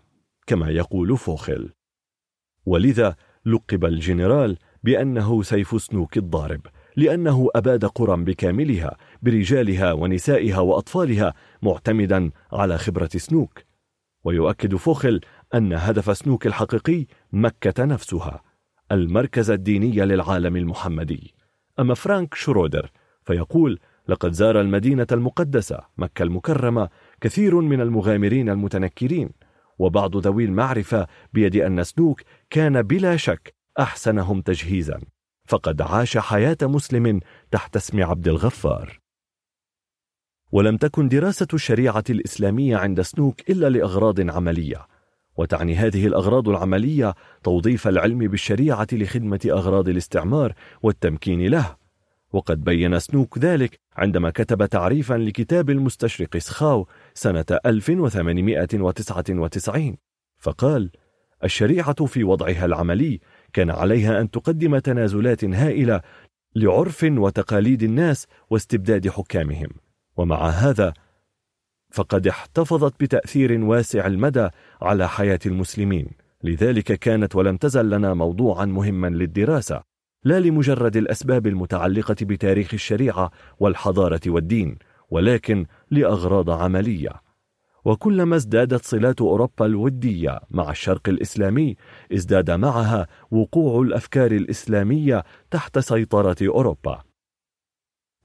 كما 0.46 0.70
يقول 0.70 1.18
فوخل 1.18 1.70
ولذا 2.66 3.16
لقب 3.46 3.84
الجنرال 3.84 4.56
بأنه 4.84 5.42
سيف 5.42 5.82
سنوك 5.82 6.16
الضارب 6.16 6.60
لأنه 6.96 7.48
أباد 7.54 7.84
قرى 7.84 8.24
بكاملها 8.24 8.96
برجالها 9.22 9.92
ونسائها 9.92 10.58
وأطفالها 10.58 11.34
معتمدا 11.62 12.30
على 12.52 12.78
خبرة 12.78 13.10
سنوك. 13.16 13.65
ويؤكد 14.26 14.74
فوخل 14.74 15.20
أن 15.54 15.72
هدف 15.72 16.16
سنوك 16.16 16.46
الحقيقي 16.46 17.06
مكة 17.32 17.84
نفسها 17.84 18.42
المركز 18.92 19.50
الديني 19.50 19.92
للعالم 19.92 20.56
المحمدي. 20.56 21.34
أما 21.80 21.94
فرانك 21.94 22.34
شرودر 22.34 22.90
فيقول 23.24 23.78
لقد 24.08 24.32
زار 24.32 24.60
المدينة 24.60 25.06
المقدسة 25.12 25.78
مكة 25.98 26.22
المكرمة 26.22 26.88
كثير 27.20 27.60
من 27.60 27.80
المغامرين 27.80 28.48
المتنكرين 28.48 29.30
وبعض 29.78 30.16
ذوي 30.16 30.44
المعرفة 30.44 31.06
بيد 31.32 31.56
أن 31.56 31.84
سنوك 31.84 32.22
كان 32.50 32.82
بلا 32.82 33.16
شك 33.16 33.54
أحسنهم 33.78 34.40
تجهيزا 34.40 35.00
فقد 35.48 35.82
عاش 35.82 36.18
حياة 36.18 36.58
مسلم 36.62 37.20
تحت 37.50 37.76
اسم 37.76 38.02
عبد 38.02 38.28
الغفار. 38.28 39.05
ولم 40.52 40.76
تكن 40.76 41.08
دراسة 41.08 41.46
الشريعة 41.54 42.04
الإسلامية 42.10 42.76
عند 42.76 43.00
سنوك 43.00 43.50
إلا 43.50 43.70
لأغراض 43.70 44.30
عملية. 44.30 44.86
وتعني 45.36 45.76
هذه 45.76 46.06
الأغراض 46.06 46.48
العملية 46.48 47.14
توظيف 47.42 47.88
العلم 47.88 48.18
بالشريعة 48.18 48.86
لخدمة 48.92 49.40
أغراض 49.46 49.88
الاستعمار 49.88 50.52
والتمكين 50.82 51.46
له. 51.46 51.76
وقد 52.32 52.64
بين 52.64 52.98
سنوك 52.98 53.38
ذلك 53.38 53.80
عندما 53.96 54.30
كتب 54.30 54.66
تعريفا 54.66 55.14
لكتاب 55.14 55.70
المستشرق 55.70 56.36
سخاو 56.36 56.88
سنة 57.14 57.44
1899 57.66 59.96
فقال 60.38 60.90
الشريعة 61.44 62.06
في 62.06 62.24
وضعها 62.24 62.64
العملي 62.64 63.20
كان 63.52 63.70
عليها 63.70 64.20
أن 64.20 64.30
تقدم 64.30 64.78
تنازلات 64.78 65.44
هائلة 65.44 66.00
لعرف 66.56 67.04
وتقاليد 67.04 67.82
الناس 67.82 68.26
واستبداد 68.50 69.08
حكامهم. 69.08 69.68
ومع 70.16 70.48
هذا 70.48 70.92
فقد 71.92 72.26
احتفظت 72.26 73.00
بتأثير 73.00 73.64
واسع 73.64 74.06
المدى 74.06 74.48
على 74.82 75.08
حياة 75.08 75.38
المسلمين. 75.46 76.08
لذلك 76.44 76.92
كانت 76.92 77.36
ولم 77.36 77.56
تزل 77.56 77.90
لنا 77.90 78.14
موضوعا 78.14 78.64
مهما 78.64 79.06
للدراسة 79.06 79.82
لا 80.24 80.40
لمجرد 80.40 80.96
الأسباب 80.96 81.46
المتعلقة 81.46 82.16
بتاريخ 82.22 82.74
الشريعة 82.74 83.30
والحضارة 83.60 84.20
والدين 84.26 84.78
ولكن 85.10 85.66
لأغراض 85.90 86.50
عملية. 86.50 87.10
وكلما 87.84 88.36
ازدادت 88.36 88.84
صلات 88.84 89.20
أوروبا 89.20 89.66
الودية 89.66 90.40
مع 90.50 90.70
الشرق 90.70 91.08
الإسلامي 91.08 91.76
ازداد 92.14 92.50
معها 92.50 93.06
وقوع 93.30 93.82
الأفكار 93.82 94.32
الإسلامية 94.32 95.24
تحت 95.50 95.78
سيطرة 95.78 96.36
أوروبا. 96.42 97.05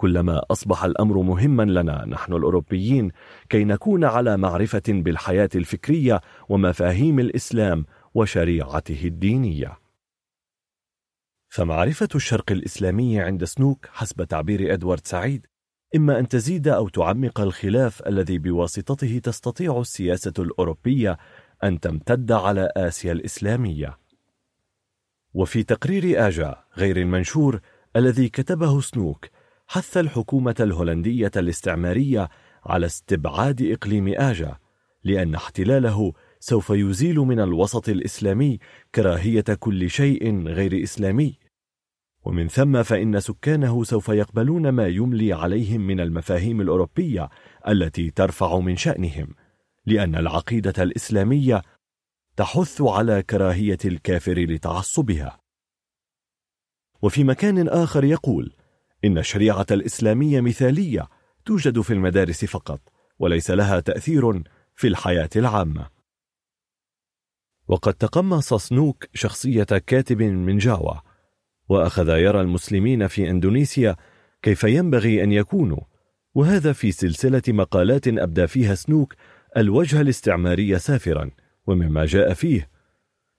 كلما 0.02 0.42
أصبح 0.52 0.84
الأمر 0.84 1.18
مهما 1.18 1.64
لنا 1.64 2.06
نحن 2.06 2.34
الأوروبيين 2.34 3.12
كي 3.50 3.64
نكون 3.64 4.04
على 4.04 4.38
معرفة 4.38 4.82
بالحياة 4.88 5.50
الفكرية 5.56 6.22
ومفاهيم 6.50 7.20
الإسلام 7.20 7.86
وشريعته 8.14 9.02
الدينية. 9.06 9.80
فمعرفة 11.50 12.08
الشرق 12.16 12.52
الإسلامي 12.52 13.20
عند 13.20 13.44
سنوك 13.44 13.86
حسب 13.86 14.24
تعبير 14.24 14.74
أدوارد 14.74 15.08
سعيد 15.08 15.48
إما 15.96 16.20
أن 16.20 16.28
تزيد 16.28 16.68
أو 16.68 16.90
تعمق 16.90 17.42
الخلاف 17.42 18.08
الذي 18.08 18.38
بواسطته 18.38 19.20
تستطيع 19.24 19.80
السياسة 19.80 20.34
الأوروبية 20.40 21.18
أن 21.64 21.80
تمتد 21.80 22.32
على 22.32 22.72
آسيا 22.78 23.12
الإسلامية. 23.12 23.98
وفي 25.34 25.64
تقرير 25.64 26.28
آجا 26.28 26.56
غير 26.78 26.98
المنشور 26.98 27.60
الذي 27.96 28.30
كتبه 28.30 28.82
سنوك 28.82 29.41
حث 29.72 29.98
الحكومة 29.98 30.56
الهولندية 30.60 31.32
الاستعمارية 31.36 32.30
على 32.66 32.86
استبعاد 32.86 33.62
إقليم 33.62 34.08
آجا 34.08 34.58
لأن 35.04 35.36
احتلاله 35.36 36.14
سوف 36.40 36.70
يزيل 36.70 37.16
من 37.16 37.40
الوسط 37.40 37.90
الإسلامي 37.90 38.60
كراهية 38.96 39.44
كل 39.60 39.90
شيء 39.90 40.48
غير 40.48 40.84
إسلامي. 40.84 41.38
ومن 42.26 42.48
ثم 42.48 42.84
فإن 42.84 43.20
سكانه 43.20 43.84
سوف 43.84 44.10
يقبلون 44.10 44.70
ما 44.70 44.88
يملي 44.88 45.34
عليهم 45.34 45.82
من 45.82 46.00
المفاهيم 46.00 46.62
الأوروبية 46.62 47.30
التي 47.68 48.10
ترفع 48.10 48.60
من 48.60 48.76
شأنهم 48.78 49.28
لأن 49.86 50.16
العقيدة 50.16 50.84
الإسلامية 50.84 51.62
تحث 52.36 52.82
على 52.82 53.24
كراهية 53.24 53.80
الكافر 53.86 54.40
لتعصبها. 54.40 55.40
وفي 57.02 57.24
مكان 57.24 57.68
آخر 57.68 58.04
يقول 58.04 58.61
إن 59.06 59.18
الشريعة 59.18 59.66
الإسلامية 59.72 60.42
مثالية 60.42 61.08
توجد 61.46 61.82
في 61.82 61.94
المدارس 61.94 62.46
فقط 62.46 62.82
وليس 63.20 63.52
لها 63.52 63.80
تأثير 63.80 64.44
في 64.76 64.88
الحياة 64.88 65.30
العامة. 65.36 65.90
وقد 67.68 67.94
تقمص 67.94 68.54
سنوك 68.54 69.06
شخصية 69.14 69.64
كاتب 69.64 70.22
من 70.22 70.58
جاوا 70.58 70.94
وأخذ 71.70 72.10
يرى 72.10 72.42
المسلمين 72.42 73.08
في 73.08 73.30
إندونيسيا 73.30 73.96
كيف 74.42 74.64
ينبغي 74.64 75.24
أن 75.24 75.32
يكونوا 75.32 75.80
وهذا 76.36 76.74
في 76.74 76.92
سلسلة 76.92 77.42
مقالات 77.48 78.08
أبدى 78.08 78.48
فيها 78.48 78.76
سنوك 78.76 79.16
الوجه 79.58 80.02
الاستعماري 80.02 80.80
سافرا 80.80 81.32
ومما 81.68 82.06
جاء 82.06 82.34
فيه. 82.34 82.70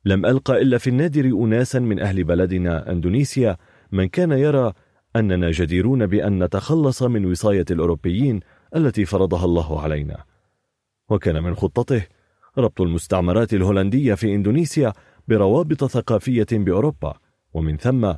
لم 0.04 0.26
ألقى 0.26 0.62
إلا 0.62 0.78
في 0.78 0.90
النادر 0.90 1.24
أناسا 1.24 1.78
من 1.78 2.00
أهل 2.00 2.24
بلدنا 2.24 2.90
أندونيسيا 2.90 3.56
من 3.92 4.08
كان 4.08 4.32
يرى 4.32 4.72
أننا 5.16 5.50
جديرون 5.50 6.06
بأن 6.06 6.44
نتخلص 6.44 7.02
من 7.02 7.26
وصاية 7.26 7.64
الأوروبيين 7.70 8.40
التي 8.76 9.04
فرضها 9.04 9.44
الله 9.44 9.80
علينا. 9.80 10.24
وكان 11.08 11.42
من 11.42 11.54
خطته 11.54 12.06
ربط 12.58 12.80
المستعمرات 12.80 13.54
الهولندية 13.54 14.14
في 14.14 14.34
إندونيسيا 14.34 14.92
بروابط 15.28 15.84
ثقافية 15.84 16.46
بأوروبا 16.52 17.14
ومن 17.52 17.76
ثم 17.76 18.12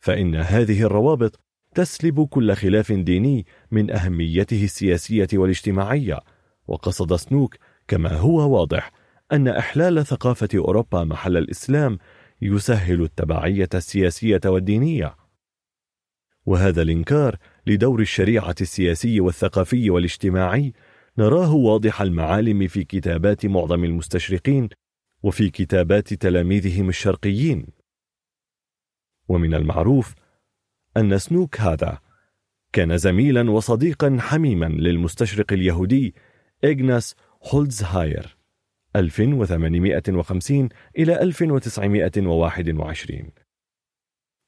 فإن 0.00 0.34
هذه 0.34 0.82
الروابط 0.82 1.40
تسلب 1.74 2.26
كل 2.26 2.54
خلاف 2.54 2.92
ديني 2.92 3.46
من 3.70 3.90
أهميته 3.90 4.64
السياسية 4.64 5.28
والاجتماعية. 5.32 6.20
وقصد 6.68 7.16
سنوك 7.16 7.56
كما 7.88 8.12
هو 8.12 8.58
واضح 8.58 8.92
أن 9.32 9.48
إحلال 9.48 10.06
ثقافة 10.06 10.48
أوروبا 10.54 11.04
محل 11.04 11.36
الإسلام 11.36 11.98
يسهل 12.42 13.02
التبعية 13.02 13.68
السياسية 13.74 14.40
والدينية. 14.46 15.25
وهذا 16.46 16.82
الإنكار 16.82 17.36
لدور 17.66 18.00
الشريعة 18.00 18.54
السياسي 18.60 19.20
والثقافي 19.20 19.90
والاجتماعي 19.90 20.72
نراه 21.18 21.54
واضح 21.54 22.02
المعالم 22.02 22.68
في 22.68 22.84
كتابات 22.84 23.46
معظم 23.46 23.84
المستشرقين 23.84 24.68
وفي 25.22 25.50
كتابات 25.50 26.14
تلاميذهم 26.14 26.88
الشرقيين. 26.88 27.66
ومن 29.28 29.54
المعروف 29.54 30.14
أن 30.96 31.18
سنوك 31.18 31.60
هذا 31.60 31.98
كان 32.72 32.96
زميلا 32.96 33.50
وصديقا 33.50 34.16
حميما 34.20 34.66
للمستشرق 34.66 35.52
اليهودي 35.52 36.14
إغناس 36.64 37.14
هولزهاير 37.42 38.36
1850 38.96 40.68
إلى 40.98 41.22
1921 41.22 43.30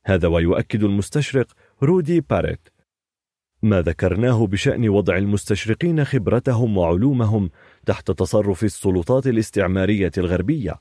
هذا 0.05 0.29
ويؤكد 0.29 0.85
المستشرق 0.85 1.53
رودي 1.83 2.21
باريت. 2.21 2.69
ما 3.63 3.83
ذكرناه 3.83 4.47
بشأن 4.47 4.89
وضع 4.89 5.17
المستشرقين 5.17 6.05
خبرتهم 6.05 6.79
وعلومهم 6.79 7.51
تحت 7.87 8.11
تصرف 8.11 8.65
السلطات 8.65 9.27
الاستعمارية 9.27 10.11
الغربية. 10.19 10.79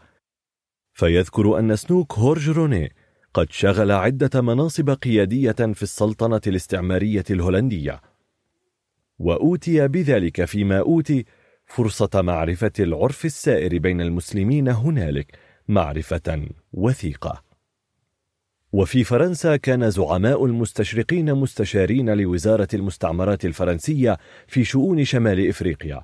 فيذكر 0.94 1.60
أن 1.60 1.76
سنوك 1.76 2.14
هورج 2.14 2.50
روني 2.50 2.96
قد 3.34 3.52
شغل 3.52 3.92
عدة 3.92 4.42
مناصب 4.42 4.90
قيادية 4.90 5.52
في 5.52 5.84
السلطنة 5.84 6.42
الاستعمارية 6.48 7.26
الهولندية. 7.30 8.02
وأوتي 9.20 9.88
بذلك 9.88 10.46
فيما 10.46 10.80
أوتي 10.80 11.26
فرصة 11.66 12.22
معرفة 12.22 12.72
العرف 12.80 13.26
السائر 13.26 13.78
بين 13.78 14.02
المسلمين 14.02 14.68
هنالك 14.68 15.38
معرفة 15.68 16.48
وثيقة. 16.74 17.47
وفي 18.74 19.04
فرنسا 19.04 19.56
كان 19.56 19.90
زعماء 19.90 20.46
المستشرقين 20.46 21.34
مستشارين 21.34 22.10
لوزارة 22.10 22.68
المستعمرات 22.74 23.46
الفرنسية 23.46 24.18
في 24.48 24.64
شؤون 24.64 25.04
شمال 25.04 25.50
إفريقيا. 25.50 26.02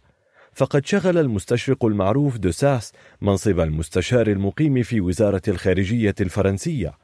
فقد 0.53 0.85
شغل 0.85 1.17
المستشرق 1.17 1.85
المعروف 1.85 2.37
دوساس 2.37 2.91
منصب 3.21 3.59
المستشار 3.59 4.27
المقيم 4.27 4.83
في 4.83 5.01
وزارة 5.01 5.41
الخارجية 5.47 6.15
الفرنسية. 6.21 6.97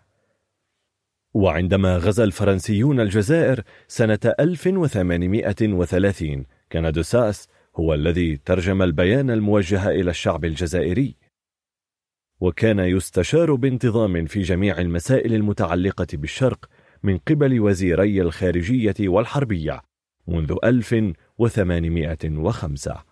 وعندما 1.34 1.98
غزا 1.98 2.24
الفرنسيون 2.24 3.00
الجزائر 3.00 3.62
سنة 3.88 4.20
1830 4.40 6.46
كان 6.70 6.92
دوساس 6.92 7.48
هو 7.76 7.94
الذي 7.94 8.38
ترجم 8.38 8.82
البيان 8.82 9.30
الموجه 9.30 9.90
إلى 9.90 10.10
الشعب 10.10 10.46
الجزائري. 10.46 11.16
وكان 12.40 12.80
يستشار 12.80 13.56
بانتظام 13.56 14.26
في 14.26 14.42
جميع 14.42 14.80
المسائل 14.80 15.34
المتعلقة 15.34 16.08
بالشرق 16.14 16.70
من 17.04 17.18
قبل 17.18 17.60
وزيري 17.60 18.22
الخارجية 18.22 18.96
والحربية 19.00 19.82
منذ 20.28 20.56
1805 20.64 23.04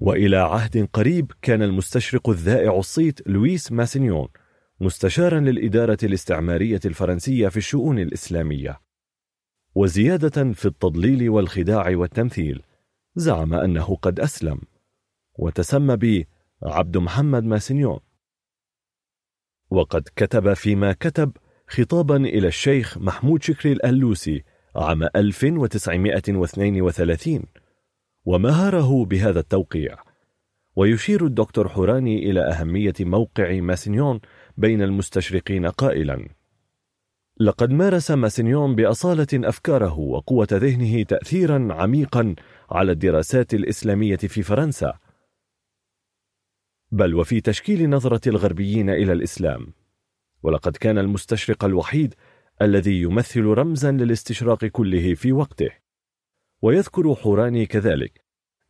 وإلى 0.00 0.36
عهد 0.36 0.88
قريب 0.92 1.32
كان 1.42 1.62
المستشرق 1.62 2.28
الذائع 2.28 2.78
الصيت 2.78 3.28
لويس 3.28 3.72
ماسينيون 3.72 4.28
مستشارا 4.80 5.40
للإدارة 5.40 5.98
الاستعمارية 6.02 6.80
الفرنسية 6.84 7.48
في 7.48 7.56
الشؤون 7.56 7.98
الإسلامية. 7.98 8.80
وزيادة 9.74 10.52
في 10.52 10.66
التضليل 10.66 11.30
والخداع 11.30 11.96
والتمثيل 11.96 12.62
زعم 13.16 13.54
أنه 13.54 13.96
قد 13.96 14.20
أسلم 14.20 14.60
وتسمى 15.38 15.96
ب 15.96 16.24
عبد 16.62 16.96
محمد 16.96 17.44
ماسينيون 17.44 17.98
وقد 19.70 20.08
كتب 20.16 20.54
فيما 20.54 20.92
كتب 20.92 21.32
خطابا 21.68 22.16
إلى 22.16 22.48
الشيخ 22.48 22.98
محمود 22.98 23.42
شكري 23.42 23.72
الألوسي 23.72 24.44
عام 24.76 25.02
1932 25.02 27.42
ومهره 28.24 29.04
بهذا 29.04 29.40
التوقيع. 29.40 29.96
ويشير 30.76 31.26
الدكتور 31.26 31.68
حوراني 31.68 32.30
إلى 32.30 32.40
أهمية 32.40 32.94
موقع 33.00 33.60
ماسينيون 33.60 34.20
بين 34.56 34.82
المستشرقين 34.82 35.66
قائلا 35.66 36.28
لقد 37.40 37.70
مارس 37.70 38.10
ماسينيون 38.10 38.74
بأصالة 38.74 39.26
أفكاره 39.34 39.98
وقوة 39.98 40.48
ذهنه 40.52 41.02
تأثيرا 41.02 41.68
عميقا 41.70 42.34
على 42.70 42.92
الدراسات 42.92 43.54
الإسلامية 43.54 44.16
في 44.16 44.42
فرنسا 44.42 44.98
بل 46.90 47.14
وفي 47.14 47.40
تشكيل 47.40 47.90
نظرة 47.90 48.28
الغربيين 48.28 48.90
إلى 48.90 49.12
الإسلام. 49.12 49.72
ولقد 50.42 50.76
كان 50.76 50.98
المستشرق 50.98 51.64
الوحيد 51.64 52.14
الذي 52.62 53.02
يمثل 53.02 53.44
رمزا 53.44 53.92
للاستشراق 53.92 54.64
كله 54.64 55.14
في 55.14 55.32
وقته. 55.32 55.70
ويذكر 56.62 57.14
حوراني 57.14 57.66
كذلك 57.66 58.24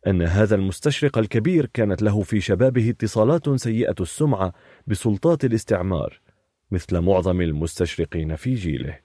أن 0.07 0.21
هذا 0.21 0.55
المستشرق 0.55 1.17
الكبير 1.17 1.65
كانت 1.65 2.01
له 2.01 2.21
في 2.21 2.41
شبابه 2.41 2.89
اتصالات 2.89 3.49
سيئة 3.49 3.95
السمعة 3.99 4.53
بسلطات 4.87 5.45
الاستعمار 5.45 6.21
مثل 6.71 6.99
معظم 6.99 7.41
المستشرقين 7.41 8.35
في 8.35 8.53
جيله. 8.53 8.99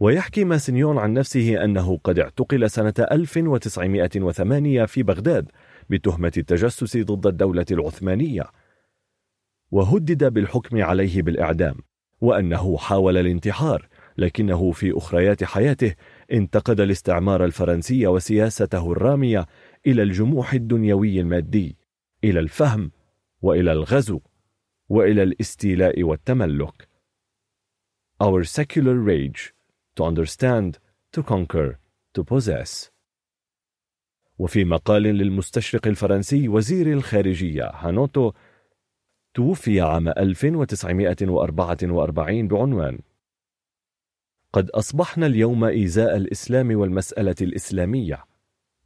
ويحكي 0.00 0.44
ماسنيون 0.44 0.98
عن 0.98 1.12
نفسه 1.12 1.64
أنه 1.64 1.98
قد 2.04 2.18
اعتقل 2.18 2.70
سنة 2.70 2.94
1908 2.98 4.84
في 4.84 5.02
بغداد 5.02 5.50
بتهمة 5.92 6.32
التجسس 6.36 6.96
ضد 6.96 7.26
الدولة 7.26 7.66
العثمانية. 7.70 8.44
وهدد 9.70 10.32
بالحكم 10.32 10.82
عليه 10.82 11.22
بالإعدام 11.22 11.74
وأنه 12.20 12.76
حاول 12.76 13.16
الانتحار 13.16 13.88
لكنه 14.18 14.70
في 14.70 14.96
أخريات 14.96 15.44
حياته 15.44 15.94
انتقد 16.32 16.80
الاستعمار 16.80 17.44
الفرنسي 17.44 18.06
وسياسته 18.06 18.92
الرامية 18.92 19.46
إلى 19.86 20.02
الجموح 20.02 20.52
الدنيوي 20.52 21.20
المادي 21.20 21.76
إلى 22.24 22.40
الفهم 22.40 22.90
وإلى 23.42 23.72
الغزو 23.72 24.20
وإلى 24.88 25.22
الاستيلاء 25.22 26.02
والتملك. 26.02 26.88
Our 28.22 28.44
secular 28.44 28.96
rage 29.00 29.52
to 29.96 30.04
understand, 30.04 30.78
to 31.12 31.22
conquer, 31.22 31.78
to 32.14 32.24
possess. 32.24 32.91
وفي 34.42 34.64
مقال 34.64 35.02
للمستشرق 35.02 35.86
الفرنسي 35.86 36.48
وزير 36.48 36.92
الخارجية 36.92 37.70
هانوتو 37.74 38.32
توفي 39.34 39.80
عام 39.80 40.08
1944 40.08 42.48
بعنوان. 42.48 42.98
قد 44.52 44.70
أصبحنا 44.70 45.26
اليوم 45.26 45.64
إيذاء 45.64 46.16
الإسلام 46.16 46.76
والمسألة 46.76 47.34
الإسلامية 47.40 48.24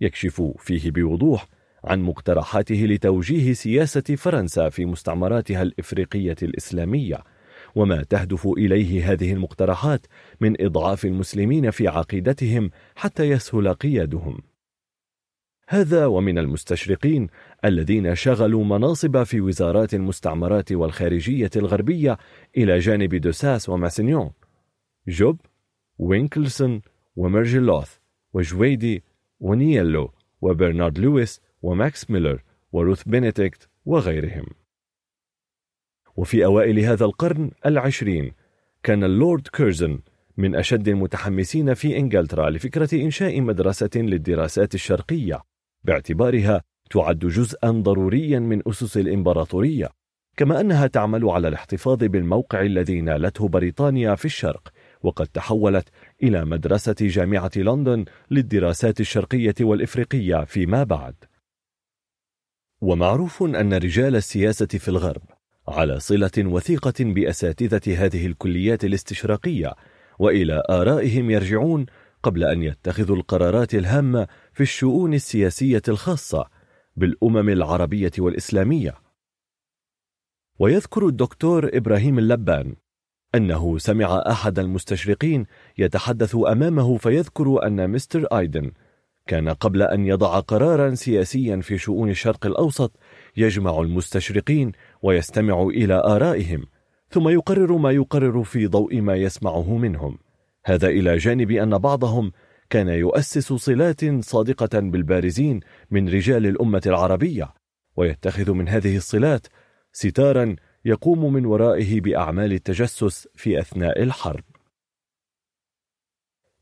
يكشف 0.00 0.42
فيه 0.58 0.90
بوضوح 0.90 1.48
عن 1.84 2.02
مقترحاته 2.02 2.86
لتوجيه 2.86 3.52
سياسة 3.52 4.14
فرنسا 4.16 4.68
في 4.68 4.84
مستعمراتها 4.84 5.62
الإفريقية 5.62 6.36
الإسلامية 6.42 7.24
وما 7.74 8.02
تهدف 8.02 8.46
إليه 8.46 9.12
هذه 9.12 9.32
المقترحات 9.32 10.06
من 10.40 10.64
إضعاف 10.64 11.04
المسلمين 11.04 11.70
في 11.70 11.88
عقيدتهم 11.88 12.70
حتى 12.94 13.24
يسهل 13.24 13.74
قيادهم. 13.74 14.55
هذا 15.68 16.06
ومن 16.06 16.38
المستشرقين 16.38 17.28
الذين 17.64 18.14
شغلوا 18.14 18.64
مناصب 18.64 19.22
في 19.22 19.40
وزارات 19.40 19.94
المستعمرات 19.94 20.72
والخارجية 20.72 21.50
الغربية 21.56 22.18
إلى 22.56 22.78
جانب 22.78 23.14
دوساس 23.14 23.68
وماسينيون. 23.68 24.30
جب 25.08 25.40
ونيكلسون 25.98 26.82
ومرجليوث 27.16 27.96
وجويدي 28.32 29.04
ونلينو 29.40 30.12
وبرنارد 30.40 30.98
لويس 30.98 31.40
وماكس 31.62 32.10
ميلر 32.10 32.42
وروث 32.72 33.02
بينيدكت 33.02 33.68
وغيرهم. 33.84 34.46
وفي 36.16 36.44
أوائل 36.44 36.78
هذا 36.78 37.04
القرن 37.04 37.50
العشرين 37.66 38.32
كان 38.82 39.04
اللورد 39.04 39.48
كيرزن 39.48 40.00
من 40.36 40.56
أشد 40.56 40.88
المتحمسين 40.88 41.74
في 41.74 41.96
إنجلترا 41.96 42.50
لفكرة 42.50 42.88
إنشاء 42.94 43.40
مدرسة 43.40 43.90
للدراسات 43.94 44.74
الشرقية. 44.74 45.42
باعتبارها 45.86 46.62
تعد 46.90 47.18
جزءا 47.18 47.70
ضروريا 47.70 48.38
من 48.38 48.62
أسس 48.68 48.96
الإمبراطورية 48.96 49.88
كما 50.36 50.60
أنها 50.60 50.86
تعمل 50.86 51.28
على 51.28 51.48
الاحتفاظ 51.48 52.04
بالموقع 52.04 52.60
الذي 52.60 53.00
نالته 53.00 53.48
بريطانيا 53.48 54.14
في 54.14 54.24
الشرق 54.24 54.72
وقد 55.02 55.26
تحولت 55.26 55.88
إلى 56.22 56.44
مدرسة 56.44 56.96
جامعة 57.00 57.50
لندن 57.56 58.04
للدراسات 58.30 59.00
الشرقية 59.00 59.54
والإفريقية 59.60 60.44
فيما 60.44 60.84
بعد. 60.84 61.14
ومعروف 62.80 63.42
أن 63.42 63.74
رجال 63.74 64.16
السياسة 64.16 64.66
في 64.66 64.88
الغرب 64.88 65.22
على 65.68 66.00
صلة 66.00 66.30
وثيقة 66.38 66.94
بأساتذة 67.00 68.04
هذه 68.04 68.26
الكليات 68.26 68.84
الاستشراقية 68.84 69.74
وإلى 70.18 70.62
آرائهم 70.70 71.30
يرجعون 71.30 71.86
قبل 72.22 72.44
أن 72.44 72.62
يتخذوا 72.62 73.16
القرارات 73.16 73.74
الهامة 73.74 74.26
في 74.56 74.62
الشؤون 74.62 75.14
السياسية 75.14 75.82
الخاصة 75.88 76.46
بالأمم 76.96 77.48
العربية 77.48 78.10
والإسلامية. 78.18 78.94
ويذكر 80.58 81.06
الدكتور 81.06 81.70
إبراهيم 81.74 82.18
اللبان 82.18 82.76
أنه 83.34 83.78
سمع 83.78 84.22
أحد 84.30 84.58
المستشرقين 84.58 85.46
يتحدث 85.78 86.36
أمامه 86.36 86.96
فيذكر 86.96 87.66
أن 87.66 87.90
مستر 87.90 88.24
آيدن 88.38 88.72
كان 89.26 89.48
قبل 89.48 89.82
أن 89.82 90.06
يضع 90.06 90.40
قرارا 90.40 90.94
سياسيا 90.94 91.60
في 91.60 91.78
شؤون 91.78 92.10
الشرق 92.10 92.46
الأوسط 92.46 92.92
يجمع 93.36 93.80
المستشرقين 93.80 94.72
ويستمع 95.02 95.62
إلى 95.62 95.94
آرائهم 95.94 96.66
ثم 97.10 97.28
يقرر 97.28 97.76
ما 97.76 97.90
يقرر 97.90 98.44
في 98.44 98.66
ضوء 98.66 99.00
ما 99.00 99.14
يسمعه 99.14 99.76
منهم. 99.76 100.18
هذا 100.64 100.88
إلى 100.88 101.16
جانب 101.16 101.50
أن 101.50 101.78
بعضهم 101.78 102.32
كان 102.70 102.88
يؤسس 102.88 103.52
صلات 103.52 104.24
صادقة 104.24 104.80
بالبارزين 104.80 105.60
من 105.90 106.08
رجال 106.08 106.46
الأمة 106.46 106.82
العربية 106.86 107.54
ويتخذ 107.96 108.52
من 108.52 108.68
هذه 108.68 108.96
الصلات 108.96 109.46
ستارا 109.92 110.56
يقوم 110.84 111.32
من 111.32 111.46
ورائه 111.46 112.00
بأعمال 112.00 112.52
التجسس 112.52 113.28
في 113.34 113.60
أثناء 113.60 114.02
الحرب. 114.02 114.44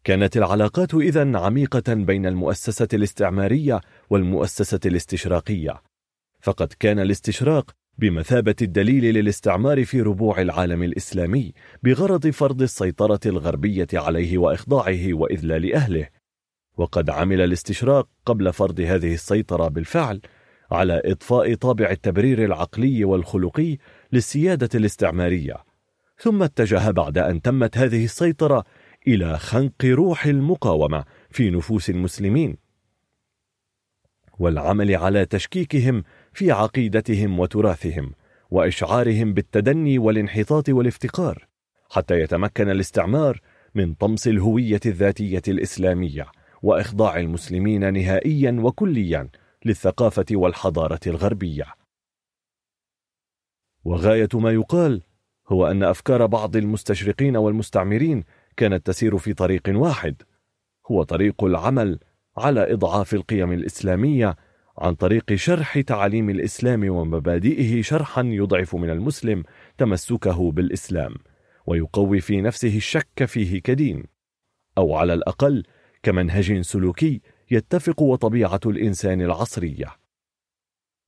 كانت 0.05 0.37
العلاقات 0.37 0.95
إذن 0.95 1.37
عميقة 1.37 1.95
بين 1.95 2.27
المؤسسة 2.27 2.89
الاستعمارية 2.95 3.81
والمؤسسة 4.11 4.81
الاستشراقية 4.87 5.83
فقد 6.41 6.73
كان 6.81 6.99
الاستشراق 6.99 7.71
بمثابة 7.99 8.55
الدليل 8.63 9.15
للاستعمار 9.15 9.85
في 9.85 10.03
ربوع 10.03 10.41
العالم 10.41 10.83
الإسلامي 10.83 11.53
بغرض 11.83 12.27
فرض 12.27 12.63
السيطرة 12.63 13.21
الغربية 13.27 13.87
عليه 13.95 14.39
وإخضاعه 14.39 15.15
وإذلال 15.15 15.75
أهله. 15.75 16.09
وقد 16.77 17.11
عمل 17.11 17.41
الاستشراق 17.41 18.09
قبل 18.27 18.53
فرض 18.53 18.81
هذه 18.81 19.15
السيطرة 19.15 19.69
بالفعل 19.69 20.21
على 20.71 21.03
إضفاء 21.05 21.55
طابع 21.55 21.91
التبرير 21.91 22.45
العقلي 22.45 23.05
والخلقي 23.05 23.79
للسيادة 24.13 24.69
الاستعمارية. 24.75 25.57
ثم 26.19 26.43
اتجه 26.43 26.91
بعد 26.91 27.19
أن 27.19 27.43
تمت 27.43 27.79
هذه 27.79 28.05
السيطرة 28.05 28.65
إلى 29.07 29.39
خنق 29.39 29.85
روح 29.85 30.27
المقاومة 30.27 31.05
في 31.31 31.51
نفوس 31.51 31.91
المسلمين. 31.91 32.57
والعمل 34.39 34.97
على 34.97 35.27
تشكيكهم 35.27 36.05
في 36.35 36.53
عقيدتهم 36.53 37.39
وتراثهم 37.39 38.13
وإشعارهم 38.51 39.35
بالتدني 39.35 39.99
والانحطاط 39.99 40.69
والافتقار 40.69 41.47
حتى 41.91 42.21
يتمكن 42.21 42.71
الاستعمار 42.71 43.41
من 43.75 43.95
طمس 43.95 44.29
الهوية 44.29 44.81
الذاتية 44.87 45.43
الإسلامية 45.49 46.27
وإخضاع 46.63 47.19
المسلمين 47.19 47.93
نهائيا 47.93 48.57
وكليا 48.61 49.29
للثقافة 49.65 50.27
والحضارة 50.33 51.01
الغربية. 51.07 51.65
وغاية 53.85 54.29
ما 54.35 54.51
يقال 54.51 55.03
هو 55.49 55.67
أن 55.67 55.83
أفكار 55.83 56.27
بعض 56.27 56.57
المستشرقين 56.57 57.37
والمستعمرين 57.37 58.25
كانت 58.57 58.87
تسير 58.87 59.19
في 59.19 59.35
طريق 59.35 59.63
واحد 59.69 60.23
هو 60.91 61.03
طريق 61.03 61.45
العمل 61.45 61.99
على 62.37 62.73
إضعاف 62.73 63.15
القيم 63.15 63.53
الإسلامية 63.53 64.37
عن 64.79 64.95
طريق 64.95 65.35
شرح 65.35 65.81
تعاليم 65.81 66.31
الإسلام 66.31 66.91
ومبادئه 66.91 67.83
شرحا 67.83 68.23
يضعف 68.23 68.75
من 68.75 68.91
المسلم 68.91 69.43
تمسكه 69.79 70.53
بالإسلام 70.53 71.15
ويقوي 71.67 72.21
في 72.21 72.41
نفسه 72.41 72.77
الشك 72.77 73.25
فيه 73.25 73.63
كدين. 73.63 74.05
أو 74.79 74.95
على 74.95 75.15
الأقل 75.15 75.63
كمنهج 76.03 76.61
سلوكي 76.61 77.21
يتفق 77.51 78.03
وطبيعة 78.03 78.61
الإنسان 78.67 79.23
العصرية. 79.23 79.87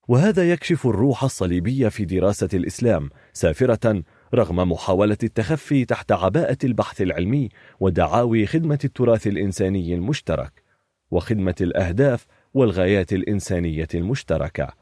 وهذا 0.09 0.51
يكشف 0.51 0.87
الروح 0.87 1.25
الصليبية 1.25 1.89
في 1.89 2.05
دراسة 2.05 2.49
الإسلام 2.55 3.11
سافرة 3.33 4.03
رغم 4.35 4.73
محاولة 4.73 5.17
التخفي 5.23 5.85
تحت 5.85 6.13
عباءة 6.13 6.59
البحث 6.65 7.03
العلمي 7.03 7.49
ودعاوي 7.81 8.47
خدمة 8.47 8.79
التراث 8.85 9.27
الإنساني 9.27 9.95
المشترك 9.95 10.63
وخدمة 11.11 11.55
الأهداف 11.61 12.27
والغايات 12.57 13.13
الإنسانية 13.13 13.89
المشتركة. 13.95 14.73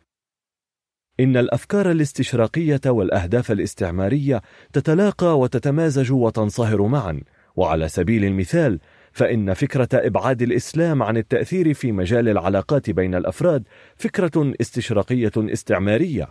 إن 1.20 1.36
الأفكار 1.36 1.90
الاستشراقية 1.90 2.80
والأهداف 2.86 3.52
الاستعمارية 3.52 4.42
تتلاقى 4.72 5.38
وتتمازج 5.38 6.12
وتنصهر 6.12 6.82
معا. 6.82 7.20
وعلى 7.56 7.88
سبيل 7.88 8.24
المثال 8.24 8.80
فإن 9.12 9.54
فكرة 9.54 9.88
إبعاد 9.94 10.42
الإسلام 10.42 11.02
عن 11.02 11.16
التأثير 11.16 11.74
في 11.74 11.92
مجال 11.92 12.28
العلاقات 12.28 12.90
بين 12.90 13.14
الأفراد 13.14 13.68
فكرة 13.96 14.54
استشراقية 14.60 15.32
استعمارية. 15.36 16.28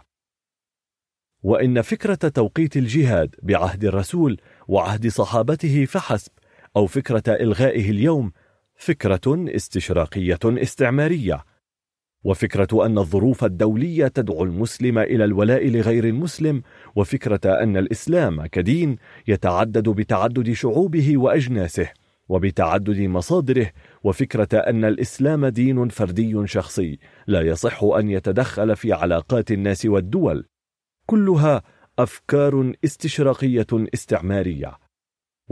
وإن 1.43 1.81
فكرة 1.81 2.15
توقيت 2.15 2.77
الجهاد 2.77 3.35
بعهد 3.41 3.85
الرسول 3.85 4.41
وعهد 4.67 5.07
صحابته 5.07 5.85
فحسب 5.85 6.31
أو 6.75 6.87
فكرة 6.87 7.23
إلغائه 7.27 7.89
اليوم 7.89 8.31
فكرة 8.83 9.55
استشراقية 9.55 10.39
استعمارية 10.45 11.43
وفكرة 12.23 12.85
أن 12.85 12.97
الظروف 12.97 13.43
الدولية 13.43 14.07
تدعو 14.07 14.43
المسلم 14.43 14.97
إلى 14.97 15.23
الولاء 15.23 15.69
لغير 15.69 16.03
المسلم 16.07 16.61
وفكرة 16.95 17.39
أن 17.45 17.77
الإسلام 17.77 18.45
كدين 18.45 18.97
يتعدد 19.27 19.89
بتعدد 19.89 20.51
شعوبه 20.51 21.17
وأجناسه 21.17 21.89
وبتعدد 22.29 22.99
مصادره 22.99 23.71
وفكرة 24.03 24.57
أن 24.57 24.85
الإسلام 24.85 25.45
دين 25.45 25.89
فردي 25.89 26.47
شخصي 26.47 26.99
لا 27.27 27.41
يصح 27.41 27.83
أن 27.83 28.09
يتدخل 28.09 28.75
في 28.75 28.93
علاقات 28.93 29.51
الناس 29.51 29.85
والدول. 29.85 30.45
كلها 31.05 31.61
أفكار 31.99 32.73
استشراقية 32.85 33.67
استعمارية. 33.93 34.82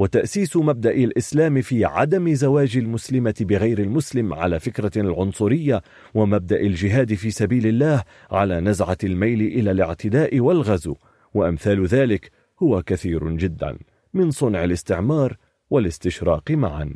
وتأسيس 0.02 0.58
مبدأ 0.58 0.92
الإسلام 0.92 1.62
في 1.62 1.86
عدم 1.86 2.34
زواج 2.34 2.78
المسلمة 2.78 3.34
بغير 3.40 3.80
المسلم 3.80 4.34
على 4.34 4.60
فكرة 4.60 4.92
العنصرية 5.02 5.82
ومبدأ 6.14 6.60
الجهاد 6.60 7.14
في 7.14 7.32
سبيل 7.32 7.68
الله 7.68 8.04
على 8.32 8.60
نزعة 8.62 8.98
الميل 9.04 9.42
إلى 9.42 9.72
الاعتداء 9.72 10.40
والغزو. 10.40 10.96
وأمثال 11.34 11.86
ذلك 11.86 12.32
هو 12.64 12.84
كثير 12.84 13.32
جدا 13.32 13.78
من 14.14 14.32
صنع 14.32 14.64
الاستعمار 14.64 15.38
والاستشراق 15.70 16.52
معا. 16.52 16.94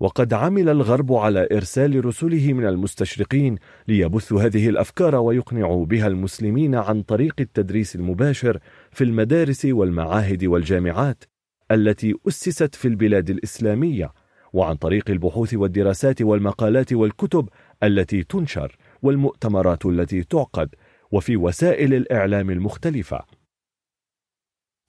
وقد 0.00 0.34
عمل 0.34 0.68
الغرب 0.68 1.12
على 1.12 1.48
إرسال 1.52 2.04
رسله 2.04 2.52
من 2.52 2.66
المستشرقين 2.66 3.58
ليبثوا 3.88 4.42
هذه 4.42 4.68
الأفكار 4.68 5.16
ويقنعوا 5.16 5.86
بها 5.86 6.06
المسلمين 6.06 6.74
عن 6.74 7.02
طريق 7.02 7.34
التدريس 7.40 7.96
المباشر 7.96 8.58
في 8.94 9.04
المدارس 9.04 9.64
والمعاهد 9.64 10.44
والجامعات 10.44 11.24
التي 11.70 12.14
أسست 12.28 12.74
في 12.74 12.88
البلاد 12.88 13.30
الإسلامية 13.30 14.12
وعن 14.52 14.76
طريق 14.76 15.10
البحوث 15.10 15.54
والدراسات 15.54 16.22
والمقالات 16.22 16.92
والكتب 16.92 17.48
التي 17.82 18.22
تنشر 18.22 18.76
والمؤتمرات 19.02 19.86
التي 19.86 20.22
تعقد 20.22 20.74
وفي 21.12 21.36
وسائل 21.36 21.94
الإعلام 21.94 22.50
المختلفة. 22.50 23.24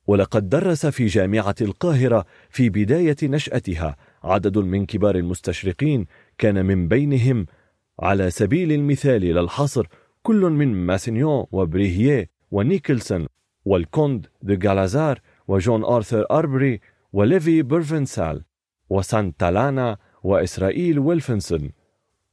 ولقد 0.07 0.49
درس 0.49 0.85
في 0.85 1.05
جامعة 1.05 1.55
القاهرة 1.61 2.25
في 2.49 2.69
بداية 2.69 3.15
نشأتها 3.23 3.95
عدد 4.23 4.57
من 4.57 4.85
كبار 4.85 5.15
المستشرقين 5.15 6.05
كان 6.37 6.65
من 6.65 6.87
بينهم 6.87 7.45
على 7.99 8.31
سبيل 8.31 8.71
المثال 8.71 9.21
لا 9.21 9.34
الحصر 9.34 9.87
كل 10.21 10.41
من 10.41 10.85
ماسينيون 10.85 11.45
وبريهيه 11.51 12.29
ونيكلسون 12.51 13.27
والكوند 13.65 14.27
دو 14.41 14.55
جالازار 14.55 15.21
وجون 15.47 15.83
آرثر 15.83 16.25
أربري 16.31 16.79
وليفي 17.13 17.61
بروفنسال 17.61 18.43
وسانتالانا 18.89 19.97
وإسرائيل 20.23 20.99
ويلفنسون 20.99 21.71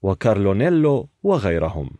وكارلو 0.02 0.55
نلينو 0.55 1.08
وغيرهم. 1.22 1.90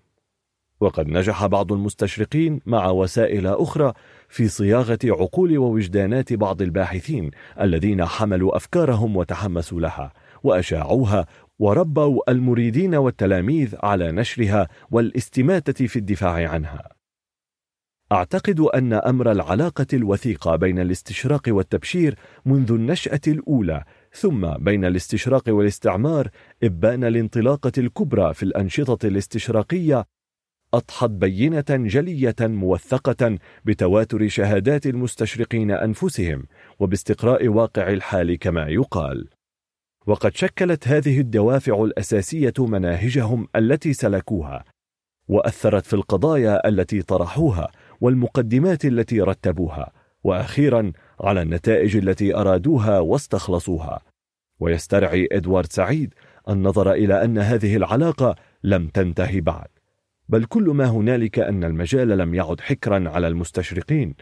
وقد 0.80 1.08
نجح 1.08 1.46
بعض 1.46 1.72
المستشرقين 1.72 2.60
مع 2.66 2.90
وسائل 2.90 3.46
أخرى 3.46 3.92
في 4.28 4.48
صياغة 4.48 4.98
عقول 5.04 5.58
ووجدانات 5.58 6.32
بعض 6.32 6.62
الباحثين 6.62 7.30
الذين 7.60 8.04
حملوا 8.04 8.56
أفكارهم 8.56 9.16
وتحمسوا 9.16 9.80
لها 9.80 10.12
وأشاعوها 10.42 11.26
وربوا 11.58 12.30
المريدين 12.30 12.94
والتلاميذ 12.94 13.74
على 13.82 14.12
نشرها 14.12 14.68
والاستماتة 14.90 15.86
في 15.86 15.98
الدفاع 15.98 16.48
عنها. 16.50 16.91
أعتقد 18.12 18.60
أن 18.60 18.92
أمر 18.92 19.32
العلاقة 19.32 19.86
الوثيقة 19.92 20.56
بين 20.56 20.78
الاستشراق 20.78 21.42
والتبشير 21.48 22.18
منذ 22.46 22.72
النشأة 22.72 23.20
الأولى 23.26 23.84
ثم 24.12 24.50
بين 24.50 24.84
الاستشراق 24.84 25.42
والاستعمار 25.48 26.28
إبان 26.62 27.04
الانطلاقة 27.04 27.72
الكبرى 27.78 28.34
في 28.34 28.42
الأنشطة 28.42 29.06
الاستشراقية 29.06 30.04
أضحت 30.74 31.10
بينة 31.10 31.64
جلية 31.70 32.34
موثقة 32.40 33.38
بتواتر 33.64 34.28
شهادات 34.28 34.86
المستشرقين 34.86 35.70
أنفسهم 35.70 36.46
وباستقراء 36.80 37.48
واقع 37.48 37.90
الحال 37.90 38.38
كما 38.38 38.68
يقال. 38.68 39.28
وقد 40.06 40.36
شكلت 40.36 40.88
هذه 40.88 41.20
الدوافع 41.20 41.84
الأساسية 41.84 42.54
مناهجهم 42.58 43.48
التي 43.56 43.92
سلكوها 43.92 44.64
وأثرت 45.28 45.86
في 45.86 45.94
القضايا 45.94 46.68
التي 46.68 47.02
طرحوها 47.02 47.70
والمقدمات 48.02 48.84
التي 48.84 49.20
رتبوها 49.20 49.92
وأخيرا 50.24 50.92
على 51.20 51.42
النتائج 51.42 51.96
التي 51.96 52.36
أرادوها 52.36 52.98
واستخلصوها. 52.98 54.00
ويسترعي 54.60 55.28
إدوارد 55.32 55.72
سعيد 55.72 56.14
النظر 56.48 56.92
إلى 56.92 57.24
أن 57.24 57.38
هذه 57.38 57.76
العلاقة 57.76 58.36
لم 58.62 58.88
تنتهي 58.88 59.40
بعد. 59.40 59.68
بل 60.28 60.44
كل 60.44 60.62
ما 60.62 60.84
هنالك 60.84 61.38
أن 61.38 61.64
المجال 61.64 62.08
لم 62.08 62.34
يعد 62.34 62.60
حكرا 62.60 63.10
على 63.10 63.28
المستشرقين. 63.28 64.14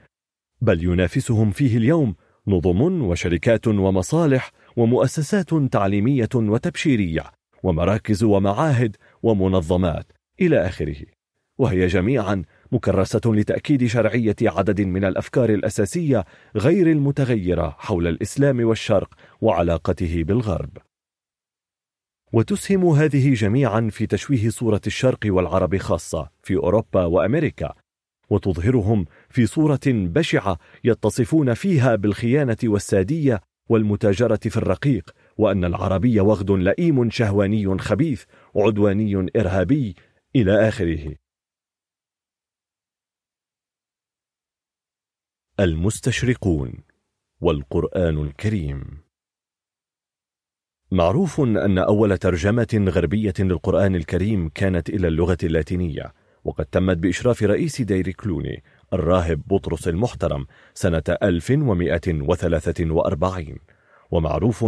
بل 0.61 0.85
ينافسهم 0.85 1.51
فيه 1.51 1.77
اليوم 1.77 2.15
نظم 2.47 3.03
وشركات 3.03 3.69
ومصالح 3.69 4.53
ومؤسسات 4.77 5.55
تعليمية 5.55 6.29
وتبشيرية 6.35 7.25
ومراكز 7.63 8.23
ومعاهد 8.25 8.97
ومنظمات 9.23 10.13
إلى 10.41 10.67
آخره. 10.67 11.07
وهي 11.59 11.87
جميعا 11.87 12.45
مكرسة 12.73 13.21
لتأكيد 13.27 13.87
شرعية 13.87 14.37
عدد 14.43 14.81
من 14.81 15.05
الأفكار 15.05 15.51
الأساسية 15.51 16.25
غير 16.57 16.91
المتغيرة 16.91 17.77
حول 17.79 18.07
الإسلام 18.07 18.65
والشرق 18.65 19.15
وعلاقته 19.41 20.25
بالغرب. 20.25 20.79
وتسهم 22.33 22.87
هذه 22.87 23.35
جميعا 23.35 23.89
في 23.93 24.07
تشويه 24.07 24.49
صورة 24.49 24.81
الشرق 24.87 25.19
والعرب 25.25 25.77
خاصة 25.77 26.31
في 26.43 26.57
أوروبا 26.57 27.05
وأمريكا 27.05 27.75
وتظهرهم 28.31 29.07
في 29.29 29.47
صورة 29.47 29.81
بشعة 29.87 30.59
يتصفون 30.85 31.55
فيها 31.55 31.97
بالخيانة 31.97 32.57
والسادية 32.65 33.41
والمتاجرة 33.69 34.41
في 34.43 34.57
الرقيق 34.57 35.11
وأن 35.39 35.65
العربي 35.65 36.21
وغد 36.21 36.51
لئيم 36.51 37.11
شهواني 37.11 37.79
خبيث 37.79 38.25
عدواني 38.57 39.31
إرهابي 39.37 39.95
إلى 40.37 40.69
آخره. 40.69 41.15
المستشرقون 45.61 46.73
والقرآن 47.41 48.19
الكريم. 48.19 48.85
معروف 50.91 51.41
أن 51.41 51.79
أول 51.79 52.19
ترجمة 52.19 52.85
غربية 52.89 53.35
للقرآن 53.39 53.95
الكريم 53.95 54.49
كانت 54.49 54.89
إلى 54.89 55.09
اللغة 55.09 55.39
اللاتينية 55.43 56.15
وقد 56.45 56.67
تمت 56.67 56.97
بإشراف 56.97 57.43
رئيس 57.43 57.83
دير 57.83 58.11
كلوني 58.11 58.63
الراهب 58.93 59.43
بطرس 59.47 59.89
المحترم 59.89 60.47
سنة 60.75 61.03
1143 61.23 63.57
ومعروف 64.11 64.65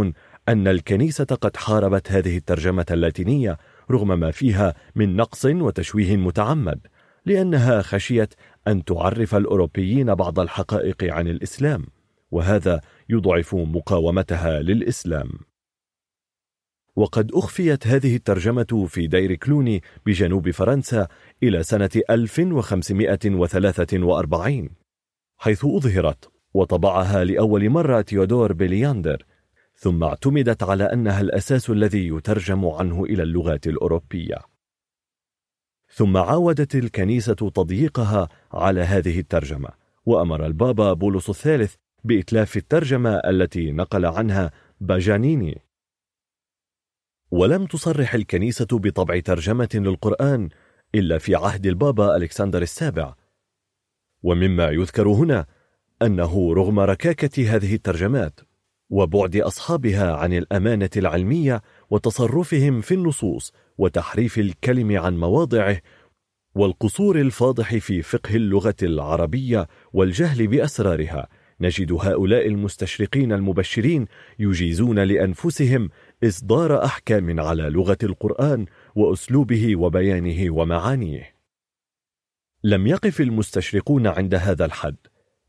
أن 0.49 0.67
الكنيسة 0.67 1.25
قد 1.25 1.57
حاربت 1.57 2.11
هذه 2.11 2.37
الترجمة 2.37 2.85
اللاتينية 2.91 3.57
رغم 3.91 4.19
ما 4.19 4.31
فيها 4.31 4.73
من 4.95 5.15
نقص 5.15 5.45
وتشويه 5.45 6.17
متعمد 6.17 6.87
لأنها 7.25 7.81
خشيت 7.81 8.33
أن 8.67 8.83
تعرف 8.83 9.35
الأوروبيين 9.35 10.15
بعض 10.15 10.39
الحقائق 10.39 11.03
عن 11.03 11.27
الإسلام 11.27 11.85
وهذا 12.31 12.81
يضعف 13.09 13.55
مقاومتها 13.55 14.61
للإسلام. 14.61 15.29
وقد 16.95 17.31
أخفيت 17.31 17.87
هذه 17.87 18.15
الترجمة 18.15 18.87
في 18.89 19.07
دير 19.07 19.35
كلوني 19.35 19.81
بجنوب 20.05 20.49
فرنسا 20.49 21.07
إلى 21.43 21.63
سنة 21.63 21.89
1543 22.09 24.69
حيث 25.37 25.65
أظهرت 25.65 26.29
وطبعها 26.53 27.23
لأول 27.23 27.69
مرة 27.69 28.01
تيودور 28.01 28.53
بلياندر 28.53 29.25
ثم 29.75 30.03
اعتمدت 30.03 30.63
على 30.63 30.83
أنها 30.83 31.21
الأساس 31.21 31.69
الذي 31.69 32.07
يترجم 32.07 32.65
عنه 32.65 33.03
إلى 33.03 33.23
اللغات 33.23 33.67
الأوروبية. 33.67 34.52
ثم 35.93 36.17
عاودت 36.17 36.75
الكنيسة 36.75 37.33
تضييقها 37.33 38.29
على 38.53 38.81
هذه 38.81 39.19
الترجمة 39.19 39.69
وأمر 40.05 40.45
البابا 40.45 40.93
بولس 40.93 41.29
الثالث 41.29 41.75
بإتلاف 42.03 42.57
الترجمة 42.57 43.15
التي 43.15 43.71
نقل 43.71 44.05
عنها 44.05 44.51
باجانيني. 44.81 45.61
ولم 47.31 47.65
تصرح 47.65 48.13
الكنيسة 48.13 48.67
بطبع 48.71 49.19
ترجمة 49.19 49.69
للقرآن 49.73 50.49
إلا 50.95 51.17
في 51.17 51.35
عهد 51.35 51.65
البابا 51.65 52.15
ألكسندر 52.15 52.61
السابع. 52.61 53.15
ومما 54.23 54.69
يذكر 54.69 55.07
هنا 55.07 55.45
أنه 56.01 56.53
رغم 56.53 56.79
ركاكة 56.79 57.55
هذه 57.55 57.75
الترجمات 57.75 58.39
وبعد 58.89 59.35
أصحابها 59.35 60.15
عن 60.15 60.33
الأمانة 60.33 60.89
العلمية 60.97 61.61
وتصرفهم 61.89 62.81
في 62.81 62.93
النصوص 62.93 63.53
وتحريف 63.77 64.39
الكلم 64.39 64.97
عن 64.97 65.17
مواضعه 65.17 65.81
والقصور 66.55 67.21
الفاضح 67.21 67.75
في 67.75 68.01
فقه 68.01 68.35
اللغة 68.35 68.75
العربية 68.83 69.67
والجهل 69.93 70.47
بأسرارها. 70.47 71.27
نجد 71.61 71.91
هؤلاء 71.91 72.47
المستشرقين 72.47 73.33
المبشرين 73.33 74.05
يجيزون 74.39 74.99
لأنفسهم 74.99 75.89
إصدار 76.23 76.85
أحكام 76.85 77.39
على 77.39 77.63
لغة 77.63 77.97
القرآن 78.03 78.65
وأسلوبه 78.95 79.75
وبيانه 79.75 80.53
ومعانيه. 80.53 81.35
لم 82.63 82.87
يقف 82.87 83.21
المستشرقون 83.21 84.07
عند 84.07 84.35
هذا 84.35 84.65
الحد 84.65 84.95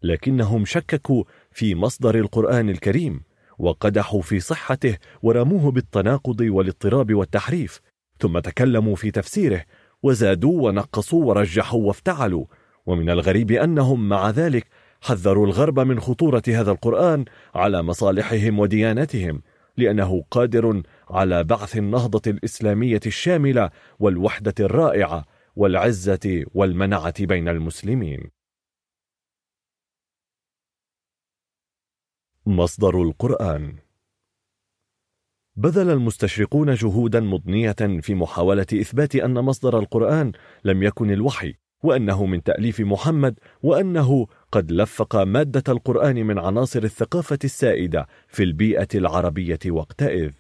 لكنهم 0.03 0.65
شككوا 0.65 1.25
في 1.53 1.75
مصدر 1.75 2.19
القرآن 2.19 2.71
الكريم 2.71 3.21
وقدحوا 3.59 4.23
في 4.23 4.41
صحته 4.41 4.99
ورموه 5.23 5.71
بالتناقض 5.71 6.41
والاضطراب 6.41 7.15
والتحريف. 7.15 7.81
ثم 8.19 8.39
تكلموا 8.39 8.97
في 8.97 9.11
تفسيره 9.11 9.65
وزادوا 10.03 10.63
ونقصوا 10.63 11.25
ورجحوا 11.25 11.83
وافتعلوا. 11.83 12.45
ومن 12.87 13.11
الغريب 13.11 13.51
أنهم 13.51 14.09
مع 14.09 14.31
ذلك 14.31 14.67
حذروا 15.01 15.47
الغرب 15.47 15.81
من 15.81 16.01
خطورة 16.01 16.43
هذا 16.49 16.71
القرآن 16.71 17.25
على 17.55 17.83
مصالحهم 17.83 18.59
وديانتهم 18.59 19.43
لأنه 19.77 20.25
قادر 20.31 20.83
على 21.11 21.45
بعث 21.45 21.77
النهضة 21.77 22.31
الإسلامية 22.31 23.01
الشاملة 23.07 23.71
والوحدة 23.99 24.55
الرائعة 24.61 25.25
والعزة 25.57 26.45
والمنعة 26.55 27.25
بين 27.25 27.49
المسلمين. 27.49 28.31
مصدر 32.47 33.03
القرآن 33.03 33.84
بذل 35.57 35.91
المستشرقون 35.91 36.75
جهودا 36.75 37.21
مضنية 37.21 38.01
في 38.01 38.15
محاولة 38.15 38.67
إثبات 38.73 39.17
أن 39.17 39.35
مصدر 39.35 39.79
القرآن 39.79 40.33
لم 40.65 40.83
يكن 40.83 41.11
الوحي 41.11 41.55
وأنه 41.83 42.27
من 42.27 42.43
تأليف 42.43 42.81
محمد 42.81 43.39
وأنه 43.63 44.27
قد 44.53 44.73
لفق 44.73 45.17
مادة 45.17 45.73
القرآن 45.73 46.27
من 46.27 46.39
عناصر 46.39 46.83
الثقافة 46.83 47.39
السائدة 47.45 48.07
في 48.29 48.43
البيئة 48.43 48.89
العربية 48.95 49.59
وقتئذ. 49.69 50.31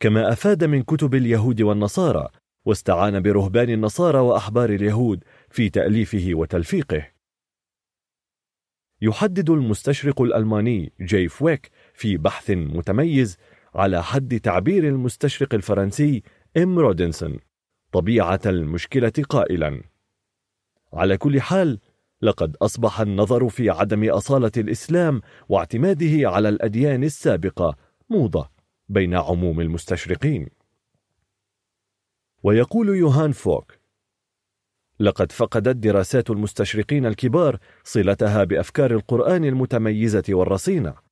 كما 0.00 0.32
أفاد 0.32 0.64
من 0.64 0.82
كتب 0.82 1.14
اليهود 1.14 1.62
والنصارى 1.62 2.28
واستعان 2.64 3.22
برهبان 3.22 3.70
النصارى 3.70 4.18
وأحبار 4.18 4.70
اليهود 4.70 5.24
في 5.50 5.68
تأليفه 5.68 6.30
وتلفيقه. 6.32 7.08
يحدد 9.02 9.50
المستشرق 9.50 10.22
الألماني 10.22 10.92
جاي 11.00 11.28
فويك 11.28 11.70
في 11.94 12.16
بحث 12.16 12.50
متميز 12.50 13.38
على 13.74 14.02
حد 14.02 14.40
تعبير 14.40 14.88
المستشرق 14.88 15.54
الفرنسي 15.54 16.22
إم 16.56 16.78
رودنسون 16.78 17.38
طبيعة 17.92 18.40
المشكلة 18.46 19.12
قائلا. 19.28 19.82
على 20.92 21.16
كل 21.16 21.40
حال 21.40 21.78
لقد 22.22 22.56
أصبح 22.56 23.00
النظر 23.00 23.48
في 23.48 23.70
عدم 23.70 24.10
أصالة 24.10 24.52
الإسلام 24.56 25.20
واعتماده 25.48 26.30
على 26.30 26.48
الأديان 26.48 27.04
السابقة 27.04 27.76
موضة 28.10 28.50
بين 28.88 29.14
عموم 29.14 29.60
المستشرقين. 29.60 30.48
ويقول 32.42 32.88
يوهان 32.88 33.32
فوك 33.32 33.72
لقد 35.00 35.32
فقدت 35.32 35.76
دراسات 35.76 36.30
المستشرقين 36.30 37.06
الكبار 37.06 37.58
صلتها 37.84 38.44
بأفكار 38.44 38.90
القرآن 38.90 39.44
المتميزة 39.44 40.24
والرصينة. 40.28 41.11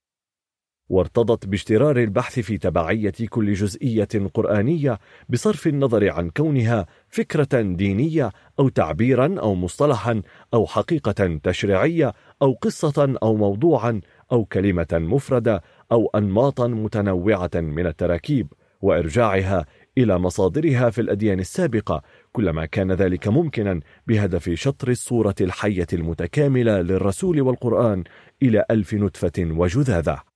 وارتضت 0.91 1.47
باشترار 1.47 1.97
البحث 1.97 2.41
في 2.41 2.59
تبعية 2.59 3.13
كل 3.29 3.53
جزئية 3.53 4.09
قرآنية 4.35 4.99
بصرف 5.29 5.67
النظر 5.67 6.11
عن 6.11 6.31
كونها 6.31 6.87
فكرة 7.09 7.61
دينية 7.61 8.33
أو 8.59 8.69
تعبيرا 8.69 9.41
أو 9.41 9.55
مصطلحا 9.55 10.23
أو 10.55 10.67
حقيقة 10.67 11.41
تشريعية 11.43 12.13
أو 12.43 12.53
قصة 12.53 13.15
أو 13.23 13.37
موضوعا 13.37 14.01
أو 14.33 14.45
كلمة 14.45 14.87
مفردة 14.93 15.63
أو 15.93 16.11
أنماطا 16.15 16.67
متنوعة 16.67 17.51
من 17.55 17.87
التراكيب 17.87 18.53
وإرجاعها 18.81 19.67
إلى 19.99 20.19
مصادرها 20.19 20.91
في 20.91 21.01
الأديان 21.01 21.41
السابقة 21.41 22.03
كلما 22.33 22.67
كان 22.67 22.93
ذلك 22.93 23.29
ممكنا 23.29 23.81
بهدف 24.07 24.51
شطر 24.51 24.91
الصورة 24.91 25.35
الحية 25.41 25.87
المتكاملة 25.93 26.81
للرسول 26.81 27.41
والقرآن 27.41 28.05
إلى 28.43 28.65
ألف 28.71 28.95
نتفة 28.95 29.33
وجذاذة. 29.39 30.30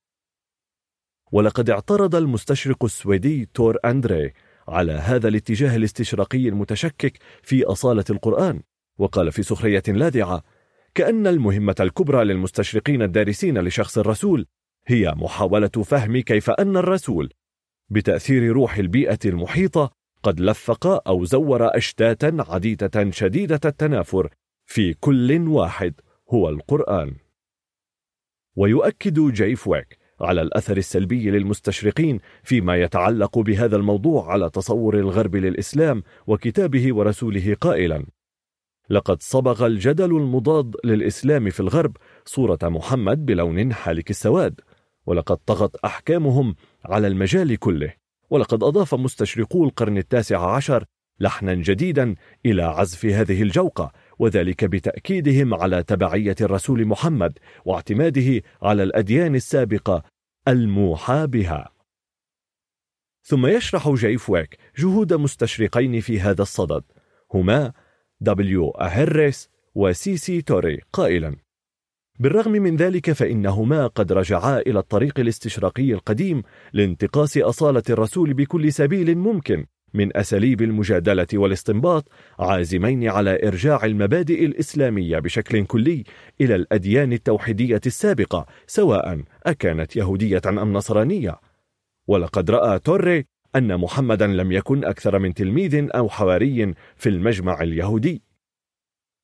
ولقد 1.33 1.71
اعترض 1.71 2.15
المستشرق 2.15 2.85
السويدي 2.85 3.49
تور 3.55 3.79
أندري 3.85 4.33
على 4.69 4.93
هذا 4.93 5.29
الاتجاه 5.29 5.77
الاستشراقي 5.77 6.49
المتشكك 6.49 7.19
في 7.43 7.65
أصالة 7.65 8.05
القرآن 8.11 8.63
وقال 8.99 9.33
في 9.33 9.43
سخرية 9.43 9.83
لاذعة 9.89 10.45
كأن 10.95 11.27
المهمة 11.27 11.75
الكبرى 11.81 12.25
للمستشرقين 12.25 13.03
الدارسين 13.03 13.59
لشخص 13.59 13.99
الرسول 13.99 14.47
هي 14.87 15.15
محاولة 15.17 15.69
فهم 15.69 16.21
كيف 16.21 16.51
أن 16.51 16.77
الرسول 16.77 17.33
بتأثير 17.91 18.53
روح 18.53 18.77
البيئة 18.77 19.19
المحيطة 19.25 19.91
قد 20.23 20.41
لفق 20.41 21.09
أو 21.09 21.25
زور 21.25 21.77
أشتاتا 21.77 22.37
عديدة 22.49 23.11
شديدة 23.11 23.61
التنافر 23.65 24.29
في 24.67 24.95
كل 24.95 25.49
واحد 25.49 25.95
هو 26.31 26.49
القرآن. 26.49 27.17
ويؤكد 28.57 29.21
جيف 29.21 29.69
ويك 29.69 30.04
على 30.21 30.43
الأثر 30.43 30.77
السلبي 30.77 31.31
للمستشرقين 31.31 32.21
فيما 32.43 32.77
يتعلق 32.77 33.39
بهذا 33.39 33.77
الموضوع 33.77 34.33
على 34.33 34.51
تصور 34.51 34.99
الغرب 34.99 35.37
للإسلام 35.37 36.03
وكتابه 36.27 36.95
ورسوله 36.95 37.57
قائلا. 37.61 38.07
لقد 38.91 39.23
صبغ 39.23 39.67
الجدل 39.67 40.17
المضاد 40.17 40.77
للإسلام 40.85 41.51
في 41.51 41.61
الغرب 41.61 41.97
صورة 42.25 42.59
محمد 42.63 43.27
بلون 43.27 43.73
حالك 43.73 44.11
السواد 44.11 44.61
ولقد 45.07 45.37
طغت 45.37 45.77
أحكامهم 45.77 46.55
على 46.85 47.07
المجال 47.07 47.57
كله. 47.57 47.95
ولقد 48.31 48.63
أضاف 48.63 48.95
مستشرقو 48.95 49.65
القرن 49.65 49.99
التاسع 49.99 50.55
عشر 50.55 50.85
لحنا 51.21 51.55
جديدا 51.55 52.15
إلى 52.47 52.63
عزف 52.63 53.07
هذه 53.07 53.43
الجوقة 53.43 53.93
وذلك 54.19 54.65
بتأكيدهم 54.65 55.55
على 55.55 55.83
تبعية 55.83 56.37
الرسول 56.41 56.87
محمد 56.87 57.39
واعتماده 57.65 58.43
على 58.63 58.83
الأديان 58.83 59.35
السابقة 59.35 60.03
الموحى 60.49 61.27
بها. 61.27 61.71
ثم 63.23 63.47
يشرح 63.47 63.89
جيف 63.89 64.31
ويك 64.31 64.59
جهود 64.79 65.13
مستشرقين 65.13 66.01
في 66.01 66.21
هذا 66.21 66.43
الصدد. 66.43 66.85
هما 67.35 67.73
دبليو 68.21 68.71
أهرس 68.71 69.49
وسي 69.75 70.17
سي 70.17 70.43
توري. 70.43 70.81
قائلا 70.93 71.37
بالرغم 72.19 72.53
من 72.53 72.77
ذلك 72.77 73.13
فإنهما 73.13 73.87
قد 73.87 74.13
رجعا 74.13 74.59
إلى 74.59 74.79
الطريق 74.79 75.21
الاستشراقي 75.21 75.93
القديم 75.93 76.43
لانتقاص 76.73 77.37
أصالة 77.37 77.83
الرسول 77.91 78.35
بكل 78.35 78.73
سبيل 78.73 79.19
ممكن. 79.19 79.67
من 79.95 80.17
أساليب 80.17 80.63
المجادلة 80.63 81.27
والاستنباط 81.35 82.09
عازمين 82.39 83.09
على 83.09 83.49
إرجاع 83.49 83.85
المبادئ 83.85 84.45
الإسلامية 84.45 85.19
بشكل 85.19 85.65
كلي 85.65 86.05
إلى 86.41 86.55
الأديان 86.55 87.13
التوحيدية 87.13 87.81
السابقة 87.87 88.47
سواء 88.67 89.21
أكانت 89.47 89.97
يهودية 89.97 90.43
أم 90.47 90.73
نصرانية. 90.73 91.41
ولقد 92.07 92.51
رأى 92.51 92.79
توري 92.79 93.25
أن 93.57 93.77
محمدا 93.77 94.27
لم 94.27 94.53
يكن 94.53 94.85
أكثر 94.85 95.19
من 95.19 95.35
تلميذ 95.35 95.89
أو 95.97 96.09
حواري 96.09 96.75
في 96.97 97.09
المجمع 97.09 97.63
اليهودي. 97.63 98.23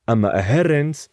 أما 0.08 0.39
أهيرنس 0.39 1.08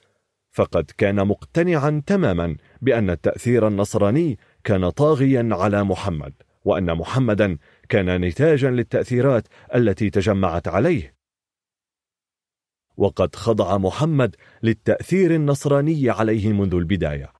فقد 0.52 0.92
كان 0.98 1.27
مقتنعا 1.27 2.02
تماما 2.06 2.56
بأن 2.82 3.10
التأثير 3.10 3.68
النصراني 3.68 4.38
كان 4.64 4.90
طاغيا 4.90 5.50
على 5.52 5.84
محمد 5.84 6.34
وأن 6.66 6.95
محمدا 6.98 7.58
كان 7.90 8.22
نتاجا 8.22 8.72
للتأثيرات 8.72 9.48
التي 9.75 10.09
تجمعت 10.09 10.67
عليه. 10.67 11.16
وقد 12.98 13.35
خضع 13.35 13.77
محمد 13.77 14.35
للتأثير 14.64 15.35
النصراني 15.35 16.09
عليه 16.09 16.53
منذ 16.53 16.75
البداية 16.75 17.33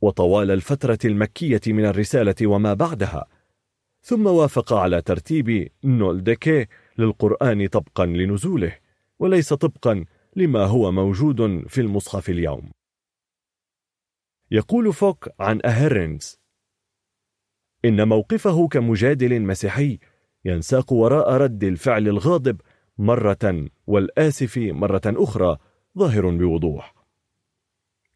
وطوال 0.00 0.50
الفترة 0.50 0.98
المكية 1.04 1.60
من 1.66 1.84
الرسالة 1.84 2.46
وما 2.46 2.74
بعدها. 2.74 3.26
ثم 4.02 4.26
وافق 4.26 4.72
على 4.72 5.02
ترتيب 5.02 5.68
نول 5.84 6.24
ديكي 6.24 6.66
للقرآن 6.98 7.66
طبقا 7.66 8.06
لنزوله 8.06 8.78
وليس 9.18 9.52
طبقا 9.52 10.04
لما 10.36 10.64
هو 10.64 10.92
موجود 10.92 11.68
في 11.68 11.80
المصحف 11.80 12.30
اليوم. 12.30 12.70
يقول 14.50 14.92
فوك 14.92 15.28
عن 15.40 15.60
أهيرنز 15.64 16.39
إن 17.84 18.08
موقفه 18.08 18.68
كمجادل 18.68 19.40
مسيحي 19.40 19.98
ينساق 20.44 20.92
وراء 20.92 21.32
رد 21.32 21.64
الفعل 21.64 22.08
الغاضب 22.08 22.60
مرة 22.98 23.66
والآسف 23.86 24.58
مرة 24.58 25.02
أخرى 25.06 25.56
ظاهر 25.98 26.30
بوضوح. 26.30 26.94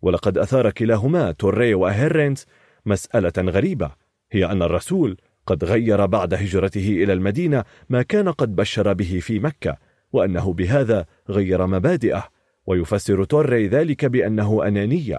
ولقد 0.02 0.38
أثار 0.38 0.70
كلاهما 0.70 1.32
توري 1.32 1.74
وأهيرنز 1.74 2.46
مسألة 2.86 3.32
غريبة 3.38 3.90
هي 4.32 4.46
أن 4.46 4.62
الرسول 4.62 5.16
قد 5.46 5.64
غير 5.64 6.06
بعد 6.06 6.34
هجرته 6.34 6.88
إلى 6.88 7.12
المدينة 7.12 7.64
ما 7.88 8.02
كان 8.02 8.28
قد 8.28 8.56
بشر 8.56 8.92
به 8.92 9.18
في 9.22 9.38
مكة 9.38 9.76
وأنه 10.12 10.52
بهذا 10.52 11.06
غير 11.28 11.66
مبادئه 11.66 12.28
ويفسر 12.66 13.24
توري 13.24 13.68
ذلك 13.68 14.04
بأنه 14.04 14.68
أنانية 14.68 15.18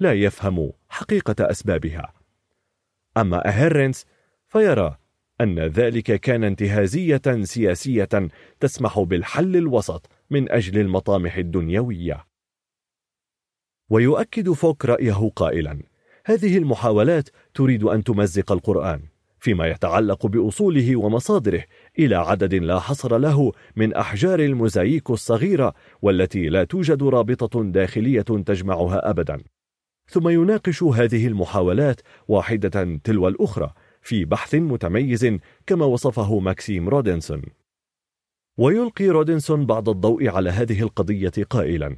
لا 0.00 0.12
يفهم 0.12 0.72
حقيقة 0.88 1.50
أسبابها. 1.50 2.23
أما 3.16 3.48
أهيرنس 3.48 4.06
فيرى 4.48 4.96
أن 5.40 5.58
ذلك 5.58 6.20
كان 6.20 6.44
انتهازية 6.44 7.22
سياسية 7.42 8.08
تسمح 8.60 9.00
بالحل 9.00 9.56
الوسط 9.56 10.10
من 10.30 10.52
أجل 10.52 10.80
المطامح 10.80 11.36
الدنيوية. 11.36 12.26
ويؤكد 13.90 14.52
فوك 14.52 14.84
رأيه 14.84 15.30
قائلا 15.36 15.82
هذه 16.26 16.58
المحاولات 16.58 17.28
تريد 17.54 17.84
أن 17.84 18.04
تمزق 18.04 18.52
القرآن 18.52 19.02
فيما 19.38 19.66
يتعلق 19.66 20.26
بأصوله 20.26 20.96
ومصادره 20.96 21.64
إلى 21.98 22.16
عدد 22.16 22.54
لا 22.54 22.78
حصر 22.78 23.18
له 23.18 23.52
من 23.76 23.94
أحجار 23.94 24.40
الموزاييك 24.40 25.10
الصغيرة 25.10 25.74
والتي 26.02 26.48
لا 26.48 26.64
توجد 26.64 27.02
رابطة 27.02 27.62
داخلية 27.64 28.22
تجمعها 28.22 29.10
أبدا. 29.10 29.44
ثم 30.08 30.28
يناقش 30.28 30.82
هذه 30.82 31.26
المحاولات 31.26 32.00
واحدة 32.28 32.98
تلو 33.04 33.28
الأخرى 33.28 33.74
في 34.02 34.24
بحث 34.24 34.54
متميز 34.54 35.38
كما 35.66 35.84
وصفه 35.84 36.38
ماكسيم 36.38 36.88
رودنسون 36.88 37.42
ويلقي 38.58 39.08
رودنسون 39.08 39.66
بعض 39.66 39.88
الضوء 39.88 40.28
على 40.28 40.50
هذه 40.50 40.82
القضية 40.82 41.32
قائلا. 41.50 41.96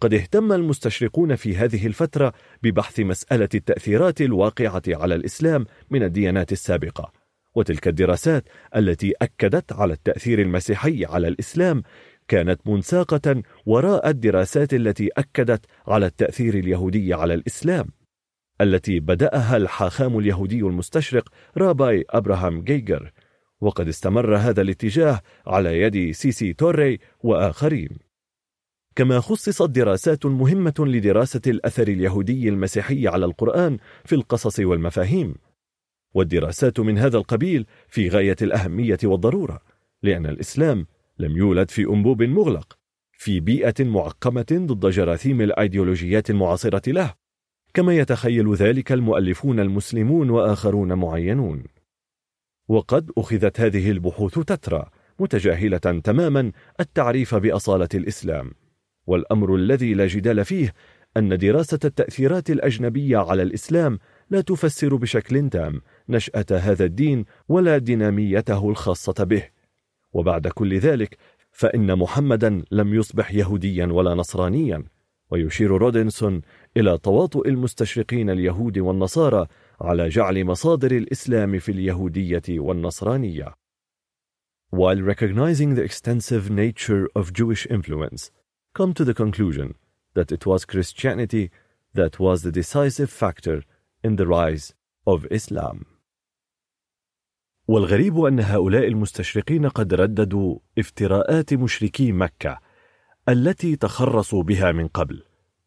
قد 0.00 0.14
اهتم 0.14 0.52
المستشرقون 0.52 1.36
في 1.36 1.56
هذه 1.56 1.86
الفترة 1.86 2.32
ببحث 2.62 3.00
مسألة 3.00 3.48
التأثيرات 3.54 4.20
الواقعة 4.20 4.82
على 4.88 5.14
الإسلام 5.14 5.66
من 5.90 6.02
الديانات 6.02 6.52
السابقة 6.52 7.12
وتلك 7.54 7.88
الدراسات 7.88 8.44
التي 8.76 9.12
أكدت 9.22 9.72
على 9.72 9.92
التأثير 9.92 10.40
المسيحي 10.40 11.04
على 11.04 11.28
الإسلام 11.28 11.82
كانت 12.30 12.60
منساقة 12.66 13.42
وراء 13.66 14.08
الدراسات 14.08 14.74
التي 14.74 15.08
أكدت 15.16 15.66
على 15.86 16.06
التأثير 16.06 16.54
اليهودي 16.54 17.14
على 17.14 17.34
الإسلام 17.34 17.86
التي 18.60 19.00
بدأها 19.00 19.56
الحاخام 19.56 20.18
اليهودي 20.18 20.60
المستشرق 20.60 21.28
راباي 21.56 22.04
أبراهام 22.10 22.62
جيجر 22.62 23.12
وقد 23.60 23.88
استمر 23.88 24.36
هذا 24.36 24.62
الاتجاه 24.62 25.20
على 25.46 25.80
يد 25.80 26.12
سيسي 26.12 26.52
توري 26.52 26.98
وآخرين. 27.20 27.98
كما 28.96 29.20
خصصت 29.20 29.70
دراسات 29.70 30.26
مهمة 30.26 30.74
لدراسة 30.78 31.42
الأثر 31.46 31.88
اليهودي 31.88 32.48
المسيحي 32.48 33.08
على 33.08 33.24
القرآن 33.24 33.78
في 34.04 34.14
القصص 34.14 34.60
والمفاهيم 34.60 35.34
والدراسات 36.14 36.80
من 36.80 36.98
هذا 36.98 37.18
القبيل 37.18 37.66
في 37.88 38.08
غاية 38.08 38.36
الأهمية 38.42 38.98
والضرورة 39.04 39.60
لأن 40.02 40.26
الإسلام 40.26 40.86
لم 41.20 41.36
يولد 41.36 41.70
في 41.70 41.84
أنبوب 41.84 42.22
مغلق 42.22 42.78
في 43.12 43.40
بيئة 43.40 43.84
معقمة 43.84 44.46
ضد 44.52 44.90
جراثيم 44.90 45.40
الأيديولوجيات 45.40 46.30
المعاصرة 46.30 46.90
له 46.92 47.14
كما 47.74 47.96
يتخيل 47.96 48.54
ذلك 48.54 48.92
المؤلفون 48.92 49.60
المسلمون 49.60 50.30
وآخرون 50.30 50.92
معينون. 50.92 51.64
وقد 52.68 53.10
أخذت 53.18 53.60
هذه 53.60 53.90
البحوث 53.90 54.38
تترى 54.38 54.86
متجاهلة 55.18 55.78
تماما 55.78 56.52
التعريف 56.80 57.34
بأصالة 57.34 57.88
الإسلام 57.94 58.50
والأمر 59.06 59.54
الذي 59.54 59.94
لا 59.94 60.06
جدال 60.06 60.44
فيه 60.44 60.74
أن 61.16 61.38
دراسة 61.38 61.78
التأثيرات 61.84 62.50
الأجنبية 62.50 63.18
على 63.18 63.42
الإسلام 63.42 63.98
لا 64.30 64.40
تفسر 64.40 64.96
بشكل 64.96 65.48
تام 65.50 65.80
نشأة 66.08 66.46
هذا 66.50 66.84
الدين 66.84 67.24
ولا 67.48 67.78
ديناميته 67.78 68.70
الخاصة 68.70 69.24
به. 69.24 69.59
وبعد 70.12 70.48
كل 70.48 70.78
ذلك 70.78 71.18
فإن 71.52 71.98
محمدا 71.98 72.64
لم 72.70 72.94
يصبح 72.94 73.34
يهوديا 73.34 73.86
ولا 73.86 74.14
نصرانيا 74.14 74.84
ويشير 75.30 75.70
رودنسون 75.70 76.40
إلى 76.76 76.98
تواطؤ 76.98 77.48
المستشرقين 77.48 78.30
اليهود 78.30 78.78
والنصارى 78.78 79.46
على 79.80 80.08
جعل 80.08 80.44
مصادر 80.44 80.90
الإسلام 80.90 81.58
في 81.58 81.72
اليهودية 81.72 82.42
والنصرانية 82.48 83.54
while 84.70 85.02
recognizing 85.02 85.74
the 85.74 85.82
extensive 85.82 86.48
nature 86.48 87.08
of 87.16 87.32
Jewish 87.32 87.66
influence, 87.66 88.30
come 88.72 88.94
to 88.94 89.04
the 89.04 89.14
conclusion 89.14 89.74
that 90.14 90.30
it 90.30 90.46
was 90.46 90.64
Christianity 90.64 91.50
that 91.94 92.20
was 92.20 92.42
the 92.42 92.52
decisive 92.52 93.10
factor 93.10 93.64
in 94.04 94.14
the 94.14 94.28
rise 94.28 94.72
of 95.06 95.26
Islam. 95.30 95.86
والغريب 97.70 98.20
أن 98.20 98.40
هؤلاء 98.40 98.86
المستشرقين 98.86 99.68
قد 99.68 99.94
رددوا 99.94 100.58
افتراءات 100.78 101.54
مشركي 101.54 102.12
مكة 102.12 102.58
التي 103.28 103.76
تخرصوا 103.76 104.42
بها 104.42 104.72
من 104.72 104.88
قبل 104.88 105.24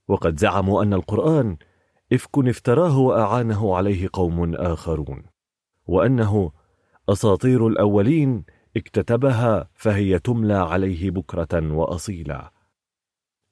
وقد 0.07 0.40
زعموا 0.40 0.83
أن 0.83 0.93
القرآن 0.93 1.57
إفك 2.14 2.38
افتراه 2.38 2.98
وأعانه 2.98 3.75
عليه 3.75 4.09
قوم 4.14 4.56
آخرون 4.56 5.23
وأنه 5.85 6.51
أساطير 7.09 7.67
الأولين 7.67 8.43
اكتتبها 8.77 9.69
فهي 9.73 10.19
تملى 10.19 10.53
عليه 10.53 11.11
بكرة 11.11 11.73
وأصيلا 11.73 12.53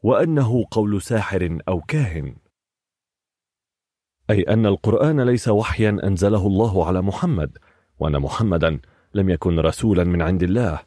وأنه 0.04 0.66
قول 0.72 1.02
ساحر 1.02 1.60
أو 1.68 1.82
كاهن. 1.82 2.36
أي 4.30 4.42
أن 4.42 4.66
القرآن 4.66 5.22
ليس 5.22 5.48
وحيا 5.48 5.98
أنزله 6.04 6.48
الله 6.48 6.86
على 6.88 7.02
محمد 7.02 7.58
وأن 8.02 8.20
محمدا 8.20 8.80
لم 9.14 9.30
يكن 9.30 9.60
رسولا 9.60 10.04
من 10.04 10.22
عند 10.22 10.44
الله. 10.44 10.80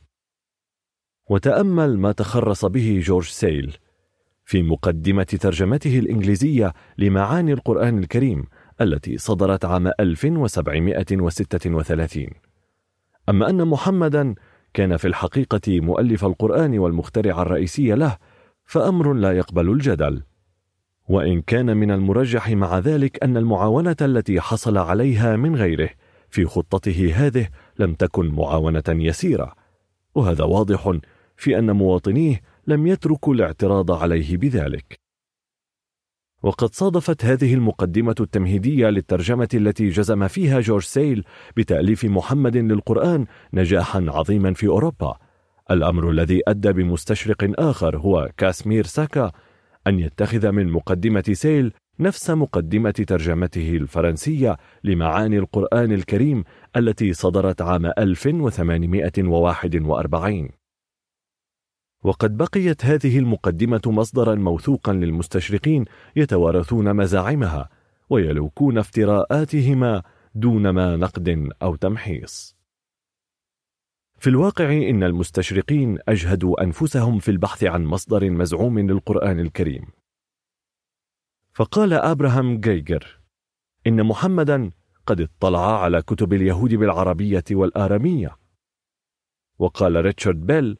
وتأمل 1.30 1.98
ما 1.98 2.12
تخرص 2.12 2.64
به 2.64 3.00
جورج 3.04 3.24
سيل 3.24 3.76
في 4.44 4.62
مقدمة 4.62 5.24
ترجمته 5.24 5.98
الإنجليزية 5.98 6.74
لمعاني 6.98 7.52
القرآن 7.52 7.98
الكريم 7.98 8.44
التي 8.80 9.18
صدرت 9.18 9.64
عام 9.64 9.92
1736 10.00 12.26
أما 13.28 13.50
أن 13.50 13.68
محمدا 13.68 14.34
كان 14.74 14.96
في 14.96 15.08
الحقيقة 15.08 15.80
مؤلف 15.80 16.24
القرآن 16.24 16.78
والمخترع 16.78 17.42
الرئيسي 17.42 17.94
له 17.94 18.16
فأمر 18.64 19.12
لا 19.12 19.32
يقبل 19.32 19.70
الجدل. 19.70 20.22
وإن 21.08 21.42
كان 21.42 21.76
من 21.76 21.90
المرجح 21.90 22.50
مع 22.50 22.78
ذلك 22.78 23.24
أن 23.24 23.36
المعاونة 23.36 23.96
التي 24.00 24.40
حصل 24.40 24.78
عليها 24.78 25.36
من 25.36 25.56
غيره 25.56 25.90
في 26.34 26.44
خطته 26.46 27.12
هذه 27.14 27.48
لم 27.78 27.94
تكن 27.94 28.26
معاونة 28.26 28.82
يسيرة 28.88 29.54
وهذا 30.14 30.44
واضح 30.44 30.98
في 31.36 31.58
أن 31.58 31.70
مواطنيه 31.70 32.40
لم 32.66 32.86
يتركوا 32.86 33.34
الاعتراض 33.34 33.92
عليه 33.92 34.36
بذلك. 34.36 35.00
وقد 36.42 36.74
صادفت 36.74 37.24
هذه 37.24 37.54
المقدمة 37.54 38.14
التمهيدية 38.20 38.88
للترجمة 38.88 39.48
التي 39.54 39.88
جزم 39.88 40.28
فيها 40.28 40.60
جورج 40.60 40.82
سيل 40.82 41.24
بتأليف 41.56 42.04
محمد 42.04 42.56
للقرآن 42.56 43.26
نجاحا 43.52 44.06
عظيما 44.08 44.54
في 44.54 44.66
أوروبا. 44.66 45.18
الأمر 45.70 46.10
الذي 46.10 46.42
أدى 46.48 46.72
بمستشرق 46.72 47.60
آخر 47.60 47.98
هو 47.98 48.30
كاسمير 48.36 48.84
ساكا 48.84 49.32
أن 49.86 49.98
يتخذ 49.98 50.50
من 50.50 50.68
مقدمة 50.68 51.24
سيل 51.32 51.72
نفس 52.00 52.30
مقدمة 52.30 52.90
ترجمته 52.90 53.76
الفرنسية 53.76 54.56
لمعاني 54.84 55.38
القرآن 55.38 55.92
الكريم 55.92 56.44
التي 56.76 57.12
صدرت 57.12 57.62
عام 57.62 57.86
1841 57.86 60.48
وقد 62.04 62.36
بقيت 62.36 62.84
هذه 62.84 63.18
المقدمة 63.18 63.80
مصدرا 63.86 64.34
موثوقا 64.34 64.92
للمستشرقين 64.92 65.84
يتوارثون 66.16 66.96
مزاعمها 66.96 67.68
ويلوكون 68.10 68.78
افتراءاتهما 68.78 70.02
دون 70.34 70.68
ما 70.68 70.96
نقد 70.96 71.48
أو 71.62 71.76
تمحيص. 71.76 72.56
في 74.18 74.30
الواقع 74.30 74.72
إن 74.72 75.02
المستشرقين 75.02 75.98
أجهدوا 76.08 76.62
أنفسهم 76.62 77.18
في 77.18 77.30
البحث 77.30 77.64
عن 77.64 77.84
مصدر 77.84 78.30
مزعوم 78.30 78.78
للقرآن 78.78 79.40
الكريم. 79.40 79.86
فقال 81.54 81.92
أبراهام 81.92 82.60
جيجر 82.60 83.20
إن 83.86 84.02
محمدا 84.02 84.70
قد 85.06 85.20
اطلع 85.20 85.82
على 85.82 86.02
كتب 86.02 86.32
اليهود 86.32 86.74
بالعربية 86.74 87.44
والآرامية. 87.50 88.36
وقال 89.58 90.04
ريتشارد 90.04 90.46
بيل 90.46 90.78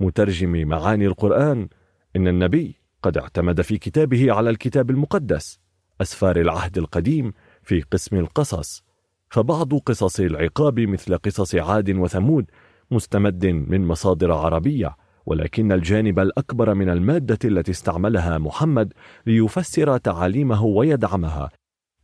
مترجم 0.00 0.68
معاني 0.68 1.06
القرآن 1.06 1.68
إن 2.16 2.28
النبي 2.28 2.80
قد 3.02 3.18
اعتمد 3.18 3.60
في 3.60 3.78
كتابه 3.78 4.32
على 4.32 4.50
الكتاب 4.50 4.90
المقدس 4.90 5.60
أسفار 6.00 6.40
العهد 6.40 6.78
القديم 6.78 7.32
في 7.62 7.80
قسم 7.80 8.16
القصص. 8.16 8.84
فبعض 9.30 9.74
قصص 9.74 10.20
العقاب 10.20 10.80
مثل 10.80 11.18
قصص 11.18 11.54
عاد 11.54 11.90
وثمود 11.90 12.50
مستمد 12.90 13.46
من 13.46 13.86
مصادر 13.86 14.32
عربية. 14.32 14.96
ولكن 15.26 15.72
الجانب 15.72 16.18
الأكبر 16.18 16.74
من 16.74 16.88
المادة 16.88 17.38
التي 17.44 17.70
استعملها 17.70 18.38
محمد 18.38 18.92
ليفسر 19.26 19.98
تعاليمه 19.98 20.64
ويدعمها. 20.64 21.50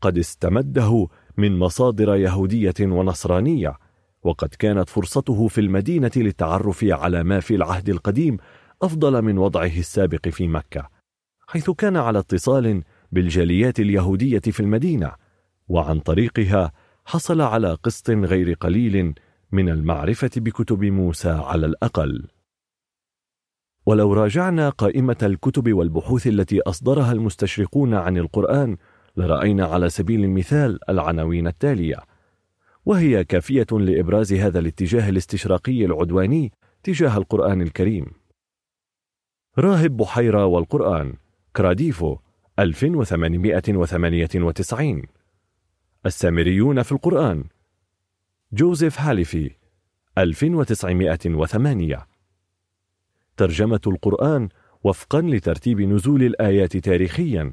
قد 0.01 0.19
استمده 0.19 1.09
من 1.37 1.59
مصادر 1.59 2.17
يهودية 2.17 2.75
ونصرانية 2.81 3.75
وقد 4.23 4.49
كانت 4.49 4.89
فرصته 4.89 5.49
في 5.49 5.61
المدينة 5.61 6.11
للتعرف 6.17 6.85
على 6.85 7.25
ما 7.25 7.41
في 7.41 7.55
العهد 7.55 7.89
القديم 7.89 8.37
أفضل 8.83 9.23
من 9.23 9.39
وضعه 9.39 9.79
السابق 9.79 10.29
في 10.29 10.49
مكة 10.49 10.89
حيث 11.47 11.71
كان 11.71 11.97
على 11.97 12.19
اتصال 12.19 12.83
بالجاليات 13.13 13.81
اليهودية 13.81 14.39
في 14.39 14.61
المدينة 14.61 15.13
وعن 15.69 16.01
طريقها 16.01 16.73
حصل 17.05 17.41
على 17.41 17.75
قسط 17.75 18.11
غير 18.11 18.53
قليل 18.53 19.15
من 19.53 19.69
المعرفة 19.69 20.31
بكتب 20.37 20.85
موسى 20.85 21.31
على 21.31 21.67
الأقل. 21.67 22.29
ولو 23.87 24.13
راجعنا 24.13 24.69
قائمة 24.69 25.17
الكتب 25.23 25.73
والبحوث 25.73 26.27
التي 26.27 26.61
أصدرها 26.61 27.13
المستشرقون 27.13 27.95
عن 27.95 28.17
القرآن 28.17 28.77
لرأينا 29.17 29.67
على 29.67 29.89
سبيل 29.89 30.25
المثال 30.25 30.91
العناوين 30.91 31.47
التالية. 31.47 31.97
وهي 32.87 33.25
كافية 33.25 33.67
لإبراز 33.73 34.33
هذا 34.33 34.59
الاتجاه 34.59 35.09
الاستشراقي 35.09 35.85
العدواني 35.85 36.53
تجاه 36.83 37.17
القرآن 37.17 37.63
الكريم. 37.63 38.07
راهب 39.59 39.97
بحيرة 39.97 40.47
والقرآن 40.47 41.15
كراديفو 41.57 42.17
1898 42.59 45.03
السامريون 46.07 46.83
في 46.83 46.93
القرآن 46.93 47.45
جوزيف 48.53 49.01
هاليفي 49.01 49.51
1908 50.19 52.12
ترجمة 53.43 53.81
القرآن 53.87 54.49
وفقا 54.85 55.21
لترتيب 55.21 55.81
نزول 55.81 56.23
الآيات 56.23 56.77
تاريخيا. 56.77 57.53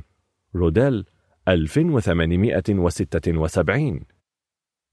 روديل 0.55 1.05
1876 1.47 4.01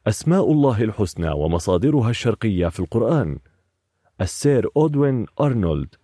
أسماء 0.06 0.52
الله 0.52 0.82
الحسنى 0.82 1.30
ومصادرها 1.30 2.10
الشرقية 2.10 2.68
في 2.68 2.80
القرآن. 2.80 3.38
السير 4.20 4.68
أودوين 4.76 5.26
أرنولد. 5.40 5.94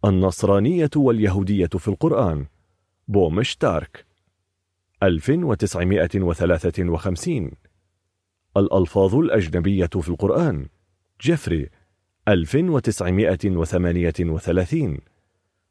النصرانية 0.06 0.90
واليهودية 0.95 1.67
في 1.67 1.88
القرآن. 1.88 2.45
بومشتارك 3.07 4.06
1953 5.03 7.51
الألفاظ 8.57 9.16
الأجنبية 9.16 9.85
في 9.85 10.09
القرآن. 10.09 10.67
جيفري 11.22 11.69
1938 12.27 14.97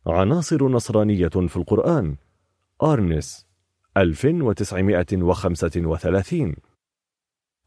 عناصر 0.07 0.69
نصرانية 0.69 1.29
في 1.29 1.57
القرآن. 1.57 2.17
أرنس 2.83 3.47
1935 3.97 6.57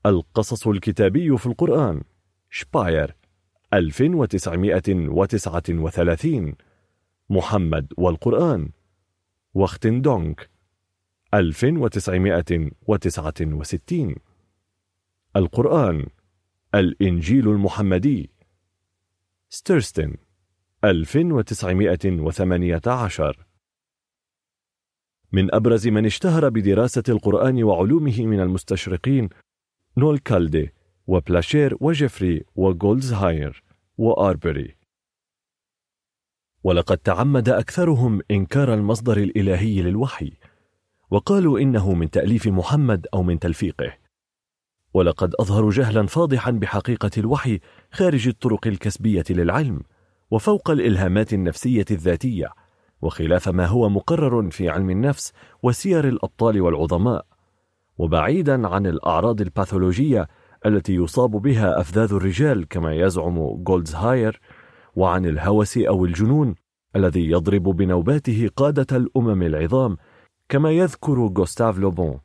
القصص 0.06 0.68
الكتابي 0.68 1.38
في 1.38 1.46
القرآن. 1.46 2.02
شباير 2.50 3.16
1939 3.74 6.56
محمد 7.30 7.94
والقرآن. 7.98 8.70
وختندونك 9.54 10.50
1969 11.34 14.16
القرآن. 15.36 16.06
الإنجيل 16.76 17.50
المحمدي. 17.50 18.30
ستيرستن 19.52 20.18
1918 20.84 23.46
من 25.32 25.56
أبرز 25.56 25.88
من 25.88 26.06
اشتهر 26.06 26.50
بدراسة 26.50 27.04
القرآن 27.10 27.64
وعلومه 27.64 28.26
من 28.26 28.40
المستشرقين 28.40 29.30
نولدكه 29.98 30.74
وبلاشير 31.08 31.78
وجيفري 31.80 32.46
وغولدزيهر 32.56 33.64
وآربري 33.98 34.76
ولقد 36.64 36.98
تعمد 36.98 37.50
أكثرهم 37.50 38.22
إنكار 38.32 38.74
المصدر 38.74 39.18
الإلهي 39.18 39.82
للوحي 39.82 40.34
وقالوا 41.12 41.60
إنه 41.60 41.94
من 41.94 42.10
تأليف 42.10 42.48
محمد 42.48 43.08
أو 43.14 43.24
من 43.24 43.40
تلفيقه. 43.40 43.98
ولقد 44.94 45.36
أظهروا 45.40 45.72
جهلا 45.72 46.06
فاضحا 46.06 46.52
بحقيقة 46.52 47.12
الوحي 47.18 47.60
خارج 47.92 48.28
الطرق 48.28 48.68
الكسبية 48.68 49.24
للعلم 49.30 49.82
وفوق 50.32 50.72
الإلهامات 50.72 51.34
النفسية 51.34 51.86
الذاتية 51.92 52.50
وخلاف 53.02 53.50
ما 53.50 53.66
هو 53.66 53.90
مقرر 53.90 54.52
في 54.52 54.70
علم 54.70 54.90
النفس 54.90 55.34
وسير 55.64 56.08
الأبطال 56.08 56.62
والعظماء. 56.62 57.26
وبعيدا 57.98 58.68
عن 58.68 58.88
الأعراض 58.88 59.42
الباثولوجية 59.42 60.28
التي 60.66 60.96
يصاب 60.96 61.32
بها 61.32 61.82
أفذاذ 61.82 62.14
الرجال 62.14 62.68
كما 62.68 62.96
يزعم 62.96 63.64
جولدزهاير 63.64 64.40
وعن 64.96 65.26
الهوس 65.26 65.78
أو 65.78 66.06
الجنون 66.06 66.56
الذي 66.96 67.30
يضرب 67.30 67.64
بنوباته 67.64 68.50
قادة 68.56 68.98
الأمم 68.98 69.44
العظام 69.44 69.98
كما 70.50 70.72
يذكر 70.72 71.28
جوستاف 71.28 71.80
لوبون 71.80 72.20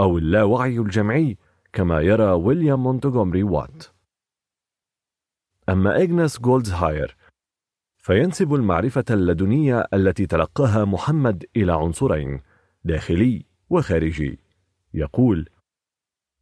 أو 0.00 0.18
اللاوعي 0.18 0.78
الجمعي 0.78 1.38
كما 1.74 2.00
يرى 2.00 2.30
ويليام 2.30 2.82
مونتغومري 2.82 3.42
وات. 3.42 3.84
أما 5.68 6.02
إغناس 6.02 6.40
جولدزهاير 6.40 7.16
فينسب 7.96 8.54
المعرفة 8.54 9.04
اللدنية 9.10 9.86
التي 9.94 10.26
تلقاها 10.26 10.84
محمد 10.84 11.44
إلى 11.56 11.72
عنصرين 11.72 12.40
داخلي 12.84 13.46
وخارجي. 13.70 14.38
يقول 14.94 15.48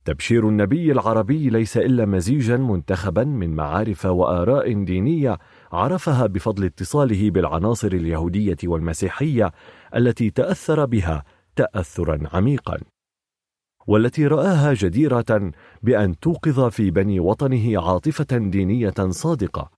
تبشير 0.04 0.48
النبي 0.48 0.92
العربي 0.92 1.50
ليس 1.50 1.76
إلا 1.76 2.06
مزيجا 2.06 2.56
منتخبا 2.56 3.24
من 3.24 3.50
معارف 3.50 4.04
وآراء 4.06 4.84
دينية 4.84 5.38
عرفها 5.72 6.26
بفضل 6.26 6.64
اتصاله 6.64 7.30
بالعناصر 7.30 7.88
اليهودية 7.88 8.58
والمسيحية 8.64 9.52
التي 9.96 10.30
تأثر 10.30 10.84
بها 10.84 11.24
تأثرا 11.56 12.20
عميقا. 12.32 12.91
والتي 13.86 14.26
رآها 14.26 14.74
جديرة 14.74 15.52
بأن 15.82 16.18
توقظ 16.18 16.60
في 16.60 16.90
بني 16.90 17.20
وطنه 17.20 17.82
عاطفة 17.82 18.38
دينية 18.38 18.94
صادقة. 19.08 19.70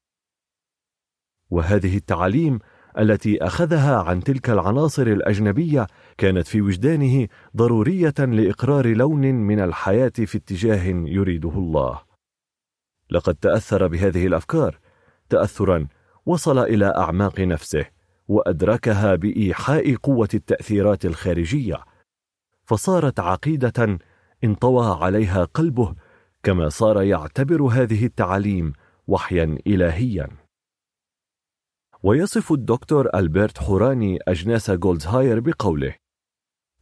وهذه 1.50 1.96
التعاليم 1.96 2.58
التي 2.98 3.44
أخذها 3.44 4.02
عن 4.02 4.22
تلك 4.22 4.50
العناصر 4.50 5.06
الأجنبية 5.06 5.86
كانت 6.18 6.46
في 6.46 6.60
وجدانه 6.60 7.28
ضرورية 7.56 8.14
لإقرار 8.18 8.86
لون 8.86 9.20
من 9.20 9.60
الحياة 9.60 10.12
في 10.16 10.38
اتجاه 10.38 10.84
يريده 10.86 11.50
الله. 11.50 12.00
لقد 13.10 13.34
تأثر 13.34 13.86
بهذه 13.86 14.26
الأفكار. 14.26 14.78
تأثرا 15.28 15.86
وصل 16.26 16.58
إلى 16.58 16.86
أعماق 16.96 17.40
نفسه 17.40 17.86
وأدركها 18.28 19.14
بإيحاء 19.14 19.94
قوة 19.94 20.28
التأثيرات 20.34 21.04
الخارجية، 21.04 21.76
فصارت 22.64 23.20
عقيدة 23.20 23.98
انطوى 24.44 24.96
عليها 25.02 25.44
قلبه 25.44 25.94
كما 26.42 26.68
صار 26.68 27.02
يعتبر 27.02 27.62
هذه 27.62 28.06
التعاليم 28.06 28.72
وحيا 29.06 29.58
إلهيا. 29.66 30.28
ويصف 32.02 32.52
الدكتور 32.52 33.08
ألبرت 33.14 33.58
حوراني 33.58 34.18
إغناس 34.28 34.70
جولدهاير 34.70 35.40
بقوله 35.40 35.94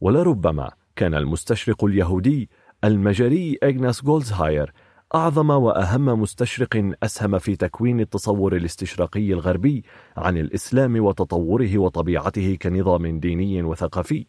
ولربما 0.01 0.71
كان 0.95 1.13
المستشرق 1.15 1.83
اليهودي 1.83 2.49
المجري 2.83 3.57
إغناس 3.63 4.03
جولدهاير 4.03 4.73
أعظم 5.15 5.49
وأهم 5.49 6.05
مستشرق 6.05 6.91
أسهم 7.03 7.39
في 7.39 7.55
تكوين 7.55 7.99
التصور 7.99 8.55
الاستشراقي 8.55 9.33
الغربي 9.33 9.83
عن 10.17 10.37
الإسلام 10.37 11.03
وتطوره 11.03 11.77
وطبيعته 11.77 12.57
كنظام 12.61 13.19
ديني 13.19 13.63
وثقافي 13.63 14.25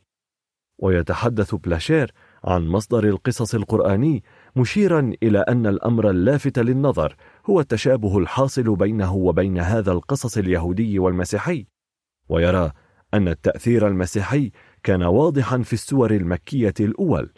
ويتحدث 0.78 1.54
بلاشير 1.54 2.12
عن 2.44 2.66
مصدر 2.68 3.04
القصص 3.04 3.54
القرآني 3.54 4.22
مشيرا 4.56 5.12
إلى 5.22 5.38
أن 5.38 5.66
الأمر 5.66 6.10
اللافت 6.10 6.58
للنظر 6.58 7.16
هو 7.46 7.60
التشابه 7.60 8.18
الحاصل 8.18 8.76
بينه 8.76 9.14
وبين 9.14 9.58
هذا 9.58 9.92
القصص 9.92 10.38
اليهودي 10.38 10.98
والمسيحي. 10.98 11.66
ويرى 12.28 12.72
أن 13.14 13.28
التأثير 13.28 13.88
المسيحي 13.88 14.50
كان 14.82 15.02
واضحا 15.02 15.58
في 15.58 15.72
السور 15.72 16.10
المكية 16.10 16.74
الأول 16.80 17.32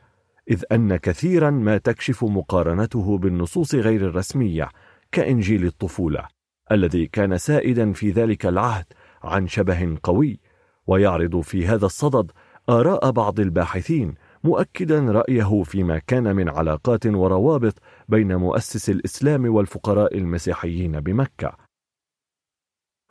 إذ 0.50 0.62
أن 0.72 0.96
كثيرا 0.96 1.50
ما 1.50 1.78
تكشف 1.78 2.24
مقارنته 2.24 3.18
بالنصوص 3.18 3.74
غير 3.74 4.08
الرسمية 4.08 4.68
كإنجيل 5.12 5.66
الطفولة 5.66 6.28
الذي 6.72 7.06
كان 7.06 7.38
سائدا 7.38 7.92
في 7.92 8.10
ذلك 8.10 8.46
العهد 8.46 8.84
عن 9.22 9.46
شبه 9.46 9.98
قوي 10.02 10.40
ويعرض 10.86 11.40
في 11.40 11.66
هذا 11.66 11.86
الصدد 11.86 12.30
آراء 12.68 13.10
بعض 13.10 13.40
الباحثين 13.40 14.14
مؤكدا 14.44 15.00
رأيه 15.00 15.62
فيما 15.62 15.98
كان 15.98 16.36
من 16.36 16.48
علاقات 16.48 17.06
وروابط 17.06 17.74
بين 18.08 18.36
مؤسس 18.36 18.90
الإسلام 18.90 19.54
والفقراء 19.54 20.18
المسيحيين 20.18 21.00
بمكة. 21.00 21.56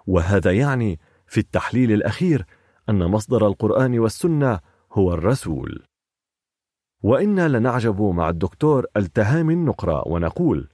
وهذا 0.08 0.52
يعني 0.52 1.00
في 1.28 1.38
التحليل 1.38 1.92
الأخير 1.92 2.46
أن 2.90 3.06
مصدر 3.06 3.48
القرآن 3.48 4.00
والسنة 4.00 4.60
هو 4.94 5.14
الرسول. 5.14 5.84
وإنا 7.04 7.48
لنعجب 7.48 8.02
مع 8.02 8.30
الدكتور 8.30 8.86
التهام 8.98 9.50
النقرة 9.50 10.08
ونقول 10.08 10.70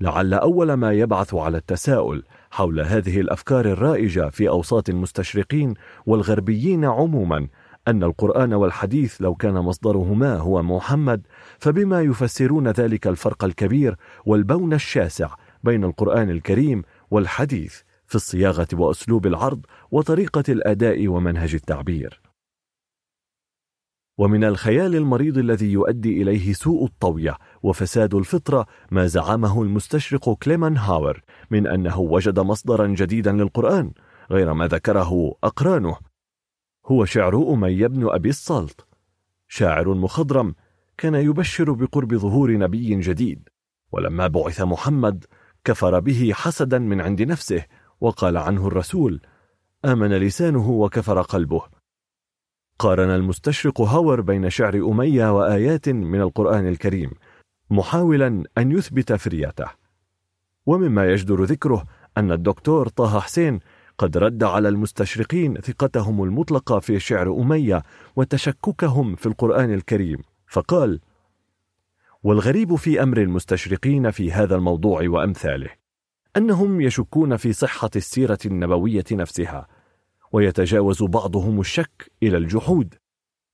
لعل 0.00 0.34
أول 0.34 0.72
ما 0.72 0.92
يبعث 0.92 1.34
على 1.34 1.58
التساؤل 1.58 2.22
حول 2.50 2.80
هذه 2.80 3.20
الأفكار 3.20 3.64
الرائجة 3.64 4.28
في 4.28 4.48
أوساط 4.48 4.88
المستشرقين 4.88 5.74
والغربيين 6.06 6.84
عموما 6.84 7.48
أن 7.88 8.02
القرآن 8.02 8.54
والحديث 8.54 9.16
لو 9.20 9.34
كان 9.34 9.54
مصدرهما 9.54 10.36
هو 10.36 10.62
محمد 10.62 11.26
فبما 11.58 12.02
يفسرون 12.02 12.68
ذلك 12.68 13.06
الفرق 13.06 13.44
الكبير 13.44 13.96
والبون 14.26 14.72
الشاسع 14.72 15.34
بين 15.64 15.84
القرآن 15.84 16.30
الكريم 16.30 16.82
والحديث 17.10 17.80
في 18.06 18.14
الصياغة 18.14 18.68
وأسلوب 18.72 19.26
العرض 19.26 19.66
وطريقة 19.90 20.44
الأداء 20.48 21.08
ومنهج 21.08 21.54
التعبير. 21.54 22.20
ومن 24.18 24.44
الخيال 24.44 24.96
المريض 24.96 25.38
الذي 25.38 25.72
يؤدي 25.72 26.22
إليه 26.22 26.52
سوء 26.52 26.84
الطوية 26.84 27.36
وفساد 27.62 28.14
الفطرة 28.14 28.66
ما 28.90 29.06
زعمه 29.06 29.62
المستشرق 29.62 30.34
كليمان 30.34 30.76
هاور 30.76 31.20
من 31.50 31.66
أنه 31.66 31.98
وجد 31.98 32.40
مصدرا 32.40 32.86
جديدا 32.86 33.32
للقرآن 33.32 33.92
غير 34.30 34.52
ما 34.52 34.66
ذكره 34.66 35.34
أقرانه 35.44 35.96
هو 36.86 37.04
شعر 37.04 37.52
أمية 37.52 37.86
بن 37.86 38.08
أبي 38.08 38.28
الصلت. 38.28 38.86
شاعر 39.48 39.94
مخضرم 39.94 40.54
كان 40.98 41.14
يبشر 41.14 41.72
بقرب 41.72 42.14
ظهور 42.14 42.52
نبي 42.52 43.00
جديد 43.00 43.48
ولما 43.92 44.26
بعث 44.26 44.60
محمد 44.60 45.24
كفر 45.64 46.00
به 46.00 46.32
حسدا 46.34 46.78
من 46.78 47.00
عند 47.00 47.22
نفسه 47.22 47.64
وقال 48.00 48.36
عنه 48.36 48.66
الرسول 48.66 49.20
آمن 49.84 50.12
لسانه 50.12 50.70
وكفر 50.70 51.22
قلبه. 51.22 51.62
قارن 52.78 53.10
المستشرق 53.10 53.80
هاور 53.80 54.20
بين 54.20 54.50
شعر 54.50 54.74
أمية 54.76 55.36
وآيات 55.36 55.88
من 55.88 56.20
القرآن 56.20 56.68
الكريم 56.68 57.10
محاولا 57.70 58.44
أن 58.58 58.72
يثبت 58.72 59.12
فريته. 59.12 59.70
ومما 60.66 61.12
يجدر 61.12 61.44
ذكره 61.44 61.84
أن 62.16 62.32
الدكتور 62.32 62.88
طه 62.88 63.20
حسين 63.20 63.60
قد 63.98 64.16
رد 64.18 64.44
على 64.44 64.68
المستشرقين 64.68 65.60
ثقتهم 65.60 66.22
المطلقة 66.22 66.78
في 66.78 67.00
شعر 67.00 67.32
أمية 67.32 67.82
وتشككهم 68.16 69.16
في 69.16 69.26
القرآن 69.26 69.74
الكريم 69.74 70.18
فقال 70.46 71.00
والغريب 72.22 72.74
في 72.74 73.02
أمر 73.02 73.18
المستشرقين 73.22 74.10
في 74.10 74.32
هذا 74.32 74.56
الموضوع 74.56 75.08
وأمثاله 75.08 75.70
أنهم 76.36 76.80
يشكون 76.80 77.36
في 77.36 77.52
صحة 77.52 77.90
السيرة 77.96 78.38
النبوية 78.46 79.04
نفسها 79.12 79.66
ويتجاوز 80.32 81.02
بعضهم 81.02 81.60
الشك 81.60 82.12
إلى 82.22 82.36
الجحود 82.36 82.94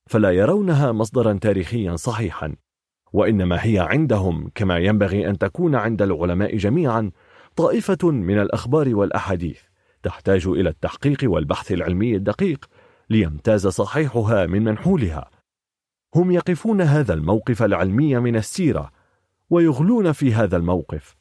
فلا 0.09 0.31
يرونها 0.31 0.91
مصدرا 0.91 1.33
تاريخيا 1.33 1.95
صحيحا 1.95 2.55
وإنما 3.13 3.65
هي 3.65 3.79
عندهم 3.79 4.51
كما 4.55 4.77
ينبغي 4.77 5.29
أن 5.29 5.37
تكون 5.37 5.75
عند 5.75 6.01
العلماء 6.01 6.57
جميعا 6.57 7.11
طائفة 7.55 8.11
من 8.11 8.39
الأخبار 8.39 8.95
والأحاديث. 8.95 9.61
تحتاج 10.03 10.47
إلى 10.47 10.69
التحقيق 10.69 11.17
والبحث 11.23 11.71
العلمي 11.71 12.15
الدقيق 12.15 12.65
ليمتاز 13.09 13.67
صحيحها 13.67 14.45
من 14.45 14.63
منحولها. 14.63 15.29
هم 16.15 16.31
يقفون 16.31 16.81
هذا 16.81 17.13
الموقف 17.13 17.63
العلمي 17.63 18.15
من 18.19 18.35
السيرة 18.35 18.91
ويغلون 19.49 20.11
في 20.11 20.33
هذا 20.33 20.57
الموقف 20.57 21.15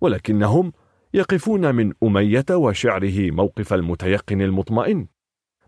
ولكنهم 0.00 0.72
يقفون 1.14 1.74
من 1.74 1.92
أمية 2.02 2.44
وشعره 2.50 3.30
موقف 3.30 3.72
المتيقن 3.72 4.42
المطمئن 4.42 5.06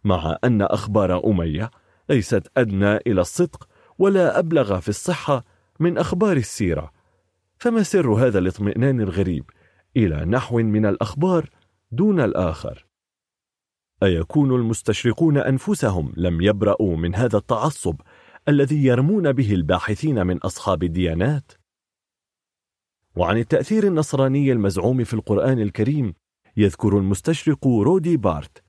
مع 0.04 0.36
أن 0.44 0.62
أخبار 0.62 1.26
أمية 1.26 1.70
ليست 2.08 2.50
أدنى 2.56 2.96
إلى 2.96 3.20
الصدق 3.20 3.68
ولا 3.98 4.38
أبلغ 4.38 4.80
في 4.80 4.88
الصحة 4.88 5.44
من 5.80 5.98
أخبار 5.98 6.36
السيرة. 6.36 6.92
فما 7.58 7.82
سر 7.82 8.12
هذا 8.12 8.38
الاطمئنان 8.38 9.00
الغريب 9.00 9.44
إلى 9.96 10.24
نحو 10.24 10.58
من 10.58 10.86
الأخبار 10.86 11.50
دون 11.92 12.20
الآخر 12.20 12.86
أيكون 14.02 14.54
المستشرقون 14.54 15.38
أنفسهم 15.38 16.12
لم 16.16 16.40
يبرأوا 16.40 16.96
من 16.96 17.14
هذا 17.14 17.38
التعصب 17.38 18.00
الذي 18.48 18.84
يرمون 18.84 19.32
به 19.32 19.54
الباحثين 19.54 20.26
من 20.26 20.38
أصحاب 20.38 20.82
الديانات؟ 20.82 21.52
وعن 23.16 23.38
التأثير 23.38 23.86
النصراني 23.86 24.52
المزعوم 24.52 25.04
في 25.04 25.14
القرآن 25.14 25.60
الكريم 25.60 26.14
يذكر 26.56 26.98
المستشرق 26.98 27.66
رودي 27.66 28.16
بارت 28.16 28.64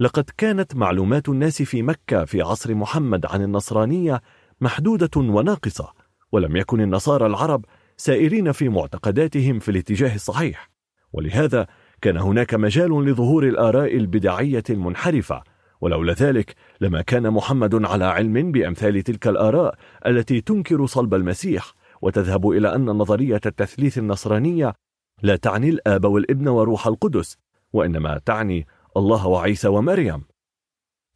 لقد 0.00 0.30
كانت 0.36 0.76
معلومات 0.76 1.28
الناس 1.28 1.62
في 1.62 1.82
مكة 1.82 2.24
في 2.24 2.42
عصر 2.42 2.74
محمد 2.74 3.26
عن 3.26 3.42
النصرانية 3.42 4.22
محدودة 4.60 5.10
وناقصة 5.16 5.92
ولم 6.32 6.56
يكن 6.56 6.80
النصارى 6.80 7.26
العرب 7.26 7.64
سائرين 7.96 8.52
في 8.52 8.68
معتقداتهم 8.68 9.58
في 9.58 9.70
الاتجاه 9.70 10.14
الصحيح 10.14 10.70
ولهذا 11.12 11.66
كان 12.04 12.16
هناك 12.16 12.54
مجال 12.54 13.04
لظهور 13.04 13.48
الآراء 13.48 13.96
البدعية 13.96 14.62
المنحرفة 14.70 15.42
ولولا 15.80 16.12
ذلك 16.12 16.54
لما 16.80 17.02
كان 17.02 17.30
محمد 17.30 17.84
على 17.84 18.04
علم 18.04 18.52
بأمثال 18.52 19.02
تلك 19.02 19.28
الآراء 19.28 19.74
التي 20.06 20.40
تنكر 20.40 20.86
صلب 20.86 21.14
المسيح 21.14 21.74
وتذهب 22.02 22.50
إلى 22.50 22.74
أن 22.74 22.84
نظرية 22.84 23.40
التثليث 23.46 23.98
النصرانية 23.98 24.74
لا 25.22 25.36
تعني 25.36 25.68
الآب 25.68 26.04
والابن 26.04 26.48
وروح 26.48 26.86
القدس 26.86 27.36
وإنما 27.72 28.20
تعني 28.26 28.66
الله 28.96 29.26
وعيسى 29.26 29.68
ومريم. 29.68 30.24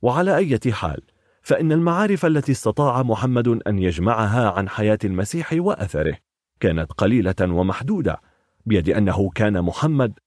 وعلى 0.03 0.37
أي 0.37 0.59
حال 0.73 1.01
فإن 1.43 1.73
المعارف 1.73 2.27
التي 2.27 2.53
استطاع 2.53 3.03
محمد 3.03 3.49
أن 3.49 3.79
يجمعها 3.79 4.51
عن 4.51 4.69
حياة 4.69 4.99
المسيح 5.05 5.53
وأثره 5.53 6.19
كانت 6.61 6.93
قليلة 6.93 7.35
ومحدودة 7.41 8.21
بيد 8.67 8.91
أنه 8.91 9.31
كان 9.35 9.63
محمد 9.63 10.19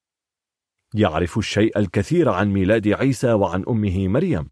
يعرف 0.93 1.37
الشيء 1.37 1.79
الكثير 1.79 2.29
عن 2.29 2.49
ميلاد 2.49 2.87
عيسى 2.87 3.33
وعن 3.33 3.63
أمه 3.69 4.07
مريم. 4.07 4.49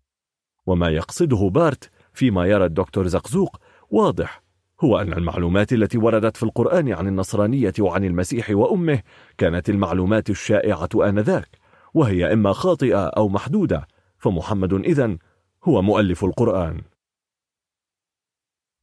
وما 0.65 0.89
يقصده 0.89 1.49
بارت 1.49 1.91
فيما 2.13 2.45
يرى 2.45 2.65
الدكتور 2.65 3.07
زقزوق 3.07 3.57
واضح 3.89 4.43
هو 4.81 4.97
أن 4.97 5.13
المعلومات 5.13 5.73
التي 5.73 5.97
وردت 5.97 6.37
في 6.37 6.43
القرآن 6.43 6.93
عن 6.93 7.07
النصرانية 7.07 7.73
وعن 7.79 8.03
المسيح 8.03 8.49
وأمه 8.49 9.01
كانت 9.37 9.69
المعلومات 9.69 10.29
الشائعة 10.29 10.89
آنذاك 10.95 11.49
وهي 11.93 12.33
إما 12.33 12.53
خاطئة 12.53 13.07
أو 13.07 13.29
محدودة 13.29 13.87
فمحمد 14.17 14.73
إذن 14.73 15.17
هو 15.63 15.81
مؤلف 15.81 16.25
القرآن. 16.25 16.81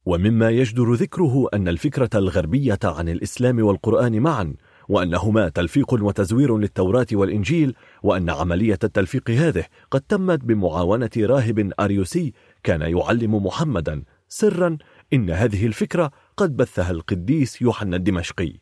ومما 0.05 0.49
يجدر 0.49 0.93
ذكره 0.93 1.49
أن 1.53 1.67
الفكرة 1.67 2.09
الغربية 2.15 2.79
عن 2.83 3.09
الإسلام 3.09 3.65
والقرآن 3.65 4.19
معا 4.21 4.53
وأنهما 4.89 5.49
تلفيق 5.49 5.93
وتزوير 5.93 6.57
للتوراة 6.57 7.07
والإنجيل 7.11 7.75
وأن 8.03 8.29
عملية 8.29 8.79
التلفيق 8.83 9.29
هذه 9.29 9.65
قد 9.91 10.01
تمت 10.01 10.39
بمعاونة 10.43 11.09
راهب 11.17 11.71
أريوسي 11.79 12.33
كان 12.63 12.81
يعلم 12.81 13.45
محمدا. 13.45 14.03
سرا 14.27 14.77
إن 15.13 15.29
هذه 15.29 15.65
الفكرة 15.65 16.11
قد 16.37 16.57
بثها 16.57 16.91
القديس 16.91 17.61
يوحنا 17.61 17.95
الدمشقي. 17.95 18.53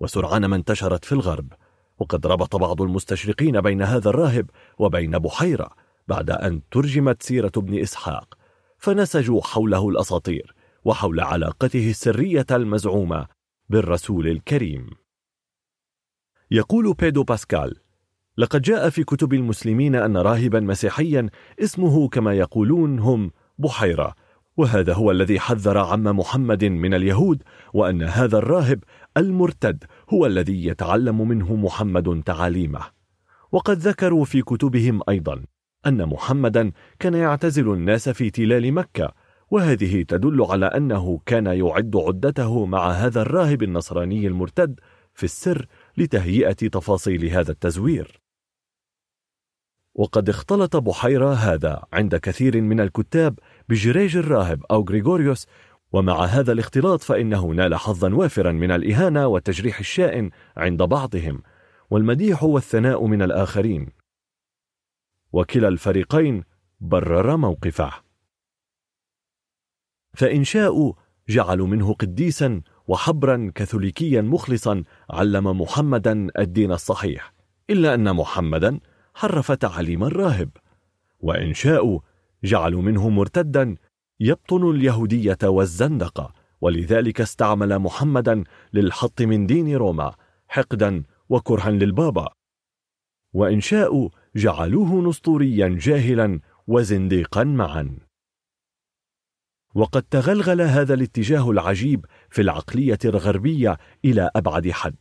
وسرعان 0.00 0.44
ما 0.46 0.56
انتشرت 0.56 1.04
في 1.04 1.12
الغرب. 1.12 1.52
وقد 1.98 2.26
ربط 2.26 2.56
بعض 2.56 2.82
المستشرقين 2.82 3.60
بين 3.60 3.82
هذا 3.82 4.08
الراهب 4.08 4.50
وبين 4.78 5.18
بحيرة 5.18 5.70
بعد 6.08 6.30
أن 6.30 6.60
ترجمت 6.70 7.22
سيرة 7.22 7.52
ابن 7.56 7.78
إسحاق. 7.78 8.38
فنسجوا 8.78 9.42
حوله 9.42 9.88
الأساطير 9.88 10.54
وحول 10.84 11.20
علاقته 11.20 11.90
السرية 11.90 12.46
المزعومة 12.50 13.26
بالرسول 13.68 14.28
الكريم. 14.28 14.99
يقول 16.52 16.94
بيدو 16.94 17.22
باسكال 17.22 17.76
لقد 18.38 18.62
جاء 18.62 18.90
في 18.90 19.04
كتب 19.04 19.34
المسلمين 19.34 19.94
أن 19.94 20.16
راهبا 20.16 20.60
مسيحيا 20.60 21.28
اسمه 21.62 22.08
كما 22.08 22.34
يقولون 22.34 22.98
هم 22.98 23.30
بحيرة 23.58 24.14
وهذا 24.56 24.92
هو 24.94 25.10
الذي 25.10 25.40
حذر 25.40 25.78
عم 25.78 26.02
محمد 26.02 26.64
من 26.64 26.94
اليهود 26.94 27.42
وأن 27.74 28.02
هذا 28.02 28.38
الراهب 28.38 28.84
المرتد 29.16 29.84
هو 30.10 30.26
الذي 30.26 30.66
يتعلم 30.66 31.28
منه 31.28 31.56
محمد 31.56 32.22
تعاليمه. 32.26 32.80
وقد 33.52 33.78
ذكروا 33.78 34.24
في 34.24 34.42
كتبهم 34.42 35.00
أيضا 35.08 35.42
أن 35.86 36.06
محمدا 36.06 36.72
كان 36.98 37.14
يعتزل 37.14 37.72
الناس 37.72 38.08
في 38.08 38.30
تلال 38.30 38.72
مكة 38.72 39.12
وهذه 39.50 40.02
تدل 40.02 40.42
على 40.42 40.66
أنه 40.66 41.20
كان 41.26 41.46
يعد 41.46 41.96
عدته 41.96 42.66
مع 42.66 42.90
هذا 42.90 43.22
الراهب 43.22 43.62
النصراني 43.62 44.26
المرتد 44.26 44.80
في 45.14 45.24
السر 45.24 45.66
لتهيئة 46.00 46.52
تفاصيل 46.52 47.24
هذا 47.24 47.52
التزوير. 47.52 48.20
وقد 49.94 50.28
اختلط 50.28 50.76
بحيرة 50.76 51.32
هذا 51.34 51.84
عند 51.92 52.16
كثير 52.16 52.60
من 52.60 52.80
الكتاب 52.80 53.38
بجريج 53.68 54.16
الراهب 54.16 54.64
أو 54.70 54.82
غريغوريوس 54.82 55.46
ومع 55.92 56.24
هذا 56.24 56.52
الاختلاط 56.52 57.00
فإنه 57.00 57.46
نال 57.46 57.74
حظا 57.74 58.14
وافرا 58.14 58.52
من 58.52 58.70
الإهانة 58.70 59.26
والتجريح 59.26 59.78
الشائن 59.78 60.30
عند 60.56 60.82
بعضهم 60.82 61.42
والمديح 61.90 62.42
والثناء 62.42 63.06
من 63.06 63.22
الآخرين. 63.22 63.92
وكلا 65.32 65.68
الفريقين 65.68 66.44
برر 66.80 67.36
موقفه. 67.36 67.92
فإن 70.14 70.44
شاءوا 70.44 70.92
جعلوا 71.28 71.66
منه 71.66 71.94
قديسا 71.94 72.62
وحبرا 72.90 73.52
كاثوليكيا 73.54 74.20
مخلصا 74.20 74.84
علم 75.10 75.60
محمدا 75.60 76.26
الدين 76.38 76.72
الصحيح 76.72 77.34
إلا 77.70 77.94
أن 77.94 78.16
محمدا 78.16 78.80
حرف 79.14 79.52
تعاليم 79.52 80.04
الراهب 80.04 80.50
وإن 81.20 81.54
شاءوا 81.54 82.00
جعلوا 82.44 82.82
منه 82.82 83.08
مرتدا 83.08 83.76
يبطن 84.20 84.70
اليهودية 84.70 85.38
والزندقة 85.44 86.32
ولذلك 86.60 87.20
استعمل 87.20 87.78
محمدا 87.78 88.44
للحط 88.72 89.22
من 89.22 89.46
دين 89.46 89.76
روما 89.76 90.14
حقدا 90.48 91.02
وكرها 91.28 91.70
للبابا. 91.70 92.28
وإن 93.32 93.60
شاءوا 93.60 94.08
جعلوه 94.36 95.08
نسطوريا 95.08 95.68
جاهلا 95.80 96.40
وزنديقا 96.66 97.44
معا. 97.44 98.09
وقد 99.74 100.02
تغلغل 100.02 100.60
هذا 100.60 100.94
الاتجاه 100.94 101.50
العجيب 101.50 102.06
في 102.30 102.42
العقلية 102.42 102.98
الغربية 103.04 103.78
إلى 104.04 104.30
أبعد 104.36 104.70
حد 104.70 104.96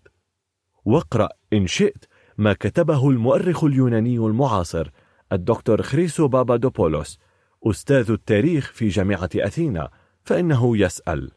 واقرأ 0.86 1.30
إن 1.54 1.68
شئت 1.68 2.06
ما 2.38 2.54
كتبه 2.54 3.10
المؤرخ 3.10 3.64
اليوناني 3.64 4.18
المعاصر 4.18 4.90
الدكتور 5.32 5.82
خريسو 5.82 6.28
بابادوبولوس 6.28 7.20
أستاذ 7.64 8.12
التاريخ 8.12 8.72
في 8.74 8.88
جامعة 8.88 9.30
أثينا 9.36 9.90
فإنه 10.24 10.78
يسأل 10.78 11.32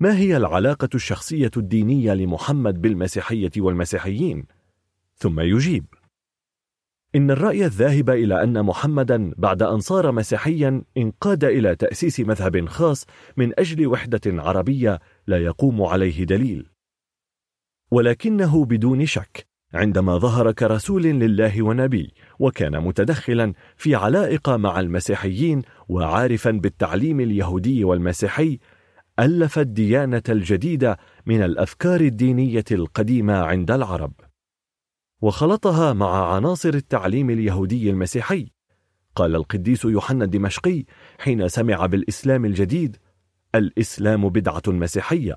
ما 0.00 0.16
هي 0.16 0.36
العلاقة 0.36 0.88
الشخصية 0.94 1.50
الدينية 1.56 2.12
لمحمد 2.14 2.80
بالمسيحية 2.80 3.50
والمسيحيين؟ 3.56 4.46
ثم 5.16 5.40
يجيب 5.40 5.84
إن 7.16 7.30
الرأي 7.30 7.64
الذاهب 7.64 8.10
إلى 8.10 8.42
أن 8.42 8.62
محمدا 8.62 9.32
بعد 9.36 9.62
أن 9.62 9.80
صار 9.80 10.12
مسيحيا 10.12 10.82
انقاد 10.96 11.44
إلى 11.44 11.76
تأسيس 11.76 12.20
مذهب 12.20 12.68
خاص 12.68 13.06
من 13.36 13.58
أجل 13.58 13.86
وحدة 13.86 14.20
عربية 14.26 15.00
لا 15.26 15.38
يقوم 15.38 15.82
عليه 15.82 16.24
دليل. 16.24 16.66
ولكنه 17.90 18.64
بدون 18.64 19.06
شك 19.06 19.46
عندما 19.74 20.18
ظهر 20.18 20.52
كرسول 20.52 21.02
لله 21.02 21.62
ونبي 21.62 22.14
وكان 22.38 22.80
متدخلا 22.80 23.52
في 23.76 23.94
علائق 23.94 24.50
مع 24.50 24.80
المسيحيين 24.80 25.62
وعارفا 25.88 26.50
بالتعليم 26.50 27.20
اليهودي 27.20 27.84
والمسيحي 27.84 28.58
ألف 29.18 29.58
الديانة 29.58 30.22
الجديدة 30.28 30.98
من 31.26 31.42
الأفكار 31.42 32.00
الدينية 32.00 32.64
القديمة 32.72 33.34
عند 33.34 33.70
العرب. 33.70 34.12
وخلطها 35.20 35.92
مع 35.92 36.34
عناصر 36.34 36.68
التعليم 36.68 37.30
اليهودي 37.30 37.90
المسيحي. 37.90 38.46
قال 39.14 39.36
القديس 39.36 39.84
يوحنا 39.84 40.24
الدمشقي 40.24 40.84
حين 41.18 41.48
سمع 41.48 41.86
بالإسلام 41.86 42.44
الجديد 42.44 42.96
الإسلام 43.54 44.28
بدعة 44.28 44.62
مسيحية. 44.68 45.36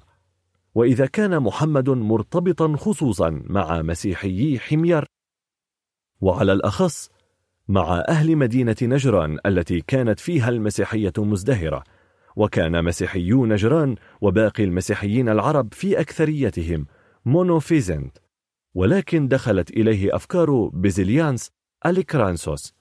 وإذا 0.75 1.05
كان 1.05 1.39
محمد 1.39 1.89
مرتبطا 1.89 2.75
خصوصا 2.77 3.41
مع 3.45 3.81
مسيحيي 3.81 4.59
حمير. 4.59 5.05
وعلى 6.21 6.53
الأخص 6.53 7.09
مع 7.67 8.03
أهل 8.09 8.35
مدينة 8.35 8.75
نجران 8.81 9.37
التي 9.45 9.81
كانت 9.81 10.19
فيها 10.19 10.49
المسيحية 10.49 11.13
مزدهرة 11.17 11.83
وكان 12.35 12.83
مسيحيو 12.83 13.45
نجران 13.45 13.95
وباقي 14.21 14.63
المسيحيين 14.63 15.29
العرب 15.29 15.73
في 15.73 15.99
أكثريتهم 15.99 16.85
Monophysite 17.25 18.17
ولكن 18.73 19.27
دخلت 19.27 19.69
إليه 19.69 20.15
أفكار 20.15 20.69
بيزيليانس 20.73 21.51
أليكرانسوس 21.85 22.73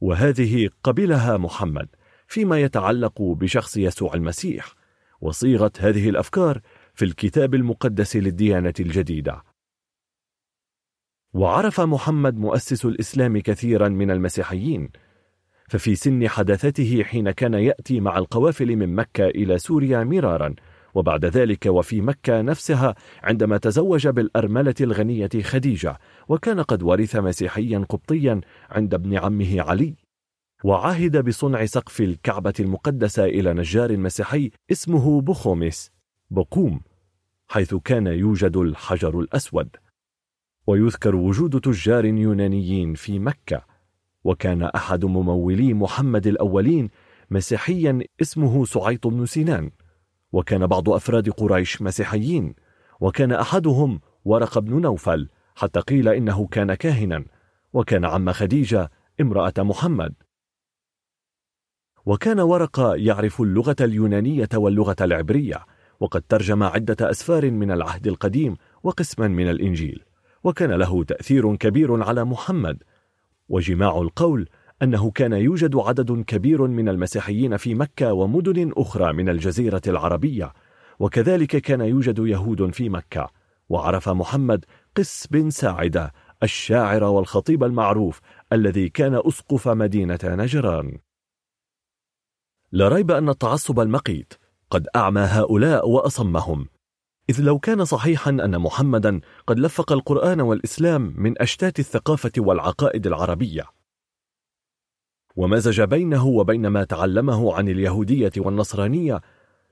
وهذه 0.00 0.70
قبلها 0.82 1.36
محمد 1.36 1.88
فيما 2.26 2.60
يتعلق 2.60 3.22
بشخص 3.22 3.76
يسوع 3.76 4.14
المسيح 4.14 4.74
وصيغت 5.20 5.80
هذه 5.80 6.08
الأفكار 6.08 6.60
في 6.94 7.04
الكتاب 7.04 7.54
المقدس 7.54 8.16
للديانة 8.16 8.74
الجديدة. 8.80 9.42
وعرف 11.34 11.80
محمد 11.80 12.36
مؤسس 12.36 12.84
الإسلام 12.84 13.40
كثيرا 13.40 13.88
من 13.88 14.10
المسيحيين 14.10 14.90
ففي 15.68 15.94
سن 15.94 16.28
حداثته 16.28 17.02
حين 17.02 17.30
كان 17.30 17.54
يأتي 17.54 18.00
مع 18.00 18.18
القوافل 18.18 18.76
من 18.76 18.94
مكة 18.94 19.26
إلى 19.26 19.58
سوريا 19.58 20.04
مرارا 20.04 20.54
وبعد 20.94 21.24
ذلك 21.24 21.66
وفي 21.66 22.00
مكة 22.00 22.40
نفسها 22.40 22.94
عندما 23.22 23.56
تزوج 23.58 24.08
بالأرملة 24.08 24.74
الغنية 24.80 25.30
خديجة 25.42 25.98
وكان 26.28 26.60
قد 26.60 26.82
ورث 26.82 27.16
مسيحيا 27.16 27.78
قبطيا 27.78 28.40
عند 28.70 28.94
ابن 28.94 29.16
عمه 29.18 29.60
علي. 29.60 29.94
وعهد 30.64 31.24
بصنع 31.24 31.64
سقف 31.64 32.00
الكعبة 32.00 32.52
المقدسة 32.60 33.24
إلى 33.24 33.54
نجار 33.54 33.96
مسيحي 33.96 34.50
اسمه 34.72 35.20
بخوميس 35.20 35.90
بقوم 36.30 36.80
حيث 37.48 37.74
كان 37.74 38.06
يوجد 38.06 38.56
الحجر 38.56 39.20
الأسود. 39.20 39.68
ويذكر 40.66 41.16
وجود 41.16 41.60
تجار 41.60 42.04
يونانيين 42.04 42.94
في 42.94 43.18
مكة 43.18 43.64
وكان 44.24 44.62
أحد 44.62 45.04
ممولي 45.04 45.74
محمد 45.74 46.26
الأولين 46.26 46.90
مسيحيا 47.30 48.00
اسمه 48.22 48.64
سعيط 48.64 49.06
بن 49.06 49.26
سنان. 49.26 49.70
وكان 50.32 50.66
بعض 50.66 50.90
أفراد 50.90 51.30
قريش 51.30 51.82
مسيحيين 51.82 52.54
وكان 53.00 53.32
أحدهم 53.32 54.00
ورق 54.24 54.58
بن 54.58 54.80
نوفل 54.80 55.28
حتى 55.54 55.80
قيل 55.80 56.08
إنه 56.08 56.46
كان 56.46 56.74
كاهنا 56.74 57.24
وكان 57.72 58.04
عم 58.04 58.32
خديجة 58.32 58.90
امرأة 59.20 59.52
محمد. 59.58 60.14
وكان 62.06 62.40
ورق 62.40 62.94
يعرف 62.96 63.40
اللغة 63.40 63.76
اليونانية 63.80 64.48
واللغة 64.54 64.96
العبرية 65.00 65.66
وقد 66.00 66.22
ترجم 66.22 66.62
عدة 66.62 67.10
أسفار 67.10 67.50
من 67.50 67.70
العهد 67.70 68.06
القديم 68.06 68.56
وقسما 68.82 69.28
من 69.28 69.50
الإنجيل 69.50 70.04
وكان 70.44 70.70
له 70.70 71.04
تأثير 71.04 71.56
كبير 71.56 72.02
على 72.02 72.24
محمد. 72.24 72.82
وجماع 73.48 74.00
القول 74.00 74.48
أنه 74.82 75.10
كان 75.10 75.32
يوجد 75.32 75.76
عدد 75.76 76.24
كبير 76.26 76.66
من 76.66 76.88
المسيحيين 76.88 77.56
في 77.56 77.74
مكة 77.74 78.12
ومدن 78.12 78.72
أخرى 78.76 79.12
من 79.12 79.28
الجزيرة 79.28 79.82
العربية 79.86 80.52
وكذلك 80.98 81.56
كان 81.56 81.80
يوجد 81.80 82.18
يهود 82.18 82.74
في 82.74 82.88
مكة. 82.88 83.30
وعرف 83.68 84.08
محمد 84.08 84.64
قس 84.96 85.26
بن 85.26 85.50
ساعدة 85.50 86.12
الشاعر 86.42 87.04
والخطيب 87.04 87.64
المعروف 87.64 88.20
الذي 88.52 88.88
كان 88.88 89.20
أسقف 89.26 89.68
مدينة 89.68 90.18
نجران. 90.24 90.98
لا 92.72 92.88
ريب 92.88 93.10
أن 93.10 93.28
التعصب 93.28 93.80
المقيت 93.80 94.34
قد 94.70 94.86
أعمى 94.96 95.20
هؤلاء 95.20 95.88
وأصمهم. 95.88 96.66
إذ 97.30 97.40
لو 97.40 97.58
كان 97.58 97.84
صحيحا 97.84 98.30
أن 98.30 98.58
محمدا 98.58 99.20
قد 99.46 99.58
لفق 99.58 99.92
القرآن 99.92 100.40
والإسلام 100.40 101.14
من 101.16 101.42
أشتات 101.42 101.78
الثقافة 101.78 102.32
والعقائد 102.38 103.06
العربية. 103.06 103.81
ومزج 105.36 105.82
بينه 105.82 106.26
وبين 106.26 106.66
ما 106.66 106.84
تعلمه 106.84 107.54
عن 107.54 107.68
اليهودية 107.68 108.32
والنصرانية 108.36 109.20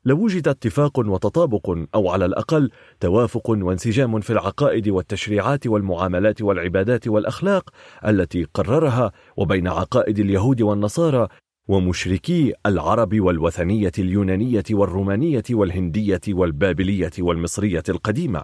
لوجد 0.05 0.49
اتفاق 0.49 0.99
وتطابق 0.99 1.79
أو 1.95 2.09
على 2.09 2.25
الأقل 2.25 2.71
توافق 3.01 3.51
وانسجام 3.51 4.21
في 4.21 4.31
العقائد 4.31 4.89
والتشريعات 4.89 5.67
والمعاملات 5.67 6.43
والعبادات 6.43 7.09
والأخلاق 7.09 7.71
التي 8.07 8.45
قررها 8.55 9.13
وبين 9.37 9.69
عقائد 9.69 10.19
اليهود 10.19 10.63
والنصارى 10.63 11.29
ومشركي 11.69 12.55
العرب 12.67 13.21
والوثنية 13.21 13.93
اليونانية 13.99 14.65
والرومانية 14.71 15.43
والهندية 15.51 16.21
والبابلية 16.29 17.11
والمصرية 17.19 17.83
القديمة. 17.89 18.43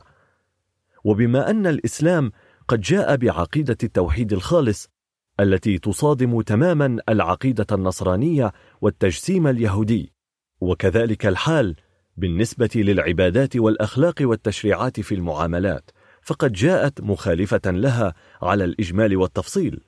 وبما 1.05 1.51
أن 1.51 1.67
الإسلام 1.67 2.33
قد 2.69 2.81
جاء 2.81 3.17
بعقيدة 3.17 3.77
التوحيد 3.83 4.33
الخالص 4.33 4.96
التي 5.41 5.79
تصادم 5.79 6.41
تماما 6.41 6.99
العقيدة 7.09 7.67
النصرانية 7.73 8.53
والتجسيم 8.81 9.47
اليهودي. 9.47 10.13
وكذلك 10.61 11.27
الحال 11.27 11.77
بالنسبة 12.17 12.71
للعبادات 12.75 13.57
والأخلاق 13.57 14.15
والتشريعات 14.21 15.01
في 15.01 15.15
المعاملات 15.15 15.91
فقد 16.23 16.53
جاءت 16.53 17.01
مخالفة 17.01 17.61
لها 17.67 18.15
على 18.43 18.65
الإجمال 18.65 19.17
والتفصيل. 19.17 19.81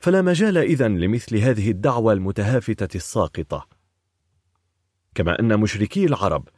فلا 0.00 0.22
مجال 0.22 0.58
إذن 0.58 0.98
لمثل 0.98 1.36
هذه 1.36 1.70
الدعوة 1.70 2.12
المتهافتة 2.12 2.96
الساقطة. 2.96 3.68
كما 5.14 5.40
أن 5.40 5.60
مشركي 5.60 6.04
العرب 6.04 6.48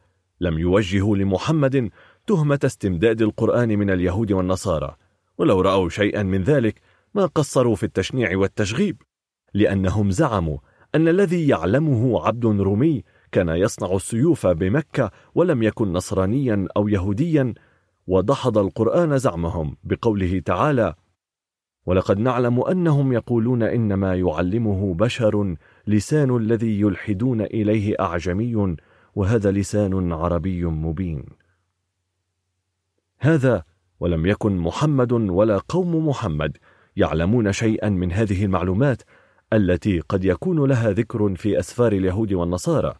لم 0.41 0.59
يوجهوا 0.59 1.17
لمحمد 1.17 1.89
تهمة 2.27 2.59
استمداد 2.65 3.21
القرآن 3.21 3.69
من 3.69 3.89
اليهود 3.89 4.31
والنصارى 4.31 4.95
ولو 5.37 5.61
رأوا 5.61 5.89
شيئا 5.89 6.23
من 6.23 6.43
ذلك 6.43 6.81
ما 7.15 7.25
قصروا 7.25 7.75
في 7.75 7.83
التشنيع 7.83 8.37
والتشغيب 8.37 9.01
لأنهم 9.53 10.11
زعموا 10.11 10.57
أن 10.95 11.07
الذي 11.07 11.47
يعلمه 11.47 12.25
عبد 12.27 12.45
رومي 12.45 13.03
كان 13.31 13.49
يصنع 13.49 13.95
السيوف 13.95 14.47
بمكة 14.47 15.11
ولم 15.35 15.63
يكن 15.63 15.93
نصرانيا 15.93 16.67
أو 16.77 16.87
يهوديا 16.87 17.53
ودحض 18.07 18.57
القرآن 18.57 19.17
زعمهم 19.17 19.77
بقوله 19.83 20.39
تعالى 20.39 20.95
ولقد 21.85 22.19
نعلم 22.19 22.61
أنهم 22.61 23.13
يقولون 23.13 23.63
إنما 23.63 24.15
يعلمه 24.15 24.93
بشر 24.93 25.55
لسان 25.87 26.37
الذي 26.37 26.79
يلحدون 26.79 27.41
إليه 27.41 27.95
أعجمي 27.99 28.75
وهذا 29.15 29.51
لسان 29.51 30.11
عربي 30.11 30.65
مبين. 30.65 31.25
هذا 33.19 33.63
ولم 33.99 34.25
يكن 34.25 34.57
محمد 34.57 35.11
ولا 35.11 35.57
قوم 35.57 36.07
محمد 36.07 36.57
يعلمون 36.95 37.51
شيئا 37.51 37.89
من 37.89 38.11
هذه 38.11 38.45
المعلومات 38.45 39.01
التي 39.53 39.99
قد 39.99 40.25
يكون 40.25 40.69
لها 40.69 40.91
ذكر 40.91 41.35
في 41.35 41.59
أسفار 41.59 41.91
اليهود 41.91 42.33
والنصارى. 42.33 42.95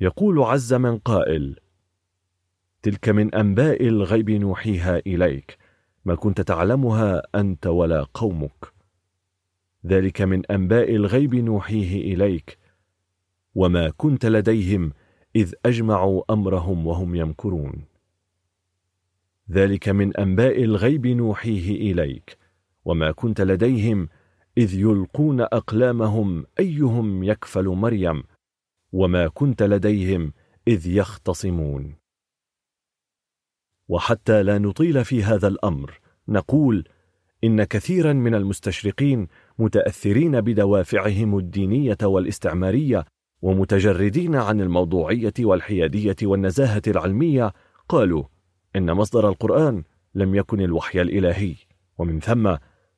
يقول 0.00 0.42
عز 0.42 0.74
من 0.74 0.98
قائل 0.98 1.56
تلك 2.82 3.08
من 3.08 3.34
أنباء 3.34 3.88
الغيب 3.88 4.30
نوحيها 4.30 4.98
إليك. 4.98 5.58
ما 6.04 6.14
كنت 6.14 6.40
تعلمها 6.40 7.22
أنت 7.34 7.66
ولا 7.66 8.06
قومك. 8.14 8.72
ذلك 9.86 10.22
من 10.22 10.46
أنباء 10.46 10.96
الغيب 10.96 11.34
نوحيه 11.34 12.14
إليك. 12.14 12.58
وما 13.54 13.90
كنت 13.90 14.26
لديهم 14.26 14.92
إذ 15.36 15.52
أجمعوا 15.66 16.32
أمرهم 16.32 16.86
وهم 16.86 17.14
يمكرون. 17.14 17.84
ذلك 19.50 19.88
من 19.88 20.16
أنباء 20.16 20.64
الغيب 20.64 21.06
نوحيه 21.06 21.92
إليك. 21.92 22.43
وما 22.84 23.12
كنت 23.12 23.40
لديهم 23.40 24.08
إذ 24.58 24.74
يلقون 24.74 25.40
أقلامهم 25.40 26.46
أيهم 26.58 27.24
يكفل 27.24 27.68
مريم 27.68 28.22
وما 28.92 29.28
كنت 29.28 29.62
لديهم 29.62 30.32
إذ 30.68 30.86
يختصمون. 30.86 31.94
وحتى 33.88 34.42
لا 34.42 34.58
نطيل 34.58 35.04
في 35.04 35.22
هذا 35.22 35.48
الأمر 35.48 36.00
نقول 36.28 36.88
إن 37.44 37.64
كثيرا 37.64 38.12
من 38.12 38.34
المستشرقين 38.34 39.28
متأثرين 39.58 40.40
بدوافعهم 40.40 41.38
الدينية 41.38 41.98
والاستعمارية 42.02 43.04
ومتجردين 43.42 44.34
عن 44.34 44.60
الموضوعية 44.60 45.32
والحيادية 45.40 46.16
والنزاهة 46.22 46.82
العلمية 46.86 47.52
قالوا 47.88 48.24
إن 48.76 48.92
مصدر 48.92 49.28
القرآن 49.28 49.82
لم 50.14 50.34
يكن 50.34 50.60
الوحي 50.60 51.02
الإلهي 51.02 51.54
ومن 51.98 52.20
ثم 52.20 52.56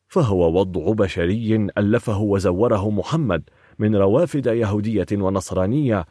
فهو 0.08 0.58
وضع 0.58 0.92
بشري 0.92 1.56
ألفه 1.78 2.18
وزوره 2.18 2.90
محمد 2.90 3.42
من 3.78 3.96
روافد 3.96 4.46
يهودية 4.46 5.06
ونصرانية 5.12 6.06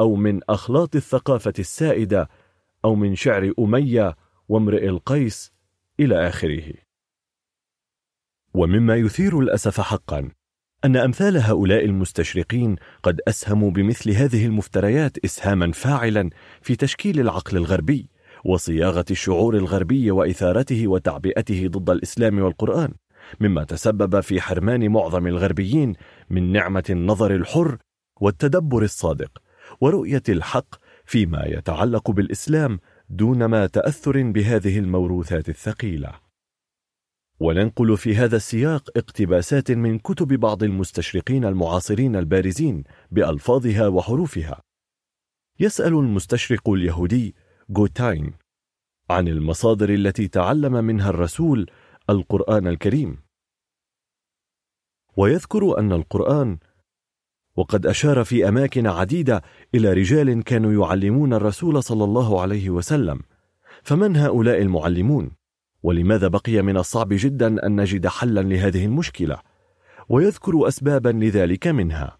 أو 0.00 0.14
من 0.14 0.40
أخلاط 0.48 0.96
الثقافة 0.96 1.52
السائدة 1.58 2.28
أو 2.84 2.94
من 2.94 3.14
شعر 3.14 3.52
أمية 3.58 4.16
وامرئ 4.48 4.88
القيس 4.88 5.52
إلى 6.00 6.28
آخره. 6.28 6.72
ومما 8.54 8.96
يثير 8.96 9.40
الأسف 9.40 9.80
حقا 9.80 10.30
أن 10.84 10.96
أمثال 10.96 11.36
هؤلاء 11.36 11.84
المستشرقين 11.84 12.76
قد 13.02 13.20
أسهموا 13.28 13.70
بمثل 13.70 14.10
هذه 14.10 14.46
المفتريات 14.46 15.18
إسهاما 15.24 15.72
فاعلا 15.72 16.30
في 16.62 16.76
تشكيل 16.76 17.20
العقل 17.20 17.56
الغربي 17.56 18.10
وصياغة 18.44 19.04
الشعور 19.10 19.56
الغربي 19.56 20.10
وإثارته 20.10 20.88
وتعبئته 20.88 21.68
ضد 21.68 21.90
الإسلام 21.90 22.38
والقرآن. 22.38 22.92
مما 23.40 23.64
تسبب 23.64 24.20
في 24.20 24.40
حرمان 24.40 24.88
معظم 24.88 25.26
الغربيين 25.26 25.92
من 26.30 26.52
نعمة 26.52 26.84
النظر 26.90 27.34
الحر 27.34 27.78
والتدبر 28.20 28.82
الصادق 28.82 29.42
ورؤية 29.80 30.22
الحق 30.28 30.74
فيما 31.04 31.44
يتعلق 31.46 32.10
بالإسلام 32.10 32.80
دون 33.10 33.44
ما 33.44 33.66
تأثر 33.66 34.22
بهذه 34.22 34.78
الموروثات 34.78 35.48
الثقيلة. 35.48 36.12
وننقل 37.40 37.96
في 37.96 38.16
هذا 38.16 38.36
السياق 38.36 38.90
اقتباسات 38.96 39.70
من 39.70 39.98
كتب 39.98 40.28
بعض 40.28 40.62
المستشرقين 40.62 41.44
المعاصرين 41.44 42.16
البارزين 42.16 42.84
بألفاظها 43.10 43.88
وحروفها. 43.88 44.60
يسأل 45.60 45.92
المستشرق 45.92 46.68
اليهودي 46.68 47.34
جوتاين 47.70 48.32
عن 49.10 49.28
المصادر 49.28 49.94
التي 49.94 50.28
تعلم 50.28 50.84
منها 50.84 51.10
الرسول 51.10 51.70
القرآن 52.10 52.66
الكريم 52.66 53.18
ويذكر 55.16 55.78
أن 55.78 55.92
القرآن 55.92 56.58
وقد 57.56 57.86
أشار 57.86 58.24
في 58.24 58.48
أماكن 58.48 58.86
عديدة 58.86 59.42
إلى 59.74 59.92
رجال 59.92 60.44
كانوا 60.44 60.84
يعلمون 60.84 61.34
الرسول 61.34 61.82
صلى 61.82 62.04
الله 62.04 62.40
عليه 62.40 62.70
وسلم 62.70 63.20
فمن 63.82 64.16
هؤلاء 64.16 64.62
المعلمون؟ 64.62 65.30
ولماذا 65.82 66.28
بقي 66.28 66.62
من 66.62 66.76
الصعب 66.76 67.08
جدا 67.10 67.66
أن 67.66 67.80
نجد 67.80 68.06
حلا 68.06 68.40
لهذه 68.40 68.84
المشكلة؟ 68.84 69.38
ويذكر 70.08 70.68
أسبابا 70.68 71.08
لذلك 71.08 71.66
منها 71.66 72.18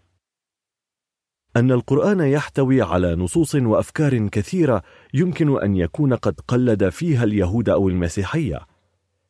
أن 1.55 1.71
القرآن 1.71 2.19
يحتوي 2.19 2.81
على 2.81 3.15
نصوص 3.15 3.55
وأفكار 3.55 4.27
كثيرة 4.27 4.83
يمكن 5.13 5.61
أن 5.61 5.75
يكون 5.75 6.13
قد 6.13 6.39
قلد 6.39 6.89
فيها 6.89 7.23
اليهود 7.23 7.69
أو 7.69 7.89
المسيحية 7.89 8.68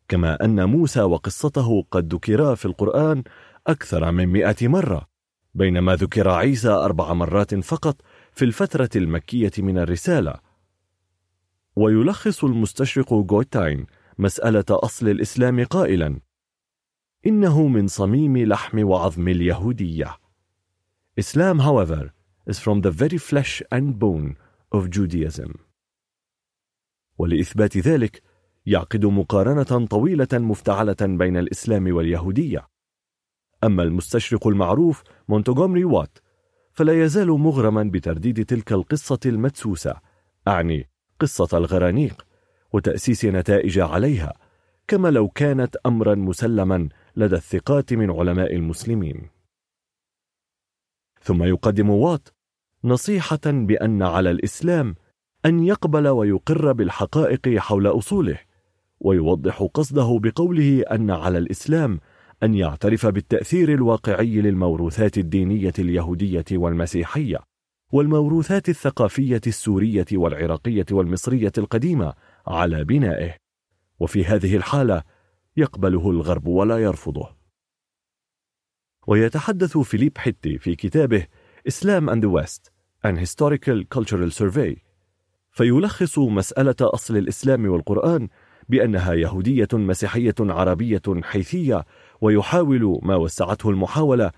كما 0.09 0.45
أن 0.45 0.69
موسى 0.69 1.01
وقصته 1.01 1.85
قد 1.91 2.13
ذكرا 2.13 2.55
في 2.55 2.65
القرآن 2.65 3.23
أكثر 3.67 4.11
من 4.11 4.27
مئة 4.27 4.67
مرة 4.67 5.09
بينما 5.55 5.95
ذكر 5.95 6.29
عيسى 6.29 6.69
أربع 6.69 7.13
مرات 7.13 7.55
فقط 7.55 8.01
في 8.31 8.45
الفترة 8.45 8.89
المكية 8.95 9.51
من 9.57 9.77
الرسالة 9.77 10.33
ويلخص 11.75 12.43
المستشرق 12.43 13.13
جوتاين 13.13 13.85
مسألة 14.19 14.65
أصل 14.69 15.07
الإسلام 15.09 15.65
قائلا 15.65 16.19
إنه 17.25 17.67
من 17.67 17.88
صميم 17.88 18.38
لحم 18.38 18.88
وعظم 18.88 19.27
اليهودية 19.27 20.15
Islam, 21.17 21.59
however, 21.59 22.13
is 22.47 22.59
from 22.59 22.81
the 22.81 22.91
very 22.91 23.17
flesh 23.17 23.61
and 23.71 23.99
bone 23.99 24.38
of 24.71 24.89
Judaism. 24.89 25.51
ولإثبات 27.17 27.77
ذلك 27.77 28.28
يعقد 28.69 29.06
مقارنة 29.06 29.85
طويلة 29.85 30.27
مفتعلة 30.33 30.98
بين 31.01 31.38
الإسلام 31.38 31.95
واليهودية. 31.95 32.67
أما 33.64 33.83
المستشرق 33.83 34.48
المعروف 34.48 35.03
مونتغومري 35.30 35.83
وات 35.83 36.17
فلا 36.72 37.03
يزال 37.03 37.27
مغرما 37.27 37.83
بترديد 37.83 38.45
تلك 38.45 38.72
القصة 38.72 39.19
المدسوسة 39.25 39.95
أعني 40.48 40.89
قصة 41.19 41.57
الغرانيق 41.57 42.25
وتأسيس 42.73 43.25
نتائج 43.25 43.80
عليها 43.80 44.33
كما 44.88 45.07
لو 45.07 45.30
كانت 45.30 45.75
أمرا 45.85 46.15
مسلما 46.15 46.89
لدى 47.15 47.35
الثقات 47.35 47.93
من 47.93 48.11
علماء 48.11 48.56
المسلمين 48.56 49.30
ثم 51.22 51.43
يقدم 51.43 51.89
وات 51.89 52.30
نصيحة 52.83 53.39
بأن 53.45 54.01
على 54.03 54.31
الإسلام 54.31 54.95
أن 55.45 55.64
يقبل 55.64 56.07
ويقر 56.07 56.72
بالحقائق 56.72 57.57
حول 57.57 57.88
أصوله 57.88 58.48
ويوضح 58.99 59.63
قصده 59.73 60.19
بقوله 60.23 60.81
أن 60.91 61.11
على 61.11 61.37
الإسلام 61.37 61.99
أن 62.43 62.53
يعترف 62.53 63.05
بالتأثير 63.05 63.73
الواقعي 63.73 64.41
للموروثات 64.41 65.17
الدينية 65.17 65.73
اليهودية 65.79 66.45
والمسيحية 66.51 67.39
والموروثات 67.91 68.69
الثقافية 68.69 69.41
السورية 69.47 70.05
والعراقية 70.13 70.85
والمصرية 70.91 71.51
القديمة 71.57 72.13
على 72.47 72.83
بنائه. 72.83 73.35
وفي 73.99 74.25
هذه 74.25 74.55
الحالة 74.55 75.03
يقبله 75.57 76.11
الغرب 76.11 76.47
ولا 76.47 76.77
يرفضه. 76.77 77.29
ويتحدث 79.07 79.77
فيليب 79.77 80.17
حتي 80.17 80.57
في 80.57 80.75
كتابه 80.75 81.27
Islam 81.69 82.09
and 82.09 82.21
the 82.21 82.29
West 82.29 82.71
An 83.03 83.15
Historical 83.17 83.83
Cultural 83.97 84.31
Survey. 84.31 84.77
فيلخص 85.51 86.19
مسألة 86.19 86.75
أصل 86.81 87.17
الإسلام 87.17 87.69
والقرآن 87.69 88.29
بأنها 88.69 89.14
يهودية 89.14 89.67
مسيحية 89.73 90.35
عربية 90.39 91.01
حيثية 91.23 91.85
ويحاول 92.22 92.99
ما 93.03 93.15
وسعته 93.15 93.69
المحاولة 93.69 94.31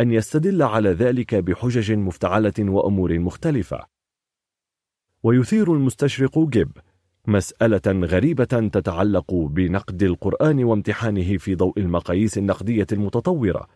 أن 0.00 0.10
يستدل 0.10 0.62
على 0.62 0.90
ذلك 0.90 1.34
بحجج 1.34 1.92
مفتعلة 1.92 2.52
وأمور 2.58 3.18
مختلفة. 3.18 3.86
ويثير 5.22 5.74
المستشرق 5.74 6.38
جيب 6.38 6.78
مسألة 7.26 8.06
غريبة 8.06 8.44
تتعلق 8.44 9.34
بنقد 9.34 10.02
القرآن 10.02 10.64
وامتحانه 10.64 11.36
في 11.36 11.54
ضوء 11.54 11.78
المقاييس 11.78 12.38
النقدية 12.38 12.86
المتطورة 12.92 13.66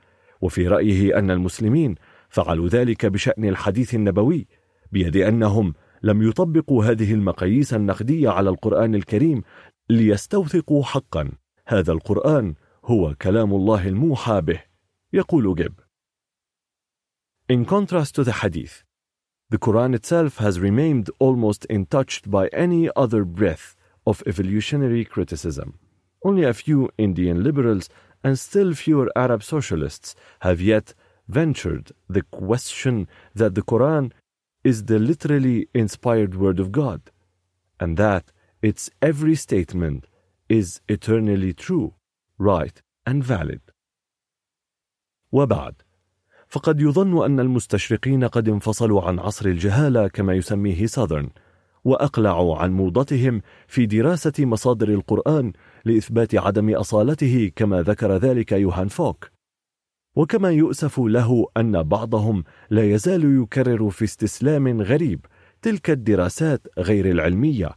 وفي 0.40 0.68
رأيه 0.68 1.18
أن 1.18 1.30
المسلمين 1.30 1.94
فعلوا 2.28 2.68
ذلك 2.68 3.06
بشأن 3.06 3.44
الحديث 3.44 3.94
النبوي 3.94 4.46
بيد 4.92 5.16
أنهم 5.16 5.74
لم 6.02 6.28
يطبقوا 6.28 6.84
هذه 6.84 7.14
المقاييس 7.14 7.74
النقدية 7.74 8.28
على 8.28 8.50
القرآن 8.50 8.94
الكريم 8.94 9.42
ليستوثقوا 9.89 10.83
حقا 10.83 11.31
هذا 11.67 11.91
القرآن 11.91 12.55
هو 12.85 13.15
كلام 13.15 13.53
الله 13.53 13.87
الموحى 13.87 14.41
به 14.41 14.63
يقول 15.13 15.55
جيب 15.55 15.73
In 17.49 17.65
contrast 17.65 18.15
to 18.15 18.23
the 18.23 18.33
hadith, 18.41 18.83
the 19.49 19.57
Quran 19.57 19.93
itself 19.93 20.37
has 20.37 20.59
remained 20.59 21.09
almost 21.19 21.65
untouched 21.69 22.31
by 22.31 22.47
any 22.47 22.89
other 22.95 23.25
breath 23.25 23.75
of 24.07 24.23
evolutionary 24.25 25.05
criticism. 25.05 25.77
Only 26.23 26.43
a 26.43 26.53
few 26.53 26.89
Indian 26.97 27.43
liberals 27.43 27.89
and 28.23 28.39
still 28.39 28.73
fewer 28.73 29.11
Arab 29.15 29.43
socialists 29.43 30.15
have 30.39 30.61
yet 30.61 30.93
ventured 31.27 31.91
the 32.09 32.23
question 32.23 33.07
that 33.35 33.55
the 33.55 33.61
Quran 33.61 34.11
is 34.63 34.85
the 34.85 34.99
literally 34.99 35.67
inspired 35.73 36.35
word 36.35 36.59
of 36.59 36.71
God, 36.71 37.01
and 37.79 37.97
that 37.97 38.31
its 38.62 38.90
every 39.00 39.34
statement 39.34 40.06
is 40.48 40.80
eternally 40.88 41.52
true, 41.52 41.94
right, 42.38 42.82
and 43.06 43.24
valid. 43.24 43.60
وبعد 45.32 45.74
فقد 46.48 46.80
يظن 46.80 47.24
أن 47.24 47.40
المستشرقين 47.40 48.24
قد 48.24 48.48
انفصلوا 48.48 49.02
عن 49.02 49.18
عصر 49.18 49.46
الجهالة 49.46 50.08
كما 50.08 50.34
يسميه 50.34 50.86
ساذرن 50.86 51.30
وأقلعوا 51.84 52.56
عن 52.56 52.72
موضتهم 52.72 53.42
في 53.66 53.86
دراسة 53.86 54.32
مصادر 54.38 54.88
القرآن 54.88 55.52
لإثبات 55.84 56.34
عدم 56.34 56.74
أصالته 56.74 57.52
كما 57.56 57.82
ذكر 57.82 58.16
ذلك 58.16 58.52
يوهان 58.52 58.88
فوك 58.88 59.30
وكما 60.16 60.50
يؤسف 60.50 60.98
له 60.98 61.46
أن 61.56 61.82
بعضهم 61.82 62.44
لا 62.70 62.90
يزال 62.90 63.42
يكرر 63.42 63.90
في 63.90 64.04
استسلام 64.04 64.82
غريب 64.82 65.26
تلك 65.62 65.90
الدراسات 65.90 66.66
غير 66.78 67.10
العلمية 67.10 67.70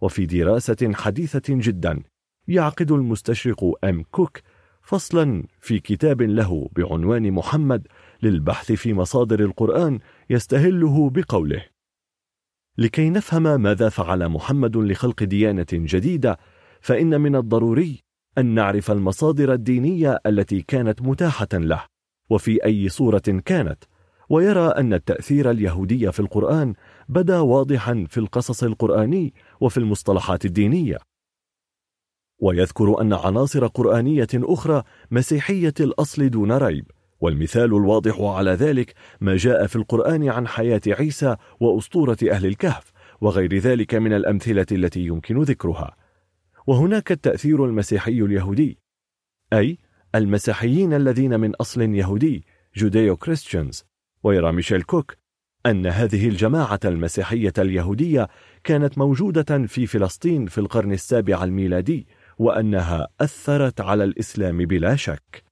وفي 0.00 0.26
دراسة 0.26 0.92
حديثة 0.94 1.42
جدا 1.48 2.02
يعقد 2.48 2.92
المستشرق 2.92 3.84
أم 3.84 4.02
كوك 4.02 4.38
فصلا 4.82 5.44
في 5.60 5.80
كتاب 5.80 6.22
له 6.22 6.68
بعنوان 6.76 7.32
محمد 7.32 7.86
للبحث 8.22 8.72
في 8.72 8.94
مصادر 8.94 9.40
القرآن 9.40 9.98
يستهله 10.30 11.10
بقوله 11.10 11.64
لكي 12.78 13.10
نفهم 13.10 13.60
ماذا 13.60 13.88
فعل 13.88 14.28
محمد 14.28 14.76
لخلق 14.76 15.22
ديانة 15.22 15.66
جديدة 15.72 16.38
فإن 16.80 17.20
من 17.20 17.36
الضروري 17.36 18.00
أن 18.38 18.46
نعرف 18.46 18.90
المصادر 18.90 19.52
الدينية 19.52 20.20
التي 20.26 20.62
كانت 20.62 21.02
متاحة 21.02 21.48
له 21.52 21.84
وفي 22.30 22.64
أي 22.64 22.88
صورة 22.88 23.42
كانت 23.44 23.84
ويرى 24.28 24.66
أن 24.66 24.92
التأثير 24.92 25.50
اليهودي 25.50 26.12
في 26.12 26.20
القرآن 26.20 26.74
بدا 27.08 27.38
واضحا 27.38 28.06
في 28.08 28.18
القصص 28.18 28.62
القرآني 28.62 29.34
وفي 29.60 29.76
المصطلحات 29.78 30.44
الدينية. 30.44 30.98
ويذكر 32.38 33.00
أن 33.00 33.12
عناصر 33.12 33.66
قرآنية 33.66 34.28
أخرى 34.34 34.82
مسيحية 35.10 35.74
الأصل 35.80 36.30
دون 36.30 36.52
ريب 36.52 36.90
والمثال 37.20 37.64
الواضح 37.64 38.20
على 38.20 38.50
ذلك 38.50 38.94
ما 39.20 39.36
جاء 39.36 39.66
في 39.66 39.76
القرآن 39.76 40.28
عن 40.28 40.48
حياة 40.48 40.80
عيسى 40.86 41.36
وأسطورة 41.60 42.18
أهل 42.30 42.46
الكهف 42.46 42.92
وغير 43.20 43.58
ذلك 43.58 43.94
من 43.94 44.12
الأمثلة 44.12 44.66
التي 44.72 45.00
يمكن 45.00 45.42
ذكرها. 45.42 45.96
وهناك 46.66 47.12
التأثير 47.12 47.64
المسيحي 47.64 48.22
اليهودي 48.22 48.78
أي 49.52 49.78
المسيحيين 50.14 50.92
الذين 50.94 51.40
من 51.40 51.54
أصل 51.54 51.82
يهودي 51.82 52.44
Judeo-Christians 52.76 53.84
ويرى 54.22 54.52
ميشيل 54.52 54.82
كوك 54.82 55.16
أن 55.66 55.86
هذه 55.86 56.28
الجماعة 56.28 56.80
المسيحية 56.84 57.52
اليهودية 57.58 58.28
كانت 58.64 58.98
موجودة 58.98 59.66
في 59.66 59.86
فلسطين 59.86 60.46
في 60.46 60.58
القرن 60.58 60.92
السابع 60.92 61.44
الميلادي 61.44 62.06
وأنها 62.38 63.08
أثرت 63.20 63.80
على 63.80 64.04
الإسلام 64.04 64.58
بلا 64.58 64.96
شك. 64.96 65.44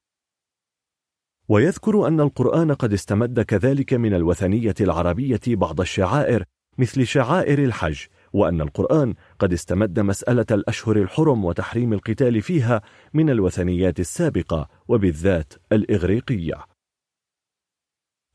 ويذكر 1.49 2.07
أن 2.07 2.19
القرآن 2.19 2.73
قد 2.73 2.93
استمد 2.93 3.39
كذلك 3.39 3.93
من 3.93 4.13
الوثنية 4.13 4.75
العربية 4.81 5.39
بعض 5.47 5.81
الشعائر 5.81 6.43
مثل 6.77 7.07
شعائر 7.07 7.63
الحج 7.63 8.05
وأن 8.33 8.61
القرآن 8.61 9.13
قد 9.39 9.53
استمد 9.53 9.99
مسألة 9.99 10.45
الأشهر 10.51 10.97
الحرم 10.97 11.45
وتحريم 11.45 11.93
القتال 11.93 12.41
فيها 12.41 12.81
من 13.13 13.29
الوثنيات 13.29 13.99
السابقة 13.99 14.69
وبالذات 14.87 15.53
الإغريقية. 15.71 16.76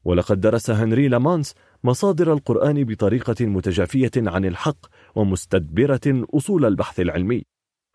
ولقد 0.05 0.41
درس 0.41 0.71
هنري 0.71 1.09
لامانس 1.09 1.55
مصادر 1.85 2.33
القرآن 2.33 2.85
بطريقة 2.85 3.47
متجافية 3.47 4.11
عن 4.17 4.45
الحق 4.45 4.87
ومستدبرة 5.15 6.27
أصول 6.35 6.65
البحث 6.65 7.01
العلمي 7.01 7.43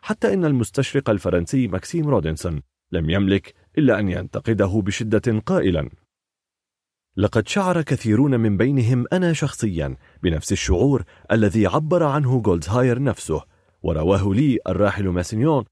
حتى 0.02 0.34
إن 0.34 0.46
المستشرق 0.46 1.10
الفرنسي 1.10 1.68
ماكسيم 1.68 2.08
رودنسون 2.08 2.62
لم 2.92 3.10
يملك 3.10 3.54
إلا 3.78 4.00
أن 4.00 4.10
ينتقده 4.10 4.82
بشدة 4.86 5.40
قائلا. 5.46 5.90
لقد 7.18 7.48
شعر 7.48 7.82
كثيرون 7.82 8.40
من 8.40 8.58
بينهم 8.58 9.06
أنا 9.14 9.34
شخصيا 9.34 9.96
بنفس 10.24 10.52
الشعور 10.52 11.04
الذي 11.32 11.68
عبر 11.68 12.04
عنه 12.04 12.42
جولدهاير 12.42 13.04
نفسه 13.04 13.44
ورواه 13.84 14.34
لي 14.34 14.60
الراحل 14.68 15.08
ماسينيون 15.08 15.66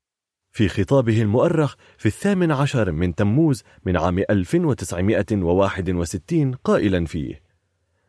في 0.56 0.70
خطابه 0.70 1.22
المؤرخ 1.22 1.76
في 1.98 2.06
الثامن 2.06 2.52
عشر 2.52 2.92
من 2.92 3.16
تموز 3.16 3.64
من 3.86 3.98
عام 3.98 4.20
1961 4.20 6.54
قائلا 6.54 7.06
فيه. 7.06 7.42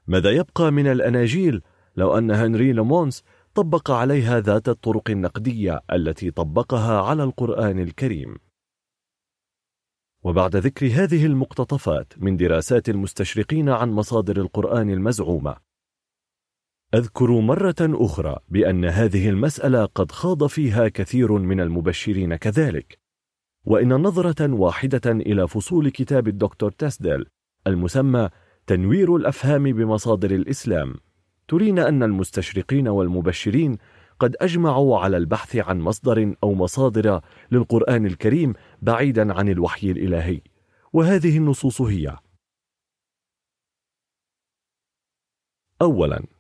ماذا 0.07 0.31
يبقى 0.31 0.71
من 0.71 0.87
الأناجيل 0.87 1.63
لو 1.97 2.19
أن 2.19 2.31
هنري 2.31 2.73
لامونس 2.73 3.23
طبق 3.55 3.91
عليها 3.91 4.41
ذات 4.41 4.69
الطرق 4.69 5.11
النقدية 5.11 5.81
التي 5.93 6.31
طبقها 6.31 7.01
على 7.01 7.23
القرآن 7.23 7.79
الكريم؟ 7.79 8.37
وبعد 10.25 10.57
ذكر 10.57 10.87
هذه 10.87 11.27
المقتطفات 11.27 12.13
من 12.17 12.37
دراسات 12.37 12.89
المستشرقين 12.89 13.69
عن 13.69 13.91
مصادر 13.91 14.37
القرآن 14.37 14.91
المزعومة 14.91 15.57
أذكر 16.95 17.31
مرة 17.41 17.75
أخرى 17.81 18.37
بأن 18.49 18.85
هذه 18.85 19.29
المسألة 19.29 19.85
قد 19.85 20.13
خاض 20.13 20.47
فيها 20.47 20.89
كثير 20.89 21.33
من 21.33 21.61
المبشرين 21.61 22.37
كذلك. 22.37 22.99
وإن 23.65 23.93
نظرة 23.93 24.53
واحدة 24.53 25.01
إلى 25.07 25.49
فصول 25.49 25.89
كتاب 25.89 26.29
الدكتور 26.29 26.71
تسدل 26.71 27.27
المسمى 27.67 28.29
تنوير 28.67 29.17
الأفهام 29.17 29.63
بمصادر 29.63 30.31
الإسلام 30.31 30.95
ترينا 31.49 31.89
أن 31.89 32.03
المستشرقين 32.03 32.89
والمبشرين 32.89 33.77
قد 34.19 34.37
أجمعوا 34.41 34.99
على 34.99 35.17
البحث 35.17 35.57
عن 35.57 35.81
مصدر 35.81 36.35
أو 36.43 36.55
مصادر 36.55 37.21
للقرآن 37.51 38.07
الكريم 38.07 38.55
بعيدا 38.83 39.35
عن 39.35 39.49
الوحي 39.49 39.91
الإلهي. 39.91 40.41
وهذه 40.93 41.39
النصوص 41.39 41.81
هي 41.81 42.17
أولا 45.83 46.36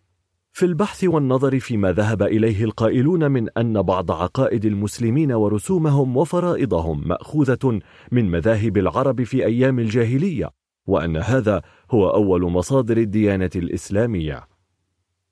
في 0.56 0.66
البحث 0.66 1.04
والنظر 1.04 1.60
فيما 1.60 1.92
ذهب 1.92 2.22
إليه 2.22 2.64
القائلون 2.64 3.30
من 3.30 3.48
أن 3.58 3.82
بعض 3.82 4.10
عقائد 4.10 4.64
المسلمين 4.64 5.32
ورسومهم 5.32 6.16
وفرائضهم 6.16 7.08
مأخوذة 7.08 7.80
من 8.12 8.30
مذاهب 8.30 8.76
العرب 8.76 9.22
في 9.22 9.46
أيام 9.46 9.78
الجاهلية 9.78 10.50
وأن 10.86 11.16
هذا 11.16 11.62
هو 11.90 12.10
أول 12.10 12.42
مصادر 12.42 12.96
الديانة 12.96 13.50
الإسلامية. 13.56 14.46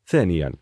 ثانيا 0.07 0.53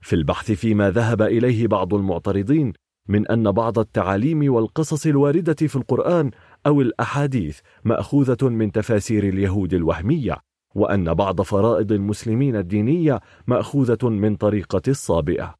في 0.00 0.12
البحث 0.16 0.52
فيما 0.52 0.90
ذهب 0.90 1.22
إليه 1.22 1.66
بعض 1.66 1.94
المعترضين 1.94 2.72
من 3.08 3.28
أن 3.28 3.52
بعض 3.52 3.78
التعاليم 3.78 4.54
والقصص 4.54 5.06
الواردة 5.06 5.66
في 5.66 5.76
القرآن 5.76 6.30
أو 6.66 6.80
الأحاديث 6.80 7.58
مأخوذة 7.84 8.48
من 8.48 8.72
تفاسير 8.72 9.28
اليهود 9.28 9.74
الوهمية. 9.74 10.47
وأن 10.74 11.14
بعض 11.14 11.40
فرائض 11.40 11.92
المسلمين 11.92 12.56
الدينية 12.56 13.20
مأخوذة 13.46 14.08
من 14.08 14.36
طريقة 14.36 14.82
الصابئة 14.88 15.54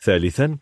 ثالثا 0.00 0.58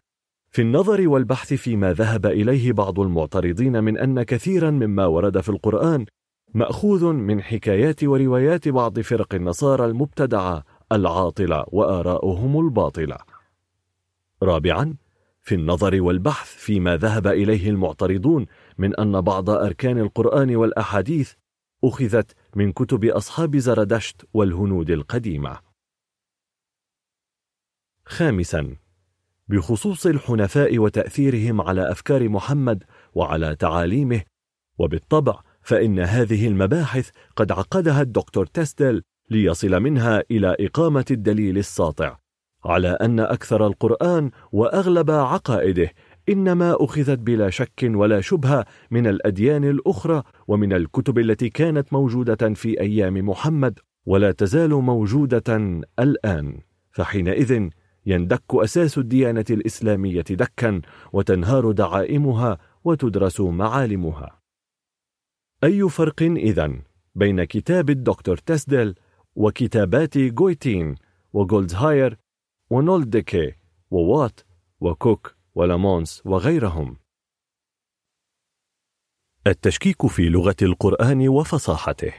في 0.50 0.62
النظر 0.62 1.08
والبحث 1.08 1.54
فيما 1.54 1.92
ذهب 1.92 2.26
إليه 2.26 2.72
بعض 2.72 3.00
المعترضين 3.00 3.84
من 3.84 3.98
أن 3.98 4.22
كثيرا 4.22 4.70
مما 4.70 5.06
ورد 5.06 5.40
في 5.40 5.48
القرآن 5.48 6.06
مأخوذ 6.54 7.12
من 7.12 7.42
حكايات 7.42 8.04
وروايات 8.04 8.68
بعض 8.68 9.00
فرق 9.00 9.34
النصارى 9.34 9.84
المبتدعة 9.84 10.64
العاطلة 10.92 11.64
وآراؤهم 11.68 12.60
الباطلة. 12.60 13.16
رابعا 14.42 14.94
في 15.42 15.54
النظر 15.54 16.02
والبحث 16.02 16.48
فيما 16.56 16.96
ذهب 16.96 17.26
إليه 17.26 17.70
المعترضون 17.70 18.46
من 18.78 18.96
أن 18.96 19.20
بعض 19.20 19.50
أركان 19.50 19.98
القرآن 19.98 20.56
والأحاديث 20.56 21.32
أخذت 21.84 22.32
من 22.54 22.72
كتب 22.72 23.04
أصحاب 23.04 23.56
زردشت 23.56 24.26
والهنود 24.34 24.90
القديمة. 24.90 25.58
خامسا 28.04 28.76
بخصوص 29.48 30.06
الحنفاء 30.06 30.78
وتأثيرهم 30.78 31.60
على 31.60 31.90
أفكار 31.90 32.28
محمد 32.28 32.84
وعلى 33.14 33.56
تعاليمه 33.56 34.22
وبالطبع 34.78 35.40
فإن 35.62 35.98
هذه 35.98 36.48
المباحث 36.48 37.10
قد 37.36 37.52
عقدها 37.52 38.02
الدكتور 38.02 38.46
تستل 38.46 39.02
ليصل 39.30 39.80
منها 39.80 40.22
إلى 40.30 40.56
إقامة 40.60 41.04
الدليل 41.10 41.58
الساطع 41.58 42.18
على 42.64 42.88
أن 42.88 43.20
أكثر 43.20 43.66
القرآن 43.66 44.30
وأغلب 44.52 45.10
عقائده 45.10 45.90
إنما 46.28 46.76
أخذت 46.80 47.18
بلا 47.18 47.50
شك 47.50 47.82
ولا 47.82 48.20
شبهة 48.20 48.66
من 48.90 49.06
الأديان 49.06 49.64
الأخرى 49.64 50.22
ومن 50.48 50.72
الكتب 50.72 51.18
التي 51.18 51.48
كانت 51.48 51.92
موجودة 51.92 52.54
في 52.54 52.80
أيام 52.80 53.28
محمد 53.28 53.78
ولا 54.06 54.32
تزال 54.32 54.70
موجودة 54.70 55.56
الآن. 55.98 56.60
فحينئذ 56.90 57.68
يندك 58.06 58.42
أساس 58.54 58.98
الديانة 58.98 59.44
الإسلامية 59.50 60.24
دكا 60.30 60.80
وتنهار 61.12 61.72
دعائمها 61.72 62.58
وتدرس 62.84 63.40
معالمها. 63.40 64.40
أي 65.64 65.88
فرق 65.88 66.22
إذن 66.22 66.82
بين 67.14 67.44
كتاب 67.44 67.90
الدكتور 67.90 68.36
تسدل 68.36 68.94
وكتابات 69.34 70.18
جويتين 70.18 70.94
وجولدهاير 71.32 72.18
ونولدكي 72.70 73.52
ووات 73.90 74.40
وكوك؟ 74.80 75.35
ولامونس 75.56 76.22
وغيرهم. 76.24 76.96
التشكيك 79.46 80.06
في 80.06 80.28
لغة 80.28 80.56
القرآن 80.62 81.28
وفصاحته. 81.28 82.12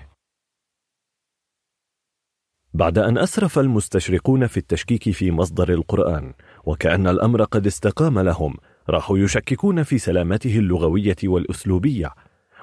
بعد 2.74 2.98
أن 2.98 3.17
أسرف 3.17 3.59
المستشرقون 3.59 4.48
في 4.48 4.57
التشكيك 4.57 5.11
في 5.11 5.32
مصدر 5.32 5.74
القرآن 5.74 6.33
وكأن 6.66 7.07
الأمر 7.07 7.43
قد 7.43 7.67
استقام 7.67 8.19
لهم 8.19 8.57
راحوا 8.90 9.17
يشككون 9.17 9.83
في 9.83 9.98
سلامته 9.98 10.59
اللغوية 10.59 11.16
والأسلوبية 11.24 12.14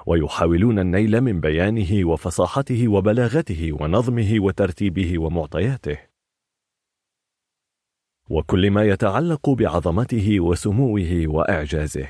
ويحاولون 0.05 0.79
النيل 0.79 1.21
من 1.21 1.41
بيانه 1.41 2.07
وفصاحته 2.07 2.87
وبلاغته 2.87 3.69
ونظمه 3.73 4.35
وترتيبه 4.39 5.19
ومعطياته. 5.19 6.14
وكل 8.29 8.71
ما 8.71 8.83
يتعلق 8.83 9.49
بعظمته 9.49 10.39
وسموه 10.39 11.23
وإعجازه. 11.25 12.07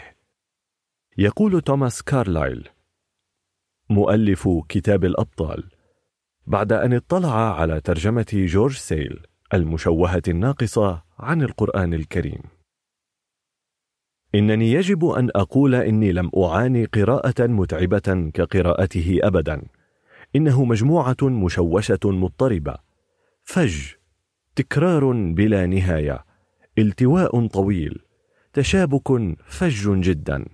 يقول 1.18 1.62
توماس 1.62 2.04
كارلايل 2.04 2.70
مؤلف 3.90 4.50
كتاب 4.70 5.06
الأبطال 5.06 5.64
بعد 6.48 6.74
أن 6.74 6.94
اطلع 6.94 7.60
على 7.60 7.82
ترجمة 7.82 8.26
جورج 8.34 8.78
سيل 8.78 9.26
المشوهة 9.54 10.22
الناقصة 10.28 11.04
عن 11.20 11.42
القرآن 11.42 11.94
الكريم. 11.94 12.42
إنني 14.36 14.72
يجب 14.72 15.06
أن 15.06 15.30
أقول 15.36 15.76
إني 15.76 16.12
لم 16.12 16.32
أعاني 16.38 16.86
قراءة 16.86 17.48
متعبة 17.48 18.32
كقراءته 18.34 19.20
أبدا. 19.24 19.68
إنه 20.36 20.66
مجموعة 20.66 21.18
مشوشة 21.22 22.00
مضطربة. 22.06 22.78
فج. 23.44 23.94
تكرار 24.56 25.12
بلا 25.12 25.66
نهاية. 25.66 26.26
التواء 26.78 27.48
طويل. 27.48 28.00
تشابك 28.54 29.36
فج 29.48 30.00
جدا. 30.00 30.46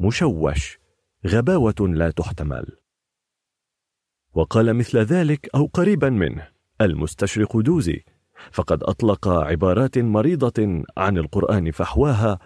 مشوش. 0.00 0.78
غباوة 1.26 1.74
لا 1.80 2.10
تحتمل. 2.10 2.66
وقال 4.34 4.74
مثل 4.74 4.98
ذلك 4.98 5.48
أو 5.54 5.66
قريبا 5.66 6.10
منه 6.10 6.48
المستشرق 6.80 7.56
دوزي. 7.56 8.04
فقد 8.52 8.82
أطلق 8.82 9.28
عبارات 9.28 9.98
مريضة 9.98 10.84
عن 10.96 11.18
القرآن 11.18 11.70
فحواها 11.70 12.38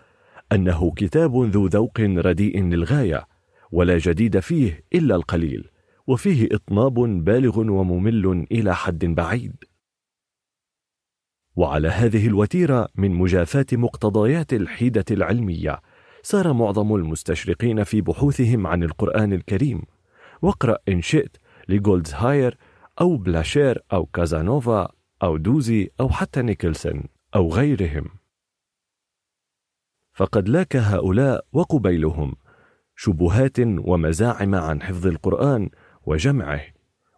أنه 0.53 0.93
كتاب 0.97 1.45
ذو 1.45 1.67
ذوق 1.67 2.01
رديء 2.01 2.63
للغاية 2.63 3.27
ولا 3.73 3.99
جديد 3.99 4.39
فيه 4.39 4.85
إلا 4.95 5.17
القليل 5.17 5.69
وفيه 6.07 6.49
إطناب 6.53 6.95
بالغ 7.25 7.59
وممل 7.61 8.47
إلى 8.53 8.75
حد 8.75 9.05
بعيد. 9.05 9.74
وعلى 11.57 11.89
هذه 11.89 12.27
الوتيرة 12.27 12.89
من 12.95 13.11
مجافاة 13.11 13.67
مقتضيات 13.73 14.53
الحيدة 14.53 15.05
العلمية 15.11 15.81
سار 16.23 16.53
معظم 16.53 16.95
المستشرقين 16.95 17.85
في 17.85 18.01
بحوثهم 18.01 18.67
عن 18.67 18.83
القرآن 18.83 19.33
الكريم. 19.33 19.83
واقرأ 20.43 20.79
إن 20.89 21.03
شئت 21.03 21.37
لجولدزهاير 21.69 22.59
أو 23.01 23.17
بلاشير 23.17 23.83
أو 23.93 24.07
كازانوفا 24.07 24.89
أو 25.23 25.37
دوزي 25.37 25.91
أو 26.01 26.09
حتى 26.09 26.43
نيكلسون 26.43 27.03
أو 27.35 27.53
غيرهم. 27.53 28.09
فقد 30.13 30.49
لاك 30.49 30.77
هؤلاء 30.77 31.47
وقبيلهم 31.53 32.35
شبهات 32.97 33.57
ومزاعم 33.61 34.55
عن 34.55 34.83
حفظ 34.83 35.07
القرآن 35.07 35.71
وجمعه 36.07 36.61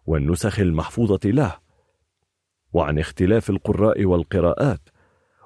والنسخ 0.05 0.59
المحفوظة 0.59 1.29
له. 1.29 1.66
وعن 2.73 2.99
اختلاف 2.99 3.49
القراء 3.49 4.05
والقراءات 4.05 4.89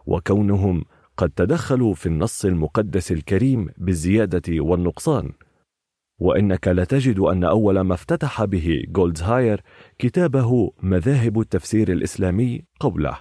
وكونهم 0.06 0.84
قد 1.18 1.30
تدخلوا 1.30 1.94
في 1.94 2.06
النص 2.06 2.46
المقدس 2.46 3.12
الكريم 3.12 3.70
بالزيادة 3.78 4.64
والنقصان. 4.64 5.32
وإنك 6.20 6.68
لتجد 6.68 7.20
أن 7.20 7.44
أول 7.44 7.80
ما 7.82 7.94
افتتح 7.94 8.44
به 8.44 8.84
جولدزهاير 8.88 9.62
كتابه 10.00 10.72
مذاهب 10.84 11.40
التفسير 11.40 11.92
الإسلامي 11.92 12.62
قوله 12.80 13.18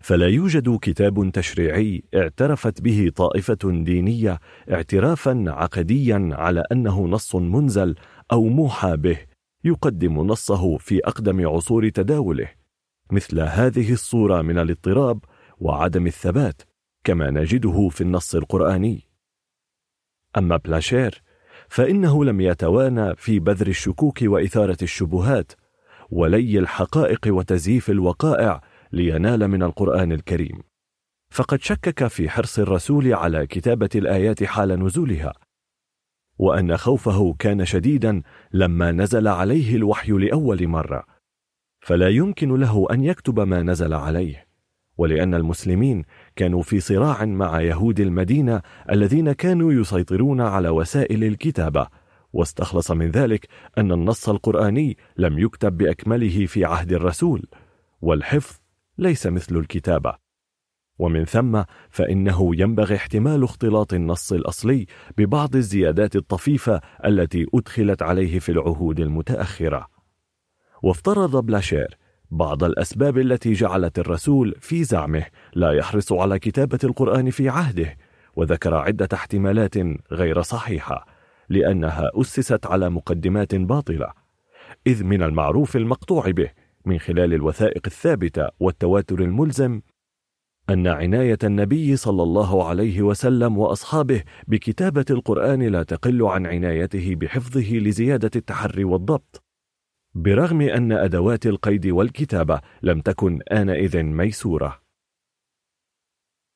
فلا 0.00 0.28
يوجد 0.28 0.78
كتاب 0.82 1.30
تشريعي 1.32 2.04
اعترفت 2.14 2.80
به 2.80 3.12
طائفة 3.16 3.58
دينية 3.64 4.40
اعترافا 4.70 5.44
عقديا 5.46 6.28
على 6.32 6.64
أنه 6.72 7.06
نص 7.06 7.34
منزل 7.34 7.94
أو 8.32 8.44
موحى 8.44 8.96
به. 8.96 9.18
يقدم 9.64 10.26
نصه 10.26 10.76
في 10.76 11.00
أقدم 11.04 11.48
عصور 11.48 11.88
تداوله 11.88 12.48
مثل 13.10 13.40
هذه 13.40 13.92
الصورة 13.92 14.42
من 14.42 14.58
الاضطراب 14.58 15.24
وعدم 15.58 16.06
الثبات 16.06 16.62
كما 17.04 17.30
نجده 17.30 17.88
في 17.88 18.00
النص 18.00 18.34
القرآني. 18.34 19.08
أما 20.36 20.56
بلاشير 20.56 21.22
فإنه 21.68 22.24
لم 22.24 22.40
يتوانى 22.40 23.14
في 23.16 23.38
بذر 23.38 23.66
الشكوك 23.66 24.18
وإثارة 24.22 24.76
الشبهات 24.82 25.52
ولي 26.10 26.58
الحقائق 26.58 27.20
وتزييف 27.26 27.90
الوقائع 27.90 28.60
لينال 28.92 29.48
من 29.48 29.62
القرآن 29.62 30.12
الكريم. 30.12 30.62
فقد 31.30 31.62
شكك 31.62 32.06
في 32.06 32.30
حرص 32.30 32.58
الرسول 32.58 33.14
على 33.14 33.46
كتابة 33.46 33.90
الآيات 33.94 34.44
حال 34.44 34.84
نزولها 34.84 35.32
وأن 36.38 36.76
خوفه 36.76 37.34
كان 37.38 37.64
شديدا 37.64 38.22
لما 38.52 38.92
نزل 38.92 39.28
عليه 39.28 39.76
الوحي 39.76 40.12
لأول 40.12 40.68
مرة. 40.68 41.04
فلا 41.80 42.08
يمكن 42.08 42.60
له 42.60 42.86
أن 42.90 43.04
يكتب 43.04 43.40
ما 43.40 43.62
نزل 43.62 43.94
عليه 43.94 44.46
ولأن 44.98 45.34
المسلمين 45.34 46.04
كانوا 46.36 46.62
في 46.62 46.80
صراع 46.80 47.24
مع 47.24 47.60
يهود 47.60 48.00
المدينة 48.00 48.62
الذين 48.90 49.32
كانوا 49.32 49.72
يسيطرون 49.72 50.40
على 50.40 50.68
وسائل 50.68 51.24
الكتابة. 51.24 51.86
واستخلص 52.32 52.90
من 52.90 53.10
ذلك 53.10 53.48
أن 53.78 53.92
النص 53.92 54.28
القرآني 54.28 54.96
لم 55.16 55.38
يكتب 55.38 55.76
بأكمله 55.76 56.46
في 56.46 56.64
عهد 56.64 56.92
الرسول 56.92 57.46
والحفظ 58.00 58.56
ليس 58.98 59.26
مثل 59.26 59.56
الكتابة. 59.56 60.21
ومن 61.02 61.24
ثم 61.24 61.62
فإنه 61.90 62.50
ينبغي 62.56 62.96
احتمال 62.96 63.44
اختلاط 63.44 63.94
النص 63.94 64.32
الأصلي 64.32 64.86
ببعض 65.18 65.56
الزيادات 65.56 66.16
الطفيفة 66.16 66.80
التي 67.04 67.46
أدخلت 67.54 68.02
عليه 68.02 68.38
في 68.38 68.52
العهود 68.52 69.00
المتأخرة. 69.00 69.86
وافترض 70.82 71.46
بلاشير 71.46 71.98
بعض 72.30 72.64
الأسباب 72.64 73.18
التي 73.18 73.52
جعلت 73.52 73.98
الرسول 73.98 74.54
في 74.60 74.84
زعمه 74.84 75.26
لا 75.54 75.72
يحرص 75.72 76.12
على 76.12 76.38
كتابة 76.38 76.78
القرآن 76.84 77.30
في 77.30 77.48
عهده 77.48 77.96
وذكر 78.36 78.74
عدة 78.74 79.08
احتمالات 79.12 79.74
غير 80.12 80.42
صحيحة 80.42 81.06
لأنها 81.48 82.10
أسست 82.14 82.66
على 82.66 82.90
مقدمات 82.90 83.54
باطلة 83.54 84.12
إذ 84.86 85.04
من 85.04 85.22
المعروف 85.22 85.76
المقطوع 85.76 86.30
به 86.30 86.50
من 86.84 86.98
خلال 86.98 87.34
الوثائق 87.34 87.82
الثابتة 87.86 88.48
والتواتر 88.60 89.20
الملزم 89.20 89.80
أن 90.70 90.86
عناية 90.86 91.38
النبي 91.44 91.96
صلى 91.96 92.22
الله 92.22 92.68
عليه 92.68 93.02
وسلم 93.02 93.58
وأصحابه 93.58 94.24
بكتابة 94.48 95.04
القرآن 95.10 95.62
لا 95.62 95.82
تقل 95.82 96.22
عن 96.22 96.46
عنايته 96.46 97.14
بحفظه 97.14 97.72
لزيادة 97.72 98.30
التحري 98.36 98.84
والضبط 98.84 99.42
برغم 100.14 100.60
أن 100.60 100.92
أدوات 100.92 101.46
القيد 101.46 101.86
والكتابة 101.86 102.60
لم 102.82 103.00
تكن 103.00 103.42
آنئذ 103.52 104.02
ميسورة 104.02 104.82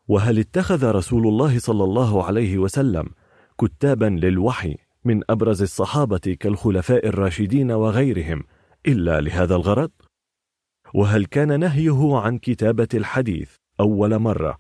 وهل 0.09 0.39
اتخذ 0.39 0.91
رسول 0.91 1.27
الله 1.27 1.59
صلى 1.59 1.85
الله 1.85 2.25
عليه 2.25 2.59
وسلم 2.59 3.11
كتابا 3.61 4.19
للوحي 4.23 4.77
من 5.05 5.23
أبرز 5.31 5.63
الصحابة 5.63 6.37
كالخلفاء 6.41 7.07
الراشدين 7.07 7.73
وغيرهم 7.73 8.45
إلا 8.87 9.21
لهذا 9.21 9.55
الغرض؟ 9.57 9.91
وهل 10.95 11.25
كان 11.25 11.61
نهيه 11.61 12.17
عن 12.17 12.39
كتابة 12.39 12.89
الحديث 12.95 13.57
أول 13.81 14.19
مرة 14.19 14.59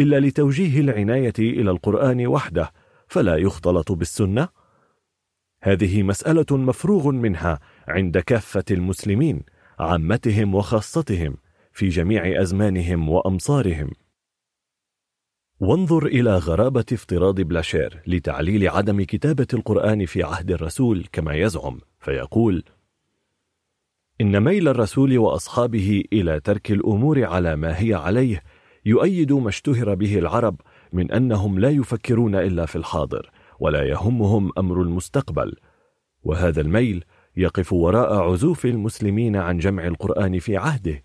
إلا 0.00 0.20
لتوجيه 0.20 0.80
العناية 0.80 1.32
إلى 1.38 1.70
القرآن 1.70 2.26
وحده 2.26 2.72
فلا 3.08 3.36
يختلط 3.36 3.92
بالسنة؟ 3.92 4.48
هذه 5.62 6.02
مسألة 6.02 6.46
مفروغ 6.50 7.10
منها 7.10 7.60
عند 7.88 8.18
كافة 8.18 8.64
المسلمين 8.70 9.42
عامتهم 9.78 10.54
وخاصتهم 10.54 11.36
في 11.72 11.88
جميع 11.88 12.42
أزمانهم 12.42 13.08
وأمصارهم 13.08 13.90
وانظر 15.60 16.06
إلى 16.06 16.36
غرابة 16.36 16.84
افتراض 16.92 17.40
بلاشير 17.40 18.02
لتعليل 18.06 18.68
عدم 18.68 19.02
كتابة 19.02 19.46
القرآن 19.54 20.06
في 20.06 20.22
عهد 20.22 20.50
الرسول 20.50 21.06
كما 21.12 21.34
يزعم 21.34 21.80
فيقول 22.00 22.64
إن 24.20 24.40
ميل 24.40 24.68
الرسول 24.68 25.18
وأصحابه 25.18 26.04
إلى 26.12 26.40
ترك 26.40 26.70
الأمور 26.70 27.24
على 27.24 27.56
ما 27.56 27.80
هي 27.80 27.94
عليه 27.94 28.42
يؤيد 28.84 29.32
ما 29.32 29.48
اشتهر 29.48 29.94
به 29.94 30.18
العرب 30.18 30.60
من 30.92 31.12
أنهم 31.12 31.58
لا 31.58 31.70
يفكرون 31.70 32.34
إلا 32.34 32.66
في 32.66 32.76
الحاضر 32.76 33.30
ولا 33.60 33.82
يهمهم 33.82 34.50
أمر 34.58 34.82
المستقبل. 34.82 35.56
وهذا 36.22 36.60
الميل 36.60 37.04
يقف 37.36 37.72
وراء 37.72 38.14
عزوف 38.14 38.64
المسلمين 38.64 39.36
عن 39.36 39.58
جمع 39.58 39.86
القرآن 39.86 40.38
في 40.38 40.56
عهده. 40.56 41.02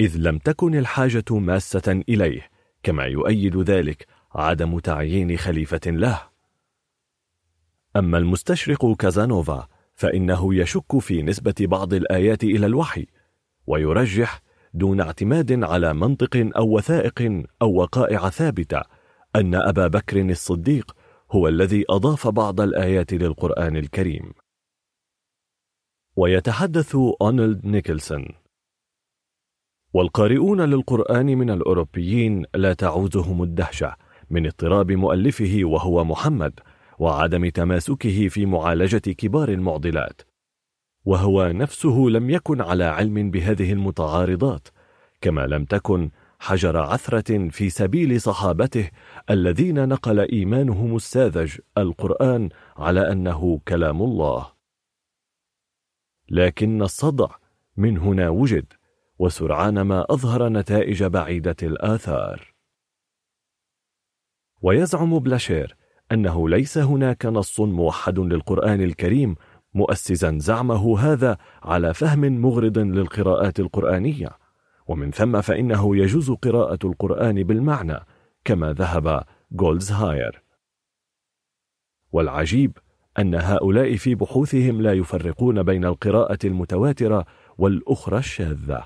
إذ 0.00 0.16
لم 0.16 0.38
تكن 0.38 0.74
الحاجة 0.74 1.24
ماسة 1.30 2.02
إليه 2.08 2.50
كما 2.82 3.04
يؤيد 3.04 3.56
ذلك 3.56 4.06
عدم 4.34 4.78
تعيين 4.78 5.36
خليفة 5.36 5.80
له. 5.86 6.22
أما 7.96 8.18
المستشرق 8.18 8.96
كازانوفا 8.96 9.68
فإنه 9.94 10.54
يشك 10.54 10.98
في 10.98 11.22
نسبة 11.22 11.54
بعض 11.60 11.94
الآيات 11.94 12.44
إلى 12.44 12.66
الوحي 12.66 13.06
ويرجح 13.66 14.42
دون 14.74 15.00
اعتماد 15.00 15.64
على 15.64 15.94
منطق 15.94 16.50
أو 16.56 16.76
وثائق 16.76 17.44
أو 17.62 17.74
وقائع 17.74 18.28
ثابتة 18.28 18.82
أن 19.36 19.54
أبا 19.54 19.86
بكر 19.86 20.20
الصديق 20.20 20.96
هو 21.32 21.48
الذي 21.48 21.84
أضاف 21.90 22.28
بعض 22.28 22.60
الآيات 22.60 23.12
للقرآن 23.12 23.76
الكريم. 23.76 24.32
ويتحدث 26.16 26.96
أونلد 27.20 27.66
نيكلسون. 27.66 28.28
والقارئون 29.94 30.60
للقرآن 30.60 31.26
من 31.26 31.50
الأوروبيين 31.50 32.44
لا 32.54 32.72
تعوزهم 32.72 33.42
الدهشة 33.42 33.96
من 34.30 34.46
اضطراب 34.46 34.92
مؤلفه 34.92 35.60
وهو 35.62 36.04
محمد 36.04 36.60
وعدم 36.98 37.48
تماسكه 37.48 38.28
في 38.28 38.46
معالجة 38.46 38.98
كبار 38.98 39.48
المعضلات. 39.48 40.31
وهو 41.04 41.48
نفسه 41.48 41.98
لم 41.98 42.30
يكن 42.30 42.60
على 42.60 42.84
علم 42.84 43.30
بهذه 43.30 43.72
المتعارضات 43.72 44.68
كما 45.20 45.46
لم 45.46 45.64
تكن 45.64 46.10
حجر 46.40 46.76
عثرة 46.76 47.48
في 47.48 47.70
سبيل 47.70 48.20
صحابته 48.20 48.90
الذين 49.30 49.88
نقل 49.88 50.20
إيمانهم 50.20 50.96
الساذج 50.96 51.58
القرآن 51.78 52.48
على 52.76 53.12
أنه 53.12 53.60
كلام 53.68 54.02
الله. 54.02 54.52
لكن 56.30 56.82
الصدع 56.82 57.28
من 57.76 57.98
هنا 57.98 58.28
وجد 58.28 58.72
وسرعان 59.18 59.80
ما 59.80 60.06
أظهر 60.10 60.48
نتائج 60.48 61.04
بعيدة 61.04 61.56
الآثار. 61.62 62.54
ويزعم 64.62 65.18
بلاشير 65.18 65.76
أنه 66.12 66.48
ليس 66.48 66.78
هناك 66.78 67.26
نص 67.26 67.60
موحد 67.60 68.18
للقرآن 68.18 68.80
الكريم 68.80 69.36
مؤسسا 69.74 70.38
زعمه 70.38 70.98
هذا 70.98 71.38
على 71.62 71.94
فهم 71.94 72.20
مغرض 72.20 72.78
للقراءات 72.78 73.60
القرآنية. 73.60 74.42
ومن 74.86 75.10
ثم 75.10 75.40
فإنه 75.40 75.96
يجوز 75.96 76.30
قراءة 76.30 76.78
القرآن 76.84 77.42
بالمعنى 77.42 77.98
كما 78.44 78.72
ذهب 78.72 79.24
جولدزهاير 79.52 80.42
والعجيب 82.12 82.78
أن 83.18 83.34
هؤلاء 83.34 83.96
في 83.96 84.14
بحوثهم 84.14 84.82
لا 84.82 84.92
يفرقون 84.92 85.62
بين 85.62 85.84
القراءة 85.84 86.38
المتواترة 86.44 87.26
والأخرى 87.58 88.18
الشاذة. 88.18 88.84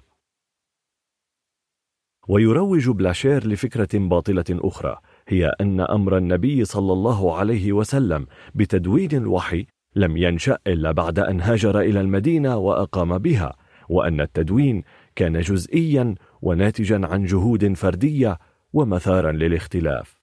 ويروج 2.28 2.90
بلاشير 2.90 3.46
لفكرة 3.46 3.98
باطلة 3.98 4.44
أخرى 4.50 4.98
هي 5.28 5.46
أن 5.60 5.80
أمر 5.80 6.16
النبي 6.16 6.64
صلى 6.64 6.92
الله 6.92 7.36
عليه 7.36 7.72
وسلم 7.72 8.26
بتدوين 8.54 9.10
الوحي 9.12 9.66
لم 9.96 10.16
ينشأ 10.16 10.58
إلا 10.66 10.92
بعد 10.92 11.18
أن 11.18 11.40
هاجر 11.40 11.80
إلى 11.80 12.00
المدينة 12.00 12.56
وأقام 12.56 13.18
بها 13.18 13.56
وأن 13.88 14.20
التدوين 14.20 14.82
كان 15.16 15.40
جزئيا 15.40 16.14
وناتجا 16.42 17.00
عن 17.06 17.24
جهود 17.24 17.72
فردية 17.72 18.38
ومثارا 18.72 19.32
للاختلاف. 19.32 20.20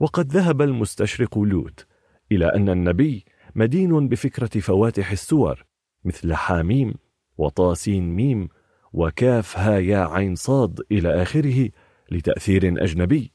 وقد 0.00 0.32
ذهب 0.32 0.62
المستشرق 0.62 1.38
لوت 1.38 1.86
إلى 2.32 2.46
أن 2.46 2.68
النبي 2.68 3.24
مدين 3.54 4.08
بفكرة 4.08 4.60
فواتح 4.60 5.10
السور 5.10 5.64
مثل 6.04 6.34
حاميم 6.34 6.94
وطاسين 7.38 8.14
ميم 8.14 8.48
وكاف 8.92 9.58
ها 9.58 9.78
يا 9.78 9.98
عين 9.98 10.34
صاد 10.34 10.80
إلى 10.90 11.22
آخره 11.22 11.68
لتأثير 12.10 12.84
أجنبي. 12.84 13.32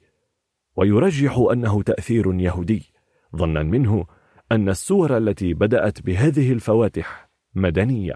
ويرجح 0.75 1.37
أنه 1.51 1.81
تأثير 1.81 2.33
يهودي 2.33 2.93
ظنا 3.35 3.63
منه 3.63 4.05
أن 4.51 4.69
السور 4.69 5.17
التي 5.17 5.53
بدأت 5.53 6.01
بهذه 6.01 6.51
الفواتح 6.51 7.29
مدنية. 7.55 8.15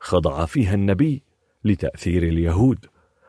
خضع 0.00 0.46
فيها 0.46 0.74
النبي 0.74 1.22
لتأثير 1.64 2.22
اليهود 2.22 2.86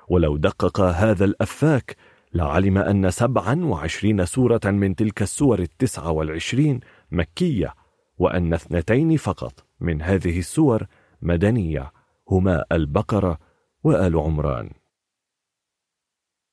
ولو 0.09 0.37
دقق 0.37 0.81
هذا 0.81 1.25
الأفاك 1.25 1.95
لعلم 2.33 2.77
أن 2.77 3.11
سبعا 3.11 3.65
وعشرين 3.65 4.25
سورة 4.25 4.61
من 4.65 4.95
تلك 4.95 5.21
السور 5.21 5.59
التسعة 5.59 6.11
والعشرين 6.11 6.79
مكية 7.11 7.73
وأن 8.17 8.53
اثنتين 8.53 9.17
فقط 9.17 9.65
من 9.79 10.01
هذه 10.01 10.39
السور 10.39 10.87
مدنية 11.21 11.91
هما 12.29 12.65
البقرة 12.71 13.39
وآل 13.83 14.15
عمران. 14.15 14.69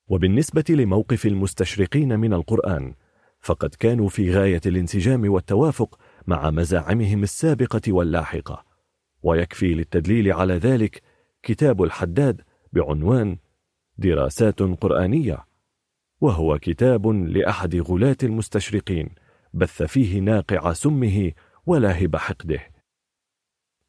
وبالنسبة 0.08 0.64
لموقف 0.68 1.26
المستشرقين 1.26 2.18
من 2.18 2.32
القرآن 2.32 2.94
فقد 3.40 3.74
كانوا 3.74 4.08
في 4.08 4.32
غاية 4.32 4.60
الانسجام 4.66 5.32
والتوافق 5.32 5.98
مع 6.26 6.50
مزاعمهم 6.50 7.22
السابقة 7.22 7.80
واللاحقة. 7.88 8.64
ويكفي 9.22 9.74
للتدليل 9.74 10.32
على 10.32 10.54
ذلك 10.54 11.02
كتاب 11.42 11.82
الحداد 11.82 12.40
بعنوان 12.72 13.38
دراسات 13.98 14.62
قرآنية 14.62 15.44
وهو 16.20 16.58
كتاب 16.58 17.06
لأحد 17.06 17.76
غلاة 17.76 18.16
المستشرقين 18.22 19.08
بث 19.54 19.82
فيه 19.82 20.20
ناقع 20.20 20.72
سمه 20.72 21.32
ولاهب 21.66 22.16
حقده. 22.16 22.60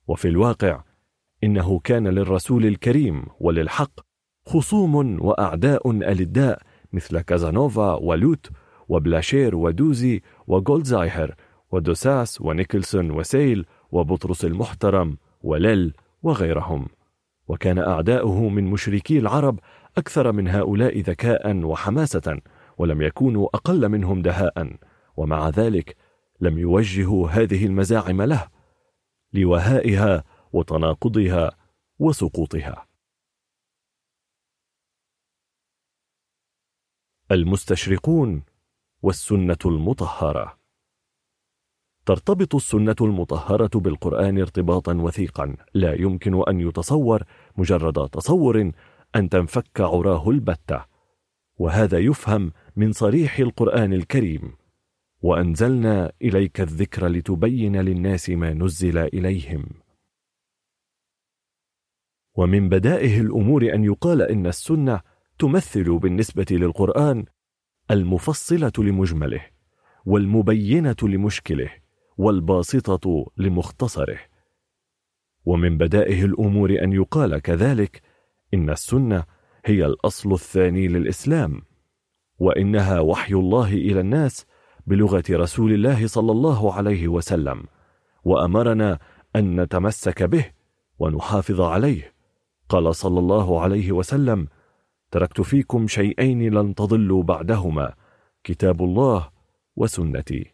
وفي 0.08 0.28
الواقع 0.28 0.84
إنه 1.44 1.80
كان 1.80 2.08
للرسول 2.08 2.66
الكريم 2.66 3.26
وللحق 3.40 3.92
خصوم 4.46 5.22
وأعداء 5.26 5.92
ألداء 5.92 6.62
مثل 6.94 7.22
كازانوفا 7.22 7.94
ولوت 7.94 8.50
وبلاشير 8.92 9.56
ودوزي 9.56 10.22
وجولدزايهر 10.48 11.36
ودوساسي 11.72 12.42
ونيكلسون 12.42 13.11
وسيل 13.11 13.66
وبطرس 13.92 14.45
المحترم 14.45 15.18
وليل 15.42 15.94
وغيرهم. 16.24 16.88
وكان 17.48 17.78
أعداؤه 17.80 18.50
من 18.50 18.64
مشركي 18.64 19.20
العرب 19.20 19.60
أكثر 19.98 20.32
من 20.32 20.48
هؤلاء 20.48 21.00
ذكاء 21.00 21.64
وحماسة 21.64 22.42
ولم 22.78 23.02
يكونوا 23.02 23.50
أقل 23.53 23.90
منهم 23.90 24.22
دهاء 24.22 24.78
ومع 25.18 25.50
ذلك 25.50 25.98
لم 26.42 26.60
يوجهوا 26.60 27.30
هذه 27.30 27.66
المزاعم 27.66 28.22
له 28.22 28.48
لوهائها 29.34 30.24
وتناقضها 30.53 31.52
وسقوطها. 32.00 32.88
المستشرقون 37.32 38.44
والسنة 39.02 39.58
المطهرة. 39.66 40.58
ترتبط 42.06 42.56
السنة 42.56 42.96
المطهرة 43.02 43.80
بالقرآن 43.80 44.40
ارتباطا 44.40 44.94
وثيقا. 44.94 45.56
لا 45.74 46.02
يمكن 46.02 46.44
أن 46.48 46.60
يتصور 46.60 47.24
مجرد 47.58 48.10
تصور 48.10 48.72
أن 49.16 49.30
تنفك 49.30 49.82
عراه 49.82 50.30
البتة. 50.30 50.86
وهذا 51.58 52.00
يفهم 52.00 52.52
من 52.76 52.92
صريح 52.92 53.40
القرآن 53.40 53.94
الكريم. 53.94 54.56
وأنزلنا 55.22 56.12
إليك 56.22 56.62
الذكر 56.62 57.08
لتبين 57.08 57.82
للناس 57.82 58.30
ما 58.30 58.54
نزل 58.54 58.98
إليهم. 58.98 59.66
ومن 62.36 62.70
بدائه 62.70 63.22
الأمور 63.22 63.74
أن 63.74 63.84
يقال 63.84 64.22
إن 64.22 64.48
السنة 64.48 65.02
تمثل 65.40 66.00
بالنسبة 66.00 66.46
للقرآن 66.52 67.26
المفصلة 67.92 68.72
لمجمله 68.78 69.45
والمبينة 70.06 70.95
لمشكله 71.03 71.70
والباسطة 72.18 73.32
لمختصره. 73.38 74.20
ومن 75.45 75.78
بدائه 75.78 76.26
الأمور 76.26 76.84
أن 76.84 76.94
يقال 76.94 77.40
كذلك 77.40 78.02
إن 78.53 78.70
السنة 78.70 79.24
هي 79.66 79.86
الأصل 79.86 80.34
الثاني 80.34 80.88
للإسلام 80.88 81.61
وإنها 82.40 83.00
وحي 83.00 83.34
الله 83.34 83.74
إلى 83.74 84.00
الناس 84.00 84.45
بلغة 84.88 85.24
رسول 85.30 85.74
الله 85.74 86.08
صلى 86.08 86.32
الله 86.32 86.74
عليه 86.74 87.08
وسلم 87.08 87.64
وأمرنا 88.24 89.00
أن 89.36 89.61
نتمسك 89.61 90.24
به 90.24 90.45
ونحافظ 91.00 91.61
عليه 91.61 92.14
قال 92.70 92.95
صلى 92.95 93.20
الله 93.20 93.61
عليه 93.61 93.92
وسلم 93.92 94.48
تركت 95.12 95.42
فيكم 95.42 95.88
شيئين 95.88 96.54
لن 96.54 96.76
تضلوا 96.76 97.24
بعدهما 97.24 97.94
كتاب 98.44 98.84
الله 98.84 99.30
وسنتي. 99.76 100.54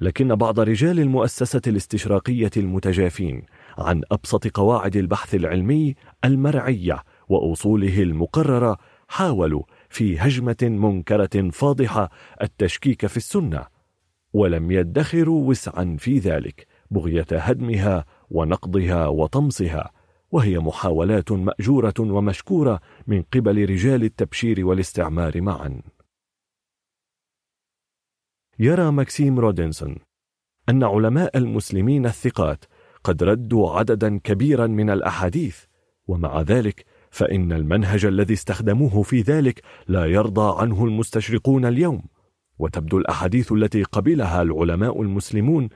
لكن 0.00 0.34
بعض 0.34 0.60
رجال 0.60 1.00
المؤسسة 1.00 1.60
الاستشراقية 1.66 2.50
المتجافين 2.56 3.42
عن 3.78 4.02
أبسط 4.12 4.48
قواعد 4.48 4.96
البحث 4.96 5.34
العلمي 5.34 5.94
المرعية 6.24 7.02
وأصوله 7.28 8.02
المقررة 8.02 8.78
حاولوا 9.08 9.62
في 9.88 10.18
هجمة 10.18 10.56
منكرة 10.62 11.50
فاضحة 11.50 12.10
التشكيك 12.42 13.06
في 13.06 13.16
السنة 13.16 13.66
ولم 14.32 14.70
يدخروا 14.70 15.48
وسعا 15.48 15.96
في 15.98 16.18
ذلك 16.18 16.66
بغية 16.90 17.26
هدمها 17.32 18.04
ونقضها 18.30 19.06
وطمسها. 19.06 19.90
وهي 20.30 20.58
محاولات 20.58 21.32
مأجورة 21.32 21.94
ومشكورة 22.00 22.80
من 23.06 23.22
قبل 23.22 23.70
رجال 23.70 24.04
التبشير 24.04 24.66
والاستعمار 24.66 25.40
معا. 25.40 25.82
يرى 28.58 28.90
ماكسيم 28.90 29.38
رودنسون 29.38 29.96
أن 30.68 30.84
علماء 30.84 31.38
المسلمين 31.38 32.06
الثقات 32.06 32.64
قد 33.04 33.22
ردوا 33.22 33.70
عددا 33.70 34.18
كبيرا 34.18 34.66
من 34.66 34.90
الأحاديث 34.90 35.64
ومع 36.06 36.40
ذلك 36.40 36.84
فإن 37.10 37.52
المنهج 37.52 38.04
الذي 38.04 38.34
استخدموه 38.34 39.02
في 39.02 39.20
ذلك 39.20 39.62
لا 39.88 40.06
يرضى 40.06 40.62
عنه 40.62 40.84
المستشرقون 40.84 41.64
اليوم. 41.64 42.02
وتبدو 42.58 42.98
الأحاديث 42.98 43.52
التي 43.52 43.82
قبلها 43.82 44.42
العلماء 44.42 45.02
المسلمون 45.02 45.68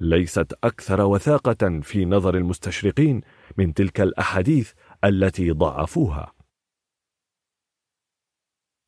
ليست 0.00 0.52
أكثر 0.64 1.00
وثاقة 1.00 1.80
في 1.82 2.04
نظر 2.04 2.36
المستشرقين 2.36 3.20
من 3.56 3.74
تلك 3.74 4.00
الأحاديث 4.00 4.72
التي 5.04 5.50
ضعفوها. 5.50 6.32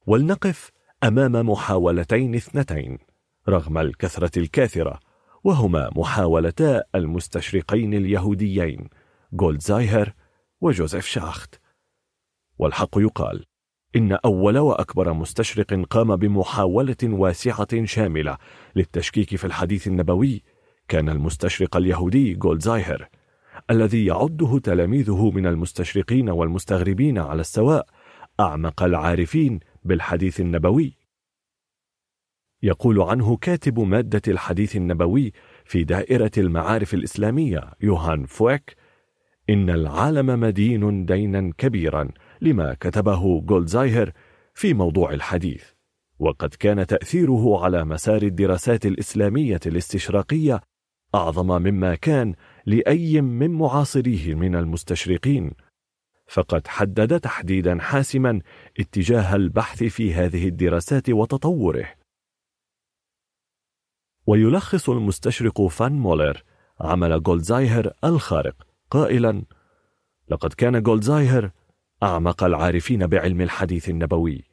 ولنقف 0.07 0.71
أمام 1.05 1.51
محاولتين 1.51 2.35
اثنتين 2.35 2.99
رغم 3.49 3.79
الكثرة 3.79 4.39
الكاثرة 4.39 5.01
وهما 5.45 5.91
محاولتا 5.97 6.83
المستشرقين 6.95 7.95
اليهوديين 7.95 8.89
جولدزايهر 9.33 10.15
وجوزيف 10.61 11.07
شاخت. 11.07 11.61
والحق 12.59 12.99
يقال 12.99 13.45
إن 13.97 14.13
أول 14.13 14.59
وأكبر 14.59 15.13
مستشرق 15.13 15.75
قام 15.91 16.17
بمحاولة 16.17 16.97
واسعة 17.03 17.85
شاملة 17.85 18.39
للتشكيك 18.77 19.37
في 19.37 19.45
الحديث 19.45 19.87
النبوي 19.87 20.43
كان 20.89 21.09
المستشرق 21.09 21.77
اليهودي 21.77 22.35
جولدزايهر 22.35 23.09
الذي 23.71 24.07
يعده 24.07 24.59
تلاميذه 24.59 25.31
من 25.31 25.47
المستشرقين 25.47 26.31
والمستغربين 26.31 27.19
على 27.19 27.41
السواء 27.41 27.87
أعمق 28.41 28.83
العارفين 28.83 29.61
بالحديث 29.85 30.41
النبوي. 30.41 30.97
يقول 32.63 33.01
عنه 33.01 33.37
كاتب 33.37 33.81
مادة 33.81 34.23
الحديث 34.29 34.77
النبوي 34.77 35.33
في 35.65 35.85
دائرة 35.85 36.31
المعارف 36.39 36.95
الإسلامية 36.95 37.71
يوهان 37.81 38.27
فويك 38.27 38.77
إن 39.51 39.71
العالم 39.71 40.41
مدين 40.41 41.05
دينا 41.05 41.53
كبيرا 41.59 42.09
لما 42.41 42.75
كتبه 42.75 43.41
جولدزايهر 43.41 44.13
في 44.55 44.75
موضوع 44.75 45.13
الحديث. 45.13 45.65
وقد 46.19 46.55
كان 46.55 46.87
تأثيره 46.87 47.65
على 47.65 47.85
مسار 47.85 48.23
الدراسات 48.23 48.87
الإسلامية 48.87 49.61
الاستشراقية 49.67 50.61
أعظم 51.15 51.63
مما 51.63 51.95
كان 51.95 52.35
لأي 52.67 53.21
من 53.21 53.51
معاصريه 53.51 54.35
من 54.35 54.57
المستشرقين. 54.57 55.51
فقد 56.27 56.67
حدد 56.67 57.21
تحديدا 57.21 57.79
حاسما 57.81 58.41
اتجاه 58.81 59.37
البحث 59.37 59.85
في 59.85 60.15
هذه 60.15 60.49
الدراسات 60.49 61.11
وتطوره. 61.11 61.89
ويلخص 64.27 64.91
المستشرق 64.91 65.67
فان 65.67 65.93
مولر 65.93 66.43
عمل 66.81 67.23
جولدزايهر 67.23 67.93
الخارق 68.05 68.67
قائلا 68.91 69.43
لقد 70.29 70.53
كان 70.53 70.83
جولدزايهر 70.83 71.51
أعمق 72.03 72.45
العارفين 72.45 73.07
بعلم 73.07 73.41
الحديث 73.41 73.89
النبوي 73.89 74.45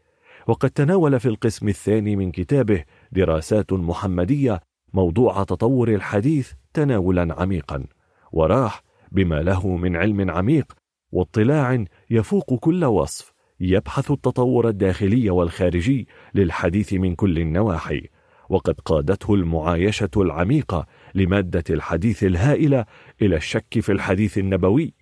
وقد 0.48 0.70
تناول 0.70 1.20
في 1.20 1.28
القسم 1.28 1.68
الثاني 1.68 2.16
من 2.16 2.32
كتابه 2.32 2.84
دراسات 3.12 3.74
محمدية 3.74 4.62
موضوع 4.94 5.44
تطور 5.44 5.90
الحديث 5.96 6.52
تناولا 6.74 7.36
عميقا. 7.42 7.86
وراح 8.32 8.84
بما 9.12 9.42
له 9.42 9.68
من 9.68 9.96
علم 9.96 10.32
عميق 10.32 10.74
واطلاع 11.12 11.86
يفوق 12.10 12.56
كل 12.56 12.86
وصف 12.86 13.34
يبحث 13.60 14.12
التطور 14.12 14.70
الداخلي 14.70 15.30
والخارجي 15.30 16.08
للحديث 16.36 16.94
من 16.94 17.16
كل 17.16 17.40
النواحي 17.40 18.10
وقد 18.50 18.80
قادته 18.80 19.34
المعايشة 19.34 20.10
العميقة 20.18 20.86
لمادة 21.16 21.64
الحديث 21.70 22.24
الهائلة 22.24 22.86
إلى 23.22 23.36
الشك 23.36 23.80
في 23.80 23.92
الحديث 23.92 24.38
النبوي 24.38 24.94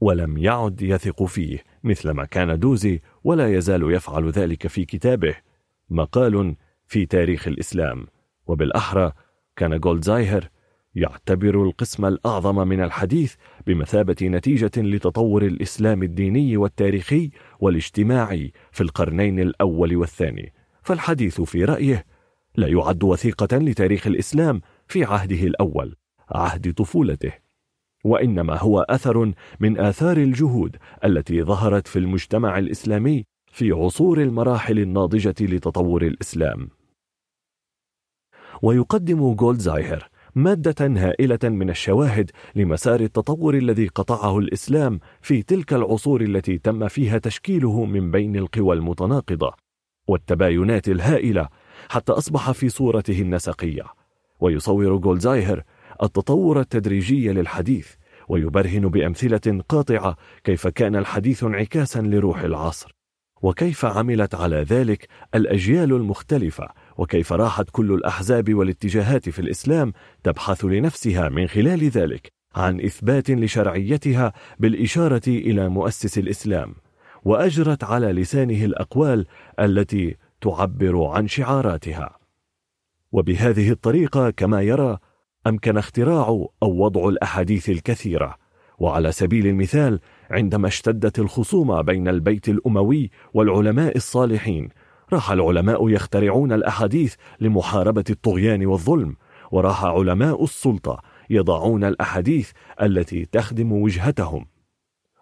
ولم 0.00 0.38
يعد 0.38 0.82
يثق 0.82 1.24
فيه 1.24 1.58
مثلما 1.84 2.24
كان 2.24 2.58
دوزي 2.58 3.00
ولا 3.24 3.54
يزال 3.54 3.94
يفعل 3.94 4.30
ذلك 4.30 4.66
في 4.66 4.84
كتابه 4.84 5.34
مقال 5.90 6.56
في 6.86 7.06
تاريخ 7.06 7.48
الإسلام 7.48 8.06
وبالأحرى 8.46 9.12
كان 9.56 9.78
جولدزايهر 9.78 10.48
يعتبر 10.94 11.62
القسم 11.62 12.04
الأعظم 12.04 12.68
من 12.68 12.80
الحديث 12.80 13.34
بمثابة 13.66 14.16
نتيجة 14.22 14.70
لتطور 14.76 15.42
الإسلام 15.42 16.02
الديني 16.02 16.56
والتاريخي 16.56 17.30
والاجتماعي 17.60 18.52
في 18.72 18.80
القرنين 18.80 19.40
الأول 19.40 19.96
والثاني. 19.96 20.52
فالحديث 20.82 21.40
في 21.40 21.64
رأيه 21.64 22.04
لا 22.56 22.68
يعد 22.68 23.04
وثيقة 23.04 23.56
لتاريخ 23.58 24.06
الإسلام 24.06 24.60
في 24.88 25.04
عهده 25.04 25.46
الأول 25.46 25.96
عهد 26.30 26.72
طفولته. 26.72 27.32
وإنما 28.04 28.58
هو 28.58 28.80
أثر 28.80 29.32
من 29.60 29.80
آثار 29.80 30.16
الجهود 30.16 30.76
التي 31.04 31.42
ظهرت 31.42 31.88
في 31.88 31.98
المجتمع 31.98 32.58
الإسلامي 32.58 33.24
في 33.46 33.72
عصور 33.72 34.22
المراحل 34.22 34.78
الناضجة 34.78 35.34
لتطور 35.40 36.02
الإسلام. 36.02 36.68
ويقدم 38.62 39.34
جولدزايهر 39.34 40.11
مادة 40.34 40.86
هائلة 40.86 41.38
من 41.44 41.70
الشواهد 41.70 42.30
لمسار 42.54 43.00
التطور 43.00 43.54
الذي 43.54 43.86
قطعه 43.86 44.38
الإسلام 44.38 45.00
في 45.20 45.42
تلك 45.42 45.72
العصور 45.72 46.20
التي 46.20 46.58
تم 46.58 46.88
فيها 46.88 47.18
تشكيله 47.18 47.84
من 47.84 48.10
بين 48.10 48.36
القوى 48.36 48.76
المتناقضة 48.76 49.52
والتباينات 50.08 50.88
الهائلة 50.88 51.48
حتى 51.88 52.12
أصبح 52.12 52.50
في 52.50 52.68
صورته 52.68 53.20
النسقية. 53.20 53.84
ويصور 54.40 54.96
جولدزايهر 54.96 55.62
التطور 56.02 56.60
التدريجي 56.60 57.32
للحديث 57.32 57.88
ويبرهن 58.28 58.88
بأمثلة 58.88 59.62
قاطعة 59.68 60.16
كيف 60.44 60.66
كان 60.68 60.96
الحديث 60.96 61.44
انعكاسا 61.44 62.00
لروح 62.00 62.40
العصر. 62.40 62.94
وكيف 63.42 63.84
عملت 63.84 64.34
على 64.34 64.56
ذلك 64.56 65.08
الأجيال 65.34 65.92
المختلفة 65.92 66.68
وكيف 66.98 67.32
راحت 67.32 67.70
كل 67.72 67.92
الأحزاب 67.92 68.54
والاتجاهات 68.54 69.28
في 69.28 69.38
الإسلام 69.38 69.92
تبحث 70.24 70.64
لنفسها 70.64 71.28
من 71.28 71.46
خلال 71.46 71.88
ذلك 71.88 72.32
عن 72.54 72.80
إثبات 72.80 73.30
لشرعيتها 73.30 74.32
بالإشارة 74.58 75.28
إلى 75.28 75.68
مؤسس 75.68 76.18
الإسلام 76.18 76.74
وأجرت 77.24 77.84
على 77.84 78.12
لسانه 78.12 78.64
الأقوال 78.64 79.26
التي 79.60 80.16
تعبر 80.40 81.04
عن 81.04 81.28
شعاراتها. 81.28 82.18
وبهذه 83.12 83.70
الطريقة 83.70 84.30
كما 84.30 84.62
يرى 84.62 84.98
أمكن 85.46 85.76
اختراع 85.76 86.26
أو 86.26 86.52
وضع 86.62 87.08
الأحاديث 87.08 87.70
الكثيرة 87.70 88.36
وعلى 88.78 89.12
سبيل 89.12 89.46
المثال 89.46 90.00
عندما 90.30 90.68
اشتدت 90.68 91.18
الخصومة 91.18 91.80
بين 91.80 92.08
البيت 92.08 92.48
الأموي 92.48 93.10
والعلماء 93.34 93.96
الصالحين 93.96 94.68
راح 95.12 95.30
العلماء 95.30 95.88
يخترعون 95.88 96.52
الأحاديث 96.52 97.14
لمحاربة 97.40 98.04
الطغيان 98.10 98.66
والظلم 98.66 99.16
وراح 99.50 99.84
علماء 99.84 100.44
السلطة 100.44 101.02
يضعون 101.30 101.84
الأحاديث 101.84 102.50
التي 102.82 103.24
تخدم 103.24 103.72
وجهتهم. 103.72 104.46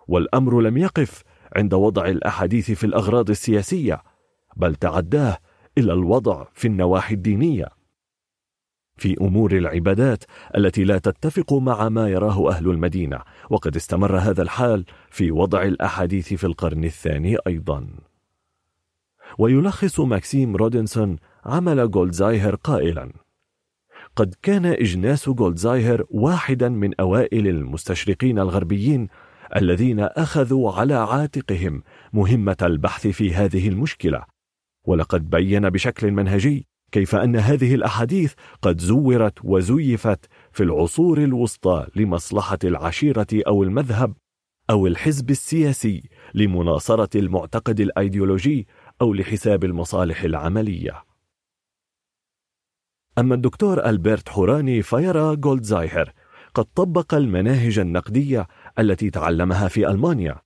والأمر 0.09 0.60
لم 0.60 0.77
يقف 0.77 1.23
عند 1.57 1.75
وضع 1.75 2.07
الأحاديث 2.07 2.70
في 2.70 2.85
الأغراض 2.85 3.31
السياسية 3.31 4.02
بل 4.57 4.75
تعداه 4.75 5.39
إلى 5.78 5.93
الوضع 5.93 6.47
في 6.55 6.69
النواحي 6.69 7.15
الدينية. 7.15 7.69
في 8.97 9.17
أمور 9.20 9.52
العبادات 9.52 10.25
التي 10.57 10.85
لا 10.85 10.99
تتفق 10.99 11.52
مع 11.52 11.89
ما 11.89 12.09
يراه 12.09 12.51
أهل 12.51 12.70
المدينة 12.70 13.20
وقد 13.51 13.77
استمر 13.77 14.19
هذا 14.19 14.43
الحال 14.43 14.85
في 15.10 15.31
وضع 15.31 15.62
الأحاديث 15.62 16.35
في 16.35 16.44
القرن 16.44 16.85
الثاني 16.85 17.36
أيضا. 17.47 18.09
ويلخص 19.39 20.00
ماكسيم 20.00 20.57
رودنسون 20.57 21.17
عمل 21.44 21.91
جولدزايهر 21.91 22.55
قائلا. 22.55 23.12
قد 24.17 24.34
كان 24.42 24.67
إجناس 24.67 25.28
جولدزايهر 25.28 26.05
واحدا 26.10 26.68
من 26.68 27.00
أوائل 27.00 27.49
المستشرقين 27.49 28.39
الغربيين 28.39 29.09
الذين 29.57 30.00
أخذوا 30.00 30.73
على 30.73 30.94
عاتقهم 30.94 31.83
مهمة 32.12 32.57
البحث 32.62 33.07
في 33.07 33.34
هذه 33.34 33.68
المشكلة. 33.68 34.25
ولقد 34.86 35.31
بين 35.31 35.70
بشكل 35.70 36.10
منهجي 36.10 36.67
كيف 36.92 37.15
أن 37.15 37.36
هذه 37.36 37.75
الأحاديث 37.75 38.34
قد 38.62 38.81
زورت 38.81 39.39
وزيفت 39.44 40.26
في 40.52 40.62
العصور 40.62 41.25
الوسطى 41.25 41.86
لمصلحة 41.97 42.59
العشيرة 42.65 43.26
أو 43.33 43.62
المذهب 43.62 44.15
أو 44.70 44.86
الحزب 44.86 45.31
السياسي 45.31 46.02
لمناصرة 46.34 47.18
المعتقد 47.18 47.81
الأيديولوجي 47.81 48.67
أو 49.01 49.15
لحساب 49.15 49.65
المصالح 49.65 50.23
العملية. 50.23 51.05
أما 53.19 53.35
الدكتور 53.35 53.87
ألبرت 53.87 54.29
حوراني 54.29 54.83
فيرى 54.83 55.37
جولدزايهر 55.37 56.12
قد 56.55 56.65
طبق 56.65 57.15
المناهج 57.15 57.79
النقدية 57.79 58.47
التي 58.79 59.11
تعلمها 59.11 59.69
في 59.69 59.89
ألمانيا 59.89 60.37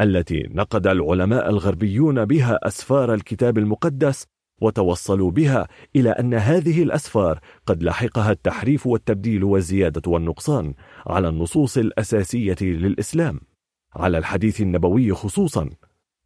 التي 0.00 0.48
نقد 0.50 0.86
العلماء 0.86 1.50
الغربيون 1.50 2.24
بها 2.24 2.58
أسفار 2.62 3.14
الكتاب 3.14 3.58
المقدس 3.58 4.26
وتوصلوا 4.60 5.30
بها 5.30 5.68
إلى 5.96 6.10
أن 6.10 6.34
هذه 6.34 6.82
الأسفار 6.82 7.40
قد 7.66 7.82
لحقها 7.82 8.30
التحريف 8.30 8.86
والتبديل 8.86 9.44
والزيادة 9.44 10.10
والنقصان 10.10 10.74
على 11.06 11.28
النصوص 11.28 11.78
الأساسية 11.78 12.56
للإسلام 12.60 13.40
على 13.96 14.18
الحديث 14.18 14.60
النبوي 14.60 15.14
خصوصا. 15.14 15.70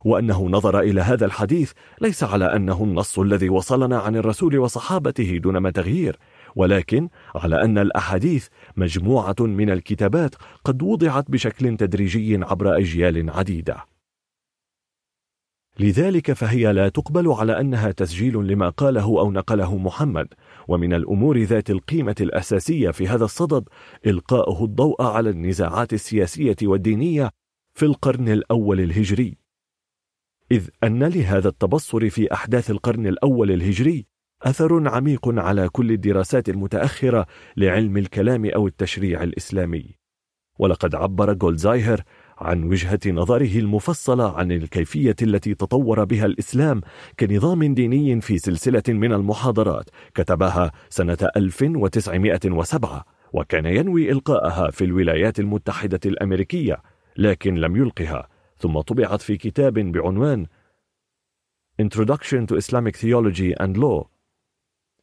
وأنه 0.04 0.48
نظر 0.48 0.80
إلى 0.80 1.00
هذا 1.00 1.26
الحديث 1.26 1.72
ليس 2.00 2.24
على 2.24 2.56
أنه 2.56 2.84
النص 2.84 3.18
الذي 3.18 3.48
وصلنا 3.48 3.98
عن 3.98 4.16
الرسول 4.16 4.58
وصحابته 4.58 5.36
دون 5.36 5.72
تغيير 5.72 6.18
ولكن 6.56 7.08
على 7.34 7.64
أن 7.64 7.78
الأحاديث 7.78 8.46
مجموعة 8.76 9.36
من 9.40 9.70
الكتابات 9.70 10.34
قد 10.64 10.82
وضعت 10.82 11.30
بشكل 11.30 11.76
تدريجي 11.76 12.44
عبر 12.44 12.76
أجيال 12.76 13.30
عديدة. 13.30 13.92
لذلك 15.80 16.32
فهي 16.32 16.72
لا 16.72 16.88
تقبل 16.88 17.28
على 17.28 17.60
أنها 17.60 17.90
تسجيل 17.90 18.34
لما 18.34 18.68
قاله 18.68 19.04
أو 19.04 19.32
نقله 19.32 19.76
محمد 19.76 20.26
ومن 20.68 20.94
الأمور 20.94 21.38
ذات 21.42 21.70
القيمة 21.70 22.14
الأساسية 22.20 22.90
في 22.90 23.08
هذا 23.08 23.24
الصدد 23.24 23.64
إلقاؤه 24.06 24.64
الضوء 24.64 25.02
على 25.02 25.30
النزاعات 25.30 25.92
السياسية 25.92 26.56
والدينية 26.62 27.30
في 27.74 27.84
القرن 27.84 28.28
الأول 28.28 28.80
الهجري. 28.80 29.41
إذ 30.52 30.68
أن 30.84 31.04
لهذا 31.04 31.48
التبصر 31.48 32.10
في 32.10 32.32
أحداث 32.32 32.70
القرن 32.70 33.06
الأول 33.06 33.50
الهجري 33.50 34.06
أثر 34.42 34.88
عميق 34.88 35.28
على 35.28 35.68
كل 35.68 35.92
الدراسات 35.92 36.48
المتأخرة 36.48 37.26
لعلم 37.56 37.96
الكلام 37.96 38.46
أو 38.46 38.66
التشريع 38.66 39.22
الإسلامي. 39.22 39.94
ولقد 40.58 40.94
عبر 40.94 41.32
جولدزايهر 41.32 42.02
عن 42.38 42.64
وجهة 42.64 43.00
نظره 43.06 43.58
المفصلة 43.58 44.36
عن 44.36 44.52
الكيفية 44.52 45.16
التي 45.22 45.54
تطور 45.54 46.04
بها 46.04 46.26
الإسلام 46.26 46.80
كنظام 47.20 47.74
ديني 47.74 48.20
في 48.20 48.38
سلسلة 48.38 48.82
من 48.88 49.12
المحاضرات 49.12 49.90
كتبها 50.14 50.72
سنة 50.88 51.18
1907 51.36 53.04
وكان 53.32 53.66
ينوي 53.66 54.10
إلقاءها 54.10 54.70
في 54.70 54.84
الولايات 54.84 55.40
المتحدة 55.40 56.00
الأمريكية 56.06 56.82
لكن 57.16 57.54
لم 57.54 57.76
يلقها. 57.76 58.31
ثم 58.62 58.80
طبعت 58.80 59.22
في 59.22 59.36
كتاب 59.36 59.74
بعنوان 59.74 60.46
Introduction 61.82 62.46
to 62.46 62.56
Islamic 62.56 62.96
Theology 62.96 63.54
and 63.60 63.76
Law. 63.76 64.06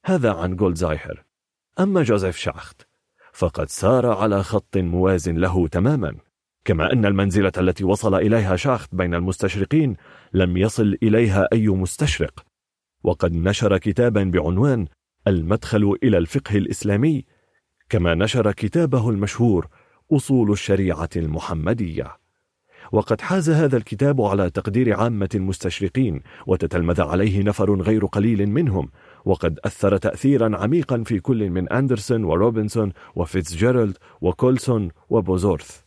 هذا 0.05 0.33
عن 0.33 0.55
جولدزايهر 0.55 1.25
أما 1.79 2.03
جوزيف 2.03 2.37
شاخت 2.37 2.87
فقد 3.33 3.69
سار 3.69 4.05
على 4.05 4.43
خط 4.43 4.77
موازن 4.77 5.35
له 5.35 5.67
تماما 5.67 6.15
كما 6.65 6.93
أن 6.93 7.05
المنزلة 7.05 7.51
التي 7.57 7.83
وصل 7.83 8.15
إليها 8.15 8.55
شاخت 8.55 8.95
بين 8.95 9.13
المستشرقين 9.15 9.95
لم 10.33 10.57
يصل 10.57 10.97
إليها 11.03 11.47
أي 11.53 11.67
مستشرق. 11.67 12.45
وقد 13.03 13.33
نشر 13.33 13.77
كتابا 13.77 14.23
بعنوان 14.23 14.87
المدخل 15.27 15.97
إلى 16.03 16.17
الفقه 16.17 16.57
الإسلامي 16.57 17.25
كما 17.89 18.15
نشر 18.15 18.51
كتابه 18.51 19.09
المشهور 19.09 19.67
أصول 20.11 20.51
الشريعة 20.51 21.09
المحمدية. 21.15 22.19
وقد 22.91 23.21
حاز 23.21 23.49
هذا 23.49 23.77
الكتاب 23.77 24.21
على 24.21 24.49
تقدير 24.49 24.99
عامة 24.99 25.29
المستشرقين 25.35 26.21
وتتلمذ 26.47 27.01
عليه 27.01 27.43
نفر 27.43 27.81
غير 27.81 28.05
قليل 28.05 28.49
منهم 28.49 28.89
وقد 29.25 29.59
أثر 29.65 29.97
تأثيرا 29.97 30.57
عميقا 30.57 31.03
في 31.03 31.19
كل 31.19 31.49
من 31.49 31.69
أندرسون 31.69 32.23
وروبنسون 32.23 32.93
وفيتزجيرالد 33.15 33.97
وكولسون 34.21 34.91
وبوزورث. 35.09 35.81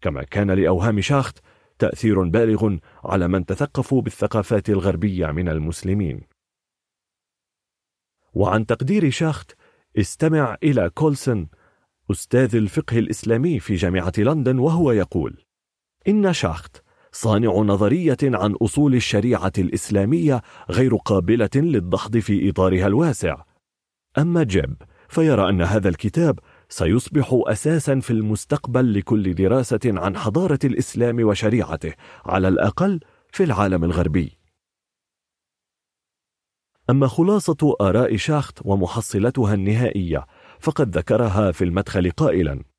كما 0.00 0.22
كان 0.22 0.50
لأوهام 0.50 1.00
شاخت 1.00 1.38
تأثير 1.78 2.22
بالغ 2.22 2.76
على 3.04 3.28
من 3.28 3.46
تثقفوا 3.46 4.02
بالثقافات 4.02 4.70
الغربية 4.70 5.26
من 5.26 5.48
المسلمين. 5.48 6.20
وعن 8.34 8.66
تقدير 8.66 9.10
شاخت 9.10 9.56
استمع 9.98 10.56
إلى 10.62 10.90
كولسون 10.90 11.48
أستاذ 12.10 12.56
الفقه 12.56 12.98
الإسلامي 12.98 13.60
في 13.60 13.74
جامعة 13.74 14.12
لندن 14.18 14.58
وهو 14.58 14.92
يقول 14.92 15.44
إن 16.08 16.32
شاخت 16.32 16.82
صانع 17.12 17.52
نظرية 17.52 18.16
عن 18.22 18.52
أصول 18.52 18.94
الشريعة 18.94 19.52
الإسلامية 19.58 20.42
غير 20.70 20.96
قابلة 20.96 21.50
للدحض 21.54 22.18
في 22.18 22.50
إطارها 22.50 22.86
الواسع. 22.86 23.42
أما 24.18 24.42
جيب 24.42 24.74
فيرى 25.08 25.48
أن 25.48 25.62
هذا 25.62 25.88
الكتاب 25.88 26.38
سيصبح 26.68 27.42
أساسا 27.46 28.00
في 28.00 28.10
المستقبل 28.10 28.98
لكل 28.98 29.34
دراسة 29.34 29.80
عن 29.84 30.16
حضارة 30.16 30.58
الإسلام 30.64 31.24
وشريعته 31.24 31.94
على 32.26 32.48
الأقل 32.48 33.00
في 33.32 33.44
العالم 33.44 33.84
الغربي. 33.84 34.38
أما 36.90 37.06
خلاصة 37.06 37.76
آراء 37.80 38.16
شاخت 38.16 38.58
ومحصلتها 38.64 39.54
النهائية 39.54 40.26
فقد 40.60 40.96
ذكرها 40.96 41.52
في 41.52 41.64
المدخل 41.64 42.10
قائلا. 42.10 42.71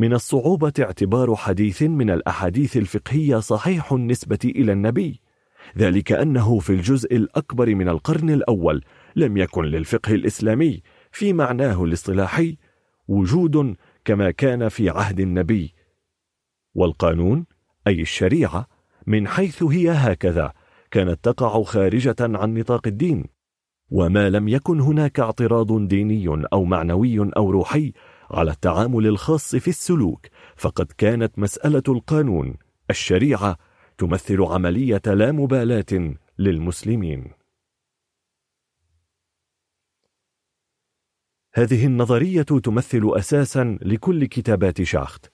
من 0.00 0.12
الصعوبة 0.12 0.72
اعتبار 0.80 1.36
حديث 1.36 1.82
من 1.82 2.10
الأحاديث 2.10 2.76
الفقهية 2.76 3.36
صحيح 3.36 3.92
النسبة 3.92 4.38
إلى 4.44 4.72
النبي 4.72 5.20
ذلك 5.78 6.12
أنه 6.12 6.58
في 6.58 6.70
الجزء 6.70 7.16
الأكبر 7.16 7.74
من 7.74 7.88
القرن 7.88 8.30
الأول 8.30 8.84
لم 9.16 9.36
يكن 9.36 9.64
للفقه 9.64 10.14
الإسلامي 10.14 10.82
في 11.12 11.32
معناه 11.32 11.84
الاصطلاحي 11.84 12.56
وجود 13.08 13.76
كما 14.04 14.30
كان 14.30 14.68
في 14.68 14.90
عهد 14.90 15.20
النبي. 15.20 15.74
والقانون 16.74 17.46
أي 17.86 18.00
الشريعة 18.00 18.68
من 19.06 19.28
حيث 19.28 19.62
هي 19.62 19.90
هكذا 19.90 20.52
كانت 20.90 21.24
تقع 21.24 21.62
خارجة 21.62 22.16
عن 22.20 22.54
نطاق 22.54 22.86
الدين. 22.86 23.24
وما 23.90 24.30
لم 24.30 24.48
يكن 24.48 24.80
هناك 24.80 25.20
اعتراض 25.20 25.88
ديني 25.88 26.28
أو 26.52 26.64
معنوي 26.64 27.30
أو 27.36 27.50
روحي 27.50 27.92
على 28.30 28.50
التعامل 28.50 29.06
الخاص 29.06 29.56
في 29.56 29.68
السلوك 29.68 30.26
فقد 30.56 30.92
كانت 30.98 31.38
مسألة 31.38 31.82
القانون 31.88 32.56
الشريعة 32.90 33.58
تمثل 33.98 34.42
عملية 34.42 35.02
لا 35.06 35.32
مبالاة 35.32 36.14
للمسلمين. 36.38 37.32
هذه 41.54 41.86
النظرية 41.86 42.42
تمثل 42.42 43.10
أساسا 43.16 43.78
لكل 43.82 44.24
كتابات 44.24 44.82
شاخت 44.82 45.32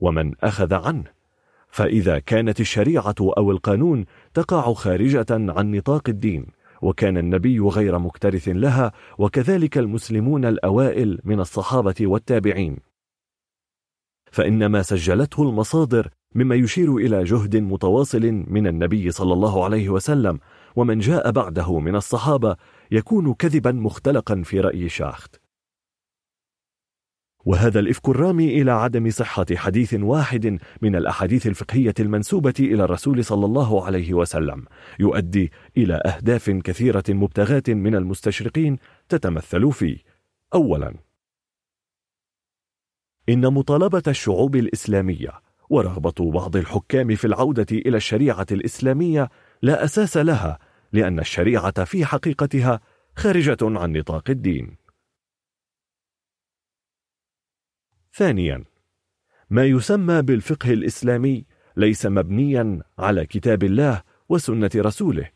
ومن 0.00 0.32
أخذ 0.40 0.74
عنه 0.74 1.04
فإذا 1.68 2.18
كانت 2.18 2.60
الشريعة 2.60 3.14
أو 3.20 3.50
القانون 3.50 4.04
تقع 4.34 4.72
خارجة 4.72 5.26
عن 5.30 5.70
نطاق 5.70 6.08
الدين 6.08 6.46
وكان 6.84 7.18
النبي 7.18 7.60
غير 7.60 7.98
مكترث 7.98 8.48
لها 8.48 8.92
وكذلك 9.18 9.78
المسلمون 9.78 10.44
الأوائل 10.44 11.20
من 11.24 11.40
الصحابة 11.40 11.94
والتابعين. 12.00 12.76
فإن 14.32 14.66
ما 14.66 14.82
سجلته 14.82 15.42
المصادر 15.42 16.08
مما 16.34 16.54
يشير 16.54 16.96
إلى 16.96 17.24
جهد 17.24 17.56
متواصل 17.56 18.44
من 18.46 18.66
النبي 18.66 19.10
صلى 19.10 19.32
الله 19.32 19.64
عليه 19.64 19.88
وسلم 19.88 20.38
ومن 20.76 20.98
جاء 20.98 21.30
بعده 21.30 21.78
من 21.78 21.96
الصحابة 21.96 22.56
يكون 22.90 23.34
كذبا 23.34 23.72
مختلقا 23.72 24.42
في 24.44 24.60
رأي 24.60 24.88
شاخت. 24.88 25.43
وهذا 27.44 27.80
الإفك 27.80 28.08
الرامي 28.08 28.62
إلى 28.62 28.70
عدم 28.70 29.10
صحة 29.10 29.46
حديث 29.54 29.94
واحد 29.94 30.58
من 30.82 30.96
الأحاديث 30.96 31.46
الفقهية 31.46 31.94
المنسوبة 32.00 32.54
إلى 32.60 32.84
الرسول 32.84 33.24
صلى 33.24 33.46
الله 33.46 33.84
عليه 33.84 34.14
وسلم 34.14 34.64
يؤدي 35.00 35.52
إلى 35.76 36.02
أهداف 36.06 36.50
كثيرة 36.50 37.04
مبتغاة 37.08 37.62
من 37.68 37.94
المستشرقين 37.94 38.76
تتمثل 39.08 39.72
في 39.72 39.98
أولا 40.54 40.94
إن 43.28 43.52
مطالبة 43.52 44.02
الشعوب 44.08 44.56
الإسلامية 44.56 45.30
ورغبة 45.70 46.30
بعض 46.32 46.56
الحكام 46.56 47.14
في 47.14 47.24
العودة 47.24 47.66
إلى 47.72 47.96
الشريعة 47.96 48.46
الإسلامية 48.52 49.30
لا 49.62 49.84
أساس 49.84 50.16
لها 50.16 50.58
لأن 50.92 51.18
الشريعة 51.18 51.84
في 51.84 52.04
حقيقتها 52.04 52.80
خارجة 53.16 53.56
عن 53.62 53.92
نطاق 53.92 54.30
الدين. 54.30 54.83
ثانيا 58.16 58.64
ما 59.50 59.64
يسمى 59.64 60.22
بالفقه 60.22 60.72
الإسلامي 60.72 61.44
ليس 61.76 62.06
مبنيا 62.06 62.82
على 62.98 63.26
كتاب 63.26 63.64
الله 63.64 64.02
وسنة 64.28 64.70
رسوله 64.76 65.30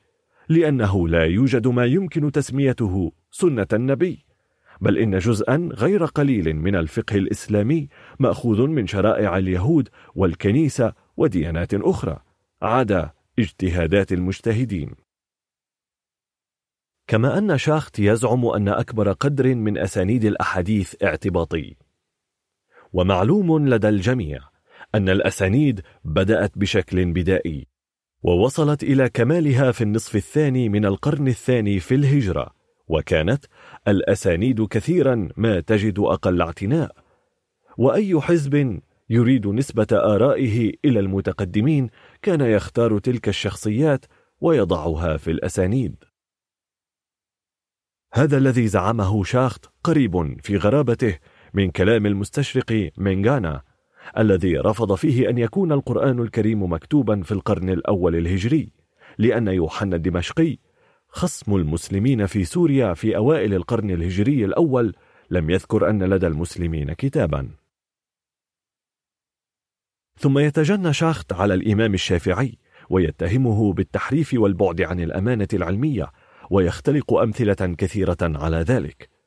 لأنه 0.48 1.08
لا 1.08 1.24
يوجد 1.24 1.66
ما 1.66 1.84
يمكن 1.84 2.32
تسميته 2.32 3.12
سنة 3.30 3.66
النبي 3.72 4.24
بل 4.80 4.98
إن 4.98 5.18
جزءا 5.18 5.68
غير 5.72 6.04
قليل 6.04 6.56
من 6.56 6.76
الفقه 6.76 7.16
الإسلامي 7.16 7.88
مأخوذ 8.18 8.66
من 8.66 8.86
شرائع 8.86 9.38
اليهود 9.38 9.88
والكنيسة 10.14 10.92
وديانات 11.16 11.74
أخرى 11.74 12.18
عدا 12.62 13.10
اجتهادات 13.38 14.12
المجتهدين. 14.12 14.94
كما 17.06 17.38
أن 17.38 17.58
شاخت 17.58 17.98
يزعم 17.98 18.46
أن 18.46 18.68
أكبر 18.68 19.12
قدر 19.12 19.54
من 19.54 19.78
أسانيد 19.78 20.24
الأحاديث 20.24 21.02
اعتباطي. 21.02 21.87
ومعلوم 22.92 23.68
لدى 23.68 23.88
الجميع 23.88 24.40
أن 24.94 25.08
الأسانيد 25.08 25.80
بدأت 26.04 26.58
بشكل 26.58 27.12
بدائي 27.12 27.66
ووصلت 28.22 28.82
إلى 28.82 29.08
كمالها 29.08 29.72
في 29.72 29.84
النصف 29.84 30.16
الثاني 30.16 30.68
من 30.68 30.84
القرن 30.84 31.28
الثاني 31.28 31.80
في 31.80 31.94
الهجرة 31.94 32.50
وكانت 32.88 33.44
الأسانيد 33.88 34.66
كثيرا 34.66 35.28
ما 35.36 35.60
تجد 35.60 35.98
أقل 35.98 36.42
اعتناء. 36.42 36.96
وأي 37.78 38.20
حزب 38.20 38.80
يريد 39.10 39.46
نسبة 39.46 39.86
آرائه 39.92 40.72
إلى 40.84 41.00
المتقدمين 41.00 41.90
كان 42.22 42.40
يختار 42.40 42.98
تلك 42.98 43.28
الشخصيات 43.28 44.04
ويضعها 44.40 45.16
في 45.16 45.30
الأسانيد. 45.30 46.04
هذا 48.12 48.38
الذي 48.38 48.68
زعمه 48.68 49.24
شاخت 49.24 49.66
قريب 49.84 50.40
في 50.42 50.56
غرابته 50.56 51.18
من 51.54 51.70
كلام 51.70 52.06
المستشرق 52.06 52.90
مينغانا 52.96 53.62
الذي 54.18 54.56
رفض 54.56 54.94
فيه 54.94 55.30
أن 55.30 55.38
يكون 55.38 55.72
القرآن 55.72 56.20
الكريم 56.20 56.72
مكتوبا 56.72 57.22
في 57.22 57.32
القرن 57.32 57.70
الأول 57.70 58.16
الهجري 58.16 58.72
لأن 59.18 59.48
يوحنا 59.48 59.96
الدمشقي 59.96 60.58
خصم 61.08 61.56
المسلمين 61.56 62.26
في 62.26 62.44
سوريا 62.44 62.94
في 62.94 63.16
أوائل 63.16 63.54
القرن 63.54 63.90
الهجري 63.90 64.44
الأول 64.44 64.94
لم 65.30 65.50
يذكر 65.50 65.90
أن 65.90 66.02
لدى 66.02 66.26
المسلمين 66.26 66.92
كتابا. 66.92 67.48
ثم 70.18 70.38
يتجنى 70.38 70.92
شاخت 70.92 71.32
على 71.32 71.54
الإمام 71.54 71.94
الشافعي 71.94 72.58
ويتهمه 72.90 73.72
بالتحريف 73.72 74.34
والبعد 74.34 74.80
عن 74.80 75.00
الأمانة 75.00 75.48
العلمية 75.52 76.12
ويختلق 76.50 77.14
أمثلة 77.14 77.74
كثيرة 77.78 78.16
على 78.22 78.56
ذلك. 78.56 79.17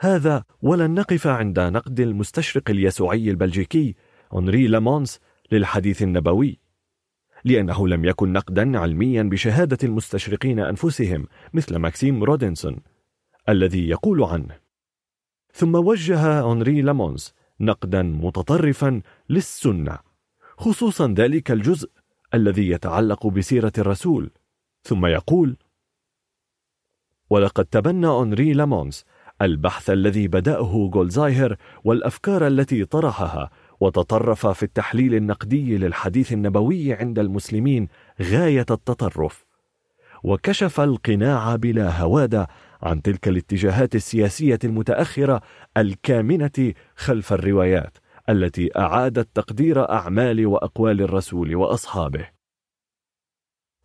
هذا 0.00 0.44
ولن 0.62 0.94
نقف 0.94 1.26
عند 1.26 1.60
نقد 1.60 2.00
المستشرق 2.00 2.70
اليسوعي 2.70 3.30
البلجيكي 3.30 3.94
أنري 4.34 4.66
لامونس 4.66 5.20
للحديث 5.52 6.02
النبوي 6.02 6.58
لأنه 7.44 7.88
لم 7.88 8.04
يكن 8.04 8.32
نقدا 8.32 8.78
علميا 8.78 9.22
بشهادة 9.22 9.78
المستشرقين 9.82 10.60
أنفسهم 10.60 11.26
مثل 11.54 11.76
ماكسيم 11.76 12.24
رودنسون 12.24 12.76
الذي 13.48 13.88
يقول 13.88 14.22
عنه. 14.22 14.58
ثم 15.52 15.74
وجه 15.74 16.52
أنري 16.52 16.82
لامونس 16.82 17.34
نقدا 17.60 18.02
متطرفا 18.02 19.02
للسنة 19.28 19.98
خصوصا 20.56 21.14
ذلك 21.16 21.50
الجزء 21.50 21.90
الذي 22.34 22.68
يتعلق 22.70 23.26
بسيرة 23.26 23.72
الرسول 23.78 24.30
ثم 24.82 25.06
يقول 25.06 25.56
ولقد 27.30 27.64
تبنى 27.64 28.06
أنري 28.06 28.52
لامونس 28.52 29.04
البحث 29.42 29.90
الذي 29.90 30.28
بدأه 30.28 30.90
جولزايهر 30.92 31.56
والأفكار 31.84 32.46
التي 32.46 32.84
طرحها 32.84 33.50
وتطرف 33.80 34.46
في 34.46 34.62
التحليل 34.62 35.14
النقدي 35.14 35.78
للحديث 35.78 36.32
النبوي 36.32 36.92
عند 36.92 37.18
المسلمين 37.18 37.88
غاية 38.22 38.66
التطرف. 38.70 39.46
وكشف 40.24 40.80
القناع 40.80 41.56
بلا 41.56 42.00
هوادة 42.00 42.48
عن 42.82 43.02
تلك 43.02 43.28
الاتجاهات 43.28 43.94
السياسية 43.94 44.58
المتأخرة 44.64 45.40
الكامنة 45.76 46.72
خلف 46.96 47.32
الروايات 47.32 47.98
التي 48.28 48.78
أعادت 48.78 49.28
تقدير 49.34 49.90
أعمال 49.90 50.46
وأقوال 50.46 51.00
الرسول 51.02 51.54
وأصحابه. 51.54 52.35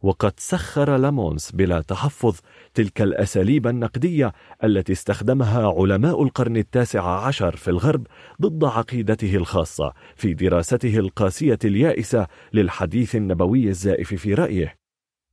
وقد 0.03 0.33
سخر 0.37 0.97
لامونس 0.97 1.51
بلا 1.51 1.81
تحفظ 1.81 2.39
تلك 2.73 3.01
الأساليب 3.01 3.67
النقدية 3.67 4.33
التي 4.63 4.93
استخدمها 4.93 5.67
علماء 5.67 6.23
القرن 6.23 6.57
التاسع 6.57 7.25
عشر 7.25 7.55
في 7.55 7.67
الغرب 7.67 8.07
ضد 8.41 8.63
عقيدته 8.63 9.35
الخاصة 9.35 9.93
في 10.15 10.33
دراسته 10.33 10.97
القاسية 10.97 11.59
اليائسة 11.65 12.27
للحديث 12.53 13.15
النبوي 13.15 13.69
الزائف 13.69 14.13
في 14.13 14.33
رأيه. 14.33 14.75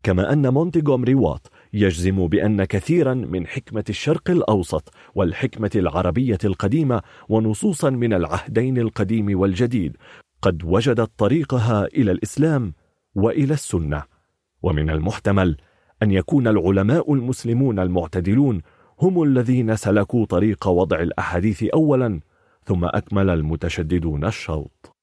كما 0.03 0.33
أن 0.33 0.49
مونتيغومري 0.49 1.15
وات 1.15 1.47
يجزم 1.73 2.27
بأن 2.27 2.65
كثيرا 2.65 3.15
من 3.15 3.47
حكمة 3.47 3.85
الشرق 3.89 4.31
الأوسط 4.31 4.93
والحكمة 5.15 5.71
العربية 5.75 6.39
القديمة 6.45 7.03
ونصوصا 7.29 7.91
من 7.91 8.13
العهدين 8.13 8.79
القديم 8.79 9.41
والجديد 9.41 9.97
قد 10.43 10.65
وجدت 10.65 11.11
طريقها 11.19 11.87
إلى 11.87 12.13
الإسلام 12.13 12.75
وإلى 13.15 13.55
السنة. 13.55 14.18
ومن 14.62 14.91
المحتمل 14.91 15.57
أن 16.03 16.11
يكون 16.11 16.49
العلماء 16.49 17.15
المسلمون 17.15 17.78
المعتدلون 17.78 18.62
هم 19.01 19.23
الذين 19.23 19.77
سلكوا 19.77 20.27
طريق 20.27 20.69
وضع 20.69 21.01
الأحاديث 21.01 21.62
أولا 21.62 22.20
ثم 22.65 22.85
أكمل 22.85 23.31
المتشددون 23.31 24.25
الشوط. 24.25 24.97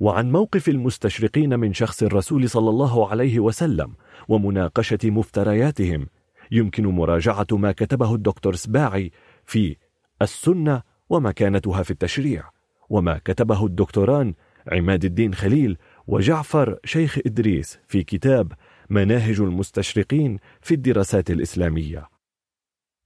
وعن 0.00 0.32
موقف 0.32 0.68
المستشرقين 0.68 1.58
من 1.58 1.72
شخص 1.72 2.02
الرسول 2.02 2.50
صلى 2.50 2.70
الله 2.70 3.10
عليه 3.10 3.40
وسلم 3.40 3.94
ومناقشة 4.28 4.98
مفترياتهم 5.04 6.06
يمكن 6.50 6.86
مراجعة 6.86 7.46
ما 7.52 7.72
كتبه 7.72 8.14
الدكتور 8.14 8.54
سباعي 8.54 9.12
في 9.44 9.76
السنة 10.22 10.82
ومكانتها 11.10 11.82
في 11.82 11.90
التشريع 11.90 12.50
وما 12.90 13.18
كتبه 13.24 13.66
الدكتوران 13.66 14.34
عماد 14.72 15.04
الدين 15.04 15.34
خليل 15.34 15.78
وجعفر 16.06 16.78
شيخ 16.84 17.18
إدريس 17.26 17.78
في 17.86 18.02
كتاب 18.02 18.52
مناهج 18.90 19.40
المستشرقين 19.40 20.38
في 20.60 20.74
الدراسات 20.74 21.30
الإسلامية. 21.30 22.08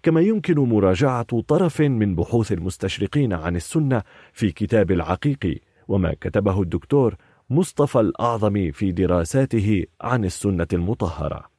كما 0.03 0.21
يمكن 0.21 0.59
مراجعة 0.59 1.41
طرف 1.41 1.81
من 1.81 2.15
بحوث 2.15 2.53
المستشرقين 2.53 3.33
عن 3.33 3.57
السنة 3.57 4.03
في 4.33 4.53
كتاب 4.53 4.91
العقيق 4.91 5.61
وما 5.89 6.15
كتبه 6.21 6.63
الدكتور 6.63 7.17
مصطفى 7.51 8.01
الأعظم 8.01 8.73
في 8.73 8.93
دراساته 8.93 9.85
عن 10.01 10.25
السنة 10.25 10.67
المطهرة. 10.73 11.51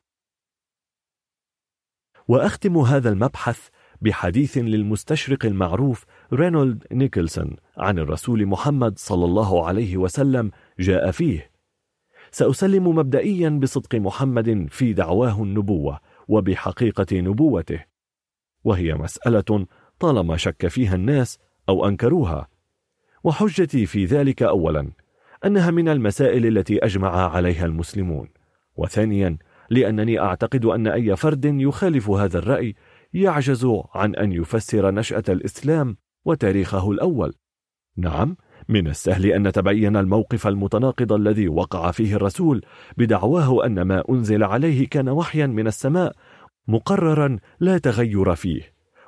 وأختم 2.27 2.77
هذا 2.77 3.09
المبحث 3.09 3.67
بحديث 4.01 4.58
للمستشرق 4.58 5.45
المعروف 5.45 6.06
رينولد 6.34 6.84
نيكلسون 6.92 7.56
عن 7.77 8.00
الرسول 8.00 8.45
محمد 8.45 9.00
صلى 9.00 9.26
الله 9.26 9.67
عليه 9.67 9.98
وسلم 9.98 10.51
جاء 10.80 11.11
فيه. 11.11 11.51
سأسلم 12.32 12.88
مبدئيا 12.88 13.50
بصدق 13.50 13.95
محمد 13.95 14.67
في 14.69 14.93
دعواه 14.93 15.43
النبوة 15.43 16.00
وبحقيقة 16.27 17.19
نبوته. 17.19 17.80
وهي 18.64 18.93
مسألة 18.93 19.66
طالما 20.00 20.38
شك 20.38 20.67
فيها 20.67 20.95
الناس 20.95 21.40
أو 21.69 21.88
أنكروها. 21.88 22.48
وحجتي 23.24 23.85
في 23.85 24.06
ذلك 24.06 24.43
أولا 24.43 24.92
أنها 25.45 25.72
من 25.72 25.90
المسائل 25.90 26.58
التي 26.58 26.85
أجمع 26.85 27.35
عليها 27.35 27.66
المسلمون. 27.66 28.30
وثانيا 28.76 29.38
لأنني 29.69 30.19
أعتقد 30.19 30.66
أن 30.66 30.88
أي 30.88 31.16
فرد 31.16 31.45
يخالف 31.45 32.09
هذا 32.09 32.40
الرأي 32.40 32.76
يعجز 33.14 33.68
عن 33.94 34.16
أن 34.16 34.32
يفسر 34.32 34.92
نشأة 34.92 35.24
الإسلام 35.30 35.98
وتاريخه 36.26 36.92
الأول. 36.92 37.34
نعم 37.98 38.38
من 38.69 38.88
السهل 38.88 39.26
أن 39.26 39.48
نتبين 39.48 39.98
الموقف 39.98 40.48
المتناقض 40.48 41.14
الذي 41.14 41.48
وقع 41.48 41.92
فيه 41.92 42.16
الرسول 42.16 42.66
بدعواه 42.98 43.66
أن 43.66 43.82
ما 43.82 44.03
أنزل 44.10 44.44
عليه 44.44 44.88
كان 44.88 45.10
وحيا 45.10 45.48
من 45.48 45.68
السماء 45.68 46.16
مقررا 46.68 47.38
لا 47.60 47.77
تغير 47.77 48.36
فيه 48.36 48.61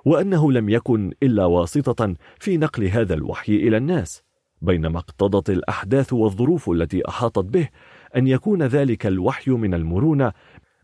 وأنه 0.05 0.51
لم 0.51 0.69
يكن 0.69 1.11
إلا 1.23 1.45
واسطة 1.45 2.15
في 2.39 2.57
نقل 2.57 2.85
هذا 2.85 3.13
الوحي 3.13 3.55
إلى 3.55 3.77
الناس 3.77 4.23
بينما 4.61 4.99
اقتضت 4.99 5.49
الأحداث 5.49 6.13
والظروف 6.13 6.69
التي 6.69 7.07
أحاطت 7.07 7.45
به 7.45 7.69
أن 8.15 8.27
يكون 8.27 8.63
ذلك 8.63 9.05
الوحي 9.05 9.51
من 9.51 9.73
المرونة 9.73 10.31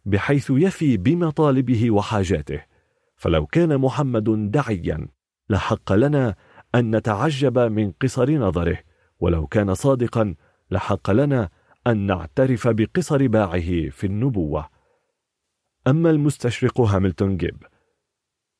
بحيث 0.05 0.51
يفي 0.55 0.97
بمطالبه 0.97 1.91
وحاجاته. 1.91 2.61
فلو 3.25 3.45
كان 3.45 3.77
محمد 3.77 4.51
دعيا 4.51 5.07
لحق 5.49 5.93
لنا 5.93 6.35
أن 6.75 6.95
نتعجب 6.95 7.59
من 7.59 7.91
قصر 7.91 8.31
نظره 8.31 8.77
ولو 9.19 9.47
كان 9.47 9.73
صادقا 9.73 10.35
لحق 10.71 11.11
لنا 11.11 11.49
أن 11.87 11.97
نعترف 11.97 12.67
بقصر 12.67 13.27
باعه 13.27 13.89
في 13.89 14.03
النبوة. 14.03 14.69
أما 15.87 16.09
المستشرق 16.09 16.81
هاملتون 16.81 17.37
جيب 17.37 17.63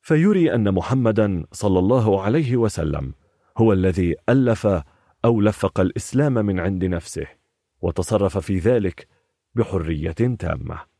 فيري 0.00 0.54
أن 0.54 0.74
محمدا 0.74 1.44
صلى 1.52 1.78
الله 1.78 2.22
عليه 2.22 2.56
وسلم 2.56 3.14
هو 3.58 3.72
الذي 3.72 4.14
ألف 4.28 4.66
أو 5.24 5.40
لفق 5.40 5.80
الإسلام 5.80 6.32
من 6.32 6.60
عند 6.60 6.84
نفسه 6.84 7.26
وتصرف 7.80 8.38
في 8.38 8.58
ذلك 8.58 9.08
بحرية 9.54 10.12
تامة. 10.12 10.95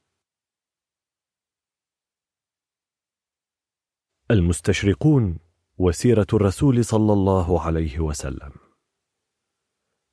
المستشرقون 4.31 5.39
وسيرة 5.79 6.27
الرسول 6.33 6.85
صلى 6.85 7.13
الله 7.13 7.61
عليه 7.61 7.99
وسلم 8.01 8.51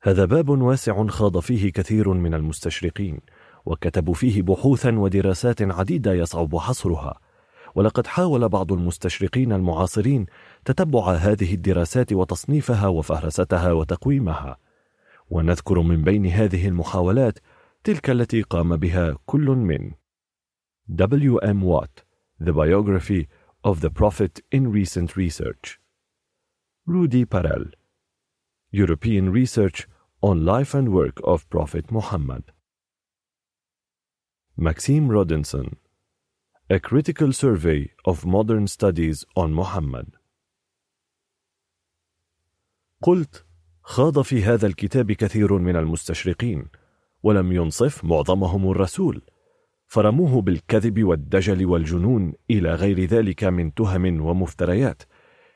هذا 0.02 0.24
باب 0.24 0.48
واسع 0.48 1.06
خاض 1.06 1.38
فيه 1.38 1.72
كثير 1.72 2.08
من 2.08 2.34
المستشرقين 2.34 3.20
وكتبوا 3.66 4.14
فيه 4.14 4.42
بحوثا 4.42 4.98
ودراسات 4.98 5.62
عديدة 5.62 6.12
يصعب 6.12 6.56
حصرها 6.56 7.20
ولقد 7.74 8.06
حاول 8.06 8.48
بعض 8.48 8.72
المستشرقين 8.72 9.52
المعاصرين 9.52 10.26
تتبع 10.64 11.10
هذه 11.10 11.54
الدراسات 11.54 12.12
وتصنيفها 12.12 12.86
وفهرستها 12.86 13.72
وتقويمها 13.72 14.56
ونذكر 15.30 15.80
من 15.80 16.02
بين 16.02 16.26
هذه 16.26 16.68
المحاولات 16.68 17.38
تلك 17.84 18.10
التي 18.10 18.42
قام 18.42 18.76
بها 18.76 19.16
كل 19.26 19.46
من 19.46 19.92
W. 20.92 21.38
M. 21.44 21.64
Watt 21.64 22.04
The 22.40 22.52
Biography 22.52 23.43
of 23.64 23.80
the 23.80 23.88
Prophet 23.88 24.42
in 24.52 24.70
Recent 24.70 25.16
Research 25.16 25.80
Rudy 26.86 27.24
Parel 27.24 27.64
European 28.70 29.30
Research 29.32 29.88
on 30.22 30.44
Life 30.44 30.74
and 30.74 30.92
Work 30.92 31.18
of 31.24 31.48
Prophet 31.48 31.90
Muhammad 31.90 32.52
Maxime 34.56 35.08
Rodinson 35.08 35.76
A 36.68 36.78
Critical 36.78 37.32
Survey 37.32 37.92
of 38.04 38.26
Modern 38.26 38.66
Studies 38.66 39.24
on 39.34 39.54
Muhammad 39.54 40.08
قلت 43.02 43.44
خاض 43.82 44.20
في 44.20 44.42
هذا 44.42 44.66
الكتاب 44.66 45.12
كثير 45.12 45.58
من 45.58 45.76
المستشرقين 45.76 46.68
ولم 47.22 47.52
ينصف 47.52 48.04
معظمهم 48.04 48.70
الرسول 48.70 49.22
فرموه 49.94 50.42
بالكذب 50.42 51.04
والدجل 51.04 51.66
والجنون 51.66 52.32
إلى 52.50 52.74
غير 52.74 53.04
ذلك 53.04 53.44
من 53.44 53.74
تهم 53.74 54.20
ومفتريات 54.20 55.02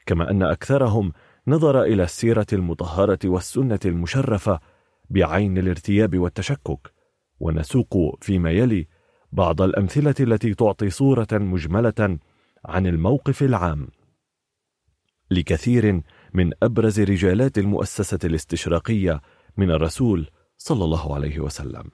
كما 0.06 0.30
أن 0.30 0.42
أكثرهم 0.42 1.12
نظر 1.46 1.82
إلى 1.82 2.02
السيرة 2.02 2.46
المطهرة 2.52 3.18
والسنة 3.24 3.78
المشرفة 3.84 4.60
بعين 5.10 5.58
الارتياب 5.58 6.18
والتشكك 6.18 6.92
ونسوق 7.40 8.18
فيما 8.20 8.50
يلي 8.50 8.88
بعض 9.32 9.62
الأمثلة 9.62 10.14
التي 10.20 10.54
تعطي 10.54 10.90
صورة 10.90 11.28
مجملة 11.32 12.18
عن 12.64 12.86
الموقف 12.86 13.42
العام. 13.42 13.88
لكثير 15.30 16.02
من 16.34 16.50
أبرز 16.62 17.00
رجالات 17.00 17.58
المؤسسة 17.58 18.18
الاستشراقية 18.24 19.20
من 19.56 19.70
الرسول 19.70 20.30
صلى 20.56 20.84
الله 20.84 21.14
عليه 21.14 21.40
وسلم. 21.40 21.90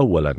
اولا. 0.00 0.34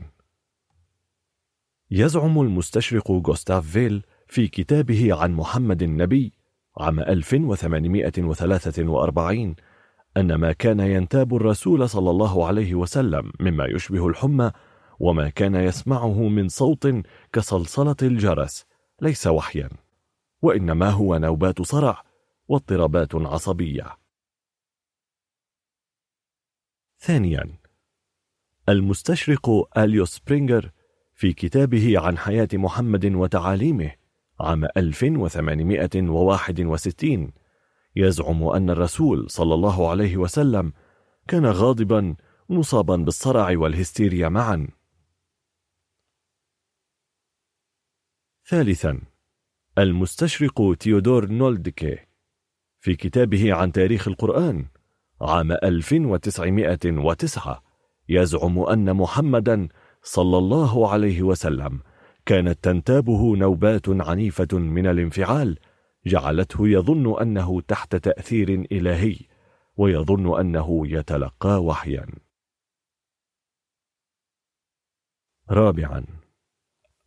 يزعم 1.92 2.42
المستشرق 2.42 3.12
غوستاف 3.12 3.68
فيل 3.68 4.06
في 4.28 4.48
كتابه 4.48 5.22
عن 5.22 5.34
محمد 5.34 5.84
النبي 5.84 6.34
عام 6.78 7.00
1843 7.00 9.56
أن 10.18 10.36
ما 10.36 10.52
كان 10.52 10.80
ينتاب 10.80 11.36
الرسول 11.36 11.90
صلى 11.90 12.10
الله 12.10 12.48
عليه 12.48 12.76
وسلم 12.76 13.32
مما 13.40 13.66
يشبه 13.66 14.08
الحمى 14.08 14.52
وما 15.00 15.30
كان 15.30 15.56
يسمعه 15.56 16.28
من 16.28 16.50
صوت 16.50 16.88
كصلصلة 17.34 17.96
الجرس 18.02 18.66
ليس 19.02 19.28
وحيا 19.28 19.70
وإنما 20.42 20.90
هو 20.90 21.18
نوبات 21.18 21.62
صرع 21.62 22.04
واضطرابات 22.48 23.16
عصبية. 23.16 23.98
ثانيا 27.00 27.61
المستشرق 28.72 29.77
أليو 29.77 30.06
سبرينجر 30.06 30.72
في 31.14 31.33
كتابه 31.33 32.00
عن 32.00 32.17
حياة 32.17 32.48
محمد 32.53 33.06
وتعاليمه 33.06 33.91
عام 34.40 34.66
1861 34.77 37.32
يزعم 37.95 38.43
أن 38.43 38.69
الرسول 38.69 39.30
صلى 39.30 39.53
الله 39.53 39.90
عليه 39.90 40.17
وسلم 40.17 40.74
كان 41.27 41.45
غاضبا 41.45 42.16
مصابا 42.50 42.95
بالصرع 42.95 43.58
والهستيريا 43.58 44.30
معا. 44.30 44.67
ثالثا 48.45 49.01
المستشرق 49.77 50.75
تيودور 50.80 51.32
نولدكي 51.32 51.98
في 52.80 52.95
كتابه 52.95 53.53
عن 53.53 53.72
تاريخ 53.72 54.08
القرآن 54.08 54.66
عام 55.22 55.51
1909 55.51 57.70
يزعم 58.12 58.60
أن 58.60 58.94
محمدا 58.94 59.68
صلى 60.04 60.38
الله 60.38 60.92
عليه 60.92 61.22
وسلم 61.22 61.80
كانت 62.26 62.64
تنتابه 62.64 63.36
نوبات 63.36 63.90
عنيفة 63.90 64.58
من 64.58 64.88
الانفعال 64.88 65.60
جعلته 66.06 66.68
يظن 66.68 67.22
أنه 67.22 67.62
تحت 67.62 67.96
تأثير 67.96 68.50
إلهي 68.72 69.16
ويظن 69.78 70.40
أنه 70.40 70.88
يتلقى 70.88 71.64
وحيا. 71.64 72.06
رابعا 75.50 76.06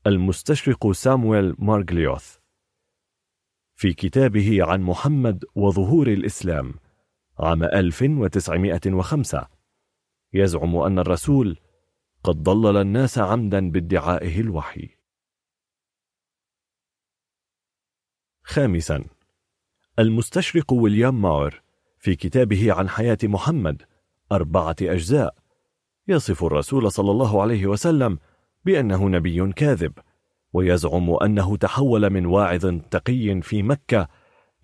المستشرق 0.07 0.93
سامويل 0.93 1.55
مارغليوث. 1.59 2.37
في 3.77 3.93
كتابه 3.93 4.59
عن 4.65 4.83
محمد 4.83 5.45
وظهور 5.55 6.07
الإسلام 6.07 6.75
عام 7.39 7.65
1905 7.65 9.54
يزعم 10.35 10.77
أن 10.77 10.99
الرسول 10.99 11.59
قد 12.25 12.43
ضلل 12.43 12.77
الناس 12.77 13.19
عمدا 13.19 13.71
بادعائه 13.71 14.41
الوحي. 14.41 14.89
خامسا 18.43 19.05
المستشرق 19.99 20.73
ويليام 20.73 21.23
ماور 21.23 21.63
في 21.99 22.17
كتابه 22.17 22.73
عن 22.73 22.89
حياة 22.89 23.19
محمد 23.25 23.83
أربعة 24.33 24.77
أجزاء 24.83 25.35
يصف 26.09 26.45
الرسول 26.45 26.93
صلى 26.93 27.11
الله 27.11 27.43
عليه 27.43 27.67
وسلم 27.67 28.19
بأنه 28.65 29.09
نبي 29.09 29.53
كاذب 29.53 29.93
ويزعم 30.53 31.11
أنه 31.11 31.57
تحول 31.57 32.11
من 32.11 32.27
واعظ 32.27 32.67
تقي 32.91 33.41
في 33.43 33.63
مكة 33.63 34.09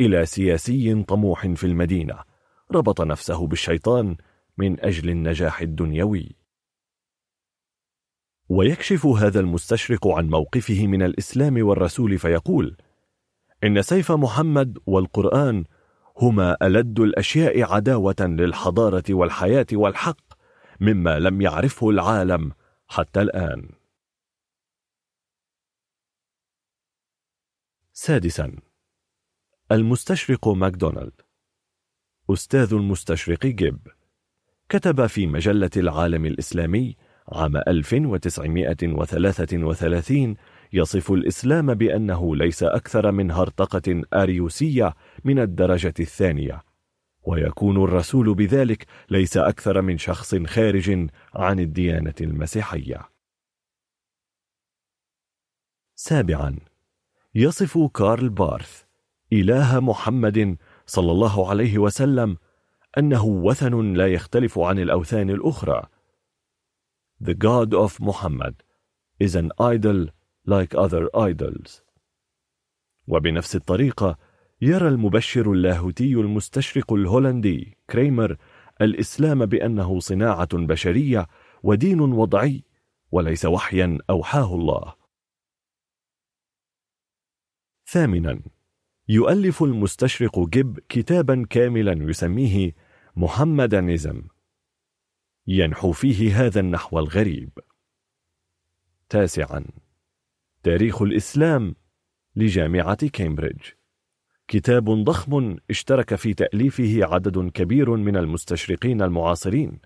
إلى 0.01 0.27
سياسي 0.27 1.03
طموح 1.03 1.47
في 1.47 1.65
المدينة 1.65 2.19
ربط 2.73 3.01
نفسه 3.01 3.47
بالشيطان 3.47 4.17
من 4.61 4.81
أجل 4.81 5.11
النجاح 5.11 5.61
الدنيوي. 5.61 6.37
ويكشف 8.49 9.07
هذا 9.07 9.41
المستشرق 9.41 10.09
عن 10.09 10.29
موقفه 10.29 10.87
من 10.87 11.03
الإسلام 11.03 11.67
والرسول 11.67 12.19
فيقول 12.19 12.77
إن 13.65 13.83
سيف 13.83 14.13
محمد 14.13 14.79
والقرآن 14.87 15.65
هما 16.17 16.57
ألد 16.63 17.01
الأشياء 17.01 17.63
عداوة 17.63 18.17
للحضارة 18.21 19.05
والحياة 19.11 19.67
والحق 19.73 20.21
مما 20.81 21.19
لم 21.19 21.41
يعرفه 21.41 21.91
العالم 21.91 22.53
حتى 22.89 23.23
الآن. 23.23 23.71
سادسا 27.93 28.57
المستشرق 29.73 30.49
ماكدونالد 30.49 31.21
أستاذ 32.31 32.75
المستشرق 32.75 33.47
جيب. 33.47 34.00
كتب 34.71 35.07
في 35.07 35.27
مجلة 35.27 35.71
العالم 35.77 36.27
الإسلامي 36.27 36.97
عام 37.29 37.57
1933 37.57 40.37
يصف 40.73 41.13
الإسلام 41.13 41.75
بأنه 41.75 42.37
ليس 42.37 42.63
أكثر 42.63 43.13
من 43.13 43.31
هرطقة 43.31 44.03
أريوسية 44.15 44.95
من 45.25 45.39
الدرجة 45.39 45.95
الثانية. 46.01 46.63
ويكون 47.23 47.85
الرسول 47.85 48.35
بذلك 48.35 48.87
ليس 49.11 49.37
أكثر 49.37 49.83
من 49.83 49.99
شخص 49.99 50.35
خارج 50.35 51.09
عن 51.35 51.61
الديانة 51.61 52.15
المسيحية. 52.21 53.09
سابعا 55.95 56.57
يصف 57.35 57.79
كارل 57.79 58.29
بارث 58.29 58.83
إله 59.33 59.81
محمد 59.81 60.57
صلى 60.87 61.13
الله 61.13 61.51
عليه 61.51 61.79
وسلم 61.79 62.37
أنه 62.99 63.25
وثن 63.25 63.93
لا 63.93 64.07
يختلف 64.07 64.59
عن 64.59 64.79
الأوثان 64.79 65.31
الأخرى. 65.31 65.89
The 67.23 67.35
God 67.35 67.75
of 67.75 68.01
Muhammad 68.01 68.55
is 69.21 69.35
an 69.35 69.51
idol 69.61 70.09
like 70.47 70.75
other 70.75 71.09
idols. 71.15 71.83
وبنفس 73.07 73.57
الطريقة 73.57 74.19
يرى 74.63 74.89
المبشر 74.89 75.53
اللاهوتي 75.53 76.15
المستشرق 76.15 76.93
الهولندي 76.93 77.79
كريمر 77.91 78.37
الإسلام 78.81 79.47
بأنه 79.47 80.01
صناعة 80.01 80.49
بشرية 80.53 81.27
ودين 81.63 82.01
وضعي 82.01 82.65
وليس 83.11 83.45
وحيا 83.45 83.99
أوحاه 84.11 84.55
الله. 84.55 84.95
ثامنا. 87.87 88.41
يؤلف 89.13 89.63
المستشرق 89.63 90.49
جيب 90.49 90.79
كتابا 90.89 91.47
كاملا 91.51 92.11
يسميه 92.11 92.75
محمدانيزم 93.17 94.23
ينحو 95.47 95.93
فيه 95.93 96.47
هذا 96.47 96.61
النحو 96.61 96.99
الغريب. 96.99 97.59
تاسعا. 99.09 99.65
تاريخ 100.63 101.03
الإسلام 101.03 101.75
لجامعة 102.37 103.09
كامبريدج. 103.09 103.63
كتاب 104.49 105.05
ضخم 105.05 105.57
اشترك 105.71 106.15
في 106.15 106.35
تأليفه 106.35 107.01
عدد 107.03 107.51
كبير 107.51 107.97
من 107.97 108.17
المستشرقين 108.17 109.03
المعاصرين. 109.03 109.81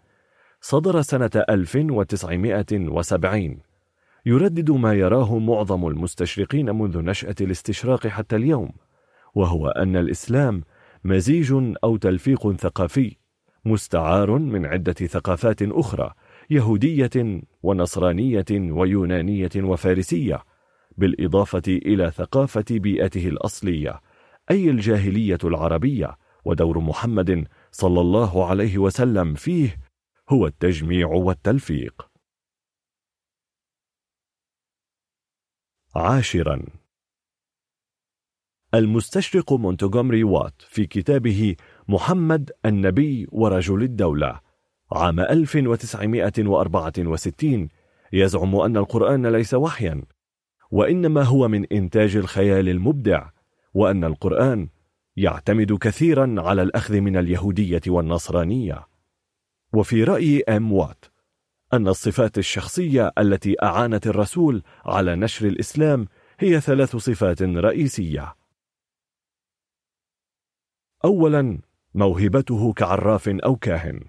صدر 0.60 1.02
سنة 1.02 1.44
1970 1.50 3.60
يردد 4.26 4.70
ما 4.70 4.94
يراه 4.94 5.38
معظم 5.38 5.86
المستشرقين 5.86 6.74
منذ 6.74 6.98
نشأة 6.98 7.34
الاستشراق 7.40 8.06
حتى 8.06 8.36
اليوم. 8.36 8.83
وهو 9.34 9.68
أن 9.68 9.96
الإسلام 9.96 10.62
مزيج 11.04 11.52
أو 11.84 11.96
تلفيق 11.96 12.52
ثقافي 12.52 13.16
مستعار 13.64 14.38
من 14.38 14.66
عدة 14.66 14.92
ثقافات 14.92 15.62
أخرى 15.62 16.14
يهودية 16.50 17.42
ونصرانية 17.62 18.44
ويونانية 18.50 19.50
وفارسية 19.56 20.44
بالإضافة 20.96 21.62
إلى 21.68 22.10
ثقافة 22.10 22.64
بيئته 22.70 23.28
الأصلية 23.28 24.00
أي 24.50 24.70
الجاهلية 24.70 25.38
العربية 25.44 26.16
ودور 26.44 26.80
محمد 26.80 27.46
صلى 27.72 28.00
الله 28.00 28.46
عليه 28.46 28.78
وسلم 28.78 29.34
فيه 29.34 29.76
هو 30.28 30.46
التجميع 30.46 31.08
والتلفيق. 31.08 32.08
عاشرا. 35.96 36.83
المستشرق 38.74 39.52
مونتغومري 39.52 40.24
وات 40.24 40.62
في 40.68 40.86
كتابه 40.86 41.56
محمد 41.88 42.50
النبي 42.66 43.26
ورجل 43.32 43.82
الدولة 43.82 44.40
عام 44.92 45.20
1964 45.20 47.68
يزعم 48.12 48.56
أن 48.56 48.76
القرآن 48.76 49.26
ليس 49.26 49.54
وحيا 49.54 50.02
وإنما 50.70 51.22
هو 51.22 51.48
من 51.48 51.66
إنتاج 51.72 52.16
الخيال 52.16 52.68
المبدع 52.68 53.28
وأن 53.74 54.04
القرآن 54.04 54.68
يعتمد 55.16 55.72
كثيرا 55.72 56.34
على 56.38 56.62
الأخذ 56.62 57.00
من 57.00 57.16
اليهودية 57.16 57.80
والنصرانية. 57.86 58.86
وفي 59.72 60.04
رأي 60.04 60.42
أم 60.42 60.72
وات 60.72 61.04
أن 61.72 61.88
الصفات 61.88 62.38
الشخصية 62.38 63.12
التي 63.18 63.56
أعانت 63.62 64.06
الرسول 64.06 64.62
على 64.84 65.16
نشر 65.16 65.46
الإسلام 65.46 66.06
هي 66.38 66.60
ثلاث 66.60 66.96
صفات 66.96 67.42
رئيسية. 67.42 68.34
أولا 71.04 71.58
موهبته 71.94 72.72
كعراف 72.72 73.28
أو 73.28 73.56
كاهن. 73.56 74.00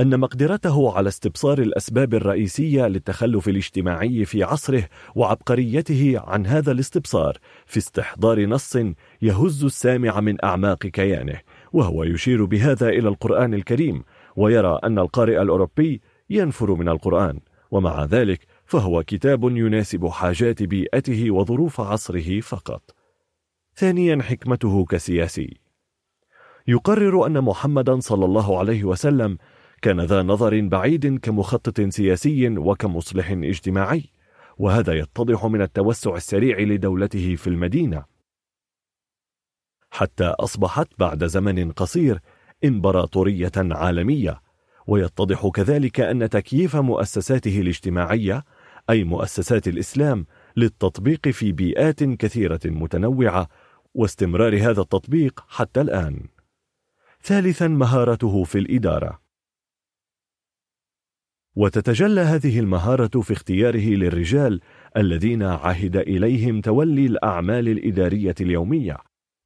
أن 0.00 0.20
مقدرته 0.20 0.96
على 0.96 1.08
استبصار 1.08 1.58
الأسباب 1.58 2.14
الرئيسية 2.14 2.86
للتخلف 2.86 3.48
الاجتماعي 3.48 4.24
في 4.24 4.42
عصره 4.42 4.88
وعبقريته 5.14 6.14
عن 6.16 6.46
هذا 6.46 6.72
الاستبصار 6.72 7.38
في 7.66 7.78
استحضار 7.78 8.46
نص 8.46 8.76
يهز 9.22 9.64
السامع 9.64 10.20
من 10.20 10.44
أعماق 10.44 10.78
كيانه 10.78 11.40
وهو 11.72 12.04
يشير 12.04 12.44
بهذا 12.44 12.88
إلى 12.88 13.08
القرآن 13.08 13.54
الكريم 13.54 14.04
ويرى 14.36 14.78
أن 14.84 14.98
القارئ 14.98 15.42
الأوروبي 15.42 16.00
ينفر 16.30 16.74
من 16.74 16.88
القرآن 16.88 17.40
ومع 17.70 18.04
ذلك 18.04 18.46
فهو 18.64 19.02
كتاب 19.02 19.44
يناسب 19.44 20.06
حاجات 20.06 20.62
بيئته 20.62 21.30
وظروف 21.30 21.80
عصره 21.80 22.40
فقط. 22.40 22.93
ثانيا 23.76 24.22
حكمته 24.22 24.84
كسياسي. 24.84 25.56
يقرر 26.66 27.26
أن 27.26 27.40
محمدا 27.40 28.00
صلى 28.00 28.24
الله 28.24 28.58
عليه 28.58 28.84
وسلم 28.84 29.38
كان 29.82 30.00
ذا 30.00 30.22
نظر 30.22 30.60
بعيد 30.60 31.18
كمخطط 31.20 31.80
سياسي 31.80 32.48
وكمصلح 32.48 33.30
اجتماعي 33.30 34.04
وهذا 34.58 34.92
يتضح 34.92 35.44
من 35.44 35.62
التوسع 35.62 36.16
السريع 36.16 36.60
لدولته 36.60 37.36
في 37.36 37.46
المدينة. 37.46 38.04
حتى 39.90 40.24
أصبحت 40.24 40.88
بعد 40.98 41.24
زمن 41.24 41.72
قصير 41.72 42.20
إمبراطورية 42.64 43.52
عالمية 43.56 44.40
ويتضح 44.86 45.48
كذلك 45.48 46.00
أن 46.00 46.28
تكييف 46.28 46.76
مؤسساته 46.76 47.60
الاجتماعية 47.60 48.44
أي 48.90 49.04
مؤسسات 49.04 49.68
الإسلام 49.68 50.26
للتطبيق 50.56 51.28
في 51.28 51.52
بيئات 51.52 52.04
كثيرة 52.04 52.60
متنوعة 52.64 53.48
واستمرار 53.94 54.56
هذا 54.56 54.80
التطبيق 54.80 55.44
حتى 55.48 55.80
الآن. 55.80 56.20
ثالثا 57.22 57.68
مهارته 57.68 58.44
في 58.44 58.58
الإدارة. 58.58 59.20
وتتجلى 61.56 62.20
هذه 62.20 62.60
المهارة 62.60 63.20
في 63.20 63.32
اختياره 63.32 63.88
للرجال 63.88 64.60
الذين 64.96 65.42
عهد 65.42 65.96
إليهم 65.96 66.60
تولي 66.60 67.06
الأعمال 67.06 67.68
الإدارية 67.68 68.34
اليومية. 68.40 68.96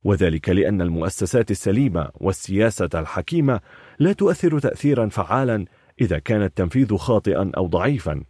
وذلك 0.04 0.48
لأن 0.48 0.82
المؤسسات 0.82 1.50
السليمة 1.50 2.10
والسياسة 2.14 2.88
الحكيمة 2.94 3.60
لا 3.98 4.12
تؤثر 4.12 4.58
تأثيرا 4.58 5.08
فعالا 5.08 5.64
إذا 6.00 6.18
كان 6.18 6.42
التنفيذ 6.42 6.96
خاطئا 6.96 7.50
أو 7.56 7.66
ضعيفا. 7.66 8.24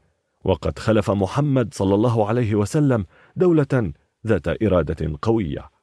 وقد 0.44 0.78
خلف 0.78 1.10
محمد 1.10 1.74
صلى 1.74 1.94
الله 1.94 2.28
عليه 2.28 2.54
وسلم 2.54 3.06
دولة 3.36 3.92
ذات 4.26 4.62
إرادة 4.62 5.18
قوية. 5.22 5.77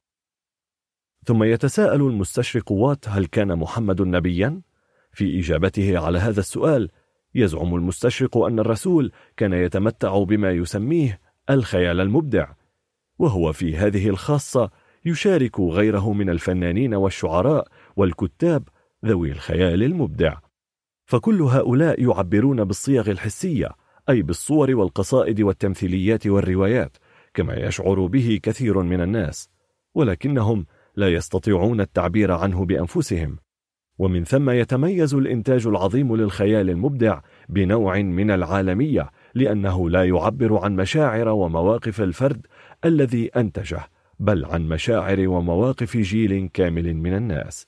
ثم 1.26 1.44
يتساءل 1.44 2.02
المستشرق 2.02 2.72
وات 2.72 3.10
هل 3.10 3.26
كان 3.26 3.56
محمد 3.56 4.02
نبيا؟ 4.02 4.62
في 5.12 5.40
إجابته 5.40 6.00
على 6.00 6.20
هذا 6.20 6.40
السؤال 6.40 6.90
يزعم 7.36 7.76
المستشرق 7.76 8.38
أن 8.38 8.60
الرسول 8.60 9.12
كان 9.38 9.54
يتمتع 9.54 10.24
بما 10.24 10.52
يسميه 10.52 11.22
الخيال 11.50 12.02
المبدع 12.02 12.52
وهو 13.20 13.54
في 13.54 13.78
هذه 13.78 14.10
الخاصة 14.10 14.72
يشارك 15.06 15.60
غيره 15.60 16.14
من 16.14 16.30
الفنانين 16.30 16.94
والشعراء 16.94 17.68
والكتاب 17.96 18.64
ذوي 19.06 19.32
الخيال 19.32 19.84
المبدع 19.84 20.38
فكل 21.06 21.42
هؤلاء 21.42 22.04
يعبرون 22.04 22.64
بالصيغ 22.64 23.12
الحسية 23.12 23.70
أي 24.10 24.22
بالصور 24.22 24.76
والقصائد 24.76 25.42
والتمثيليات 25.42 26.28
والروايات 26.28 26.98
كما 27.34 27.56
يشعر 27.56 28.06
به 28.06 28.40
كثير 28.44 28.82
من 28.82 29.02
الناس 29.02 29.50
ولكنهم 29.96 30.66
لا 30.96 31.10
يستطيعون 31.10 31.82
التعبير 31.82 32.32
عنه 32.32 32.66
بأنفسهم. 32.66 33.38
ومن 34.00 34.24
ثم 34.24 34.50
يتميز 34.50 35.14
الإنتاج 35.14 35.68
العظيم 35.68 36.16
للخيال 36.16 36.70
المبدع 36.70 37.20
بنوع 37.50 38.02
من 38.02 38.32
العالمية 38.32 39.12
لأنه 39.34 39.90
لا 39.90 40.04
يعبر 40.04 40.58
عن 40.58 40.76
مشاعر 40.76 41.30
ومواقف 41.30 42.02
الفرد 42.02 42.48
الذي 42.86 43.28
أنتجه 43.28 43.90
بل 44.20 44.46
عن 44.46 44.70
مشاعر 44.70 45.28
ومواقف 45.28 45.98
جيل 45.98 46.50
كامل 46.54 46.94
من 46.94 47.14
الناس. 47.14 47.68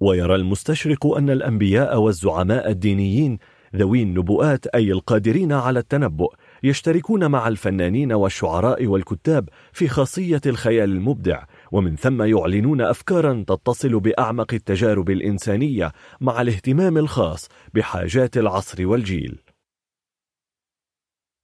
ويرى 0.00 0.34
المستشرق 0.34 1.06
أن 1.06 1.30
الأنبياء 1.30 2.00
والزعماء 2.00 2.70
الدينيين 2.70 3.38
ذوي 3.76 4.02
النبوءات 4.02 4.66
أي 4.66 4.92
القادرين 4.92 5.52
على 5.52 5.78
التنبؤ 5.78 6.34
يشتركون 6.64 7.30
مع 7.30 7.48
الفنانين 7.48 8.12
والشعراء 8.12 8.86
والكتاب 8.86 9.48
في 9.72 9.88
خاصية 9.88 10.40
الخيال 10.46 10.90
المبدع 10.90 11.44
ومن 11.72 11.96
ثم 11.96 12.22
يعلنون 12.22 12.80
أفكارا 12.80 13.44
تتصل 13.48 14.00
بأعمق 14.00 14.54
التجارب 14.54 15.10
الإنسانية 15.10 15.92
مع 16.20 16.40
الاهتمام 16.40 16.98
الخاص 16.98 17.48
بحاجات 17.74 18.36
العصر 18.36 18.86
والجيل. 18.86 19.40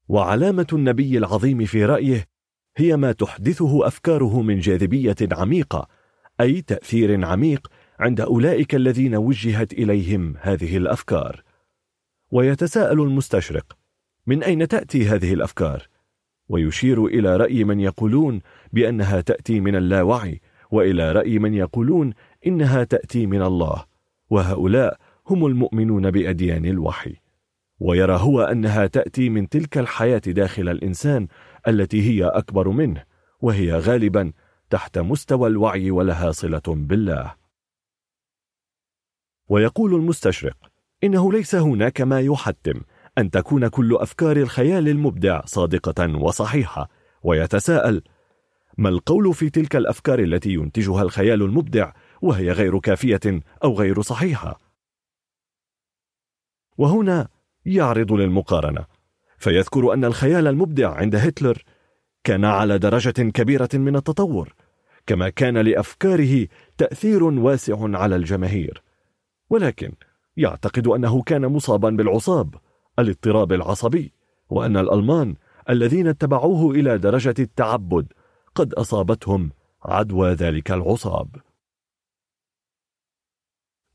وعلامة 0.08 0.67
النبي 0.72 1.19
العظيم 1.19 1.65
في 1.65 1.85
رأيه 1.85 2.26
هي 2.76 2.97
ما 2.97 3.12
تحدثه 3.12 3.86
أفكاره 3.86 4.42
من 4.42 4.60
جاذبية 4.60 5.17
عميقة 5.33 5.88
أي 6.40 6.62
تأثير 6.62 7.24
عميق 7.24 7.69
عند 7.99 8.20
أولئك 8.20 8.74
الذين 8.74 9.17
وجهت 9.17 9.72
إليهم 9.72 10.35
هذه 10.40 10.76
الأفكار. 10.76 11.42
ويتساءل 12.31 13.01
المستشرق 13.01 13.79
من 14.30 14.42
أين 14.42 14.68
تأتي 14.68 15.06
هذه 15.08 15.34
الأفكار؟ 15.34 15.88
ويشير 16.48 17.06
إلى 17.06 17.36
رأي 17.36 17.64
من 17.64 17.80
يقولون 17.80 18.40
بأنها 18.72 19.20
تأتي 19.20 19.60
من 19.60 19.76
اللاوعي 19.76 20.40
وإلى 20.70 21.12
رأي 21.12 21.38
من 21.38 21.54
يقولون 21.54 22.12
إنها 22.46 22.84
تأتي 22.84 23.26
من 23.26 23.42
الله 23.42 23.84
وهؤلاء 24.30 24.98
هم 25.26 25.46
المؤمنون 25.46 26.10
بأديان 26.10 26.66
الوحي 26.66 27.16
ويرى 27.80 28.16
هو 28.20 28.42
أنها 28.42 28.86
تأتي 28.86 29.28
من 29.28 29.48
تلك 29.48 29.78
الحياة 29.78 30.22
داخل 30.26 30.68
الإنسان 30.68 31.28
التي 31.68 32.02
هي 32.02 32.24
أكبر 32.24 32.68
منه 32.68 33.04
وهي 33.40 33.72
غالبا 33.72 34.32
تحت 34.70 34.98
مستوى 34.98 35.48
الوعي 35.48 35.90
ولها 35.90 36.30
صلة 36.30 36.62
بالله 36.66 37.34
ويقول 39.48 39.94
المستشرق 39.94 40.56
إنه 41.04 41.32
ليس 41.32 41.54
هناك 41.54 42.00
ما 42.00 42.20
يحتم 42.20 42.80
أن 43.20 43.31
تكون 43.31 43.69
كل 43.69 43.97
أفكار 43.97 44.36
الخيال 44.36 44.88
المبدع 44.88 45.40
صادقة 45.44 46.17
وصحيحة 46.17 46.88
ويتساءل 47.22 48.03
ما 48.78 48.88
القول 48.88 49.35
في 49.35 49.51
تلك 49.51 49.76
الأفكار 49.76 50.19
التي 50.19 50.51
ينتجها 50.51 51.03
الخيال 51.03 51.42
المبدع 51.42 51.92
وهي 52.22 52.53
غير 52.53 52.78
كافية 52.78 53.20
أو 53.65 53.74
غير 53.74 54.03
صحيحة؟ 54.03 54.60
وهنا 56.78 57.28
يعرض 57.67 58.12
للمقارنة 58.12 58.85
فيذكر 59.38 59.94
أن 59.94 60.04
الخيال 60.04 60.47
المبدع 60.47 60.94
عند 60.94 61.17
هتلر 61.17 61.65
كان 62.24 62.44
على 62.44 62.78
درجة 62.78 63.31
كبيرة 63.31 63.69
من 63.74 63.97
التطور 63.97 64.54
كما 65.06 65.28
كان 65.28 65.58
لأفكاره 65.58 66.47
تأثير 66.78 67.24
واسع 67.24 67.76
على 67.81 68.17
الجماهير 68.17 68.83
ولكن 69.51 69.92
يعتقد 70.36 70.86
أنه 70.86 71.22
كان 71.22 71.47
مصابا 71.47 71.90
بالعصاب. 71.90 72.54
الاضطراب 73.00 73.52
العصبي 73.52 74.12
وأن 74.50 74.76
الألمان 74.76 75.34
الذين 75.70 76.06
اتبعوه 76.06 76.70
إلى 76.70 76.99
درجة 76.99 77.34
التعبد 77.38 78.12
قد 78.54 78.74
أصابتهم 78.74 79.50
عدوى 79.83 80.31
ذلك 80.33 80.70
العصاب. 80.70 81.36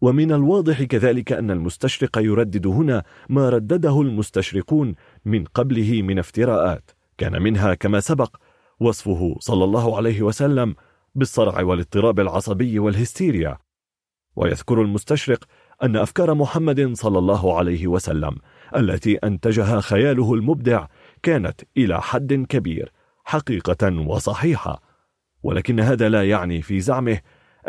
ومن 0.02 0.32
الواضح 0.32 0.84
كذلك 0.84 1.32
أن 1.32 1.52
المستشرق 1.52 2.18
يردد 2.18 2.68
هنا 2.68 3.04
ما 3.30 3.50
ردده 3.50 4.02
المستشرقون 4.02 4.96
من 5.26 5.44
قبله 5.44 6.02
من 6.02 6.20
افتراءات 6.20 6.92
كان 7.18 7.42
منها 7.42 7.74
كما 7.74 8.00
سبق 8.00 8.36
وصفه 8.80 9.36
صلى 9.40 9.64
الله 9.64 9.98
عليه 9.98 10.22
وسلم 10.22 10.76
بالصرع 11.16 11.64
والاضطراب 11.64 12.20
العصبي 12.20 12.80
والهستيريا. 12.80 13.58
ويذكر 14.36 14.82
المستشرق 14.82 15.44
أن 15.84 15.96
أفكار 15.96 16.34
محمد 16.34 16.94
صلى 16.94 17.20
الله 17.20 17.58
عليه 17.58 17.88
وسلم 17.88 18.36
التي 18.76 19.16
أنتجها 19.16 19.82
خياله 19.82 20.34
المبدع 20.34 20.86
كانت 21.24 21.62
إلى 21.78 22.02
حد 22.02 22.34
كبير 22.34 22.92
حقيقة 23.24 24.08
وصحيحة. 24.08 24.82
ولكن 25.44 25.80
هذا 25.80 26.10
لا 26.10 26.30
يعني 26.30 26.62
في 26.62 26.80
زعمه 26.80 27.20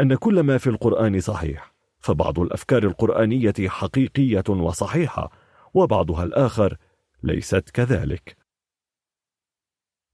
أن 0.01 0.15
كل 0.15 0.41
ما 0.41 0.59
في 0.59 0.67
القرآن 0.67 1.21
صحيح 1.21 1.75
فبعض 1.99 2.41
الأفكار 2.41 2.83
القرآنية 2.83 3.55
حقيقية 3.69 4.45
وصحيحة 4.49 5.31
وبعضها 5.75 6.25
الآخر 6.25 6.77
ليست 7.23 7.71
كذلك. 7.71 8.37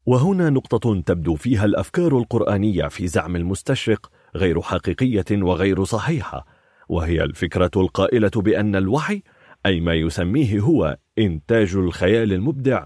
وهنا 0.07 0.51
نقطة 0.51 1.01
تبدو 1.01 1.35
فيها 1.35 1.65
الأفكار 1.65 2.19
القرآنية 2.19 2.89
في 2.89 3.07
زعم 3.07 3.37
المستشرق 3.37 4.11
غير 4.37 4.61
حقيقية 4.61 5.25
وغير 5.33 5.85
صحيحة 5.85 6.47
وهي 6.89 7.23
الفكرة 7.23 7.71
القائلة 7.77 8.31
بأن 8.37 8.77
الوحي 8.77 9.23
أي 9.67 9.81
ما 9.81 9.95
يسميه 9.95 10.61
هو 10.61 10.99
إنتاج 11.19 11.77
الخيال 11.77 12.33
المبدع 12.33 12.85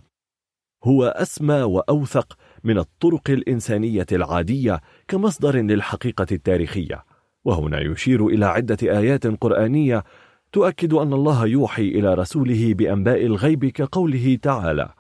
هو 0.85 1.05
أسمى 1.05 1.63
وأوثق 1.63 2.39
من 2.65 2.79
الطرق 2.79 3.31
الإنسانية 3.31 4.07
العادية 4.13 4.81
كمصدر 5.09 5.57
للحقيقة 5.57 6.27
التاريخية. 6.33 7.05
وهنا 7.45 7.81
يشير 7.81 8.27
إلى 8.27 8.47
عدة 8.47 8.77
آيات 8.83 9.27
قرآنية 9.27 10.05
تؤكد 10.53 10.93
أن 10.93 11.13
الله 11.13 11.47
يوحي 11.47 11.83
إلى 11.83 12.15
رسوله 12.15 12.75
بأنباء 12.75 13.27
الغيب 13.27 13.65
كقوله 13.65 14.39
تعالى. 14.43 14.95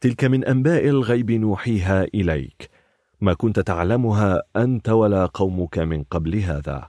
تلك 0.00 0.24
من 0.24 0.44
أنباء 0.44 0.88
الغيب 0.88 1.30
نوحيها 1.30 2.04
إليك. 2.04 2.70
ما 3.20 3.34
كنت 3.34 3.60
تعلمها 3.60 4.42
أنت 4.56 4.88
ولا 4.88 5.26
قومك 5.26 5.78
من 5.78 6.02
قبل 6.02 6.38
هذا. 6.38 6.88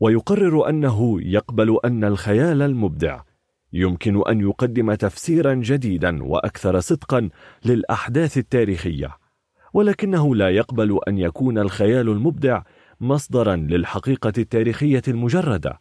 ويقرر 0.00 0.68
أنه 0.68 1.22
يقبل 1.22 1.78
أن 1.84 2.04
الخيال 2.04 2.62
المبدع 2.62 3.20
يمكن 3.72 4.28
أن 4.28 4.40
يقدم 4.40 4.94
تفسيرا 4.94 5.54
جديدا 5.54 6.24
وأكثر 6.24 6.80
صدقا 6.80 7.28
للأحداث 7.64 8.38
التاريخية 8.38 9.18
ولكنه 9.72 10.34
لا 10.34 10.50
يقبل 10.50 11.00
أن 11.08 11.18
يكون 11.18 11.58
الخيال 11.58 12.08
المبدع 12.08 12.62
مصدرا 13.00 13.56
للحقيقة 13.56 14.32
التاريخية 14.38 15.02
المجردة 15.08 15.80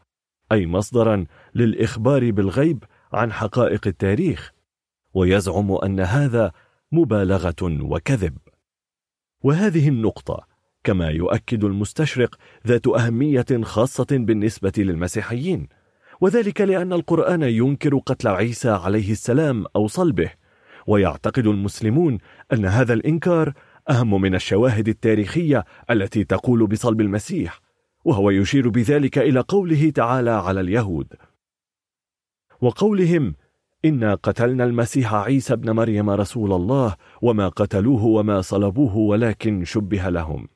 أي 0.51 0.67
مصدرا 0.67 1.25
للإخبار 1.55 2.31
بالغيب 2.31 2.83
عن 3.13 3.31
حقائق 3.31 3.87
التاريخ 3.87 4.53
ويزعم 5.13 5.71
أن 5.71 5.99
هذا 5.99 6.51
مبالغة 6.91 7.55
وكذب. 7.61 8.37
وهذه 9.43 9.89
النقطة 9.89 10.56
كما 10.87 11.09
يؤكد 11.09 11.63
المستشرق 11.63 12.35
ذات 12.67 12.87
أهمية 12.87 13.45
خاصة 13.63 14.07
بالنسبة 14.11 14.71
للمسيحيين 14.77 15.67
وذلك 16.21 16.61
لأن 16.61 16.93
القرآن 16.93 17.43
ينكر 17.43 17.97
قتل 17.97 18.27
عيسى 18.27 18.69
عليه 18.69 19.11
السلام 19.11 19.65
أو 19.75 19.87
صلبه 19.87 20.31
ويعتقد 20.87 21.47
المسلمون 21.47 22.17
أن 22.53 22.65
هذا 22.65 22.93
الإنكار 22.93 23.53
أهم 23.89 24.21
من 24.21 24.35
الشواهد 24.35 24.87
التاريخية 24.87 25.65
التي 25.91 26.23
تقول 26.23 26.67
بصلب 26.67 27.01
المسيح 27.01 27.59
وهو 28.05 28.29
يشير 28.29 28.69
بذلك 28.69 29.17
إلى 29.17 29.39
قوله 29.39 29.89
تعالى 29.89 30.31
على 30.31 30.61
اليهود. 30.61 31.07
وقولهم 32.61 33.35
إنا 33.85 34.15
قتلنا 34.15 34.63
المسيح 34.63 35.13
عيسى 35.13 35.53
ابن 35.53 35.71
مريم 35.71 36.09
رسول 36.09 36.53
الله 36.53 36.95
وما 37.21 37.47
قتلوه 37.47 38.03
وما 38.03 38.41
صلبوه 38.41 38.97
ولكن 38.97 39.63
شبه 39.65 40.09
لهم. 40.09 40.47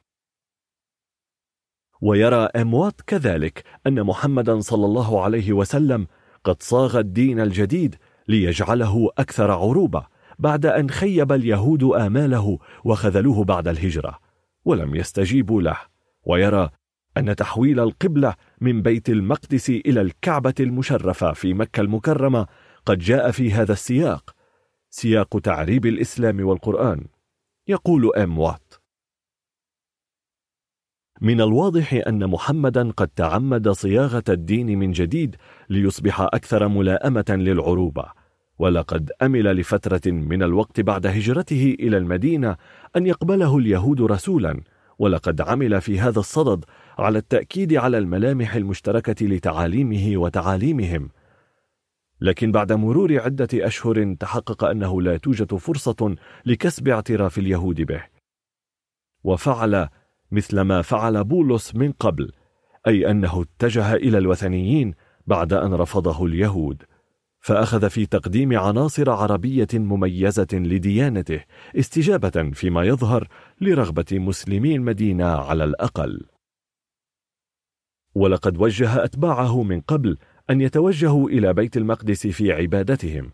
ويرى 2.01 2.49
أموات 2.55 3.01
كذلك 3.07 3.63
أن 3.87 4.03
محمدا 4.03 4.59
صلى 4.59 4.85
الله 4.85 5.23
عليه 5.23 5.53
وسلم 5.53 6.07
قد 6.43 6.63
صاغ 6.63 6.99
الدين 6.99 7.39
الجديد 7.39 7.95
ليجعله 8.27 9.09
أكثر 9.17 9.51
عروبة 9.51 10.05
بعد 10.39 10.65
أن 10.65 10.89
خيب 10.89 11.31
اليهود 11.31 11.83
آماله 11.83 12.59
وخذلوه 12.83 13.43
بعد 13.43 13.67
الهجرة 13.67 14.19
ولم 14.65 14.95
يستجيبوا 14.95 15.61
له. 15.61 15.77
ويرى 16.23 16.69
أن 17.17 17.35
تحويل 17.35 17.79
القبلة 17.79 18.35
من 18.61 18.81
بيت 18.81 19.09
المقدس 19.09 19.69
إلى 19.69 20.01
الكعبة 20.01 20.53
المشرفة 20.59 21.33
في 21.33 21.53
مكة 21.53 21.81
المكرمة 21.81 22.47
قد 22.85 22.97
جاء 22.97 23.31
في 23.31 23.51
هذا 23.53 23.73
السياق 23.73 24.35
سياق 24.89 25.39
تعريب 25.39 25.85
الإسلام 25.85 26.45
والقرآن. 26.45 27.05
يقول 27.67 28.15
أم 28.15 28.39
وات 28.39 28.70
من 31.21 31.41
الواضح 31.41 31.93
أن 32.07 32.27
محمدا 32.27 32.91
قد 32.91 33.07
تعمد 33.07 33.69
صياغة 33.69 34.23
الدين 34.29 34.79
من 34.79 34.91
جديد 34.91 35.35
ليصبح 35.69 36.21
أكثر 36.21 36.67
ملائمة 36.67 37.25
للعروبة. 37.29 38.05
ولقد 38.59 39.11
أمل 39.21 39.43
لفترة 39.43 40.11
من 40.11 40.43
الوقت 40.43 40.79
بعد 40.79 41.07
هجرته 41.07 41.75
إلى 41.79 41.97
المدينة 41.97 42.57
أن 42.95 43.07
يقبله 43.07 43.57
اليهود 43.57 44.01
رسولا. 44.01 44.61
ولقد 44.99 45.41
عمل 45.41 45.81
في 45.81 45.99
هذا 45.99 46.19
الصدد 46.19 46.65
على 46.97 47.17
التأكيد 47.17 47.73
على 47.73 47.97
الملامح 47.97 48.55
المشتركة 48.55 49.25
لتعاليمه 49.25 50.17
وتعاليمهم. 50.17 51.09
لكن 52.21 52.51
بعد 52.51 52.73
مرور 52.73 53.19
عدة 53.19 53.47
أشهر 53.53 54.13
تحقق 54.19 54.63
أنه 54.63 55.01
لا 55.01 55.17
توجد 55.17 55.55
فرصة 55.55 56.15
لكسب 56.45 56.87
اعتراف 56.87 57.37
اليهود 57.37 57.81
به. 57.81 58.03
وفعل 59.23 59.89
مثل 60.31 60.61
ما 60.61 60.81
فعل 60.81 61.23
بولس 61.23 61.75
من 61.75 61.91
قبل 61.91 62.31
أي 62.87 63.11
أنه 63.11 63.41
اتجه 63.41 63.93
إلى 63.93 64.17
الوثنيين 64.17 64.93
بعد 65.27 65.53
أن 65.53 65.73
رفضه 65.73 66.25
اليهود. 66.25 66.83
فأخذ 67.39 67.89
في 67.89 68.05
تقديم 68.05 68.57
عناصر 68.57 69.09
عربية 69.09 69.67
مميزة 69.73 70.47
لديانته 70.53 71.43
استجابة 71.75 72.51
فيما 72.53 72.83
يظهر 72.83 73.27
لرغبة 73.61 74.05
مسلمي 74.11 74.75
المدينة 74.75 75.25
على 75.25 75.63
الأقل. 75.63 76.25
ولقد 78.15 78.61
وجه 78.61 79.03
أتباعه 79.03 79.63
من 79.63 79.81
قبل 79.81 80.17
أن 80.49 80.61
يتوجهوا 80.61 81.29
إلى 81.29 81.53
بيت 81.53 81.77
المقدس 81.77 82.27
في 82.27 82.51
عبادتهم. 82.51 83.31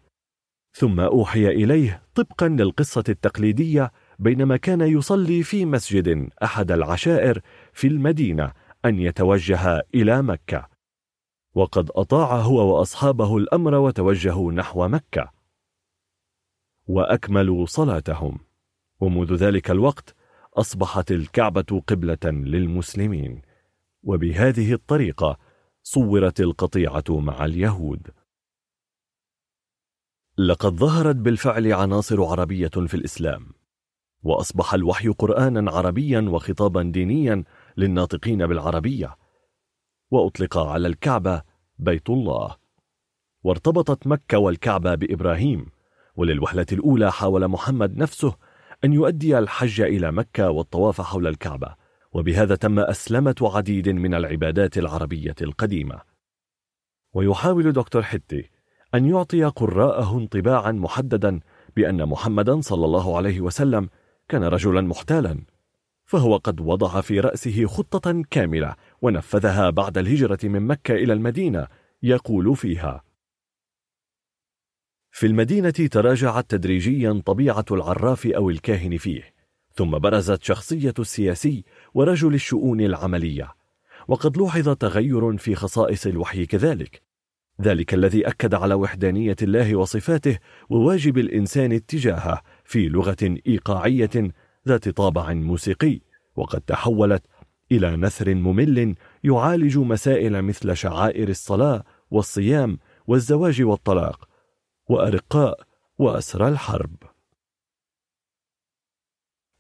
ثم 0.74 1.00
أوحي 1.00 1.48
إليه 1.48 2.04
طبقا 2.16 2.48
للقصة 2.48 3.04
التقليدية 3.10 3.92
بينما 4.20 4.58
كان 4.58 4.82
يصلي 4.82 5.44
في 5.44 5.66
مسجد 5.66 6.30
أحد 6.44 6.72
العشائر 6.72 7.42
في 7.74 7.88
المدينة 7.88 8.54
أن 8.86 9.00
يتوجه 9.00 9.84
إلى 9.96 10.22
مكة. 10.22 10.70
وقد 11.56 11.92
أطاع 11.92 12.36
هو 12.36 12.78
وأصحابه 12.78 13.38
الأمر 13.38 13.76
وتوجهوا 13.76 14.52
نحو 14.52 14.88
مكة. 14.88 15.32
وأكملوا 16.88 17.66
صلاتهم. 17.66 18.40
ومنذ 19.00 19.36
ذلك 19.36 19.72
الوقت 19.72 20.16
أصبحت 20.54 21.12
الكعبة 21.12 21.82
قبلة 21.88 22.26
للمسلمين. 22.26 23.42
وبهذه 24.04 24.74
الطريقة 24.74 25.38
صورت 25.84 26.40
القطيعة 26.40 27.04
مع 27.10 27.46
اليهود. 27.46 28.08
لقد 30.38 30.74
ظهرت 30.76 31.16
بالفعل 31.16 31.74
عناصر 31.74 32.24
عربية 32.24 32.68
في 32.68 32.94
الإسلام. 32.94 33.57
وأصبح 34.28 34.74
الوحي 34.74 35.08
قرآنا 35.08 35.72
عربيا 35.72 36.22
وخطابا 36.30 36.84
دينيا 36.84 37.44
للناطقين 37.78 38.48
بالعربية 38.48 39.16
وأطلق 40.12 40.58
على 40.58 40.88
الكعبة 40.88 41.42
بيت 41.80 42.10
الله. 42.10 42.56
وارتبطت 43.44 44.08
مكة 44.08 44.38
والكعبة 44.38 44.96
بإبراهيم 44.96 45.66
وللوهلة 46.16 46.66
الأولى 46.72 47.12
حاول 47.12 47.48
محمد 47.48 47.98
نفسه 47.98 48.36
أن 48.84 48.94
يؤدي 48.94 49.40
الحج 49.40 49.82
إلى 49.82 50.12
مكة 50.12 50.50
والطواف 50.50 51.02
حول 51.02 51.28
الكعبة 51.28 51.76
وبهذا 52.12 52.56
تم 52.56 52.80
أسلمة 52.80 53.36
عديد 53.42 53.90
من 53.90 54.14
العبادات 54.14 54.78
العربية 54.78 55.36
القديمة. 55.42 56.02
ويحاول 57.14 57.72
دكتور 57.72 58.04
حتي 58.04 58.50
أن 58.96 59.06
يعطي 59.06 59.44
قراءه 59.44 60.18
انطباعا 60.18 60.72
محددا 60.72 61.40
بأن 61.76 62.06
محمدا 62.06 62.62
صلى 62.62 62.86
الله 62.86 63.18
عليه 63.18 63.42
وسلم 63.42 63.90
كان 64.30 64.44
رجلا 64.44 64.82
محتالا 64.82 65.44
فهو 66.06 66.38
قد 66.38 66.62
وضع 66.62 67.02
في 67.02 67.20
رأسه 67.20 67.66
خطة 67.66 68.24
كاملة 68.32 68.76
ونفذها 69.02 69.70
بعد 69.70 69.98
الهجرة 69.98 70.40
من 70.44 70.68
مكة 70.68 70.94
إلى 70.94 71.14
المدينة 71.14 71.68
يقول 72.04 72.56
فيها. 72.56 73.04
في 75.12 75.28
المدينة 75.28 75.70
تراجعت 75.70 76.50
تدريجيا 76.50 77.22
طبيعة 77.26 77.66
العراف 77.72 78.28
أو 78.28 78.50
الكاهن 78.50 78.98
فيه 78.98 79.34
ثم 79.74 80.00
برزت 80.00 80.44
شخصية 80.44 80.94
السياسي 81.00 81.64
ورجل 81.94 82.34
الشؤون 82.34 82.82
العملية 82.82 83.56
وقد 84.08 84.38
لوحظ 84.38 84.70
تغير 84.70 85.38
في 85.38 85.56
خصائص 85.56 86.08
الوحي 86.08 86.46
كذلك. 86.46 87.02
ذلك 87.62 87.94
الذي 87.94 88.28
أكد 88.28 88.54
على 88.54 88.74
وحدانية 88.74 89.36
الله 89.42 89.76
وصفاته 89.76 90.40
وواجب 90.70 91.18
الإنسان 91.18 91.72
اتجاهه 91.72 92.42
في 92.68 92.90
لغة 92.90 93.38
إيقاعية 93.48 94.32
ذات 94.68 94.90
طابع 94.90 95.34
موسيقي 95.34 96.00
وقد 96.36 96.62
تحولت 96.62 97.24
إلى 97.72 97.96
نثر 97.96 98.36
ممل 98.36 98.96
يعالج 99.24 99.78
مسائل 99.78 100.42
مثل 100.42 100.78
شعائر 100.78 101.30
الصلاة 101.30 101.84
والصيام 102.12 102.80
والزواج 103.08 103.62
والطلاق 103.62 104.30
وأرقاء 104.90 105.60
وأسرى 105.98 106.48
الحرب. 106.48 106.96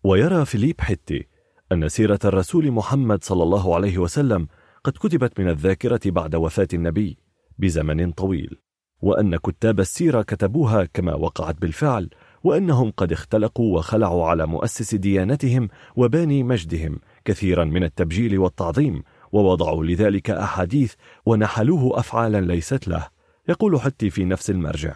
ويرى 0.03 0.45
فيليب 0.45 0.81
حتي 0.81 1.27
أن 1.71 1.89
سيرة 1.89 2.19
الرسول 2.25 2.71
محمد 2.71 3.23
صلى 3.23 3.43
الله 3.43 3.75
عليه 3.75 3.97
وسلم 3.97 4.47
قد 4.83 4.93
كتبت 4.93 5.39
من 5.39 5.49
الذاكرة 5.49 5.99
بعد 6.05 6.35
وفاة 6.35 6.67
النبي 6.73 7.17
بزمن 7.57 8.11
طويل 8.11 8.61
وأن 9.01 9.37
كتاب 9.37 9.79
السيرة 9.79 10.21
كتبوها 10.21 10.85
كما 10.85 11.15
وقعت 11.15 11.55
بالفعل 11.55 12.09
وأنهم 12.47 12.91
قد 12.97 13.11
اختلقوا 13.11 13.77
وخلعوا 13.77 14.25
على 14.25 14.47
مؤسس 14.47 14.95
ديانتهم 14.95 15.67
وباني 15.95 16.43
مجدهم 16.43 16.99
كثيرا 17.25 17.63
من 17.63 17.83
التبجيل 17.83 18.39
والتعظيم 18.39 19.03
ووضعوا 19.31 19.83
لذلك 19.83 20.29
أحاديث 20.29 20.93
ونحلوه 21.25 21.99
أفعالا 21.99 22.41
ليست 22.41 22.87
له 22.87 23.07
يقول 23.49 23.81
حتي 23.81 24.09
في 24.09 24.25
نفس 24.25 24.49
المرجع. 24.49 24.95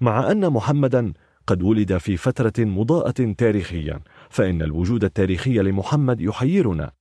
مع 0.00 0.30
أن 0.30 0.50
محمدا 0.50 1.12
قد 1.46 1.62
ولد 1.62 1.96
في 1.96 2.16
فترة 2.16 2.64
مضاءة 2.64 3.32
تاريخيا 3.38 4.00
فإن 4.30 4.62
الوجود 4.62 5.04
التاريخي 5.04 5.58
لمحمد 5.58 6.20
يحيرنا. 6.20 6.92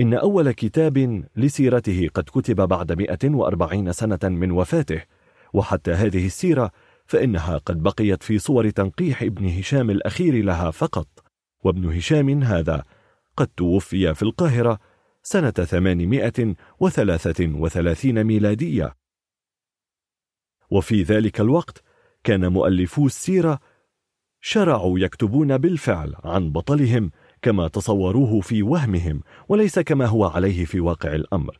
إن 0.00 0.14
أول 0.14 0.52
كتاب 0.52 1.24
لسيرته 1.36 2.08
قد 2.14 2.24
كتب 2.24 2.56
بعد 2.68 2.92
140 2.92 3.92
سنة 3.92 4.18
من 4.22 4.50
وفاته 4.50 5.02
وحتى 5.54 5.92
هذه 5.92 6.26
السيرة 6.26 6.70
فإنها 7.06 7.58
قد 7.58 7.82
بقيت 7.82 8.22
في 8.22 8.38
صور 8.38 8.70
تنقيح 8.70 9.22
ابن 9.22 9.58
هشام 9.58 9.90
الأخير 9.90 10.44
لها 10.44 10.70
فقط. 10.70 11.08
وابن 11.64 11.96
هشام 11.96 12.42
هذا 12.42 12.84
قد 13.36 13.46
توفي 13.46 14.14
في 14.14 14.22
القاهرة 14.22 14.78
سنة 15.22 15.50
833 15.50 18.24
ميلادية. 18.24 18.96
وفي 20.70 21.02
ذلك 21.02 21.40
الوقت 21.40 21.82
كان 22.24 22.52
مؤلفو 22.52 23.06
السيرة 23.06 23.60
شرعوا 24.40 24.98
يكتبون 24.98 25.58
بالفعل 25.58 26.14
عن 26.24 26.52
بطلهم 26.52 27.10
كما 27.42 27.68
تصوروه 27.68 28.40
في 28.40 28.62
وهمهم 28.62 29.20
وليس 29.48 29.78
كما 29.78 30.06
هو 30.06 30.24
عليه 30.24 30.64
في 30.64 30.80
واقع 30.80 31.14
الأمر. 31.14 31.58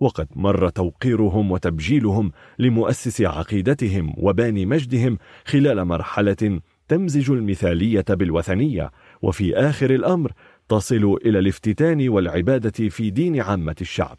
وقد 0.00 0.28
مر 0.36 0.68
توقيرهم 0.68 1.50
وتبجيلهم 1.52 2.32
لمؤسس 2.58 3.22
عقيدتهم 3.22 4.14
وباني 4.16 4.66
مجدهم 4.66 5.18
خلال 5.44 5.84
مرحلة 5.84 6.60
تمزج 6.88 7.30
المثالية 7.30 8.04
بالوثنية 8.08 8.90
وفي 9.22 9.56
آخر 9.56 9.90
الأمر 9.90 10.32
تصل 10.68 11.18
إلى 11.26 11.38
الافتتان 11.38 12.08
والعبادة 12.08 12.88
في 12.88 13.10
دين 13.10 13.40
عامة 13.40 13.76
الشعب. 13.80 14.18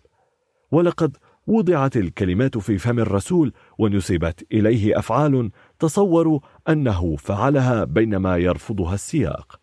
ولقد 0.72 1.18
وضعت 1.48 1.98
الكلمات 1.98 2.58
في 2.58 2.78
فم 2.78 3.00
الرسول 3.00 3.54
ونسبت 3.78 4.48
إليه 4.52 5.00
أفعال 5.00 5.52
تصوروا 5.80 6.40
أنه 6.70 7.16
فعلها 7.16 7.84
بينما 7.84 8.38
يرفضها 8.38 8.94
السياق. 8.94 9.59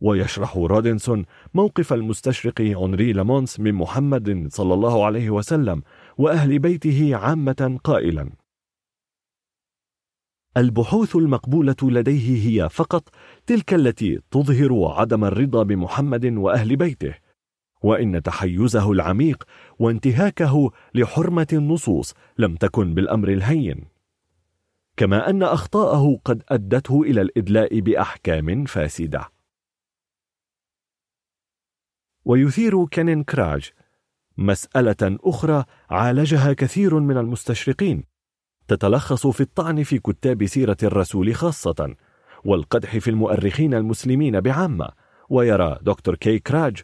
ويشرح 0.00 0.56
رودنسون 0.56 1.24
موقف 1.54 1.92
المستشرق 1.92 2.60
أنري 2.60 3.12
لامونس 3.12 3.60
من 3.60 3.74
محمد 3.74 4.46
صلى 4.50 4.74
الله 4.74 5.04
عليه 5.04 5.30
وسلم 5.30 5.82
وأهل 6.18 6.58
بيته 6.58 7.16
عامة 7.16 7.80
قائلا. 7.84 8.30
البحوث 10.56 11.16
المقبولة 11.16 11.76
لديه 11.82 12.48
هي 12.48 12.68
فقط 12.68 13.08
تلك 13.46 13.74
التي 13.74 14.20
تظهر 14.30 14.84
عدم 14.84 15.24
الرضا 15.24 15.62
بمحمد 15.62 16.26
وأهل 16.26 16.76
بيته 16.76 17.14
وإن 17.82 18.22
تحيزه 18.22 18.92
العميق 18.92 19.44
وانتهاكه 19.78 20.70
لحرمة 20.94 21.46
النصوص 21.52 22.14
لم 22.38 22.56
تكن 22.56 22.94
بالأمر 22.94 23.28
الهين. 23.28 23.84
كما 24.96 25.30
أن 25.30 25.42
أخطاءه 25.42 26.20
قد 26.24 26.42
أدته 26.48 27.02
إلى 27.02 27.20
الإدلاء 27.20 27.80
بأحكام 27.80 28.64
فاسدة. 28.64 29.39
ويثير 32.24 32.86
كينين 32.86 33.22
كراج 33.24 33.70
مسألة 34.38 35.18
أخرى 35.24 35.64
عالجها 35.90 36.52
كثير 36.52 36.98
من 36.98 37.16
المستشرقين. 37.16 38.04
تتلخص 38.68 39.26
في 39.26 39.40
الطعن 39.40 39.82
في 39.82 39.98
كتاب 39.98 40.46
سيرة 40.46 40.76
الرسول 40.82 41.34
خاصة 41.34 41.94
والقدح 42.44 42.98
في 42.98 43.10
المؤرخين 43.10 43.74
المسلمين 43.74 44.40
بعامة. 44.40 44.88
ويرى 45.28 45.78
دكتور 45.82 46.14
كي 46.14 46.38
كراج 46.38 46.82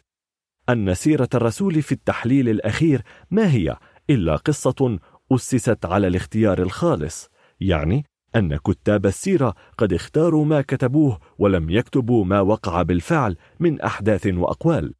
أن 0.69 0.93
سيرة 0.93 1.29
الرسول 1.33 1.81
في 1.81 1.91
التحليل 1.91 2.49
الأخير 2.49 3.01
ما 3.31 3.51
هي 3.51 3.77
إلا 4.09 4.35
قصة 4.35 4.99
أسست 5.31 5.85
على 5.85 6.07
الاختيار 6.07 6.61
الخالص 6.61 7.29
يعني 7.59 8.05
أن 8.35 8.57
كتاب 8.57 9.05
السيرة 9.05 9.55
قد 9.77 9.93
اختاروا 9.93 10.45
ما 10.45 10.61
كتبوه 10.61 11.19
ولم 11.37 11.69
يكتبوا 11.69 12.25
ما 12.25 12.41
وقع 12.41 12.81
بالفعل 12.81 13.37
من 13.59 13.81
أحداث 13.81 14.27
وأقوال. 14.27 14.93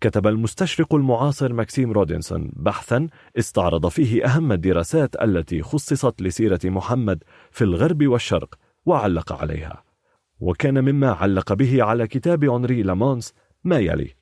كتب 0.00 0.26
المستشرق 0.26 0.94
المعاصر 0.94 1.52
ماكسيم 1.52 1.92
رودنسون 1.92 2.52
بحثا 2.56 3.08
استعرض 3.38 3.88
فيه 3.88 4.24
أهم 4.24 4.52
الدراسات 4.52 5.22
التي 5.22 5.62
خصصت 5.62 6.22
لسيرة 6.22 6.60
محمد 6.64 7.24
في 7.50 7.64
الغرب 7.64 8.06
والشرق 8.06 8.54
وعلق 8.86 9.32
عليها 9.32 9.84
وكان 10.40 10.84
مما 10.84 11.10
علق 11.10 11.52
به 11.52 11.82
على 11.82 12.06
كتاب 12.06 12.44
هنري 12.44 12.82
لامنس 12.82 13.34
ما 13.64 13.78
يلي. 13.78 14.14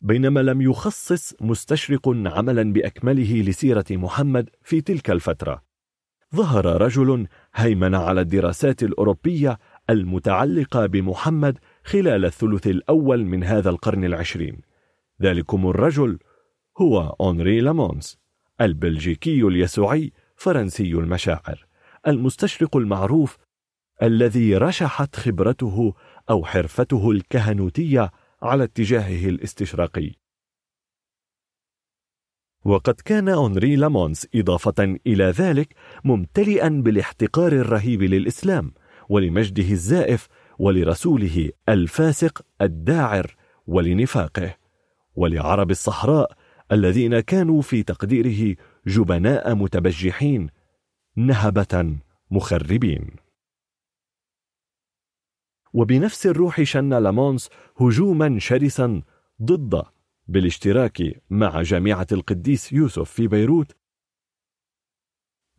بينما 0.00 0.40
لم 0.40 0.62
يخصص 0.62 1.34
مستشرق 1.40 2.08
عملا 2.08 2.72
بأكمله 2.72 3.42
لسيرة 3.42 3.84
محمد 3.90 4.50
في 4.62 4.80
تلك 4.80 5.10
الفترة 5.10 5.62
ظهر 6.34 6.82
رجل 6.82 7.26
هيمن 7.54 7.94
على 7.94 8.20
الدراسات 8.20 8.82
الأوروبية 8.82 9.58
المتعلقة 9.90 10.86
بمحمد 10.86 11.58
خلال 11.84 12.24
الثلث 12.24 12.66
الأول 12.66 13.24
من 13.24 13.44
هذا 13.44 13.70
القرن 13.70 14.04
العشرين. 14.04 14.60
ذلكم 15.22 15.66
الرجل 15.66 16.18
هو 16.78 17.16
أنري 17.30 17.60
لامونس 17.60 18.18
البلجيكي 18.60 19.42
اليسوعي 19.42 20.12
فرنسي 20.36 20.92
المشاعر 20.92 21.66
المستشرق 22.06 22.76
المعروف 22.76 23.38
الذي 24.02 24.56
رشحت 24.56 25.16
خبرته 25.16 25.94
أو 26.30 26.44
حرفته 26.44 27.10
الكهنوتية 27.10 28.10
على 28.42 28.64
اتجاهه 28.64 29.28
الاستشراقي. 29.28 30.10
وقد 32.64 32.94
كان 32.94 33.28
أنري 33.28 33.76
لامونس 33.76 34.26
إضافة 34.34 34.98
إلى 35.06 35.24
ذلك 35.24 35.74
ممتلئا 36.04 36.68
بالاحتقار 36.68 37.52
الرهيب 37.52 38.02
للإسلام 38.02 38.72
ولمجده 39.08 39.70
الزائف 39.70 40.28
ولرسوله 40.58 41.50
الفاسق 41.68 42.42
الداعر 42.60 43.36
ولنفاقه 43.66 44.56
ولعرب 45.14 45.70
الصحراء 45.70 46.36
الذين 46.72 47.20
كانوا 47.20 47.62
في 47.62 47.82
تقديره 47.82 48.56
جبناء 48.86 49.54
متبجحين 49.54 50.50
نهبة 51.16 51.96
مخربين. 52.30 53.10
وبنفس 55.72 56.26
الروح 56.26 56.62
شن 56.62 56.94
لامونس 56.94 57.50
هجوما 57.80 58.38
شرسا 58.38 59.02
ضد 59.42 59.82
بالاشتراك 60.28 61.02
مع 61.30 61.62
جامعة 61.62 62.06
القديس 62.12 62.72
يوسف 62.72 63.10
في 63.10 63.26
بيروت. 63.26 63.76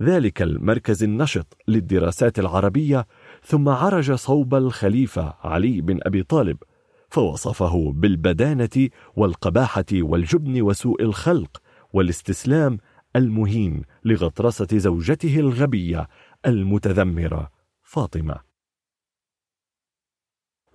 ذلك 0.02 0.42
المركز 0.42 1.04
النشط 1.04 1.58
للدراسات 1.68 2.40
العربية 2.40 3.08
ثم 3.46 3.70
عرج 3.70 4.12
صوب 4.12 4.56
الخليفة 4.56 5.34
علي 5.42 5.82
بن 5.82 6.00
أبي 6.04 6.24
طالب 6.24 6.58
فوصفه 7.10 7.92
بالبدانة 7.92 8.90
والقباحة 9.16 9.86
والجبن 9.94 10.62
وسوء 10.62 11.02
الخلق 11.02 11.62
والاستسلام 11.94 12.78
المهين 13.16 13.82
لغطرسة 14.06 14.68
زوجته 14.74 15.40
الغبية 15.40 16.08
المتذمرة 16.46 17.52
فاطمة. 17.84 18.40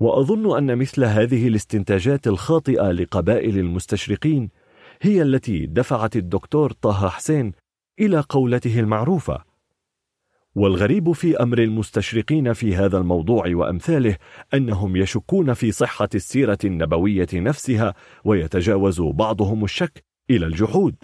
وأظن 0.01 0.57
أن 0.57 0.79
مثل 0.79 1.05
هذه 1.05 1.49
الاستنتاجات 1.49 2.27
الخاطئة 2.27 2.91
لقبائل 2.91 3.59
المستشرقين 3.59 4.51
هي 5.03 5.23
التي 5.23 5.67
دفعت 5.67 6.17
الدكتور 6.17 6.73
طه 6.73 7.09
حسين 7.09 7.53
إلى 8.01 8.21
قولته 8.21 8.81
المعروفة 8.81 9.48
والغريب 10.59 11.13
في 11.13 11.37
أمر 11.37 11.59
المستشرقين 11.59 12.53
في 12.53 12.77
هذا 12.77 12.99
الموضوع 12.99 13.45
وأمثاله 13.47 14.17
أنهم 14.55 14.97
يشكون 14.97 15.55
في 15.55 15.73
صحة 15.73 16.09
السيرة 16.15 16.59
النبوية 16.65 17.29
نفسها 17.35 17.95
ويتجاوز 18.25 19.01
بعضهم 19.01 19.65
الشك 19.65 20.05
إلى 20.31 20.47
الجحود 20.47 20.95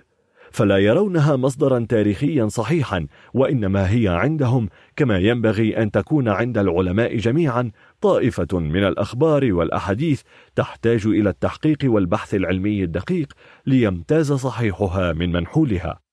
فلا 0.51 0.79
يرونها 0.79 1.37
مصدرا 1.37 1.87
تاريخيا 1.89 2.49
صحيحا 2.49 3.07
وإنما 3.35 3.91
هي 3.91 4.09
عندهم 4.09 4.69
كما 4.97 5.19
ينبغي 5.19 5.77
أن 5.77 5.91
تكون 5.91 6.29
عند 6.29 6.59
العلماء 6.59 7.17
جميعا 7.17 7.71
طائفة 8.01 8.59
من 8.59 8.85
الأخبار 8.85 9.53
والأحاديث 9.53 10.23
تحتاج 10.55 11.07
إلى 11.07 11.31
التحقيق 11.31 11.79
والبحث 11.85 12.35
العلمي 12.35 12.85
الدقيق 12.85 13.33
ليمتاز 13.67 14.33
صحيحها 14.33 15.13
من 15.13 15.33
منحولها. 15.33 16.04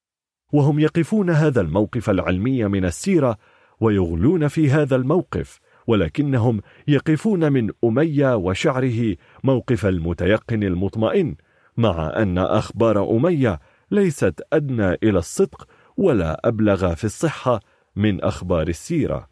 وهم 0.52 0.78
يقفون 0.78 1.30
هذا 1.30 1.60
الموقف 1.60 2.10
العلمي 2.10 2.64
من 2.64 2.84
السيرة 2.84 3.38
ويغلون 3.80 4.48
في 4.48 4.70
هذا 4.70 4.96
الموقف 4.96 5.60
ولكنهم 5.86 6.60
يقفون 6.88 7.52
من 7.52 7.70
أمية 7.84 8.36
وشعره 8.36 9.16
موقف 9.44 9.86
المتيقن 9.86 10.62
المطمئن 10.62 11.36
مع 11.76 12.12
أن 12.16 12.38
أخبار 12.38 13.10
أمية 13.16 13.60
ليست 13.90 14.40
أدنى 14.52 14.92
إلى 14.92 15.18
الصدق 15.18 15.68
ولا 15.96 16.40
أبلغ 16.44 16.94
في 16.94 17.04
الصحة 17.04 17.60
من 17.96 18.24
أخبار 18.24 18.68
السيرة. 18.68 19.28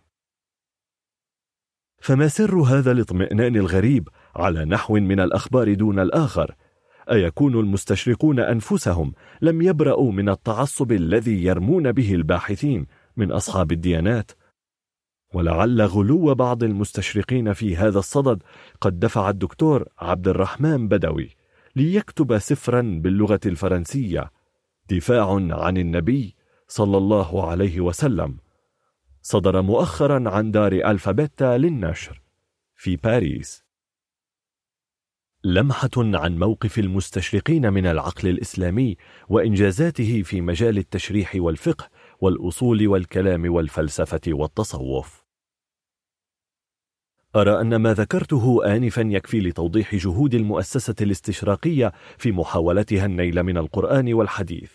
فما 2.00 2.28
سر 2.28 2.54
هذا 2.60 2.92
الاطمئنان 2.92 3.56
الغريب 3.56 4.08
على 4.36 4.64
نحو 4.64 4.94
من 4.94 5.20
الأخبار 5.20 5.74
دون 5.74 5.98
الآخر؟ 5.98 6.54
أيكون 7.10 7.60
المستشرقون 7.60 8.40
أنفسهم 8.40 9.12
لم 9.42 9.62
يبرأوا 9.62 10.12
من 10.12 10.28
التعصب 10.28 10.92
الذي 10.92 11.44
يرمون 11.44 11.92
به 11.92 12.14
الباحثين 12.14 12.86
من 13.16 13.32
أصحاب 13.32 13.72
الديانات؟ 13.72 14.30
ولعل 15.34 15.82
غلو 15.82 16.34
بعض 16.34 16.62
المستشرقين 16.62 17.52
في 17.52 17.76
هذا 17.76 17.98
الصدد 17.98 18.42
قد 18.80 18.98
دفع 18.98 19.30
الدكتور 19.30 19.88
عبد 19.98 20.28
الرحمن 20.28 20.88
بدوي 20.88 21.30
ليكتب 21.76 22.38
سفرا 22.38 23.00
باللغة 23.02 23.40
الفرنسية 23.46 24.30
دفاع 24.90 25.34
عن 25.34 25.76
النبي 25.76 26.36
صلى 26.68 26.96
الله 26.96 27.50
عليه 27.50 27.80
وسلم. 27.80 28.38
صدر 29.22 29.62
مؤخرا 29.62 30.30
عن 30.30 30.50
دار 30.50 30.72
ألفابيتا 30.72 31.58
للنشر 31.58 32.22
في 32.74 32.96
باريس. 32.96 33.69
لمحة 35.44 35.90
عن 35.96 36.38
موقف 36.38 36.78
المستشرقين 36.78 37.72
من 37.72 37.86
العقل 37.86 38.28
الإسلامي 38.28 38.96
وإنجازاته 39.28 40.22
في 40.22 40.40
مجال 40.40 40.78
التشريح 40.78 41.32
والفقه 41.36 41.88
والأصول 42.20 42.88
والكلام 42.88 43.54
والفلسفة 43.54 44.20
والتصوف. 44.28 45.24
أرى 47.36 47.60
أن 47.60 47.76
ما 47.76 47.94
ذكرته 47.94 48.76
آنفا 48.76 49.00
يكفي 49.00 49.40
لتوضيح 49.40 49.94
جهود 49.94 50.34
المؤسسة 50.34 50.94
الاستشراقية 51.00 51.92
في 52.18 52.32
محاولتها 52.32 53.06
النيل 53.06 53.42
من 53.42 53.56
القرآن 53.56 54.12
والحديث. 54.12 54.72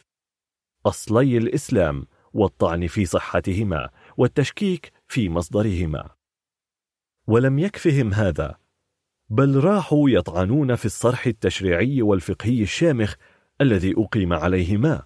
أصلي 0.85 1.37
الإسلام 1.37 2.07
والطعن 2.33 2.87
في 2.87 3.05
صحتهما 3.05 3.89
والتشكيك 4.17 4.91
في 5.07 5.29
مصدرهما. 5.29 6.09
ولم 7.27 7.59
يكفهم 7.59 8.13
هذا 8.13 8.64
بل 9.29 9.63
راحوا 9.63 10.09
يطعنون 10.09 10.75
في 10.75 10.85
الصرح 10.85 11.27
التشريعي 11.27 12.01
والفقهي 12.01 12.61
الشامخ 12.61 13.15
الذي 13.61 13.93
أقيم 13.97 14.33
عليهما 14.33 15.03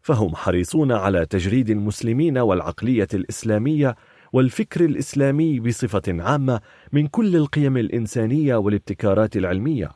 فهم 0.00 0.34
حريصون 0.34 0.92
على 0.92 1.26
تجريد 1.26 1.70
المسلمين 1.70 2.38
والعقلية 2.38 3.08
الإسلامية 3.14 3.96
والفكر 4.32 4.84
الإسلامي 4.84 5.60
بصفة 5.60 6.02
عامة 6.08 6.60
من 6.92 7.06
كل 7.06 7.36
القيم 7.36 7.76
الإنسانية 7.76 8.56
والابتكارات 8.56 9.36
العلمية. 9.36 9.90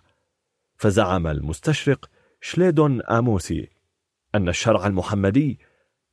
فزعم 0.77 1.27
المستشرق 1.27 2.11
شليدون 2.41 3.03
آموسي 3.03 3.69
أن 4.35 4.49
الشرع 4.49 4.87
المحمدي 4.87 5.59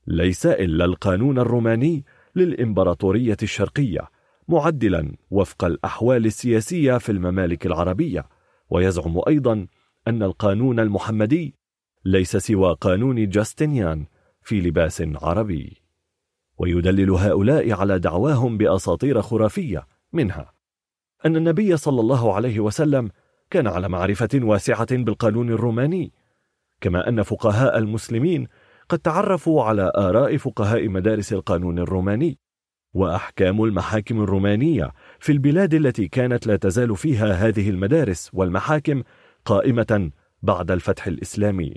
ليس 0.08 0.46
إلا 0.46 0.86
القانون 0.86 1.40
الروماني 1.40 2.06
للإمبراطورية 2.36 3.38
الشرقية. 3.44 4.13
معدلا 4.48 5.16
وفق 5.32 5.66
الأحوال 5.66 6.26
السياسية 6.26 6.98
في 6.98 7.12
الممالك 7.12 7.66
العربية. 7.66 8.26
ويزعم 8.70 9.22
أيضا 9.28 9.68
أن 10.08 10.24
القانون 10.24 10.80
المحمدي 10.80 11.56
ليس 12.06 12.38
سوى 12.38 12.76
قانون 12.82 13.30
جاستنيان 13.30 14.06
في 14.42 14.62
لباس 14.62 15.04
عربي. 15.16 15.82
ويدلل 16.58 17.12
هؤلاء 17.12 17.72
على 17.72 18.00
دعواهم 18.00 18.58
بأساطير 18.58 19.22
خرافية 19.22 19.88
منها. 20.14 20.54
أن 21.26 21.36
النبي 21.36 21.78
صلى 21.78 22.02
الله 22.02 22.34
عليه 22.34 22.60
وسلم 22.60 23.10
كان 23.50 23.68
على 23.68 23.90
معرفة 23.90 24.30
واسعة 24.34 24.96
بالقانون 24.96 25.50
الروماني. 25.50 26.14
كما 26.82 27.10
أن 27.10 27.22
فقهاء 27.22 27.78
المسلمين 27.78 28.48
قد 28.90 29.00
تعرفوا 29.00 29.64
على 29.64 29.92
آراء 29.98 30.38
فقهاء 30.38 30.88
مدارس 30.90 31.34
القانون 31.34 31.80
الروماني. 31.80 32.40
وأحكام 32.94 33.64
المحاكم 33.64 34.22
الرومانية 34.22 34.92
في 35.20 35.32
البلاد 35.32 35.74
التي 35.74 36.08
كانت 36.08 36.48
لا 36.48 36.56
تزال 36.56 36.98
فيها 36.98 37.34
هذه 37.34 37.70
المدارس 37.70 38.30
والمحاكم 38.34 39.04
قائمة 39.46 40.12
بعد 40.42 40.72
الفتح 40.72 41.08
الإسلامي. 41.08 41.74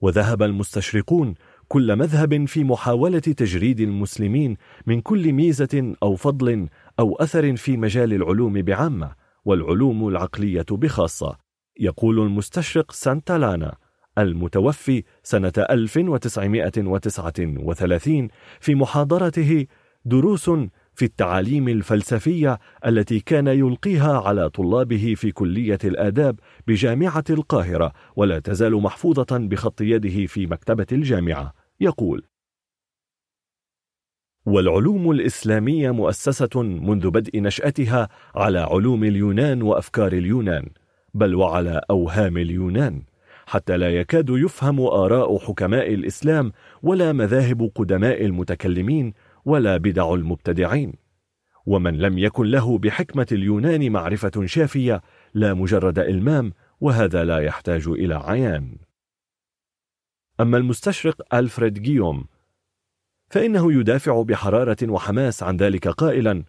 وذهب 0.00 0.42
المستشرقون 0.42 1.34
كل 1.68 1.96
مذهب 1.96 2.44
في 2.44 2.64
محاولة 2.64 3.18
تجريد 3.18 3.80
المسلمين 3.80 4.56
من 4.86 5.00
كل 5.00 5.32
ميزة 5.32 5.94
أو 6.02 6.16
فضل 6.16 6.68
أو 6.98 7.16
أثر 7.16 7.56
في 7.56 7.76
مجال 7.76 8.12
العلوم 8.12 8.62
بعامة 8.62 9.14
والعلوم 9.44 10.08
العقلية 10.08 10.66
بخاصة 10.70 11.38
يقول 11.80 12.20
المستشرق 12.20 12.92
سانتالانا 12.92 13.76
المتوفي 14.18 15.04
سنة 15.22 15.52
1939 15.58 18.28
في 18.60 18.74
محاضرته 18.74 19.66
دروس 20.04 20.50
في 20.94 21.04
التعاليم 21.04 21.68
الفلسفية 21.68 22.58
التي 22.86 23.20
كان 23.20 23.46
يلقيها 23.46 24.18
على 24.20 24.50
طلابه 24.50 25.14
في 25.16 25.32
كلية 25.32 25.78
الآداب 25.84 26.40
بجامعة 26.66 27.24
القاهرة 27.30 27.92
ولا 28.16 28.38
تزال 28.38 28.72
محفوظة 28.72 29.26
بخط 29.30 29.80
يده 29.80 30.26
في 30.26 30.46
مكتبة 30.46 30.86
الجامعة. 30.92 31.54
يقول 31.80 32.22
والعلوم 34.46 35.10
الإسلامية 35.10 35.90
مؤسسة 35.90 36.62
منذ 36.62 37.10
بدء 37.10 37.40
نشأتها 37.40 38.08
على 38.34 38.58
علوم 38.58 39.04
اليونان 39.04 39.62
وأفكار 39.62 40.12
اليونان 40.12 40.68
بل 41.14 41.34
وعلى 41.34 41.80
أوهام 41.90 42.36
اليونان 42.36 43.02
حتى 43.46 43.76
لا 43.76 43.90
يكاد 43.90 44.30
يفهم 44.30 44.80
آراء 44.80 45.38
حكماء 45.38 45.94
الإسلام 45.94 46.52
ولا 46.82 47.12
مذاهب 47.12 47.70
قدماء 47.74 48.24
المتكلمين 48.24 49.12
ولا 49.44 49.76
بدع 49.76 50.14
المبتدعين. 50.14 50.92
ومن 51.66 51.98
لم 51.98 52.18
يكن 52.18 52.46
له 52.46 52.78
بحكمة 52.78 53.26
اليونان 53.32 53.92
معرفة 53.92 54.46
شافية 54.46 55.02
لا 55.34 55.54
مجرد 55.54 55.98
إلمام 55.98 56.52
وهذا 56.80 57.24
لا 57.24 57.38
يحتاج 57.38 57.88
إلى 57.88 58.14
عيان. 58.14 58.76
أما 60.40 60.56
المستشرق 60.56 61.34
ألفريد 61.34 61.82
جيوم 61.82 62.24
فإنه 63.30 63.72
يدافع 63.72 64.22
بحرارة 64.22 64.76
وحماس 64.82 65.42
عن 65.42 65.56
ذلك 65.56 65.88
قائلا 65.88 66.44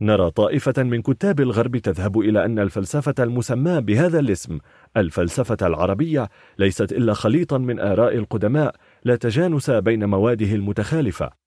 نرى 0.00 0.30
طائفة 0.30 0.82
من 0.82 1.02
كتاب 1.02 1.40
الغرب 1.40 1.76
تذهب 1.76 2.18
إلى 2.18 2.44
أن 2.44 2.58
الفلسفة 2.58 3.14
المسماة 3.20 3.78
بهذا 3.78 4.18
الاسم 4.18 4.58
الفلسفة 4.96 5.56
العربية 5.62 6.28
ليست 6.58 6.92
إلا 6.92 7.14
خليطا 7.14 7.58
من 7.58 7.80
آراء 7.80 8.16
القدماء 8.16 8.74
لا 9.04 9.16
تجانس 9.16 9.70
بين 9.70 10.04
مواده 10.04 10.54
المتخالفة. 10.54 11.41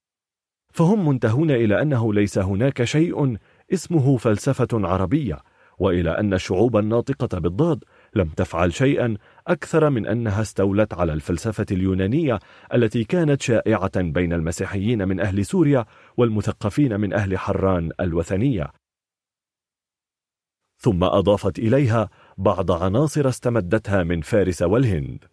فهم 0.75 1.07
منتهون 1.07 1.51
إلى 1.51 1.81
أنه 1.81 2.13
ليس 2.13 2.37
هناك 2.37 2.83
شيء 2.83 3.37
اسمه 3.73 4.17
فلسفة 4.17 4.67
عربية 4.73 5.39
وإلى 5.79 6.09
أن 6.09 6.33
الشعوب 6.33 6.77
الناطقة 6.77 7.39
بالضاد 7.39 7.83
لم 8.15 8.29
تفعل 8.29 8.73
شيئا 8.73 9.17
أكثر 9.47 9.89
من 9.89 10.07
أنها 10.07 10.41
استولت 10.41 10.93
على 10.93 11.13
الفلسفة 11.13 11.65
اليونانية 11.71 12.39
التي 12.73 13.03
كانت 13.03 13.41
شائعة 13.41 14.01
بين 14.01 14.33
المسيحيين 14.33 15.07
من 15.07 15.19
أهل 15.19 15.45
سوريا 15.45 15.85
والمثقفين 16.17 16.99
من 16.99 17.13
أهل 17.13 17.37
حران 17.37 17.91
الوثنية. 17.99 18.71
ثم 20.77 21.03
أضافت 21.03 21.59
إليها 21.59 22.09
بعض 22.37 22.71
عناصر 22.71 23.29
استمدتها 23.29 24.03
من 24.03 24.21
فارس 24.21 24.61
والهند. 24.61 25.25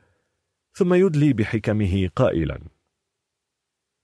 ثم 0.73 0.95
يدلي 0.95 1.33
بحكمه 1.33 2.11
قائلا. 2.17 2.59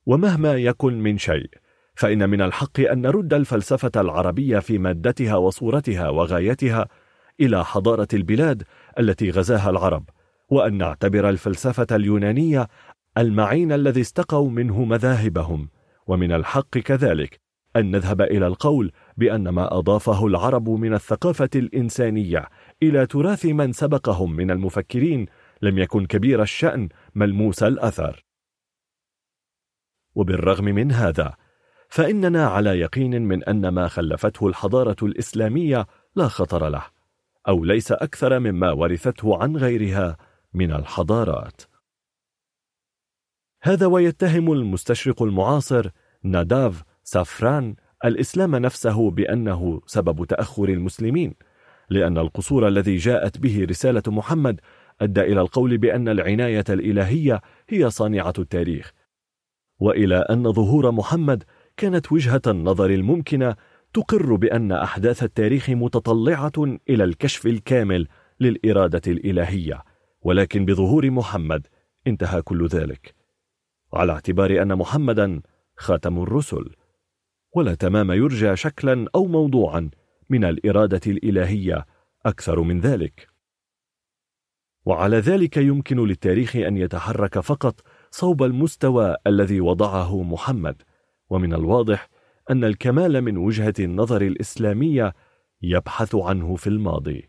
ومهما 0.08 0.54
يكن 0.54 1.00
من 1.00 1.18
شيء. 1.18 1.50
فإن 1.94 2.30
من 2.30 2.42
الحق 2.42 2.80
أن 2.80 3.00
نرد 3.00 3.34
الفلسفة 3.34 3.90
العربية 3.96 4.58
في 4.58 4.78
مادتها 4.78 5.36
وصورتها 5.36 6.08
وغايتها 6.08 6.88
إلى 7.40 7.64
حضارة 7.64 8.08
البلاد 8.14 8.62
التي 8.98 9.30
غزاها 9.30 9.70
العرب 9.70 10.04
وأن 10.48 10.78
نعتبر 10.78 11.28
الفلسفة 11.28 11.86
اليونانية 11.96 12.68
المعين 13.18 13.72
الذي 13.72 14.00
استقوا 14.00 14.50
منه 14.50 14.84
مذاهبهم. 14.84 15.68
ومن 16.06 16.32
الحق 16.32 16.78
كذلك 16.78 17.40
أن 17.76 17.90
نذهب 17.90 18.22
إلى 18.22 18.46
القول 18.46 18.92
بأن 19.16 19.48
ما 19.48 19.78
أضافه 19.78 20.26
العرب 20.26 20.68
من 20.68 20.94
الثقافة 20.94 21.50
الإنسانية 21.54 22.48
إلى 22.82 23.06
تراث 23.06 23.46
من 23.46 23.72
سبقهم 23.72 24.36
من 24.36 24.50
المفكرين 24.50 25.26
لم 25.62 25.78
يكن 25.78 26.06
كبير 26.06 26.42
الشأن 26.42 26.88
ملموس 27.14 27.62
الأثر. 27.62 28.27
وبالرغم 30.18 30.65
من 30.65 30.92
هذا 30.92 31.34
فإننا 31.88 32.47
على 32.47 32.70
يقين 32.70 33.22
من 33.22 33.44
أن 33.44 33.68
ما 33.68 33.88
خلفته 33.88 34.47
الحضارة 34.47 34.97
الإسلامية 35.02 35.86
لا 36.17 36.28
خطر 36.28 36.68
له 36.68 36.83
أو 37.49 37.65
ليس 37.65 37.92
أكثر 37.92 38.38
مما 38.38 38.72
ورثته 38.72 39.42
عن 39.42 39.56
غيرها 39.56 40.17
من 40.54 40.72
الحضارات. 40.72 41.62
هذا 43.62 43.86
ويتهم 43.86 44.52
المستشرق 44.52 45.22
المعاصر 45.22 45.90
ناداف 46.22 46.83
سافران 47.04 47.76
الإسلام 48.04 48.56
نفسه 48.56 49.10
بأنه 49.10 49.81
سبب 49.86 50.24
تأخر 50.24 50.68
المسلمين 50.68 51.34
لأن 51.90 52.18
القصور 52.18 52.68
الذي 52.68 52.97
جاءت 52.97 53.38
به 53.38 53.67
رسالة 53.70 54.02
محمد 54.06 54.60
أدى 55.01 55.20
إلى 55.20 55.40
القول 55.40 55.78
بأن 55.78 56.08
العناية 56.08 56.65
الإلهية 56.68 57.40
هي 57.68 57.90
صانعة 57.90 58.33
التاريخ 58.38 58.97
وإلى 59.80 60.16
أن 60.16 60.52
ظهور 60.52 60.90
محمد 60.90 61.44
كانت 61.76 62.12
وجهة 62.12 62.42
النظر 62.46 62.90
الممكنة 62.90 63.56
تقر 63.94 64.34
بأن 64.34 64.72
أحداث 64.72 65.22
التاريخ 65.22 65.70
متطلعة 65.70 66.78
إلى 66.88 67.04
الكشف 67.04 67.46
الكامل 67.46 68.08
للإرادة 68.40 69.02
الإلهية. 69.06 69.84
ولكن 70.22 70.64
بظهور 70.64 71.10
محمد 71.10 71.66
انتهى 72.06 72.42
كل 72.42 72.66
ذلك 72.66 73.14
على 73.92 74.12
اعتبار 74.12 74.62
أن 74.62 74.76
محمدا 74.76 75.40
خاتم 75.76 76.22
الرسل. 76.22 76.74
ولا 77.52 77.74
تمام 77.74 78.12
يرجى 78.12 78.56
شكلا 78.56 79.06
أو 79.14 79.26
موضوعا 79.26 79.90
من 80.30 80.44
الإرادة 80.44 81.00
الإلهية 81.06 81.86
أكثر 82.26 82.60
من 82.62 82.80
ذلك. 82.80 83.28
وعلى 84.84 85.16
ذلك 85.16 85.56
يمكن 85.56 86.06
للتاريخ 86.06 86.56
أن 86.56 86.76
يتحرك 86.76 87.40
فقط 87.40 87.80
صوب 88.10 88.42
المستوى 88.42 89.16
الذي 89.26 89.60
وضعه 89.60 90.22
محمد. 90.22 90.82
ومن 91.30 91.54
الواضح 91.54 92.08
أن 92.50 92.64
الكمال 92.64 93.22
من 93.22 93.36
وجهة 93.36 93.74
النظر 93.78 94.22
الإسلامية 94.22 95.14
يبحث 95.62 96.14
عنه 96.14 96.56
في 96.56 96.66
الماضي. 96.66 97.28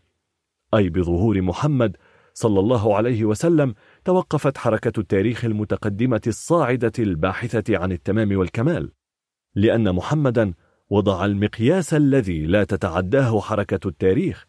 أي 0.74 0.88
بظهور 0.88 1.42
محمد 1.42 1.96
صلى 2.34 2.60
الله 2.60 2.96
عليه 2.96 3.24
وسلم 3.24 3.74
توقفت 4.04 4.58
حركة 4.58 5.00
التاريخ 5.00 5.44
المتقدمة 5.44 6.20
الصاعدة 6.26 6.92
الباحثة 6.98 7.78
عن 7.78 7.92
التمام 7.92 8.38
والكمال. 8.38 8.92
لأن 9.54 9.94
محمدا 9.94 10.54
وضع 10.90 11.24
المقياس 11.24 11.94
الذي 11.94 12.46
لا 12.46 12.64
تتعداه 12.64 13.40
حركة 13.40 13.88
التاريخ. 13.88 14.46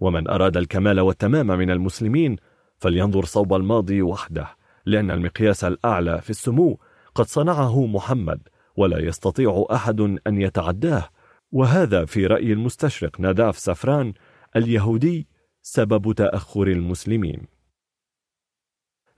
ومن 0.00 0.28
أراد 0.28 0.56
الكمال 0.56 1.00
والتمام 1.00 1.46
من 1.46 1.70
المسلمين 1.70 2.36
فلينظر 2.78 3.24
صوب 3.24 3.54
الماضي 3.54 4.02
وحده. 4.02 4.61
لأن 4.86 5.10
المقياس 5.10 5.64
الأعلى 5.64 6.20
في 6.20 6.30
السمو 6.30 6.80
قد 7.14 7.26
صنعه 7.26 7.86
محمد 7.86 8.48
ولا 8.76 8.98
يستطيع 8.98 9.66
أحد 9.70 10.00
أن 10.00 10.40
يتعداه. 10.40 11.08
وهذا 11.52 12.04
في 12.04 12.26
رأي 12.26 12.52
المستشرق 12.52 13.20
ناداف 13.20 13.58
سفران 13.58 14.12
اليهودي 14.56 15.28
سبب 15.62 16.12
تأخر 16.12 16.66
المسلمين. 16.66 17.46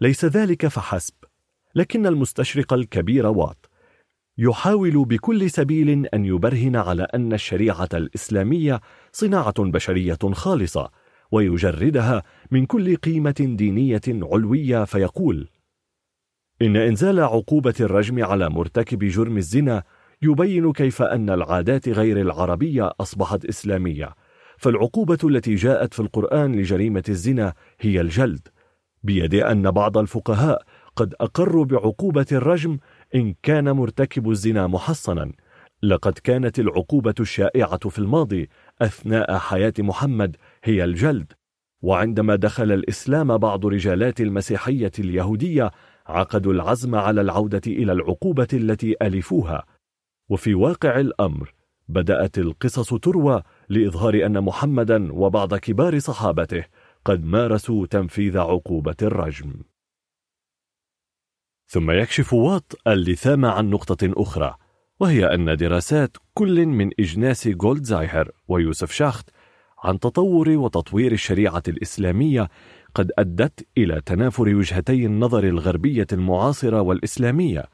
ليس 0.00 0.24
ذلك 0.24 0.66
فحسب 0.66 1.14
لكن 1.74 2.06
المستشرق 2.06 2.72
الكبير 2.72 3.26
وات 3.26 3.66
يحاول 4.38 5.04
بكل 5.04 5.50
سبيل 5.50 6.06
أن 6.06 6.24
يبرهن 6.24 6.76
على 6.76 7.02
أن 7.02 7.32
الشريعة 7.32 7.88
الإسلامية 7.94 8.80
صناعة 9.12 9.54
بشرية 9.58 10.18
خالصة 10.32 10.90
ويجردها 11.32 12.22
من 12.50 12.66
كل 12.66 12.96
قيمة 12.96 13.54
دينية 13.56 14.02
علوية 14.08 14.84
فيقول 14.84 15.48
إن 16.62 16.76
إنزال 16.76 17.20
عقوبة 17.20 17.74
الرجم 17.80 18.24
على 18.24 18.50
مرتكب 18.50 19.04
جرم 19.04 19.36
الزنا 19.36 19.82
يبين 20.22 20.72
كيف 20.72 21.02
أن 21.02 21.30
العادات 21.30 21.88
غير 21.88 22.20
العربية 22.20 22.90
أصبحت 23.00 23.44
إسلامية 23.44 24.14
فالعقوبة 24.58 25.18
التي 25.24 25.54
جاءت 25.54 25.94
في 25.94 26.00
القرآن 26.00 26.54
لجريمة 26.56 27.02
الزنا 27.08 27.52
هي 27.80 28.00
الجلد. 28.00 28.48
بيد 29.02 29.34
أن 29.34 29.70
بعض 29.70 29.98
الفقهاء 29.98 30.62
قد 30.96 31.14
أقروا 31.20 31.64
بعقوبة 31.64 32.26
الرجم 32.32 32.78
إن 33.14 33.34
كان 33.42 33.70
مرتكب 33.70 34.30
الزنا 34.30 34.66
محصنا. 34.66 35.32
لقد 35.82 36.12
كانت 36.12 36.58
العقوبة 36.58 37.14
الشائعة 37.20 37.88
في 37.88 37.98
الماضي 37.98 38.48
أثناء 38.82 39.38
حياة 39.38 39.74
محمد 39.78 40.36
هي 40.64 40.84
الجلد. 40.84 41.32
وعندما 41.82 42.36
دخل 42.36 42.72
الإسلام 42.72 43.38
بعض 43.38 43.66
رجالات 43.66 44.20
المسيحية 44.20 44.92
اليهودية 44.98 45.70
عقدوا 46.06 46.52
العزم 46.52 46.94
على 46.94 47.20
العودة 47.20 47.62
إلى 47.66 47.92
العقوبة 47.92 48.48
التي 48.52 48.96
ألفوها. 49.02 49.64
وفي 50.28 50.54
واقع 50.54 51.00
الأمر 51.00 51.54
بدأت 51.88 52.38
القصص 52.38 52.94
تروى 52.94 53.42
لإظهار 53.68 54.26
أن 54.26 54.40
محمدا 54.40 55.12
وبعض 55.12 55.54
كبار 55.54 55.98
صحابته 55.98 56.64
قد 57.04 57.24
مارسوا 57.24 57.86
تنفيذ 57.86 58.38
عقوبة 58.38 58.96
الرجم. 59.02 59.52
ثم 61.66 61.90
يكشف 61.90 62.32
واط 62.32 62.76
اللثام 62.86 63.44
عن 63.44 63.70
نقطة 63.70 64.12
أخرى 64.16 64.56
وهي 65.00 65.34
أن 65.34 65.56
دراسات 65.56 66.16
كل 66.34 66.66
من 66.66 66.90
إجناس 67.00 67.48
جولدزايهر 67.48 68.30
ويوسف 68.48 68.92
شاخت 68.92 69.30
عن 69.78 69.98
تطور 69.98 70.48
وتطوير 70.48 71.12
الشريعة 71.12 71.62
الإسلامية 71.68 72.48
قد 72.94 73.12
أدت 73.18 73.66
إلى 73.78 74.00
تنافر 74.00 74.54
وجهتي 74.54 75.06
النظر 75.06 75.44
الغربية 75.44 76.06
المعاصرة 76.12 76.80
والإسلامية. 76.80 77.64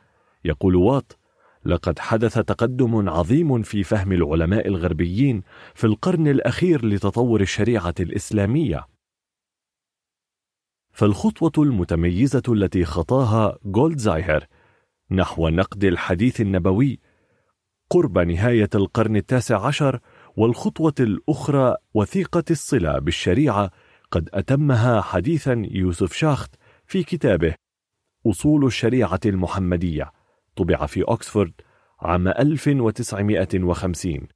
يقول 0.45 0.77
واط 0.77 1.19
لقد 1.65 1.99
حدث 1.99 2.39
تقدم 2.39 3.09
عظيم 3.09 3.63
في 3.63 3.83
فهم 3.83 4.13
العلماء 4.13 4.69
الغربيين 4.69 5.43
في 5.75 5.85
القرن 5.87 6.29
الأخير 6.29 6.87
لتطور 6.87 7.41
الشريعة 7.41 7.95
الإسلامية. 8.01 8.87
فالخطوة 10.93 11.65
المتميزة 11.65 12.43
التي 12.49 12.85
خطاها 12.85 13.59
جولدزايهر 13.65 14.47
نحو 15.11 15.49
نقد 15.49 15.85
الحديث 15.85 16.41
النبوي 16.41 17.01
قرب 17.91 18.19
نهاية 18.19 18.69
القرن 18.75 19.17
التاسع 19.17 19.67
عشر 19.67 20.01
والخطوة 20.37 20.95
الأخرى 21.01 21.77
وثيقة 21.95 22.45
الصلة 22.51 22.99
بالشريعة 22.99 23.71
قد 24.11 24.29
أتمها 24.35 25.01
حديثا 25.01 25.63
يوسف 25.71 26.13
شاخت 26.13 26.55
في 26.87 27.03
كتابه 27.03 27.55
أصول 28.27 28.65
الشريعة 28.65 29.21
المحمدية 29.27 30.13
طبع 30.57 30.87
في 30.87 31.05
أكسفورد 31.09 31.53
عام 32.01 32.29
1950 32.29 34.29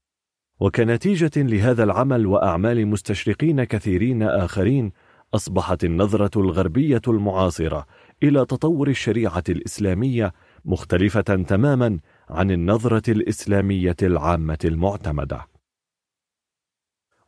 وكنتيجة 0.60 1.30
لهذا 1.36 1.84
العمل 1.84 2.26
وأعمال 2.26 2.86
مستشرقين 2.86 3.64
كثيرين 3.64 4.22
آخرين 4.22 4.92
أصبحت 5.34 5.84
النظرة 5.84 6.40
الغربية 6.40 7.02
المعاصرة 7.08 7.86
إلى 8.22 8.44
تطور 8.44 8.88
الشريعة 8.88 9.44
الإسلامية 9.48 10.32
مختلفة 10.64 11.20
تماما 11.20 11.98
عن 12.30 12.50
النظرة 12.50 13.10
الإسلامية 13.10 13.96
العامة 14.02 14.58
المعتمدة. 14.64 15.46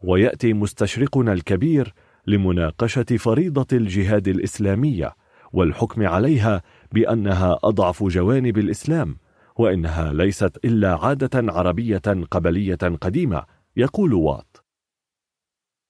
ويأتي 0.02 0.52
مستشرقنا 0.52 1.32
الكبير 1.32 1.94
لمناقشة 2.26 3.16
فريضة 3.16 3.66
الجهاد 3.72 4.28
الإسلامية 4.28 5.14
والحكم 5.52 6.06
عليها 6.06 6.62
بأنها 6.92 7.58
أضعف 7.64 8.04
جوانب 8.04 8.58
الإسلام 8.58 9.16
وإنها 9.56 10.12
ليست 10.12 10.64
إلا 10.64 10.94
عادة 10.94 11.52
عربية 11.52 12.26
قبلية 12.30 12.74
قديمة 12.74 13.42
يقول 13.76 14.14
وات 14.14 14.56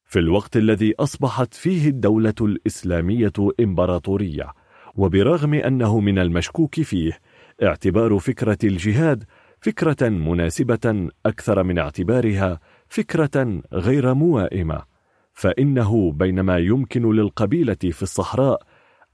في 0.04 0.18
الوقت 0.18 0.56
الذي 0.56 0.94
أصبحت 0.98 1.54
فيه 1.54 1.88
الدولة 1.88 2.34
الإسلامية 2.40 3.32
إمبراطورية 3.60 4.52
وبرغم 4.94 5.54
أنه 5.54 6.00
من 6.00 6.18
المشكوك 6.18 6.80
فيه 6.80 7.18
اعتبار 7.62 8.18
فكرة 8.18 8.58
الجهاد 8.64 9.24
فكرة 9.60 10.08
مناسبة 10.08 11.08
أكثر 11.26 11.62
من 11.62 11.78
اعتبارها 11.78 12.60
فكرة 12.88 13.62
غير 13.72 14.14
موائمة. 14.14 14.95
فإنه 15.36 16.12
بينما 16.12 16.58
يمكن 16.58 17.12
للقبيلة 17.12 17.76
في 17.82 18.02
الصحراء 18.02 18.62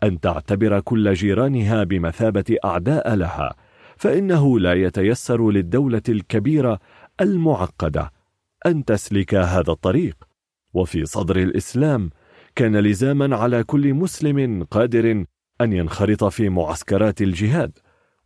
أن 0.03 0.21
تعتبر 0.21 0.81
كل 0.81 1.13
جيرانها 1.13 1.85
بمثابة 1.85 2.57
أعداء 2.65 3.15
لها 3.15 3.55
فإنه 3.97 4.59
لا 4.59 4.73
يتيسر 4.73 5.51
للدولة 5.51 6.03
الكبيرة 6.09 6.79
المعقدة 7.21 8.13
أن 8.67 8.85
تسلك 8.85 9.35
هذا 9.35 9.73
الطريق. 9.73 10.17
وفي 10.75 11.05
صدر 11.05 11.37
الإسلام 11.37 12.11
كان 12.57 12.77
لزاما 12.77 13.37
على 13.37 13.65
كل 13.65 13.95
مسلم 13.95 14.65
قادر 14.65 15.25
أن 15.61 15.73
ينخرط 15.73 16.25
في 16.25 16.49
معسكرات 16.49 17.23
الجهاد 17.23 17.79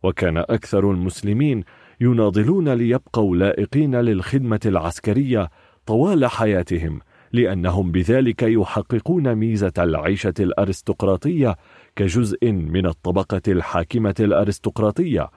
وكان 0.03 0.37
أكثر 0.37 0.91
المسلمين 0.91 1.63
يناضلون 2.01 2.69
ليبقوا 2.69 3.35
لائقين 3.35 3.95
للخدمة 3.95 4.59
العسكرية 4.65 5.49
طوال 5.85 6.25
حياتهم 6.25 6.99
لأنهم 7.33 7.91
بذلك 7.91 8.43
يحققون 8.43 9.35
ميزة 9.35 9.73
العيشة 9.77 10.33
الأرستقراطية 10.39 11.55
كجزء 11.95 12.51
من 12.51 12.85
الطبقة 12.85 13.41
الحاكمة 13.47 14.15
الأرستقراطية. 14.19 15.29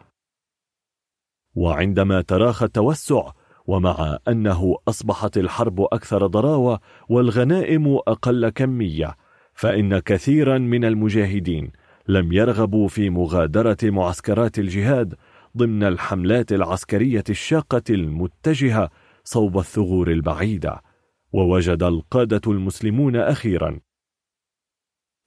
وعندما 1.55 2.21
تراخى 2.21 2.65
التوسع 2.65 3.33
ومع 3.67 4.19
أنه 4.29 4.77
أصبحت 4.89 5.39
الحرب 5.39 5.81
أكثر 5.81 6.27
ضراوة 6.27 6.81
والغنائم 7.09 7.95
أقل 7.95 8.49
كمية 8.49 9.17
فإن 9.55 9.99
كثيرا 9.99 10.59
من 10.59 10.85
المجاهدين 10.85 11.73
لم 12.09 12.33
يرغبوا 12.33 12.89
في 12.89 13.11
مغادرة 13.11 13.77
معسكرات 13.83 14.59
الجهاد 14.59 15.15
ضمن 15.57 15.83
الحملات 15.83 16.53
العسكرية 16.53 17.25
الشاقة 17.31 17.83
المتجهة 17.91 18.91
صوب 19.25 19.59
الثغور 19.59 20.11
البعيدة. 20.11 20.83
ووجد 21.33 21.83
القادة 21.83 22.41
المسلمون 22.47 23.17
أخيرا. 23.17 23.81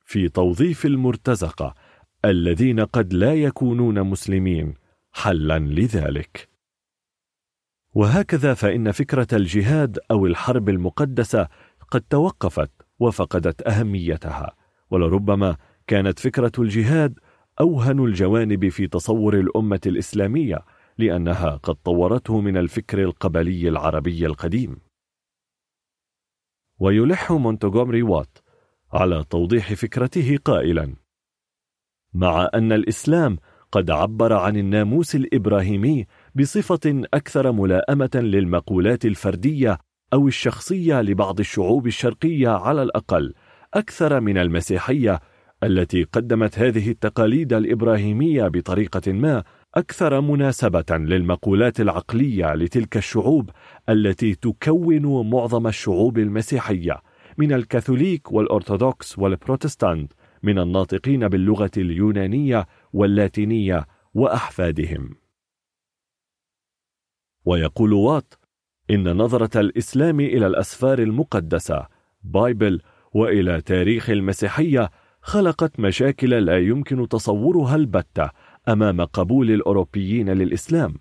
في 0.05 0.29
توظيف 0.29 0.85
المرتزقة 0.85 1.75
الذين 2.25 2.79
قد 2.79 3.13
لا 3.13 3.33
يكونون 3.33 4.03
مسلمين 4.03 4.73
حلا 5.11 5.59
لذلك. 5.59 6.49
وهكذا 7.95 8.53
فإن 8.53 8.91
فكرة 8.91 9.27
الجهاد 9.33 9.99
أو 10.11 10.25
الحرب 10.25 10.69
المقدسة 10.69 11.47
قد 11.91 12.01
توقفت 12.01 12.71
وفقدت 12.99 13.67
أهميتها 13.67 14.55
ولربما 14.91 15.57
كانت 15.87 16.19
فكرة 16.19 16.51
الجهاد 16.59 17.19
أوهن 17.59 17.99
الجوانب 17.99 18.69
في 18.69 18.87
تصور 18.87 19.39
الأمة 19.39 19.81
الإسلامية 19.85 20.59
لأنها 20.97 21.49
قد 21.55 21.75
طورته 21.75 22.41
من 22.41 22.57
الفكر 22.57 23.03
القبلي 23.03 23.69
العربي 23.69 24.25
القديم. 24.25 24.92
ويلح 26.79 27.31
مونتغومري 27.31 28.01
وات 28.03 28.37
على 28.93 29.23
توضيح 29.29 29.73
فكرته 29.73 30.37
قائلا. 30.45 30.95
مع 32.13 32.49
أن 32.53 32.71
الإسلام 32.71 33.37
قد 33.71 33.91
عبر 33.91 34.33
عن 34.33 34.57
الناموس 34.57 35.15
الإبراهيمي 35.15 36.05
بصفة 36.35 37.03
أكثر 37.13 37.51
ملائمة 37.51 38.09
للمقولات 38.15 39.05
الفردية 39.05 39.77
أو 40.13 40.27
الشخصية 40.27 41.01
لبعض 41.01 41.39
الشعوب 41.39 41.87
الشرقية 41.87 42.49
على 42.49 42.83
الأقل 42.83 43.33
أكثر 43.73 44.19
من 44.19 44.37
المسيحية 44.37 45.19
التي 45.63 46.03
قدمت 46.03 46.59
هذه 46.59 46.91
التقاليد 46.91 47.53
الإبراهيمية 47.53 48.47
بطريقة 48.47 49.11
ما 49.11 49.43
أكثر 49.75 50.21
مناسبة 50.21 50.85
للمقولات 50.91 51.79
العقلية 51.79 52.53
لتلك 52.53 52.97
الشعوب 52.97 53.49
التي 53.89 54.35
تكون 54.35 55.29
معظم 55.29 55.67
الشعوب 55.67 56.17
المسيحية 56.17 57.01
من 57.37 57.53
الكاثوليك 57.53 58.31
والأرثوذكس 58.31 59.19
والبروتستانت 59.19 60.13
من 60.43 60.59
الناطقين 60.59 61.27
باللغة 61.27 61.71
اليونانية 61.77 62.67
واللاتينية 62.93 63.87
وأحفادهم. 64.13 65.15
ويقول 67.45 67.93
وات 67.93 68.33
إن 68.91 69.17
نظرة 69.17 69.59
الإسلام 69.59 70.19
إلى 70.19 70.47
الأسفار 70.47 70.99
المقدسة 70.99 71.87
Bible 72.23 72.81
وإلى 73.13 73.61
تاريخ 73.61 74.09
المسيحية 74.09 74.91
خلقت 75.21 75.79
مشاكل 75.79 76.29
لا 76.29 76.57
يمكن 76.59 77.07
تصورها 77.07 77.75
البتة 77.75 78.29
أمام 78.67 79.01
قبول 79.01 79.51
الأوروبيين 79.51 80.29
للإسلام 80.29 80.93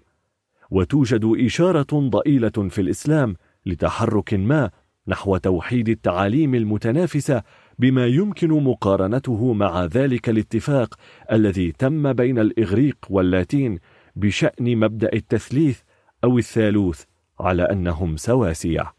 وتوجد 0.70 1.24
إشارة 1.24 2.08
ضئيلة 2.08 2.68
في 2.68 2.80
الإسلام 2.80 3.36
لتحرك 3.66 4.34
ما 4.34 4.70
نحو 5.08 5.36
توحيد 5.36 5.88
التعاليم 5.88 6.54
المتنافسة 6.54 7.42
بما 7.78 8.06
يمكن 8.06 8.48
مقارنته 8.48 9.52
مع 9.52 9.84
ذلك 9.84 10.28
الاتفاق 10.28 10.94
الذي 11.32 11.72
تم 11.72 12.12
بين 12.12 12.38
الإغريق 12.38 12.96
واللاتين 13.10 13.78
بشأن 14.16 14.76
مبدأ 14.76 15.12
التثليث 15.12 15.80
أو 16.24 16.38
الثالوث 16.38 17.04
على 17.40 17.62
أنهم 17.62 18.16
سواسية. 18.16 18.92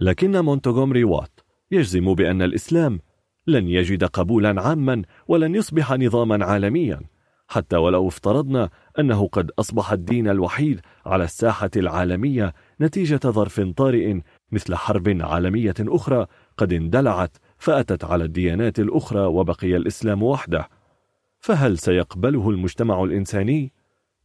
لكن 0.00 0.38
مونتغومري 0.38 1.04
وات 1.04 1.40
يجزم 1.70 2.14
بأن 2.14 2.42
الإسلام 2.42 3.00
لن 3.46 3.68
يجد 3.68 4.04
قبولا 4.04 4.62
عاما 4.62 5.02
ولن 5.28 5.54
يصبح 5.54 5.92
نظاما 5.92 6.44
عالميا 6.44 7.00
حتى 7.48 7.76
ولو 7.76 8.08
افترضنا 8.08 8.70
أنه 8.98 9.28
قد 9.28 9.50
أصبح 9.58 9.92
الدين 9.92 10.28
الوحيد 10.28 10.80
على 11.06 11.24
الساحة 11.24 11.70
العالمية 11.76 12.54
نتيجة 12.80 13.20
ظرف 13.26 13.60
طارئ 13.60 14.20
مثل 14.52 14.74
حرب 14.74 15.18
عالمية 15.20 15.74
أخرى 15.80 16.26
قد 16.56 16.72
اندلعت 16.72 17.36
فأتت 17.58 18.04
على 18.04 18.24
الديانات 18.24 18.80
الأخرى 18.80 19.20
وبقي 19.20 19.76
الإسلام 19.76 20.22
وحده 20.22 20.68
فهل 21.38 21.78
سيقبله 21.78 22.50
المجتمع 22.50 23.04
الإنساني؟ 23.04 23.72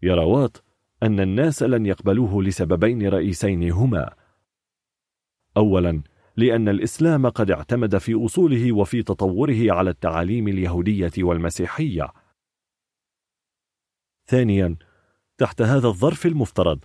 يرى 0.03 0.26
وات 0.26 0.58
أن 1.03 1.19
الناس 1.19 1.64
لن 1.64 1.85
يقبلوه 1.85 2.44
لسببين 2.44 3.08
رئيسين 3.08 3.72
هما 3.72 4.14
أولا 5.58 6.01
لأن 6.38 6.70
الإسلام 6.70 7.30
قد 7.30 7.52
اعتمد 7.52 7.98
في 7.98 8.26
أصوله 8.26 8.72
وفي 8.72 9.03
تطوره 9.03 9.74
على 9.74 9.90
التعاليم 9.90 10.48
اليهودية 10.48 11.12
والمسيحية. 11.18 12.08
ثانيا 14.28 14.76
تحت 15.38 15.62
هذا 15.62 15.88
الظرف 15.88 16.26
المفترض 16.26 16.80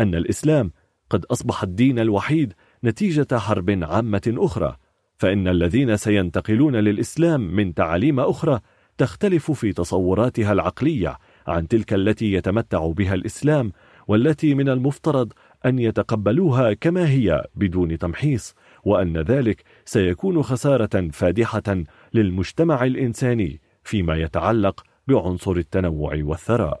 أن 0.00 0.14
الإسلام 0.14 0.72
قد 1.10 1.24
أصبح 1.24 1.62
الدين 1.62 1.98
الوحيد 1.98 2.54
نتيجة 2.84 3.38
حرب 3.38 3.70
عامة 3.82 4.34
أخرى 4.38 4.76
فإن 5.16 5.48
الذين 5.48 5.96
سينتقلون 5.96 6.76
للإسلام 6.76 7.40
من 7.40 7.74
تعاليم 7.74 8.20
أخرى 8.20 8.60
تختلف 8.98 9.50
في 9.50 9.72
تصوراتها 9.72 10.52
العقلية 10.52 11.18
عن 11.46 11.68
تلك 11.68 11.94
التي 11.94 12.32
يتمتع 12.32 12.86
بها 12.86 13.14
الإسلام 13.14 13.72
والتي 14.08 14.54
من 14.54 14.68
المفترض 14.68 15.32
أن 15.66 15.78
يتقبلوها 15.78 16.72
كما 16.72 17.08
هي 17.08 17.44
بدون 17.54 17.98
تمحيص. 17.98 18.54
وأن 18.84 19.18
ذلك 19.18 19.64
سيكون 19.84 20.42
خسارة 20.42 21.08
فادحة 21.12 21.84
للمجتمع 22.14 22.84
الإنساني 22.84 23.60
فيما 23.82 24.16
يتعلق 24.16 24.84
بعنصر 25.08 25.52
التنوع 25.52 26.18
والثراء. 26.22 26.80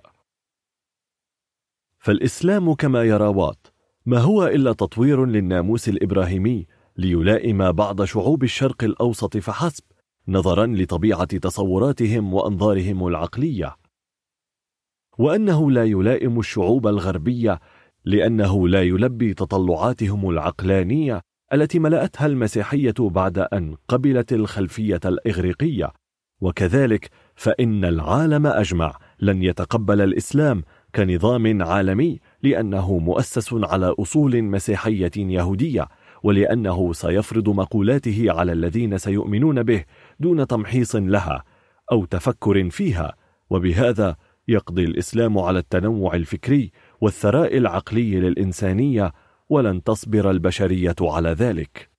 فالإسلام 1.98 2.74
كما 2.74 3.02
يرى 3.02 3.26
وات 3.26 3.66
ما 4.06 4.18
هو 4.18 4.46
إلا 4.46 4.72
تطوير 4.72 5.24
للناموس 5.24 5.88
الإبراهيمي 5.88 6.66
ليلائم 6.96 7.72
بعض 7.72 8.04
شعوب 8.04 8.42
الشرق 8.44 8.84
الأوسط 8.84 9.36
فحسب 9.36 9.84
نظرا 10.28 10.66
لطبيعة 10.66 11.24
تصوراتهم 11.24 12.34
وأنظارهم 12.34 13.06
العقلية. 13.06 13.76
وأنه 15.18 15.70
لا 15.70 15.84
يلائم 15.84 16.38
الشعوب 16.38 16.86
الغربية 16.86 17.60
لأنه 18.04 18.68
لا 18.68 18.82
يلبي 18.82 19.34
تطلعاتهم 19.34 20.30
العقلانية 20.30 21.20
التي 21.52 21.78
ملأتها 21.78 22.26
المسيحية 22.26 22.94
بعد 22.98 23.38
أن 23.38 23.76
قبلت 23.88 24.32
الخلفية 24.32 25.00
الإغريقية. 25.04 25.92
وكذلك 26.40 27.10
فإن 27.34 27.84
العالم 27.84 28.46
أجمع 28.46 28.98
لن 29.20 29.42
يتقبل 29.42 30.00
الإسلام 30.00 30.62
كنظام 30.94 31.62
عالمي 31.62 32.20
لأنه 32.42 32.98
مؤسس 32.98 33.52
على 33.52 33.94
أصول 33.98 34.42
مسيحية 34.42 35.10
يهودية 35.16 35.88
ولأنه 36.22 36.92
سيفرض 36.92 37.48
مقولاته 37.48 38.26
على 38.28 38.52
الذين 38.52 38.98
سيؤمنون 38.98 39.62
به 39.62 39.84
دون 40.20 40.46
تمحيص 40.46 40.96
لها 40.96 41.44
أو 41.92 42.04
تفكر 42.04 42.70
فيها. 42.70 43.14
وبهذا 43.50 44.16
يقضي 44.48 44.84
الإسلام 44.84 45.38
على 45.38 45.58
التنوع 45.58 46.14
الفكري 46.14 46.70
والثراء 47.00 47.56
العقلي 47.56 48.20
للإنسانية 48.20 49.12
ولن 49.48 49.82
تصبر 49.82 50.30
البشرية 50.30 50.96
على 51.00 51.28
ذلك. 51.28 51.90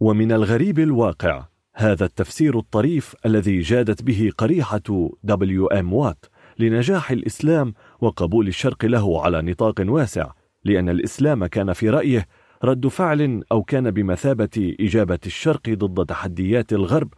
ومن 0.00 0.32
الغريب 0.32 0.78
الواقع 0.78 1.46
هذا 1.74 2.04
التفسير 2.04 2.58
الطريف 2.58 3.14
الذي 3.26 3.60
جادت 3.60 4.02
به 4.02 4.30
قريحة 4.38 5.10
دبليو 5.22 5.66
ام 5.66 5.92
وات 5.92 6.26
لنجاح 6.58 7.10
الإسلام 7.10 7.74
وقبول 8.00 8.48
الشرق 8.48 8.84
له 8.84 9.22
على 9.22 9.42
نطاق 9.42 9.74
واسع 9.80 10.32
لأن 10.64 10.88
الإسلام 10.88 11.46
كان 11.46 11.72
في 11.72 11.90
رأيه 11.90 12.26
رد 12.64 12.88
فعل 12.88 13.42
أو 13.52 13.62
كان 13.62 13.90
بمثابة 13.90 14.76
إجابة 14.80 15.18
الشرق 15.26 15.68
ضد 15.68 16.06
تحديات 16.06 16.72
الغرب 16.72 17.14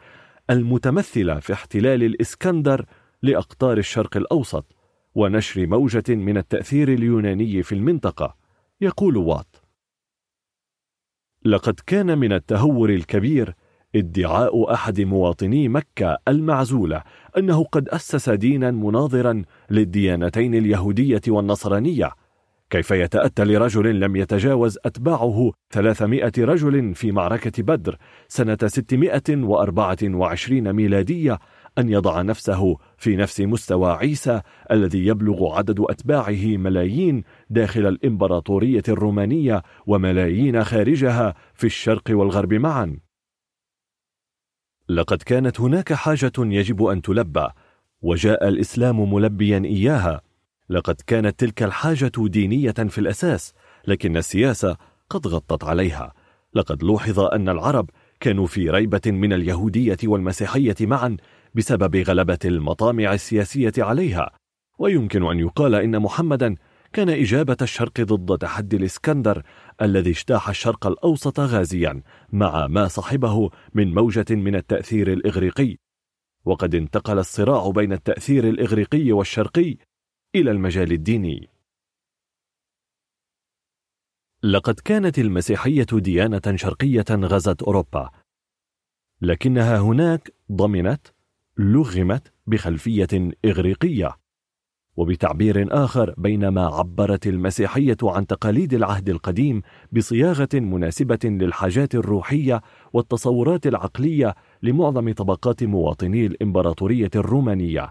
المتمثلة 0.50 1.40
في 1.40 1.52
احتلال 1.52 2.02
الإسكندر 2.02 2.86
لأقطار 3.22 3.78
الشرق 3.78 4.16
الأوسط 4.16 4.76
ونشر 5.14 5.66
موجة 5.66 6.04
من 6.08 6.36
التأثير 6.36 6.92
اليوناني 6.92 7.62
في 7.62 7.74
المنطقة. 7.74 8.45
يقول 8.80 9.16
وات 9.16 9.56
لقد 11.44 11.80
كان 11.86 12.18
من 12.18 12.32
التهور 12.32 12.90
الكبير 12.90 13.54
ادعاء 13.96 14.74
أحد 14.74 15.00
مواطني 15.00 15.68
مكة 15.68 16.18
المعزولة 16.28 17.02
أنه 17.36 17.64
قد 17.64 17.88
أسس 17.88 18.30
دينا 18.30 18.70
مناظرا 18.70 19.42
للديانتين 19.70 20.54
اليهودية 20.54 21.20
والنصرانية. 21.28 22.10
كيف 22.70 22.90
يتأتى 22.90 23.44
لرجل 23.44 24.00
لم 24.00 24.16
يتجاوز 24.16 24.78
أتباعه 24.84 25.52
300 25.70 26.32
رجل 26.38 26.94
في 26.94 27.12
معركة 27.12 27.62
بدر 27.62 27.96
سنة 28.28 28.58
624 28.66 30.72
ميلادية 30.72 31.38
أن 31.78 31.88
يضع 31.88 32.22
نفسه 32.22 32.76
في 32.96 33.16
نفس 33.16 33.40
مستوى 33.40 33.92
عيسى 33.92 34.40
الذي 34.70 35.06
يبلغ 35.06 35.56
عدد 35.56 35.80
أتباعه 35.80 36.56
ملايين 36.56 37.24
داخل 37.50 37.86
الإمبراطورية 37.86 38.82
الرومانية 38.88 39.62
وملايين 39.86 40.64
خارجها 40.64 41.34
في 41.54 41.66
الشرق 41.66 42.02
والغرب 42.10 42.54
معا. 42.54 42.98
لقد 44.88 45.22
كانت 45.22 45.60
هناك 45.60 45.92
حاجة 45.92 46.32
يجب 46.38 46.84
أن 46.84 47.02
تلبى 47.02 47.48
وجاء 48.02 48.48
الإسلام 48.48 49.14
ملبيا 49.14 49.62
إياها. 49.64 50.20
لقد 50.68 50.96
كانت 51.06 51.40
تلك 51.40 51.62
الحاجة 51.62 52.12
دينية 52.16 52.72
في 52.72 52.98
الأساس 52.98 53.54
لكن 53.86 54.16
السياسة 54.16 54.76
قد 55.10 55.26
غطت 55.26 55.64
عليها. 55.64 56.12
لقد 56.54 56.82
لوحظ 56.82 57.20
أن 57.20 57.48
العرب 57.48 57.90
كانوا 58.20 58.46
في 58.46 58.70
ريبة 58.70 59.00
من 59.06 59.32
اليهودية 59.32 59.96
والمسيحية 60.04 60.76
معا 60.80 61.16
بسبب 61.56 61.96
غلبة 61.96 62.38
المطامع 62.44 63.12
السياسية 63.12 63.72
عليها. 63.78 64.30
ويمكن 64.78 65.26
أن 65.26 65.38
يقال 65.38 65.74
إن 65.74 66.00
محمدا 66.00 66.56
كان 66.92 67.08
إجابة 67.08 67.56
الشرق 67.62 68.00
ضد 68.00 68.38
تحدي 68.38 68.76
الإسكندر 68.76 69.42
الذي 69.82 70.10
اجتاح 70.10 70.48
الشرق 70.48 70.86
الأوسط 70.86 71.40
غازيا 71.40 72.02
مع 72.32 72.66
ما 72.66 72.88
صحبه 72.88 73.50
من 73.74 73.94
موجة 73.94 74.24
من 74.30 74.54
التأثير 74.54 75.12
الإغريقي. 75.12 75.76
وقد 76.44 76.74
انتقل 76.74 77.18
الصراع 77.18 77.70
بين 77.70 77.92
التأثير 77.92 78.48
الإغريقي 78.48 79.12
والشرقي 79.12 79.76
إلى 80.34 80.50
المجال 80.50 80.92
الديني. 80.92 81.48
لقد 84.42 84.80
كانت 84.80 85.18
المسيحية 85.18 85.86
ديانة 85.92 86.56
شرقية 86.56 87.04
غزت 87.10 87.62
أوروبا. 87.62 88.10
لكنها 89.20 89.78
هناك 89.78 90.34
ضمنت 90.52 91.15
لغمت 91.58 92.32
بخلفية 92.46 93.30
إغريقية 93.44 94.16
وبتعبير 94.96 95.84
آخر 95.84 96.14
بينما 96.18 96.66
عبرت 96.66 97.26
المسيحية 97.26 97.96
عن 98.02 98.26
تقاليد 98.26 98.74
العهد 98.74 99.08
القديم 99.08 99.62
بصياغة 99.92 100.48
مناسبة 100.54 101.18
للحاجات 101.24 101.94
الروحية 101.94 102.62
والتصورات 102.92 103.66
العقلية 103.66 104.34
لمعظم 104.62 105.12
طبقات 105.12 105.64
مواطني 105.64 106.26
الإمبراطورية 106.26 107.10
الرومانية 107.16 107.90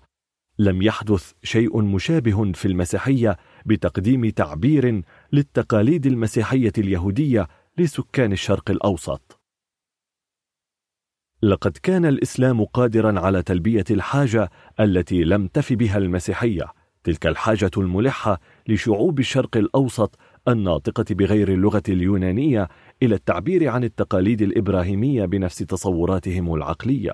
لم 0.59 0.81
يحدث 0.81 1.31
شيء 1.43 1.81
مشابه 1.81 2.51
في 2.51 2.67
المسيحية 2.67 3.37
بتقديم 3.65 4.29
تعبير 4.29 5.01
للتقاليد 5.33 6.05
المسيحية 6.05 6.73
اليهودية 6.77 7.47
لسكان 7.77 8.31
الشرق 8.31 8.71
الأوسط. 8.71 9.44
لقد 11.43 11.77
كان 11.83 12.05
الإسلام 12.05 12.63
قادرا 12.63 13.19
على 13.19 13.43
تلبية 13.43 13.83
الحاجة 13.91 14.49
التي 14.79 15.23
لم 15.23 15.47
تف 15.47 15.73
بها 15.73 15.97
المسيحية، 15.97 16.65
تلك 17.03 17.27
الحاجة 17.27 17.71
الملحة 17.77 18.39
لشعوب 18.67 19.19
الشرق 19.19 19.57
الأوسط 19.57 20.19
الناطقة 20.47 21.05
بغير 21.09 21.53
اللغة 21.53 21.83
اليونانية 21.89 22.67
إلى 23.03 23.15
التعبير 23.15 23.67
عن 23.69 23.83
التقاليد 23.83 24.41
الإبراهيمية 24.41 25.25
بنفس 25.25 25.57
تصوراتهم 25.57 26.53
العقلية. 26.53 27.13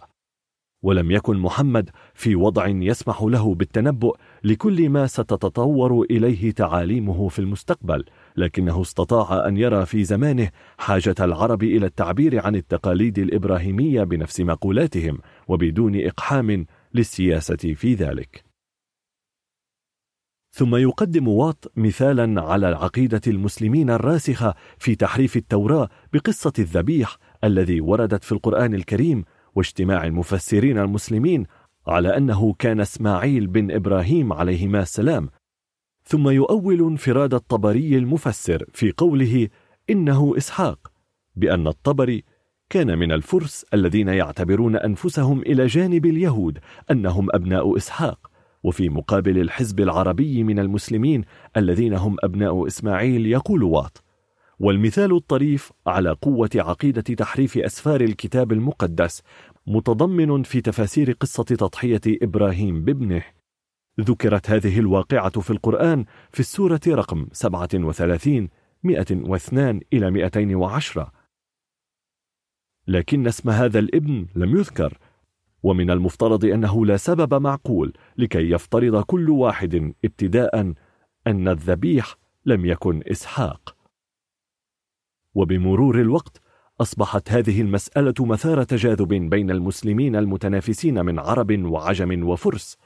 ولم 0.83 1.11
يكن 1.11 1.37
محمد 1.37 1.89
في 2.13 2.35
وضع 2.35 2.67
يسمح 2.67 3.23
له 3.23 3.55
بالتنبؤ 3.55 4.15
لكل 4.43 4.89
ما 4.89 5.07
ستتطور 5.07 6.03
إليه 6.03 6.51
تعاليمه 6.51 7.27
في 7.27 7.39
المستقبل 7.39 8.05
لكنه 8.35 8.81
استطاع 8.81 9.47
أن 9.47 9.57
يرى 9.57 9.85
في 9.85 10.03
زمانه 10.03 10.49
حاجة 10.77 11.15
العرب 11.19 11.63
إلى 11.63 11.85
التعبير 11.85 12.45
عن 12.45 12.55
التقاليد 12.55 13.19
الإبراهيمية 13.19 14.03
بنفس 14.03 14.39
مقولاتهم 14.39 15.17
وبدون 15.47 16.05
إقحام 16.05 16.65
للسياسة 16.93 17.55
في 17.55 17.93
ذلك. 17.93 18.51
ثم 20.53 20.75
يقدم 20.75 21.27
واط 21.27 21.71
مثالا 21.75 22.41
على 22.41 22.67
عقيدة 22.67 23.21
المسلمين 23.27 23.89
الراسخة 23.89 24.53
في 24.77 24.95
تحريف 24.95 25.37
التوراة 25.37 25.89
بقصة 26.13 26.53
الذبيح 26.59 27.17
الذي 27.43 27.81
وردت 27.81 28.23
في 28.23 28.31
القرآن 28.31 28.73
الكريم 28.73 29.23
واجتماع 29.55 30.05
المفسرين 30.05 30.77
المسلمين 30.77 31.45
على 31.87 32.17
أنه 32.17 32.53
كان 32.53 32.79
إسماعيل 32.79 33.47
بن 33.47 33.71
إبراهيم 33.71 34.33
عليهما 34.33 34.81
السلام 34.81 35.29
ثم 36.11 36.29
يؤول 36.29 36.81
انفراد 36.81 37.33
الطبري 37.33 37.97
المفسر 37.97 38.65
في 38.73 38.91
قوله 38.97 39.47
إنه 39.89 40.33
إسحاق 40.37 40.91
بأن 41.35 41.67
الطبري 41.67 42.23
كان 42.69 42.99
من 42.99 43.11
الفرس 43.11 43.65
الذين 43.73 44.07
يعتبرون 44.07 44.75
أنفسهم 44.75 45.41
إلى 45.41 45.65
جانب 45.65 46.05
اليهود 46.05 46.59
أنهم 46.91 47.27
أبناء 47.31 47.77
إسحاق 47.77 48.31
وفي 48.63 48.89
مقابل 48.89 49.37
الحزب 49.37 49.79
العربي 49.79 50.43
من 50.43 50.59
المسلمين 50.59 51.23
الذين 51.57 51.93
هم 51.93 52.15
أبناء 52.23 52.67
إسماعيل 52.67 53.27
يقول 53.27 53.63
واط 53.63 54.03
والمثال 54.59 55.15
الطريف 55.15 55.71
على 55.87 56.11
قوة 56.21 56.49
عقيدة 56.55 57.01
تحريف 57.01 57.57
أسفار 57.57 58.01
الكتاب 58.01 58.51
المقدس 58.51 59.21
متضمن 59.67 60.43
في 60.43 60.61
تفاسير 60.61 61.11
قصة 61.11 61.43
تضحية 61.43 62.01
إبراهيم 62.07 62.83
بابنه 62.83 63.23
ذكرت 64.01 64.49
هذه 64.49 64.79
الواقعة 64.79 65.39
في 65.39 65.51
القرآن 65.51 66.05
في 66.31 66.39
السورة 66.39 66.81
رقم 66.87 67.27
37 67.31 68.49
102 68.83 69.79
إلى 69.93 70.11
210 70.11 71.11
لكن 72.87 73.27
اسم 73.27 73.49
هذا 73.49 73.79
الابن 73.79 74.27
لم 74.35 74.57
يذكر 74.57 74.97
ومن 75.63 75.91
المفترض 75.91 76.45
أنه 76.45 76.85
لا 76.85 76.97
سبب 76.97 77.33
معقول 77.33 77.93
لكي 78.17 78.51
يفترض 78.51 79.03
كل 79.03 79.29
واحد 79.29 79.93
ابتداء 80.05 80.73
أن 81.27 81.47
الذبيح 81.47 82.15
لم 82.45 82.65
يكن 82.65 83.03
إسحاق. 83.11 83.75
وبمرور 85.35 86.01
الوقت 86.01 86.41
أصبحت 86.81 87.31
هذه 87.31 87.61
المسألة 87.61 88.13
مثار 88.19 88.63
تجاذب 88.63 89.13
بين 89.13 89.51
المسلمين 89.51 90.15
المتنافسين 90.15 91.05
من 91.05 91.19
عرب 91.19 91.65
وعجم 91.65 92.27
وفرس 92.27 92.77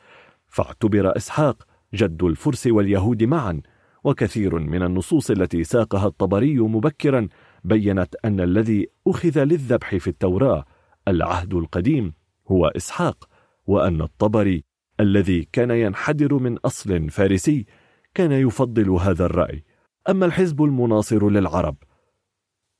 فاعتبر 0.55 1.17
إسحاق 1.17 1.67
جد 1.93 2.23
الفرس 2.23 2.67
واليهود 2.67 3.23
معا 3.23 3.61
وكثير 4.03 4.59
من 4.59 4.83
النصوص 4.83 5.31
التي 5.31 5.63
ساقها 5.63 6.07
الطبري 6.07 6.59
مبكرا 6.59 7.27
بينت 7.63 8.15
أن 8.25 8.39
الذي 8.39 8.87
أخذ 9.07 9.43
للذبح 9.43 9.95
في 9.95 10.07
التوراة 10.07 10.65
العهد 11.07 11.53
القديم 11.53 12.13
هو 12.47 12.67
إسحاق 12.67 13.29
وأن 13.67 14.01
الطبري 14.01 14.63
الذي 14.99 15.47
كان 15.51 15.71
ينحدر 15.71 16.33
من 16.33 16.57
أصل 16.57 17.09
فارسي 17.09 17.65
كان 18.13 18.31
يفضل 18.31 18.89
هذا 18.89 19.25
الرأي. 19.25 19.63
أما 20.09 20.25
الحزب 20.25 20.63
المناصر 20.63 21.29
للعرب 21.29 21.75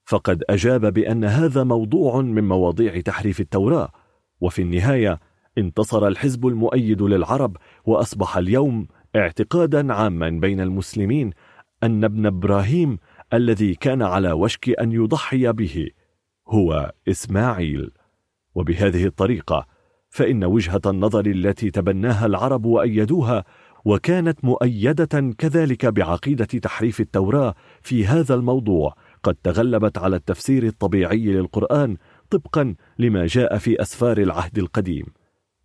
فقد 0.06 0.43
أجاب 0.49 0.93
بأن 0.93 1.24
هذا 1.24 1.63
موضوع 1.63 2.22
من 2.22 2.47
مواضيع 2.47 3.01
تحريف 3.01 3.40
التوراة 3.40 3.91
وفي 4.41 4.61
النهاية 4.61 5.19
انتصر 5.57 6.07
الحزب 6.07 6.47
المؤيد 6.47 7.01
للعرب 7.01 7.57
وأصبح 7.85 8.38
اليوم 8.38 8.88
اعتقادا 9.15 9.93
عاما 9.93 10.29
بين 10.29 10.59
المسلمين 10.59 11.31
أن 11.83 12.03
ابن 12.03 12.25
إبراهيم 12.25 12.97
الذي 13.33 13.75
كان 13.75 14.01
على 14.01 14.31
وشك 14.31 14.69
أن 14.69 14.91
يضحي 14.91 15.51
به 15.51 15.89
هو 16.47 16.91
إسماعيل. 17.07 17.91
وبهذه 18.55 19.05
الطريقة 19.05 19.67
فإن 20.09 20.43
وجهة 20.43 20.81
النظر 20.85 21.25
التي 21.25 21.71
تبناها 21.71 22.25
العرب 22.25 22.65
وأيدوها 22.65 23.43
وكانت 23.85 24.45
مؤيدة 24.45 25.33
كذلك 25.38 25.85
بعقيدة 25.85 26.45
تحريف 26.45 26.99
التوراة 26.99 27.55
في 27.81 28.05
هذا 28.05 28.35
الموضوع 28.35 28.95
قد 29.23 29.35
تغلبت 29.35 29.97
على 29.97 30.15
التفسير 30.15 30.63
الطبيعي 30.63 31.25
للقرآن 31.25 31.97
طبقا 32.29 32.75
لما 32.99 33.25
جاء 33.25 33.57
في 33.57 33.81
أسفار 33.81 34.17
العهد 34.17 34.57
القديم. 34.57 35.05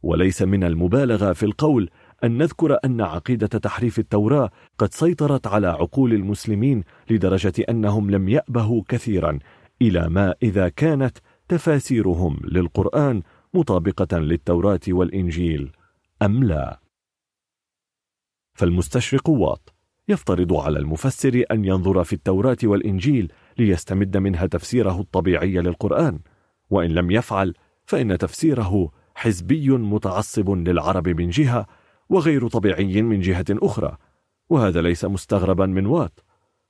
وليس 0.03 0.43
من 0.43 0.65
المبالغة 0.65 1.33
في 1.33 1.43
القول 1.43 1.91
أن 2.25 2.39
نذكر 2.39 2.79
أن 2.85 3.01
عقيدة 3.01 3.47
تحريف 3.47 3.99
التوراة 3.99 4.51
قد 4.79 4.95
سيطرت 4.95 5.47
على 5.47 5.67
عقول 5.67 6.13
المسلمين 6.13 6.85
لدرجة 7.11 7.53
أنهم 7.69 8.11
لم 8.11 8.29
يأبهوا 8.29 8.83
كثيرا 8.89 9.39
إلى 9.83 10.09
ما 10.09 10.35
إذا 10.43 10.69
كانت 10.69 11.19
تفاسيرهم 11.49 12.41
للقرآن 12.45 13.23
مطابقة 13.55 14.19
للتوراة 14.19 14.81
والإنجيل 14.89 15.73
أم 16.23 16.45
لا؟ 16.45 16.81
فالمستشرق 18.55 19.29
واط 19.29 19.75
يفترض 20.09 20.53
على 20.53 20.79
المفسر 20.79 21.45
أن 21.51 21.65
ينظر 21.65 22.05
في 22.05 22.13
التوراة 22.13 22.57
والإنجيل 22.65 23.33
ليستمد 23.59 24.17
منها 24.17 24.47
تفسيره 24.47 25.01
الطبيعي 25.01 25.53
للقرآن 25.53 26.19
وإن 26.71 26.91
لم 26.91 27.11
يفعل 27.11 27.55
فإن 27.87 28.19
تفسيره 28.19 28.91
حزبي 29.21 29.71
متعصب 29.71 30.51
للعرب 30.51 31.09
من 31.09 31.31
جهة 31.31 31.67
وغير 32.09 32.49
طبيعي 32.49 33.03
من 33.03 33.21
جهة 33.21 33.45
أخرى 33.51 33.97
وهذا 34.49 34.83
ليس 34.83 35.05
مستغربا 35.05 35.67
من 35.67 35.87
وات. 35.87 36.21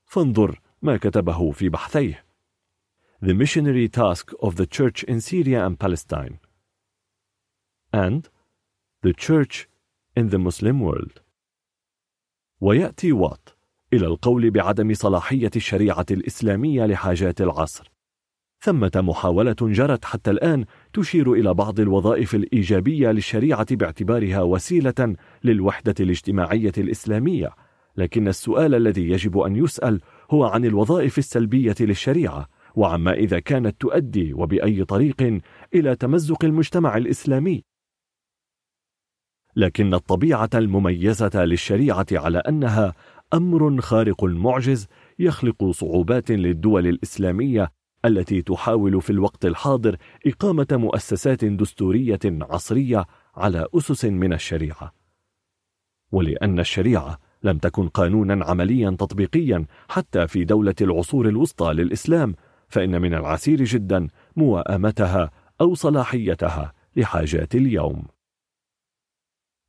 فانظر 0.04 0.60
ما 0.82 0.96
كتبه 0.96 1.50
في 1.50 1.68
بحثيه. 1.68 2.24
The 3.22 3.34
Missionary 3.34 3.88
Task 3.88 4.34
of 4.42 4.56
the 4.56 4.66
Church 4.66 5.04
in 5.04 5.20
Syria 5.20 5.66
and 5.66 5.78
Palestine. 5.78 6.38
And 7.94 8.28
The 9.06 9.12
Church 9.12 9.68
in 10.16 10.30
the 10.30 10.38
Muslim 10.38 10.80
World. 10.80 11.20
ويأتي 12.60 13.12
وات 13.12 13.48
إلى 13.92 14.06
القول 14.06 14.50
بعدم 14.50 14.94
صلاحية 14.94 15.50
الشريعة 15.56 16.06
الإسلامية 16.10 16.86
لحاجات 16.86 17.40
العصر. 17.40 17.89
ثمة 18.62 18.90
محاولة 18.96 19.56
جرت 19.62 20.04
حتى 20.04 20.30
الآن 20.30 20.64
تشير 20.92 21.32
إلى 21.32 21.54
بعض 21.54 21.80
الوظائف 21.80 22.34
الإيجابية 22.34 23.10
للشريعة 23.10 23.74
باعتبارها 23.74 24.42
وسيلة 24.42 25.16
للوحدة 25.44 25.94
الاجتماعية 26.00 26.72
الإسلامية. 26.78 27.50
لكن 27.96 28.28
السؤال 28.28 28.74
الذي 28.74 29.10
يجب 29.10 29.38
أن 29.38 29.56
يسأل 29.56 30.00
هو 30.30 30.44
عن 30.44 30.64
الوظائف 30.64 31.18
السلبية 31.18 31.74
للشريعة 31.80 32.48
وعما 32.74 33.12
إذا 33.12 33.38
كانت 33.38 33.80
تؤدي 33.80 34.34
وبأي 34.34 34.84
طريق 34.84 35.40
إلى 35.74 35.96
تمزق 35.96 36.44
المجتمع 36.44 36.96
الإسلامي. 36.96 37.64
لكن 39.56 39.94
الطبيعة 39.94 40.50
المميزة 40.54 41.44
للشريعة 41.44 42.06
على 42.12 42.38
أنها 42.38 42.94
أمر 43.34 43.80
خارق 43.80 44.24
معجز 44.24 44.86
يخلق 45.18 45.70
صعوبات 45.70 46.30
للدول 46.30 46.86
الإسلامية 46.86 47.79
التي 48.04 48.42
تحاول 48.42 49.02
في 49.02 49.10
الوقت 49.10 49.46
الحاضر 49.46 49.96
إقامة 50.26 50.66
مؤسسات 50.70 51.44
دستورية 51.44 52.20
عصرية 52.24 53.06
على 53.36 53.66
أسس 53.74 54.04
من 54.04 54.32
الشريعة. 54.32 54.94
ولأن 56.12 56.60
الشريعة 56.60 57.18
لم 57.42 57.58
تكن 57.58 57.88
قانونا 57.88 58.44
عمليا 58.44 58.90
تطبيقيا 58.90 59.66
حتى 59.88 60.26
في 60.26 60.44
دولة 60.44 60.74
العصور 60.80 61.28
الوسطى 61.28 61.72
للإسلام، 61.72 62.34
فإن 62.68 63.02
من 63.02 63.14
العسير 63.14 63.64
جدا 63.64 64.08
موائمتها 64.36 65.30
أو 65.60 65.74
صلاحيتها 65.74 66.72
لحاجات 66.96 67.54
اليوم. 67.54 68.04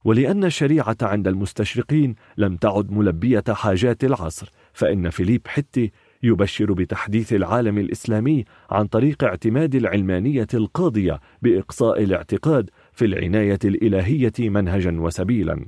ولأن 0.05 0.43
الشريعة 0.43 0.97
عند 1.01 1.27
المستشرقين 1.27 2.15
لم 2.37 2.57
تعد 2.57 2.91
ملبية 2.91 3.43
حاجات 3.49 4.03
العصر 4.03 4.51
فإن 4.73 5.09
فيليب 5.09 5.47
حتي 5.47 5.91
يبشر 6.23 6.73
بتحديث 6.73 7.33
العالم 7.33 7.77
الإسلامي 7.77 8.45
عن 8.69 8.87
طريق 8.87 9.23
اعتماد 9.23 9.75
العلمانية 9.75 10.47
القاضية 10.53 11.19
بإقصاء 11.41 12.03
الاعتقاد 12.03 12.69
في 12.91 13.05
العناية 13.05 13.59
الإلهية 13.65 14.33
منهجا 14.39 14.99
وسبيلا. 14.99 15.65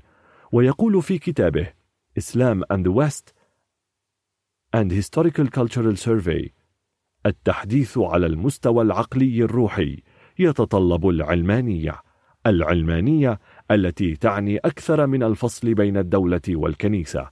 ويقول 0.52 1.02
في 1.02 1.18
كتابه 1.18 1.68
Islam 2.20 2.64
and 2.74 2.84
the 2.86 2.92
West 2.92 3.34
and 4.76 4.92
Historical 4.92 5.48
Cultural 5.50 5.96
Survey 5.96 6.50
التحديث 7.26 7.98
على 7.98 8.26
المستوى 8.26 8.84
العقلي 8.84 9.44
الروحي 9.44 10.04
يتطلب 10.40 11.08
العلمانية 11.08 11.96
العلمانية 12.48 13.40
التي 13.72 14.16
تعني 14.16 14.58
أكثر 14.58 15.08
من 15.08 15.24
الفصل 15.24 15.74
بين 15.74 15.98
الدولة 15.98 16.42
والكنيسة. 16.50 17.30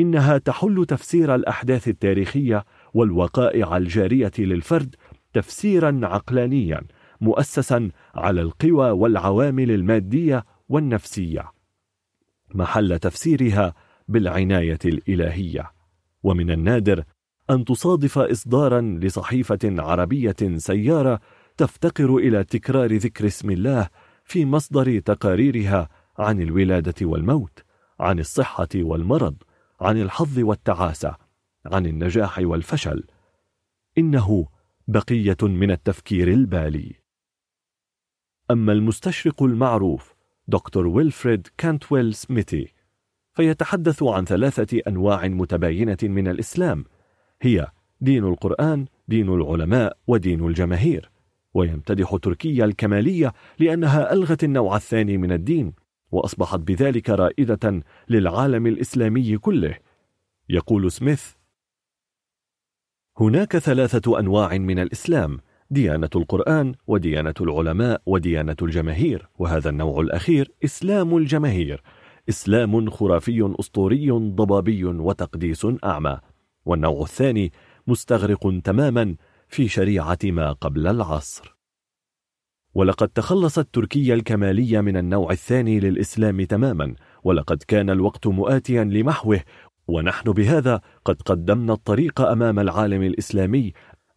إنها 0.00 0.38
تحل 0.38 0.86
تفسير 0.88 1.34
الأحداث 1.34 1.88
التاريخية 1.88 2.64
والوقائع 2.94 3.76
الجارية 3.76 4.32
للفرد 4.38 4.94
تفسيرا 5.32 6.00
عقلانيا 6.02 6.80
مؤسسا 7.20 7.90
على 8.14 8.40
القوى 8.40 8.90
والعوامل 8.90 9.70
المادية 9.70 10.44
والنفسية. 10.68 11.52
محل 12.54 12.98
تفسيرها 12.98 13.74
بالعناية 14.08 14.78
الإلهية. 14.84 15.70
ومن 16.22 16.50
النادر 16.50 17.04
أن 17.50 17.64
تصادف 17.64 18.18
إصدارا 18.18 18.80
لصحيفة 18.80 19.58
عربية 19.64 20.36
سيارة 20.56 21.20
تفتقر 21.56 22.16
إلى 22.16 22.44
تكرار 22.44 22.96
ذكر 22.96 23.26
اسم 23.26 23.50
الله 23.50 23.88
في 24.24 24.44
مصدر 24.44 24.98
تقاريرها 24.98 25.88
عن 26.18 26.40
الولادة 26.40 26.94
والموت 27.06 27.58
عن 28.00 28.18
الصحة 28.18 28.68
والمرض 28.74 29.36
عن 29.80 30.02
الحظ 30.02 30.38
والتعاسة 30.38 31.16
عن 31.66 31.86
النجاح 31.86 32.38
والفشل. 32.38 33.04
إنه 33.98 34.46
بقية 34.88 35.36
من 35.42 35.70
التفكير 35.70 36.28
البالي. 36.28 36.94
أما 38.50 38.72
المستشرق 38.72 39.42
المعروف 39.42 40.14
دكتور 40.48 40.86
ويلفريد 40.86 41.48
كانتويل 41.58 42.14
سميثي 42.14 42.72
فيتحدث 43.32 44.02
عن 44.02 44.24
ثلاثة 44.24 44.80
أنواع 44.88 45.28
متباينة 45.28 45.98
من 46.02 46.28
الإسلام. 46.28 46.84
هي 47.42 47.66
دين 48.00 48.24
القرآن 48.24 48.86
دين 49.08 49.28
العلماء 49.28 49.98
ودين 50.06 50.46
الجماهير. 50.46 51.10
ويمتدح 51.54 52.16
تركيا 52.16 52.64
الكمالية 52.64 53.32
لأنها 53.58 54.12
ألغت 54.12 54.44
النوع 54.44 54.76
الثاني 54.76 55.18
من 55.18 55.32
الدين 55.32 55.72
وأصبحت 56.10 56.60
بذلك 56.60 57.10
رائدة 57.10 57.82
للعالم 58.08 58.66
الإسلامي 58.66 59.38
كله. 59.38 59.78
يقول 60.48 60.92
سميث 60.92 61.32
هناك 63.20 63.58
ثلاثة 63.58 64.18
أنواع 64.18 64.58
من 64.58 64.78
الإسلام 64.78 65.38
ديانة 65.70 66.10
القرآن 66.16 66.74
وديانة 66.86 67.34
العلماء 67.40 68.02
وديانة 68.06 68.56
الجماهير 68.62 69.28
وهذا 69.38 69.70
النوع 69.70 70.00
الأخير 70.00 70.52
إسلام 70.64 71.16
الجماهير. 71.16 71.82
إسلام 72.28 72.90
خرافي 72.90 73.54
أسطوري 73.60 74.10
ضبابي 74.10 74.84
وتقديس 74.84 75.66
أعمى. 75.84 76.18
والنوع 76.64 77.02
الثاني 77.02 77.52
مستغرق 77.86 78.60
تماما 78.64 79.16
في 79.48 79.68
شريعة 79.68 80.18
ما 80.24 80.52
قبل 80.52 80.86
العصر. 80.86 81.59
ولقد 82.74 83.08
تخلصت 83.08 83.68
تركيا 83.72 84.14
الكمالية 84.14 84.80
من 84.80 84.96
النوع 84.96 85.32
الثاني 85.32 85.80
للإسلام 85.80 86.44
تماما 86.44 86.94
ولقد 87.24 87.62
كان 87.68 87.90
الوقت 87.90 88.26
مؤاتيا 88.26 88.84
لمحوه 88.84 89.40
ونحن 89.88 90.32
بهذا 90.32 90.80
قد 91.04 91.22
قدمنا 91.22 91.72
الطريق 91.72 92.20
أمام 92.20 92.58
العالم 92.58 93.02
الإسلامي 93.02 93.72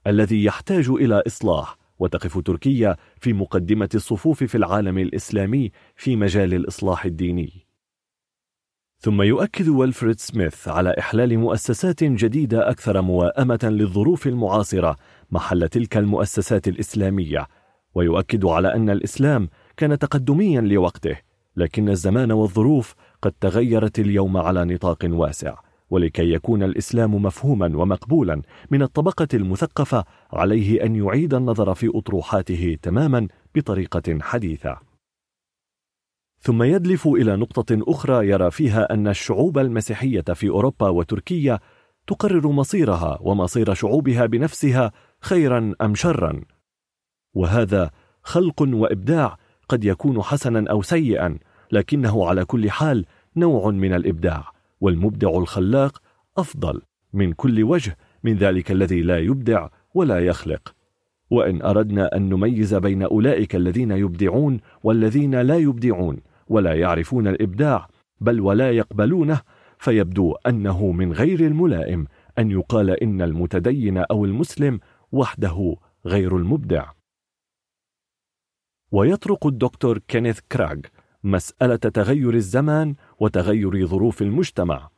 الذي 0.08 0.44
يحتاج 0.44 0.90
إلى 0.90 1.24
إصلاح 1.28 1.78
وتقف 2.00 2.40
تركيا 2.40 2.96
في 3.20 3.34
مقدمة 3.34 3.90
الصفوف 3.96 4.44
في 4.44 4.56
العالم 4.56 4.98
الإسلامي 4.98 5.72
في 5.96 6.16
مجال 6.16 6.54
الإصلاح 6.54 7.06
الديني. 7.06 7.68
ثم 9.00 9.22
يؤكد 9.22 9.68
ويلفريد 9.68 10.20
سميث 10.20 10.68
على 10.68 10.96
إحلال 11.00 11.40
مؤسسات 11.40 12.04
جديدة 12.04 12.70
أكثر 12.70 13.02
موائمة 13.02 13.60
للظروف 13.64 14.28
المعاصرة 14.28 14.96
محل 15.32 15.70
تلك 15.70 15.98
المؤسسات 15.98 16.68
الإسلامية 16.68 17.48
ويؤكد 17.96 18.46
على 18.46 18.76
أن 18.76 18.90
الإسلام 18.90 19.50
كان 19.78 20.00
تقدميا 20.00 20.62
لوقته 20.62 21.18
لكن 21.58 21.90
الزمان 21.90 22.32
والظروف 22.32 22.96
قد 23.22 23.32
تغيرت 23.32 24.00
اليوم 24.00 24.38
على 24.38 24.66
نطاق 24.66 24.98
واسع 25.04 25.56
ولكي 25.90 26.34
يكون 26.34 26.64
الإسلام 26.64 27.16
مفهوما 27.16 27.78
ومقبولا 27.78 28.42
من 28.72 28.82
الطبقة 28.82 29.28
المثقفة 29.34 30.06
عليه 30.34 30.86
أن 30.86 30.96
يعيد 30.96 31.34
النظر 31.34 31.74
في 31.74 31.92
أطروحاته 31.96 32.78
تماما 32.82 33.28
بطريقة 33.56 34.20
حديثة. 34.22 34.78
ثم 36.40 36.64
يدلف 36.64 37.08
إلى 37.08 37.36
نقطة 37.36 37.78
أخرى 37.88 38.28
يرى 38.28 38.52
فيها 38.52 38.94
أن 38.94 39.08
الشعوب 39.08 39.58
المسيحية 39.58 40.22
في 40.22 40.50
أوروبا 40.50 40.90
وتركيا 40.90 41.60
تقرر 42.08 42.48
مصيرها 42.48 43.18
ومصير 43.22 43.74
شعوبها 43.74 44.26
بنفسها 44.26 44.92
خيرا 45.22 45.74
أم 45.82 45.96
شرا. 45.96 46.42
وهذا 47.34 47.92
خلق 48.24 48.62
وإبداع 48.62 49.38
قد 49.70 49.86
يكون 49.86 50.22
حسنا 50.22 50.72
أو 50.72 50.82
سيئا 50.82 51.38
لكنه 51.72 52.26
على 52.28 52.46
كل 52.46 52.72
حال 52.72 53.06
نوع 53.36 53.72
من 53.72 53.94
الإبداع 53.94 54.52
والمبدع 54.82 55.30
الخلاق 55.30 56.02
أفضل 56.38 56.82
من 57.14 57.34
كل 57.34 57.64
وجه 57.64 57.98
من 58.24 58.36
ذلك 58.36 58.72
الذي 58.72 59.02
لا 59.02 59.20
يبدع 59.20 59.68
ولا 59.94 60.20
يخلق. 60.20 60.76
وإن 61.30 61.62
أردنا 61.62 62.16
أن 62.16 62.30
نميز 62.30 62.76
بين 62.76 63.04
أولئك 63.04 63.56
الذين 63.56 63.92
يبدعون 63.92 64.60
والذين 64.84 65.42
لا 65.42 65.58
يبدعون 65.58 66.18
ولا 66.48 66.74
يعرفون 66.74 67.28
الإبداع 67.28 67.88
بل 68.22 68.40
ولا 68.42 68.72
يقبلونه 68.72 69.42
فيبدو 69.78 70.36
أنه 70.48 70.92
من 70.92 71.14
غير 71.14 71.40
الملائم 71.40 72.08
أن 72.40 72.52
يقال 72.52 72.90
إن 72.90 73.22
المتدين 73.22 73.98
أو 73.98 74.26
المسلم 74.26 74.80
وحده 75.12 75.76
غير 76.06 76.38
المبدع. 76.38 76.86
ويطرق 78.94 79.48
الدكتور 79.48 79.98
كينيث 80.08 80.40
كراغ 80.52 80.76
مسألة 81.24 81.76
تغير 81.76 82.34
الزمان 82.34 82.96
وتغير 83.20 83.86
ظروف 83.86 84.22
المجتمع 84.22 84.90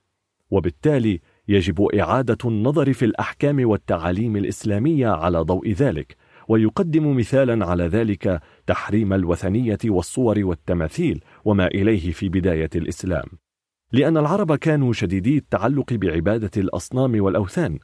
وبالتالي 0.52 1.22
يجب 1.48 1.82
إعادة 1.82 2.38
النظر 2.46 2.94
في 2.94 3.06
الأحكام 3.06 3.70
والتعاليم 3.70 4.36
الإسلامية 4.36 5.08
على 5.08 5.40
ضوء 5.40 5.72
ذلك 5.72 6.16
ويقدم 6.48 7.18
مثالا 7.18 7.66
على 7.66 7.84
ذلك 7.84 8.42
تحريم 8.68 9.14
الوثنية 9.14 9.78
والصور 9.86 10.40
والتماثيل 10.46 11.24
وما 11.46 11.68
إليه 11.68 12.12
في 12.12 12.30
بداية 12.30 12.70
الإسلام. 12.76 13.26
لأن 13.92 14.18
العرب 14.18 14.56
كانوا 14.56 14.94
شديدي 14.94 15.38
التعلق 15.38 15.94
بعبادة 15.94 16.52
الأصنام 16.58 17.22
والأوثان 17.22 17.80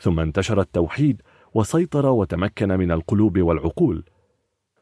ثم 0.00 0.20
انتشر 0.20 0.60
التوحيد 0.60 1.22
وسيطر 1.54 2.06
وتمكن 2.06 2.68
من 2.68 2.90
القلوب 2.92 3.38
والعقول 3.38 4.04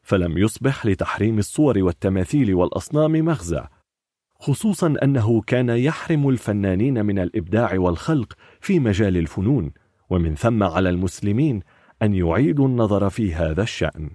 فلم 0.05 0.37
يصبح 0.37 0.85
لتحريم 0.85 1.39
الصور 1.39 1.83
والتماثيل 1.83 2.55
والأصنام 2.55 3.11
مغزى 3.11 3.63
خصوصا 4.39 4.95
أنه 5.03 5.41
كان 5.41 5.69
يحرم 5.69 6.29
الفنانين 6.29 7.05
من 7.05 7.19
الإبداع 7.19 7.79
والخلق 7.79 8.33
في 8.61 8.79
مجال 8.79 9.17
الفنون 9.17 9.71
ومن 10.09 10.35
ثم 10.35 10.63
على 10.63 10.89
المسلمين 10.89 11.61
أن 12.01 12.13
يعيدوا 12.13 12.67
النظر 12.67 13.09
في 13.09 13.33
هذا 13.33 13.63
الشأن. 13.63 14.09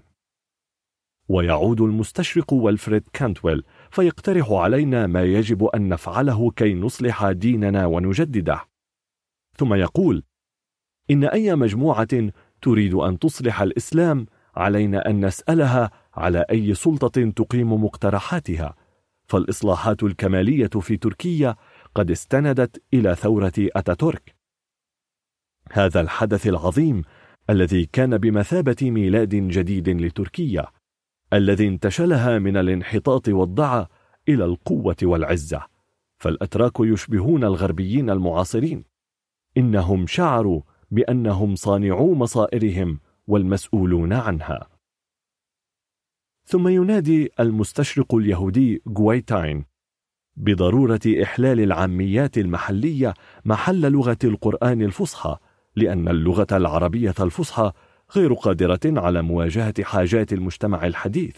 ويعود 1.28 1.80
المستشرق 1.80 2.52
والفريد 2.52 3.08
كانتويل 3.12 3.62
فيقترح 3.90 4.50
علينا 4.52 5.06
ما 5.06 5.22
يجب 5.22 5.64
أن 5.64 5.88
نفعله 5.88 6.50
كي 6.50 6.74
نصلح 6.74 7.30
ديننا 7.30 7.86
ونجدده. 7.86 8.60
ثم 9.56 9.74
يقول 9.74 10.22
إن 11.10 11.24
أي 11.24 11.54
مجموعة 11.54 12.30
تريد 12.62 12.94
أن 12.94 13.18
تصلح 13.18 13.62
الإسلام 13.62 14.26
علينا 14.56 15.10
أن 15.10 15.26
نسألها 15.26 15.90
على 16.14 16.44
أي 16.50 16.74
سلطة 16.74 17.30
تقيم 17.30 17.84
مقترحاتها. 17.84 18.74
فالإصلاحات 19.26 20.02
الكمالية 20.02 20.66
في 20.80 20.96
تركيا 20.96 21.56
قد 21.94 22.10
استندت 22.10 22.82
إلى 22.94 23.14
ثورة 23.14 23.52
أتاتورك. 23.58 24.34
هذا 25.72 26.00
الحدث 26.00 26.46
العظيم 26.46 27.02
الذي 27.50 27.86
كان 27.86 28.18
بمثابة 28.18 28.76
ميلاد 28.90 29.34
جديد 29.34 29.88
لتركيا 29.88 30.66
الذي 31.32 31.68
انتشلها 31.68 32.38
من 32.38 32.56
الانحطاط 32.56 33.28
والضعة 33.28 33.88
إلى 34.28 34.44
القوة 34.44 34.96
والعزة. 35.02 35.62
فالأتراك 36.18 36.80
يشبهون 36.80 37.44
الغربيين 37.44 38.10
المعاصرين. 38.10 38.84
إنهم 39.56 40.06
شعروا 40.06 40.62
بأنهم 40.90 41.54
صانعو 41.54 42.14
مصائرهم 42.14 43.00
والمسؤولون 43.30 44.12
عنها. 44.12 44.68
ثم 46.44 46.68
ينادي 46.68 47.30
المستشرق 47.40 48.14
اليهودي 48.14 48.82
جويتاين 48.86 49.64
بضرورة 50.36 51.00
إحلال 51.22 51.60
العاميات 51.60 52.38
المحلية 52.38 53.14
محل 53.44 53.92
لغة 53.92 54.18
القرآن 54.24 54.82
الفصحى 54.82 55.36
لأن 55.76 56.08
اللغة 56.08 56.46
العربية 56.52 57.14
الفصحى 57.20 57.72
غير 58.16 58.34
قادرة 58.34 58.80
على 58.86 59.22
مواجهة 59.22 59.82
حاجات 59.82 60.32
المجتمع 60.32 60.86
الحديث. 60.86 61.36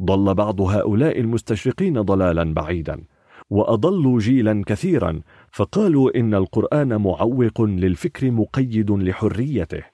ضل 0.00 0.34
بعض 0.34 0.60
هؤلاء 0.60 1.20
المستشرقين 1.20 2.00
ضلالا 2.00 2.54
بعيدا 2.54 3.04
وأضلوا 3.50 4.20
جيلا 4.20 4.62
كثيرا 4.66 5.20
فقالوا 5.52 6.18
إن 6.18 6.34
القرآن 6.34 7.00
معوق 7.02 7.60
للفكر 7.62 8.30
مقيد 8.30 8.90
لحريته. 8.90 9.84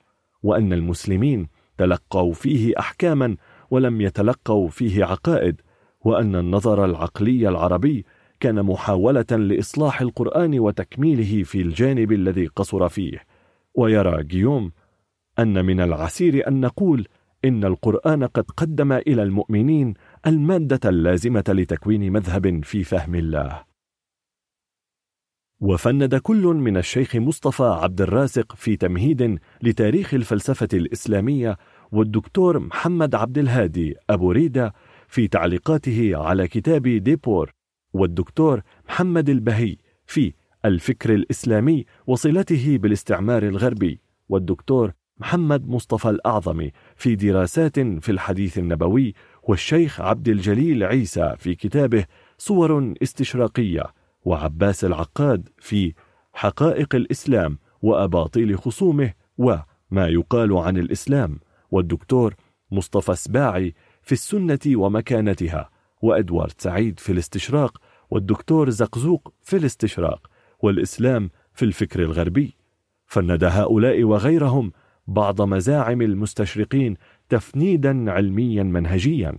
وأن 0.46 0.72
المسلمين 0.72 1.48
تلقوا 1.78 2.32
فيه 2.32 2.72
احكاما 2.78 3.36
ولم 3.70 4.00
يتلقوا 4.00 4.68
فيه 4.68 5.04
عقائد 5.04 5.60
وأن 6.00 6.36
النظر 6.36 6.84
العقلي 6.84 7.48
العربي 7.48 8.04
كان 8.40 8.62
محاولة 8.62 9.26
لإصلاح 9.30 10.00
القرآن 10.00 10.58
وتكميله 10.58 11.42
في 11.42 11.60
الجانب 11.60 12.12
الذي 12.12 12.46
قصر 12.46 12.88
فيه. 12.88 13.24
ويرى 13.74 14.22
جيوم 14.24 14.72
أن 15.38 15.64
من 15.64 15.80
العسير 15.80 16.48
أن 16.48 16.60
نقول 16.60 17.06
إن 17.44 17.64
القرآن 17.64 18.24
قد 18.24 18.44
قدم 18.56 18.92
إلى 18.92 19.22
المؤمنين 19.22 19.94
المادة 20.26 20.90
اللازمة 20.90 21.44
لتكوين 21.48 22.12
مذهب 22.12 22.64
في 22.64 22.84
فهم 22.84 23.14
الله. 23.14 23.75
وفند 25.60 26.14
كل 26.14 26.42
من 26.44 26.76
الشيخ 26.76 27.16
مصطفى 27.16 27.62
عبد 27.62 28.00
الرازق 28.00 28.54
في 28.56 28.76
تمهيد 28.76 29.38
لتاريخ 29.62 30.14
الفلسفة 30.14 30.68
الإسلامية 30.72 31.56
والدكتور 31.92 32.58
محمد 32.58 33.14
عبد 33.14 33.38
الهادي 33.38 33.94
أبو 34.10 34.32
ريدة 34.32 34.72
في 35.08 35.28
تعليقاته 35.28 36.12
على 36.16 36.48
كتاب 36.48 36.88
ديبور 36.88 37.52
والدكتور 37.92 38.62
محمد 38.88 39.28
البهي 39.28 39.76
في 40.06 40.32
الفكر 40.64 41.14
الإسلامي 41.14 41.84
وصلته 42.06 42.78
بالاستعمار 42.78 43.42
الغربي 43.42 44.00
والدكتور 44.28 44.92
محمد 45.18 45.68
مصطفى 45.68 46.10
الأعظمي 46.10 46.72
في 46.96 47.14
دراسات 47.14 47.80
في 47.80 48.08
الحديث 48.08 48.58
النبوي 48.58 49.14
والشيخ 49.42 50.00
عبد 50.00 50.28
الجليل 50.28 50.84
عيسى 50.84 51.34
في 51.38 51.54
كتابه 51.54 52.04
صور 52.38 52.94
استشراقية 53.02 53.84
وعباس 54.26 54.84
العقاد 54.84 55.48
في 55.58 55.94
حقائق 56.32 56.94
الإسلام 56.94 57.58
وأباطيل 57.82 58.58
خصومه 58.58 59.12
وما 59.38 60.08
يقال 60.08 60.56
عن 60.56 60.76
الإسلام 60.76 61.40
والدكتور 61.70 62.34
مصطفى 62.70 63.14
سباعي 63.14 63.74
في 64.02 64.12
السنة 64.12 64.58
ومكانتها 64.66 65.70
وإدوارد 66.02 66.52
سعيد 66.58 67.00
في 67.00 67.12
الاستشراق 67.12 67.78
والدكتور 68.10 68.70
زقزوق 68.70 69.34
في 69.42 69.56
الاستشراق 69.56 70.30
والإسلام 70.58 71.30
في 71.52 71.64
الفكر 71.64 72.02
الغربي. 72.02 72.56
فند 73.06 73.44
هؤلاء 73.44 74.04
وغيرهم 74.04 74.72
بعض 75.06 75.42
مزاعم 75.42 76.02
المستشرقين 76.02 76.96
تفنيدا 77.28 78.12
علميا 78.12 78.62
منهجيا. 78.62 79.38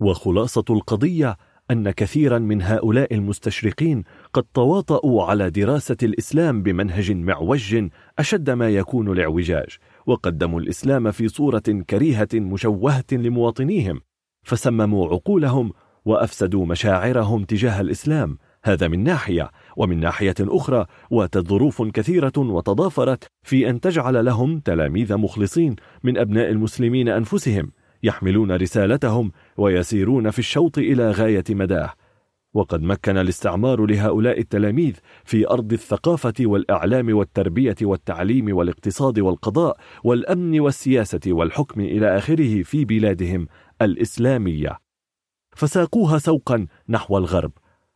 وخلاصة 0.00 0.64
القضية 0.70 1.36
أن 1.70 1.90
كثيرا 1.90 2.38
من 2.38 2.62
هؤلاء 2.62 3.14
المستشرقين 3.14 4.04
قد 4.32 4.44
تواطؤوا 4.54 5.24
على 5.24 5.50
دراسة 5.50 5.96
الإسلام 6.02 6.62
بمنهج 6.62 7.12
معوج 7.12 7.88
أشد 8.18 8.50
ما 8.50 8.70
يكون 8.70 9.12
الإعوجاج 9.12 9.76
وقدموا 10.06 10.60
الإسلام 10.60 11.10
في 11.10 11.28
صورة 11.28 11.62
كريهة 11.90 12.28
مشوهة 12.34 13.04
لمواطنيهم 13.12 14.00
فسمموا 14.42 15.08
عقولهم 15.08 15.72
وأفسدوا 16.04 16.66
مشاعرهم 16.66 17.44
تجاه 17.44 17.80
الإسلام. 17.80 18.38
هذا 18.64 18.88
من 18.88 19.04
ناحية 19.04 19.50
ومن 19.76 20.00
ناحية 20.00 20.34
أخرى 20.40 20.86
واتت 21.10 21.48
ظروف 21.48 21.82
كثيرة 21.82 22.32
وتضافرت 22.36 23.24
في 23.42 23.70
أن 23.70 23.80
تجعل 23.80 24.24
لهم 24.24 24.60
تلاميذ 24.60 25.16
مخلصين 25.16 25.76
من 26.02 26.18
أبناء 26.18 26.50
المسلمين 26.50 27.08
أنفسهم. 27.08 27.72
يحملون 28.02 28.52
رسالتهم 28.52 29.32
ويسيرون 29.56 30.30
في 30.30 30.38
الشوط 30.38 30.78
إلى 30.78 31.10
غاية 31.10 31.44
مداه. 31.50 31.92
وقد 32.54 32.82
مكن 32.82 33.16
الاستعمار 33.16 33.86
لهؤلاء 33.86 34.40
التلاميذ 34.40 34.96
في 35.24 35.48
أرض 35.48 35.72
الثقافة 35.72 36.34
والإعلام 36.40 37.16
والتربية 37.16 37.76
والتعليم 37.82 38.56
والاقتصاد 38.56 39.18
والقضاء 39.18 39.76
والأمن 40.04 40.60
والسياسة 40.60 41.20
والحكم 41.26 41.80
إلى 41.80 42.16
آخره 42.18 42.62
في 42.62 42.84
بلادهم 42.84 43.46
الإسلامية. 43.82 44.78
فساقوها 45.56 46.18
سوقا 46.18 46.66
نحو 46.88 47.18
الغرب 47.18 47.52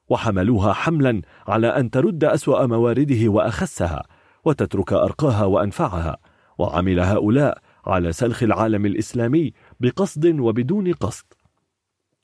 وحملوها 0.09 0.73
حملا 0.73 1.23
على 1.47 1.67
أن 1.67 1.91
ترد 1.91 2.25
أسوأ 2.25 2.67
موارده 2.67 3.29
وأخسها 3.29 4.03
وتترك 4.45 4.93
أرقاها 4.93 5.45
وأنفعها 5.45 6.17
وعمل 6.59 7.01
هؤلاء 7.01 7.59
على 7.87 8.13
سلخ 8.13 8.43
العالم 8.43 8.87
الإسلامي 8.87 9.53
بقصد 9.83 10.41
وبدون 10.41 10.93
قصد 10.93 11.25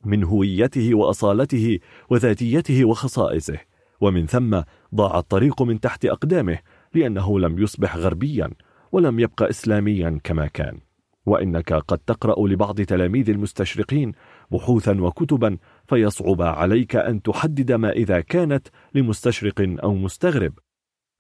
من 0.05 0.24
هويته 0.24 0.94
وأصالته 0.94 1.78
وذاتيته 2.10 2.85
وخصائصه 2.85 3.58
ومن 4.01 4.26
ثم 4.26 4.60
ضاع 4.94 5.19
الطريق 5.19 5.62
من 5.62 5.81
تحت 5.81 6.05
أقدامه 6.05 6.58
لأنه 6.94 7.41
لم 7.41 7.58
يصبح 7.58 7.97
غربيا 7.97 8.51
ولم 8.92 9.21
يبقى 9.21 9.51
إسلاميا 9.51 10.21
كما 10.24 10.47
كان. 10.47 10.78
وإنك 11.26 11.73
قد 11.73 11.99
تقرأ 11.99 12.49
لبعض 12.49 12.81
تلاميذ 12.81 13.31
المستشرقين 13.31 14.12
بحوثا 14.51 15.01
وكتبا 15.01 15.58
فيصعب 15.87 16.42
عليك 16.42 16.97
أن 16.97 17.23
تحدد 17.23 17.73
ما 17.73 17.91
إذا 17.91 18.21
كانت 18.21 18.69
لمستشرق 18.94 19.76
أو 19.83 19.94
مستغرب. 19.94 20.53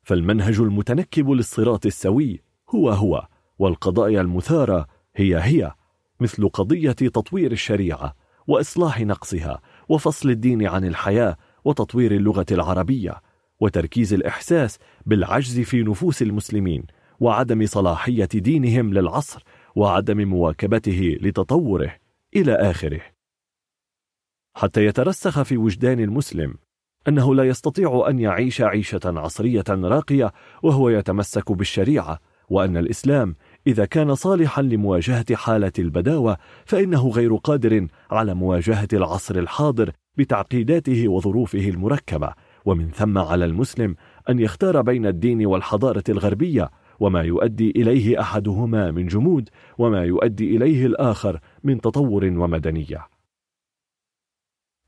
فالمنهج 0.02 0.60
المتنكب 0.60 1.30
للصراط 1.30 1.86
السوي 1.86 2.42
هو 2.74 2.90
هو 2.90 3.28
والقضايا 3.58 4.20
المثارة 4.20 4.86
هي 5.16 5.38
هي. 5.38 5.72
مثل 6.20 6.48
قضية 6.48 6.92
تطوير 6.92 7.52
الشريعة 7.52 8.16
وإصلاح 8.46 9.00
نقصها 9.00 9.60
وفصل 9.88 10.30
الدين 10.30 10.66
عن 10.66 10.84
الحياة 10.84 11.36
وتطوير 11.64 12.12
اللغة 12.12 12.46
العربية 12.50 13.20
وتركيز 13.60 14.12
الإحساس 14.12 14.78
بالعجز 15.06 15.60
في 15.60 15.82
نفوس 15.82 16.22
المسلمين 16.22 16.84
وعدم 17.20 17.66
صلاحية 17.66 18.28
دينهم 18.34 18.94
للعصر 18.94 19.42
وعدم 19.76 20.28
مواكبته 20.28 21.16
لتطوره 21.20 21.94
إلى 22.36 22.54
آخره. 22.54 23.00
حتى 24.54 24.86
يترسخ 24.86 25.42
في 25.42 25.56
وجدان 25.56 26.00
المسلم 26.00 26.54
أنه 27.08 27.34
لا 27.34 27.44
يستطيع 27.44 28.04
أن 28.08 28.18
يعيش 28.18 28.60
عيشة 28.60 29.00
عصرية 29.04 29.64
راقية 29.68 30.32
وهو 30.62 30.88
يتمسك 30.88 31.52
بالشريعة 31.52 32.20
وأن 32.48 32.76
الإسلام 32.76 33.36
إذا 33.68 33.84
كان 33.84 34.14
صالحا 34.14 34.62
لمواجهة 34.62 35.34
حالة 35.34 35.72
البداوة 35.78 36.36
فإنه 36.64 37.08
غير 37.08 37.36
قادر 37.36 37.86
على 38.10 38.34
مواجهة 38.34 38.88
العصر 38.92 39.38
الحاضر 39.38 39.92
بتعقيداته 40.16 41.08
وظروفه 41.08 41.68
المركبة. 41.68 42.32
ومن 42.64 42.90
ثم 42.90 43.18
على 43.18 43.44
المسلم 43.44 43.96
أن 44.28 44.38
يختار 44.38 44.82
بين 44.82 45.06
الدين 45.06 45.46
والحضارة 45.46 46.04
الغربية 46.08 46.70
وما 47.00 47.22
يؤدي 47.22 47.70
إليه 47.70 48.20
أحدهما 48.20 48.90
من 48.90 49.06
جمود 49.06 49.48
وما 49.78 50.04
يؤدي 50.04 50.56
إليه 50.56 50.86
الآخر 50.86 51.40
من 51.64 51.80
تطور 51.80 52.24
ومدنية. 52.24 53.06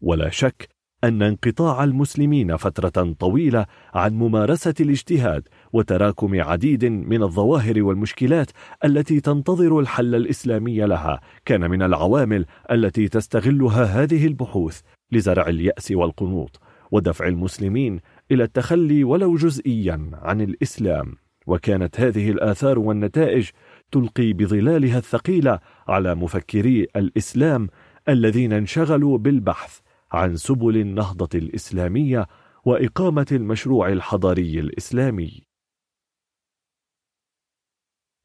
ولا 0.00 0.30
شك 0.30 0.68
أن 1.04 1.22
انقطاع 1.22 1.84
المسلمين 1.84 2.56
فترة 2.56 3.12
طويلة 3.12 3.66
عن 3.94 4.14
ممارسة 4.14 4.74
الاجتهاد 4.80 5.48
وتراكم 5.72 6.40
عديد 6.40 6.84
من 6.84 7.22
الظواهر 7.22 7.82
والمشكلات 7.82 8.50
التي 8.84 9.20
تنتظر 9.20 9.78
الحل 9.78 10.14
الإسلامي 10.14 10.78
لها 10.78 11.20
كان 11.44 11.70
من 11.70 11.82
العوامل 11.82 12.46
التي 12.70 13.08
تستغلها 13.08 13.84
هذه 13.84 14.26
البحوث 14.26 14.80
لزرع 15.12 15.48
اليأس 15.48 15.90
والقنوط 15.90 16.60
ودفع 16.90 17.28
المسلمين 17.28 18.00
إلى 18.30 18.44
التخلي 18.44 19.04
ولو 19.04 19.36
جزئيا 19.36 20.10
عن 20.12 20.40
الإسلام 20.40 21.14
وكانت 21.46 22.00
هذه 22.00 22.30
الآثار 22.30 22.78
والنتائج 22.78 23.48
تلقي 23.92 24.32
بظلالها 24.32 24.98
الثقيلة 24.98 25.58
على 25.88 26.14
مفكري 26.14 26.86
الإسلام 26.96 27.68
الذين 28.08 28.52
انشغلوا 28.52 29.18
بالبحث 29.18 29.78
عن 30.12 30.36
سبل 30.36 30.76
النهضة 30.76 31.38
الإسلامية 31.38 32.26
وإقامة 32.64 33.26
المشروع 33.32 33.88
الحضاري 33.88 34.60
الإسلامي. 34.60 35.49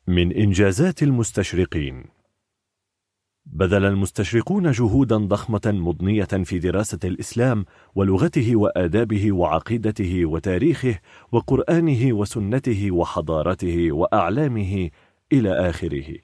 من 0.07 0.33
إنجازات 0.33 1.03
المستشرقين. 1.03 2.03
بذل 3.45 3.85
المستشرقون 3.85 4.71
جهودا 4.71 5.17
ضخمة 5.17 5.61
مضنية 5.65 6.23
في 6.23 6.59
دراسة 6.59 6.99
الإسلام 7.03 7.65
ولغته 7.95 8.55
وآدابه 8.55 9.31
وعقيدته 9.31 10.25
وتاريخه 10.25 10.99
وقرآنه 11.31 12.13
وسنته 12.13 12.91
وحضارته 12.91 13.91
وأعلامه 13.91 14.89
إلى 15.33 15.69
آخره. 15.69 16.17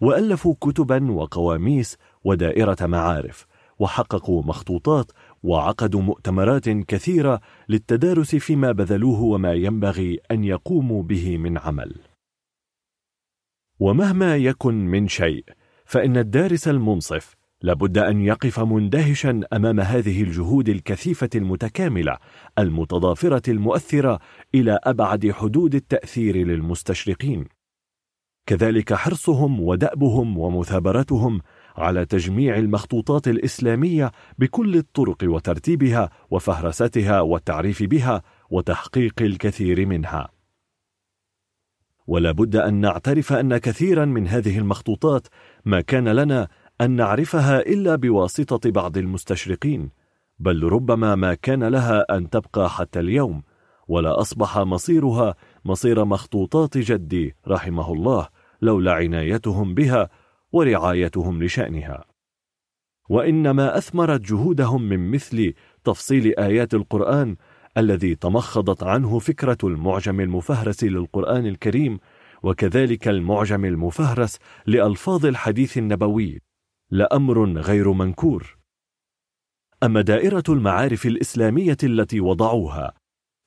وألفوا 0.00 0.54
كتبا 0.60 1.12
وقواميس 1.12 1.96
ودائرة 2.24 2.86
معارف 2.86 3.46
وحققوا 3.78 4.42
مخطوطات 4.42 5.12
وعقدوا 5.42 6.02
مؤتمرات 6.02 6.68
كثيرة 6.68 7.40
للتدارس 7.68 8.34
فيما 8.34 8.72
بذلوه 8.72 9.22
وما 9.22 9.52
ينبغي 9.52 10.18
أن 10.30 10.44
يقوموا 10.44 11.02
به 11.02 11.38
من 11.38 11.58
عمل. 11.58 12.11
ومهما 13.82 14.36
يكن 14.36 14.74
من 14.74 15.08
شيء 15.08 15.44
فإن 15.84 16.16
الدارس 16.16 16.68
المنصف 16.68 17.34
لابد 17.62 17.98
أن 17.98 18.20
يقف 18.20 18.60
مندهشا 18.60 19.40
أمام 19.52 19.80
هذه 19.80 20.22
الجهود 20.22 20.68
الكثيفة 20.68 21.28
المتكاملة 21.34 22.18
المتضافرة 22.58 23.50
المؤثرة 23.50 24.18
إلى 24.54 24.78
أبعد 24.84 25.30
حدود 25.30 25.74
التأثير 25.74 26.36
للمستشرقين. 26.36 27.44
كذلك 28.46 28.94
حرصهم 28.94 29.60
ودأبهم 29.60 30.38
ومثابرتهم 30.38 31.40
على 31.76 32.04
تجميع 32.04 32.58
المخطوطات 32.58 33.28
الإسلامية 33.28 34.12
بكل 34.38 34.76
الطرق 34.76 35.18
وترتيبها 35.24 36.10
وفهرستها 36.30 37.20
والتعريف 37.20 37.82
بها 37.82 38.22
وتحقيق 38.50 39.22
الكثير 39.22 39.86
منها. 39.86 40.41
ولا 42.06 42.32
بد 42.32 42.56
أن 42.56 42.74
نعترف 42.74 43.32
أن 43.32 43.58
كثيرا 43.58 44.04
من 44.04 44.28
هذه 44.28 44.58
المخطوطات 44.58 45.26
ما 45.64 45.80
كان 45.80 46.08
لنا 46.08 46.48
أن 46.80 46.90
نعرفها 46.90 47.60
إلا 47.60 47.96
بواسطة 47.96 48.70
بعض 48.70 48.98
المستشرقين 48.98 49.90
بل 50.38 50.62
ربما 50.62 51.14
ما 51.14 51.34
كان 51.34 51.64
لها 51.64 52.16
أن 52.16 52.30
تبقى 52.30 52.70
حتى 52.70 53.00
اليوم 53.00 53.42
ولا 53.88 54.20
أصبح 54.20 54.58
مصيرها 54.58 55.34
مصير 55.64 56.04
مخطوطات 56.04 56.78
جدي 56.78 57.36
رحمه 57.48 57.92
الله 57.92 58.28
لولا 58.62 58.92
عنايتهم 58.92 59.74
بها 59.74 60.10
ورعايتهم 60.52 61.42
لشأنها. 61.42 62.04
وإنما 63.08 63.78
أثمرت 63.78 64.20
جهودهم 64.20 64.82
من 64.82 65.10
مثل 65.10 65.54
تفصيل 65.84 66.34
آيات 66.38 66.74
القرآن 66.74 67.36
الذي 67.78 68.14
تمخضت 68.14 68.82
عنه 68.82 69.18
فكرة 69.18 69.58
المعجم 69.64 70.20
المفهرس 70.20 70.84
للقرآن 70.84 71.46
الكريم 71.46 71.98
وكذلك 72.42 73.08
المعجم 73.08 73.64
المفهرس 73.64 74.38
لألفاظ 74.66 75.26
الحديث 75.26 75.78
النبوي 75.78 76.40
لأمر 76.90 77.58
غير 77.58 77.92
منكور. 77.92 78.58
أما 79.82 80.00
دائرة 80.00 80.44
المعارف 80.48 81.06
الإسلامية 81.06 81.76
التي 81.82 82.20
وضعوها 82.20 82.94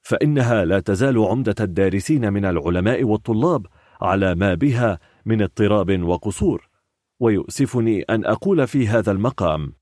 فإنها 0.02 0.66
لا 0.66 0.80
تزال 0.80 1.18
عمدة 1.18 1.56
الدارسين 1.60 2.34
من 2.34 2.46
العلماء 2.46 3.04
والطلاب 3.04 3.68
على 4.02 4.36
ما 4.36 4.54
بها 4.54 5.00
من 5.26 5.42
اضطراب 5.42 6.02
وقصور. 6.02 6.70
ويؤسفني 7.20 8.02
أن 8.02 8.26
أقول 8.26 8.68
في 8.68 8.88
هذا 8.88 9.12
المقام 9.12 9.74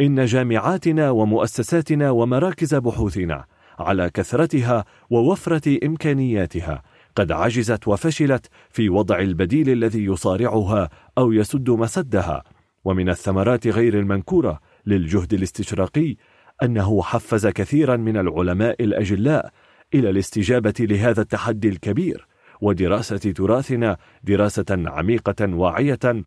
إن 0.00 0.24
جامعاتنا 0.24 1.10
ومؤسساتنا 1.10 2.10
ومراكز 2.10 2.74
بحوثنا 2.74 3.46
على 3.78 4.10
كثرتها 4.10 4.84
ووفرة 5.10 5.86
إمكانياتها. 5.86 6.82
قد 7.16 7.32
عجزت 7.32 7.88
وفشلت 7.88 8.46
في 8.70 8.88
وضع 8.88 9.18
البديل 9.18 9.70
الذي 9.70 10.04
يصارعها 10.04 10.88
أو 11.18 11.32
يسد 11.32 11.70
مسدها. 11.70 12.44
ومن 12.84 13.08
الثمرات 13.08 13.66
غير 13.66 13.98
المنكورة 13.98 14.60
للجهد 14.86 15.34
الاستشراقي 15.34 16.16
أنه 16.62 17.02
حفز 17.02 17.46
كثيرا 17.46 17.96
من 17.96 18.16
العلماء 18.16 18.84
الأجلاء 18.84 19.52
إلى 19.94 20.10
الاستجابة 20.10 20.74
لهذا 20.80 21.22
التحدي 21.22 21.68
الكبير 21.68 22.26
ودراسة 22.60 23.16
تراثنا 23.16 23.96
دراسة 24.22 24.66
عميقة 24.70 25.54
واعية 25.54 26.24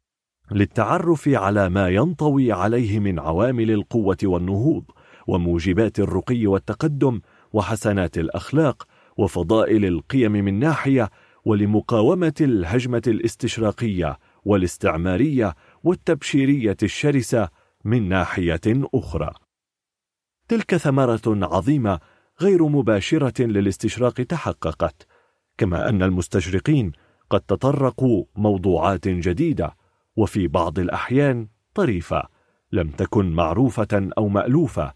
للتعرف 0.51 1.29
على 1.29 1.69
ما 1.69 1.89
ينطوي 1.89 2.51
عليه 2.51 2.99
من 2.99 3.19
عوامل 3.19 3.71
القوة 3.71 4.17
والنهوض 4.23 4.83
وموجبات 5.27 5.99
الرقي 5.99 6.47
والتقدم 6.47 7.21
وحسنات 7.53 8.17
الأخلاق 8.17 8.87
وفضائل 9.17 9.85
القيم 9.85 10.31
من 10.31 10.59
ناحية 10.59 11.09
ولمقاومة 11.45 12.33
الهجمة 12.41 13.01
الاستشراقية 13.07 14.19
والاستعمارية 14.45 15.55
والتبشيرية 15.83 16.77
الشرسة 16.83 17.49
من 17.85 18.09
ناحية 18.09 18.61
أخرى. 18.67 19.31
تلك 20.47 20.75
ثمرة 20.75 21.21
عظيمة 21.27 21.99
غير 22.41 22.67
مباشرة 22.67 23.43
للاستشراق 23.43 24.13
تحققت 24.13 25.07
كما 25.57 25.89
أن 25.89 26.03
المستشرقين 26.03 26.91
قد 27.29 27.41
تطرقوا 27.41 28.25
موضوعات 28.35 29.07
جديدة 29.07 29.75
وفي 30.15 30.47
بعض 30.47 30.79
الأحيان 30.79 31.47
طريفة 31.73 32.23
لم 32.71 32.89
تكن 32.89 33.31
معروفة 33.31 34.09
أو 34.17 34.27
مألوفة 34.27 34.93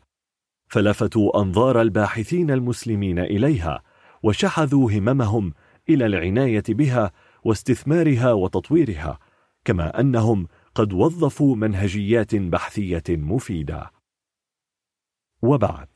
فلفتوا 0.74 1.42
أنظار 1.42 1.82
الباحثين 1.82 2.52
المسلمين 2.52 3.20
إليها 3.20 3.84
وشحذوا 4.24 4.92
هممهم 4.92 5.54
إلى 5.90 6.06
العناية 6.06 6.64
بها 6.70 7.12
واستثمارها 7.44 8.34
وتطويرها 8.34 9.20
كما 9.66 10.00
أنهم 10.00 10.48
قد 10.76 10.94
وظفوا 10.94 11.56
منهجيات 11.56 12.36
بحثية 12.36 13.04
مفيدة. 13.10 13.92
وبعد 15.42 15.88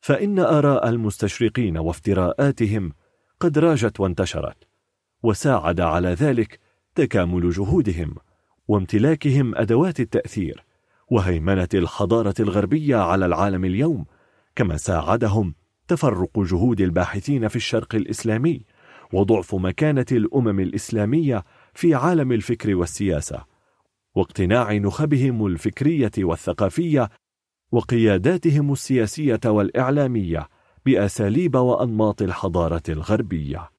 فإن 0.00 0.38
آراء 0.38 0.88
المستشرقين 0.88 1.78
وافتراءاتهم 1.78 2.92
قد 3.40 3.58
راجت 3.58 4.00
وانتشرت 4.00 4.68
وساعد 5.22 5.80
على 5.80 6.08
ذلك 6.08 6.60
تكامل 6.94 7.50
جهودهم 7.50 8.14
وامتلاكهم 8.68 9.54
أدوات 9.54 10.00
التأثير. 10.00 10.69
وهيمنة 11.10 11.68
الحضارة 11.74 12.34
الغربية 12.40 12.96
على 12.96 13.26
العالم 13.26 13.64
اليوم 13.64 14.06
كما 14.56 14.76
ساعدهم 14.76 15.54
تفرق 15.88 16.38
جهود 16.38 16.80
الباحثين 16.80 17.48
في 17.48 17.56
الشرق 17.56 17.94
الإسلامي 17.94 18.64
وضعف 19.12 19.54
مكانة 19.54 20.06
الأمم 20.12 20.60
الإسلامية 20.60 21.44
في 21.74 21.94
عالم 21.94 22.32
الفكر 22.32 22.74
والسياسة 22.74 23.44
واقتناع 24.14 24.72
نخبهم 24.72 25.46
الفكرية 25.46 26.10
والثقافية 26.18 27.10
وقياداتهم 27.72 28.72
السياسية 28.72 29.40
والإعلامية 29.46 30.48
بأساليب 30.86 31.54
وأنماط 31.54 32.22
الحضارة 32.22 32.82
الغربية. 32.88 33.70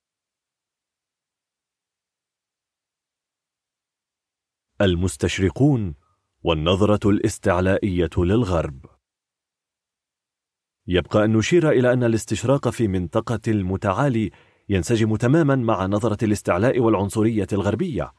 المستشرقون 4.81 6.01
والنظرة 6.43 7.09
الاستعلائية 7.09 8.09
للغرب. 8.17 8.85
يبقى 10.88 11.25
أن 11.25 11.33
نشير 11.33 11.69
إلى 11.69 11.93
أن 11.93 12.03
الاستشراق 12.03 12.69
في 12.69 12.88
منطقة 12.88 13.40
المتعالي 13.47 14.31
ينسجم 14.69 15.15
تماما 15.15 15.56
مع 15.56 15.85
نظرة 15.85 16.25
الاستعلاء 16.25 16.79
والعنصرية 16.79 17.47
الغربية. 17.53 18.11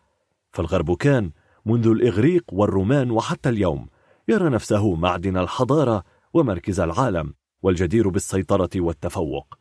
فالغرب 0.52 0.96
كان 0.96 1.30
منذ 1.66 1.86
الإغريق 1.86 2.44
والرومان 2.52 3.10
وحتى 3.10 3.48
اليوم 3.48 3.88
يرى 4.28 4.48
نفسه 4.48 4.94
معدن 4.94 5.36
الحضارة 5.36 6.04
ومركز 6.34 6.80
العالم 6.80 7.34
والجدير 7.62 8.08
بالسيطرة 8.08 8.70
والتفوق. 8.76 9.54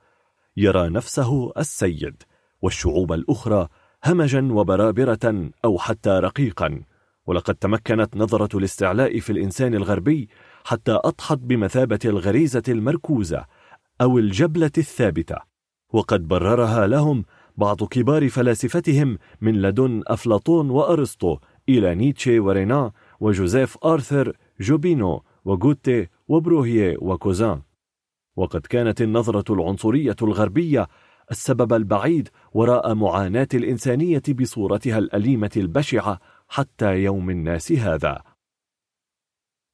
يرى 0.58 0.90
نفسه 0.90 1.51
السيد 1.58 2.24
والشعوب 2.61 3.13
الأخرى 3.13 3.67
همجا 4.06 4.49
وبرابرة 4.51 5.51
أو 5.65 5.77
حتى 5.77 6.10
رقيقا. 6.10 6.83
ولقد 7.31 7.56
تمكنت 7.56 8.17
نظرة 8.17 8.58
الاستعلاء 8.58 9.19
في 9.19 9.30
الإنسان 9.30 9.74
الغربي 9.74 10.30
حتى 10.64 10.99
أضحت 11.03 11.38
بمثابة 11.38 11.99
الغريزة 12.06 12.64
المركوزة 12.67 13.46
أو 14.01 14.17
الجبلة 14.17 14.72
الثابتة 14.78 15.35
وقد 15.94 16.28
بررها 16.28 16.88
لهم 16.88 17.26
بعض 17.58 17.83
كبار 17.83 18.30
فلاسفتهم 18.30 19.17
من 19.42 19.62
لدن 19.62 20.03
أفلاطون 20.08 20.69
وأرسطو 20.69 21.38
إلى 21.69 21.96
نيتشه 21.96 22.40
ورينا 22.40 22.92
وجوزيف 23.19 23.78
آرثر 23.85 24.38
جوبينو 24.60 25.24
وغوتي 25.46 26.08
وبروهيه 26.28 26.97
وكوزان. 26.99 27.62
وقد 28.35 28.62
كانت 28.62 29.01
النظرة 29.01 29.53
العنصرية 29.53 30.15
الغربية 30.22 30.88
السبب 31.31 31.74
البعيد 31.74 32.30
وراء 32.53 32.94
معاناة 32.94 33.47
الإنسانية 33.53 34.24
بصورتها 34.30 34.97
الأليمة 34.97 35.51
البشعة 35.58 36.19
حتى 36.53 37.03
يوم 37.03 37.30
الناس 37.30 37.72
هذا. 37.72 38.24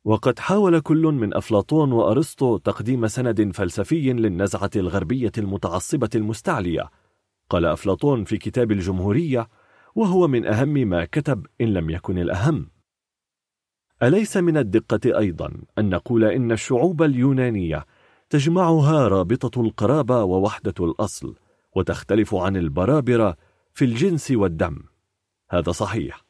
وقد 0.04 0.40
حاول 0.40 0.80
كل 0.80 1.02
من 1.02 1.34
أفلاطون 1.34 1.92
وأرسطو 1.92 2.58
تقديم 2.58 3.08
سند 3.08 3.52
فلسفي 3.52 4.14
للنزعة 4.14 4.70
الغربية 4.76 5.32
المتعصبة 5.38 6.10
المستعلية. 6.16 6.90
قال 7.50 7.66
أفلاطون 7.66 8.24
في 8.24 8.38
كتاب 8.38 8.72
الجمهورية 8.72 9.50
وهو 9.96 10.28
من 10.28 10.46
أهم 10.46 10.74
ما 10.74 11.06
كتب 11.06 11.46
إن 11.62 11.74
لم 11.74 11.90
يكن 11.90 12.18
الأهم. 12.18 12.70
أليس 14.04 14.38
من 14.38 14.58
الدقة 14.58 15.18
أيضا 15.20 15.54
أن 15.78 15.90
نقول 15.90 16.24
إن 16.24 16.52
الشعوب 16.52 17.04
اليونانية 17.04 17.86
تجمعها 18.30 19.08
رابطة 19.08 19.62
القرابة 19.62 20.24
ووحدة 20.24 20.86
الأصل 20.86 21.36
وتختلف 21.76 22.36
عن 22.36 22.58
البرابرة 22.58 23.38
في 23.74 23.86
الجنس 23.86 24.32
والدم؟ 24.32 24.84
هذا 25.50 25.72
صحيح. 25.72 26.27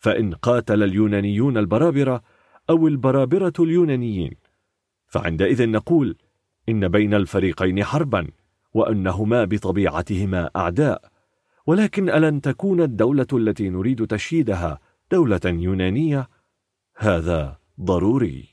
فإن 0.00 0.34
قاتل 0.34 0.82
اليونانيون 0.82 1.58
البرابرة 1.58 2.22
أو 2.70 2.88
البرابرة 2.88 3.52
اليونانيين. 3.60 4.30
فعندئذ 5.06 5.70
نقول 5.70 6.16
إن 6.68 6.88
بين 6.88 7.14
الفريقين 7.14 7.84
حربا 7.84 8.28
وأنهما 8.74 9.44
بطبيعتهما 9.44 10.50
أعداء. 10.56 11.10
ولكن 11.66 12.10
ألن 12.10 12.40
تكون 12.40 12.80
الدولة 12.80 13.26
التي 13.32 13.68
نريد 13.68 14.06
تشييدها 14.06 14.78
دولة 15.12 15.40
يونانية؟ 15.44 16.28
هذا 16.96 17.58
ضروري. 17.80 18.48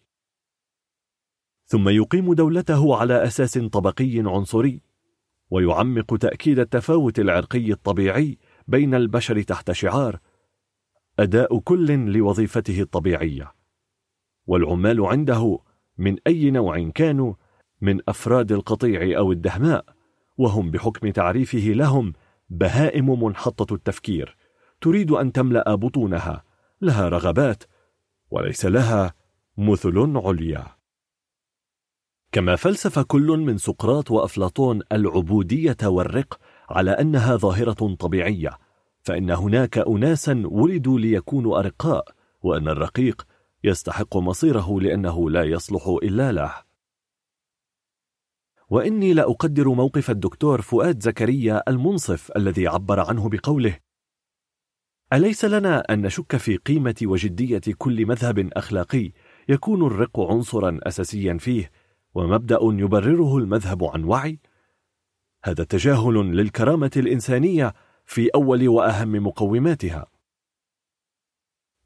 ثم 1.66 1.90
يقيم 1.90 2.34
دولته 2.34 2.96
على 2.96 3.24
أساس 3.24 3.58
طبقي 3.58 4.20
عنصري 4.20 4.82
ويعمق 5.50 6.18
تأكيد 6.18 6.60
التفاوت 6.60 7.20
العرقي 7.20 7.72
الطبيعي 7.72 8.38
بين 8.68 8.96
البشر 8.96 9.42
تحت 9.42 9.72
شعار 9.72 10.20
أداء 11.20 11.60
كل 11.60 11.92
لوظيفته 12.12 12.82
الطبيعية. 12.82 13.54
والعمال 14.48 15.06
عنده 15.06 15.60
من 15.98 16.16
أي 16.28 16.52
نوع 16.52 16.90
كانوا 16.90 17.34
من 17.82 18.00
أفراد 18.10 18.52
القطيع 18.52 19.18
أو 19.18 19.32
الدهماء 19.32 19.86
وهم 20.38 20.72
بحكم 20.72 21.10
تعريفه 21.10 21.58
لهم 21.58 22.14
بهائم 22.50 23.24
منحطة 23.24 23.74
التفكير 23.74 24.38
تريد 24.82 25.12
أن 25.12 25.32
تملأ 25.32 25.76
بطونها 25.76 26.44
لها 26.82 27.10
رغبات 27.10 27.64
وليس 28.32 28.66
لها 28.66 29.14
مثل 29.58 30.22
عليا. 30.26 30.66
كما 32.32 32.56
فلسف 32.56 33.00
كل 33.00 33.28
من 33.28 33.58
سقراط 33.58 34.12
وأفلاطون 34.12 34.82
العبودية 34.92 35.78
والرق 35.84 36.40
على 36.70 36.92
أنها 36.92 37.36
ظاهرة 37.36 37.96
طبيعية 37.96 38.58
فإن 39.08 39.30
هناك 39.30 39.78
أناسا 39.78 40.44
ولدوا 40.46 41.00
ليكونوا 41.00 41.60
أرقاء 41.60 42.06
وأن 42.42 42.68
الرقيق 42.68 43.28
يستحق 43.64 44.18
مصيره 44.18 44.82
لأنه 44.82 45.30
لا 45.30 45.44
يصلح 45.44 45.88
إلا 45.88 46.32
له 46.32 46.54
وإني 48.70 49.14
لأقدر 49.14 49.70
موقف 49.70 50.10
الدكتور 50.10 50.62
فؤاد 50.62 51.04
زكريا 51.04 51.64
المنصف 51.68 52.32
الذي 52.36 52.68
عبر 52.68 53.00
عنه 53.00 53.30
بقوله 53.30 53.80
أليس 55.14 55.46
لنا 55.46 55.80
أن 55.80 56.02
نشك 56.02 56.38
في 56.38 56.58
قيمة 56.58 56.96
وجدية 57.04 57.62
كل 57.78 58.06
مذهب 58.06 58.50
أخلاقي 58.54 59.12
يكون 59.50 59.86
الرق 59.86 60.20
عنصرا 60.20 60.80
أساسيا 60.84 61.38
فيه 61.38 61.72
ومبدأ 62.16 62.60
يبرره 62.62 63.38
المذهب 63.38 63.84
عن 63.84 64.04
وعي؟ 64.04 64.40
هذا 65.44 65.64
تجاهل 65.64 66.14
للكرامة 66.14 66.92
الإنسانية 66.98 67.74
في 68.08 68.30
أول 68.36 68.68
وأهم 68.68 69.12
مقوماتها. 69.12 70.08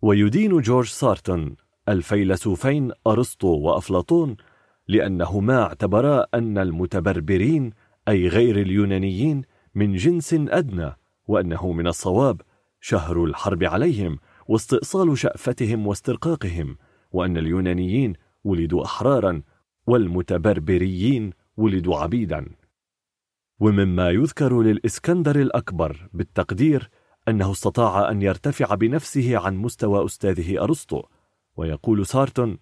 ويدين 0.01 0.61
جورج 0.61 0.87
سارتون 0.87 1.55
الفيلسوفين 1.89 2.91
أرسطو 3.07 3.47
وأفلاطون 3.47 4.37
لأنهما 4.87 5.61
اعتبرا 5.61 6.25
أن 6.33 6.57
المتبربرين 6.57 7.73
أي 8.07 8.27
غير 8.27 8.61
اليونانيين 8.61 9.41
من 9.75 9.95
جنس 9.95 10.33
أدنى 10.33 10.95
وأنه 11.27 11.71
من 11.71 11.87
الصواب 11.87 12.41
شهر 12.79 13.23
الحرب 13.23 13.63
عليهم 13.63 14.19
واستئصال 14.47 15.17
شأفتهم 15.17 15.87
واسترقاقهم 15.87 16.77
وأن 17.11 17.37
اليونانيين 17.37 18.13
ولدوا 18.43 18.85
أحرارا 18.85 19.41
والمتبربريين 19.87 21.33
ولدوا 21.57 21.97
عبيدا. 21.97 22.60
ومما 23.61 24.10
يذكر 24.10 24.61
للإسكندر 24.61 25.35
الأكبر 25.35 26.10
بالتقدير 26.13 26.90
أنه 27.27 27.51
استطاع 27.51 28.11
أن 28.11 28.22
يرتفع 28.22 28.76
بنفسه 28.76 29.38
عن 29.38 29.56
مستوى 29.56 30.06
أستاذه 30.06 30.63
أرسطو 30.63 31.03
ويقول 31.56 32.06
سارتون 32.06 32.58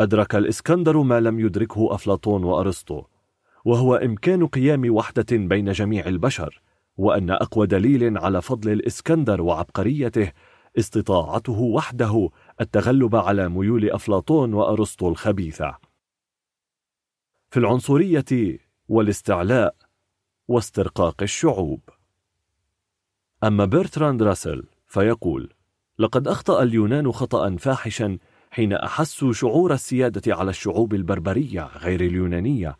أدرك 0.00 0.34
الإسكندر 0.34 1.02
ما 1.02 1.20
لم 1.20 1.40
يدركه 1.40 1.94
أفلاطون 1.94 2.44
وأرسطو 2.44 3.04
وهو 3.64 3.94
إمكان 3.94 4.46
قيام 4.46 4.94
وحدة 4.94 5.26
بين 5.36 5.72
جميع 5.72 6.06
البشر 6.06 6.62
وأن 6.96 7.30
أقوى 7.30 7.66
دليل 7.66 8.18
على 8.18 8.42
فضل 8.42 8.72
الإسكندر 8.72 9.42
وعبقريته 9.42 10.32
استطاعته 10.78 11.60
وحده 11.60 12.28
التغلب 12.60 13.16
على 13.16 13.48
ميول 13.48 13.90
أفلاطون 13.90 14.54
وأرسطو 14.54 15.08
الخبيثة. 15.08 15.76
في 17.50 17.58
العنصرية 17.58 18.24
والاستعلاء 18.88 19.74
واسترقاق 20.48 21.22
الشعوب. 21.22 21.80
أما 23.44 23.64
برتراند 23.64 24.22
راسل 24.22 24.64
فيقول 24.86 25.52
لقد 25.98 26.28
أخطأ 26.28 26.62
اليونان 26.62 27.12
خطأ 27.12 27.56
فاحشا 27.56 28.18
حين 28.50 28.72
أحسوا 28.72 29.32
شعور 29.32 29.72
السيادة 29.74 30.36
على 30.36 30.50
الشعوب 30.50 30.94
البربرية 30.94 31.66
غير 31.66 32.00
اليونانية. 32.00 32.76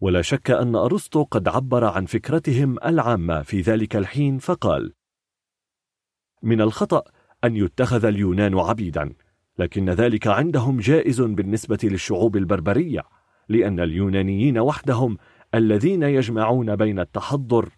ولا 0.00 0.22
شك 0.22 0.50
أن 0.50 0.76
أرسطو 0.76 1.24
قد 1.24 1.48
عبر 1.48 1.84
عن 1.84 2.06
فكرتهم 2.06 2.78
العامة 2.84 3.42
في 3.42 3.60
ذلك 3.60 3.96
الحين 3.96 4.38
فقال 4.38 4.92
من 6.42 6.60
الخطأ 6.60 7.02
أن 7.44 7.56
يتخذ 7.56 8.04
اليونان 8.04 8.58
عبيدا 8.58 9.12
لكن 9.58 9.90
ذلك 9.90 10.26
عندهم 10.26 10.80
جائز 10.80 11.20
بالنسبة 11.20 11.78
للشعوب 11.84 12.36
البربرية. 12.36 13.02
لأن 13.50 13.80
اليونانيين 13.80 14.58
وحدهم 14.58 15.16
الذين 15.54 16.02
يجمعون 16.02 16.76
بين 16.76 16.98
التحضر 16.98 17.68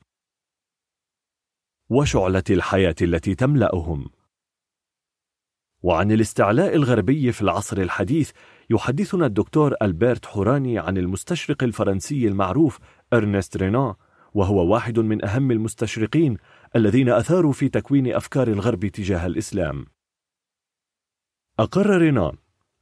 وشعلة 1.90 2.42
الحياة 2.50 2.94
التي 3.02 3.34
تملأهم. 3.34 4.10
وعن 5.82 6.12
الاستعلاء 6.12 6.76
الغربي 6.76 7.32
في 7.32 7.42
العصر 7.42 7.78
الحديث 7.78 8.30
يحدثنا 8.70 9.26
الدكتور 9.26 9.74
ألبرت 9.82 10.26
حوراني 10.26 10.78
عن 10.78 10.98
المستشرق 10.98 11.62
الفرنسي 11.62 12.28
المعروف 12.28 12.78
أرنست 13.12 13.56
رينان 13.56 13.96
وهو 14.34 14.72
واحد 14.72 14.98
من 14.98 15.24
أهم 15.24 15.50
المستشرقين 15.50 16.36
الذين 16.76 17.08
أثروا 17.08 17.52
في 17.52 17.68
تكوين 17.68 18.14
أفكار 18.14 18.48
الغرب 18.48 18.86
تجاه 18.86 19.26
الإسلام. 19.26 19.86
أقر 21.58 21.86
رينان 21.86 22.32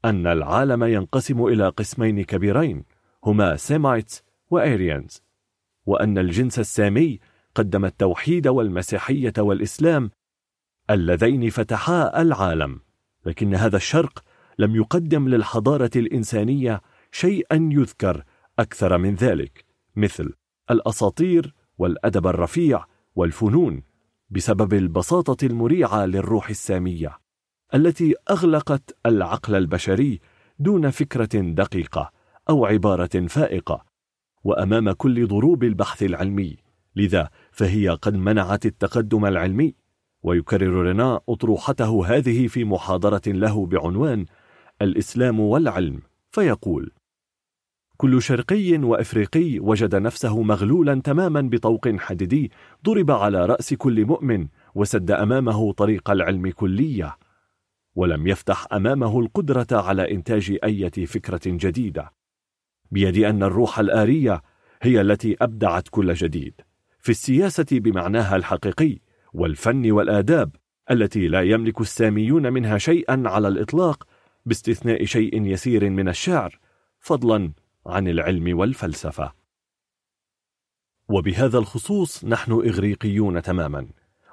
أن 0.05 0.27
العالم 0.27 0.85
ينقسم 0.85 1.47
إلى 1.47 1.69
قسمين 1.69 2.23
كبيرين 2.25 2.85
هما 3.25 3.57
Semites 3.57 4.23
و 4.51 4.60
Aryans. 4.60 5.23
وأن 5.87 6.19
الجنس 6.19 6.59
السامي 6.59 7.21
قدم 7.55 7.85
التوحيد 7.85 8.49
والمسيحية 8.49 9.33
والإسلام 9.39 10.11
اللذين 10.91 11.51
فتحا 11.51 12.23
العالم. 12.23 12.81
لكن 13.27 13.55
هذا 13.55 13.77
الشرق 13.77 14.25
لم 14.59 14.77
يقدم 14.77 15.29
للحضارة 15.29 15.91
الإنسانية 15.97 16.81
شيئا 17.13 17.69
يذكر 17.73 18.25
أكثر 18.59 18.99
من 18.99 19.15
ذلك 19.15 19.65
مثل 19.97 20.33
الأساطير 20.71 21.55
والأدب 21.79 22.27
الرفيع 22.27 22.85
والفنون 23.15 23.83
بسبب 24.31 24.75
البساطة 24.75 25.47
المريعة 25.47 26.07
للروح 26.07 26.49
السامية. 26.49 27.19
التي 27.75 28.15
أغلقت 28.31 28.97
العقل 29.07 29.55
البشري 29.55 30.21
دون 30.59 30.91
فكرة 30.91 31.41
دقيقة 31.41 32.11
أو 32.49 32.67
عبارة 32.67 33.27
فائقة. 33.27 33.85
وأمام 34.45 34.93
كل 34.93 35.27
ضروب 35.27 35.65
البحث 35.65 36.03
العلمي 36.03 36.57
لذا 36.97 37.29
فهي 37.53 37.89
قد 37.89 38.15
منعت 38.15 38.67
التقدم 38.67 39.27
العلمي. 39.27 39.75
ويكرر 40.23 40.83
رينا 40.83 41.21
أطروحته 41.29 42.07
هذه 42.07 42.47
في 42.47 42.65
محاضرة 42.65 43.23
له 43.27 43.67
بعنوان 43.67 44.27
الإسلام 44.83 45.41
والعلم 45.41 46.03
فيقول 46.31 46.93
كل 47.97 48.23
شرقي 48.23 48.79
وإفريقي 48.79 49.59
وجد 49.59 49.95
نفسه 49.95 50.43
مغلولا 50.43 51.01
تماما 51.05 51.41
بطوق 51.41 51.89
حديدي 51.97 52.51
ضرب 52.85 53.11
على 53.11 53.47
رأس 53.47 53.75
كل 53.75 54.05
مؤمن 54.05 54.49
وسد 54.75 55.11
أمامه 55.11 55.73
طريق 55.73 56.11
العلم 56.11 56.51
كلية. 56.51 57.17
ولم 57.95 58.27
يفتح 58.27 58.67
أمامه 58.73 59.21
القدرة 59.21 59.67
على 59.73 60.11
إنتاج 60.11 60.59
أي 60.65 60.91
فكرة 60.91 61.41
جديدة. 61.47 62.13
بيد 62.91 63.19
أن 63.19 63.43
الروح 63.43 63.79
الآرية 63.79 64.43
هي 64.83 65.01
التي 65.01 65.37
أبدعت 65.41 65.89
كل 65.91 66.15
جديد. 66.15 66.61
في 66.99 67.09
السياسة 67.09 67.67
بمعناها 67.71 68.37
الحقيقي 68.37 68.99
والفن 69.33 69.91
والآداب 69.91 70.57
التي 70.91 71.29
لا 71.29 71.43
يملك 71.43 71.81
الساميون 71.81 72.53
منها 72.53 72.79
شيئا 72.79 73.23
على 73.27 73.49
الإطلاق 73.49 74.07
باستثناء 74.47 75.05
شيء 75.05 75.43
يسير 75.43 75.91
من 75.91 76.09
الشعر 76.09 76.59
فضلا 76.99 77.53
عن 77.87 78.09
العلم 78.09 78.59
والفلسفة. 78.59 79.33
وبهذا 81.09 81.59
الخصوص 81.59 82.25
نحن 82.25 82.53
إغريقيون 82.53 83.43
تماما 83.43 83.89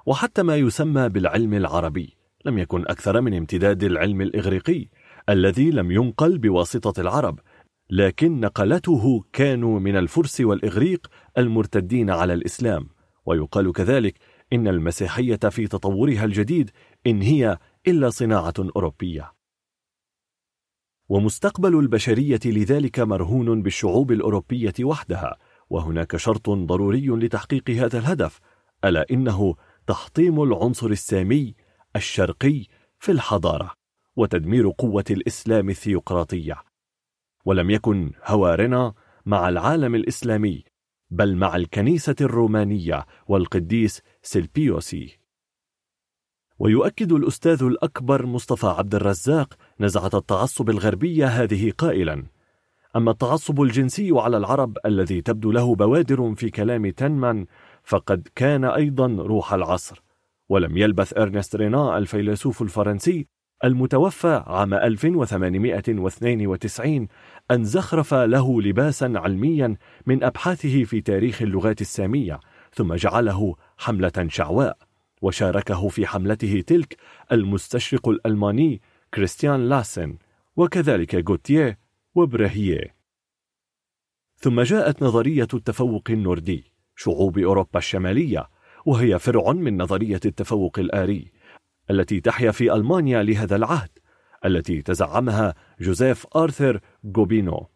وحتى 0.06 0.44
ما 0.44 0.56
يسمى 0.56 1.10
بالعلم 1.10 1.54
العربي. 1.54 2.17
لم 2.48 2.58
يكن 2.58 2.82
أكثر 2.82 3.22
من 3.22 3.34
امتداد 3.34 3.84
العلم 3.84 4.22
الإغريقي 4.22 4.90
الذي 5.30 5.72
لم 5.72 5.92
ينقل 5.92 6.38
بواسطة 6.38 7.02
العرب 7.02 7.40
لكن 7.90 8.40
نقلته 8.40 9.24
كانوا 9.34 9.80
من 9.80 9.98
الفرس 9.98 10.42
والإغريق 10.42 11.08
المرتدين 11.38 12.10
على 12.10 12.34
الإسلام. 12.34 12.90
ويقال 13.26 13.74
كذلك 13.74 14.16
إن 14.54 14.68
المسيحية 14.68 15.36
في 15.36 15.68
تطورها 15.68 16.26
الجديد 16.26 16.72
إن 17.08 17.22
هي 17.22 17.58
إلا 17.88 18.10
صناعة 18.10 18.54
أوروبية. 18.76 19.34
ومستقبل 21.10 21.80
البشرية 21.80 22.40
لذلك 22.46 23.00
مرهون 23.00 23.62
بالشعوب 23.62 24.12
الأوروبية 24.12 24.74
وحدها 24.82 25.38
وهناك 25.70 26.18
شرط 26.18 26.50
ضروري 26.50 27.08
لتحقيق 27.08 27.70
هذا 27.70 28.00
الهدف 28.00 28.40
ألا 28.86 29.06
إنه 29.12 29.56
تحطيم 29.88 30.44
العنصر 30.44 30.88
السامي 30.88 31.56
الشرقي 31.98 32.66
في 33.00 33.12
الحضارة 33.12 33.74
وتدمير 34.16 34.70
قوة 34.70 35.06
الإسلام 35.12 35.70
الثيوقراطية. 35.70 36.64
ولم 37.46 37.70
يكن 37.70 38.12
هوارنا 38.26 38.94
مع 39.26 39.50
العالم 39.50 39.96
الإسلامي 39.96 40.64
بل 41.10 41.36
مع 41.36 41.56
الكنيسة 41.56 42.16
الرومانية 42.22 43.06
والقديس 43.28 44.02
سيلبيوسي. 44.22 45.18
ويؤكد 46.60 47.12
الأستاذ 47.12 47.64
الأكبر 47.64 48.26
مصطفى 48.26 48.68
عبد 48.68 48.96
الرزاق 48.96 49.54
نزعة 49.80 50.12
التعصب 50.14 50.70
الغربية 50.70 51.28
هذه 51.28 51.72
قائلا 51.78 52.26
أما 52.96 53.12
التعصب 53.12 53.62
الجنسي 53.62 54.12
على 54.16 54.38
العرب 54.38 54.78
الذي 54.86 55.22
تبدو 55.22 55.52
له 55.52 55.76
بوادر 55.76 56.36
في 56.36 56.50
كلام 56.50 56.90
تنمان 56.90 57.46
فقد 57.84 58.28
كان 58.36 58.64
أيضا 58.66 59.08
روح 59.08 59.54
العصر. 59.54 60.07
ولم 60.50 60.78
يلبث 60.78 61.18
إرنست 61.18 61.56
رينا 61.56 61.98
الفيلسوف 61.98 62.62
الفرنسي 62.62 63.28
المتوفى 63.64 64.44
عام 64.48 64.74
1892 64.74 67.08
أن 67.52 67.64
زخرف 67.64 68.14
له 68.14 68.62
لباسا 68.62 69.14
علميا 69.16 69.76
من 70.06 70.24
أبحاثه 70.24 70.84
في 70.84 71.02
تاريخ 71.02 71.42
اللغات 71.42 71.82
السامية 71.82 72.40
ثم 72.74 72.94
جعله 72.94 73.56
حملة 73.78 74.28
شعواء. 74.28 74.78
وشاركه 75.22 75.88
في 75.88 76.08
حملته 76.08 76.64
تلك 76.68 76.98
المستشرق 77.32 78.10
الألماني 78.10 78.82
كريستيان 79.14 79.70
لاسن 79.70 80.18
وكذلك 80.56 81.30
غوتيه 81.30 81.80
وبرهيه 82.16 82.96
ثم 84.36 84.62
جاءت 84.62 85.04
نظرية 85.04 85.48
التفوق 85.54 86.04
النوردي 86.10 86.72
شعوب 86.96 87.40
أوروبا 87.40 87.80
الشمالية 87.80 88.50
وهي 88.88 89.20
فرع 89.20 89.52
من 89.52 89.82
نظرية 89.82 90.20
التفوق 90.26 90.80
الآري 90.80 91.32
التي 91.92 92.22
تحيا 92.22 92.52
في 92.52 92.74
ألمانيا 92.74 93.24
لهذا 93.24 93.56
العهد 93.56 93.90
التي 94.46 94.82
تزعمها 94.82 95.56
جوزيف 95.80 96.28
آرثر 96.36 96.80
جوبينو 97.04 97.68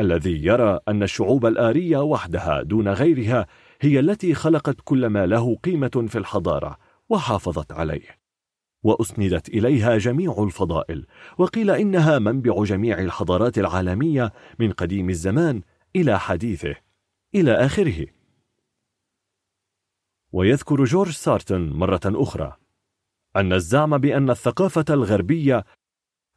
الذي 0.00 0.44
يرى 0.44 0.80
أن 0.88 1.02
الشعوب 1.02 1.46
الآرية 1.46 1.98
وحدها 1.98 2.62
دون 2.62 2.88
غيرها 2.88 3.46
هي 3.80 4.00
التي 4.00 4.34
خلقت 4.34 4.76
كل 4.84 5.06
ما 5.06 5.26
له 5.26 5.56
قيمة 5.56 6.04
في 6.08 6.18
الحضارة 6.18 6.78
وحافظت 7.08 7.72
عليه. 7.72 8.18
وأسندت 8.82 9.48
إليها 9.48 9.98
جميع 9.98 10.36
الفضائل 10.38 11.06
وقيل 11.38 11.70
إنها 11.70 12.18
منبع 12.18 12.64
جميع 12.64 12.98
الحضارات 12.98 13.58
العالمية 13.58 14.32
من 14.58 14.72
قديم 14.72 15.10
الزمان 15.10 15.62
إلى 15.96 16.18
حديثه 16.18 16.74
إلى 17.34 17.52
آخره. 17.52 18.06
ويذكر 20.34 20.84
جورج 20.84 21.10
سارتن 21.10 21.60
مرة 21.60 22.00
أخرى 22.06 22.56
أن 23.36 23.52
الزعم 23.52 23.98
بأن 23.98 24.30
الثقافة 24.30 24.84
الغربية 24.90 25.64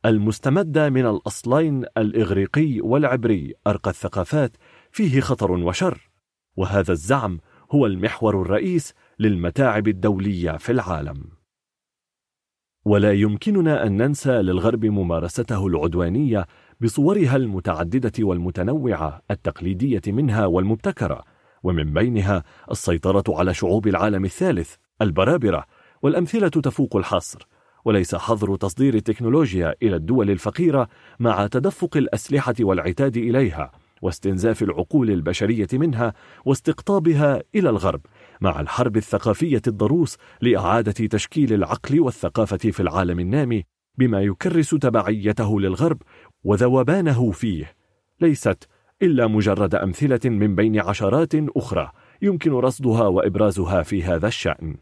المستمدة 0.06 0.90
من 0.90 1.06
الأصلين 1.06 1.85
الإغريقي 1.97 2.81
والعبري 2.81 3.53
أرقى 3.67 3.90
الثقافات 3.90 4.58
فيه 4.92 5.19
خطر 5.19 5.51
وشر 5.51 6.10
وهذا 6.58 6.92
الزعم 6.92 7.40
هو 7.72 7.85
المحور 7.85 8.42
الرئيس 8.42 8.94
للمتاعب 9.19 9.88
الدولية 9.88 10.51
في 10.51 10.72
العالم. 10.72 11.24
ولا 12.85 13.13
يمكننا 13.13 13.85
أن 13.85 13.97
ننسى 13.97 14.31
للغرب 14.31 14.85
ممارسته 14.85 15.67
العدوانية 15.67 16.46
بصورها 16.81 17.35
المتعددة 17.35 18.13
والمتنوعة 18.19 19.22
التقليدية 19.31 20.01
منها 20.08 20.46
والمبتكرة. 20.46 21.37
ومن 21.64 21.94
بينها 21.94 22.44
السيطرة 22.72 23.24
على 23.30 23.54
شعوب 23.54 23.88
العالم 23.88 24.26
الثالث 24.26 24.76
البرابرة 25.02 25.66
والأمثلة 26.02 26.50
تفوق 26.50 26.96
الحصر. 26.96 27.48
وليس 27.86 28.16
حظر 28.16 28.56
تصدير 28.56 28.96
التكنولوجيا 28.96 29.76
إلى 29.84 29.96
الدول 29.96 30.32
الفقيرة 30.32 30.88
مع 31.20 31.48
تدفق 31.48 31.98
الأسلحة 31.98 32.56
والعتاد 32.60 33.18
إليها 33.18 33.72
واستنزاف 34.02 34.64
العقول 34.64 35.12
البشرية 35.12 35.68
منها 35.74 36.14
واستقطابها 36.46 37.44
إلى 37.56 37.70
الغرب 37.70 38.02
مع 38.42 38.60
الحرب 38.60 38.98
الثقافية 38.98 39.62
الضروس 39.68 40.18
لإعادة 40.42 40.92
تشكيل 40.92 41.54
العقل 41.54 42.00
والثقافة 42.00 42.58
في 42.58 42.80
العالم 42.80 43.20
النامي 43.20 43.64
بما 43.98 44.22
يكرس 44.22 44.70
تبعيته 44.70 45.60
للغرب 45.60 46.02
وذوبانه 46.44 47.32
فيه. 47.32 47.76
ليست 48.22 48.68
إلا 49.01 49.28
مجرد 49.28 49.76
أمثلة 49.76 50.19
من 50.26 50.56
بين 50.56 50.80
عشرات 50.80 51.35
أخرى 51.35 51.92
يمكن 52.22 52.51
رصدها 52.51 53.08
وإبرازها 53.08 53.83
في 53.83 54.03
هذا 54.03 54.28
الشأن. 54.28 54.78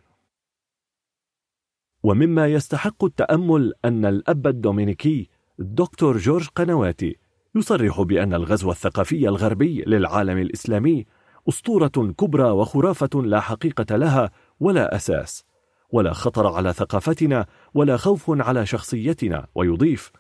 ومما 2.03 2.47
يستحق 2.47 3.03
التأمل 3.03 3.73
أن 3.85 4.05
الأب 4.05 4.47
الدومينيكي 4.47 5.29
الدكتور 5.59 6.17
جورج 6.17 6.47
قنواتي 6.55 7.15
يصرح 7.55 8.01
بأن 8.01 8.33
الغزو 8.33 8.71
الثقافي 8.71 9.29
الغربي 9.29 9.83
للعالم 9.87 10.37
الإسلامي 10.37 11.05
أسطورة 11.49 12.13
كبرى 12.17 12.49
وخرافة 12.49 13.21
لا 13.21 13.39
حقيقة 13.39 13.95
لها 13.95 14.31
ولا 14.59 14.95
أساس 14.95 15.43
ولا 15.91 16.13
خطر 16.13 16.47
على 16.47 16.73
ثقافتنا 16.73 17.45
ولا 17.73 17.97
خوف 17.97 18.25
على 18.29 18.65
شخصيتنا 18.65 19.47
ويضيف 19.55 20.11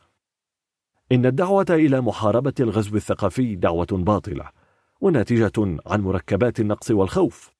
إن 1.11 1.25
الدعوة 1.25 1.65
إلى 1.69 2.01
محاربة 2.01 2.53
الغزو 2.59 2.95
الثقافي 2.95 3.55
دعوة 3.55 3.87
باطلة 3.91 4.49
وناتجة 5.01 5.77
عن 5.87 6.01
مركبات 6.01 6.59
النقص 6.59 6.91
والخوف. 6.91 7.51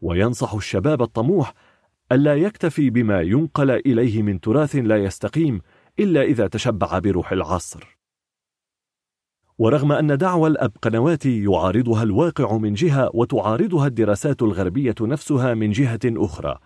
وينصح 0.00 0.54
الشباب 0.54 1.02
الطموح 1.02 1.54
ألا 2.12 2.34
يكتفي 2.34 2.90
بما 2.90 3.20
ينقل 3.20 3.70
إليه 3.70 4.22
من 4.22 4.40
تراث 4.40 4.76
لا 4.76 4.96
يستقيم 4.96 5.60
إلا 5.98 6.22
إذا 6.22 6.46
تشبع 6.46 6.98
بروح 6.98 7.32
العصر. 7.32 7.98
ورغم 9.58 9.92
أن 9.92 10.18
دعوى 10.18 10.50
الأب 10.50 10.72
قنوات 10.82 11.26
يعارضها 11.26 12.02
الواقع 12.02 12.56
من 12.56 12.74
جهة 12.74 13.10
وتعارضها 13.14 13.86
الدراسات 13.86 14.42
الغربية 14.42 14.94
نفسها 15.00 15.54
من 15.54 15.70
جهة 15.70 16.00
أخرى 16.06 16.58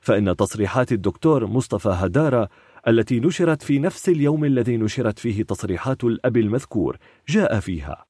فإن 0.00 0.36
تصريحات 0.36 0.92
الدكتور 0.92 1.46
مصطفى 1.46 1.88
هدارة 1.88 2.48
التي 2.88 3.20
نشرت 3.20 3.62
في 3.62 3.78
نفس 3.78 4.08
اليوم 4.08 4.44
الذي 4.44 4.76
نشرت 4.76 5.18
فيه 5.18 5.42
تصريحات 5.42 6.04
الأب 6.04 6.36
المذكور 6.36 6.96
جاء 7.28 7.60
فيها. 7.60 8.04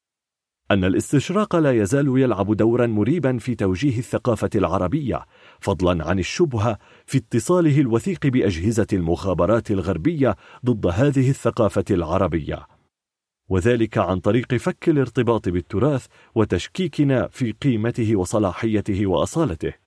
أن 0.71 0.83
الاستشراق 0.83 1.55
لا 1.55 1.71
يزال 1.71 2.07
يلعب 2.19 2.53
دورا 2.53 2.87
مريبا 2.87 3.37
في 3.37 3.55
توجيه 3.55 3.99
الثقافة 3.99 4.49
العربية 4.55 5.25
فضلا 5.59 6.07
عن 6.07 6.19
الشبهة 6.19 6.77
في 7.05 7.17
اتصاله 7.17 7.81
الوثيق 7.81 8.27
بأجهزة 8.27 8.87
المخابرات 8.93 9.71
الغربية 9.71 10.35
ضد 10.65 10.87
هذه 10.87 11.29
الثقافة 11.29 11.85
العربية. 11.91 12.67
وذلك 13.49 13.97
عن 13.97 14.19
طريق 14.19 14.55
فك 14.55 14.89
الارتباط 14.89 15.49
بالتراث 15.49 16.05
وتشكيكنا 16.35 17.27
في 17.27 17.51
قيمته 17.51 18.15
وصلاحيته 18.15 19.07
وأصالته. 19.07 19.86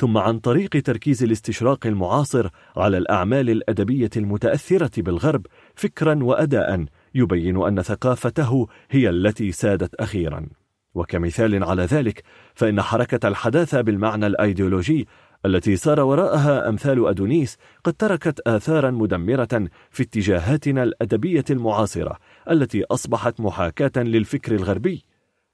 ثم 0.00 0.18
عن 0.18 0.38
طريق 0.38 0.70
تركيز 0.70 1.22
الاستشراق 1.22 1.86
المعاصر 1.86 2.48
على 2.76 2.98
الأعمال 2.98 3.50
الأدبية 3.50 4.10
المتأثرة 4.16 5.02
بالغرب 5.02 5.46
فكرا 5.74 6.24
وأداء 6.24 6.84
يبين 7.14 7.62
أن 7.62 7.82
ثقافته 7.82 8.68
هي 8.90 9.08
التي 9.08 9.52
سادت 9.52 9.94
أخيرا. 9.94 10.46
وكمثال 10.94 11.64
على 11.64 11.82
ذلك 11.82 12.22
فإن 12.54 12.82
حركة 12.82 13.28
الحداثة 13.28 13.80
بالمعنى 13.80 14.26
الأيديولوجي 14.26 15.08
التي 15.46 15.76
سار 15.76 16.00
وراءها 16.00 16.68
أمثال 16.68 17.08
أدونيس 17.08 17.56
قد 17.84 17.92
تركت 17.92 18.40
آثارا 18.48 18.90
مدمرة 18.90 19.68
في 19.90 20.02
اتجاهاتنا 20.02 20.82
الأدبية 20.82 21.44
المعاصرة 21.50 22.16
التي 22.50 22.84
أصبحت 22.84 23.40
محاكاة 23.40 24.02
للفكر 24.02 24.54
الغربي 24.54 25.04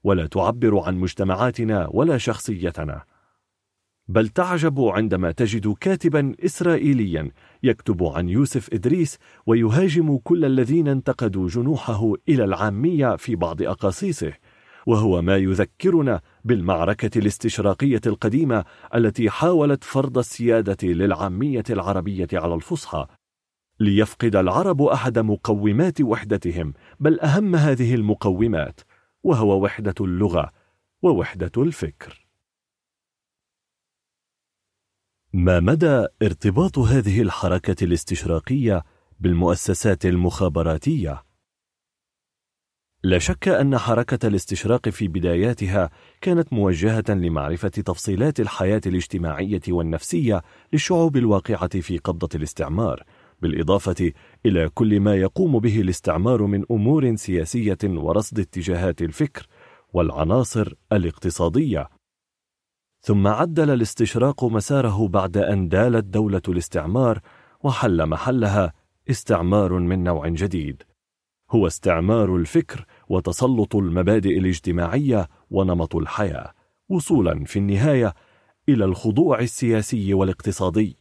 ولا 0.03 0.27
تعبر 0.27 0.79
عن 0.79 0.95
مجتمعاتنا 0.97 1.87
ولا 1.91 2.17
شخصيتنا. 2.17 3.16
بل 4.09 4.27
تعجب 4.27 4.81
عندما 4.81 5.31
تجد 5.31 5.73
كاتبا 5.73 6.35
إسرائيليا 6.45 7.31
يكتب 7.63 8.03
عن 8.03 8.29
يوسف 8.29 8.73
إدريس 8.73 9.17
ويهاجم 9.45 10.17
كل 10.17 10.45
الذين 10.45 10.87
انتقدوا 10.87 11.47
جنوحه 11.47 12.13
إلى 12.29 12.43
العامية 12.43 13.15
في 13.15 13.35
بعض 13.35 13.61
أقاصيصه 13.61 14.33
وهو 14.85 15.21
ما 15.21 15.37
يذكرنا 15.37 16.21
بالمعركة 16.45 17.19
الاستشراقية 17.19 18.01
القديمة 18.05 18.65
التي 18.95 19.29
حاولت 19.29 19.83
فرض 19.83 20.17
السيادة 20.17 20.87
للعامية 20.87 21.63
العربية 21.69 22.27
على 22.33 22.55
الفصحى. 22.55 23.07
ليفقد 23.79 24.35
العرب 24.35 24.81
أحد 24.81 25.19
مقومات 25.19 26.01
وحدتهم 26.01 26.73
بل 26.99 27.19
أهم 27.19 27.55
هذه 27.55 27.95
المقومات 27.95 28.81
وهو 29.23 29.63
وحدة 29.63 29.95
اللغة 30.01 30.51
ووحدة 31.01 31.51
الفكر. 31.57 32.26
ما 35.33 35.59
مدى 35.59 36.05
ارتباط 36.21 36.79
هذه 36.79 37.21
الحركة 37.21 37.83
الاستشراقية 37.83 38.83
بالمؤسسات 39.19 40.05
المخابراتية؟ 40.05 41.23
لا 43.03 43.19
شك 43.19 43.47
أن 43.47 43.77
حركة 43.77 44.27
الاستشراق 44.27 44.89
في 44.89 45.07
بداياتها 45.07 45.89
كانت 46.21 46.53
موجهة 46.53 47.03
لمعرفة 47.09 47.67
تفصيلات 47.67 48.39
الحياة 48.39 48.81
الاجتماعية 48.85 49.61
والنفسية 49.67 50.41
للشعوب 50.73 51.17
الواقعة 51.17 51.79
في 51.79 51.97
قبضة 51.97 52.29
الاستعمار، 52.35 53.03
بالإضافة 53.41 54.11
إلى 54.45 54.69
كل 54.69 54.99
ما 54.99 55.15
يقوم 55.15 55.59
به 55.59 55.81
الاستعمار 55.81 56.45
من 56.45 56.63
أمور 56.71 57.15
سياسية 57.15 57.77
ورصد 57.83 58.39
اتجاهات 58.39 59.01
الفكر 59.01 59.47
والعناصر 59.93 60.73
الاقتصادية. 60.91 61.96
ثم 63.07 63.27
عدل 63.27 63.69
الاستشراق 63.69 64.43
مساره 64.43 65.07
بعد 65.07 65.37
أن 65.37 65.69
دالت 65.69 66.03
دولة 66.03 66.41
الاستعمار 66.47 67.19
وحل 67.63 68.05
محلها 68.05 68.73
استعمار 69.09 69.73
من 69.73 70.03
نوع 70.03 70.27
جديد. 70.27 70.83
هو 71.51 71.67
استعمار 71.67 72.35
الفكر 72.35 72.85
وتسلط 73.09 73.75
المبادئ 73.75 74.37
الاجتماعية 74.37 75.27
ونمط 75.49 75.95
الحياة، 75.95 76.53
وصولا 76.89 77.45
في 77.45 77.59
النهاية 77.59 78.13
إلى 78.69 78.85
الخضوع 78.85 79.39
السياسي 79.39 80.13
والاقتصادي. 80.13 80.97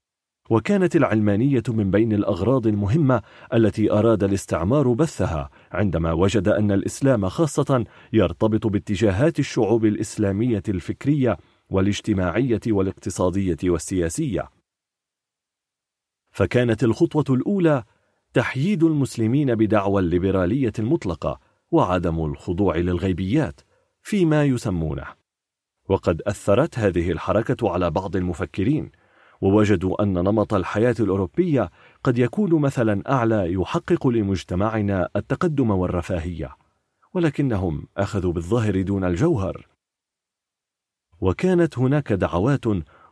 وكانت 0.51 0.97
العلمانية 0.97 1.63
من 1.69 1.91
بين 1.91 2.13
الأغراض 2.13 2.67
المهمة 2.67 3.23
التي 3.55 3.93
أراد 3.93 4.25
الاستعمار 4.25 4.93
بثها 4.93 5.51
عندما 5.73 6.13
وجد 6.13 6.49
أن 6.49 6.73
الإسلام 6.73 7.29
خاصة 7.29 7.85
يرتبط 8.13 8.67
باتجاهات 8.67 9.39
الشعوب 9.39 9.85
الإسلامية 9.85 10.63
الفكرية 10.69 11.37
والاجتماعية 11.71 12.61
والاقتصادية 12.67 13.57
والسياسية. 13.65 14.51
فكانت 16.31 16.85
الخطوة 16.85 17.37
الأولى 17.37 17.85
تحييد 18.35 18.85
المسلمين 18.85 19.55
بدعوى 19.55 20.03
الليبرالية 20.03 20.73
المطلقة 20.79 21.41
وعدم 21.71 22.25
الخضوع 22.25 22.77
للغيبيات 22.77 23.61
فيما 24.03 24.45
يسمونه 24.45 25.07
وقد 25.89 26.23
أثرت 26.23 26.79
هذه 26.79 27.11
الحركة 27.11 27.71
على 27.71 27.91
بعض 27.91 28.17
المفكرين 28.17 28.91
ووجدوا 29.41 30.03
أن 30.03 30.13
نمط 30.13 30.55
الحياة 30.55 30.95
الأوروبية 31.01 31.71
قد 32.05 32.19
يكون 32.19 32.61
مثلا 32.61 33.13
أعلى 33.13 33.53
يحقق 33.53 34.07
لمجتمعنا 34.07 35.09
التقدم 35.17 35.71
والرفاهية 35.71 36.57
ولكنهم 37.15 37.87
أخذوا 37.97 38.33
بالظاهر 38.33 38.83
دون 38.83 39.05
الجوهر 39.05 39.67
وكانت 41.21 41.79
هناك 41.79 42.13
دعوات 42.13 42.65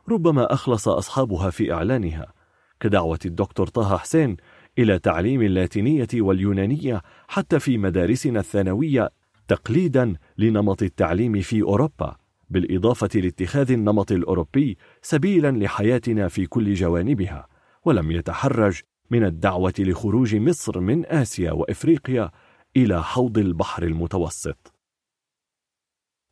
ربما 0.09 0.53
أخلص 0.53 0.87
أصحابها 0.87 1.49
في 1.49 1.73
إعلانها 1.73 2.33
كدعوة 2.79 3.19
الدكتور 3.25 3.67
طه 3.67 3.97
حسين 3.97 4.37
إلى 4.77 4.99
تعليم 4.99 5.41
اللاتينية 5.41 6.07
واليونانية 6.13 7.01
حتى 7.27 7.59
في 7.59 7.77
مدارسنا 7.77 8.39
الثانوية 8.39 9.09
تقليدا 9.47 10.13
لنمط 10.37 10.83
التعليم 10.83 11.41
في 11.41 11.61
أوروبا 11.61 12.15
بالإضافة 12.49 13.09
لاتخاذ 13.19 13.71
النمط 13.71 14.11
الأوروبي 14.11 14.77
سبيلا 15.01 15.51
لحياتنا 15.51 16.27
في 16.27 16.45
كل 16.45 16.73
جوانبها 16.73 17.47
ولم 17.85 18.11
يتحرج 18.11 18.81
من 19.11 19.25
الدعوة 19.25 19.73
لخروج 19.79 20.35
مصر 20.35 20.79
من 20.79 21.05
آسيا 21.05 21.51
وإفريقيا 21.51 22.31
إلى 22.77 23.03
حوض 23.03 23.37
البحر 23.37 23.83
المتوسط. 23.83 24.74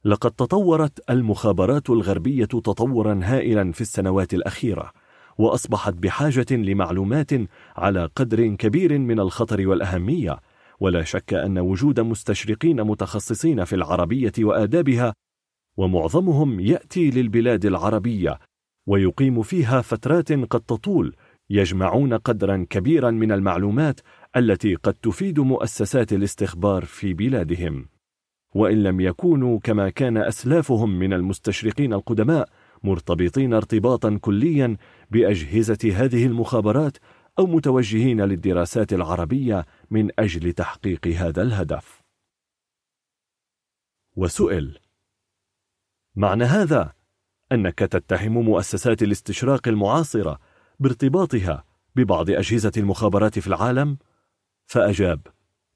لقد 0.06 0.32
تطورت 0.32 1.10
المخابرات 1.10 1.90
الغربية 1.90 2.46
تطورا 2.46 3.20
هائلا 3.24 3.72
في 3.72 3.82
السنوات 3.82 4.34
الأخيرة 4.34 4.92
وأصبحت 5.38 5.94
بحاجة 5.94 6.46
لمعلومات 6.52 7.30
على 7.76 8.10
قدر 8.16 8.56
كبير 8.56 9.00
من 9.00 9.20
الخطر 9.20 9.68
والأهمية 9.68 10.40
ولا 10.80 11.04
شك 11.04 11.34
أن 11.34 11.60
وجود 11.60 12.00
مستشرقين 12.00 12.82
متخصصين 12.82 13.64
في 13.64 13.76
العربية 13.76 14.32
وآدابها 14.40 15.14
ومعظمهم 15.78 16.60
يأتي 16.60 17.10
للبلاد 17.10 17.66
العربية 17.66 18.40
ويقيم 18.88 19.42
فيها 19.42 19.82
فترات 19.82 20.32
قد 20.32 20.62
تطول 20.62 21.16
يجمعون 21.50 22.14
قدرا 22.14 22.66
كبيرا 22.70 23.12
من 23.12 23.32
المعلومات 23.32 24.00
التي 24.38 24.76
قد 24.76 24.94
تفيد 24.94 25.40
مؤسسات 25.40 26.14
الاستخبار 26.14 26.86
في 26.86 27.14
بلادهم. 27.14 27.93
وإن 28.54 28.84
لم 28.84 29.02
يكونوا 29.02 29.60
كما 29.60 29.90
كان 29.90 30.18
أسلافهم 30.18 31.00
من 31.00 31.14
المستشرقين 31.14 31.94
القدماء 31.94 32.50
مرتبطين 32.84 33.54
ارتباطا 33.54 34.18
كليا 34.22 34.78
بأجهزة 35.12 35.92
هذه 35.94 36.26
المخابرات 36.26 36.98
أو 37.40 37.46
متوجهين 37.48 38.22
للدراسات 38.22 38.94
العربية 38.94 39.66
من 39.92 40.10
أجل 40.20 40.54
تحقيق 40.54 41.08
هذا 41.08 41.42
الهدف 41.42 42.04
وسئل 44.16 44.80
معنى 46.16 46.44
هذا 46.44 46.94
أنك 47.52 47.80
تتهم 47.80 48.34
مؤسسات 48.34 49.04
الاستشراق 49.04 49.68
المعاصرة 49.68 50.40
بارتباطها 50.80 51.64
ببعض 51.96 52.30
أجهزة 52.30 52.72
المخابرات 52.78 53.40
في 53.40 53.48
العالم؟ 53.48 53.98
فأجاب 54.66 55.28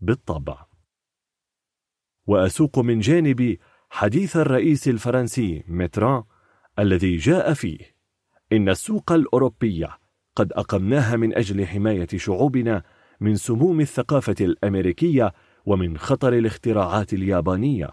بالطبع 0.02 0.66
وأسوق 2.28 2.80
من 2.80 3.00
جانبي 3.00 3.60
حديث 3.90 4.38
الرئيس 4.38 4.88
الفرنسي 4.88 5.64
متران 5.68 6.24
الذي 6.80 7.18
جاء 7.18 7.54
فيه. 7.54 7.78
إن 8.54 8.70
السوق 8.70 9.12
الأوروبية 9.12 9.90
قد 10.36 10.54
أقمناها 10.54 11.16
من 11.16 11.38
أجل 11.38 11.66
حماية 11.66 12.08
شعوبنا 12.16 12.84
من 13.20 13.36
سموم 13.36 13.80
الثقافة 13.82 14.36
الأمريكية 14.42 15.34
ومن 15.66 15.98
خطر 15.98 16.34
الاختراعات 16.34 17.14
اليابانية. 17.14 17.90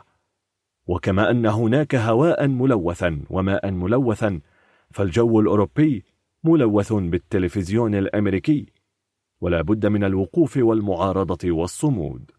وكما 0.87 1.31
أن 1.31 1.47
هناك 1.47 1.95
هواء 1.95 2.49
ملوثا 2.49 3.21
وماء 3.31 3.71
ملوثا 3.71 4.41
فالجو 4.91 5.41
الأوروبي 5.41 6.05
ملوث 6.45 6.93
بالتلفزيون 6.93 7.95
الأمريكي 7.95 8.67
ولا 9.41 9.63
بد 9.63 9.87
من 9.87 10.05
الوقوف 10.05 10.57
والمعارضة 10.57 11.53
والصمود. 11.53 12.31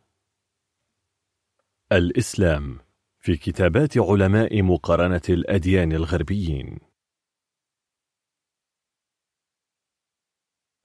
الإسلام 1.92 2.80
في 3.19 3.38
كتابات 3.38 3.98
علماء 3.98 4.62
مقارنة 4.62 5.22
الأديان 5.30 5.92
الغربيين. 5.92 6.80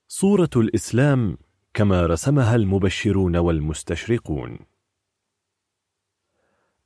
صورة 0.08 0.50
الإسلام 0.56 1.38
كما 1.74 2.06
رسمها 2.06 2.56
المبشرون 2.56 3.36
والمستشرقون. 3.36 4.58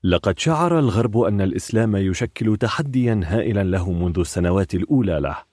لقد 0.05 0.39
شعر 0.39 0.79
الغرب 0.79 1.19
أن 1.19 1.41
الإسلام 1.41 1.97
يشكل 1.97 2.57
تحديا 2.57 3.21
هائلا 3.25 3.65
له 3.65 3.93
منذ 3.93 4.19
السنوات 4.19 4.75
الأولى 4.75 5.21
له. 5.21 5.45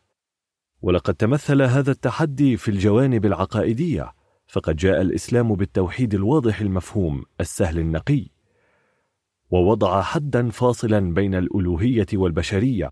ولقد 0.81 1.15
تمثل 1.15 1.61
هذا 1.61 1.92
التحدي 1.92 2.58
في 2.58 2.72
الجوانب 2.72 3.26
العقائدية 3.26 4.13
فقد 4.47 4.76
جاء 4.76 5.01
الإسلام 5.01 5.56
بالتوحيد 5.56 6.13
الواضح 6.13 6.60
المفهوم 6.60 7.26
السهل 7.40 7.79
النقي. 7.79 8.31
ووضع 9.51 10.01
حدا 10.01 10.49
فاصلا 10.49 11.13
بين 11.13 11.35
الألوهية 11.35 12.07
والبشرية 12.13 12.91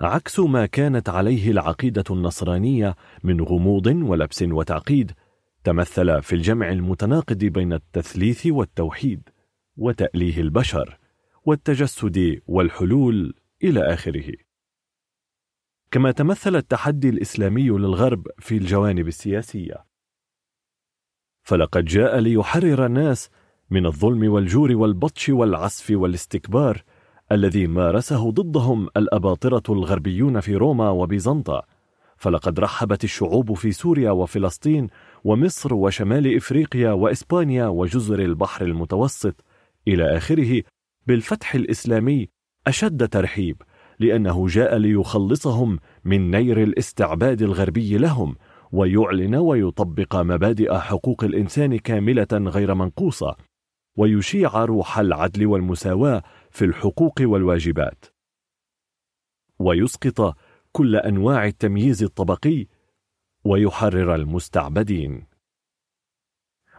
عكس 0.00 0.40
ما 0.40 0.66
كانت 0.66 1.08
عليه 1.08 1.50
العقيدة 1.50 2.04
النصرانية 2.10 2.96
من 3.24 3.40
غموض 3.40 3.86
ولبس 3.86 4.42
وتعقيد 4.42 5.12
تمثل 5.64 6.22
في 6.22 6.34
الجمع 6.34 6.70
المتناقض 6.72 7.38
بين 7.44 7.72
التثليث 7.72 8.46
والتوحيد 8.46 9.28
وتأليه 9.76 10.40
البشر 10.40 10.98
والتجسد 11.44 12.40
والحلول 12.46 13.34
إلى 13.64 13.94
آخره. 13.94 14.32
كما 15.90 16.12
تمثل 16.12 16.56
التحدي 16.56 17.08
الإسلامي 17.08 17.68
للغرب 17.68 18.26
في 18.38 18.56
الجوانب 18.56 19.08
السياسية. 19.08 19.86
فلقد 21.42 21.84
جاء 21.84 22.18
ليحرر 22.18 22.86
الناس 22.86 23.30
من 23.70 23.86
الظلم 23.86 24.32
والجور 24.32 24.76
والبطش 24.76 25.28
والعسف 25.28 25.90
والاستكبار 25.90 26.82
الذي 27.32 27.66
مارسه 27.66 28.30
ضدهم 28.30 28.88
الأباطرة 28.96 29.62
الغربيون 29.68 30.40
في 30.40 30.56
روما 30.56 30.90
وبيزنطة. 30.90 31.62
فلقد 32.16 32.60
رحبت 32.60 33.04
الشعوب 33.04 33.54
في 33.54 33.72
سوريا 33.72 34.10
وفلسطين 34.10 34.86
ومصر 35.24 35.74
وشمال 35.74 36.36
إفريقيا 36.36 36.92
وإسبانيا 36.92 37.66
وجزر 37.66 38.18
البحر 38.18 38.64
المتوسط 38.64 39.44
إلى 39.88 40.16
آخره 40.16 40.62
بالفتح 41.06 41.54
الإسلامي 41.54 42.28
أشد 42.66 43.08
ترحيب 43.08 43.62
لأنه 43.98 44.46
جاء 44.46 44.76
ليخلصهم 44.76 45.78
من 46.04 46.30
نير 46.30 46.62
الاستعباد 46.62 47.42
الغربي 47.42 47.98
لهم 47.98 48.36
ويعلن 48.72 49.34
ويطبق 49.34 50.16
مبادئ 50.16 50.74
حقوق 50.78 51.24
الإنسان 51.24 51.78
كاملة 51.78 52.28
غير 52.32 52.74
منقوصة. 52.74 53.36
ويشيع 53.96 54.64
روح 54.64 54.98
العدل 54.98 55.46
والمساواة 55.46 56.22
في 56.50 56.64
الحقوق 56.64 57.14
والواجبات. 57.20 58.04
ويسقط 59.58 60.36
كل 60.72 60.96
أنواع 60.96 61.46
التمييز 61.46 62.02
الطبقي 62.02 62.66
ويحرر 63.44 64.14
المستعبدين. 64.14 65.26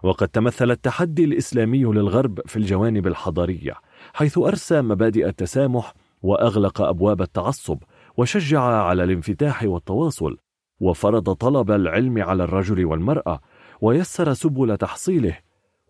وقد 0.04 0.28
تمثل 0.28 0.72
التحدي 0.72 1.24
الإسلامي 1.24 1.84
للغرب 1.84 2.40
في 2.46 2.58
الجوانب 2.58 3.08
الحضارية 3.08 3.74
حيث 4.14 4.38
أرسى 4.38 4.82
مبادئ 4.82 5.28
التسامح 5.28 5.94
وأغلق 6.22 6.82
أبواب 6.82 7.22
التعصب 7.22 7.78
وشجع 8.18 8.62
على 8.62 9.04
الانفتاح 9.04 9.64
والتواصل 9.64 10.38
وفرض 10.80 11.34
طلب 11.34 11.72
العلم 11.72 12.24
على 12.24 12.44
الرجل 12.44 12.86
والمرأة 12.86 13.40
ويسر 13.82 14.34
سبل 14.34 14.78
تحصيله 14.78 15.38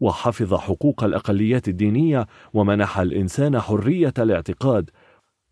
وحفظ 0.02 0.54
حقوق 0.54 1.04
الأقليات 1.04 1.68
الدينية 1.68 2.28
ومنح 2.54 3.00
الإنسان 3.00 3.60
حرية 3.60 4.14
الاعتقاد 4.20 4.90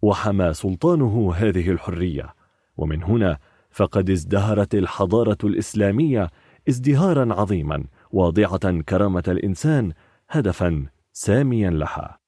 وحمى 0.01 0.53
سلطانه 0.53 1.33
هذه 1.35 1.69
الحرية. 1.71 2.33
ومن 2.77 3.03
هنا 3.03 3.37
فقد 3.71 4.09
ازدهرت 4.09 4.75
الحضارة 4.75 5.37
الإسلامية 5.43 6.29
ازدهارا 6.69 7.33
عظيما 7.33 7.83
واضعة 8.11 8.81
كرامة 8.81 9.23
الإنسان 9.27 9.91
هدفا 10.29 10.85
ساميا 11.13 11.69
لها. 11.69 12.19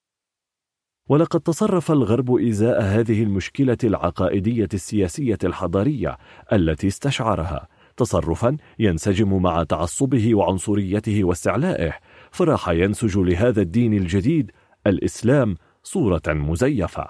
ولقد 1.09 1.39
تصرف 1.39 1.91
الغرب 1.91 2.35
إزاء 2.37 2.81
هذه 2.81 3.23
المشكلة 3.23 3.77
العقائدية 3.83 4.69
السياسية 4.73 5.37
الحضارية 5.43 6.17
التي 6.53 6.87
استشعرها 6.87 7.67
تصرفا 7.97 8.57
ينسجم 8.79 9.41
مع 9.41 9.63
تعصبه 9.63 10.35
وعنصريته 10.35 11.23
واستعلائه 11.23 11.93
فراح 12.31 12.69
ينسج 12.69 13.17
لهذا 13.17 13.61
الدين 13.61 13.93
الجديد 13.93 14.51
الإسلام 14.87 15.55
صورة 15.83 16.21
مزيفة. 16.27 17.09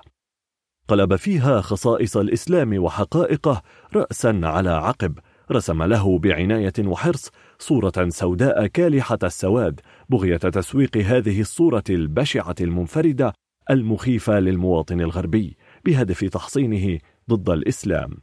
قلب 0.88 1.16
فيها 1.16 1.62
خصائص 1.62 2.17
الإسلام 2.17 2.83
وحقائقه 2.83 3.62
رأسا 3.96 4.42
على 4.44 4.69
عقب 4.69 5.19
رسم 5.51 5.83
له 5.83 6.19
بعناية 6.19 6.74
وحرص 6.80 7.32
صورة 7.60 8.10
سوداء 8.10 8.67
كالحة 8.67 9.19
السواد 9.24 9.80
بغية 10.10 10.38
تسويق 10.38 10.98
هذه 10.98 11.42
الصورة 11.42 11.83
البشعة 11.90 12.56
المنفردة 12.62 13.33
المخيفة 13.69 14.40
للمواطن 14.40 15.01
الغربي 15.01 15.58
بهدف 15.85 16.24
تحصينه 16.24 17.00
ضد 17.30 17.50
الإسلام. 17.50 18.17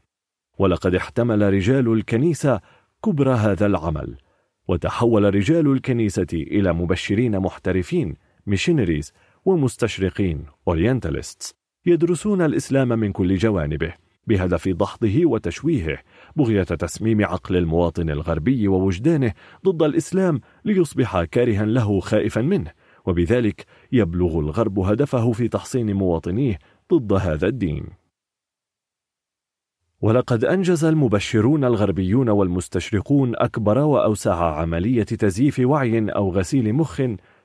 ولقد 0.59 0.95
احتمل 0.95 1.53
رجال 1.55 1.93
الكنيسة 1.93 2.61
كبر 3.05 3.33
هذا 3.33 3.67
العمل. 3.67 4.17
وتحول 4.69 5.35
رجال 5.35 5.73
الكنيسة 5.73 6.27
إلى 6.33 6.73
مبشرين 6.73 7.41
محترفين 7.41 8.15
missionaries 8.47 9.13
ومستشرقين 9.45 10.45
orientalists 10.69 11.55
يدرسون 11.87 12.43
الإسلام 12.43 12.89
من 12.89 13.13
كل 13.13 13.37
جوانبه 13.37 13.95
بهدف 14.27 14.69
دحضه 14.69 15.27
وتشويهه 15.27 15.99
بغية 16.37 16.63
تسميم 16.63 17.25
عقل 17.25 17.57
المواطن 17.57 18.11
الغربي 18.11 18.69
ووجدانه 18.69 19.33
ضد 19.67 19.83
الإسلام 19.83 20.41
ليصبح 20.65 21.25
كارها 21.25 21.65
له 21.65 22.01
خائفا 22.01 22.41
منه 22.41 22.71
وبذلك 23.07 23.67
يبلغ 23.93 24.39
الغرب 24.39 24.79
هدفه 24.79 25.33
في 25.33 25.49
تحصين 25.49 25.95
مواطنيه 25.95 26.59
ضد 26.93 27.13
هذا 27.13 27.47
الدين. 27.47 28.04
ولقد 30.05 30.45
أنجز 30.45 30.85
المبشرون 30.85 31.65
الغربيون 31.65 32.29
والمستشرقون 32.29 33.37
أكبر 33.37 33.79
وأوسع 33.79 34.61
عملية 34.61 35.03
تزييف 35.03 35.61
وعي 35.65 36.09
أو 36.09 36.31
غسيل 36.31 36.73
مخ 36.73 36.97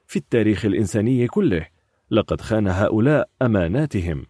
في 0.06 0.16
التاريخ 0.16 0.66
الإنساني 0.66 1.28
كله 1.28 1.68
لقد 2.12 2.42
خان 2.42 2.68
هؤلاء 2.68 3.30
أماناتهم 3.42 4.26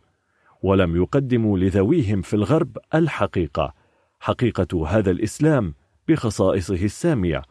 ولم 0.63 0.95
يقدموا 0.95 1.58
لذويهم 1.58 2.22
في 2.22 2.33
الغرب 2.33 2.78
الحقيقة 2.94 3.74
حقيقة 4.19 4.88
هذا 4.88 5.12
الإسلام 5.12 5.74
بخصائصه 6.08 6.85
السامية 6.85 7.42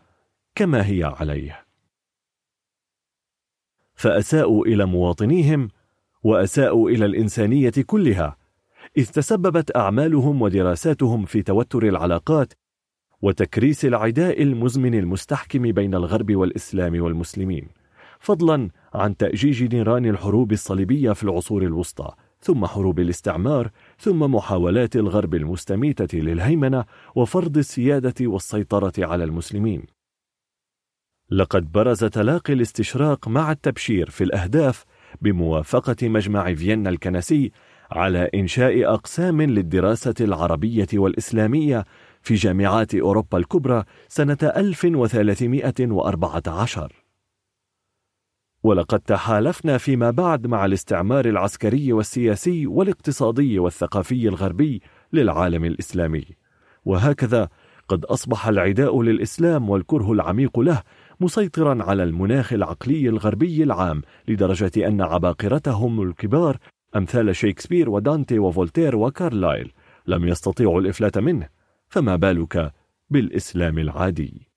كما 0.55 0.87
هي 0.87 1.05
عليه. 1.05 1.65
فأساءوا 3.95 4.67
إلى 4.67 4.85
مواطنيهم 4.85 5.69
وأساءوا 6.23 6.91
إلى 6.91 7.05
الإنسانية 7.05 7.73
كلها 7.87 8.38
إذ 8.99 9.07
تسببت 9.07 9.77
أعمالهم 9.77 10.43
ودراساتهم 10.43 11.25
في 11.25 11.43
توتر 11.43 11.83
العلاقات 11.83 12.53
وتكريس 13.23 13.85
العداء 13.85 14.43
المزمن 14.43 14.95
المستحكم 14.95 15.73
بين 15.73 15.95
الغرب 15.95 16.37
والإسلام 16.37 17.03
والمسلمين 17.03 17.69
فضلا 18.21 18.71
عن 18.95 19.17
تأجيج 19.17 19.75
نيران 19.75 20.07
الحروب 20.07 20.53
الصليبية 20.53 21.13
في 21.13 21.23
العصور 21.25 21.63
الوسطى 21.63 22.11
ثم 22.41 22.67
حروب 22.67 23.01
الاستعمار 23.01 23.71
ثم 23.99 24.35
محاولات 24.35 24.97
الغرب 24.97 25.35
المستميتة 25.35 26.19
للهيمنة 26.19 26.85
وفرض 27.15 27.59
السيادة 27.59 28.15
والسيطرة 28.27 28.93
على 28.99 29.25
المسلمين. 29.25 29.83
لقد 31.31 31.73
برز 31.73 32.05
تلاقي 32.05 32.53
الاستشراق 32.53 33.29
مع 33.29 33.53
التبشير 33.53 34.11
في 34.11 34.25
الأهداف 34.25 34.85
بموافقة 35.21 36.09
مجمع 36.09 36.55
فيينا 36.55 36.91
الكنسي 36.91 37.53
على 37.91 38.31
إنشاء 38.35 38.95
أقسام 38.95 39.43
للدراسة 39.43 40.15
العربية 40.21 40.89
والإسلامية 40.95 41.85
في 42.23 42.35
جامعات 42.35 42.95
أوروبا 42.95 43.39
الكبرى 43.39 43.85
سنة 44.09 44.39
1314 44.43 46.93
ولقد 48.63 49.01
تحالفا 49.01 49.79
فيما 49.79 50.11
بعد 50.11 50.47
مع 50.47 50.65
الاستعمار 50.65 51.25
العسكري 51.25 51.93
والسياسي 51.93 52.67
والاقتصادي 52.67 53.59
والثقافي 53.59 54.29
الغربي 54.29 54.83
للعالم 55.13 55.65
الإسلامي. 55.65 56.25
وهكذا 56.85 57.49
قد 57.89 58.05
أصبح 58.05 58.49
العداء 58.49 59.03
للإسلام 59.03 59.71
والكره 59.71 60.13
العميق 60.13 60.61
له 60.61 60.83
مسيطرا 61.21 61.85
على 61.85 62.03
المناخ 62.03 62.53
العقلي 62.53 63.09
الغربي 63.09 63.63
العام 63.63 64.03
لدرجة 64.29 64.89
أن 64.89 65.01
عباقرتهم 65.01 66.03
الكبار 66.03 66.57
أمثال 66.97 67.37
شيكسبير 67.37 67.91
ودانتي 67.91 68.39
وفولتير 68.39 68.97
وكارلايل 68.97 69.73
لم 70.07 70.29
يستطيعوا 70.29 70.81
الإفلات 70.81 71.19
منه 71.19 71.49
فما 71.89 72.17
بالك 72.17 72.73
بالإنسان 73.11 73.79
العادي؟ 73.79 74.49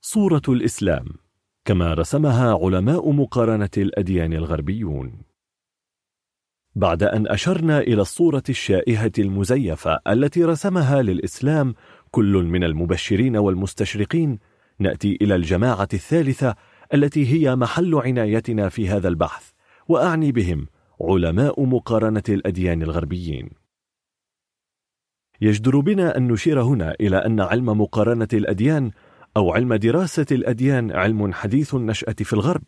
صورة 0.00 0.42
الإسلام 0.48 1.06
كما 1.64 1.94
رسمها 1.94 2.58
علماء 2.62 3.12
مقارنة 3.12 3.70
الأديان 3.76 4.32
الغربيون. 4.32 5.22
بعد 6.74 7.02
أن 7.02 7.26
أشرنا 7.28 7.78
إلى 7.78 8.02
الصورة 8.02 8.42
الشائهة 8.48 9.12
المزيفة 9.18 10.00
التي 10.08 10.44
رسمها 10.44 11.02
للإسلام 11.02 11.74
كل 12.10 12.32
من 12.32 12.64
المبشرين 12.64 13.36
والمستشرقين 13.36 14.38
نأتي 14.78 15.18
إلى 15.22 15.34
الجماعة 15.34 15.88
الثالثة 15.94 16.54
التي 16.94 17.26
هي 17.26 17.56
محل 17.56 17.94
عنايتنا 17.94 18.68
في 18.68 18.88
هذا 18.88 19.08
البحث. 19.08 19.55
وأعني 19.88 20.32
بهم 20.32 20.66
علماء 21.00 21.64
مقارنة 21.64 22.22
الأديان 22.28 22.82
الغربيين. 22.82 23.50
يجدر 25.40 25.80
بنا 25.80 26.16
أن 26.16 26.28
نشير 26.28 26.62
هنا 26.62 26.94
إلى 27.00 27.16
أن 27.16 27.40
علم 27.40 27.80
مقارنة 27.80 28.28
الأديان 28.32 28.90
أو 29.36 29.52
علم 29.52 29.74
دراسة 29.74 30.26
الأديان 30.32 30.92
علم 30.92 31.32
حديث 31.32 31.74
النشأة 31.74 32.16
في 32.20 32.32
الغرب. 32.32 32.62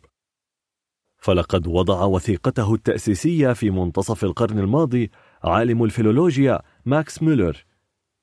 فلقد 1.21 1.67
وضع 1.67 2.03
وثيقته 2.03 2.73
التأسيسية 2.73 3.53
في 3.53 3.69
منتصف 3.69 4.23
القرن 4.23 4.59
الماضي 4.59 5.11
عالم 5.43 5.83
الفيلولوجيا 5.83 6.61
ماكس 6.85 7.23
ميلر 7.23 7.65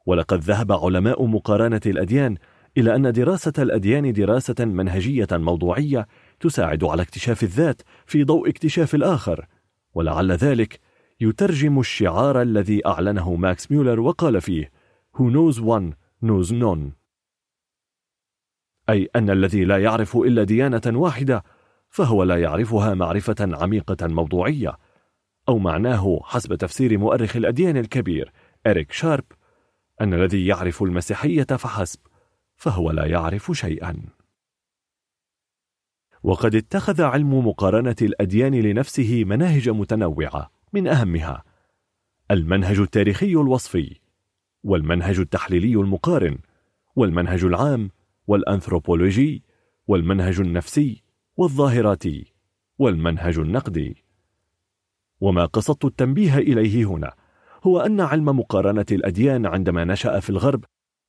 ولقد 0.07 0.41
ذهب 0.41 0.73
علماء 0.73 1.27
مقارنة 1.27 1.81
الأديان 1.87 2.37
إلى 2.79 2.95
أن 2.97 3.13
دراسة 3.13 3.53
الأديان 3.59 4.13
دراسة 4.13 4.65
منهجية 4.65 5.27
موضوعية 5.33 6.07
تساعد 6.41 6.85
على 6.85 7.03
اكتشاف 7.03 7.43
الذات 7.43 7.83
في 8.07 8.25
ضوء 8.25 8.49
اكتشاف 8.49 8.95
الآخر 8.95 9.47
ولعل 9.95 10.33
ذلك 10.33 10.81
يترجم 11.21 11.81
الشعار 11.81 12.43
الذي 12.43 12.87
أعلنه 12.87 13.35
ماكس 13.35 13.73
ميولر 13.73 14.01
وقال 14.01 14.41
فيه 14.41 14.71
Who 15.17 15.31
knows 15.31 15.59
one 15.61 15.95
knows 16.23 16.53
none. 16.53 16.93
أي 18.89 19.09
أن 19.17 19.31
الذي 19.31 19.65
لا 19.65 19.83
يعرف 19.83 20.17
إلا 20.17 20.45
ديانة 20.45 20.83
واحدة 20.87 21.45
فهو 21.89 22.23
لا 22.23 22.37
يعرفها 22.37 22.95
معرفة 22.95 23.37
عميقة 23.41 24.07
موضوعية. 24.07 24.77
أو 25.49 25.59
معناه 25.59 26.21
حسب 26.25 26.55
تفسير 26.55 26.99
مؤرخ 26.99 27.37
الأديان 27.37 27.77
الكبير 27.77 28.33
إريك 28.67 28.93
شارب 28.93 29.25
أن 30.01 30.15
الذي 30.15 30.47
يعرف 30.47 30.83
المسيحية 30.83 31.45
فحسب 31.45 32.01
فهو 32.57 32.91
لا 32.91 33.07
يعرف 33.07 33.53
شيئا. 33.53 34.16
وقد 36.27 36.55
اتخذ 36.55 37.03
علم 37.03 37.49
مقارنة 37.49 37.97
الأديان 38.03 38.55
لنفسه 38.55 39.25
مناهج 39.25 39.69
متنوعة 39.69 40.51
من 40.73 40.89
أهمها 40.89 41.45
المنهج 42.31 42.79
التاريخي 42.79 43.31
الوصفي 43.31 43.97
والمنهج 44.63 45.19
التحليلي 45.19 45.75
المقارن 45.75 46.39
والمنهج 46.97 47.45
العام 47.45 47.91
والأنثروبولوجي 48.27 49.43
والمنهج 49.87 50.41
النفسي 50.41 51.03
والظاهراتي 51.37 52.33
والمنهج 52.79 53.39
النقدي. 53.39 54.05
وما 55.21 55.45
قصدت 55.45 55.85
التنبيه 55.85 56.39
إليه 56.39 56.85
هنا 56.85 57.13
هو 57.67 57.81
أن 57.81 58.01
علم 58.01 58.25
مقارنة 58.25 58.87
الأديان 58.93 59.47
عندما 59.47 59.85
نشأ 59.85 60.21
في 60.21 60.31
الغرب 60.31 60.65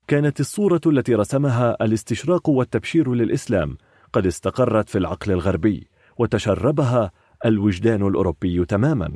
كانت 0.07 0.39
الصورة 0.39 0.81
التي 0.85 1.15
رسمها 1.15 1.77
الاستشراق 1.81 2.49
والتبشير 2.49 3.13
للإسلام 3.13 3.77
قد 4.13 4.27
استقرت 4.27 4.89
في 4.89 4.97
العقل 4.97 5.31
الغربي 5.31 5.87
وتشربها 6.17 7.11
الوجدان 7.45 8.07
الأوروبي 8.07 8.65
تماما 8.65 9.11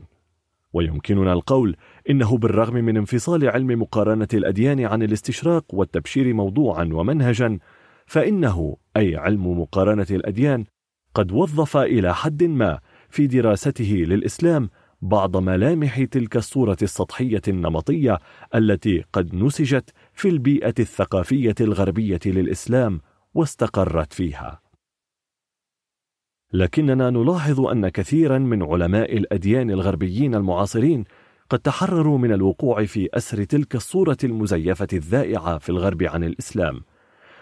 ويمكننا 0.73 1.33
القول 1.33 1.75
إنه 2.09 2.37
بالرغم 2.37 2.73
من 2.75 2.97
انفصال 2.97 3.49
علم 3.49 3.81
مقارنة 3.81 4.27
الأديان 4.33 4.85
عن 4.85 5.03
الاستشراق 5.03 5.65
والتبشير 5.73 6.33
موضوعا 6.33 6.89
ومنهجا 6.93 7.59
فإنه 8.05 8.77
أي 8.97 9.15
علم 9.15 9.61
مقارنة 9.61 10.07
الأديان 10.11 10.65
قد 11.13 11.31
وظف 11.31 11.77
إلى 11.77 12.15
حد 12.15 12.43
ما 12.43 12.79
في 13.09 13.27
دراسته 13.27 14.03
للإسلام 14.07 14.69
بعض 15.01 15.37
ملامح 15.37 16.03
تلك 16.03 16.37
الصورة 16.37 16.77
السطحية 16.81 17.41
النمطية 17.47 18.19
التي 18.55 19.03
قد 19.13 19.35
نسجت 19.35 19.89
في 20.13 20.29
البيئة 20.29 20.73
الثقافية 20.79 21.55
الغربية 21.61 22.19
للإسلام 22.25 23.01
واستقرت 23.33 24.13
فيها. 24.13 24.60
لكننا 26.53 27.09
نلاحظ 27.09 27.61
أن 27.61 27.89
كثيرا 27.89 28.37
من 28.37 28.63
علماء 28.63 29.17
الأديان 29.17 29.71
الغربيين 29.71 30.35
المعاصرين 30.35 31.03
قد 31.49 31.59
تحرروا 31.59 32.17
من 32.17 32.33
الوقوع 32.33 32.85
في 32.85 33.09
أسر 33.13 33.43
تلك 33.43 33.75
الصورة 33.75 34.17
المزيفة 34.23 34.87
الذائعة 34.93 35.57
في 35.57 35.69
الغرب 35.69 36.03
عن 36.03 36.23
الإسلام، 36.23 36.81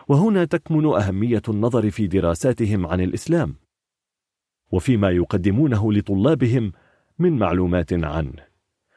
وهنا 0.07 0.45
تكمن 0.45 0.85
أهمية 0.85 1.41
النظر 1.49 1.89
في 1.89 2.07
دراساتهم 2.07 2.85
عن 2.85 3.01
الإسلام، 3.01 3.55
وفيما 4.71 5.09
يقدمونه 5.09 5.93
لطلابهم 5.93 6.71
من 7.19 7.37
معلومات 7.39 7.93
عنه. 7.93 8.33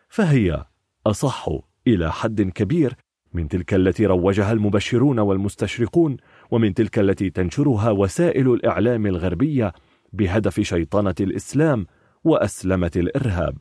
فهي 0.09 0.65
أصح 1.07 1.49
إلى 1.87 2.13
حد 2.13 2.43
كبير 2.43 2.95
من 3.35 3.49
تلك 3.49 3.75
التي 3.75 4.07
روجها 4.07 4.53
المبشرون 4.53 5.19
والمستشرقون 5.19 6.17
ومن 6.51 6.75
تلك 6.75 6.99
التي 6.99 7.31
تنشرها 7.31 7.91
وسائل 7.91 8.53
الإعلام 8.53 9.07
الغربية 9.07 9.73
بهدف 10.13 10.61
شيطنة 10.61 11.15
الإسلام 11.21 11.87
وأسلمة 12.25 12.91
الإرهاب. 12.97 13.59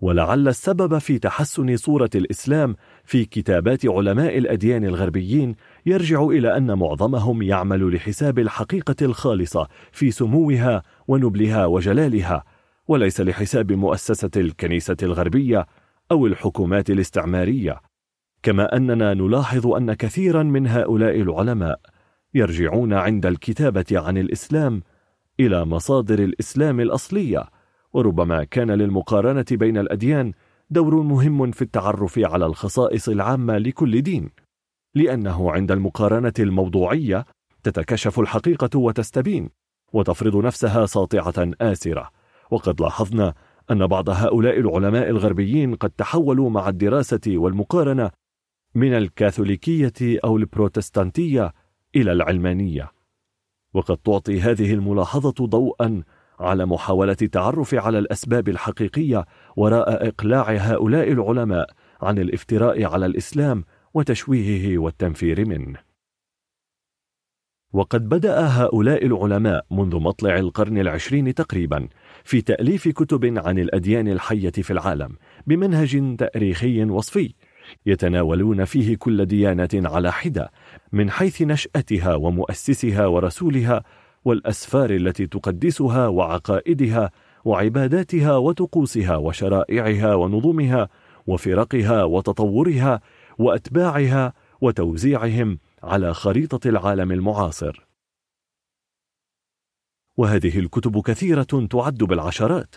ولعل 0.00 0.48
السبب 0.48 0.98
في 0.98 1.18
تحسن 1.18 1.76
صورة 1.76 2.10
الإسلام 2.14 2.76
في 3.04 3.24
كتابات 3.24 3.86
علماء 3.86 4.38
الأديان 4.38 4.84
الغربيين 4.84 5.54
يرجع 5.86 6.24
إلى 6.24 6.56
أن 6.56 6.78
معظمهم 6.78 7.42
يعمل 7.42 7.94
لحساب 7.94 8.38
الحقيقة 8.38 8.96
الخالصة 9.02 9.68
في 9.92 10.10
سموها 10.10 10.82
ونبلها 11.08 11.66
وجلالها 11.66 12.44
وليس 12.88 13.20
لحساب 13.20 13.72
مؤسسة 13.72 14.30
الكنيسة 14.36 14.96
الغربية 15.02 15.66
أو 16.10 16.26
الحكومات 16.26 16.90
الاستعمارية. 16.90 17.80
كما 18.42 18.76
أننا 18.76 19.14
نلاحظ 19.14 19.66
أن 19.66 19.92
كثيرا 19.92 20.42
من 20.42 20.66
هؤلاء 20.66 21.20
العلماء 21.20 21.80
يرجعون 22.34 22.92
عند 22.92 23.26
الكتابة 23.26 23.84
عن 23.92 24.18
الإسلام 24.18 24.82
إلى 25.40 25.64
مصادر 25.64 26.18
الإسلام 26.18 26.80
الأصلية 26.80 27.44
وربما 27.92 28.44
كان 28.44 28.70
للمقارنة 28.70 29.44
بين 29.50 29.78
الأديان 29.78 30.32
دور 30.70 31.02
مهم 31.02 31.50
في 31.50 31.62
التعرف 31.62 32.18
على 32.18 32.46
الخصائص 32.46 33.08
العامة 33.08 33.58
لكل 33.58 34.02
دين 34.02 34.30
لأنه 34.94 35.52
عند 35.52 35.72
المقارنة 35.72 36.32
الموضوعية 36.38 37.26
تتكشف 37.62 38.20
الحقيقة 38.20 38.78
وتستبين 38.78 39.48
وتفرض 39.92 40.36
نفسها 40.36 40.86
ساطعة 40.86 41.50
آسرة. 41.60 42.10
وقد 42.50 42.80
لاحظنا 42.80 43.34
أن 43.70 43.86
بعض 43.86 44.10
هؤلاء 44.10 44.60
العلماء 44.60 45.08
الغربيين 45.10 45.74
قد 45.74 45.90
تحولوا 45.90 46.50
مع 46.50 46.68
الدراسة 46.68 47.20
والمقارنة 47.28 48.10
من 48.74 48.92
الكاثوليكية 48.94 50.20
أو 50.24 50.36
البروتستانتية 50.36 51.52
إلى 51.96 52.12
العلمانية 52.12 52.92
وقد 53.74 53.96
تعطي 53.96 54.40
هذه 54.40 54.74
الملاحظة 54.74 55.46
ضوءا 55.46 56.02
على 56.40 56.66
محاولة 56.66 57.16
التعرف 57.22 57.74
على 57.74 57.98
الأسباب 57.98 58.48
الحقيقية 58.48 59.24
وراء 59.56 60.08
إقلاع 60.08 60.50
هؤلاء 60.50 61.12
العلماء 61.12 61.70
عن 62.02 62.18
الافتراء 62.18 62.84
على 62.84 63.06
الإسلام 63.06 63.64
وتشويهه 63.94 64.78
والتنفير 64.78 65.48
منه. 65.48 65.78
وقد 67.72 68.08
بدأ 68.08 68.46
هؤلاء 68.46 69.06
العلماء 69.06 69.66
منذ 69.70 69.96
مطلع 69.96 70.36
القرن 70.36 70.78
العشرين 70.78 71.34
تقريبا 71.34 71.88
في 72.24 72.40
تأليف 72.40 72.88
كتب 72.88 73.38
عن 73.38 73.58
الأديان 73.58 74.08
الحية 74.08 74.50
في 74.50 74.70
العالم 74.70 75.16
بمنهج 75.46 76.16
تاريخي 76.16 76.84
وصفي 76.84 77.34
يتناولون 77.86 78.64
فيه 78.64 78.96
كل 78.96 79.26
ديانة 79.26 79.68
على 79.74 80.12
حدة 80.12 80.50
من 80.92 81.10
حيث 81.10 81.42
نشأتها 81.42 82.14
ومؤسسها 82.14 83.06
ورسولها 83.06 83.82
والأسفار 84.24 84.90
التي 84.90 85.26
تقدسها 85.26 86.06
وعقائدها 86.06 87.10
وعباداتها 87.44 88.36
وطقوسها 88.36 89.16
وشرائعها 89.16 90.14
ونظمها 90.14 90.88
وفرقها 91.26 92.04
وتطورها 92.04 93.00
وأتباعها 93.38 94.32
وتوزيعهم 94.60 95.58
على 95.82 96.14
خريطة 96.14 96.68
العالم 96.68 97.12
المعاصر. 97.12 97.86
وهذه 100.16 100.58
الكتب 100.58 101.00
كثيرة 101.02 101.66
تعد 101.70 101.98
بالعشرات 101.98 102.74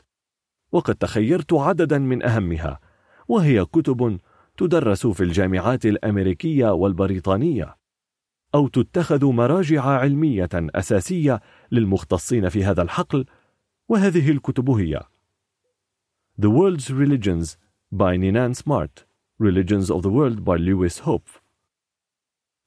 وقد 0.71 0.95
تخيرت 0.95 1.53
عددا 1.53 1.97
من 1.97 2.23
أهمها 2.23 2.79
وهي 3.27 3.65
كتب 3.65 4.19
تدرس 4.57 5.07
في 5.07 5.23
الجامعات 5.23 5.85
الأمريكية 5.85 6.73
والبريطانية. 6.73 7.78
أو 8.55 8.67
تتخذ 8.67 9.25
مراجع 9.25 9.81
علمية 9.85 10.49
أساسية 10.53 11.41
للمختصين 11.71 12.49
في 12.49 12.63
هذا 12.63 12.81
الحقل 12.81 13.25
وهذه 13.89 14.31
الكتب 14.31 14.69
هي 14.69 15.03
The 16.41 16.49
World's 16.49 16.89
Religions 16.91 17.57
by 17.91 18.15
Ninan 18.17 18.55
Smart 18.55 19.05
Religions 19.39 19.89
of 19.91 20.01
the 20.03 20.09
World 20.09 20.43
by 20.45 20.57
Lewis 20.57 20.99
Hope 20.99 21.29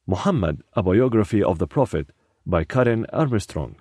Muhammad, 0.07 0.63
A 0.75 0.83
Biography 0.83 1.43
of 1.43 1.59
the 1.59 1.67
Prophet 1.67 2.13
by 2.45 2.65
Karen 2.65 3.07
Armstrong 3.13 3.77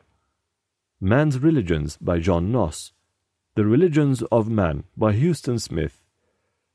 Man's 1.00 1.40
Religions 1.40 1.98
by 1.98 2.20
John 2.20 2.52
Noss 2.52 2.92
The 3.56 3.66
Religions 3.66 4.24
of 4.32 4.50
Man 4.50 4.84
by 4.96 5.14
Houston 5.14 5.60
Smith 5.60 6.04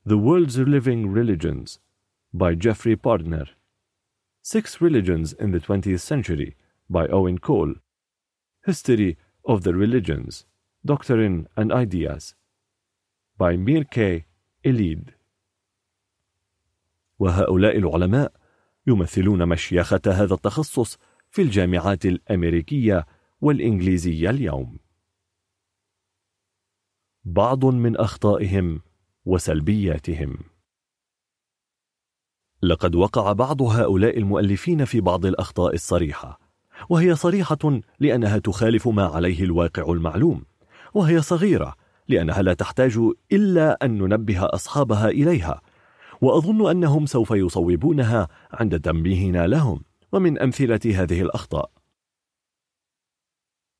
The 0.05 0.17
World's 0.17 0.57
Living 0.57 1.09
Religions 1.11 1.79
by 2.33 2.55
Jeffrey 2.55 2.95
Pardner 2.95 3.47
Six 4.53 4.79
Religions 4.79 5.33
in 5.33 5.51
the 5.51 5.59
Twentieth 5.59 5.99
Century 5.99 6.55
by 6.89 7.07
Owen 7.07 7.37
Cole 7.37 7.73
History 8.65 9.17
of 9.43 9.63
the 9.63 9.73
Religions 9.73 10.45
Doctrine 10.85 11.49
and 11.57 11.69
Ideas 11.69 12.33
by 13.37 13.57
Mir 13.57 13.83
K. 13.83 14.25
Elid 14.63 15.13
وهؤلاء 17.19 17.77
العلماء 17.77 18.31
يمثلون 18.87 19.47
مشيخة 19.49 20.01
هذا 20.07 20.33
التخصص 20.33 20.97
في 21.29 21.41
الجامعات 21.41 22.05
الأمريكية 22.05 23.05
والإنجليزية 23.41 24.29
اليوم 24.29 24.79
بعض 27.25 27.65
من 27.65 27.97
أخطائهم 27.97 28.81
وسلبياتهم 29.25 30.56
لقد 32.61 32.95
وقع 32.95 33.31
بعض 33.31 33.61
هؤلاء 33.61 34.17
المؤلفين 34.17 34.85
في 34.85 35.01
بعض 35.01 35.25
الأخطاء 35.25 35.73
الصريحة 35.73 36.39
وهي 36.89 37.15
صريحة 37.15 37.81
لأنها 37.99 38.37
تخالف 38.37 38.87
ما 38.87 39.05
عليه 39.05 39.43
الواقع 39.43 39.91
المعلوم 39.91 40.41
وهي 40.93 41.21
صغيرة 41.21 41.75
لأنها 42.07 42.41
لا 42.41 42.53
تحتاج 42.53 42.99
إلا 43.31 43.85
أن 43.85 43.97
ننبه 43.97 44.45
أصحابها 44.45 45.09
إليها 45.09 45.61
وأظن 46.21 46.69
أنهم 46.69 47.05
سوف 47.05 47.31
يصوبونها 47.31 48.27
عند 48.51 48.79
تنبيهنا 48.79 49.47
لهم 49.47 49.81
ومن 50.11 50.39
أمثلة 50.39 50.79
هذه 50.85 51.21
الأخطاء. 51.21 51.71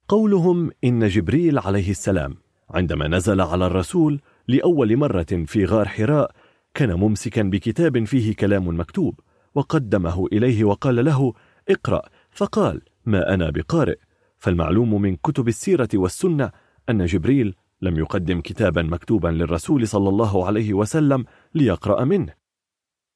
قولهم 0.08 0.72
إن 0.84 1.08
جبريل 1.08 1.60
عليه 1.60 1.92
السلام 1.92 2.36
عندما 2.70 3.08
نزل 3.08 3.42
على 3.42 3.66
الرسول 3.66 4.22
لأول 4.48 4.98
مرة 4.98 5.44
في 5.46 5.66
غار 5.66 5.88
حراء 5.88 6.32
كان 6.78 6.94
ممسكا 6.94 7.42
بكتاب 7.42 8.06
فيه 8.06 8.36
كلام 8.36 8.80
مكتوب 8.80 9.20
وقدمه 9.56 10.28
إليه 10.34 10.64
وقال 10.64 11.06
له 11.06 11.34
اقرأ. 11.70 12.02
فقال 12.32 12.82
ما 13.06 13.34
أنا 13.34 13.50
بقارئ. 13.50 13.96
فالمعلوم 14.38 15.02
من 15.02 15.16
كتب 15.16 15.48
السيرة 15.48 15.90
والسنة 15.94 16.52
أن 16.90 17.06
جبريل 17.06 17.56
لم 17.82 17.98
يقدم 17.98 18.42
كتابا 18.42 18.82
مكتوبا 18.82 19.28
للرسول 19.28 19.88
صلى 19.88 20.10
الله 20.10 20.46
عليه 20.46 20.74
وسلم 20.74 21.26
ليقرأ 21.56 22.04
منه. 22.04 22.34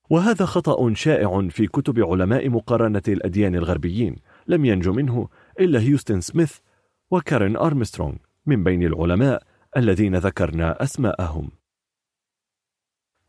وهذا 0.10 0.45
خطأ 0.45 0.94
شائع 0.94 1.47
في 1.49 1.67
كتب 1.67 1.99
علماء 1.99 2.49
مقارنة 2.49 3.03
الأديان 3.08 3.56
الغربيين 3.56 4.15
لم 4.47 4.65
ينج 4.65 4.90
منه 4.90 5.27
إلا 5.60 5.79
هيوستن 5.79 6.22
سميث 6.22 6.58
وكارين 7.11 7.58
أرمسترونغ 7.58 8.15
من 8.45 8.63
بين 8.63 8.83
العلماء 8.83 9.44
الذين 9.77 10.15
ذكرنا 10.15 10.83
أسماءهم. 10.83 11.60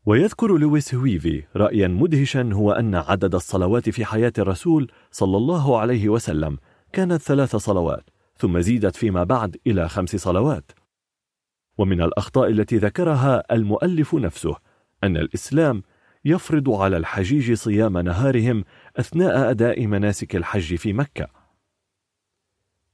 ويذكر 0.06 0.58
لويس 0.58 0.94
هوبفي 0.94 1.44
رأيا 1.56 1.88
مدهشا 1.88 2.50
هو 2.52 2.72
أن 2.72 2.94
عدد 2.94 3.34
الصلوات 3.34 3.90
في 3.90 4.04
حياة 4.04 4.32
الرسول 4.38 4.92
صلى 5.10 5.36
الله 5.36 5.78
عليه 5.78 6.08
وسلم 6.08 6.58
كانت 6.92 7.22
ثلاث 7.22 7.56
صلوات 7.56 8.10
ثم 8.36 8.60
زيدت 8.60 8.96
فيما 8.96 9.24
بعد 9.24 9.56
إلى 9.66 9.88
خمس 9.88 10.16
صلوات. 10.16 10.72
ومن 11.78 12.02
الأخطاء 12.02 12.50
التي 12.50 12.76
ذكرها 12.76 13.54
المؤلف 13.54 14.14
نفسه 14.14 14.56
أن 15.04 15.16
الإسلام 15.16 15.82
يفرض 16.24 16.70
على 16.70 16.96
الحجيج 16.96 17.52
صيام 17.52 17.98
نهارهم 17.98 18.64
أثناء 18.96 19.50
أداء 19.50 19.86
مناسك 19.86 20.36
الحج 20.36 20.74
في 20.74 20.92
مكة. 20.92 21.28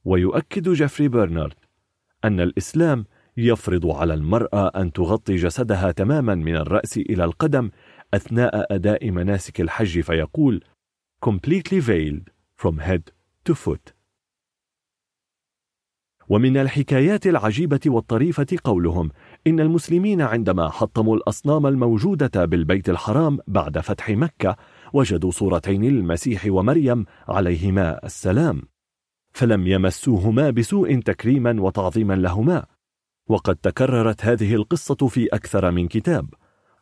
ويؤكد 0.05 0.69
جيفري 0.69 1.07
برندر 1.07 1.53
أن 2.23 2.39
الإسلام 2.39 3.05
يفرض 3.45 3.87
على 3.87 4.13
المرأة 4.13 4.67
أن 4.67 4.91
تغطي 4.91 5.35
جسدها 5.35 5.91
تماما 5.91 6.35
من 6.35 6.55
الرأس 6.55 6.97
إلى 6.97 7.23
القدم 7.23 7.69
أثناء 8.13 8.75
أداء 8.75 9.11
مناسك 9.11 9.61
الحج 9.61 9.99
فيقول 9.99 10.63
completely 11.25 11.79
veiled 11.79 12.29
from 12.55 12.79
head 12.79 13.11
to 13.45 13.53
foot. 13.53 13.93
ومن 16.29 16.57
الحكايات 16.57 17.27
العجيبة 17.27 17.79
والطريفة 17.85 18.47
قولهم 18.63 19.11
إن 19.47 19.59
المسلمين 19.59 20.21
عندما 20.21 20.69
حطموا 20.69 21.15
الأصنام 21.15 21.67
الموجودة 21.67 22.45
بالبيت 22.45 22.89
الحرام 22.89 23.39
بعد 23.47 23.79
فتح 23.79 24.09
مكة 24.09 24.55
وجدوا 24.93 25.31
صورتين 25.31 25.83
للمسيح 25.83 26.45
ومريم 26.47 27.05
عليهما 27.27 28.05
السلام 28.05 28.61
فلم 29.31 29.67
يمسوهما 29.67 30.49
بسوء 30.49 30.99
تكريما 30.99 31.61
وتعظيما 31.61 32.13
لهما. 32.13 32.65
وقد 33.29 33.55
تكررت 33.55 34.25
هذه 34.25 34.55
القصة 34.55 35.07
في 35.07 35.27
أكثر 35.27 35.71
من 35.71 35.87
كتاب 35.87 36.33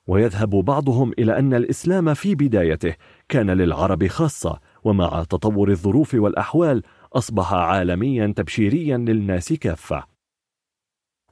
ويذهب 0.08 0.50
بعضهم 0.50 1.12
إلى 1.20 1.40
أن 1.40 1.54
الإسلام 1.54 2.14
في 2.14 2.36
بدايته 2.36 2.96
كان 3.30 3.52
للعرب 3.52 4.08
خاصة 4.08 4.60
ومع 4.84 5.24
تطور 5.24 5.70
الظروف 5.70 6.14
والأحوال 6.14 6.84
أصبح 7.14 7.54
عالميا 7.54 8.34
تبشيريا 8.36 8.98
للناس 8.98 9.54
كافة. 9.54 10.04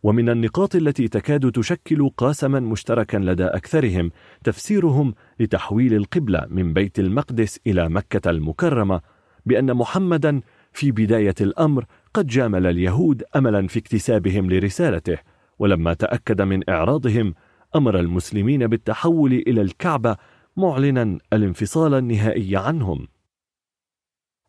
ومن 0.03 0.30
النقاط 0.30 0.76
التي 0.76 1.08
تكاد 1.08 1.51
تشكل 1.51 2.10
قاسما 2.10 2.60
مشتركا 2.60 3.17
لدى 3.17 3.46
أكثرهم 3.46 4.12
تفسيرهم 4.44 5.14
لتحويل 5.40 5.94
القبلة 5.94 6.46
من 6.49 6.74
بيت 6.74 6.99
المقدس 6.99 7.60
إلى 7.67 7.90
مكة 7.90 8.30
المكرمة 8.30 9.01
بأن 9.46 9.74
محمدا 9.74 10.42
في 10.74 10.92
بداية 10.92 11.35
الأمر 11.42 11.85
قد 12.15 12.28
جامل 12.28 12.65
اليهود 12.65 13.24
أملا 13.35 13.67
في 13.67 13.80
اكتسابهم 13.80 14.51
لرسالته 14.51 15.17
ولما 15.60 15.94
تأكد 15.94 16.42
من 16.42 16.69
إعراضهم 16.69 17.33
أمر 17.76 17.99
المسلمين 17.99 18.67
بالتحول 18.67 19.33
إلى 19.33 19.62
الكعبة 19.62 20.17
معلنا 20.58 21.17
الانفصال 21.33 21.94
النهائي 21.94 22.58
عنهم. 22.58 23.08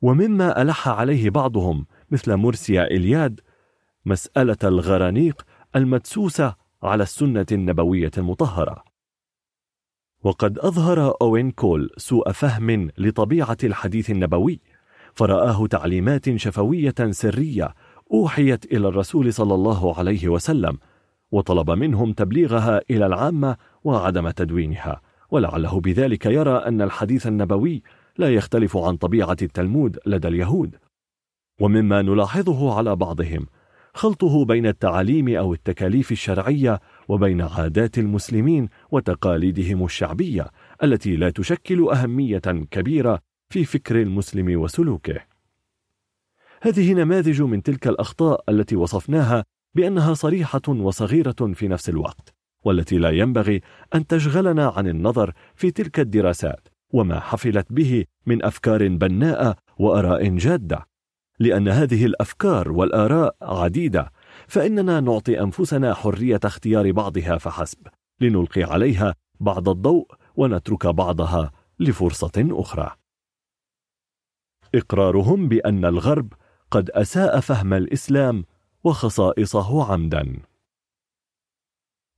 ومما 0.03 0.63
ألح 0.63 0.89
عليه 0.89 1.31
بعضهم 1.31 1.87
مثل 2.11 2.37
مرسيا 2.37 2.85
إلياد 2.85 3.41
مسألة 4.05 4.59
الغرانيق 4.65 5.43
المدسوسة 5.77 6.55
على 6.83 7.03
السنة 7.03 7.47
النبوية 7.53 8.11
المطهرة. 8.19 8.85
وقد 10.25 10.59
أظهر 10.59 11.17
أوين 11.23 11.51
كول 11.51 11.91
سوء 11.97 12.33
فهم 12.33 12.91
لطبيعة 12.99 13.59
الحديث 13.65 14.11
النبوي 14.11 14.61
فرآه 15.17 15.67
تعليمات 15.67 16.37
شفوية 16.37 16.95
سرية 17.11 17.75
أوحيت 18.13 18.65
إلى 18.73 18.89
الرسول 18.89 19.33
صلى 19.33 19.55
الله 19.55 19.99
عليه 19.99 20.29
وسلم 20.29 20.79
وطلب 21.33 21.71
منهم 21.71 22.13
تبليغها 22.13 22.81
إلى 22.91 23.07
العامة 23.07 23.57
وعدم 23.85 24.31
تدوينها. 24.31 25.01
ولعله 25.31 25.81
بذلك 25.81 26.27
يرى 26.27 26.57
أن 26.57 26.83
الحديث 26.83 27.27
النبوي 27.27 27.83
لا 28.19 28.35
يختلف 28.35 28.77
عن 28.77 28.97
طبيعة 28.97 29.37
التلمود 29.43 29.99
لدى 30.07 30.29
اليهود. 30.29 30.77
ومما 31.61 32.03
نلاحظه 32.03 32.75
على 32.77 32.97
بعضهم 32.97 33.47
خلطه 33.95 34.45
بين 34.45 34.67
التعاليم 34.67 35.37
أو 35.37 35.55
التكاليف 35.55 36.13
الشرعية 36.13 36.81
وبين 37.09 37.41
عادات 37.41 37.99
المسلمين 37.99 38.69
وتقاليدهم 38.91 39.85
الشعبية 39.85 40.47
التي 40.83 41.17
لا 41.17 41.31
تشكل 41.31 41.89
أهمية 41.89 42.67
كبيرة 42.71 43.21
في 43.49 43.65
فكر 43.65 44.03
المسلم 44.03 44.61
وسلوكه. 44.61 45.21
هذه 46.62 46.95
نماذج 46.95 47.43
من 47.43 47.62
تلك 47.62 47.89
الأخطاء 47.89 48.45
التي 48.49 48.77
وصفناها 48.77 49.45
بأنها 49.75 50.15
صريحة 50.15 50.62
وصغيرة 50.69 51.53
في 51.55 51.69
نفس 51.69 51.89
الوقت 51.89 52.35
والتي 52.65 52.99
لا 52.99 53.11
ينبغي 53.11 53.61
أن 53.95 54.07
تشغلنا 54.07 54.69
عن 54.77 54.89
النظر 54.89 55.33
في 55.55 55.71
تلك 55.71 56.01
الدراسات 56.01 56.69
وما 56.93 57.21
حفلت 57.21 57.67
به 57.71 58.05
من 58.27 58.45
أفكار 58.45 58.89
بناءة 58.89 59.57
وأراء 59.79 60.37
جادة. 60.37 60.87
لأن 61.39 61.69
هذه 61.69 62.07
الأفكار 62.07 62.73
والآراء 62.73 63.37
عديدة 63.43 64.12
فإننا 64.49 65.01
نعطي 65.01 65.41
أنفسنا 65.41 65.95
حرية 65.95 66.41
اختيار 66.45 66.93
بعضها 66.93 67.39
فحسب 67.39 67.79
لنلقي 68.21 68.62
عليها 68.62 69.15
بعض 69.41 69.69
الضوء 69.69 70.07
ونترك 70.37 70.87
بعضها 70.87 71.53
لفرصة 71.81 72.33
أخرى. 72.37 72.97
إقرارهم 74.76 75.49
بأن 75.49 75.85
الغرب 75.85 76.33
قد 76.71 76.91
أساء 76.91 77.41
فهم 77.41 77.75
الإسلام 77.75 78.44
وخصائصه 78.85 79.92
عمدا. 79.92 80.37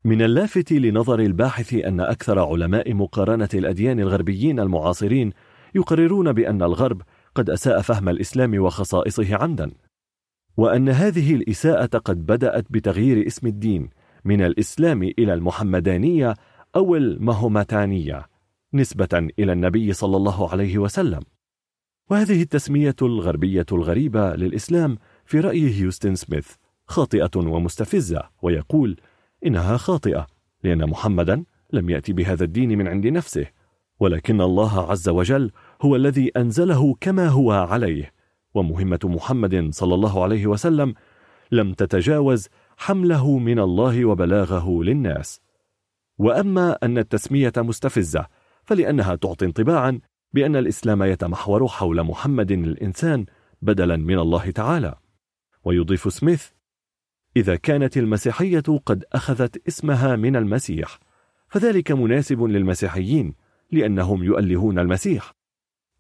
من 0.05 0.23
اللافت 0.23 0.73
لنظر 0.73 1.21
الباحث 1.21 1.75
أن 1.75 2.01
أكثر 2.01 2.39
علماء 2.39 2.95
مقارنة 2.95 3.49
الأديان 3.55 4.01
الغربيين 4.01 4.61
المعاصرين 4.61 5.33
يقررون 5.75 6.33
بأن 6.33 6.63
الغرب 6.63 7.03
قد 7.35 7.51
أساء 7.51 7.81
فهم 7.81 8.09
الإسلام 8.09 8.63
وخصائصه 8.63 9.37
عمدا 9.37 9.71
وأن 10.57 10.89
هذه 10.89 11.35
الإساءة 11.35 11.99
قد 11.99 12.27
بدأت 12.27 12.67
بتغيير 12.71 13.27
اسم 13.27 13.47
الدين 13.47 13.91
من 14.25 14.43
الإسلام 14.43 15.03
إلى 15.03 15.35
المحمدانية 15.35 16.35
أو 16.77 16.97
المهومتانية 16.97 18.27
نسبة 18.75 19.29
إلى 19.39 19.53
النبي 19.53 19.93
صلى 19.93 20.17
الله 20.17 20.51
عليه 20.51 20.79
وسلم. 20.79 21.23
وهذه 22.11 22.43
التسمية 22.43 22.97
الغربية 23.03 23.67
الغريبة 23.73 24.37
للإسلام 24.37 24.99
في 25.25 25.41
رأي 25.41 25.81
هيوستن 25.81 26.15
سميث 26.15 26.53
خاطئة 26.87 27.31
ومستفزة 27.37 28.23
ويقول 28.43 28.97
إنها 29.47 29.77
خاطئة 29.77 30.27
لأن 30.65 30.91
محمدا 30.91 31.45
لم 31.73 31.91
يأتي 31.91 32.13
بهذا 32.13 32.45
الدين 32.45 32.79
من 32.79 32.89
عند 32.89 33.07
نفسه 33.07 33.47
ولكن 34.01 34.41
الله 34.41 34.91
عز 34.91 35.09
وجل 35.09 35.51
هو 35.83 35.97
الذي 35.97 36.31
أنزله 36.37 36.95
كما 37.01 37.29
هو 37.29 37.53
عليه 37.53 38.13
ومهمة 38.55 39.01
محمد 39.05 39.69
صلى 39.75 39.95
الله 39.95 40.23
عليه 40.23 40.47
وسلم 40.47 40.95
لم 41.53 41.73
تتجاوز 41.73 42.49
حمله 42.77 43.39
من 43.39 43.59
الله 43.59 44.05
وبلاغه 44.05 44.83
للناس. 44.83 45.41
وأما 46.19 46.79
أن 46.83 46.99
التسمية 46.99 47.53
مستفزة 47.57 48.27
فلأنها 48.65 49.15
تعطي 49.15 49.45
انطباعا 49.45 50.01
بأن 50.33 50.57
الإسلام 50.57 51.03
يتمحور 51.03 51.69
حول 51.69 52.03
محمد 52.03 52.51
الإنسان 52.51 53.27
بدلا 53.63 53.97
من 53.97 54.19
الله 54.19 54.51
تعالى. 54.51 54.95
ويضيف 55.65 56.13
سميث 56.13 56.47
إذا 57.37 57.57
كانت 57.57 57.97
المسيحية 57.97 58.63
قد 58.87 59.05
أخذت 59.13 59.67
اسمها 59.69 60.17
من 60.17 60.37
المسيح 60.37 60.99
فذلك 61.49 61.93
مناسب 61.93 62.43
للمسيحيين 62.43 63.35
لأنهم 63.71 64.25
يؤلهون 64.25 64.79
المسيح. 64.79 65.33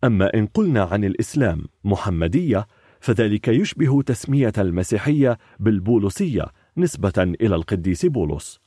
أما 0.04 0.34
إن 0.34 0.46
قلنا 0.46 0.82
عن 0.82 1.04
الإسلام 1.04 1.64
محمدية 1.84 2.66
فذلك 3.00 3.48
يشبه 3.48 4.02
تسمية 4.02 4.52
المسيحية 4.58 5.38
بالبولسية 5.60 6.46
نسبة 6.76 7.12
إلى 7.18 7.54
القديس 7.54 8.06
بولس 8.06 8.60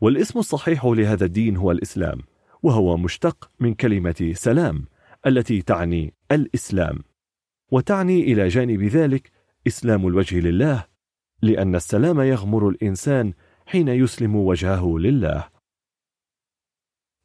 والاسم 0.00 0.38
الصحيح 0.38 0.84
لهذا 0.84 1.24
الدين 1.24 1.56
هو 1.56 1.70
الإسلام. 1.70 2.29
وهو 2.62 2.96
مشتق 2.96 3.50
من 3.60 3.74
كلمة 3.74 4.32
سلام 4.34 4.84
التي 5.26 5.62
تعني 5.62 6.14
الإسلام. 6.32 6.98
وتعني 7.72 8.20
إلى 8.20 8.48
جانب 8.48 8.82
ذلك 8.82 9.30
إسلام 9.66 10.06
الوجه 10.06 10.40
لله 10.40 10.86
لأن 11.42 11.74
السلام 11.74 12.20
يغمر 12.20 12.68
الإنسان 12.68 13.32
حين 13.66 13.88
يسلم 13.88 14.36
وجهه 14.36 14.98
لله. 14.98 15.48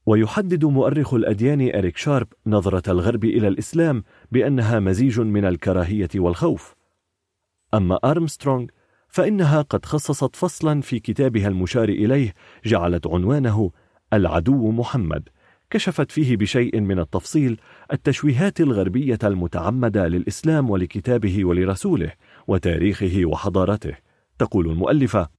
ويحدد 0.06 0.66
مؤرخ 0.66 1.14
الأديان 1.14 1.76
إريك 1.76 1.98
شارب 1.98 2.28
نظرة 2.48 2.92
الغرب 2.92 3.26
إلى 3.26 3.48
الإسلام 3.48 4.04
بأنها 4.32 4.80
مزيج 4.80 5.20
من 5.20 5.46
الكراهية 5.46 6.10
والخوف. 6.16 6.76
أما 7.74 8.00
أرمسترونغ 8.04 8.66
فإنها 9.08 9.62
قد 9.62 9.86
خصصت 9.86 10.36
فصلا 10.36 10.82
في 10.82 11.00
كتابها 11.00 11.48
المشار 11.48 11.90
إليه 11.90 12.34
جعلت 12.66 13.08
عنوانه 13.08 13.72
العدو 14.16 14.72
محمد. 14.72 15.30
كشفت 15.70 16.12
فيه 16.12 16.38
بشيء 16.38 16.80
من 16.80 17.00
التفصيل 17.00 17.60
التشويهات 17.94 18.62
الغربية 18.62 19.20
المتعمدة 19.24 20.08
للإسلام 20.08 20.70
ولكتابه 20.70 21.46
ولرسوله 21.46 22.12
وتاريخه 22.48 23.22
وحضارته. 23.26 23.98
تقول 24.40 24.70
المؤلفة 24.70 25.30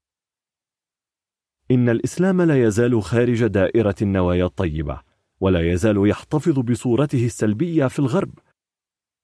إن 1.70 1.88
الإسلام 1.88 2.42
لا 2.42 2.62
يزال 2.62 3.02
خارج 3.02 3.46
دائرة 3.46 3.94
النوايا 4.02 4.44
الطيبة 4.44 5.00
ولا 5.40 5.72
يزال 5.72 6.08
يحتفظ 6.08 6.58
بصورته 6.58 7.26
السلبية 7.26 7.86
في 7.86 7.98
الغرب. 7.98 8.30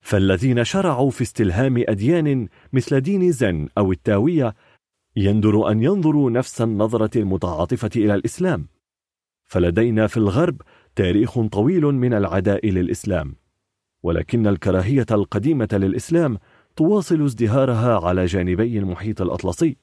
فالذين 0.00 0.64
شرعوا 0.64 1.10
في 1.10 1.22
استلهام 1.22 1.84
أديان 1.88 2.48
مثل 2.72 3.00
دين 3.00 3.32
زن 3.32 3.68
أو 3.78 3.92
التاوية 3.92 4.54
يندر 5.16 5.70
أن 5.70 5.82
ينظروا 5.82 6.30
نفس 6.30 6.62
النظرة 6.62 7.18
المتعاطفة 7.18 7.90
إلى 7.96 8.14
الإسلام. 8.14 8.68
فلدينا 9.52 10.06
في 10.06 10.16
الغرب 10.16 10.62
تاريخ 10.96 11.40
طويل 11.40 11.84
من 11.84 12.14
العداء 12.14 12.70
للإسلام 12.70 13.36
ولكن 14.02 14.46
الكراهية 14.46 15.06
القديمة 15.10 15.68
للإسلام 15.72 16.38
تواصل 16.76 17.24
ازدهارها 17.24 18.06
على 18.06 18.26
جانبي 18.26 18.78
المحيط 18.78 19.22
الأطلسي 19.22 19.76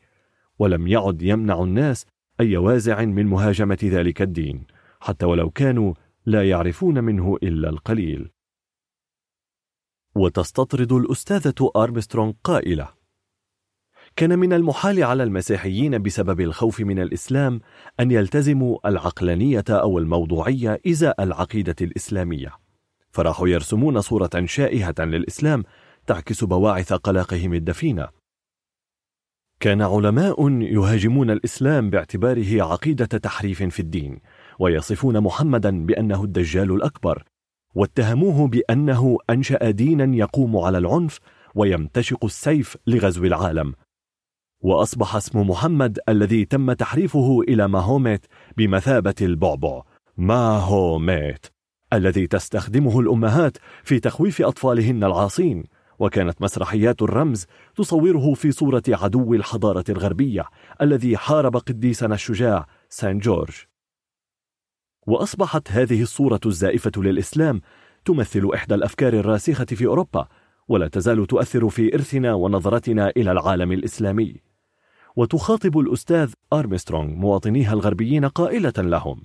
ولم 0.59 0.87
يعد 0.87 1.21
يمنع 1.21 1.63
الناس 1.63 2.05
أي 2.39 2.57
وازع 2.57 3.05
من 3.05 3.25
مهاجمة 3.25 3.77
ذلك 3.83 4.21
الدين 4.21 4.67
حتى 4.99 5.25
ولو 5.25 5.49
كانوا 5.49 5.93
لا 6.25 6.49
يعرفون 6.49 7.03
منه 7.03 7.37
إلا 7.43 7.69
القليل. 7.69 8.29
وتستطرد 10.15 10.91
الأستاذة 10.91 11.71
أرمسترونغ 11.75 12.33
قائلة 12.43 12.98
كان 14.15 14.39
من 14.39 14.53
المحال 14.53 15.03
على 15.03 15.23
المسيحيين 15.23 16.01
بسبب 16.01 16.41
الخوف 16.41 16.79
من 16.79 16.99
الإسلام 16.99 17.61
أن 17.99 18.11
يلتزموا 18.11 18.89
العقلانية 18.89 19.63
أو 19.69 19.97
الموضوعية 19.97 20.81
إزاء 20.87 21.23
العقيدة 21.23 21.75
الإسلامية. 21.81 22.51
فراحوا 23.11 23.47
يرسمون 23.47 24.01
صورة 24.01 24.45
شائهة 24.45 24.95
للإسلام 24.99 25.63
تعكس 26.07 26.43
بواعث 26.43 26.93
قلقهم 26.93 27.53
الدفينة. 27.53 28.07
كان 29.59 29.81
علماء 29.81 30.49
يهاجمون 30.49 31.31
الإسلام 31.31 31.89
باعتباره 31.89 32.63
عقيدة 32.63 33.05
تحريف 33.05 33.63
في 33.63 33.79
الدين 33.79 34.19
ويصفون 34.59 35.19
محمدا 35.19 35.85
بأنه 35.85 36.23
الدجال 36.23 36.71
الأكبر 36.71 37.23
واتهموه 37.75 38.47
بأنه 38.47 39.17
أنشأ 39.29 39.71
دينا 39.71 40.15
يقوم 40.15 40.57
على 40.57 40.77
العنف 40.77 41.19
ويمتشق 41.55 42.25
السيف 42.25 42.77
لغزو 42.87 43.25
العالم. 43.25 43.73
وأصبح 44.61 45.15
اسم 45.15 45.49
محمد 45.49 45.99
الذي 46.09 46.45
تم 46.45 46.73
تحريفه 46.73 47.41
إلى 47.41 47.67
ماهوميت 47.67 48.25
بمثابة 48.57 49.15
البعبع 49.21 49.81
ماهوميت 50.17 51.45
الذي 51.93 52.27
تستخدمه 52.27 52.99
الأمهات 52.99 53.57
في 53.83 53.99
تخويف 53.99 54.41
أطفالهن 54.41 55.03
العاصين 55.03 55.63
وكانت 55.99 56.41
مسرحيات 56.41 57.01
الرمز 57.01 57.45
تصوره 57.75 58.33
في 58.33 58.51
صورة 58.51 58.83
عدو 58.89 59.33
الحضارة 59.33 59.83
الغربية 59.89 60.45
الذي 60.81 61.17
حارب 61.17 61.57
قديسنا 61.57 62.15
الشجاع 62.15 62.67
سان 62.89 63.19
جورج. 63.19 63.53
وأصبحت 65.07 65.71
هذه 65.71 66.01
الصورة 66.01 66.39
الزائفة 66.45 66.91
للإسلام 66.97 67.61
تمثل 68.05 68.49
إحدى 68.53 68.75
الأفكار 68.75 69.13
الراسخة 69.13 69.65
في 69.65 69.85
أوروبا 69.85 70.27
ولا 70.67 70.87
تزال 70.87 71.27
تؤثر 71.27 71.69
في 71.69 71.95
إرثنا 71.95 72.33
ونظرتنا 72.33 73.11
إلى 73.17 73.31
العالم 73.31 73.71
الإسلامي. 73.71 74.48
وتخاطب 75.15 75.79
الأستاذ 75.79 76.33
أرمسترونغ 76.53 77.15
مواطنيها 77.15 77.73
الغربيين 77.73 78.25
قائلة 78.25 78.73
لهم. 78.77 79.21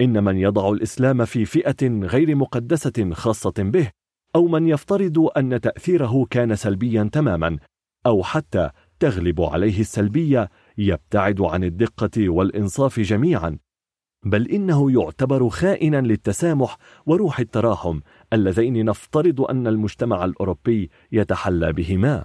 إن 0.00 0.24
من 0.24 0.36
يضع 0.36 0.70
الإسلام 0.70 1.24
في 1.24 1.44
فئة 1.44 1.88
غير 1.88 2.34
مقدسة 2.34 3.10
خاصة 3.12 3.54
به 3.58 3.90
أو 4.36 4.46
من 4.46 4.68
يفترض 4.68 5.18
أن 5.36 5.60
تأثيره 5.60 6.26
كان 6.30 6.56
سلبيا 6.56 7.10
تماما 7.12 7.58
أو 8.06 8.22
حتى 8.22 8.70
تغلب 9.00 9.40
عليه 9.40 9.80
السلبية 9.80 10.50
يبتعد 10.78 11.40
عن 11.40 11.64
الدقة 11.64 12.28
والإنصاف 12.28 13.00
جميعا. 13.00 13.58
بل 14.24 14.48
إنه 14.48 14.92
يعتبر 14.92 15.48
خائنا 15.48 16.00
للتسامح 16.00 16.76
وروح 17.06 17.38
التراحم 17.40 18.00
اللذين 18.32 18.84
نفترض 18.84 19.40
أن 19.40 19.66
المجتمع 19.66 20.24
الأوروبي 20.24 20.90
يتحلى 21.12 21.72
بهما. 21.72 22.24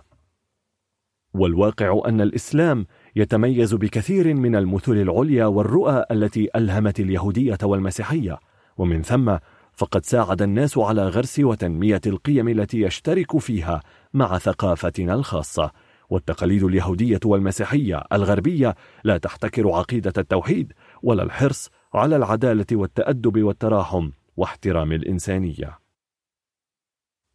والواقع 1.34 2.02
أن 2.06 2.22
الإسلام 2.22 2.86
يتميز 3.16 3.74
بكثير 3.74 4.34
من 4.34 4.56
المثل 4.56 4.92
العليا 4.92 5.46
والرؤى 5.46 6.06
التي 6.12 6.50
ألهمت 6.56 7.00
اليهودية 7.00 7.58
والمسيحية. 7.64 8.40
ومن 8.78 9.02
ثم 9.02 9.38
فقد 9.74 10.06
ساعد 10.06 10.42
الناس 10.42 10.78
على 10.78 11.08
غرس 11.08 11.40
وتنمية 11.40 12.02
القيم 12.08 12.48
التي 12.48 12.82
يشترك 12.82 13.38
فيها 13.38 13.82
مع 14.14 14.38
ثقافتنا 14.38 15.14
الخاصة. 15.14 15.72
والتقاليد 16.10 16.64
اليهودية 16.64 17.20
والمسيحية 17.26 18.04
الغربية 18.14 18.76
لا 19.04 19.18
تحتكر 19.18 19.72
عقيدة 19.72 20.14
التوحيد 20.18 20.74
ولا 21.04 21.24
الحرص 21.24 21.70
على 21.94 22.16
العدالة 22.16 22.66
والتأدب 22.72 23.44
والتراحم 23.44 24.10
واحترام 24.38 24.92
الإنسانية. 24.92 25.80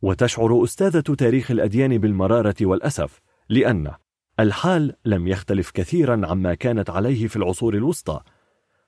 وتشعر 0.02 0.64
أستاذة 0.64 1.00
تاريخ 1.00 1.50
الأديان 1.50 1.98
بالمرارة 1.98 2.54
والأسف 2.60 3.20
لأن 3.48 3.90
الحال 4.40 4.94
لم 5.04 5.28
يختلف 5.28 5.70
كثيرا 5.70 6.26
عما 6.26 6.54
كانت 6.54 6.90
عليه 6.90 7.26
في 7.26 7.36
العصور 7.36 7.74
الوسطى 7.74 8.20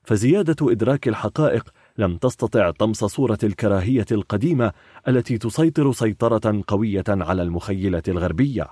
فزيادة 0.06 0.72
إدراك 0.72 1.08
الحقائق 1.08 1.70
لم 1.98 2.16
تستطع 2.16 2.70
طمس 2.70 3.04
صورة 3.04 3.38
الكراهية 3.44 4.06
القديمة 4.12 4.72
التي 5.08 5.38
تسيطر 5.38 5.92
سيطرة 5.92 6.62
قوية 6.66 7.04
على 7.08 7.42
المخيلة 7.42 8.02
الغربية. 8.08 8.68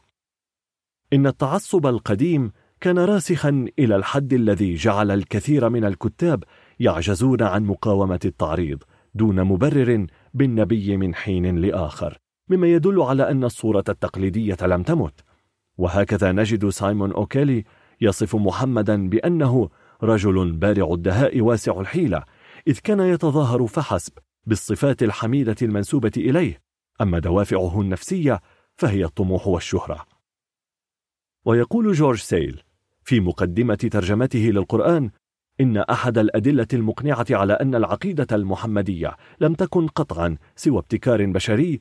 إن 1.12 1.26
التعصب 1.26 1.86
القديم 1.86 2.52
كان 2.80 2.98
راسخا 2.98 3.66
إلى 3.78 3.96
الحد 3.96 4.32
الذي 4.32 4.74
جعل 4.74 5.10
الكثير 5.10 5.68
من 5.68 5.84
الكتاب 5.84 6.44
يعجزون 6.80 7.42
عن 7.42 7.64
مقاومة 7.64 8.20
التعريض 8.24 8.82
دون 9.14 9.44
مبرر 9.44 10.06
بالنبي 10.34 10.96
من 10.96 11.14
حين 11.14 11.58
لآخر 11.58 12.18
مما 12.48 12.66
يدل 12.66 13.02
على 13.02 13.30
أن 13.30 13.44
الصورة 13.44 13.84
التقليدية 13.88 14.56
لم 14.62 14.82
تمت. 14.82 15.23
وهكذا 15.78 16.32
نجد 16.32 16.68
سايمون 16.68 17.12
أوكيلي 17.12 17.64
يصف 18.00 18.36
محمدا 18.36 19.08
بأنه 19.08 19.68
رجل 20.02 20.52
بارع 20.52 20.92
الدهاء 20.92 21.40
واسع 21.40 21.80
الحيلة 21.80 22.24
إذ 22.68 22.78
كان 22.78 23.00
يتظاهر 23.00 23.66
فحسب 23.66 24.12
بالصفات 24.46 25.02
الحميدة 25.02 25.56
المنسوبة 25.62 26.12
إليه 26.16 26.62
أما 27.00 27.18
دوافعه 27.18 27.80
النفسية 27.80 28.40
فهي 28.76 29.04
الطموح 29.04 29.46
والشهرة. 29.46 30.06
ويقول 31.44 31.92
جورج 31.92 32.18
سيل 32.18 32.62
في 33.04 33.20
مقدمة 33.20 33.74
ترجمته 33.74 34.38
للقرآن 34.38 35.10
إن 35.60 35.76
أحد 35.76 36.18
الأدلة 36.18 36.66
المقنعة 36.72 37.26
على 37.30 37.52
أن 37.52 37.74
العقيدة 37.74 38.36
المحمدية 38.36 39.16
لم 39.40 39.54
تكن 39.54 39.86
قطعا 39.86 40.36
سوى 40.56 40.78
ابتكار 40.78 41.26
بشري 41.26 41.80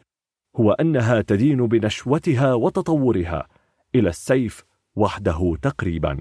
هو 0.56 0.72
أنها 0.72 1.22
تدين 1.22 1.68
بنشوتها 1.68 2.54
وتطورها 2.54 3.48
إلى 3.96 4.10
السيف 4.10 4.64
وحده 4.96 5.58
تقريبا. 5.62 6.18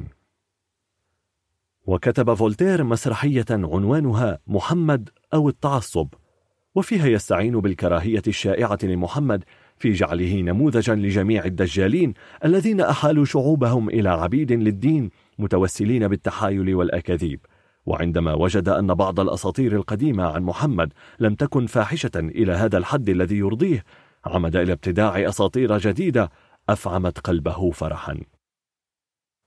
وكتب 1.86 2.34
فولتير 2.34 2.84
مسرحية 2.84 3.44
عنوانها 3.50 4.38
محمد 4.46 5.08
أو 5.34 5.48
التعصب 5.48 6.08
وفيها 6.74 7.06
يستعين 7.06 7.60
بالكراهية 7.60 8.22
الشائعة 8.26 8.78
لمحمد 8.82 9.44
في 9.76 9.92
جعله 9.92 10.40
نموذجا 10.40 10.94
لجميع 10.94 11.44
الدجالين 11.44 12.14
الذين 12.44 12.80
أحالوا 12.80 13.24
شعوبهم 13.24 13.88
إلى 13.88 14.08
عبيد 14.08 14.52
للدين 14.52 15.10
متوسلين 15.38 16.08
بالتحايل 16.08 16.74
والأكاذيب. 16.74 17.40
وعندما 17.86 18.34
وجد 18.34 18.68
أن 18.68 18.94
بعض 18.94 19.20
الأساطير 19.20 19.76
القديمة 19.76 20.24
عن 20.24 20.42
محمد 20.42 20.92
لم 21.18 21.34
تكن 21.34 21.66
فاحشة 21.66 22.10
إلى 22.16 22.52
هذا 22.52 22.78
الحد 22.78 23.08
الذي 23.08 23.36
يرضيه 23.36 23.84
عمد 24.26 24.56
إلى 24.56 24.72
ابتداع 24.72 25.28
أساطير 25.28 25.78
جديدة 25.78 26.30
أفعمت 26.68 27.18
قلبه 27.18 27.70
فرحا. 27.70 28.20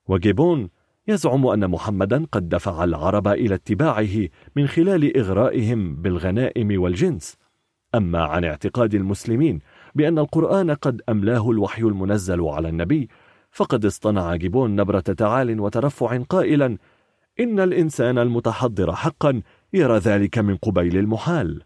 وجيبون 0.08 0.70
يزعم 1.08 1.46
أن 1.46 1.70
محمدا 1.70 2.26
قد 2.32 2.48
دفع 2.48 2.84
العرب 2.84 3.28
إلى 3.28 3.54
اتباعه 3.54 4.28
من 4.56 4.66
خلال 4.66 5.16
إغرائهم 5.16 5.96
بالغنائم 5.96 6.82
والجنس. 6.82 7.36
أما 7.94 8.24
عن 8.24 8.44
اعتقاد 8.44 8.94
المسلمين 8.94 9.58
بأن 9.94 10.18
القرآن 10.18 10.70
قد 10.70 11.02
أملاه 11.08 11.50
الوحي 11.50 11.82
المنزل 11.82 12.40
على 12.40 12.68
النبي 12.68 13.08
فقد 13.50 13.84
اصطنع 13.84 14.36
جيبون 14.36 14.76
نبرة 14.76 15.00
تعال 15.00 15.60
وترفع 15.60 16.22
قائلا 16.22 16.78
إن 17.40 17.60
الإنسان 17.60 18.18
المتحضر 18.18 18.94
حقا 18.94 19.42
يرى 19.72 19.98
ذلك 19.98 20.38
من 20.38 20.56
قبيل 20.56 20.96
المحال. 20.96 21.62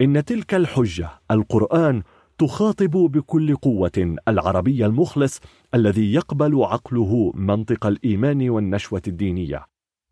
إن 0.00 0.24
تلك 0.24 0.54
الحجة 0.54 1.10
القرآن 1.30 2.02
تخاطب 2.38 2.90
بكل 2.90 3.56
قوة 3.56 4.16
العربي 4.28 4.86
المخلص 4.86 5.40
الذي 5.74 6.12
يقبل 6.12 6.62
عقله 6.64 7.32
منطق 7.34 7.86
الإيمان 7.86 8.50
والنشوة 8.50 9.02
الدينية 9.08 9.64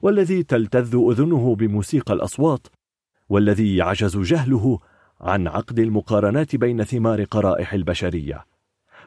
والذي 0.02 0.42
تلتذ 0.42 0.96
أذنه 1.10 1.54
بموسيقى 1.54 2.14
الأصوات 2.14 2.66
والذي 3.28 3.76
يعجز 3.76 4.16
جهله 4.16 4.78
عن 5.20 5.48
عقد 5.48 5.78
المقارنات 5.78 6.56
بين 6.56 6.84
ثمار 6.84 7.24
قرائح 7.24 7.72
البشرية. 7.72 8.44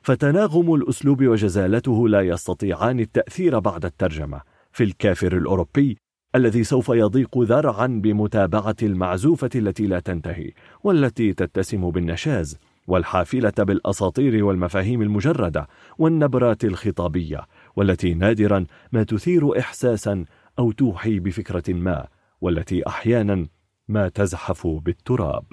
فتناغم 0.01 0.73
الأسلوب 0.73 1.23
وجزالته 1.23 2.09
لا 2.09 2.21
يستطيعان 2.21 2.99
التأثير 2.99 3.59
بعد 3.59 3.85
الترجمة 3.85 4.41
في 4.71 4.83
الكافر 4.83 5.37
الأوروبي 5.37 5.97
الذي 6.35 6.63
سوف 6.63 6.89
يضيق 6.89 7.37
ذرعا 7.37 7.87
بمتابعة 7.87 8.75
المعزوفة 8.83 9.49
التي 9.55 9.87
لا 9.87 9.99
تنتهي 9.99 10.51
والتي 10.83 11.33
تتسم 11.33 11.91
بالنشاز. 11.91 12.57
والحافلة 12.89 13.53
بالأساطير 13.57 14.45
والمفاهيم 14.45 15.01
المجردة 15.01 15.67
والنبرات 15.97 16.63
الخطابية 16.63 17.47
والتي 17.75 18.13
نادرا 18.13 18.65
ما 18.91 19.03
تثير 19.03 19.59
إحساسا 19.59 20.25
أو 20.59 20.71
توحي 20.71 21.19
بفكرة 21.19 21.73
ما 21.73 22.07
والتي 22.41 22.87
أحيانا 22.87 23.47
ما 23.87 24.09
تزحف 24.09 24.67
بالتراب. 24.67 25.45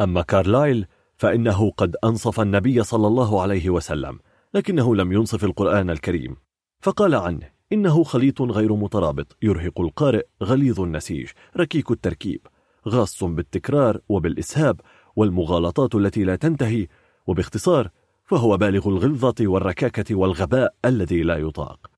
أما 0.00 0.22
كارلايل 0.22 0.86
فإنه 1.16 1.70
قد 1.70 1.96
أنصف 2.04 2.40
النبي 2.40 2.82
صلى 2.82 3.06
الله 3.06 3.42
عليه 3.42 3.70
وسلم 3.70 4.18
لكنه 4.54 4.96
لم 4.96 5.12
ينصف 5.12 5.44
القرآن 5.44 5.90
الكريم. 5.90 6.36
فقال 6.80 7.14
عنه 7.14 7.50
إنه 7.72 8.04
خليط 8.04 8.42
غير 8.42 8.74
مترابط 8.74 9.36
يرهق 9.42 9.80
القارئ 9.80 10.26
غليظ 10.42 10.80
النسيج 10.80 11.28
ركيك 11.56 11.90
التركيب 11.90 12.46
غاص 12.88 13.24
بالتكرار 13.24 14.00
وبالإسهاب 14.08 14.80
والمغالطات 15.18 15.94
التي 15.94 16.24
لا 16.24 16.36
تنتهي 16.36 16.86
وباختصار 17.26 17.90
فهو 18.24 18.56
بالغ 18.56 18.88
الغلظة 18.88 19.34
والركاكة 19.40 20.14
والغباء 20.14 20.74
الذي 20.84 21.22
لا 21.22 21.36
يطاق. 21.36 21.90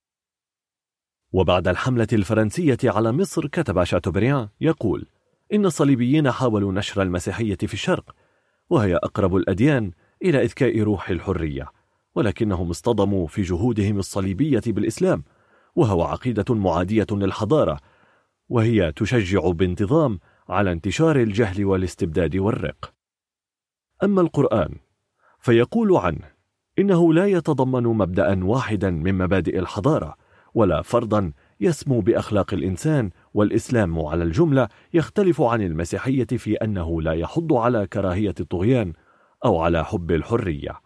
وبعد 1.32 1.68
الحملة 1.68 2.08
الفرنسية 2.12 2.78
على 2.84 3.12
مصر 3.12 3.48
كتب 3.48 3.84
شاتوبريان 3.84 4.48
يقول 4.60 5.06
إن 5.52 5.66
الصليبيين 5.66 6.30
حاولوا 6.30 6.72
نشر 6.72 7.02
المسيحية 7.02 7.56
في 7.56 7.74
الشرق 7.74 8.14
وهي 8.70 8.96
أقرب 8.96 9.36
الأديان 9.36 9.92
إلى 10.22 10.42
إذكاء 10.42 10.80
روح 10.80 11.10
الحرية 11.10 11.66
ولكنهم 12.14 12.70
اصطدموا 12.70 13.26
في 13.26 13.42
جهودهم 13.42 13.98
الصليبية 13.98 14.62
بالإسلام 14.66 15.24
وهو 15.76 16.02
عقيدة 16.02 16.54
معادية 16.54 17.06
للحضارة 17.10 17.80
وهي 18.48 18.92
تشجع 18.92 19.50
بانتظام 19.50 20.20
على 20.48 20.72
انتشار 20.72 21.16
الجهل 21.16 21.64
والاستبداد 21.64 22.36
والرق. 22.36 22.99
أما 24.04 24.20
القرآن 24.20 24.74
فيقول 25.38 25.96
عنه 25.96 26.30
إنه 26.78 27.14
لا 27.14 27.26
يتضمن 27.26 27.82
مبدأ 27.82 28.44
واحدا 28.44 28.90
من 28.90 29.18
مبادئ 29.18 29.58
الحضارة 29.58 30.16
ولا 30.54 30.82
فرضا 30.82 31.32
يسمو 31.60 32.00
بأخلاق 32.00 32.54
الإنسان 32.54 33.10
والإسلام 33.34 34.00
على 34.00 34.24
الجملة 34.24 34.68
يختلف 34.94 35.40
عن 35.42 35.62
المسيحية 35.62 36.26
في 36.26 36.54
أنه 36.54 37.02
لا 37.02 37.12
يحض 37.12 37.52
على 37.52 37.86
كراهية 37.86 38.34
الطغيان 38.40 38.92
أو 39.44 39.60
على 39.60 39.84
حب 39.84 40.10
الحرية. 40.10 40.80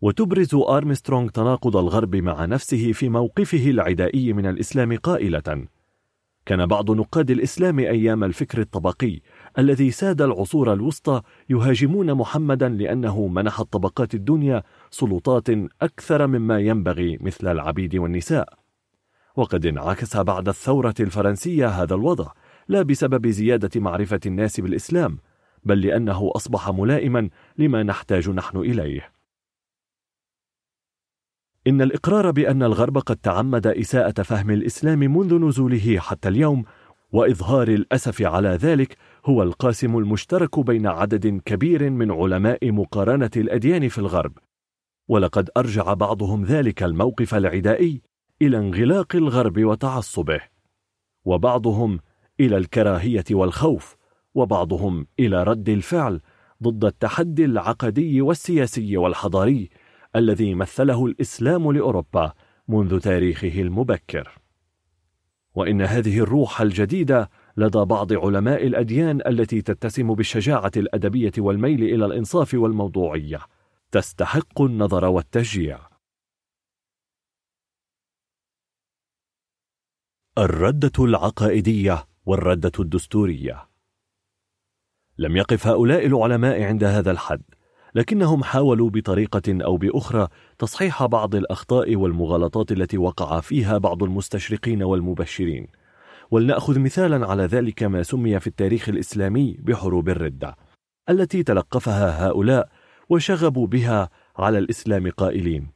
وتبرز 0.00 0.54
آرمسترونغ 0.54 1.28
تناقض 1.28 1.76
الغرب 1.76 2.16
مع 2.16 2.44
نفسه 2.44 2.92
في 2.92 3.08
موقفه 3.08 3.70
العدائي 3.70 4.32
من 4.32 4.46
الإسلام 4.46 4.96
قائلة 4.96 5.66
كان 6.46 6.66
بعض 6.66 6.90
نقاد 6.90 7.30
الإسلام 7.30 7.78
أيام 7.78 8.24
الفكر 8.24 8.60
الطبقي 8.60 9.20
الذي 9.58 9.90
ساد 9.90 10.22
العصور 10.22 10.72
الوسطى 10.72 11.22
يهاجمون 11.50 12.14
محمدا 12.14 12.68
لأنه 12.68 13.26
منح 13.26 13.60
الطبقات 13.60 14.14
الدنيا 14.14 14.62
سلطات 14.90 15.48
أكثر 15.82 16.26
مما 16.26 16.60
ينبغي 16.60 17.18
مثل 17.20 17.52
العبيد 17.52 17.96
والنساء. 17.96 18.54
وقد 19.36 19.66
انعكس 19.66 20.16
بعد 20.16 20.48
الثورة 20.48 20.94
الفرنسية 21.00 21.68
هذا 21.68 21.94
الوضع 21.94 22.32
لا 22.68 22.82
بسبب 22.82 23.26
زيادة 23.26 23.80
معرفة 23.80 24.20
الناس 24.26 24.60
بالإسلام 24.60 25.18
بل 25.64 25.80
لأنه 25.80 26.30
أصبح 26.36 26.70
ملائما 26.70 27.30
لما 27.58 27.82
نحتاج 27.82 28.30
نحن 28.30 28.58
إليه. 28.58 29.12
إن 31.66 31.82
الإقرار 31.82 32.30
بأن 32.30 32.62
الغرب 32.62 32.98
قد 32.98 33.16
تعمد 33.16 33.66
إساءة 33.66 34.22
فهم 34.22 34.50
الإسلام 34.50 34.98
منذ 34.98 35.34
نزوله 35.34 35.98
حتى 35.98 36.28
اليوم 36.28 36.64
وإظهار 37.12 37.68
الأسف 37.68 38.22
على 38.22 38.48
ذلك 38.48 38.96
هو 39.26 39.42
القاسم 39.42 39.98
المشترك 39.98 40.60
بين 40.60 40.86
عدد 40.86 41.40
كبير 41.44 41.90
من 41.90 42.10
علماء 42.10 42.72
مقارنة 42.72 43.30
الأديان 43.36 43.88
في 43.88 43.98
الغرب. 43.98 44.38
ولقد 45.08 45.50
أرجع 45.56 45.94
بعضهم 45.94 46.44
ذلك 46.44 46.82
الموقف 46.82 47.34
العدائي 47.34 48.02
إلى 48.42 48.58
انغلاق 48.58 49.16
الغرب 49.16 49.64
وتعصبه. 49.64 50.40
وبعضهم 51.24 52.00
إلى 52.40 52.56
الكراهية 52.56 53.24
والخوف 53.30 53.96
وبعضهم 54.34 55.06
إلى 55.20 55.42
رد 55.42 55.68
الفعل 55.68 56.20
ضد 56.62 56.84
التحدي 56.84 57.44
العقدي 57.44 58.20
والسياسي 58.20 58.96
والحضاري 58.96 59.70
الذي 60.16 60.54
مثله 60.54 61.06
الإسلام 61.06 61.72
لأوروبا 61.72 62.32
منذ 62.68 63.00
تاريخه 63.00 63.60
المبكر. 63.60 64.38
وإن 65.54 65.82
هذه 65.82 66.18
الروح 66.18 66.60
الجديدة 66.60 67.30
لدى 67.56 67.84
بعض 67.84 68.12
علماء 68.12 68.66
الأديان 68.66 69.20
التي 69.26 69.62
تتسم 69.62 70.14
بالشجاعة 70.14 70.72
الأدبية 70.76 71.32
والميل 71.38 71.82
إلى 71.82 72.06
الإنصاف 72.06 72.54
والموضوعية. 72.54 73.40
تستحق 73.90 74.62
النظر 74.62 75.04
والتشجيع. 75.04 75.78
الردة 80.38 81.04
العقائدية 81.04 82.06
والردة 82.26 82.72
الدستورية. 82.78 83.68
لم 85.18 85.36
يقف 85.36 85.66
هؤلاء 85.66 86.06
العلماء 86.06 86.62
عند 86.62 86.84
هذا 86.84 87.10
الحد 87.10 87.42
لكنهم 87.94 88.44
حاولوا 88.44 88.90
بطريقة 88.90 89.64
أو 89.64 89.76
بأخرى 89.76 90.28
تصحيح 90.58 91.06
بعض 91.06 91.34
الأخطاء 91.34 91.96
والمغالطات 91.96 92.72
التي 92.72 92.98
وقع 92.98 93.40
فيها 93.40 93.78
بعض 93.78 94.02
المستشرقين 94.02 94.82
والمبشرين. 94.82 95.66
ولنأخذ 96.34 96.78
مثالا 96.78 97.26
على 97.26 97.42
ذلك 97.42 97.82
ما 97.82 98.02
سمي 98.02 98.40
في 98.40 98.46
التاريخ 98.46 98.88
الإسلامي 98.88 99.56
بحروب 99.60 100.08
الردة 100.08 100.56
التي 101.10 101.42
تلقفها 101.42 102.26
هؤلاء 102.26 102.68
وشغبوا 103.08 103.66
بها 103.66 104.10
على 104.36 104.58
الإسلام 104.58 105.10
قائلين. 105.10 105.68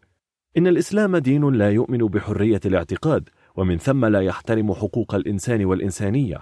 إن 0.57 0.67
الإسلام 0.67 1.17
دين 1.17 1.51
لا 1.51 1.71
يؤمن 1.71 1.99
بحرية 1.99 2.61
الاعتقاد 2.65 3.29
ومن 3.57 3.79
ثم 3.79 4.05
لا 4.05 4.21
يحترم 4.21 4.75
حقوق 4.75 5.15
الإنسان 5.15 5.65
والإنسانية. 5.65 6.39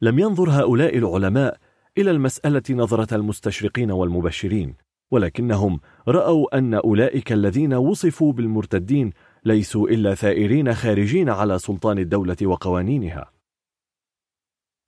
لم 0.00 0.18
ينظر 0.18 0.50
هؤلاء 0.50 0.98
العلماء 0.98 1.58
إلى 1.98 2.10
المسألة 2.10 2.62
نظرة 2.70 3.14
المستشرقين 3.14 3.90
والمبشرين 3.90 4.74
ولكنهم 5.10 5.80
رأوا 6.08 6.58
أن 6.58 6.74
أولئك 6.74 7.32
الذين 7.32 7.74
وصفوا 7.74 8.32
بالمرتدين 8.32 9.12
ليسوا 9.44 9.88
إلا 9.88 10.14
ثائرين 10.14 10.74
خارجين 10.74 11.28
على 11.30 11.58
سلطان 11.58 11.98
الدولة 11.98 12.36
وقوانينها. 12.42 13.32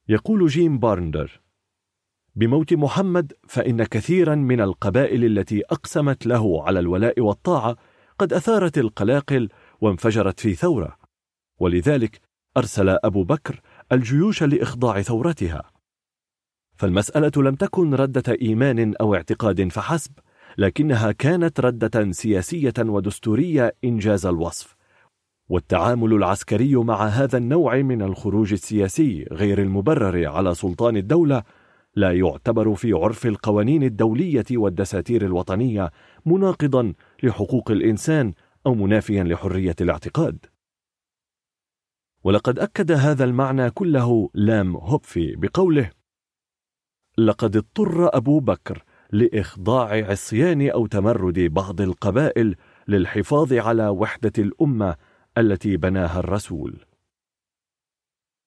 يقول 0.08 0.46
جيم 0.46 0.78
بارندر 0.78 1.40
بموت 2.34 2.72
محمد 2.72 3.32
فإن 3.48 3.84
كثيرا 3.84 4.34
من 4.34 4.60
القبائل 4.60 5.24
التي 5.24 5.62
أقسمت 5.64 6.26
له 6.26 6.64
على 6.64 6.78
الولاء 6.78 7.20
والطاعة 7.20 7.76
قد 8.18 8.32
أثارت 8.32 8.78
القلاقل 8.78 9.48
وانفجرت 9.80 10.40
في 10.40 10.54
ثورة 10.54 10.96
ولذلك 11.60 12.20
أرسل 12.56 12.88
أبو 12.88 13.24
بكر 13.24 13.60
الجيوش 13.92 14.42
لإخضاع 14.42 15.02
ثورتها. 15.02 15.70
فالمسألة 16.74 17.32
لم 17.36 17.54
تكن 17.54 17.94
ردة 17.94 18.36
إيمان 18.42 18.94
أو 19.00 19.14
اعتقاد 19.14 19.68
فحسب 19.68 20.12
لكنها 20.58 21.12
كانت 21.12 21.60
ردة 21.60 22.12
سياسية 22.12 22.74
ودستورية 22.78 23.74
إنجاز 23.84 24.26
الوصف. 24.26 24.76
والتعامل 25.48 26.12
العسكري 26.12 26.76
مع 26.76 27.06
هذا 27.06 27.38
النوع 27.38 27.76
من 27.76 28.02
الخروج 28.02 28.52
السياسي 28.52 29.26
غير 29.32 29.62
المبرر 29.62 30.26
على 30.28 30.54
سلطان 30.54 30.96
الدولة 30.96 31.42
لا 31.96 32.12
يعتبر 32.12 32.74
في 32.74 32.92
عرف 32.92 33.26
القوانين 33.26 33.82
الدولية 33.82 34.44
والدساتير 34.52 35.24
الوطنية 35.24 35.90
مناقضا 36.26 36.94
لحقوق 37.22 37.70
الإنسان 37.70 38.32
أو 38.66 38.74
منافيا 38.74 39.24
لحرية 39.24 39.76
الاعتقاد. 39.80 40.46
ولقد 42.24 42.58
أكد 42.58 42.92
هذا 42.92 43.24
المعنى 43.24 43.70
كله 43.70 44.30
لام 44.34 44.76
هوبفي 44.76 45.36
بقوله 45.36 45.90
لقد 47.18 47.56
اضطر 47.56 48.16
أبو 48.16 48.40
بكر 48.40 48.84
لإخضاع 49.12 50.10
عصيان 50.10 50.70
أو 50.70 50.86
تمرد 50.86 51.38
بعض 51.38 51.80
القبائل 51.80 52.56
للحفاظ 52.88 53.52
على 53.52 53.88
وحدة 53.88 54.32
الأمة 54.38 54.96
التي 55.38 55.76
بناها 55.76 56.18
الرسول. 56.18 56.84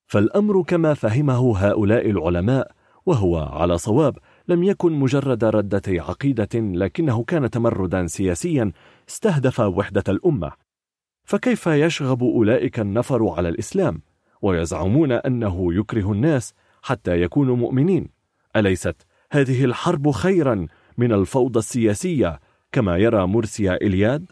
فالأمر 0.07 0.63
كما 0.63 0.93
فهمه 0.93 1.57
هؤلاء 1.57 2.09
العلماء 2.09 2.71
وهو 3.05 3.37
على 3.37 3.77
صواب 3.77 4.17
لم 4.47 4.63
يكن 4.63 4.91
مجرد 4.91 5.43
ردة 5.43 5.81
عقيدة 5.87 6.59
لكنه 6.59 7.23
كان 7.23 7.49
تمردا 7.49 8.07
سياسيا 8.07 8.71
استهدف 9.09 9.59
وحدة 9.59 10.03
الأمة. 10.09 10.51
فكيف 11.23 11.67
يشغب 11.67 12.23
أولئك 12.23 12.79
النفر 12.79 13.29
على 13.29 13.49
الإسلام؟ 13.49 14.01
ويزعمون 14.41 15.11
أنه 15.11 15.73
يكره 15.73 16.11
الناس 16.11 16.53
حتى 16.81 17.21
يكونوا 17.21 17.55
مؤمنين. 17.55 18.09
أليست 18.55 18.95
هذه 19.31 19.65
الحرب 19.65 20.11
خيرا 20.11 20.67
من 20.97 21.11
الفوضى 21.11 21.59
السياسية 21.59 22.39
كما 22.71 22.97
يرى 22.97 23.27
مرسي 23.27 23.73
إلياد. 23.73 24.31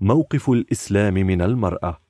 موقف 0.00 0.50
الإسلام 0.50 1.14
من 1.14 1.42
المرأة. 1.42 2.00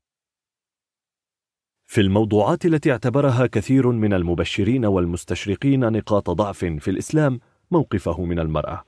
في 1.86 2.00
الموضوعات 2.00 2.66
التي 2.66 2.92
اعتبرها 2.92 3.46
كثير 3.46 3.90
من 3.90 4.12
المبشرين 4.12 4.84
والمستشرقين 4.86 5.92
نقاط 5.92 6.30
ضعف 6.30 6.64
في 6.64 6.88
الإسلام 6.88 7.40
موقفه 7.70 8.24
من 8.24 8.38
المرأة. 8.38 8.84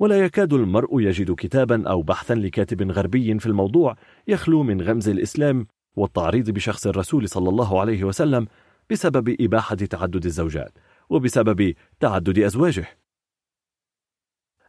ولا 0.00 0.24
يكاد 0.24 0.52
المرء 0.52 1.00
يجد 1.00 1.34
كتابا 1.34 1.88
أو 1.88 2.02
بحثا 2.02 2.34
لكاتب 2.34 2.90
غربي 2.90 3.38
في 3.38 3.46
الموضوع 3.46 3.96
يخلو 4.28 4.62
من 4.62 4.82
غمز 4.82 5.08
الإسلام 5.08 5.66
والتعريض 5.98 6.50
بشخص 6.50 6.86
الرسول 6.86 7.28
صلى 7.28 7.48
الله 7.48 7.80
عليه 7.80 8.04
وسلم 8.04 8.46
بسبب 8.90 9.36
إباحة 9.40 9.76
تعدد 9.76 10.24
الزوجات 10.24 10.78
وبسبب 11.10 11.74
تعدد 12.00 12.38
أزواجه. 12.38 12.86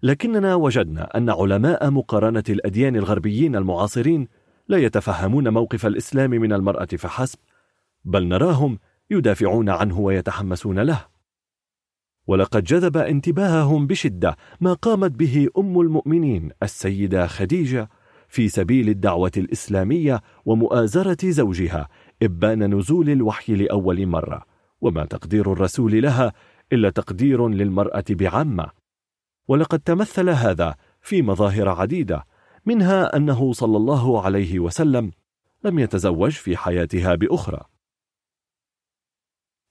لكننا 0.04 0.56
وجدنا 0.56 1.18
أن 1.18 1.30
علماء 1.30 1.90
مقارنة 1.90 2.44
الأديان 2.50 2.96
الغربيين 2.96 3.56
المعاصرين 3.56 4.28
لا 4.68 4.78
يتفهمون 4.78 5.50
موقف 5.50 5.86
الإسلام 5.86 6.30
من 6.30 6.54
المرأة 6.54 6.86
فحسب 6.86 7.40
بل 8.06 8.28
نراهم 8.28 8.80
يدافعون 9.10 9.70
عنه 9.70 10.00
ويتحمسون 10.00 10.80
له. 10.80 11.06
ولقد 12.28 12.64
جذب 12.64 12.98
انتباههم 12.98 13.88
بشدة 13.88 14.36
ما 14.62 14.74
قامت 14.74 15.12
به 15.12 15.50
أم 15.58 15.80
المؤمنين 15.80 16.52
السيدة 16.64 17.28
خديجة 17.28 17.90
في 18.30 18.48
سبيل 18.48 18.90
الدعوة 18.90 19.32
الإسلامية 19.38 20.22
ومؤازرة 20.46 21.18
زوجها 21.24 21.88
إبان 22.24 22.76
نزول 22.76 23.10
الوحي 23.10 23.56
لأول 23.56 24.08
مرة. 24.08 24.46
وما 24.82 25.06
تقدير 25.06 25.54
الرسول 25.54 26.02
لها 26.02 26.34
إلا 26.74 26.90
تقدير 26.90 27.48
للمرأة 27.48 28.04
بعامة. 28.10 28.70
ولقد 29.48 29.80
تمثل 29.80 30.30
هذا 30.30 30.76
في 31.02 31.22
مظاهر 31.22 31.70
عديدة 31.70 32.26
منها 32.66 33.16
أنه 33.16 33.54
صلى 33.54 33.78
الله 33.78 34.22
عليه 34.22 34.60
وسلم 34.60 35.12
لم 35.64 35.80
يتزوج 35.80 36.32
في 36.32 36.58
حياتها 36.58 37.16
بأخرى. 37.16 37.62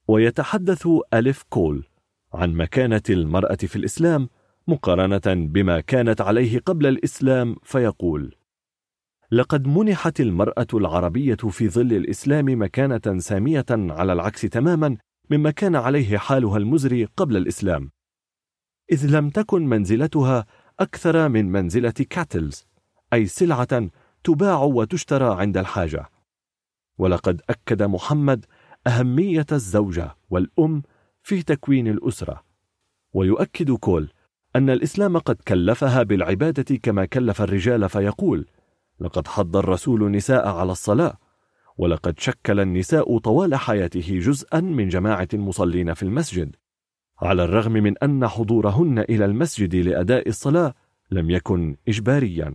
ويتحدث 0.08 0.88
ألف 1.14 1.44
كول 1.48 1.84
عن 2.34 2.52
مكانة 2.52 3.02
المرأة 3.10 3.54
في 3.54 3.76
الإسلام 3.76 4.28
مقارنة 4.68 5.46
بما 5.46 5.80
كانت 5.80 6.20
عليه 6.20 6.58
قبل 6.58 6.86
الإسلام 6.86 7.56
فيقول 7.62 8.34
لقد 9.30 9.66
منحت 9.66 10.20
المرأة 10.20 10.66
العربية 10.74 11.34
في 11.34 11.68
ظل 11.68 11.92
الإسلام 11.92 12.62
مكانة 12.62 13.18
سامية 13.18 13.66
على 13.70 14.12
العكس 14.12 14.40
تماما 14.40 14.96
مما 15.30 15.50
كان 15.50 15.76
عليه 15.76 16.18
حالها 16.18 16.56
المزري 16.56 17.04
قبل 17.04 17.36
الإسلام. 17.36 17.90
إذ 18.92 19.06
لم 19.06 19.30
تكن 19.30 19.66
منزلتها 19.66 20.46
أكثر 20.80 21.28
من 21.28 21.52
منزلة 21.52 21.90
chattels 21.90 22.66
أي 23.12 23.26
سلعة 23.26 23.90
تباع 24.24 24.62
وتشترى 24.62 25.40
عند 25.40 25.56
الحاجة. 25.56 26.06
ولقد 26.98 27.42
أكد 27.50 27.82
محمد 27.82 28.44
أهمية 28.86 29.46
الزوجة 29.52 30.16
والأم 30.30 30.82
في 31.22 31.42
تكوين 31.42 31.88
الأسرة. 31.88 32.44
ويؤكد 33.14 33.70
كول 33.70 34.08
أن 34.56 34.70
الإسلام 34.70 35.18
قد 35.18 35.36
كلفها 35.48 36.02
بالعبادة 36.02 36.76
كما 36.76 37.04
كلف 37.04 37.42
الرجال 37.42 37.88
فيقول 37.88 38.46
لقد 39.00 39.28
حض 39.28 39.56
الرسول 39.56 40.02
النساء 40.02 40.48
على 40.48 40.72
الصلاة 40.72 41.18
ولقد 41.78 42.18
شكل 42.18 42.60
النساء 42.60 43.18
طوال 43.18 43.54
حياته 43.54 44.18
جزءا 44.18 44.60
من 44.60 44.88
جماعة 44.88 45.28
المصلين 45.34 45.94
في 45.94 46.02
المسجد 46.02 46.56
على 47.22 47.44
الرغم 47.44 47.72
من 47.72 47.98
أن 47.98 48.28
حضورهن 48.28 48.98
إلى 48.98 49.24
المسجد 49.24 49.74
لأداء 49.74 50.28
الصلاة 50.28 50.74
لم 51.10 51.30
يكن 51.30 51.76
إجباريا. 51.88 52.54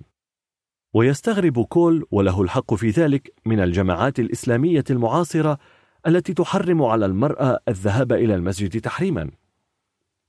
ويستغرب 0.93 1.65
كول 1.65 2.05
وله 2.11 2.41
الحق 2.41 2.73
في 2.73 2.89
ذلك 2.89 3.33
من 3.45 3.59
الجماعات 3.59 4.19
الإسلامية 4.19 4.83
المعاصرة 4.89 5.57
التي 6.07 6.33
تحرم 6.33 6.83
على 6.83 7.05
المرأة 7.05 7.59
الذهاب 7.67 8.13
إلى 8.13 8.35
المسجد 8.35 8.81
تحريما. 8.81 9.31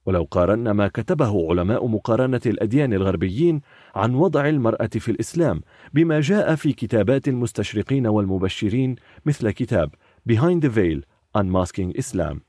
ولو 0.06 0.28
قارنا 0.30 0.72
ما 0.72 0.88
كتبه 0.88 1.50
علماء 1.50 1.86
مقارنة 1.86 2.40
الأديان 2.46 2.92
الغربيين 2.92 3.60
عن 3.94 4.14
وضع 4.14 4.48
المرأة 4.48 4.86
في 4.86 5.10
الإسلام 5.10 5.60
بما 5.92 6.20
جاء 6.20 6.54
في 6.54 6.72
كتابات 6.72 7.28
المستشرقين 7.28 8.06
والمبشرين 8.06 8.96
مثل 9.26 9.50
كتاب 9.50 9.90
Behind 10.28 10.60
the 10.62 10.70
Veil 10.70 11.04
Unmasking 11.38 11.98
Islam. 11.98 12.40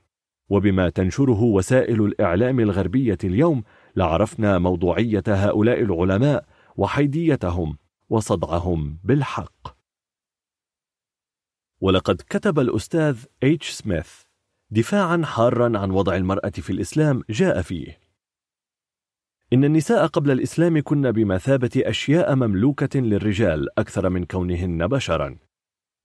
وبما 0.48 0.88
تنشره 0.88 1.42
وسائل 1.42 2.02
الإعلام 2.02 2.60
الغربية 2.60 3.18
اليوم 3.24 3.62
لعرفنا 3.96 4.58
موضوعية 4.58 5.24
هؤلاء 5.28 5.82
العلماء 5.82 6.46
وحيديتهم 6.76 7.78
وصدعهم 8.08 8.98
بالحق. 9.04 9.76
ولقد 11.80 12.22
كتب 12.28 12.58
الأستاذ 12.58 13.24
إيتش 13.42 13.70
سميث 13.70 14.25
دفاعا 14.70 15.22
حارا 15.24 15.78
عن 15.78 15.90
وضع 15.90 16.16
المرأة 16.16 16.50
في 16.50 16.70
الإسلام 16.70 17.22
جاء 17.30 17.62
فيه. 17.62 17.98
إن 19.52 19.64
النساء 19.64 20.06
قبل 20.06 20.30
الإسلام 20.30 20.80
كن 20.80 21.12
بمثابة 21.12 21.70
أشياء 21.76 22.34
مملوكة 22.34 23.00
للرجال 23.00 23.78
أكثر 23.78 24.08
من 24.08 24.24
كونهن 24.24 24.86
بشرا. 24.86 25.36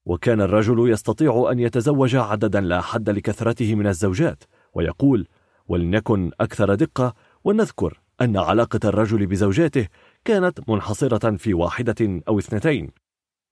وكان 0.06 0.42
الرجل 0.42 0.92
يستطيع 0.92 1.48
أن 1.52 1.60
يتزوج 1.60 2.16
عددا 2.16 2.62
لا 2.62 2.82
حد 2.82 3.10
لكثرته 3.10 3.76
من 3.76 3.88
الزوجات 3.88 4.44
ويقول 4.74 5.28
ولنكن 5.68 6.32
أكثر 6.40 6.76
دقة 6.76 7.14
ونذكر 7.44 8.02
أن 8.22 8.38
علاقة 8.38 8.80
الرجل 8.86 9.26
بزوجاته 9.26 9.88
كانت 10.26 10.70
منحصرة 10.70 11.36
في 11.36 11.54
واحدة 11.54 12.22
أو 12.28 12.40
اثنتين. 12.40 12.92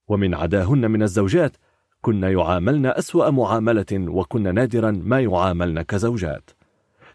ومن 0.08 0.34
عداهن 0.34 0.92
من 0.92 1.04
الزوجات 1.04 1.58
كن 2.02 2.24
يعاملن 2.24 2.86
أسوأ 2.86 3.30
معاملة 3.30 3.86
وكن 3.94 4.54
نادرا 4.54 4.92
ما 4.92 5.20
يعاملن 5.20 5.82
كزوجات. 5.82 6.50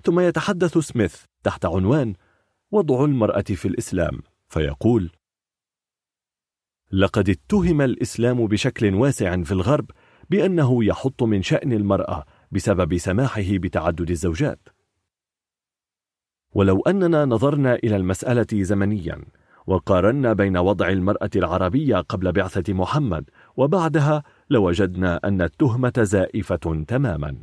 ثم 0.05 0.21
يتحدث 0.21 0.79
سميث 0.79 1.23
تحت 1.43 1.67
عنوان 1.67 2.15
وضع 2.71 3.05
المرأة 3.05 3.43
في 3.43 3.69
الإسلام 3.69 4.23
فيقول 4.49 5.11
لقد 6.93 7.31
اتهم 7.31 7.81
الإسلام 7.81 8.47
بشكل 8.47 8.95
واسع 8.95 9.43
في 9.43 9.53
الغرب 9.53 9.91
بأنه 10.31 10.85
يحط 10.85 11.23
من 11.23 11.43
شأن 11.43 11.73
المرأة 11.73 12.25
بسبب 12.53 12.99
سماحه 12.99 13.43
بتعدد 13.49 14.11
الزوجات. 14.11 14.69
ولو 16.55 16.81
أننا 16.81 17.25
نظرنا 17.25 17.75
إلى 17.75 17.97
المسألة 17.97 18.47
زمنيا 18.53 19.25
وقارنا 19.67 20.33
بين 20.33 20.57
وضع 20.57 20.89
المرأة 20.89 21.31
العربية 21.37 21.97
قبل 21.97 22.33
بعثة 22.33 22.73
محمد 22.73 23.31
وبعدها 23.57 24.23
لوجدنا 24.51 25.21
أن 25.25 25.43
التهمة 25.43 25.93
زائفة 25.99 26.85
تماما. 26.89 27.37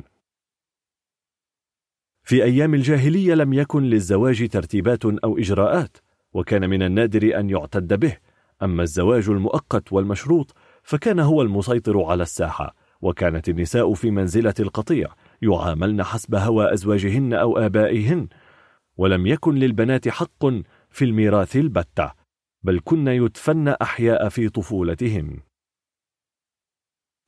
في 2.24 2.44
أيام 2.44 2.74
الجاهلية 2.74 3.34
لم 3.34 3.52
يكن 3.52 3.82
للزواج 3.82 4.48
ترتيبات 4.48 5.04
أو 5.04 5.38
إجراءات 5.38 5.96
وكان 6.32 6.70
من 6.70 6.82
النادر 6.82 7.38
أن 7.38 7.50
يعتد 7.50 8.00
به. 8.00 8.16
أما 8.62 8.82
الزواج 8.82 9.28
المؤقت 9.28 9.92
والمشروط 9.92 10.54
فكان 10.82 11.20
هو 11.20 11.42
المسيطر 11.42 12.02
على 12.02 12.22
الساحة 12.22 12.74
وكانت 13.00 13.48
النساء 13.48 13.94
في 13.94 14.10
منزلة 14.10 14.54
القطيع 14.60 15.08
يعاملن 15.42 16.02
حسب 16.02 16.34
هوى 16.34 16.72
أزواجهن 16.72 17.32
أو 17.32 17.58
آبائهن. 17.58 18.28
ولم 18.96 19.26
يكن 19.26 19.54
للبنات 19.54 20.08
حق 20.08 20.46
في 20.90 21.04
الميراث 21.04 21.56
البتة 21.56 22.12
بل 22.62 22.80
كن 22.84 23.08
يدفن 23.08 23.68
أحياء 23.68 24.28
في 24.28 24.48
طفولتهن. 24.48 25.40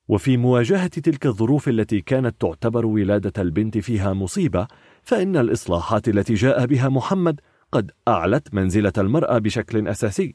وفي 0.08 0.36
مواجهة 0.36 0.86
تلك 0.86 1.26
الظروف 1.26 1.68
التي 1.68 2.00
كانت 2.00 2.40
تعتبر 2.40 2.86
ولادة 2.86 3.42
البنت 3.42 3.78
فيها 3.78 4.12
مصيبة 4.12 4.66
فإن 5.02 5.36
الإصلاحات 5.36 6.08
التي 6.08 6.34
جاء 6.34 6.66
بها 6.66 6.88
محمد 6.88 7.40
قد 7.72 7.90
أعلت 8.08 8.54
منزلة 8.54 8.92
المرأة 8.98 9.38
بشكل 9.38 9.88
أساسي. 9.88 10.34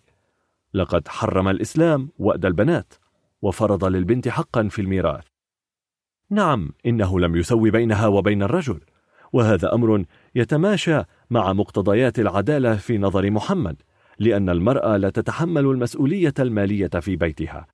لقد 0.73 1.07
حرم 1.07 1.47
الإسلام 1.47 2.09
وأد 2.19 2.45
البنات 2.45 2.93
وفرض 3.41 3.85
للبنت 3.85 4.27
حقا 4.27 4.67
في 4.67 4.81
الميراث. 4.81 5.25
نعم 6.29 6.71
إنه 6.85 7.19
لم 7.19 7.35
يسوي 7.35 7.71
بينها 7.71 8.07
وبين 8.07 8.43
الرجل 8.43 8.79
وهذا 9.33 9.73
أمر 9.73 10.05
يتماشى 10.35 11.01
مع 11.29 11.53
مقتضيات 11.53 12.19
العدالة 12.19 12.75
في 12.75 12.97
نظر 12.97 13.31
محمد 13.31 13.81
لأن 14.19 14.49
المرأة 14.49 14.97
لا 14.97 15.09
تتحمل 15.09 15.65
المسؤولية 15.65 16.33
المالية 16.39 16.87
في 16.87 17.15
بيتها. 17.15 17.67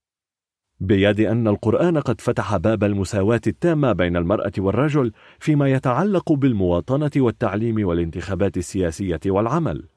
بيد 0.80 1.20
أن 1.20 1.48
القرآن 1.48 1.98
قد 1.98 2.22
فتح 2.22 2.58
باب 2.58 2.84
المساواة 2.84 3.42
التامة 3.48 3.92
بين 3.92 4.18
المرأة 4.18 4.52
والرجل 4.58 5.12
فيما 5.40 5.72
يتعلق 5.72 6.32
بالمواطنة 6.34 7.12
والتعليم 7.18 7.88
والانتخابات 7.88 8.58
السياسية 8.58 9.20
والعمل. 9.26 9.88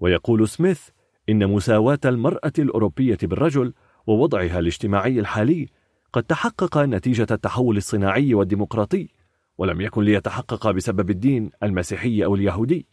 ويقول 0.00 0.48
سميث 0.48 0.88
إن 1.28 1.46
مساواة 1.46 1.98
المرأة 2.04 2.52
الأوروبية 2.58 3.18
بالرجل 3.22 3.74
ووضعها 4.06 4.58
الاجتماعي 4.58 5.20
الحالي 5.20 5.68
قد 6.12 6.22
تحقق 6.22 6.78
نتيجة 6.78 7.26
التحول 7.30 7.76
الصناعي 7.76 8.34
والديمقراطي 8.34 9.08
ولم 9.58 9.80
يكن 9.80 10.02
ليتحقق 10.02 10.70
بسبب 10.70 11.10
الدين 11.10 11.50
المسيحي 11.62 12.24
أو 12.24 12.34
اليهودي. 12.34 12.86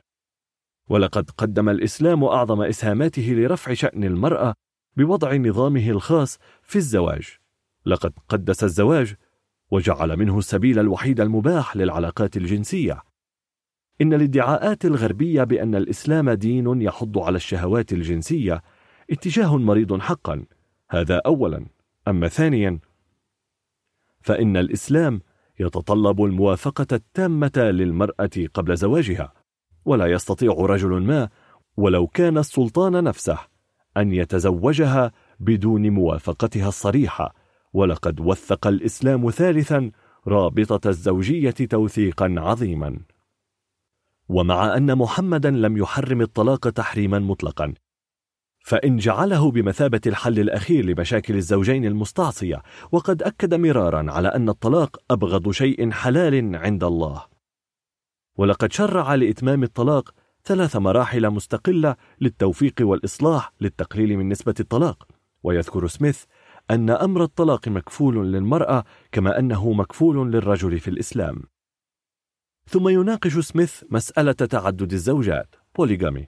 ولقد 0.89 1.29
قدم 1.29 1.69
الإسلام 1.69 2.23
أعظم 2.23 2.61
إسهاماته 2.61 3.33
لرفع 3.33 3.73
شأن 3.73 4.03
المرأة 4.03 4.55
بوضع 4.97 5.35
نظامه 5.35 5.89
الخاص 5.89 6.39
في 6.63 6.75
الزواج. 6.75 7.39
لقد 7.85 8.13
قدس 8.29 8.63
الزواج 8.63 9.15
وجعل 9.71 10.17
منه 10.17 10.37
السبيل 10.37 10.79
الوحيد 10.79 11.21
المباح 11.21 11.77
للعلاقات 11.77 12.37
الجنسية. 12.37 13.03
إن 14.01 14.13
الادعاءات 14.13 14.85
الغربية 14.85 15.43
بأن 15.43 15.75
الإسلام 15.75 16.29
دين 16.29 16.81
يحض 16.81 17.17
على 17.17 17.35
الشهوات 17.35 17.93
الجنسية 17.93 18.61
اتجاه 19.11 19.57
مريض 19.57 19.99
حقا. 19.99 20.45
هذا 20.89 21.21
أولا. 21.25 21.65
أما 22.07 22.27
ثانيا 22.27 22.79
فإن 24.21 24.57
الإسلام 24.57 25.21
يتطلب 25.59 26.23
الموافقة 26.23 26.87
التامة 26.91 27.51
للمرأة 27.57 28.29
قبل 28.53 28.77
زواجها 28.77 29.33
ولا 29.85 30.05
يستطيع 30.05 30.53
رجل 30.53 30.89
ما 30.89 31.29
ولو 31.77 32.07
كان 32.07 32.37
السلطان 32.37 33.03
نفسه. 33.03 33.39
أن 33.97 34.11
يتزوجها 34.13 35.11
بدون 35.39 35.89
موافقتها 35.89 36.67
الصريحة 36.67 37.35
ولقد 37.73 38.19
وثق 38.19 38.67
الإسلام 38.67 39.29
ثالثا 39.29 39.91
رابطة 40.27 40.89
الزوجية 40.89 41.49
توثيقا 41.51 42.35
عظيما. 42.37 42.99
ومع 44.29 44.77
أن 44.77 44.97
محمدا 44.97 45.51
لم 45.51 45.77
يحرم 45.77 46.21
الطلاق 46.21 46.69
تحريما 46.69 47.19
مطلقا 47.19 47.73
فإن 48.65 48.97
جعله 48.97 49.51
بمثابة 49.51 50.01
الحل 50.07 50.39
الأخير 50.39 50.85
لمشاكل 50.85 51.35
الزوجين 51.35 51.85
المستعصية 51.85 52.61
وقد 52.91 53.23
أكد 53.23 53.53
مرارا 53.53 54.11
على 54.11 54.27
أن 54.27 54.49
الطلاق 54.49 54.97
أبغض 55.11 55.51
شيء 55.51 55.91
حلال 55.91 56.55
عند 56.55 56.83
الله. 56.83 57.23
ولقد 58.37 58.71
شرع 58.71 59.15
لإتمام 59.15 59.63
الطلاق 59.63 60.13
ثلاث 60.45 60.75
مراحل 60.75 61.29
مستقلة 61.29 61.95
للتوفيق 62.21 62.73
والإصلاح 62.81 63.53
للتقليل 63.61 64.17
من 64.17 64.29
نسبة 64.29 64.53
الطلاق. 64.59 65.07
ويذكر 65.43 65.87
سميث 65.87 66.23
أن 66.71 66.89
أمر 66.89 67.23
الطلاق 67.23 67.67
مكفول 67.67 68.31
للمرأة 68.31 68.83
كما 69.11 69.39
أنه 69.39 69.73
مكفول 69.73 70.31
للرجل 70.31 70.79
في 70.79 70.87
الإسلام. 70.87 71.43
ثم 72.69 72.89
يناقش 72.89 73.37
سميث 73.37 73.83
مسألة 73.89 74.31
تعدد 74.31 74.93
الزوجات 74.93 75.55
بوليغامي. 75.75 76.27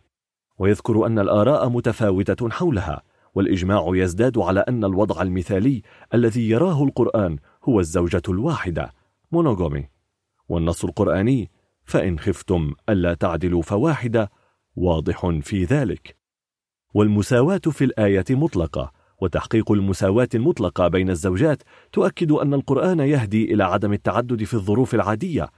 ويذكر 0.60 1.06
أن 1.06 1.20
الآراء 1.20 1.70
متفاوتة 1.70 2.50
حولها 2.50 3.04
والإجماع 3.36 3.86
يزداد 3.88 4.38
على 4.38 4.60
أن 4.60 4.86
الوضع 4.86 5.22
المثالي 5.22 5.82
الذي 6.14 6.50
يراه 6.50 6.84
القرآن 6.84 7.38
هو 7.64 7.80
الزوجة 7.80 8.22
الواحدة 8.30 8.94
مونوغومي 9.32 9.90
والنص 10.50 10.86
القرآني 10.86 11.52
فإن 11.88 12.20
خفتم 12.20 12.74
ألا 12.90 13.14
تعدلوا 13.14 13.62
فواحدة 13.62 14.32
واضح 14.76 15.40
في 15.42 15.64
ذلك. 15.64 16.18
والمساواة 16.94 17.58
في 17.58 17.84
الآية 17.84 18.26
مطلقة 18.30 18.92
وتحقيق 19.22 19.72
المساواة 19.72 20.28
المطلقة 20.36 20.88
بين 20.88 21.10
الزوجات 21.10 21.64
تؤكد 21.92 22.32
أن 22.32 22.54
القرآن 22.54 23.00
يهدي 23.00 23.54
إلى 23.54 23.64
عدم 23.64 23.94
التعدد 23.94 24.44
في 24.44 24.54
الظروف 24.54 24.96
العادية 24.96 25.50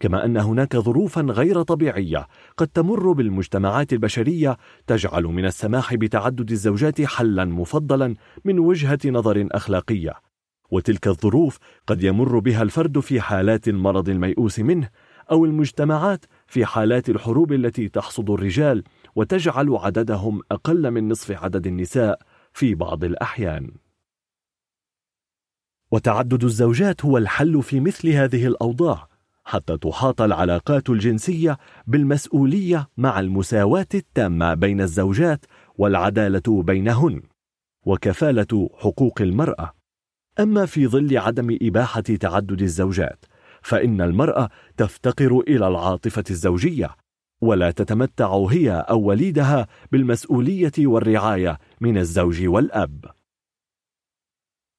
كما 0.00 0.24
أن 0.24 0.36
هناك 0.36 0.76
ظروفا 0.76 1.20
غير 1.20 1.62
طبيعية 1.62 2.26
قد 2.56 2.66
تمر 2.66 3.12
بالمجتمعات 3.12 3.92
البشرية 3.92 4.56
تجعل 4.86 5.24
من 5.24 5.44
السماح 5.44 5.94
بتعدد 5.94 6.50
الزوجات 6.50 7.02
حلا 7.02 7.44
مفضلا 7.44 8.14
من 8.44 8.58
وجهة 8.58 8.98
نظر 9.06 9.48
أخلاقية. 9.52 10.12
وتلك 10.70 11.06
الظروف 11.06 11.58
قد 11.86 12.02
يمر 12.02 12.38
بها 12.38 12.62
الفرد 12.62 13.00
في 13.00 13.20
حالات 13.20 13.68
المرض 13.68 14.08
الميؤوس 14.08 14.60
منه 14.60 14.88
أو 15.30 15.44
المجتمعات 15.44 16.24
في 16.46 16.66
حالات 16.66 17.08
الحروب 17.08 17.52
التي 17.52 17.88
تحصد 17.88 18.30
الرجال 18.30 18.84
وتجعل 19.16 19.76
عددهم 19.76 20.40
أقل 20.50 20.90
من 20.90 21.08
نصف 21.08 21.44
عدد 21.44 21.66
النساء 21.66 22.18
في 22.52 22.74
بعض 22.74 23.04
الأحيان. 23.04 23.70
وتعدد 25.90 26.44
الزوجات 26.44 27.04
هو 27.04 27.18
الحل 27.18 27.62
في 27.62 27.80
مثل 27.80 28.08
هذه 28.08 28.46
الأوضاع 28.46 29.08
حتى 29.44 29.76
تحاط 29.76 30.22
العلاقات 30.22 30.90
الجنسية 30.90 31.58
بالمسؤولية 31.86 32.88
مع 32.96 33.20
المساواة 33.20 33.86
التامة 33.94 34.54
بين 34.54 34.80
الزوجات 34.80 35.44
والعدالة 35.74 36.62
بينهن 36.62 37.22
وكفالة 37.86 38.70
حقوق 38.74 39.22
المرأة. 39.22 39.72
أما 40.40 40.66
في 40.66 40.86
ظل 40.86 41.18
عدم 41.18 41.58
إباحة 41.62 42.00
تعدد 42.00 42.62
الزوجات 42.62 43.24
فإن 43.62 44.00
المرأة 44.00 44.50
تفتقر 44.76 45.40
إلى 45.40 45.68
العاطفة 45.68 46.24
الزوجية 46.30 46.96
ولا 47.40 47.70
تتمتع 47.70 48.36
هي 48.36 48.70
أو 48.72 49.00
وليدها 49.00 49.66
بالمسؤولية 49.92 50.72
والرعاية 50.78 51.58
من 51.80 51.98
الزوج 51.98 52.46
والأب. 52.46 53.04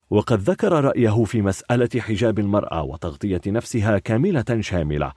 وقد 0.09 0.39
ذكر 0.39 0.83
رأيه 0.83 1.23
في 1.23 1.41
مسألة 1.41 1.89
حجاب 2.01 2.39
المرأة 2.39 2.83
وتغطية 2.83 3.41
نفسها 3.47 3.99
كاملة 3.99 4.45
شاملة. 4.59 5.13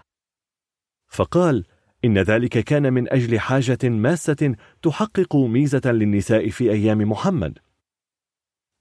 فقال 1.08 1.64
إن 2.04 2.18
ذلك 2.18 2.58
كان 2.58 2.92
من 2.92 3.12
أجل 3.12 3.40
حاجة 3.40 3.78
ماسة 3.84 4.56
تحقق 4.82 5.36
ميزة 5.36 5.82
للنساء 5.84 6.48
في 6.50 6.70
أيام 6.70 6.98
محمد. 7.10 7.58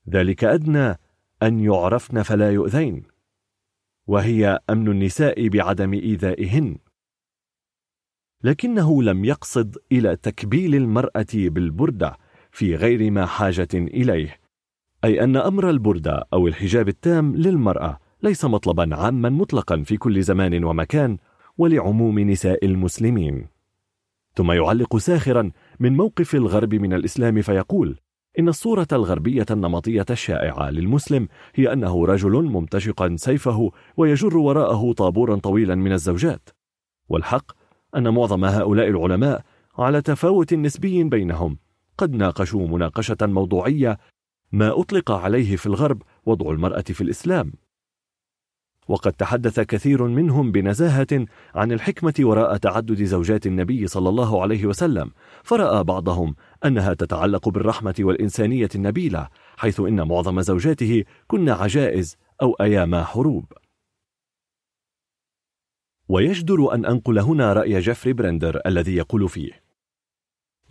ذلك 0.10 0.44
أدنى 0.44 1.00
أن 1.44 1.60
يعرفن 1.60 2.22
فلا 2.22 2.52
يؤذين. 2.52 3.15
وهي 4.08 4.60
أمن 4.70 4.88
النساء 4.88 5.48
بعدم 5.48 5.94
إيذائهن. 5.94 6.78
لكنه 8.44 9.04
لم 9.04 9.26
يقصد 9.26 9.78
إلى 9.92 10.16
تكبيل 10.16 10.76
المرأة 10.76 11.26
بالبردة 11.34 12.18
في 12.52 12.76
غير 12.76 13.12
ما 13.12 13.26
حاجة 13.26 13.68
إليه 13.74 14.40
أي 15.04 15.24
أن 15.24 15.36
أمر 15.36 15.70
البردة 15.70 16.28
أو 16.34 16.48
الحجاب 16.48 16.88
التام 16.88 17.36
للمرأة 17.36 18.00
ليس 18.24 18.46
مطلبا 18.46 18.96
عاما 18.96 19.30
مطلقا 19.30 19.84
في 19.84 19.98
كل 19.98 20.24
زمان 20.24 20.64
ومكان 20.64 21.18
ولعموم 21.58 22.20
نساء 22.20 22.66
المسلمين. 22.66 23.48
ثم 24.36 24.52
يعلق 24.52 24.98
ساخرا 24.98 25.52
من 25.80 25.98
موقف 25.98 26.36
الغرب 26.36 26.76
من 26.76 26.94
الإسلام 26.94 27.42
فيقول 27.42 28.00
إن 28.40 28.48
الصورة 28.48 28.88
الغربية 28.92 29.46
النمطية 29.52 30.06
الشائعة 30.10 30.70
للمسلم 30.70 31.28
هي 31.56 31.74
أنه 31.74 32.06
رجل 32.06 32.32
ممتشقا 32.32 33.16
سيفه 33.16 33.72
ويجر 33.98 34.38
وراءه 34.38 34.94
طابورا 34.94 35.36
طويلا 35.36 35.76
من 35.76 35.92
الزوجات. 35.92 36.50
والحق 37.10 37.52
أن 37.96 38.14
معظم 38.14 38.46
هؤلاء 38.46 38.88
العلماء 38.88 39.44
على 39.78 40.02
تفاوت 40.02 40.54
نسبي 40.54 41.04
بينهم 41.04 41.58
قد 41.98 42.14
ناقشوا 42.14 42.68
مناقشة 42.68 43.18
موضوعية 43.22 43.98
ما 44.52 44.80
أطلق 44.80 45.12
عليه 45.12 45.56
في 45.56 45.66
الغرب 45.66 46.02
وضع 46.26 46.52
المرأة 46.52 46.82
في 46.82 47.02
الإسلام. 47.02 47.54
وقد 48.88 49.14
تحدث 49.14 49.60
كثير 49.60 50.04
منهم 50.04 50.52
بنزاهة 50.52 51.26
عن 51.56 51.72
الحكمة 51.72 52.14
وراء 52.20 52.58
تعدد 52.58 53.04
زوجات 53.04 53.48
النبي 53.48 53.88
صلى 53.88 54.10
الله 54.10 54.42
عليه 54.42 54.66
وسلم 54.66 55.12
فرأى 55.44 55.84
بعضهم 55.84 56.36
أنها 56.66 56.94
تتعلق 56.94 57.50
بالرحمة 57.50 57.96
والإنسانية 58.00 58.70
النبيلة 58.76 59.30
حيث 59.58 59.80
إن 59.80 60.08
معظم 60.08 60.42
زوجاته 60.42 61.04
كن 61.28 61.50
عجائز 61.50 62.18
أو 62.42 62.54
أيامى 62.54 62.96
حروب. 62.96 63.54
ويجدر 66.10 66.74
أن 66.74 66.86
أنقل 66.86 67.20
هنا 67.20 67.54
رأي 67.54 67.80
جيفري 67.80 68.14
برندر 68.14 68.62
الذي 68.66 68.96
يقول 68.96 69.30
فيه 69.30 69.52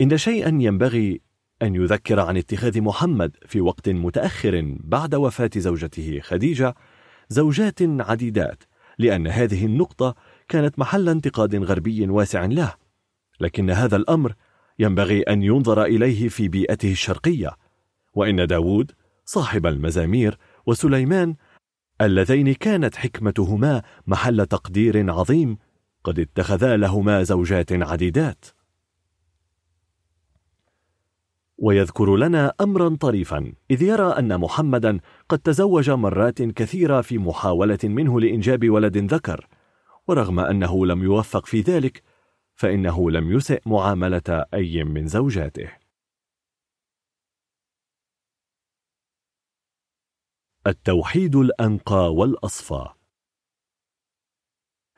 إن 0.01 0.17
شيئا 0.17 0.49
ينبغي 0.49 1.21
أن 1.61 1.75
يذكر 1.75 2.19
عن 2.19 2.37
اتخاذ 2.37 2.81
محمد 2.81 3.37
في 3.45 3.61
وقت 3.61 3.89
متأخر 3.89 4.77
بعد 4.79 5.15
وفاة 5.15 5.49
زوجته 5.57 6.19
خديجة 6.19 6.75
زوجات 7.29 7.81
عديدات 7.81 8.63
لأن 8.97 9.27
هذه 9.27 9.65
النقطة 9.65 10.15
كانت 10.49 10.79
محل 10.79 11.09
انتقاد 11.09 11.55
غربي 11.55 12.07
واسع 12.07 12.45
له 12.45 12.73
لكن 13.39 13.69
هذا 13.69 13.95
الأمر 13.95 14.33
ينبغي 14.79 15.21
أن 15.21 15.43
ينظر 15.43 15.83
إليه 15.83 16.29
في 16.29 16.47
بيئته 16.47 16.91
الشرقية 16.91 17.51
وإن 18.13 18.47
داود 18.47 18.91
صاحب 19.25 19.67
المزامير 19.67 20.37
وسليمان 20.65 21.35
اللذين 22.01 22.53
كانت 22.53 22.95
حكمتهما 22.95 23.81
محل 24.07 24.45
تقدير 24.45 25.11
عظيم 25.11 25.57
قد 26.03 26.19
اتخذا 26.19 26.77
لهما 26.77 27.23
زوجات 27.23 27.71
عديدات. 27.71 28.45
ويذكر 31.57 32.15
لنا 32.15 32.53
أمرا 32.61 32.95
طريفا 32.95 33.53
إذ 33.71 33.81
يرى 33.81 34.07
أن 34.07 34.37
محمدا 34.37 34.99
قد 35.29 35.39
تزوج 35.39 35.89
مرات 35.89 36.41
كثيرة 36.41 37.01
في 37.01 37.17
محاولة 37.17 37.77
منه 37.83 38.19
لإنجاب 38.19 38.69
ولد 38.69 38.97
ذكر 38.97 39.47
ورغم 40.07 40.39
أنه 40.39 40.85
لم 40.85 41.03
يوفق 41.03 41.45
في 41.45 41.61
ذلك 41.61 42.03
فإنه 42.55 43.11
لم 43.11 43.31
يسئ 43.31 43.61
معاملة 43.65 44.45
أي 44.53 44.83
من 44.83 45.07
زوجاته. 45.07 45.71
التوحيد 50.67 51.35
الأنقى 51.35 52.13
والأصفى. 52.13 52.85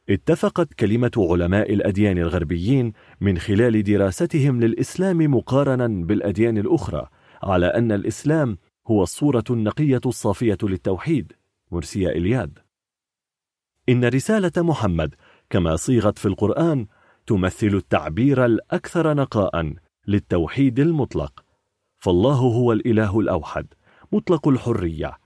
اتفقت 0.10 0.74
كلمة 0.74 1.12
علماء 1.18 1.74
الأديان 1.74 2.18
الغربيين 2.18 2.94
من 3.22 3.38
خلال 3.38 3.84
دراستهم 3.84 4.62
للإسلام 4.62 5.18
مقارنا 5.18 5.88
بالأديان 5.88 6.58
الأخرى 6.58 7.10
على 7.44 7.66
أن 7.66 7.92
الإسلام 7.92 8.58
هو 8.88 9.04
الصورة 9.04 9.44
النقية 9.50 10.02
الصافية 10.06 10.58
للتوحيد. 10.64 11.34
مرسيا 11.72 12.10
إلياد. 12.10 12.60
إن 13.90 14.06
رسالة 14.06 14.52
محمد 14.58 15.16
كما 15.50 15.76
صيغت 15.76 16.18
في 16.18 16.26
القرآن 16.26 16.88
تمثل 17.28 17.68
التعبير 17.68 18.46
الأكثر 18.46 19.14
نقاء 19.14 19.74
للتوحيد 20.08 20.80
المطلق. 20.80 21.44
فالله 21.98 22.36
هو 22.36 22.72
الإله 22.74 23.20
الأوحد 23.20 23.68
مطلق 24.12 24.48
الحرية 24.48 25.18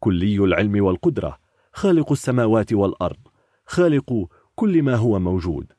كلي 0.00 0.38
العلم 0.38 0.84
والقدرة 0.84 1.38
خالق 1.72 2.12
السماوات 2.12 2.72
والأرض 2.72 3.28
خالق 3.66 4.28
كل 4.54 4.82
ما 4.82 4.96
هو 4.96 5.18
موجود 5.18 5.72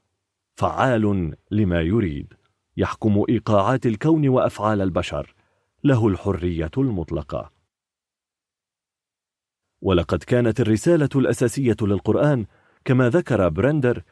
فعال 0.56 1.35
لما 1.51 1.81
يريد 1.81 2.33
يحكم 2.78 3.24
إيقاعات 3.30 3.85
الكون 3.85 4.28
وأفعال 4.28 4.81
البشر 4.81 5.35
له 5.83 6.08
الحرية 6.08 6.72
المطلقة. 6.78 7.51
ولقد 9.81 10.24
كانت 10.24 10.60
الرسالة 10.60 11.10
الأساسية 11.15 11.76
للقرآن 11.81 12.46
كما 12.85 13.10
ذكر 13.10 13.49
برندر 13.49 14.03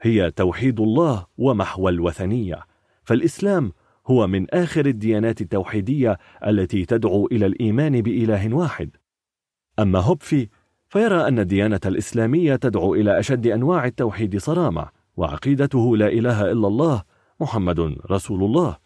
هي 0.00 0.30
توحيد 0.30 0.80
الله 0.80 1.26
ومحو 1.38 1.88
الوثنية. 1.88 2.66
فالإسلام 3.04 3.72
هو 4.06 4.26
من 4.26 4.50
آخر 4.50 4.86
الديانات 4.86 5.40
التوحيدية 5.40 6.18
التي 6.46 6.84
تدعو 6.84 7.26
إلى 7.26 7.46
الإيمان 7.46 8.02
بإله 8.02 8.54
واحد. 8.54 8.90
أما 9.78 9.98
هوبفي 9.98 10.48
فيرى 10.88 11.28
أن 11.28 11.38
الديانة 11.38 11.80
الإسلامية 11.86 12.56
تدعو 12.56 12.94
إلى 12.94 13.18
أشد 13.18 13.46
أنواع 13.46 13.84
التوحيد 13.84 14.36
صرامة 14.36 14.88
وعقيدته 15.16 15.96
لا 15.96 16.08
إله 16.08 16.42
إلا 16.42 16.68
الله 16.68 17.02
محمد 17.40 17.96
رسول 18.10 18.44
الله. 18.44 18.76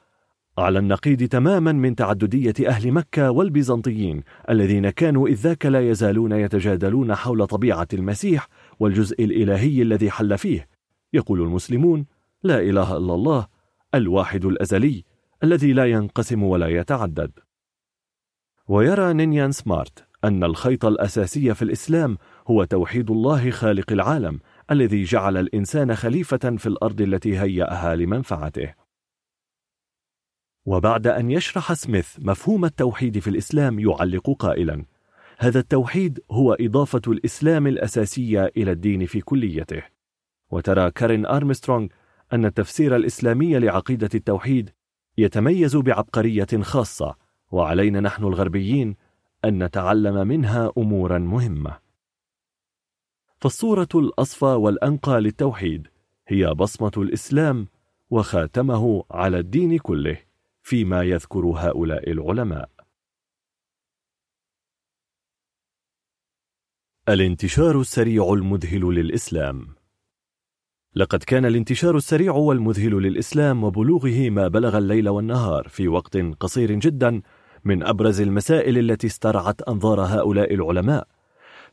على 0.58 0.78
النقيض 0.78 1.22
تماما 1.22 1.72
من 1.72 1.94
تعددية 1.94 2.68
أهل 2.68 2.92
مكة 2.92 3.30
والبيزنطيين 3.30 4.22
الذين 4.50 4.90
كانوا 4.90 5.28
إذ 5.28 5.34
ذاك 5.34 5.66
لا 5.66 5.90
يزالون 5.90 6.32
يتجادلون 6.32 7.14
حول 7.14 7.46
طبيعة 7.46 7.88
المسيح 7.92 8.48
والجزء 8.80 9.24
الإلهي 9.24 9.82
الذي 9.82 10.10
حل 10.10 10.38
فيه. 10.38 10.71
يقول 11.12 11.42
المسلمون 11.42 12.06
لا 12.42 12.60
إله 12.60 12.96
إلا 12.96 13.14
الله 13.14 13.46
الواحد 13.94 14.44
الأزلي 14.44 15.04
الذي 15.42 15.72
لا 15.72 15.84
ينقسم 15.84 16.42
ولا 16.42 16.68
يتعدد. 16.68 17.32
ويرى 18.68 19.12
نينيان 19.12 19.52
سمارت 19.52 20.06
أن 20.24 20.44
الخيط 20.44 20.84
الأساسي 20.84 21.54
في 21.54 21.62
الإسلام 21.62 22.18
هو 22.46 22.64
توحيد 22.64 23.10
الله 23.10 23.50
خالق 23.50 23.92
العالم 23.92 24.40
الذي 24.70 25.04
جعل 25.04 25.36
الإنسان 25.36 25.94
خليفة 25.94 26.56
في 26.56 26.66
الأرض 26.66 27.00
التي 27.00 27.38
هيأها 27.38 27.96
لمنفعته. 27.96 28.74
وبعد 30.66 31.06
أن 31.06 31.30
يشرح 31.30 31.72
سميث 31.72 32.16
مفهوم 32.18 32.64
التوحيد 32.64 33.18
في 33.18 33.30
الإسلام 33.30 33.78
يعلق 33.78 34.30
قائلا 34.30 34.84
هذا 35.38 35.58
التوحيد 35.58 36.20
هو 36.30 36.52
إضافة 36.60 37.02
الإسلام 37.08 37.66
الأساسية 37.66 38.52
إلى 38.56 38.70
الدين 38.72 39.06
في 39.06 39.20
كليته. 39.20 39.91
وترى 40.52 40.90
كارين 40.90 41.26
أرمسترونغ 41.26 41.88
أن 42.32 42.44
التفسير 42.44 42.96
الإسلامي 42.96 43.58
لعقيدة 43.58 44.08
التوحيد 44.14 44.70
يتميز 45.18 45.76
بعبقرية 45.76 46.62
خاصة 46.62 47.16
وعلينا 47.50 48.00
نحن 48.00 48.24
الغربيين 48.24 48.96
أن 49.44 49.64
نتعلم 49.64 50.28
منها 50.28 50.72
أمورا 50.78 51.18
مهمة. 51.18 51.78
فالصورة 53.38 53.88
الأصفى 53.94 54.44
والأنقى 54.44 55.20
للتوحيد 55.20 55.88
هي 56.28 56.54
بصمة 56.54 56.92
الإسلام 56.96 57.68
وخاتمه 58.10 59.04
على 59.10 59.38
الدين 59.38 59.78
كله 59.78 60.18
فيما 60.62 61.02
يذكر 61.02 61.46
هؤلاء 61.46 62.10
العلماء. 62.10 62.70
الانتشار 67.08 67.80
السريع 67.80 68.32
المذهل 68.32 68.80
للإسلام 68.80 69.81
لقد 70.94 71.22
كان 71.22 71.44
الانتشار 71.44 71.96
السريع 71.96 72.32
والمذهل 72.32 72.92
للإسلام 72.92 73.64
وبلوغه 73.64 74.30
ما 74.30 74.48
بلغ 74.48 74.78
الليل 74.78 75.08
والنهار 75.08 75.68
في 75.68 75.88
وقت 75.88 76.16
قصير 76.16 76.72
جدا 76.72 77.22
من 77.64 77.82
أبرز 77.82 78.20
المسائل 78.20 78.78
التي 78.78 79.06
استرعت 79.06 79.62
أنظار 79.62 80.00
هؤلاء 80.00 80.54
العلماء. 80.54 81.08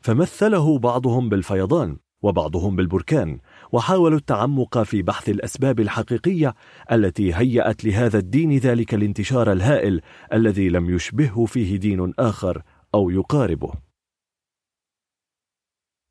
فمثله 0.00 0.78
بعضهم 0.78 1.28
بالفيضان 1.28 1.96
وبعضهم 2.22 2.76
بالبركان 2.76 3.38
وحاولوا 3.72 4.18
التعمق 4.18 4.82
في 4.82 5.02
بحث 5.02 5.28
الأسباب 5.28 5.80
الحقيقية 5.80 6.54
التي 6.92 7.34
هيأت 7.34 7.84
لهذا 7.84 8.18
الدين 8.18 8.56
ذلك 8.58 8.94
الانتشار 8.94 9.52
الهائل 9.52 10.00
الذي 10.32 10.68
لم 10.68 10.90
يشبهه 10.90 11.44
فيه 11.44 11.76
دين 11.76 12.12
آخر 12.18 12.62
أو 12.94 13.10
يقاربه. 13.10 13.72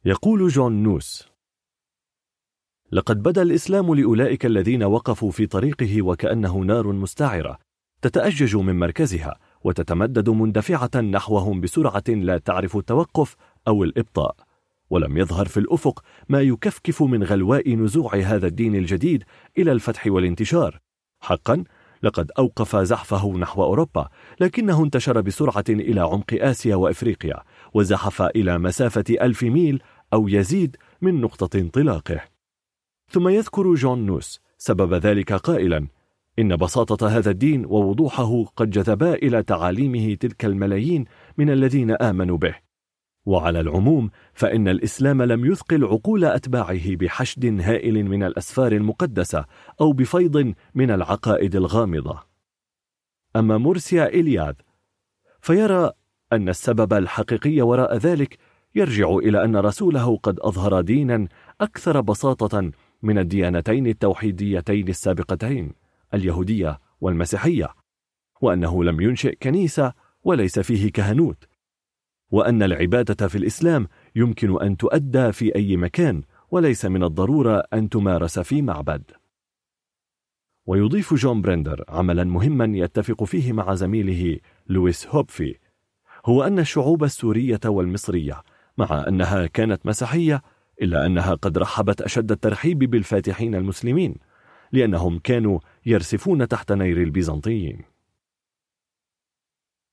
يقول 0.05 0.47
جون 0.47 0.83
نوس 0.83 1.28
لقد 2.91 3.23
بدا 3.23 3.41
الإسلام 3.41 3.95
لأولئك 3.95 4.45
الذين 4.45 4.83
وقفوا 4.83 5.31
في 5.31 5.45
طريقه 5.47 6.01
وكأنه 6.01 6.57
نار 6.57 6.87
مستعرة 6.87 7.57
تتأجج 8.01 8.55
من 8.55 8.79
مركزها 8.79 9.37
وتتمدد 9.63 10.29
مندفعة 10.29 11.01
نحوهم 11.01 11.61
بسرعة 11.61 12.03
لا 12.07 12.37
تعرف 12.37 12.77
التوقف 12.77 13.35
أو 13.67 13.83
الإبطاء. 13.83 14.35
ولم 14.89 15.17
يظهر 15.17 15.45
في 15.45 15.59
الأفق 15.59 16.03
ما 16.29 16.41
يكفكف 16.41 17.03
من 17.03 17.23
غلواء 17.23 17.75
نزوع 17.75 18.15
هذا 18.15 18.47
الدين 18.47 18.75
الجديد 18.75 19.23
إلى 19.57 19.71
الفتح 19.71 20.07
والانتشار. 20.07 20.79
حقا 21.21 21.63
لقد 22.03 22.31
أوقف 22.39 22.75
زحفه 22.75 23.37
نحو 23.37 23.63
أوروبا 23.63 24.09
لكنه 24.39 24.83
انتشر 24.83 25.21
بسرعة 25.21 25.63
إلى 25.69 26.01
عمق 26.01 26.33
آسيا 26.33 26.75
وإفريقيا 26.75 27.43
وزحف 27.73 28.21
إلى 28.21 28.57
مسافة 28.57 29.03
ألف 29.09 29.43
ميل 29.43 29.81
أو 30.13 30.27
يزيد 30.27 30.77
من 31.01 31.21
نقطة 31.21 31.59
انطلاقه. 31.59 32.21
ثم 33.09 33.27
يذكر 33.27 33.73
جون 33.73 34.05
نوس 34.05 34.41
سبب 34.57 34.93
ذلك 34.93 35.33
قائلا 35.33 35.87
إن 36.39 36.55
بساطة 36.55 37.07
هذا 37.07 37.31
الدين 37.31 37.65
ووضوحه 37.65 38.43
قد 38.43 38.69
جذبا 38.69 39.13
إلى 39.13 39.43
تعاليمه 39.43 40.15
تلك 40.15 40.45
الملايين 40.45 41.05
من 41.37 41.49
الذين 41.49 41.91
آمنوا 41.91 42.37
به. 42.37 42.55
وعلى 43.25 43.59
العموم 43.59 44.09
فإن 44.33 44.67
الإسلام 44.67 45.21
لم 45.21 45.45
يثقل 45.45 45.85
عقول 45.85 46.25
أتباعه 46.25 46.95
بحشد 46.95 47.61
هائل 47.61 48.05
من 48.05 48.23
الأسفار 48.23 48.71
المقدسة 48.71 49.45
أو 49.81 49.91
بفيض 49.91 50.53
من 50.75 50.91
العقائد 50.91 51.55
الغامضة. 51.55 52.19
أما 53.35 53.57
مرسيا 53.57 54.07
إلياد 54.07 54.55
فيرى 55.41 55.91
أن 56.33 56.49
السبب 56.49 56.93
الحقيقي 56.93 57.61
وراء 57.61 57.97
ذلك 57.97 58.37
يرجع 58.75 59.09
إلى 59.15 59.43
أن 59.43 59.55
رسوله 59.55 60.17
قد 60.17 60.39
أظهر 60.39 60.81
دينا 60.81 61.27
أكثر 61.61 62.01
بساطة 62.01 62.71
من 63.01 63.17
الديانتين 63.17 63.87
التوحيديتين 63.87 64.87
السابقتين 64.87 65.73
اليهودية 66.13 66.79
والمسيحية 67.01 67.67
وأنه 68.41 68.83
لم 68.83 69.01
ينشئ 69.01 69.35
كنيسة 69.35 69.93
وليس 70.23 70.59
فيه 70.59 70.91
كهنوت 70.91 71.47
وأن 72.31 72.63
العبادة 72.63 73.27
في 73.27 73.37
الإسلام 73.37 73.87
يمكن 74.15 74.61
أن 74.61 74.77
تؤدى 74.77 75.31
في 75.31 75.55
أي 75.55 75.77
مكان 75.77 76.23
وليس 76.51 76.85
من 76.85 77.03
الضرورة 77.03 77.63
أن 77.73 77.89
تمارس 77.89 78.39
في 78.39 78.61
معبد. 78.61 79.11
ويضيف 80.65 81.13
جون 81.13 81.41
برندر 81.41 81.83
عملا 81.89 82.23
مهما 82.23 82.77
يتفق 82.77 83.23
فيه 83.23 83.53
مع 83.53 83.73
زميله 83.73 84.39
لويس 84.67 85.07
هوبفي 85.07 85.55
هو 86.25 86.43
أن 86.43 86.59
الشعوب 86.59 87.03
السورية 87.03 87.59
والمصرية 87.65 88.41
مع 88.77 89.05
أنها 89.07 89.47
كانت 89.47 89.85
مسيحية 89.85 90.41
إلا 90.81 91.05
أنها 91.05 91.33
قد 91.33 91.57
رحبت 91.57 92.01
أشد 92.01 92.31
الترحيب 92.31 92.79
بالفاتحين 92.79 93.55
المسلمين 93.55 94.15
لأنهم 94.71 95.19
كانوا 95.19 95.59
يرسفون 95.85 96.47
تحت 96.47 96.71
نير 96.71 96.97
البيزنطيين. 97.03 97.81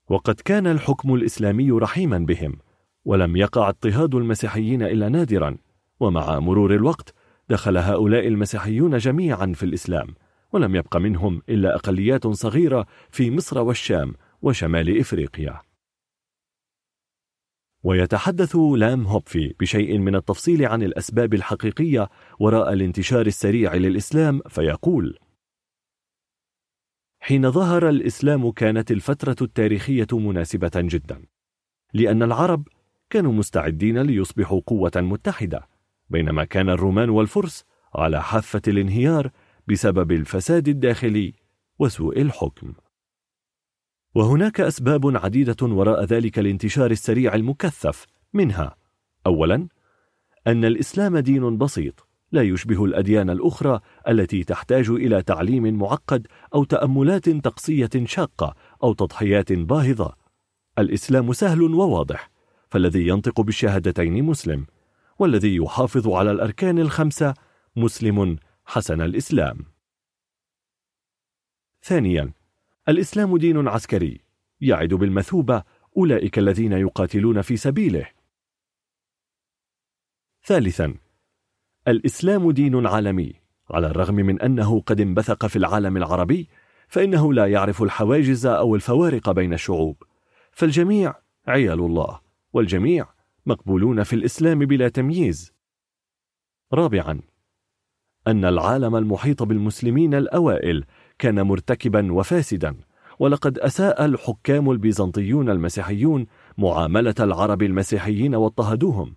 وقد 0.09 0.35
كان 0.35 0.67
الحكم 0.67 1.15
الإسلامي 1.15 1.71
رحيما 1.71 2.19
بهم 2.19 2.59
ولم 3.05 3.37
يقع 3.37 3.69
اضطهاد 3.69 4.15
المسيحيين 4.15 4.83
إلا 4.83 5.09
نادرا 5.09 5.57
ومع 6.01 6.39
مرور 6.39 6.75
الوقت 6.75 7.15
دخل 7.49 7.77
هؤلاء 7.77 8.29
المسيحيون 8.29 8.97
جميعا 8.97 9.53
في 9.55 9.63
الإسلام 9.63 10.15
ولم 10.53 10.77
يبق 10.77 10.97
منهم 10.97 11.43
إلا 11.49 11.75
أقليات 11.75 12.27
صغيرة 12.27 12.87
في 13.11 13.31
مصر 13.31 13.59
والشام 13.59 14.15
وشمال 14.43 15.01
إفريقيا. 15.01 15.66
ويتحدث 17.87 18.57
لام 18.57 19.07
هوبفي 19.07 19.55
بشيء 19.61 19.99
من 19.99 20.15
التفصيل 20.15 20.67
عن 20.67 20.83
الأسباب 20.83 21.35
الحقيقية 21.35 22.09
وراء 22.41 22.73
الانتشار 22.73 23.27
السريع 23.27 23.75
للإسلام 23.75 24.41
فيقول 24.49 25.19
حين 27.21 27.51
ظهر 27.51 27.89
الإسلام 27.89 28.51
كانت 28.51 28.91
الفترة 28.91 29.37
التاريخية 29.43 30.07
مناسبة 30.13 30.71
جدا 30.77 31.25
لأن 31.95 32.23
العرب 32.23 32.69
كانوا 33.11 33.33
مستعدين 33.33 34.03
ليصبحوا 34.03 34.61
قوة 34.67 34.93
متحدة 34.97 35.69
بينما 36.11 36.45
كان 36.45 36.69
الرومان 36.69 37.11
والفرس 37.11 37.65
على 37.95 38.23
حافة 38.23 38.63
الانهيار 38.69 39.31
بسبب 39.69 40.13
الفساد 40.13 40.69
الداخلي 40.69 41.35
وسوء 41.79 42.21
الحكم. 42.21 42.73
وهناك 44.17 44.61
أسباب 44.61 45.17
عديدة 45.17 45.57
وراء 45.63 46.05
ذلك 46.05 46.39
الانتشار 46.39 46.91
السريع 46.91 47.35
المكثف 47.35 48.07
منها 48.35 48.77
أولا 49.27 49.69
أن 50.47 50.65
الإسلام 50.65 51.19
دين 51.19 51.59
بسيط 51.59 52.09
لا 52.33 52.43
يشبه 52.43 52.85
الأديان 52.85 53.31
الأخرى 53.31 53.81
التي 54.09 54.45
تحتاج 54.45 54.91
إلى 54.91 55.23
تعليم 55.23 55.79
معقد 55.79 56.27
أو 56.55 56.65
تأملات 56.65 57.29
تقصية 57.29 57.91
شاقة 58.05 58.55
أو 58.83 58.93
تضحيات 58.93 59.53
باهظة. 59.53 60.17
الإسلام 60.79 61.33
سهل 61.33 61.63
وواضح 61.63 62.31
فالذي 62.69 63.07
ينطق 63.07 63.41
بالشهادتين 63.41 64.25
مسلم 64.25 64.67
والذي 65.19 65.57
يحافظ 65.57 66.09
على 66.09 66.31
الأركان 66.31 66.79
الخمسة 66.79 67.35
مسلم 67.77 68.37
حسن 68.65 69.01
الإسلام. 69.01 69.65
ثانيا 71.83 72.36
الإسلام 72.89 73.37
دين 73.37 73.69
عسكري. 73.69 74.21
يعد 74.61 74.95
بالمثوبة 74.95 75.63
أولئك 75.97 76.39
الذين 76.39 76.73
يقاتلون 76.73 77.43
في 77.43 77.57
سبيله. 77.57 78.07
ثالثا 80.45 80.95
الإسلام 81.89 82.51
دين 82.51 82.87
عالمي. 82.87 83.35
على 83.71 83.87
الرغم 83.87 84.15
من 84.15 84.41
أنه 84.41 84.81
قد 84.81 85.01
انبثق 85.01 85.47
في 85.47 85.57
العالم 85.57 85.97
العربي 85.97 86.49
فإنه 86.89 87.33
لا 87.33 87.47
يعرف 87.47 87.83
الحواجز 87.83 88.47
أو 88.47 88.75
الفوارق 88.75 89.31
بين 89.31 89.53
الشعوب. 89.53 90.03
فالجميع 90.53 91.15
عيال 91.47 91.81
الله 91.81 92.21
والجميع 92.53 93.09
مقبولون 93.47 94.03
في 94.03 94.13
الإسلام 94.13 94.59
بلا 94.59 94.89
تمييز. 94.89 95.53
رابعا 96.73 97.21
أن 98.27 98.45
العالم 98.45 98.97
المحيط 98.97 99.43
بالمسلمين 99.43 100.15
الأوائل 100.15 100.85
كان 101.19 101.43
مرتكبا 101.43 102.13
وفاسدا 102.13 102.77
ولقد 103.19 103.59
أساء 103.59 104.05
الحكام 104.05 104.71
البيزنطيون 104.71 105.51
المسيحيون 105.51 106.27
معاملة 106.59 107.15
العرب 107.21 107.63
المسيحيين 107.63 108.35
واضطهدوهم. 108.35 109.17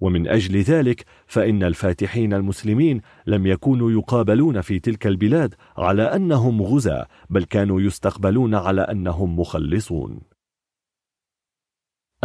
ومن 0.00 0.28
أجل 0.28 0.60
ذلك 0.60 1.04
فإن 1.26 1.62
الفاتحين 1.62 2.34
المسلمين 2.34 3.00
لم 3.26 3.46
يكونوا 3.46 3.90
يقابلون 3.90 4.60
في 4.60 4.78
تلك 4.78 5.06
البلاد 5.06 5.54
على 5.76 6.02
أنهم 6.02 6.62
غزاة 6.62 7.06
بل 7.30 7.44
كانوا 7.44 7.80
يستقبلون 7.80 8.54
على 8.54 8.80
أنهم 8.80 9.40
مخلصون. 9.40 10.20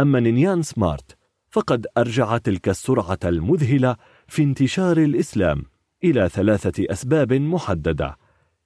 أما 0.00 0.20
نينيان 0.20 0.62
سمارت 0.62 1.16
فقد 1.50 1.86
أرجع 1.98 2.38
تلك 2.38 2.68
السرعة 2.68 3.18
المذهلة 3.24 3.96
في 4.28 4.42
انتشار 4.42 4.96
الإسلام 4.96 5.62
إلى 6.04 6.28
ثلاثة 6.28 6.84
أسباب 6.92 7.32
محددة. 7.32 8.16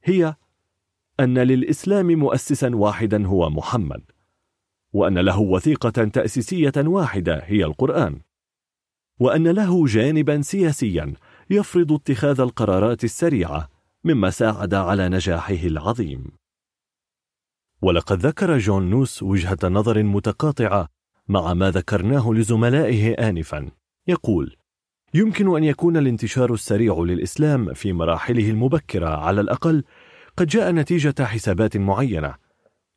هي 0.04 0.34
أن 1.20 1.38
للإسلام 1.38 2.06
مؤسسا 2.06 2.76
واحدا 2.76 3.26
هو 3.26 3.50
محمد 3.50 4.02
وأن 4.92 5.18
له 5.18 5.40
وثيقة 5.40 6.04
تأسيسية 6.04 6.72
واحدة 6.76 7.42
هي 7.44 7.64
القرآن 7.64 8.20
وأن 9.20 9.48
له 9.48 9.86
جانبا 9.86 10.42
سياسيا 10.42 11.14
يفرض 11.50 11.92
اتخاذ 11.92 12.40
القرارات 12.40 13.04
السريعة 13.04 13.68
مما 14.04 14.30
ساعد 14.30 14.74
على 14.74 15.08
نجاحه 15.08 15.54
العظيم. 15.54 16.24
ولقد 17.82 18.26
ذكر 18.26 18.58
جون 18.58 18.90
نوس 18.90 19.22
وجهة 19.22 19.58
نظر 19.64 20.02
متقاطعة 20.02 20.88
مع 21.28 21.54
ما 21.54 21.70
ذكرناه 21.70 22.32
لزملائه 22.32 23.12
آنفا 23.28 23.70
يقول 24.06 24.56
يمكن 25.14 25.56
أن 25.56 25.64
يكون 25.64 25.96
الانتشار 25.96 26.52
السريع 26.52 26.94
للإسلام 26.98 27.74
في 27.74 27.92
مراحله 27.92 28.50
المبكرة 28.50 29.08
على 29.08 29.40
الأقل 29.40 29.84
قد 30.36 30.46
جاء 30.46 30.72
نتيجة 30.72 31.24
حسابات 31.24 31.76
معينة 31.76 32.34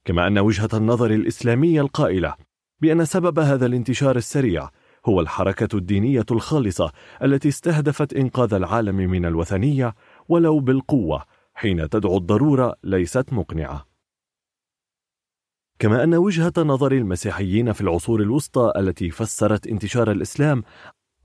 كما 0.06 0.28
أن 0.28 0.40
وجهة 0.40 0.70
النظر 0.74 1.12
الإسلامية 1.12 1.82
القائلة 1.82 2.36
بأن 2.82 3.06
سبب 3.06 3.40
هذا 3.40 3.66
الانتشار 3.66 4.16
السريع 4.16 4.70
هو 5.06 5.22
الحركة 5.22 5.78
الدينية 5.78 6.26
الخالصة 6.32 6.92
التي 7.24 7.48
استهدفت 7.48 8.14
إنقاذ 8.14 8.54
العالم 8.54 8.96
من 8.96 9.26
الوثنية 9.26 9.96
ولو 10.30 10.60
بالقوة 10.60 11.24
حين 11.54 11.90
تدعو 11.90 12.18
الضرورة 12.18 12.76
ليست 12.84 13.34
مقنعة. 13.34 13.88
كما 15.80 16.04
أن 16.04 16.16
وجهة 16.16 16.54
نظر 16.58 16.92
المسيحيين 16.92 17.74
في 17.74 17.82
العصور 17.82 18.22
الوسطى 18.22 18.72
التي 18.78 19.10
فسرت 19.10 19.68
انتشار 19.68 20.12
الإسلام 20.12 20.64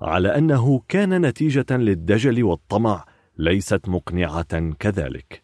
على 0.02 0.38
أنه 0.38 0.83
كان 0.88 1.26
نتيجة 1.26 1.67
للدجل 1.70 2.42
والطمع 2.42 3.04
ليست 3.38 3.88
مقنعة 3.88 4.70
كذلك. 4.78 5.42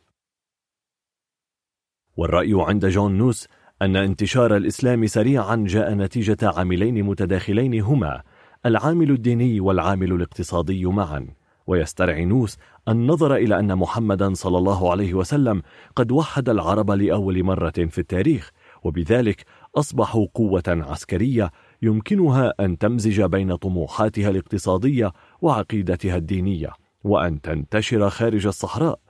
والرأي 2.16 2.52
عند 2.54 2.86
جون 2.86 3.18
نوس 3.18 3.48
أن 3.82 3.96
انتشار 3.96 4.56
الإسلام 4.56 5.06
سريعا 5.06 5.64
جاء 5.68 5.94
نتيجة 5.94 6.36
عاملين 6.42 7.02
متداخلين 7.04 7.80
هما 7.80 8.22
العامل 8.66 9.10
الديني 9.10 9.60
والعامل 9.60 10.12
الاقتصادي 10.12 10.86
معا. 10.86 11.26
ويسترعي 11.68 12.24
نوس 12.24 12.56
النظر 12.88 13.34
إلى 13.34 13.58
أن 13.58 13.76
محمدا 13.76 14.34
صلى 14.34 14.58
الله 14.58 14.90
عليه 14.90 15.14
وسلم 15.14 15.62
قد 15.96 16.12
وحد 16.12 16.48
العرب 16.48 16.90
لأول 16.90 17.44
مرة 17.44 17.70
في 17.70 17.98
التاريخ 17.98 18.50
وبذلك 18.82 19.44
أصبحوا 19.76 20.26
قوة 20.34 20.62
عسكرية 20.68 21.50
يمكنها 21.82 22.54
أن 22.60 22.78
تمزج 22.78 23.22
بين 23.22 23.56
طموحاتها 23.56 24.30
الاقتصادية 24.30 25.12
وعقيدتها 25.40 26.16
الدينية 26.16 26.72
وأن 27.04 27.40
تنتشر 27.40 28.10
خارج 28.10 28.46
الصحراء 28.46 29.00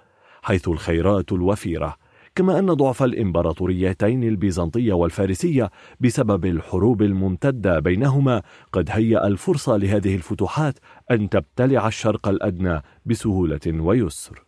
حيث 0.42 0.68
الخيرات 0.68 1.33
الوفيرة 1.33 1.97
كما 2.34 2.58
أن 2.58 2.67
ضعف 2.67 3.02
الإمبراطوريتين 3.02 4.24
البيزنطية 4.24 4.92
والفارسية 4.92 5.70
بسبب 6.01 6.47
الحروب 6.47 7.02
الممتدة 7.02 7.78
بينهما 7.78 8.42
قد 8.72 8.90
هيأ 8.90 9.26
الفرصة 9.26 9.76
لهذه 9.76 10.15
الفتوحات 10.15 10.78
أن 11.10 11.28
تبتلع 11.28 11.88
الشرق 11.88 12.28
الأدنى 12.28 12.83
بسهولة 13.06 13.60
ويسر 13.67 14.44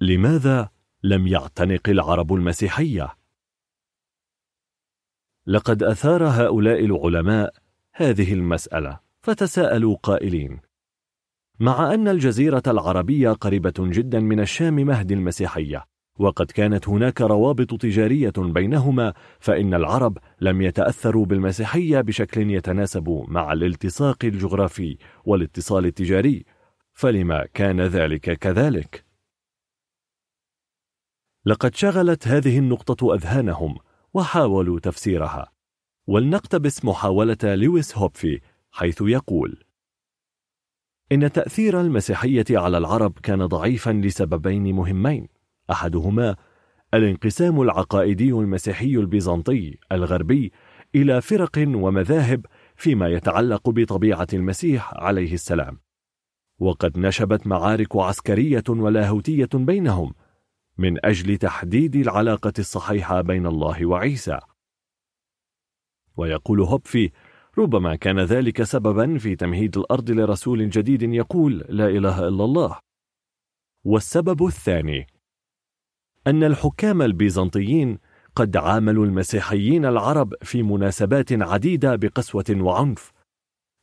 لماذا 0.00 0.68
لم 1.02 1.26
يعتنق 1.26 1.88
العرب 1.88 2.34
المسيحية؟ 2.34 3.21
لقد 5.46 5.82
أثار 5.82 6.24
هؤلاء 6.24 6.84
العلماء 6.84 7.54
هذه 7.92 8.32
المسألة 8.32 9.00
فتساءلوا 9.20 9.96
قائلين 10.02 10.60
مع 11.60 11.94
أن 11.94 12.08
الجزيرة 12.08 12.62
العربية 12.66 13.30
قريبة 13.30 13.74
جدا 13.78 14.20
من 14.20 14.40
الشام 14.40 14.74
مهد 14.74 15.12
المسيحية 15.12 15.84
وقد 16.18 16.50
كانت 16.50 16.88
هناك 16.88 17.20
روابط 17.20 17.80
تجارية 17.80 18.32
بينهما 18.38 19.14
فإن 19.40 19.74
العرب 19.74 20.18
لم 20.40 20.62
يتأثروا 20.62 21.26
بالمسيحية 21.26 22.00
بشكل 22.00 22.50
يتناسب 22.50 23.24
مع 23.28 23.52
الالتصاق 23.52 24.24
الجغرافي 24.24 24.98
والاتصال 25.24 25.86
التجاري 25.86 26.44
فلما 26.92 27.46
كان 27.54 27.80
ذلك 27.80 28.38
كذلك؟ 28.38 29.04
لقد 31.44 31.74
شغلت 31.74 32.28
هذه 32.28 32.58
النقطة 32.58 33.14
أذهانهم 33.14 33.78
وحاولوا 34.14 34.80
تفسيرها. 34.80 35.52
ولنقتبس 36.06 36.84
محاولة 36.84 37.38
لويس 37.44 37.98
هوبفي 37.98 38.40
حيث 38.70 39.02
يقول 39.02 39.64
إن 41.12 41.32
تأثير 41.32 41.80
المسيحية 41.80 42.44
على 42.50 42.78
العرب 42.78 43.18
كان 43.22 43.46
ضعيفا 43.46 43.90
لسببين 43.90 44.74
مهمين. 44.74 45.28
أحدهما 45.70 46.36
الانقسام 46.94 47.60
العقائدي 47.60 48.30
المسيحي 48.30 48.96
البيزنطي 48.96 49.78
الغربي 49.92 50.52
إلى 50.94 51.20
فرق 51.20 51.58
ومذاهب 51.58 52.46
فيما 52.76 53.08
يتعلق 53.08 53.70
بطبيعة 53.70 54.26
المسيح 54.32 54.94
عليه 54.94 55.34
السلام. 55.34 55.78
وقد 56.58 56.98
نشبت 56.98 57.46
معارك 57.46 57.96
عسكرية 57.96 58.64
ولاهوتية 58.68 59.48
بينهم 59.54 60.14
من 60.78 61.06
أجل 61.06 61.36
تحديد 61.36 61.96
العلاقة 61.96 62.52
الصحيحة 62.58 63.20
بين 63.20 63.46
الله 63.46 63.86
وعيسى. 63.86 64.38
ويقول 66.16 66.60
هوبفي 66.60 67.10
ربما 67.58 67.96
كان 67.96 68.20
ذلك 68.20 68.62
سببا 68.62 69.18
في 69.18 69.36
تمهيد 69.36 69.76
الأرض 69.76 70.10
لرسول 70.10 70.70
جديد 70.70 71.02
يقول 71.02 71.64
لا 71.68 71.86
إله 71.86 72.28
إلا 72.28 72.44
الله 72.44 72.78
والسبب 73.84 74.46
الثاني 74.46 75.06
أن 76.26 76.44
الحكام 76.44 77.02
البيزنطيين 77.02 77.98
قد 78.36 78.56
عاملوا 78.56 79.06
المسيحيين 79.06 79.84
العرب 79.84 80.34
في 80.42 80.62
مناسبات 80.62 81.32
عديدة 81.32 81.96
بقسوة 81.96 82.44
وعنف. 82.50 83.12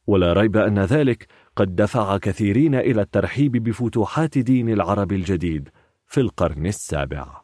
ولا 0.07 0.33
ريب 0.33 0.57
أن 0.57 0.79
ذلك 0.79 1.27
قد 1.55 1.75
دفع 1.75 2.17
كثيرين 2.17 2.75
إلى 2.75 3.01
الترحيب 3.01 3.51
بفتوحات 3.51 4.37
دين 4.37 4.69
العرب 4.69 5.11
الجديد. 5.11 5.69
في 6.09 6.21
القرن 6.21 6.65
السابع. 6.65 7.41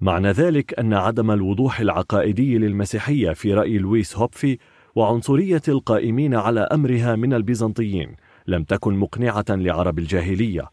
معنى 0.00 0.30
ذلك 0.30 0.78
أن 0.78 0.94
عدم 0.94 1.30
الوضوح 1.30 1.80
العقائدي 1.80 2.58
للمسيحية 2.58 3.32
في 3.32 3.54
رأي 3.54 3.78
لويس 3.78 4.16
هوبفي 4.16 4.58
وعنصرية 4.94 5.62
القائمين 5.68 6.34
على 6.34 6.60
أمرها 6.60 7.16
من 7.16 7.34
البيزنطيين 7.34 8.16
لم 8.46 8.64
تكن 8.64 8.94
مقنعة 8.96 9.44
لعرب 9.48 9.98
الجاهلية 9.98 10.70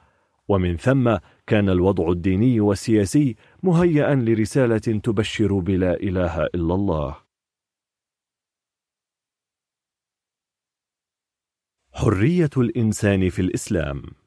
ومن 0.48 0.78
ثم 0.78 1.18
كان 1.48 1.70
الوضع 1.70 2.10
الديني 2.10 2.60
والسياسي 2.60 3.36
مهيئا 3.64 4.16
لرسالة 4.16 4.78
تبشر 4.78 5.60
بلا 5.60 5.94
إله 5.94 6.46
إلا 6.46 6.74
الله. 6.76 7.18
حرية 11.92 12.50
الإنسان 12.58 13.30
في 13.30 13.42
الإسلام 13.42 14.23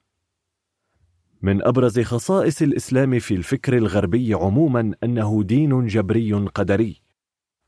من 1.43 1.63
أبرز 1.63 2.01
خصائص 2.01 2.63
الإسلام 2.63 3.19
في 3.19 3.35
الفكر 3.35 3.77
الغربي 3.77 4.35
عموما 4.35 4.95
أنه 5.05 5.43
دين 5.43 5.87
جبري 5.87 6.33
قدري 6.33 7.03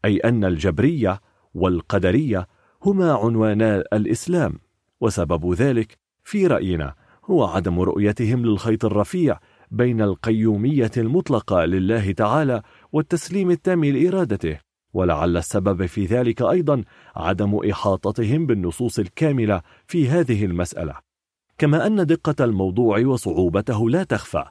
أي 0.04 0.17
أن 0.17 0.44
الجبرية 0.44 1.20
والقدرية 1.54 2.49
هما 2.83 3.12
عنوانا 3.12 3.84
الإسلام 3.92 4.58
وسبب 5.01 5.52
ذلك 5.52 5.99
في 6.24 6.47
رأينا 6.47 6.94
هو 7.24 7.44
عدم 7.44 7.81
رؤيتهم 7.81 8.47
للخيط 8.47 8.84
الرفيع 8.84 9.38
بين 9.70 10.01
القيومية 10.02 10.90
المطلقة 10.97 11.65
لله 11.65 12.12
تعالى 12.12 12.62
والتسليم 12.92 13.51
التام 13.51 13.84
لإرادته 13.84 14.58
ولعل 14.94 15.36
السبب 15.36 15.86
في 15.86 16.04
ذلك 16.04 16.42
أيضا 16.42 16.84
عدم 17.17 17.70
إحاطتهم 17.70 18.47
بالنصوص 18.47 18.99
الكاملة 18.99 19.62
في 19.86 20.08
هذه 20.08 20.44
المسألة. 20.44 21.07
كما 21.58 21.86
أن 21.86 22.06
دقة 22.06 22.44
الموضوع 22.44 22.98
وصعوبته 22.98 23.90
لا 23.90 24.04
تخفى 24.04 24.44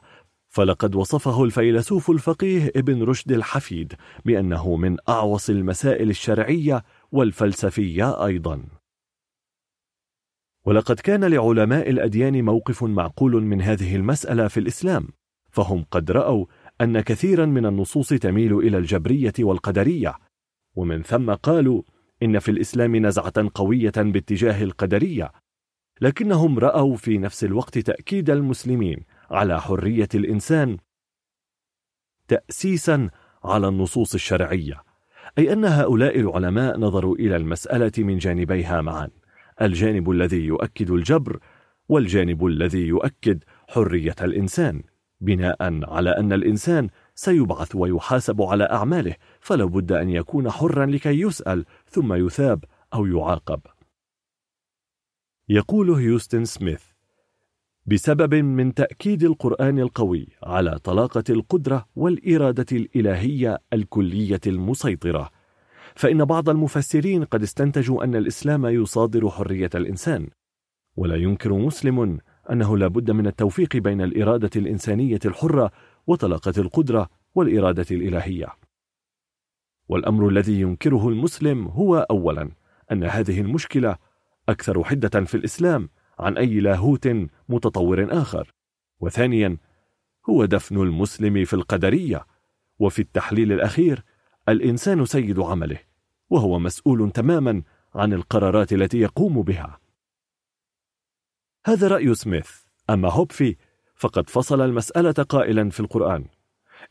فلقد 0.48 0.94
وصفه 0.94 1.44
الفيلسوف 1.44 2.10
الفقيه 2.10 2.72
ابن 2.76 3.02
رشد 3.02 3.32
الحفيد 3.32 3.94
بأنه 4.24 4.76
من 4.76 4.96
أعوص 5.08 5.50
المسائل 5.50 6.10
الشرعية 6.10 6.84
والفلسفية 7.12 8.24
أيضا. 8.26 8.62
ولقد 10.66 11.00
كان 11.00 11.24
لعلماء 11.24 11.90
الأديان 11.90 12.44
موقف 12.44 12.84
معقول 12.84 13.42
من 13.42 13.62
هذه 13.62 13.96
المسألة 13.96 14.48
في 14.48 14.60
الإسلام 14.60 15.08
فهم 15.50 15.84
قد 15.90 16.10
رأوا 16.10 16.46
أن 16.80 17.00
كثيرا 17.00 17.46
من 17.46 17.66
النصوص 17.66 18.08
تميل 18.08 18.58
إلى 18.58 18.78
الجبرية 18.78 19.32
والقدرية 19.38 20.14
ومن 20.76 21.02
ثم 21.02 21.34
قالوا 21.34 21.82
إن 22.22 22.38
في 22.38 22.50
الإسلام 22.50 22.96
نزعة 22.96 23.50
قوية 23.54 23.92
باتجاه 23.96 24.62
القدرية 24.62 25.32
لكنهم 26.00 26.58
رأوا 26.58 26.96
في 26.96 27.18
نفس 27.18 27.44
الوقت 27.44 27.78
تأكيد 27.78 28.30
المسلمين 28.30 29.04
على 29.30 29.60
حرية 29.60 30.08
الإنسان 30.14 30.76
تأسيسا 32.28 33.10
على 33.44 33.68
النصوص 33.68 34.14
الشرعية 34.14 34.82
أي 35.38 35.52
أن 35.52 35.64
هؤلاء 35.64 36.20
العلماء 36.20 36.78
نظروا 36.78 37.16
إلى 37.16 37.36
المسألة 37.36 37.92
من 37.98 38.18
جانبيها 38.18 38.80
معا 38.80 39.08
الجانب 39.62 40.10
الذي 40.10 40.44
يؤكد 40.44 40.90
الجبر 40.90 41.38
والجانب 41.88 42.46
الذي 42.46 42.86
يؤكد 42.86 43.44
حرية 43.68 44.16
الإنسان 44.20 44.82
بناء 45.20 45.56
على 45.84 46.10
أن 46.10 46.32
الإنسان 46.32 46.88
سيبعث 47.14 47.76
ويحاسب 47.76 48.42
على 48.42 48.64
أعماله 48.64 49.14
فلا 49.40 49.64
بد 49.64 49.92
أن 49.92 50.10
يكون 50.10 50.50
حرا 50.50 50.86
لكي 50.86 51.20
يسأل 51.20 51.64
ثم 51.86 52.14
يثاب 52.14 52.64
أو 52.94 53.06
يعاقب. 53.06 53.60
يقول 55.50 55.90
هيوستن 55.90 56.44
سميث 56.44 56.82
بسبب 57.86 58.34
من 58.34 58.74
تأكيد 58.74 59.22
القرآن 59.22 59.78
القوي 59.78 60.28
على 60.42 60.78
طلاقة 60.78 61.24
القدرة 61.30 61.86
والإرادة 61.96 62.66
الإلهية 62.72 63.58
الكلية 63.72 64.40
المسيطرة. 64.46 65.30
فإن 65.94 66.24
بعض 66.24 66.48
المفسرين 66.48 67.24
قد 67.24 67.42
استنتجوا 67.42 68.04
أن 68.04 68.16
الإسلام 68.16 68.66
يصادر 68.66 69.30
حرية 69.30 69.70
الإنسان 69.74 70.28
ولا 70.96 71.16
ينكر 71.16 71.52
مسلم 71.52 72.18
أنه 72.50 72.78
لا 72.78 72.86
بد 72.88 73.10
من 73.10 73.26
التوفيق 73.26 73.76
بين 73.76 74.00
الإرادة 74.00 74.50
الإنسانية 74.56 75.20
الحرة 75.24 75.70
وطلاقة 76.06 76.54
القدرة 76.58 77.08
والإرادة 77.34 77.86
الإلهية. 77.90 78.48
والأمر 79.88 80.28
الذي 80.28 80.60
ينكره 80.60 81.08
المسلم 81.08 81.68
هو 81.68 82.06
أولا 82.10 82.50
أن 82.92 83.04
هذه 83.04 83.40
المشكلة 83.40 84.07
أكثر 84.48 84.84
حدة 84.84 85.24
في 85.24 85.34
الإسلام 85.34 85.88
عن 86.18 86.36
أي 86.36 86.60
لاهوت 86.60 87.08
متطور 87.48 88.08
آخر. 88.22 88.54
وثانيا 89.00 89.56
هو 90.30 90.44
دفن 90.44 90.76
المسلم 90.76 91.44
في 91.44 91.54
القدرية 91.54 92.26
وفي 92.78 92.98
التحليل 92.98 93.52
الأخير 93.52 94.04
الإنسان 94.48 95.04
سيد 95.04 95.40
عمله 95.40 95.78
وهو 96.30 96.58
مسؤول 96.58 97.10
تماما 97.10 97.62
عن 97.94 98.12
القرارات 98.12 98.72
التي 98.72 98.98
يقوم 98.98 99.42
بها. 99.42 99.78
هذا 101.66 101.88
رأي 101.88 102.14
سميث. 102.14 102.50
أما 102.90 103.10
هوبفي 103.10 103.56
فقد 103.94 104.30
فصل 104.30 104.60
المسألة 104.60 105.12
قائلا 105.12 105.70
في 105.70 105.80
القرآن. 105.80 106.24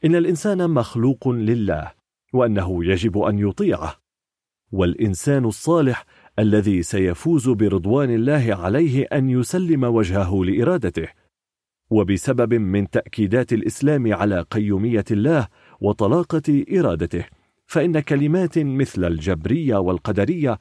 إن 0.06 0.16
الإنسان 0.16 0.70
مخلوق 0.70 1.28
لله 1.28 1.92
وأنه 2.34 2.86
يجب 2.86 3.18
أن 3.18 3.40
يطيعه. 3.40 3.96
والإنسان 4.72 5.46
الصالح 5.46 6.06
الذي 6.40 6.84
سيفوز 6.84 7.50
برضوان 7.50 8.16
الله 8.16 8.56
عليه 8.56 9.06
أن 9.14 9.30
يسلم 9.30 9.84
وجهه 9.84 10.46
لإرادته. 10.46 11.08
وبسبب 11.90 12.54
من 12.54 12.90
تأكيدات 12.90 13.54
الإسلام 13.54 14.14
على 14.14 14.42
قيومية 14.42 15.06
الله 15.12 15.48
وطلاقة 15.82 16.66
إرادته 16.72 17.26
فإن 17.66 18.00
كلمات 18.00 18.60
مثل 18.60 19.06
الجبرية 19.06 19.78
والقدرية 19.78 20.60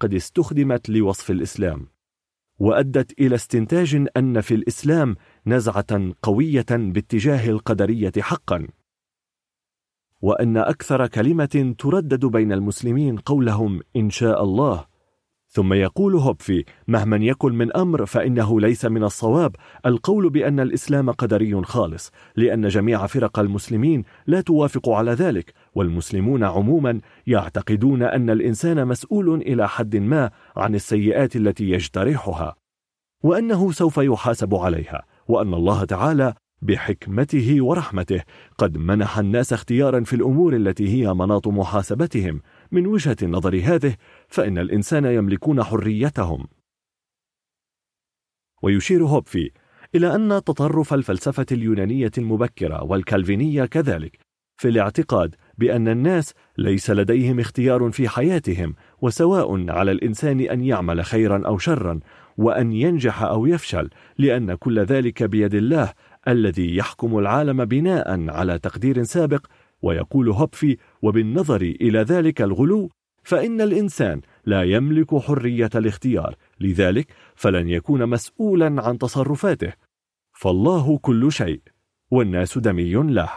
قد 0.00 0.14
استخدمت 0.14 0.88
لوصف 0.88 1.30
الإسلام. 1.30 1.86
وأدت 2.58 3.20
إلى 3.20 3.34
استنتاج 3.34 4.06
أن 4.16 4.40
في 4.40 4.54
الإسلام 4.54 5.16
نزعة 5.46 6.12
قوية 6.22 6.66
باتجاه 6.70 7.50
القدرية 7.50 8.12
حقا. 8.18 8.66
وأن 10.20 10.56
أكثر 10.56 11.06
كلمة 11.06 11.74
تردد 11.78 12.26
بين 12.26 12.52
المسلمين 12.52 13.16
قولهم 13.16 13.80
إن 13.96 14.10
شاء 14.10 14.44
الله 14.44 14.87
ثم 15.58 15.72
يقول 15.72 16.14
هوبفي 16.14 16.64
مهما 16.88 17.16
يكن 17.16 17.54
من 17.54 17.76
أمر 17.76 18.06
فإنه 18.06 18.60
ليس 18.60 18.84
من 18.84 19.04
الصواب. 19.04 19.56
القول 19.86 20.30
بأن 20.30 20.60
الإسلام 20.60 21.10
قدري 21.10 21.62
خالص 21.62 22.12
لأن 22.36 22.68
جميع 22.68 23.06
فرق 23.06 23.38
المسلمين 23.38 24.04
لا 24.26 24.40
توافق 24.40 24.88
على 24.88 25.12
ذلك 25.12 25.52
والمسلمون 25.74 26.44
عموما 26.44 27.00
يعتقدون 27.26 28.02
أن 28.02 28.30
الإنسان 28.30 28.86
مسؤول 28.86 29.34
إلى 29.34 29.68
حد 29.68 29.96
ما 29.96 30.30
عن 30.56 30.74
السيئات 30.74 31.36
التي 31.36 31.70
يجترحها 31.70 32.56
وأنه 33.22 33.72
سوف 33.72 33.98
يحاسب 33.98 34.54
عليها 34.54 35.04
وأن 35.28 35.54
الله 35.54 35.84
تعالى 35.84 36.34
بحكمته 36.62 37.56
ورحمته 37.60 38.22
قد 38.58 38.78
منح 38.78 39.18
الناس 39.18 39.52
اختيارا 39.52 40.00
في 40.00 40.16
الأمور 40.16 40.56
التي 40.56 40.88
هي 40.88 41.14
مناط 41.14 41.48
محاسبتهم. 41.48 42.40
من 42.72 42.86
وجهة 42.86 43.16
النظر 43.22 43.60
هذه 43.64 43.94
فإن 44.28 44.58
الإنسان 44.58 45.04
يملكون 45.04 45.62
حريتهم. 45.62 46.46
ويشير 48.62 49.04
هوبفي 49.04 49.50
إلى 49.94 50.14
أن 50.14 50.28
تطرف 50.28 50.94
الفلسفة 50.94 51.46
اليونانية 51.52 52.10
المبكرة 52.18 52.84
والكالفينية 52.84 53.64
كذلك 53.64 54.18
في 54.56 54.68
الاعتقاد 54.68 55.34
بأن 55.58 55.88
الناس 55.88 56.34
ليس 56.58 56.90
لديهم 56.90 57.40
اختيار 57.40 57.90
في 57.90 58.08
حياتهم 58.08 58.74
وسواء 59.00 59.70
على 59.70 59.92
الإنسان 59.92 60.40
أن 60.40 60.64
يعمل 60.64 61.04
خيرا 61.04 61.46
أو 61.46 61.58
شرا 61.58 62.00
وأن 62.36 62.72
ينجح 62.72 63.22
أو 63.22 63.46
يفشل 63.46 63.90
لأن 64.18 64.54
كل 64.54 64.78
ذلك 64.78 65.22
بيد 65.22 65.54
الله 65.54 65.92
الذي 66.28 66.76
يحكم 66.76 67.18
العالم 67.18 67.64
بناء 67.64 68.30
على 68.30 68.58
تقدير 68.58 69.02
سابق 69.02 69.46
ويقول 69.82 70.28
هوبفي 70.28 70.76
وبالنظر 71.02 71.60
إلى 71.62 71.98
ذلك 71.98 72.42
الغلو 72.42 72.90
فإن 73.28 73.60
الإنسان 73.60 74.20
لا 74.46 74.62
يملك 74.62 75.16
حرية 75.16 75.70
الاختيار 75.74 76.36
لذلك 76.60 77.06
فلن 77.34 77.68
يكون 77.68 78.06
مسؤولا 78.06 78.82
عن 78.82 78.98
تصرفاته. 78.98 79.72
فالله 80.32 80.98
كل 80.98 81.32
شيء 81.32 81.60
والناس 82.10 82.58
دمي 82.58 82.92
له. 82.94 83.30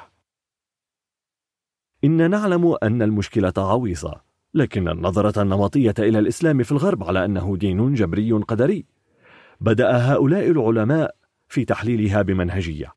إن 2.03 2.29
نعلم 2.29 2.75
أن 2.83 3.01
المشكلة 3.01 3.53
عويصة 3.57 4.21
لكن 4.53 4.87
النظرة 4.87 5.41
النمطية 5.41 5.93
إلى 5.99 6.19
الإسلام 6.19 6.63
في 6.63 6.71
الغرب 6.71 7.03
على 7.03 7.25
أنه 7.25 7.57
دين 7.57 7.93
جبري 7.93 8.31
قدري. 8.31 8.85
بدأ 9.61 9.91
هؤلاء 9.97 10.51
العلماء 10.51 11.15
في 11.47 11.65
تحليلها 11.65 12.21
بمنهجية 12.21 12.93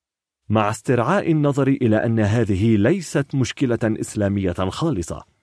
مع 0.49 0.71
استرعاء 0.71 1.31
النظر 1.31 1.69
إلى 1.69 1.97
أن 2.07 2.21
هذه 2.21 2.77
ليست 2.77 3.35
مشكلة 3.35 3.79
إسلامية 3.85 4.53
خالصة. 4.53 5.34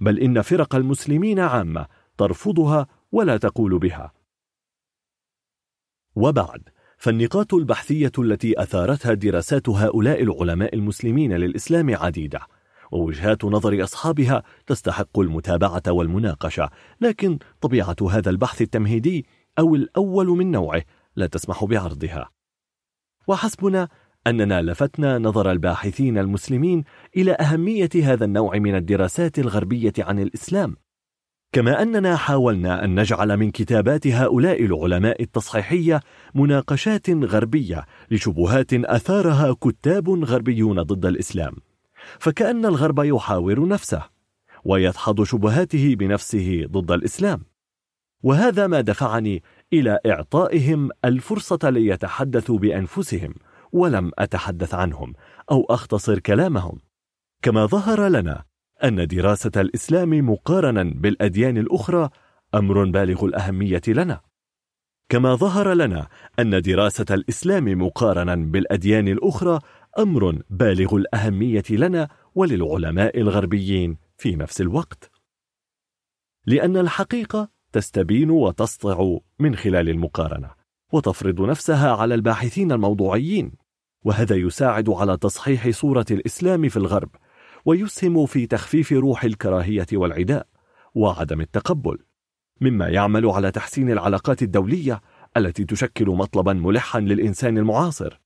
بل 0.00 0.18
إن 0.18 0.42
فرق 0.42 0.74
المسلمين 0.74 1.40
عامة 1.40 1.86
ترفضها 2.18 2.86
ولا 3.12 3.36
تقول 3.36 3.78
بها. 3.78 4.12
وبعد 6.16 6.68
فالنقاط 6.98 7.54
البحثية 7.54 8.12
التي 8.18 8.62
أثارتها 8.62 9.14
دراسات 9.14 9.68
هؤلاء 9.68 10.22
العلماء 10.22 10.74
المسلمين 10.74 11.32
للإسلام 11.32 11.96
عديدة 11.96 12.40
ووجهات 12.92 13.44
نظر 13.44 13.84
أصحابها 13.84 14.42
تستحق 14.66 15.18
المتابعة 15.18 15.82
والمناقشة 15.88 16.70
لكن 17.00 17.38
طبيعة 17.60 17.96
هذا 18.10 18.30
البحث 18.30 18.62
التمهيدي 18.62 19.26
أو 19.58 19.74
الأول 19.74 20.26
من 20.26 20.50
نوعه 20.50 20.82
لا 21.16 21.26
تسمح 21.26 21.64
بعرضها. 21.64 22.30
وحسبنا 23.28 23.88
أننا 24.26 24.62
لفتنا 24.62 25.18
نظر 25.18 25.50
الباحثين 25.50 26.18
المسلمين 26.18 26.84
إلى 27.16 27.32
أهمية 27.32 27.88
هذا 28.02 28.24
النوع 28.24 28.58
من 28.58 28.74
الدراسات 28.74 29.38
الغربية 29.38 29.92
عن 29.98 30.18
الإسلام. 30.18 30.76
كما 31.52 31.82
أننا 31.82 32.16
حاولنا 32.16 32.84
أن 32.84 33.00
نجعل 33.00 33.36
من 33.36 33.50
كتابات 33.50 34.06
هؤلاء 34.06 34.64
العلماء 34.64 35.22
التصحيحية 35.22 36.00
مناقشات 36.34 37.10
غربية 37.10 37.86
لشبهات 38.10 38.72
أثارها 38.74 39.56
كتاب 39.62 40.10
غربيون 40.10 40.82
ضد 40.82 41.06
الإسلام. 41.06 41.56
فكأن 42.18 42.66
الغرب 42.66 42.98
يحاور 42.98 43.68
نفسه 43.68 44.02
ويدحض 44.64 45.22
شبهاته 45.22 45.94
بنفسه 45.98 46.66
ضد 46.70 46.92
الإسلام. 46.92 47.44
وهذا 48.22 48.66
ما 48.66 48.80
دفعني 48.80 49.42
إلى 49.72 49.98
إعطائهم 50.06 50.90
الفرصة 51.04 51.70
ليتحدثوا 51.70 52.58
بأنفسهم 52.58 53.34
ولم 53.72 54.10
أتحدث 54.18 54.74
عنهم 54.74 55.12
أو 55.50 55.66
أختصر 55.70 56.18
كلامهم. 56.18 56.80
كما 57.42 57.66
ظهر 57.66 58.08
لنا 58.08 58.44
أن 58.84 59.06
دراسة 59.06 59.50
الإسلام 59.56 60.30
مقارنا 60.30 60.82
بالأديان 60.82 61.58
الأخرى 61.58 62.10
أمر 62.54 62.84
بالغ 62.84 63.24
الأهمية 63.24 63.82
لنا. 63.88 64.20
كما 65.08 65.34
ظهر 65.34 65.72
لنا 65.72 66.08
أن 66.38 66.62
دراسة 66.62 67.06
الإسلام 67.10 67.82
مقارنا 67.82 68.34
بالأديان 68.34 69.08
الأخرى 69.08 69.60
أمر 69.98 70.42
بالغ 70.50 70.96
الأهمية 70.96 71.64
لنا 71.70 72.08
وللعلماء 72.34 73.20
الغربيين 73.20 73.98
في 74.16 74.36
نفس 74.36 74.60
الوقت. 74.60 75.10
لأن 76.46 76.76
الحقيقة 76.76 77.48
تستبين 77.72 78.30
وتسطع 78.30 79.18
من 79.38 79.56
خلال 79.56 79.88
المقارنة. 79.88 80.55
وتفرض 80.92 81.40
نفسها 81.40 81.92
على 81.92 82.14
الباحثين 82.14 82.72
الموضوعيين. 82.72 83.52
وهذا 84.04 84.36
يساعد 84.36 84.90
على 84.90 85.16
تصحيح 85.16 85.70
صورة 85.70 86.06
الإسلام 86.10 86.68
في 86.68 86.76
الغرب 86.76 87.10
ويسهم 87.64 88.26
في 88.26 88.46
تخفيف 88.46 88.92
روح 88.92 89.24
الكراهية 89.24 89.86
والعداء 89.92 90.46
وعدم 90.94 91.40
التقبل. 91.40 91.98
مما 92.60 92.88
يعمل 92.88 93.26
على 93.26 93.50
تحسين 93.50 93.90
العلاقات 93.90 94.42
الدولية 94.42 95.00
التي 95.36 95.64
تشكل 95.64 96.06
مطلبا 96.06 96.52
ملحا 96.52 97.00
للإنسان 97.00 97.58
المعاصر. 97.58 98.20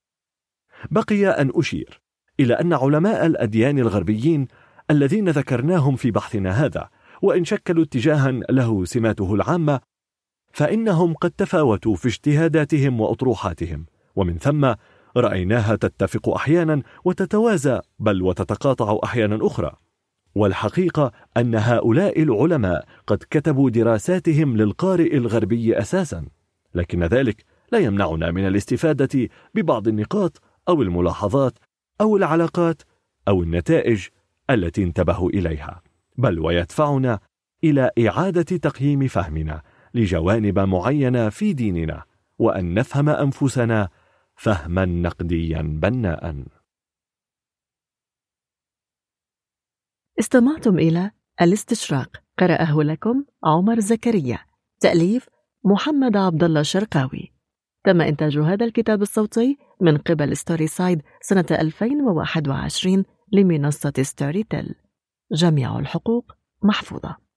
بقي 0.91 1.27
أن 1.27 1.53
أشير 1.55 2.01
إلى 2.41 2.55
أن 2.55 2.73
علماء 2.73 3.27
الأديان 3.27 3.79
الغربيين 3.79 4.49
الذين 4.91 5.29
ذكرناهم 5.29 5.97
في 5.97 6.11
بحثنا 6.11 6.51
هذا 6.51 6.89
وإن 7.23 7.45
شكلوا 7.45 7.85
اتجاها 7.85 8.31
له 8.31 8.85
سماته 8.85 9.35
العامة 9.35 9.81
فإنهم 10.53 11.15
قد 11.15 11.31
تفاوتوا 11.31 11.95
في 11.97 12.09
اجتهاداتهم 12.09 13.01
وأطروحاتهم. 13.01 13.87
ومن 14.17 14.39
ثم 14.39 14.75
رأيناها 15.17 15.77
تتفق 15.77 16.29
أحيانا 16.29 16.83
وتتوازى 17.05 17.81
بل 17.99 18.23
وتتقاطع 18.23 18.99
أحيانا 19.05 19.47
أخرى. 19.47 19.73
والحقيقة 20.35 21.13
أن 21.37 21.55
هؤلاء 21.55 22.23
العلماء 22.23 22.85
قد 23.07 23.25
كتبوا 23.31 23.71
دراساتهم 23.71 24.57
للقارئ 24.57 25.17
الغربي 25.17 25.79
أساسا. 25.79 26.27
لكن 26.75 27.05
ذلك 27.05 27.45
لا 27.73 27.79
يمنعنا 27.79 28.31
من 28.31 28.47
الاستفادة 28.47 29.29
ببعض 29.55 29.89
النقاط 29.89 30.43
أو 30.69 30.83
الملاحظات 30.83 31.59
أو 32.01 32.17
العلاقات 32.17 32.83
أو 33.29 33.43
النتائج 33.43 34.07
التي 34.51 34.83
انتبهوا 34.83 35.31
إليها. 35.31 35.83
بل 36.19 36.39
ويدفعنا 36.39 37.21
إلى 37.65 37.91
إعادة 38.07 38.43
تقييم 38.43 39.09
فهمنا 39.09 39.63
لجوانب 39.95 40.59
معينة 40.59 41.29
في 41.29 41.53
ديننا 41.53 42.05
وأن 42.39 42.75
نفهم 42.75 43.09
أنفسنا 43.09 43.89
فهما 44.37 44.85
نقديا 44.85 45.63
بناء. 45.63 46.45
استمعتم 50.19 50.79
إلى 50.79 51.11
الاستشراق. 51.43 52.23
قرأه 52.39 52.83
لكم 52.83 53.25
عمر 53.45 53.81
زكريا. 53.81 54.39
تأليف 54.81 55.29
محمد 55.65 56.17
عبد 56.17 56.45
الله 56.45 56.61
الشرقاوي 56.61 57.33
تم 57.85 58.01
إنتاج 58.01 58.39
هذا 58.39 58.65
الكتاب 58.65 59.03
الصوتي 59.03 59.59
من 59.81 59.99
قبل 59.99 60.37
ستوري 60.37 60.67
سايد 60.67 61.03
سنة 61.21 61.47
2021 61.51 63.05
لمنصة 63.33 63.93
ستوري 64.03 64.43
تيل. 64.43 64.75
جميع 65.33 65.79
الحقوق 65.79 66.33
محفوظة. 66.63 67.30